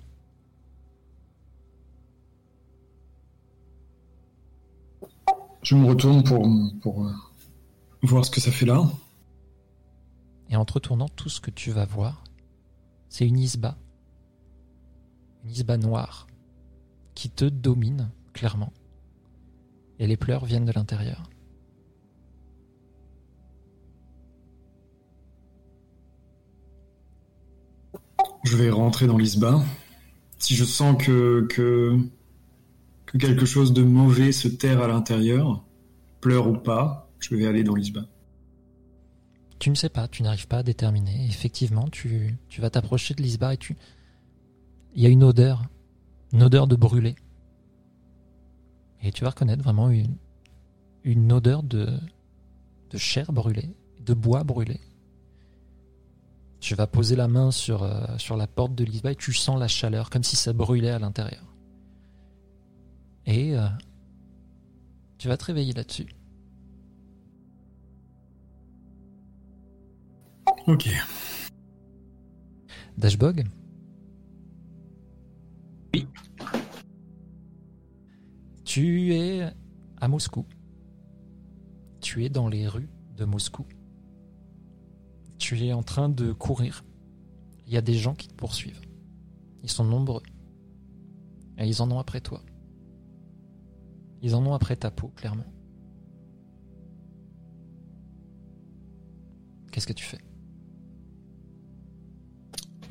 Je 5.63 5.75
me 5.75 5.85
retourne 5.85 6.23
pour, 6.23 6.47
pour 6.81 7.05
euh, 7.05 7.11
voir 8.01 8.23
ce 8.23 8.31
que 8.31 8.39
ça 8.39 8.51
fait 8.51 8.65
là. 8.65 8.83
Et 10.49 10.55
en 10.55 10.63
te 10.63 10.71
retournant, 10.71 11.09
tout 11.09 11.27
ce 11.27 11.41
que 11.41 11.51
tu 11.51 11.71
vas 11.71 11.83
voir, 11.83 12.23
c'est 13.09 13.27
une 13.27 13.37
isba. 13.37 13.75
Une 15.43 15.51
isba 15.51 15.75
noire 15.75 16.26
qui 17.17 17.31
te 17.31 17.45
domine, 17.45 18.11
clairement. 18.31 18.71
Et 19.97 20.05
les 20.05 20.17
pleurs 20.17 20.45
viennent 20.45 20.65
de 20.65 20.71
l'intérieur. 20.71 21.23
Je 28.43 28.55
vais 28.55 28.69
rentrer 28.69 29.07
dans 29.07 29.17
l'isba. 29.17 29.63
Si 30.37 30.53
je 30.53 30.63
sens 30.63 31.03
que, 31.03 31.47
que 31.49 31.97
que 33.07 33.17
quelque 33.17 33.47
chose 33.47 33.73
de 33.73 33.81
mauvais 33.81 34.31
se 34.31 34.47
terre 34.47 34.83
à 34.83 34.87
l'intérieur, 34.87 35.65
pleure 36.21 36.47
ou 36.47 36.57
pas, 36.57 37.09
je 37.17 37.35
vais 37.35 37.47
aller 37.47 37.63
dans 37.63 37.73
l'isba. 37.73 38.01
Tu 39.57 39.71
ne 39.71 39.75
sais 39.75 39.89
pas, 39.89 40.07
tu 40.07 40.21
n'arrives 40.21 40.47
pas 40.47 40.57
à 40.57 40.63
déterminer. 40.63 41.25
Effectivement, 41.27 41.87
tu, 41.89 42.37
tu 42.47 42.61
vas 42.61 42.69
t'approcher 42.69 43.15
de 43.15 43.23
l'isba 43.23 43.55
et 43.55 43.57
tu... 43.57 43.75
Il 44.93 45.01
y 45.01 45.07
a 45.07 45.09
une 45.09 45.23
odeur, 45.23 45.63
une 46.33 46.43
odeur 46.43 46.67
de 46.67 46.75
brûlé. 46.75 47.15
Et 49.01 49.11
tu 49.11 49.23
vas 49.23 49.29
reconnaître 49.29 49.63
vraiment 49.63 49.89
une, 49.89 50.17
une 51.03 51.31
odeur 51.31 51.63
de, 51.63 51.99
de 52.89 52.97
chair 52.97 53.31
brûlée, 53.31 53.75
de 53.99 54.13
bois 54.13 54.43
brûlé. 54.43 54.79
Tu 56.59 56.75
vas 56.75 56.87
poser 56.87 57.15
la 57.15 57.27
main 57.27 57.51
sur, 57.51 57.83
euh, 57.83 58.17
sur 58.17 58.35
la 58.35 58.47
porte 58.47 58.73
de 58.75 58.83
l'isba 58.83 59.11
et 59.11 59.15
tu 59.15 59.31
sens 59.31 59.59
la 59.59 59.67
chaleur, 59.67 60.09
comme 60.09 60.23
si 60.23 60.35
ça 60.35 60.53
brûlait 60.53 60.89
à 60.89 60.99
l'intérieur. 60.99 61.43
Et 63.25 63.57
euh, 63.57 63.67
tu 65.17 65.27
vas 65.27 65.37
te 65.37 65.45
réveiller 65.45 65.73
là-dessus. 65.73 66.07
Ok. 70.65 70.89
Dashbog 72.97 73.45
Tu 78.63 79.13
es 79.13 79.47
à 79.99 80.07
Moscou. 80.07 80.45
Tu 82.01 82.25
es 82.25 82.29
dans 82.29 82.47
les 82.47 82.67
rues 82.67 82.89
de 83.15 83.25
Moscou. 83.25 83.65
Tu 85.39 85.59
es 85.65 85.73
en 85.73 85.83
train 85.83 86.09
de 86.09 86.31
courir. 86.33 86.83
Il 87.65 87.73
y 87.73 87.77
a 87.77 87.81
des 87.81 87.95
gens 87.95 88.15
qui 88.15 88.27
te 88.27 88.33
poursuivent. 88.33 88.81
Ils 89.63 89.69
sont 89.69 89.83
nombreux. 89.85 90.23
Et 91.57 91.67
ils 91.67 91.81
en 91.81 91.89
ont 91.91 91.99
après 91.99 92.21
toi. 92.21 92.43
Ils 94.21 94.35
en 94.35 94.45
ont 94.45 94.53
après 94.53 94.75
ta 94.75 94.91
peau, 94.91 95.09
clairement. 95.09 95.45
Qu'est-ce 99.71 99.87
que 99.87 99.93
tu 99.93 100.05
fais? 100.05 100.19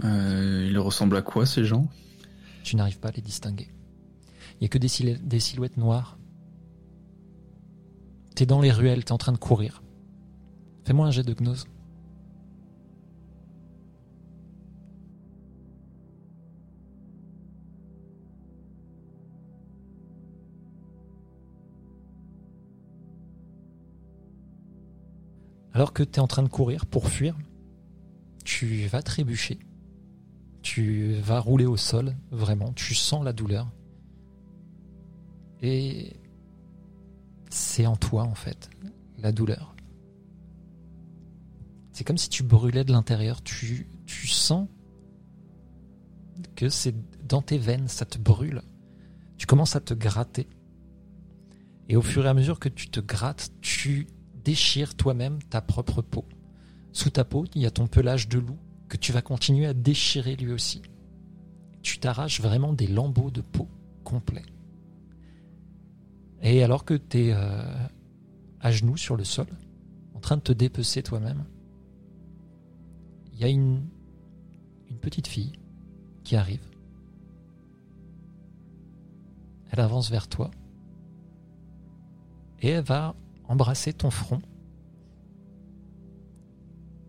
Euh, 0.04 0.66
Ils 0.68 0.78
ressemblent 0.78 1.16
à 1.16 1.22
quoi 1.22 1.46
ces 1.46 1.64
gens? 1.64 1.88
Tu 2.66 2.74
n'arrives 2.74 2.98
pas 2.98 3.10
à 3.10 3.12
les 3.12 3.22
distinguer. 3.22 3.68
Il 4.54 4.62
n'y 4.62 4.64
a 4.64 4.68
que 4.68 4.78
des, 4.78 5.38
silhouettes 5.38 5.76
noires. 5.76 6.18
T'es 8.34 8.44
dans 8.44 8.60
les 8.60 8.72
ruelles, 8.72 9.04
t'es 9.04 9.12
en 9.12 9.18
train 9.18 9.30
de 9.30 9.38
courir. 9.38 9.84
Fais-moi 10.84 11.06
un 11.06 11.12
jet 11.12 11.22
de 11.22 11.32
gnose. 11.32 11.68
Alors 25.72 25.92
que 25.92 26.02
tu 26.02 26.16
es 26.16 26.18
en 26.18 26.26
train 26.26 26.42
de 26.42 26.48
courir 26.48 26.84
pour 26.84 27.08
fuir, 27.08 27.38
tu 28.44 28.88
vas 28.88 29.02
trébucher. 29.02 29.60
Tu 30.66 31.12
vas 31.20 31.38
rouler 31.38 31.64
au 31.64 31.76
sol, 31.76 32.16
vraiment. 32.32 32.72
Tu 32.72 32.96
sens 32.96 33.24
la 33.24 33.32
douleur. 33.32 33.70
Et 35.62 36.16
c'est 37.50 37.86
en 37.86 37.94
toi, 37.94 38.24
en 38.24 38.34
fait, 38.34 38.68
la 39.16 39.30
douleur. 39.30 39.76
C'est 41.92 42.02
comme 42.02 42.18
si 42.18 42.28
tu 42.28 42.42
brûlais 42.42 42.82
de 42.82 42.90
l'intérieur. 42.90 43.44
Tu, 43.44 43.86
tu 44.06 44.26
sens 44.26 44.66
que 46.56 46.68
c'est 46.68 46.96
dans 47.24 47.42
tes 47.42 47.58
veines, 47.58 47.86
ça 47.86 48.04
te 48.04 48.18
brûle. 48.18 48.60
Tu 49.38 49.46
commences 49.46 49.76
à 49.76 49.80
te 49.80 49.94
gratter. 49.94 50.48
Et 51.88 51.94
au 51.94 52.02
fur 52.02 52.26
et 52.26 52.28
à 52.28 52.34
mesure 52.34 52.58
que 52.58 52.68
tu 52.68 52.88
te 52.88 52.98
grattes, 52.98 53.52
tu 53.60 54.08
déchires 54.42 54.96
toi-même 54.96 55.40
ta 55.44 55.60
propre 55.60 56.02
peau. 56.02 56.24
Sous 56.90 57.10
ta 57.10 57.24
peau, 57.24 57.44
il 57.54 57.62
y 57.62 57.66
a 57.66 57.70
ton 57.70 57.86
pelage 57.86 58.28
de 58.28 58.40
loup 58.40 58.58
que 58.88 58.96
tu 58.96 59.12
vas 59.12 59.22
continuer 59.22 59.66
à 59.66 59.74
déchirer 59.74 60.36
lui 60.36 60.52
aussi. 60.52 60.82
Tu 61.82 61.98
t'arraches 61.98 62.40
vraiment 62.40 62.72
des 62.72 62.86
lambeaux 62.86 63.30
de 63.30 63.40
peau 63.40 63.68
complets. 64.04 64.44
Et 66.42 66.62
alors 66.62 66.84
que 66.84 66.94
tu 66.94 67.18
es 67.18 67.32
euh, 67.32 67.62
à 68.60 68.70
genoux 68.70 68.96
sur 68.96 69.16
le 69.16 69.24
sol, 69.24 69.46
en 70.14 70.20
train 70.20 70.36
de 70.36 70.42
te 70.42 70.52
dépecer 70.52 71.02
toi-même, 71.02 71.44
il 73.32 73.40
y 73.40 73.44
a 73.44 73.48
une, 73.48 73.88
une 74.88 74.98
petite 74.98 75.26
fille 75.26 75.52
qui 76.24 76.36
arrive. 76.36 76.62
Elle 79.70 79.80
avance 79.80 80.10
vers 80.10 80.28
toi 80.28 80.50
et 82.60 82.68
elle 82.68 82.84
va 82.84 83.14
embrasser 83.48 83.92
ton 83.92 84.10
front 84.10 84.40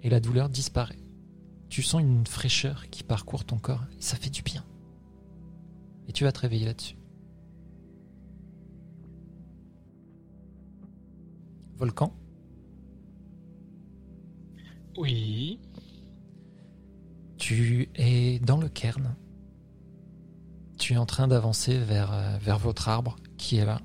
et 0.02 0.10
la 0.10 0.20
douleur 0.20 0.50
disparaît. 0.50 1.00
Tu 1.70 1.84
sens 1.84 2.02
une 2.02 2.26
fraîcheur 2.26 2.90
qui 2.90 3.04
parcourt 3.04 3.46
ton 3.46 3.58
corps 3.58 3.84
et 3.98 4.02
ça 4.02 4.18
fait 4.18 4.30
du 4.30 4.42
bien. 4.42 4.64
Et 6.08 6.14
tu 6.14 6.24
vas 6.24 6.32
te 6.32 6.40
réveiller 6.40 6.66
là-dessus. 6.66 6.98
Volcan 11.78 12.14
Oui. 14.98 15.60
Tu 17.38 17.90
es 17.96 18.40
dans 18.40 18.58
le 18.58 18.70
cairn. 18.70 19.16
Tu 20.78 20.94
es 20.94 20.98
en 20.98 21.06
train 21.06 21.28
d'avancer 21.28 21.78
vers, 21.78 22.12
euh, 22.14 22.38
vers 22.40 22.58
votre 22.58 22.88
arbre 22.90 23.18
qui 23.38 23.58
est 23.58 23.66
là. 23.66 23.82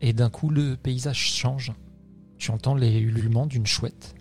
Et 0.00 0.12
d'un 0.12 0.30
coup, 0.30 0.50
le 0.50 0.76
paysage 0.76 1.18
change. 1.18 1.72
Tu 2.38 2.50
entends 2.50 2.74
les 2.74 2.98
ululements 2.98 3.46
d'une 3.46 3.66
chouette. 3.66 4.15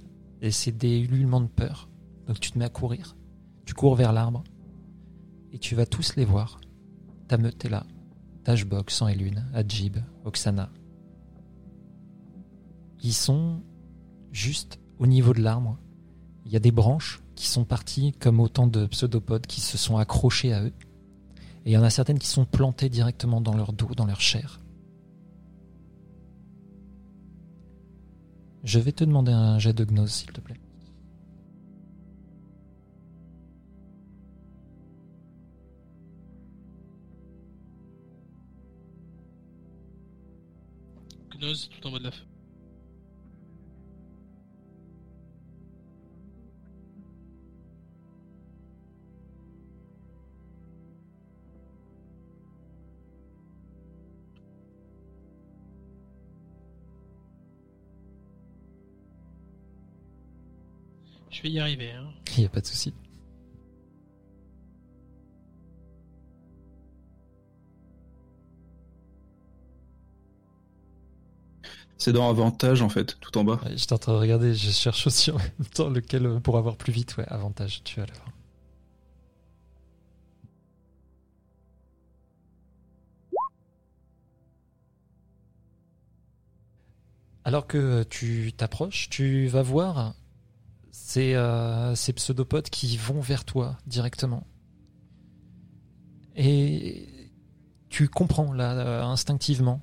Et 0.45 0.51
c'est 0.51 0.71
des 0.71 0.99
ululements 0.99 1.41
de 1.41 1.47
peur. 1.47 1.89
Donc 2.27 2.39
tu 2.39 2.51
te 2.51 2.59
mets 2.59 2.65
à 2.65 2.69
courir. 2.69 3.15
Tu 3.65 3.73
cours 3.73 3.95
vers 3.95 4.13
l'arbre. 4.13 4.43
Et 5.51 5.57
tu 5.57 5.73
vas 5.73 5.87
tous 5.87 6.15
les 6.17 6.23
voir. 6.23 6.61
Ta 7.27 7.39
meute 7.39 7.65
est 7.65 7.69
là. 7.69 7.83
Dashbok, 8.43 8.91
Sang 8.91 9.07
et 9.07 9.15
Lune, 9.15 9.43
Adjib, 9.55 9.97
Oksana. 10.23 10.69
Ils 13.01 13.13
sont 13.13 13.63
juste 14.31 14.79
au 14.99 15.07
niveau 15.07 15.33
de 15.33 15.41
l'arbre. 15.41 15.79
Il 16.45 16.51
y 16.51 16.55
a 16.55 16.59
des 16.59 16.71
branches 16.71 17.23
qui 17.33 17.47
sont 17.47 17.65
parties 17.65 18.13
comme 18.13 18.39
autant 18.39 18.67
de 18.67 18.85
pseudopodes 18.85 19.47
qui 19.47 19.61
se 19.61 19.79
sont 19.79 19.97
accrochés 19.97 20.53
à 20.53 20.61
eux. 20.61 20.73
Et 21.65 21.71
il 21.71 21.71
y 21.71 21.77
en 21.77 21.83
a 21.83 21.89
certaines 21.89 22.19
qui 22.19 22.27
sont 22.27 22.45
plantées 22.45 22.89
directement 22.89 23.41
dans 23.41 23.55
leur 23.55 23.73
dos, 23.73 23.95
dans 23.95 24.05
leur 24.05 24.21
chair. 24.21 24.59
Je 28.65 28.79
vais 28.79 28.91
te 28.91 29.03
demander 29.03 29.31
un 29.31 29.59
jet 29.59 29.73
de 29.73 29.85
gnose, 29.85 30.11
s'il 30.11 30.31
te 30.31 30.41
plaît. 30.41 30.59
Gnose 41.39 41.69
tout 41.69 41.87
en 41.87 41.91
bas 41.91 41.99
de 41.99 42.03
la 42.05 42.11
feuille. 42.11 42.34
Je 61.35 61.41
vais 61.41 61.49
y 61.49 61.59
arriver. 61.59 61.91
Hein. 61.91 62.07
Il 62.37 62.39
n'y 62.39 62.45
a 62.45 62.49
pas 62.49 62.61
de 62.61 62.65
souci. 62.65 62.93
C'est 71.97 72.13
dans 72.13 72.29
avantage 72.29 72.81
en 72.81 72.87
fait, 72.87 73.17
tout 73.19 73.37
en 73.37 73.43
bas. 73.43 73.59
Ouais, 73.65 73.75
J'étais 73.75 73.91
en 73.91 73.97
train 73.97 74.13
de 74.13 74.17
regarder, 74.19 74.53
je 74.53 74.71
cherche 74.71 75.07
aussi 75.07 75.31
en 75.31 75.37
même 75.37 75.67
temps 75.73 75.89
lequel 75.89 76.25
euh, 76.25 76.39
pour 76.39 76.57
avoir 76.57 76.77
plus 76.77 76.93
vite. 76.93 77.17
Ouais, 77.17 77.25
avantage, 77.27 77.83
tu 77.83 77.99
vas 77.99 78.05
l'avoir. 78.05 78.29
Alors 87.43 87.67
que 87.67 88.03
tu 88.03 88.53
t'approches, 88.55 89.09
tu 89.09 89.47
vas 89.47 89.61
voir 89.63 90.15
ces, 91.15 91.33
euh, 91.33 91.93
pseudopodes 91.95 92.69
qui 92.69 92.97
vont 92.97 93.21
vers 93.21 93.45
toi 93.45 93.77
directement. 93.87 94.45
Et 96.35 97.31
tu 97.87 98.09
comprends 98.09 98.51
là 98.51 98.73
euh, 98.73 99.03
instinctivement 99.03 99.81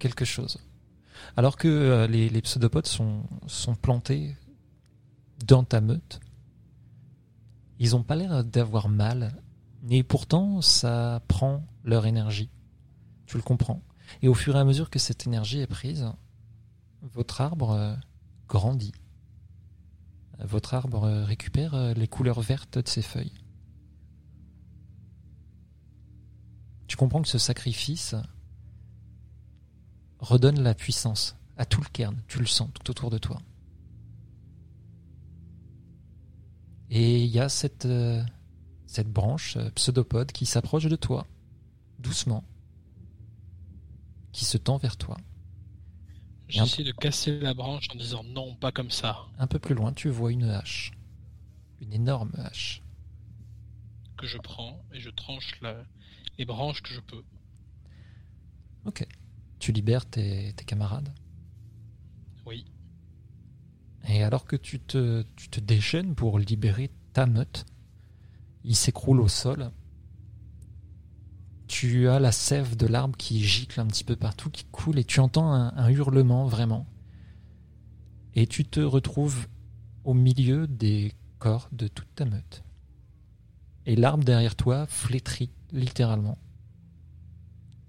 quelque 0.00 0.24
chose. 0.24 0.58
Alors 1.36 1.56
que 1.56 1.68
euh, 1.68 2.06
les, 2.08 2.42
pseudopodes 2.42 2.88
sont, 2.88 3.22
plantés 3.80 4.36
dans 5.46 5.62
ta 5.62 5.80
meute, 5.80 6.18
ils 7.78 7.92
n'ont 7.92 8.02
pas 8.02 8.16
l'air 8.16 8.42
d'avoir 8.42 8.88
mal, 8.88 9.40
et 9.88 10.02
pourtant 10.02 10.60
ça 10.60 11.22
prend 11.28 11.64
leur 11.84 12.06
énergie. 12.06 12.50
Tu 13.26 13.36
le 13.36 13.44
comprends. 13.44 13.80
Et 14.22 14.28
au 14.28 14.34
fur 14.34 14.56
et 14.56 14.58
à 14.58 14.64
mesure 14.64 14.90
que 14.90 14.98
cette 14.98 15.24
énergie 15.24 15.60
est 15.60 15.68
prise, 15.68 16.10
votre 17.02 17.40
arbre 17.40 17.96
grandit. 18.48 18.92
Votre 20.40 20.74
arbre 20.74 21.04
euh, 21.04 21.24
récupère 21.24 21.74
euh, 21.74 21.94
les 21.94 22.06
couleurs 22.06 22.40
vertes 22.40 22.78
de 22.78 22.88
ses 22.88 23.02
feuilles. 23.02 23.32
Tu 26.86 26.96
comprends 26.96 27.22
que 27.22 27.28
ce 27.28 27.38
sacrifice 27.38 28.14
redonne 30.20 30.60
la 30.60 30.74
puissance 30.74 31.36
à 31.56 31.64
tout 31.64 31.80
le 31.80 31.88
cairn. 31.88 32.16
Tu 32.28 32.38
le 32.38 32.46
sens 32.46 32.70
tout 32.72 32.90
autour 32.90 33.10
de 33.10 33.18
toi. 33.18 33.42
Et 36.90 37.22
il 37.22 37.30
y 37.30 37.40
a 37.40 37.48
cette, 37.48 37.84
euh, 37.86 38.22
branche 39.06 39.58
pseudopode 39.74 40.32
qui 40.32 40.46
s'approche 40.46 40.86
de 40.86 40.96
toi, 40.96 41.26
doucement, 41.98 42.44
qui 44.32 44.44
se 44.44 44.56
tend 44.56 44.78
vers 44.78 44.96
toi. 44.96 45.16
J'essaie 46.48 46.82
de 46.84 46.92
casser 46.92 47.38
la 47.40 47.52
branche 47.54 47.88
en 47.92 47.96
disant 47.98 48.22
non, 48.24 48.54
pas 48.56 48.72
comme 48.72 48.90
ça. 48.90 49.26
Un 49.38 49.46
peu 49.46 49.58
plus 49.58 49.74
loin, 49.74 49.92
tu 49.92 50.08
vois 50.08 50.32
une 50.32 50.44
hache. 50.44 50.92
Une 51.80 51.92
énorme 51.92 52.32
hache. 52.38 52.82
Que 54.16 54.26
je 54.26 54.38
prends 54.38 54.82
et 54.92 55.00
je 55.00 55.10
tranche 55.10 55.60
la- 55.60 55.84
les 56.38 56.44
branches 56.44 56.82
que 56.82 56.92
je 56.92 57.00
peux. 57.00 57.22
Ok. 58.84 59.06
Tu 59.58 59.72
libères 59.72 60.06
tes, 60.06 60.52
tes 60.54 60.64
camarades. 60.64 61.12
Oui. 62.46 62.64
Et 64.08 64.22
alors 64.22 64.44
que 64.46 64.56
tu 64.56 64.80
te, 64.80 65.24
tu 65.36 65.48
te 65.50 65.60
déchaînes 65.60 66.14
pour 66.14 66.38
libérer 66.38 66.90
ta 67.12 67.26
meute, 67.26 67.66
il 68.64 68.74
s'écroule 68.74 69.20
au 69.20 69.28
sol. 69.28 69.70
Tu 71.68 72.08
as 72.08 72.18
la 72.18 72.32
sève 72.32 72.76
de 72.76 72.86
l'arbre 72.86 73.16
qui 73.16 73.44
gicle 73.44 73.78
un 73.78 73.86
petit 73.86 74.02
peu 74.02 74.16
partout, 74.16 74.50
qui 74.50 74.64
coule, 74.64 74.98
et 74.98 75.04
tu 75.04 75.20
entends 75.20 75.52
un, 75.52 75.88
hurlement 75.90 76.46
vraiment. 76.46 76.86
Et 78.34 78.46
tu 78.46 78.64
te 78.64 78.80
retrouves 78.80 79.46
au 80.04 80.14
milieu 80.14 80.66
des 80.66 81.12
corps 81.38 81.68
de 81.72 81.86
toute 81.86 82.12
ta 82.14 82.24
meute. 82.24 82.64
Et 83.84 83.96
l'arbre 83.96 84.24
derrière 84.24 84.56
toi 84.56 84.86
flétrit 84.86 85.50
littéralement. 85.70 86.38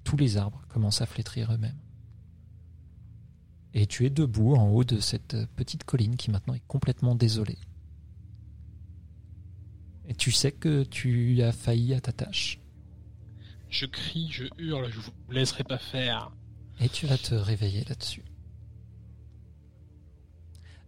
Tous 0.03 0.17
les 0.17 0.37
arbres 0.37 0.61
commencent 0.67 1.01
à 1.01 1.05
flétrir 1.05 1.51
eux-mêmes. 1.53 1.79
Et 3.73 3.87
tu 3.87 4.05
es 4.05 4.09
debout 4.09 4.55
en 4.55 4.67
haut 4.69 4.83
de 4.83 4.99
cette 4.99 5.37
petite 5.55 5.85
colline 5.85 6.17
qui 6.17 6.31
maintenant 6.31 6.53
est 6.53 6.67
complètement 6.67 7.15
désolée. 7.15 7.59
Et 10.07 10.15
tu 10.15 10.31
sais 10.31 10.51
que 10.51 10.83
tu 10.83 11.41
as 11.43 11.51
failli 11.51 11.93
à 11.93 12.01
ta 12.01 12.11
tâche. 12.11 12.59
Je 13.69 13.85
crie, 13.85 14.29
je 14.31 14.45
hurle, 14.57 14.91
je 14.91 14.99
vous 14.99 15.11
laisserai 15.29 15.63
pas 15.63 15.77
faire. 15.77 16.31
Et 16.79 16.89
tu 16.89 17.05
vas 17.05 17.17
te 17.17 17.35
réveiller 17.35 17.83
là-dessus. 17.85 18.23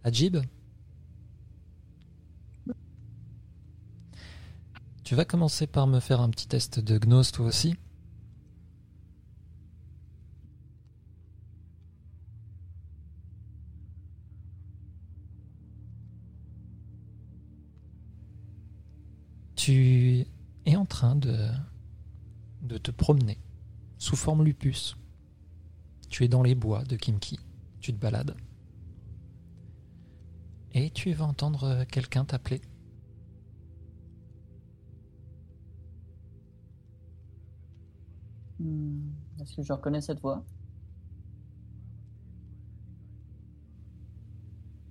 Ajib 0.04 0.38
Tu 5.04 5.14
vas 5.14 5.24
commencer 5.24 5.66
par 5.66 5.86
me 5.86 6.00
faire 6.00 6.20
un 6.20 6.30
petit 6.30 6.48
test 6.48 6.80
de 6.80 6.98
gnose 6.98 7.32
toi 7.32 7.46
aussi. 7.46 7.76
Tu 19.54 20.26
es 20.66 20.76
en 20.76 20.86
train 20.86 21.14
de, 21.14 21.36
de 22.62 22.78
te 22.78 22.90
promener 22.90 23.38
sous 23.98 24.16
forme 24.16 24.44
lupus. 24.44 24.96
Tu 26.08 26.24
es 26.24 26.28
dans 26.28 26.42
les 26.44 26.54
bois 26.54 26.84
de 26.84 26.96
Kimki. 26.96 27.38
Tu 27.80 27.92
te 27.92 27.98
balades. 27.98 28.36
Et 30.72 30.90
tu 30.90 31.12
vas 31.14 31.24
entendre 31.24 31.84
quelqu'un 31.84 32.24
t'appeler. 32.24 32.60
Hmm, 38.58 39.10
Est-ce 39.40 39.56
que 39.56 39.62
je 39.62 39.72
reconnais 39.74 40.00
cette 40.00 40.20
voix? 40.20 40.46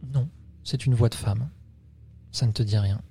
Non, 0.04 0.30
c'est 0.64 0.86
une 0.86 0.94
voix 0.94 1.10
de 1.10 1.16
femme. 1.16 1.50
Ça 2.32 2.48
ne 2.48 2.52
te 2.54 2.64
dit 2.64 2.78
rien. 2.78 3.02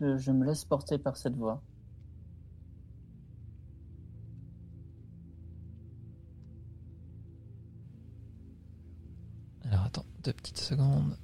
je, 0.00 0.16
je 0.18 0.30
me 0.30 0.44
laisse 0.46 0.64
porter 0.64 0.98
par 0.98 1.16
cette 1.16 1.34
voix. 1.36 1.64
Deux 10.24 10.32
petites 10.32 10.58
secondes. 10.58 11.16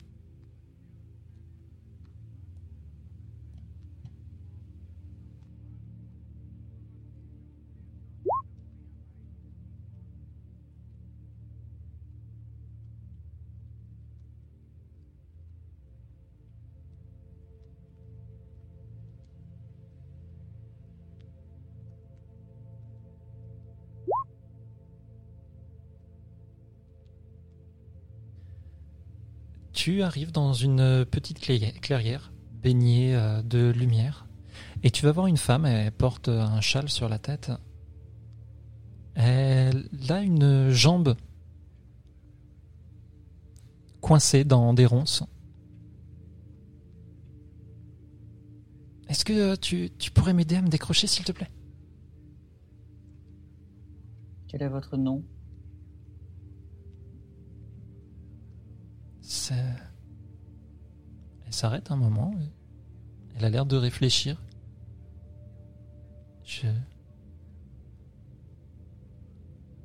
Tu 29.90 30.02
arrives 30.02 30.30
dans 30.30 30.52
une 30.52 31.04
petite 31.04 31.40
clé- 31.40 31.72
clairière 31.82 32.32
baignée 32.62 33.16
euh, 33.16 33.42
de 33.42 33.70
lumière 33.70 34.28
et 34.84 34.92
tu 34.92 35.04
vas 35.04 35.10
voir 35.10 35.26
une 35.26 35.36
femme, 35.36 35.66
elle 35.66 35.90
porte 35.90 36.28
un 36.28 36.60
châle 36.60 36.88
sur 36.88 37.08
la 37.08 37.18
tête. 37.18 37.50
Elle 39.16 39.88
a 40.08 40.22
une 40.22 40.70
jambe 40.70 41.16
coincée 44.00 44.44
dans 44.44 44.74
des 44.74 44.86
ronces. 44.86 45.24
Est-ce 49.08 49.24
que 49.24 49.32
euh, 49.32 49.56
tu, 49.56 49.90
tu 49.98 50.12
pourrais 50.12 50.34
m'aider 50.34 50.54
à 50.54 50.62
me 50.62 50.68
décrocher 50.68 51.08
s'il 51.08 51.24
te 51.24 51.32
plaît? 51.32 51.50
Quel 54.46 54.62
est 54.62 54.68
votre 54.68 54.96
nom? 54.96 55.24
S'arrête 61.50 61.90
un 61.90 61.96
moment. 61.96 62.32
Elle 63.36 63.44
a 63.44 63.50
l'air 63.50 63.66
de 63.66 63.76
réfléchir. 63.76 64.40
Je. 66.42 66.66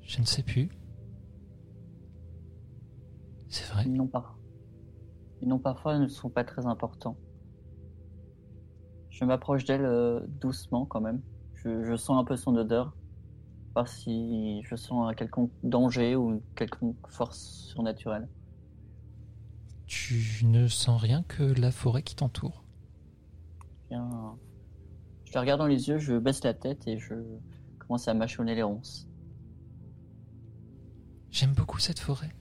Je 0.02 0.22
ne 0.22 0.26
sais 0.26 0.44
plus. 0.44 0.70
C'est 3.50 3.68
vrai. 3.72 3.86
N'ont 3.86 4.08
pas. 4.08 4.38
Ils 5.42 5.48
n'ont 5.48 5.60
parfois 5.60 6.00
ne 6.00 6.08
sont 6.08 6.30
pas 6.30 6.44
très 6.44 6.66
importants. 6.66 7.18
Je 9.10 9.26
m'approche 9.26 9.66
d'elle 9.66 9.86
euh, 9.86 10.22
doucement 10.42 10.86
quand 10.86 11.02
même. 11.02 11.22
Je, 11.56 11.84
je 11.84 11.96
sens 11.96 12.20
un 12.20 12.24
peu 12.24 12.36
son 12.36 12.56
odeur. 12.56 12.96
Voir 13.74 13.88
si 13.88 14.62
je 14.64 14.76
sens 14.76 15.10
un 15.10 15.14
quelconque 15.14 15.52
danger 15.64 16.16
ou 16.16 16.32
une 16.32 16.42
quelconque 16.56 17.08
force 17.10 17.40
surnaturelle. 17.40 18.28
Tu 19.88 20.46
ne 20.46 20.68
sens 20.68 21.02
rien 21.02 21.24
que 21.24 21.44
la 21.44 21.72
forêt 21.72 22.04
qui 22.04 22.16
t'entoure. 22.16 22.64
Bien. 23.90 24.38
Je 25.26 25.34
la 25.34 25.42
regarde 25.42 25.60
dans 25.60 25.68
les 25.68 25.88
yeux, 25.88 26.00
je 26.00 26.18
baisse 26.18 26.44
la 26.44 26.54
tête 26.54 26.88
et 26.88 26.98
je 26.98 27.14
commence 27.80 28.08
à 28.08 28.14
mâchonner 28.14 28.56
les 28.56 28.64
ronces. 28.64 29.08
J'aime 31.30 31.54
beaucoup 31.54 31.80
cette 31.80 32.00
forêt. 32.00 32.32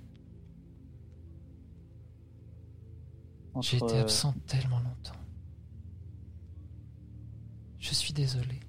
J'ai 3.61 3.77
été 3.77 3.95
euh, 3.95 4.03
absent 4.03 4.35
tellement 4.47 4.81
longtemps. 4.81 5.19
Je 7.79 7.93
suis 7.93 8.13
désolé. 8.13 8.61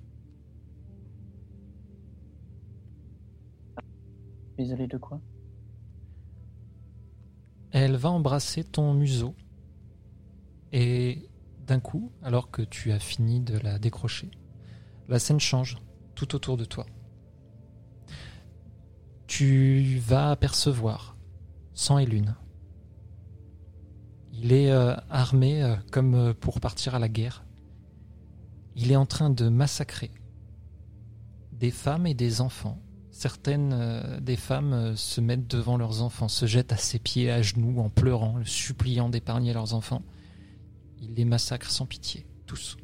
Désolé 4.57 4.87
de 4.87 4.97
quoi? 4.97 5.19
Elle 7.77 7.97
va 7.97 8.09
embrasser 8.09 8.63
ton 8.63 8.93
museau. 8.93 9.35
Et 10.71 11.27
d'un 11.67 11.81
coup, 11.81 12.09
alors 12.23 12.49
que 12.49 12.61
tu 12.61 12.93
as 12.93 12.99
fini 12.99 13.41
de 13.41 13.57
la 13.57 13.79
décrocher, 13.79 14.31
la 15.09 15.19
scène 15.19 15.41
change 15.41 15.75
tout 16.15 16.35
autour 16.35 16.55
de 16.55 16.63
toi. 16.63 16.85
Tu 19.27 19.99
vas 19.99 20.31
apercevoir 20.31 21.17
sang 21.73 21.97
et 21.97 22.05
lune. 22.05 22.37
Il 24.31 24.53
est 24.53 24.71
euh, 24.71 24.95
armé 25.09 25.61
euh, 25.61 25.75
comme 25.91 26.15
euh, 26.15 26.33
pour 26.33 26.61
partir 26.61 26.95
à 26.95 26.99
la 26.99 27.09
guerre. 27.09 27.43
Il 28.77 28.89
est 28.89 28.95
en 28.95 29.05
train 29.05 29.29
de 29.29 29.49
massacrer 29.49 30.11
des 31.51 31.71
femmes 31.71 32.07
et 32.07 32.13
des 32.13 32.39
enfants. 32.39 32.81
Certaines 33.15 33.71
euh, 33.71 34.19
des 34.19 34.35
femmes 34.35 34.73
euh, 34.73 34.95
se 34.97 35.21
mettent 35.21 35.47
devant 35.47 35.77
leurs 35.77 36.01
enfants, 36.01 36.27
se 36.27 36.47
jettent 36.47 36.73
à 36.73 36.77
ses 36.77 36.99
pieds 36.99 37.31
à 37.31 37.41
genoux 37.41 37.79
en 37.79 37.89
pleurant, 37.89 38.35
le 38.35 38.43
suppliant 38.43 39.07
d'épargner 39.07 39.53
leurs 39.53 39.73
enfants. 39.73 40.01
Il 41.01 41.13
les 41.13 41.23
massacre 41.23 41.71
sans 41.71 41.85
pitié, 41.85 42.27
tous. 42.45 42.75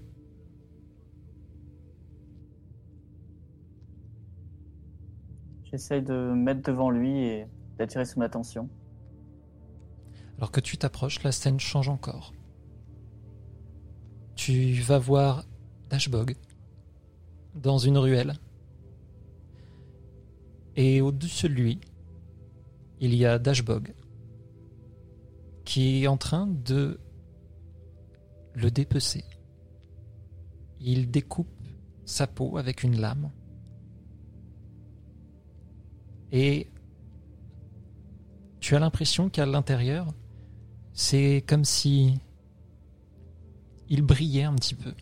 J'essaye 5.66 6.01
de 6.01 6.14
me 6.14 6.35
mettre 6.35 6.61
devant 6.61 6.92
lui 6.92 7.10
et 7.10 7.45
d'attirer 7.77 8.06
son 8.06 8.22
attention. 8.22 8.69
Alors 10.38 10.51
que 10.51 10.61
tu 10.61 10.77
t'approches, 10.77 11.22
la 11.24 11.34
scène 11.34 11.60
change 11.60 11.90
encore. 11.90 12.34
Tu 14.35 14.76
vas 14.76 14.98
voir 14.98 15.43
Dashbog 15.90 16.38
dans 17.53 17.80
une 17.80 17.98
ruelle. 17.98 18.35
Et 20.75 21.01
au-dessus 21.01 21.50
de 21.50 21.53
lui, 21.53 21.80
il 23.00 23.16
y 23.16 23.25
a 23.25 23.40
Dashbog 23.40 23.93
qui 25.66 26.03
est 26.03 26.08
en 26.08 26.17
train 26.17 26.48
de 26.48 27.00
le 28.53 28.72
dépecer. 28.72 29.24
Il 30.80 31.11
découpe 31.11 31.48
sa 32.06 32.27
peau 32.27 32.58
avec 32.58 32.83
une 32.83 33.00
lame. 33.00 33.32
Et 36.32 36.67
tu 38.59 38.75
as 38.75 38.80
l'impression 38.80 39.30
qu'à 39.30 39.45
l'intérieur, 39.45 40.08
c'est 40.93 41.43
comme 41.48 41.66
si 41.66 42.19
il 43.90 44.01
brillait 44.01 44.43
un 44.43 44.56
petit 44.56 44.75
peu. 44.75 44.93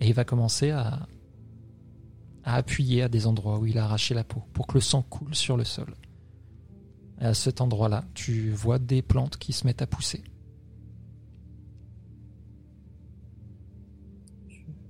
Et 0.00 0.08
il 0.08 0.14
va 0.14 0.24
commencer 0.24 0.70
à, 0.70 1.06
à 2.48 2.54
appuyer 2.54 3.02
à 3.02 3.10
des 3.10 3.26
endroits 3.26 3.58
où 3.58 3.66
il 3.66 3.76
a 3.76 3.84
arraché 3.84 4.14
la 4.14 4.24
peau 4.24 4.42
pour 4.54 4.66
que 4.66 4.74
le 4.74 4.80
sang 4.80 5.02
coule 5.02 5.34
sur 5.34 5.58
le 5.58 5.64
sol. 5.64 5.94
Et 7.20 7.26
à 7.26 7.34
cet 7.34 7.60
endroit-là, 7.60 8.04
tu 8.14 8.52
vois 8.52 8.78
des 8.78 9.02
plantes 9.02 9.36
qui 9.36 9.52
se 9.52 9.66
mettent 9.66 9.82
à 9.82 9.86
pousser. 9.86 10.24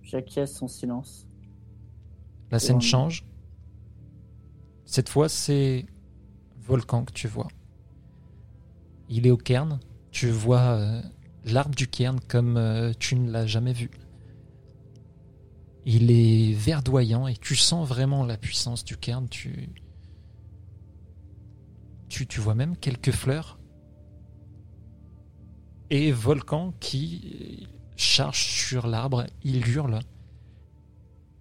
J'acquiesce 0.02 0.54
son 0.54 0.68
silence. 0.68 1.26
La 2.52 2.60
scène 2.60 2.80
change. 2.80 3.24
Cette 4.84 5.08
fois, 5.08 5.28
c'est 5.28 5.84
Volcan 6.60 7.04
que 7.04 7.12
tu 7.12 7.26
vois. 7.26 7.48
Il 9.08 9.26
est 9.26 9.32
au 9.32 9.36
cairn. 9.36 9.80
Tu 10.12 10.30
vois 10.30 10.60
euh, 10.60 11.02
l'arbre 11.44 11.74
du 11.74 11.88
cairn 11.88 12.20
comme 12.20 12.56
euh, 12.56 12.92
tu 13.00 13.16
ne 13.16 13.32
l'as 13.32 13.46
jamais 13.46 13.72
vu. 13.72 13.90
Il 15.90 16.10
est 16.10 16.52
verdoyant 16.52 17.28
et 17.28 17.34
tu 17.34 17.56
sens 17.56 17.88
vraiment 17.88 18.22
la 18.22 18.36
puissance 18.36 18.84
du 18.84 18.98
cairn. 18.98 19.26
Tu, 19.26 19.70
tu, 22.10 22.40
vois 22.40 22.54
même 22.54 22.76
quelques 22.76 23.10
fleurs. 23.10 23.58
Et 25.88 26.12
Volcan 26.12 26.74
qui 26.78 27.68
charge 27.96 28.44
sur 28.44 28.86
l'arbre, 28.86 29.24
il 29.42 29.66
hurle. 29.66 30.00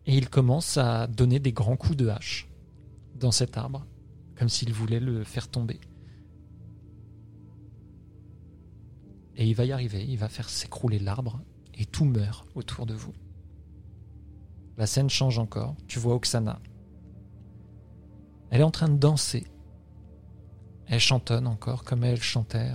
Et 0.06 0.16
il 0.16 0.30
commence 0.30 0.77
à 0.77 1.08
donner 1.08 1.40
des 1.40 1.51
grands 1.51 1.76
coups 1.76 1.98
de 1.98 2.08
hache 2.08 2.48
dans 3.16 3.32
cet 3.32 3.58
arbre, 3.58 3.85
comme 4.38 4.48
s'il 4.48 4.72
voulait 4.72 5.01
le 5.01 5.26
faire 5.26 5.50
tomber. 5.50 5.82
Et 9.35 9.45
il 9.45 9.56
va 9.56 9.66
y 9.66 9.74
arriver, 9.74 10.06
il 10.08 10.17
va 10.17 10.30
faire 10.30 10.48
s'écrouler 10.48 11.00
l'arbre, 11.00 11.42
et 11.74 11.85
tout 11.85 12.06
meurt 12.06 12.48
autour 12.56 12.85
de 12.85 12.93
vous. 12.93 13.11
La 14.77 14.85
scène 14.85 15.09
change 15.09 15.39
encore, 15.39 15.75
tu 15.88 15.99
vois 15.99 16.15
Oksana. 16.15 16.59
Elle 18.51 18.61
est 18.61 18.64
en 18.64 18.72
train 18.72 18.89
de 18.89 18.97
danser. 18.97 19.45
Elle 20.85 20.99
chantonne 20.99 21.47
encore 21.47 21.83
comme 21.83 22.03
elle 22.03 22.22
chantait 22.22 22.69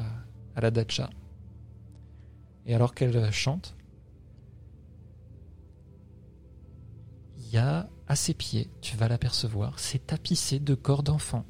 à- 0.55 0.61
la 0.61 0.71
dacha. 0.71 1.09
Et 2.67 2.75
alors 2.75 2.95
qu'elle 2.95 3.33
chante, 3.33 3.75
il 7.39 7.49
y 7.49 7.57
a 7.57 7.89
à 8.07 8.17
ses 8.17 8.35
pieds, 8.35 8.71
tu 8.83 8.97
vas 8.97 9.09
l'apercevoir, 9.09 9.79
c'est 9.79 10.07
tapissé 10.07 10.59
de 10.59 10.75
corps 10.75 11.03
d'enfants. 11.03 11.47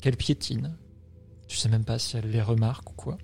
Qu'elle 0.00 0.16
piétine. 0.16 0.76
Tu 1.48 1.56
sais 1.56 1.68
même 1.68 1.84
pas 1.84 1.98
si 1.98 2.16
elle 2.16 2.30
les 2.30 2.42
remarque 2.42 2.90
ou 2.90 2.94
quoi. 2.94 3.18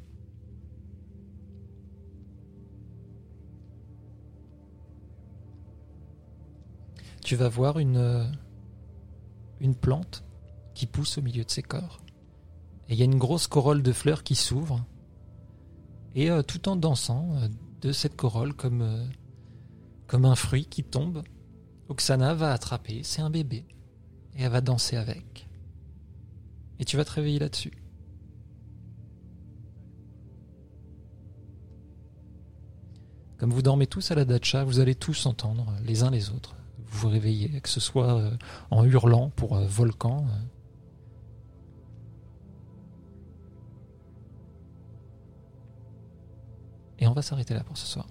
Tu 7.28 7.36
vas 7.36 7.50
voir 7.50 7.78
une, 7.78 7.98
euh, 7.98 8.24
une 9.60 9.74
plante 9.74 10.24
qui 10.72 10.86
pousse 10.86 11.18
au 11.18 11.20
milieu 11.20 11.44
de 11.44 11.50
ses 11.50 11.60
corps. 11.60 12.00
Et 12.88 12.94
il 12.94 12.98
y 12.98 13.02
a 13.02 13.04
une 13.04 13.18
grosse 13.18 13.46
corolle 13.46 13.82
de 13.82 13.92
fleurs 13.92 14.22
qui 14.22 14.34
s'ouvre. 14.34 14.82
Et 16.14 16.30
euh, 16.30 16.40
tout 16.40 16.70
en 16.70 16.76
dansant 16.76 17.34
euh, 17.34 17.48
de 17.82 17.92
cette 17.92 18.16
corolle 18.16 18.54
comme, 18.54 19.10
comme 20.06 20.24
un 20.24 20.36
fruit 20.36 20.64
qui 20.64 20.82
tombe, 20.82 21.22
Oksana 21.90 22.32
va 22.32 22.50
attraper, 22.50 23.02
c'est 23.02 23.20
un 23.20 23.28
bébé, 23.28 23.66
et 24.34 24.44
elle 24.44 24.50
va 24.50 24.62
danser 24.62 24.96
avec. 24.96 25.50
Et 26.78 26.86
tu 26.86 26.96
vas 26.96 27.04
te 27.04 27.12
réveiller 27.12 27.40
là-dessus. 27.40 27.82
Comme 33.36 33.52
vous 33.52 33.60
dormez 33.60 33.86
tous 33.86 34.10
à 34.12 34.14
la 34.14 34.24
dacha, 34.24 34.64
vous 34.64 34.80
allez 34.80 34.94
tous 34.94 35.26
entendre 35.26 35.74
les 35.84 36.02
uns 36.02 36.10
les 36.10 36.30
autres. 36.30 36.57
Vous 36.90 37.00
vous 37.00 37.08
réveillez, 37.08 37.60
que 37.60 37.68
ce 37.68 37.80
soit 37.80 38.18
euh, 38.18 38.36
en 38.70 38.84
hurlant 38.84 39.30
pour 39.30 39.56
euh, 39.56 39.66
Volcan. 39.66 40.26
euh. 40.28 40.40
Et 46.98 47.06
on 47.06 47.12
va 47.12 47.22
s'arrêter 47.22 47.54
là 47.54 47.62
pour 47.62 47.76
ce 47.76 47.86
soir. 47.86 48.06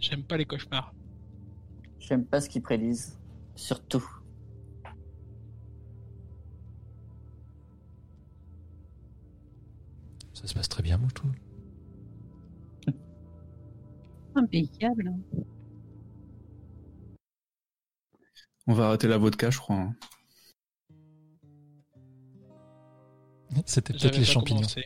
J'aime 0.00 0.24
pas 0.24 0.36
les 0.36 0.46
cauchemars. 0.46 0.94
J'aime 1.98 2.24
pas 2.24 2.40
ce 2.40 2.48
qu'ils 2.48 2.62
prédisent. 2.62 3.18
Surtout. 3.54 4.21
Ça 10.42 10.48
se 10.48 10.54
passe 10.54 10.68
très 10.68 10.82
bien, 10.82 10.98
moi, 10.98 11.08
je 11.08 11.14
trouve. 11.14 11.32
Impeccable. 14.34 15.12
On 18.66 18.74
va 18.74 18.86
arrêter 18.88 19.08
la 19.08 19.18
vodka, 19.18 19.50
je 19.50 19.58
crois. 19.58 19.76
hein. 19.76 19.94
C'était 23.66 23.92
J'avais 23.92 24.10
peut-être 24.10 24.18
les 24.18 24.24
pas 24.26 24.32
champignons. 24.32 24.60
commencé. 24.60 24.84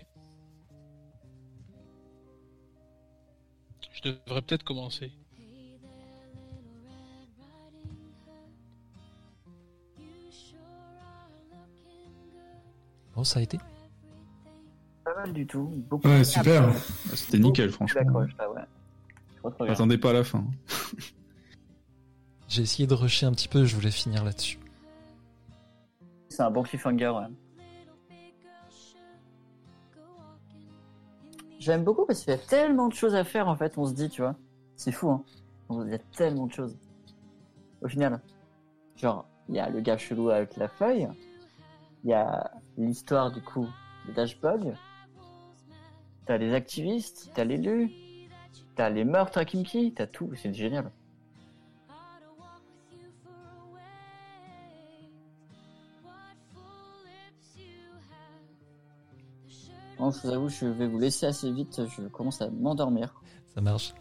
Je 3.93 4.03
devrais 4.03 4.43
peut-être 4.43 4.65
commencer. 4.65 5.13
Bon, 13.15 13.25
ça 13.25 13.41
a 13.41 13.43
été? 13.43 13.59
Pas 15.07 15.15
mal 15.15 15.33
du 15.33 15.47
tout. 15.47 15.71
Beaucoup 15.89 16.09
Ouais, 16.09 16.25
super. 16.25 16.65
Ah, 16.69 16.73
C'était 17.15 17.39
nickel, 17.39 17.71
franchement. 17.71 18.01
Là, 18.39 18.51
ouais. 18.51 18.61
Trop. 19.53 19.65
Attendez 19.65 19.99
pas 19.99 20.11
à 20.11 20.15
la 20.15 20.25
fin. 20.25 20.45
J'ai 22.49 22.63
essayé 22.63 22.89
de 22.89 22.95
rusher 22.95 23.27
un 23.27 23.31
petit 23.31 23.47
peu, 23.47 23.65
je 23.65 23.77
voulais 23.77 23.93
finir 23.93 24.25
là-dessus. 24.25 24.59
C'est 26.29 26.43
un 26.43 26.51
bon 26.51 26.65
cliffhanger, 26.65 27.11
ouais. 27.11 28.17
J'aime 31.61 31.85
beaucoup 31.85 32.05
parce 32.05 32.25
qu'il 32.25 32.33
y 32.33 32.37
a 32.37 32.39
tellement 32.39 32.89
de 32.89 32.95
choses 32.95 33.15
à 33.15 33.23
faire 33.23 33.47
en 33.47 33.55
fait, 33.55 33.79
on 33.79 33.87
se 33.87 33.95
dit, 33.95 34.09
tu 34.09 34.23
vois. 34.23 34.35
C'est 34.75 34.91
fou, 34.91 35.11
hein. 35.11 35.23
Il 35.71 35.89
y 35.89 35.95
a 35.95 35.99
tellement 36.17 36.47
de 36.49 36.53
choses. 36.53 36.77
Au 37.81 37.87
final, 37.87 38.21
genre, 38.97 39.29
il 39.49 39.55
y 39.55 39.61
a 39.61 39.71
le 39.71 39.81
gars 39.81 39.99
chelou 39.99 40.31
avec 40.31 40.57
la 40.57 40.67
feuille, 40.67 41.09
il 42.03 42.11
y 42.11 42.13
a 42.13 42.51
l'histoire 42.77 43.31
du 43.31 43.41
coup 43.41 43.69
de 44.09 44.13
Dashbug, 44.13 44.75
t'as 46.27 46.37
les 46.39 46.53
activistes, 46.55 47.31
t'as 47.35 47.45
l'élu, 47.45 47.91
t'as 48.75 48.91
les 48.91 49.05
meurtres 49.05 49.39
à 49.39 49.45
Kimki, 49.45 49.93
t'as 49.95 50.07
tout, 50.07 50.31
c'est 50.37 50.53
génial. 50.53 50.91
Bon, 59.99 60.11
je 60.11 60.21
vous 60.27 60.33
avoue, 60.33 60.49
je 60.49 60.67
vais 60.67 60.87
vous 60.87 60.99
laisser 60.99 61.27
assez 61.27 61.51
vite, 61.51 61.81
je 61.97 62.03
commence 62.09 62.43
à 62.43 62.51
m'endormir. 62.51 63.15
Ça 63.55 63.61
marche. 63.61 63.95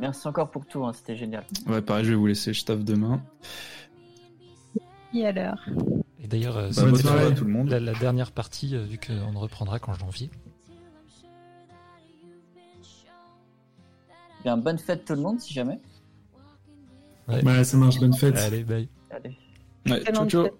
Merci 0.00 0.28
encore 0.28 0.50
pour 0.50 0.66
tout, 0.66 0.84
hein, 0.84 0.92
c'était 0.92 1.16
génial. 1.16 1.44
Ouais, 1.66 1.80
pareil, 1.80 2.04
je 2.04 2.10
vais 2.10 2.16
vous 2.16 2.26
laisser, 2.26 2.52
je 2.52 2.64
taffe 2.64 2.84
demain. 2.84 3.22
Et 5.14 5.26
alors? 5.26 5.58
Et 6.22 6.26
d'ailleurs, 6.26 6.56
euh, 6.58 6.70
Bah, 6.76 6.82
à 7.12 7.16
la- 7.16 7.30
tout 7.32 7.44
le 7.44 7.50
monde. 7.50 7.68
la, 7.70 7.80
la 7.80 7.94
dernière 7.94 8.32
partie, 8.32 8.74
euh, 8.76 8.82
vu 8.84 8.98
qu'on 8.98 9.32
ne 9.32 9.38
reprendra 9.38 9.78
qu'en 9.78 9.94
janvier. 9.94 10.30
Bien, 14.44 14.58
bonne 14.58 14.78
fête 14.78 15.04
tout 15.06 15.14
le 15.14 15.22
monde, 15.22 15.40
si 15.40 15.54
jamais. 15.54 15.80
Ouais, 17.28 17.64
ça 17.64 17.76
marche, 17.78 17.98
bonne 17.98 18.12
fête. 18.12 18.36
Allez, 18.36 18.62
bye. 18.62 18.88
Allez. 19.10 19.30
Ouais, 19.30 19.36
ciao, 19.86 19.96
Excellente 19.96 20.30
ciao. 20.30 20.44
fête. 20.44 20.54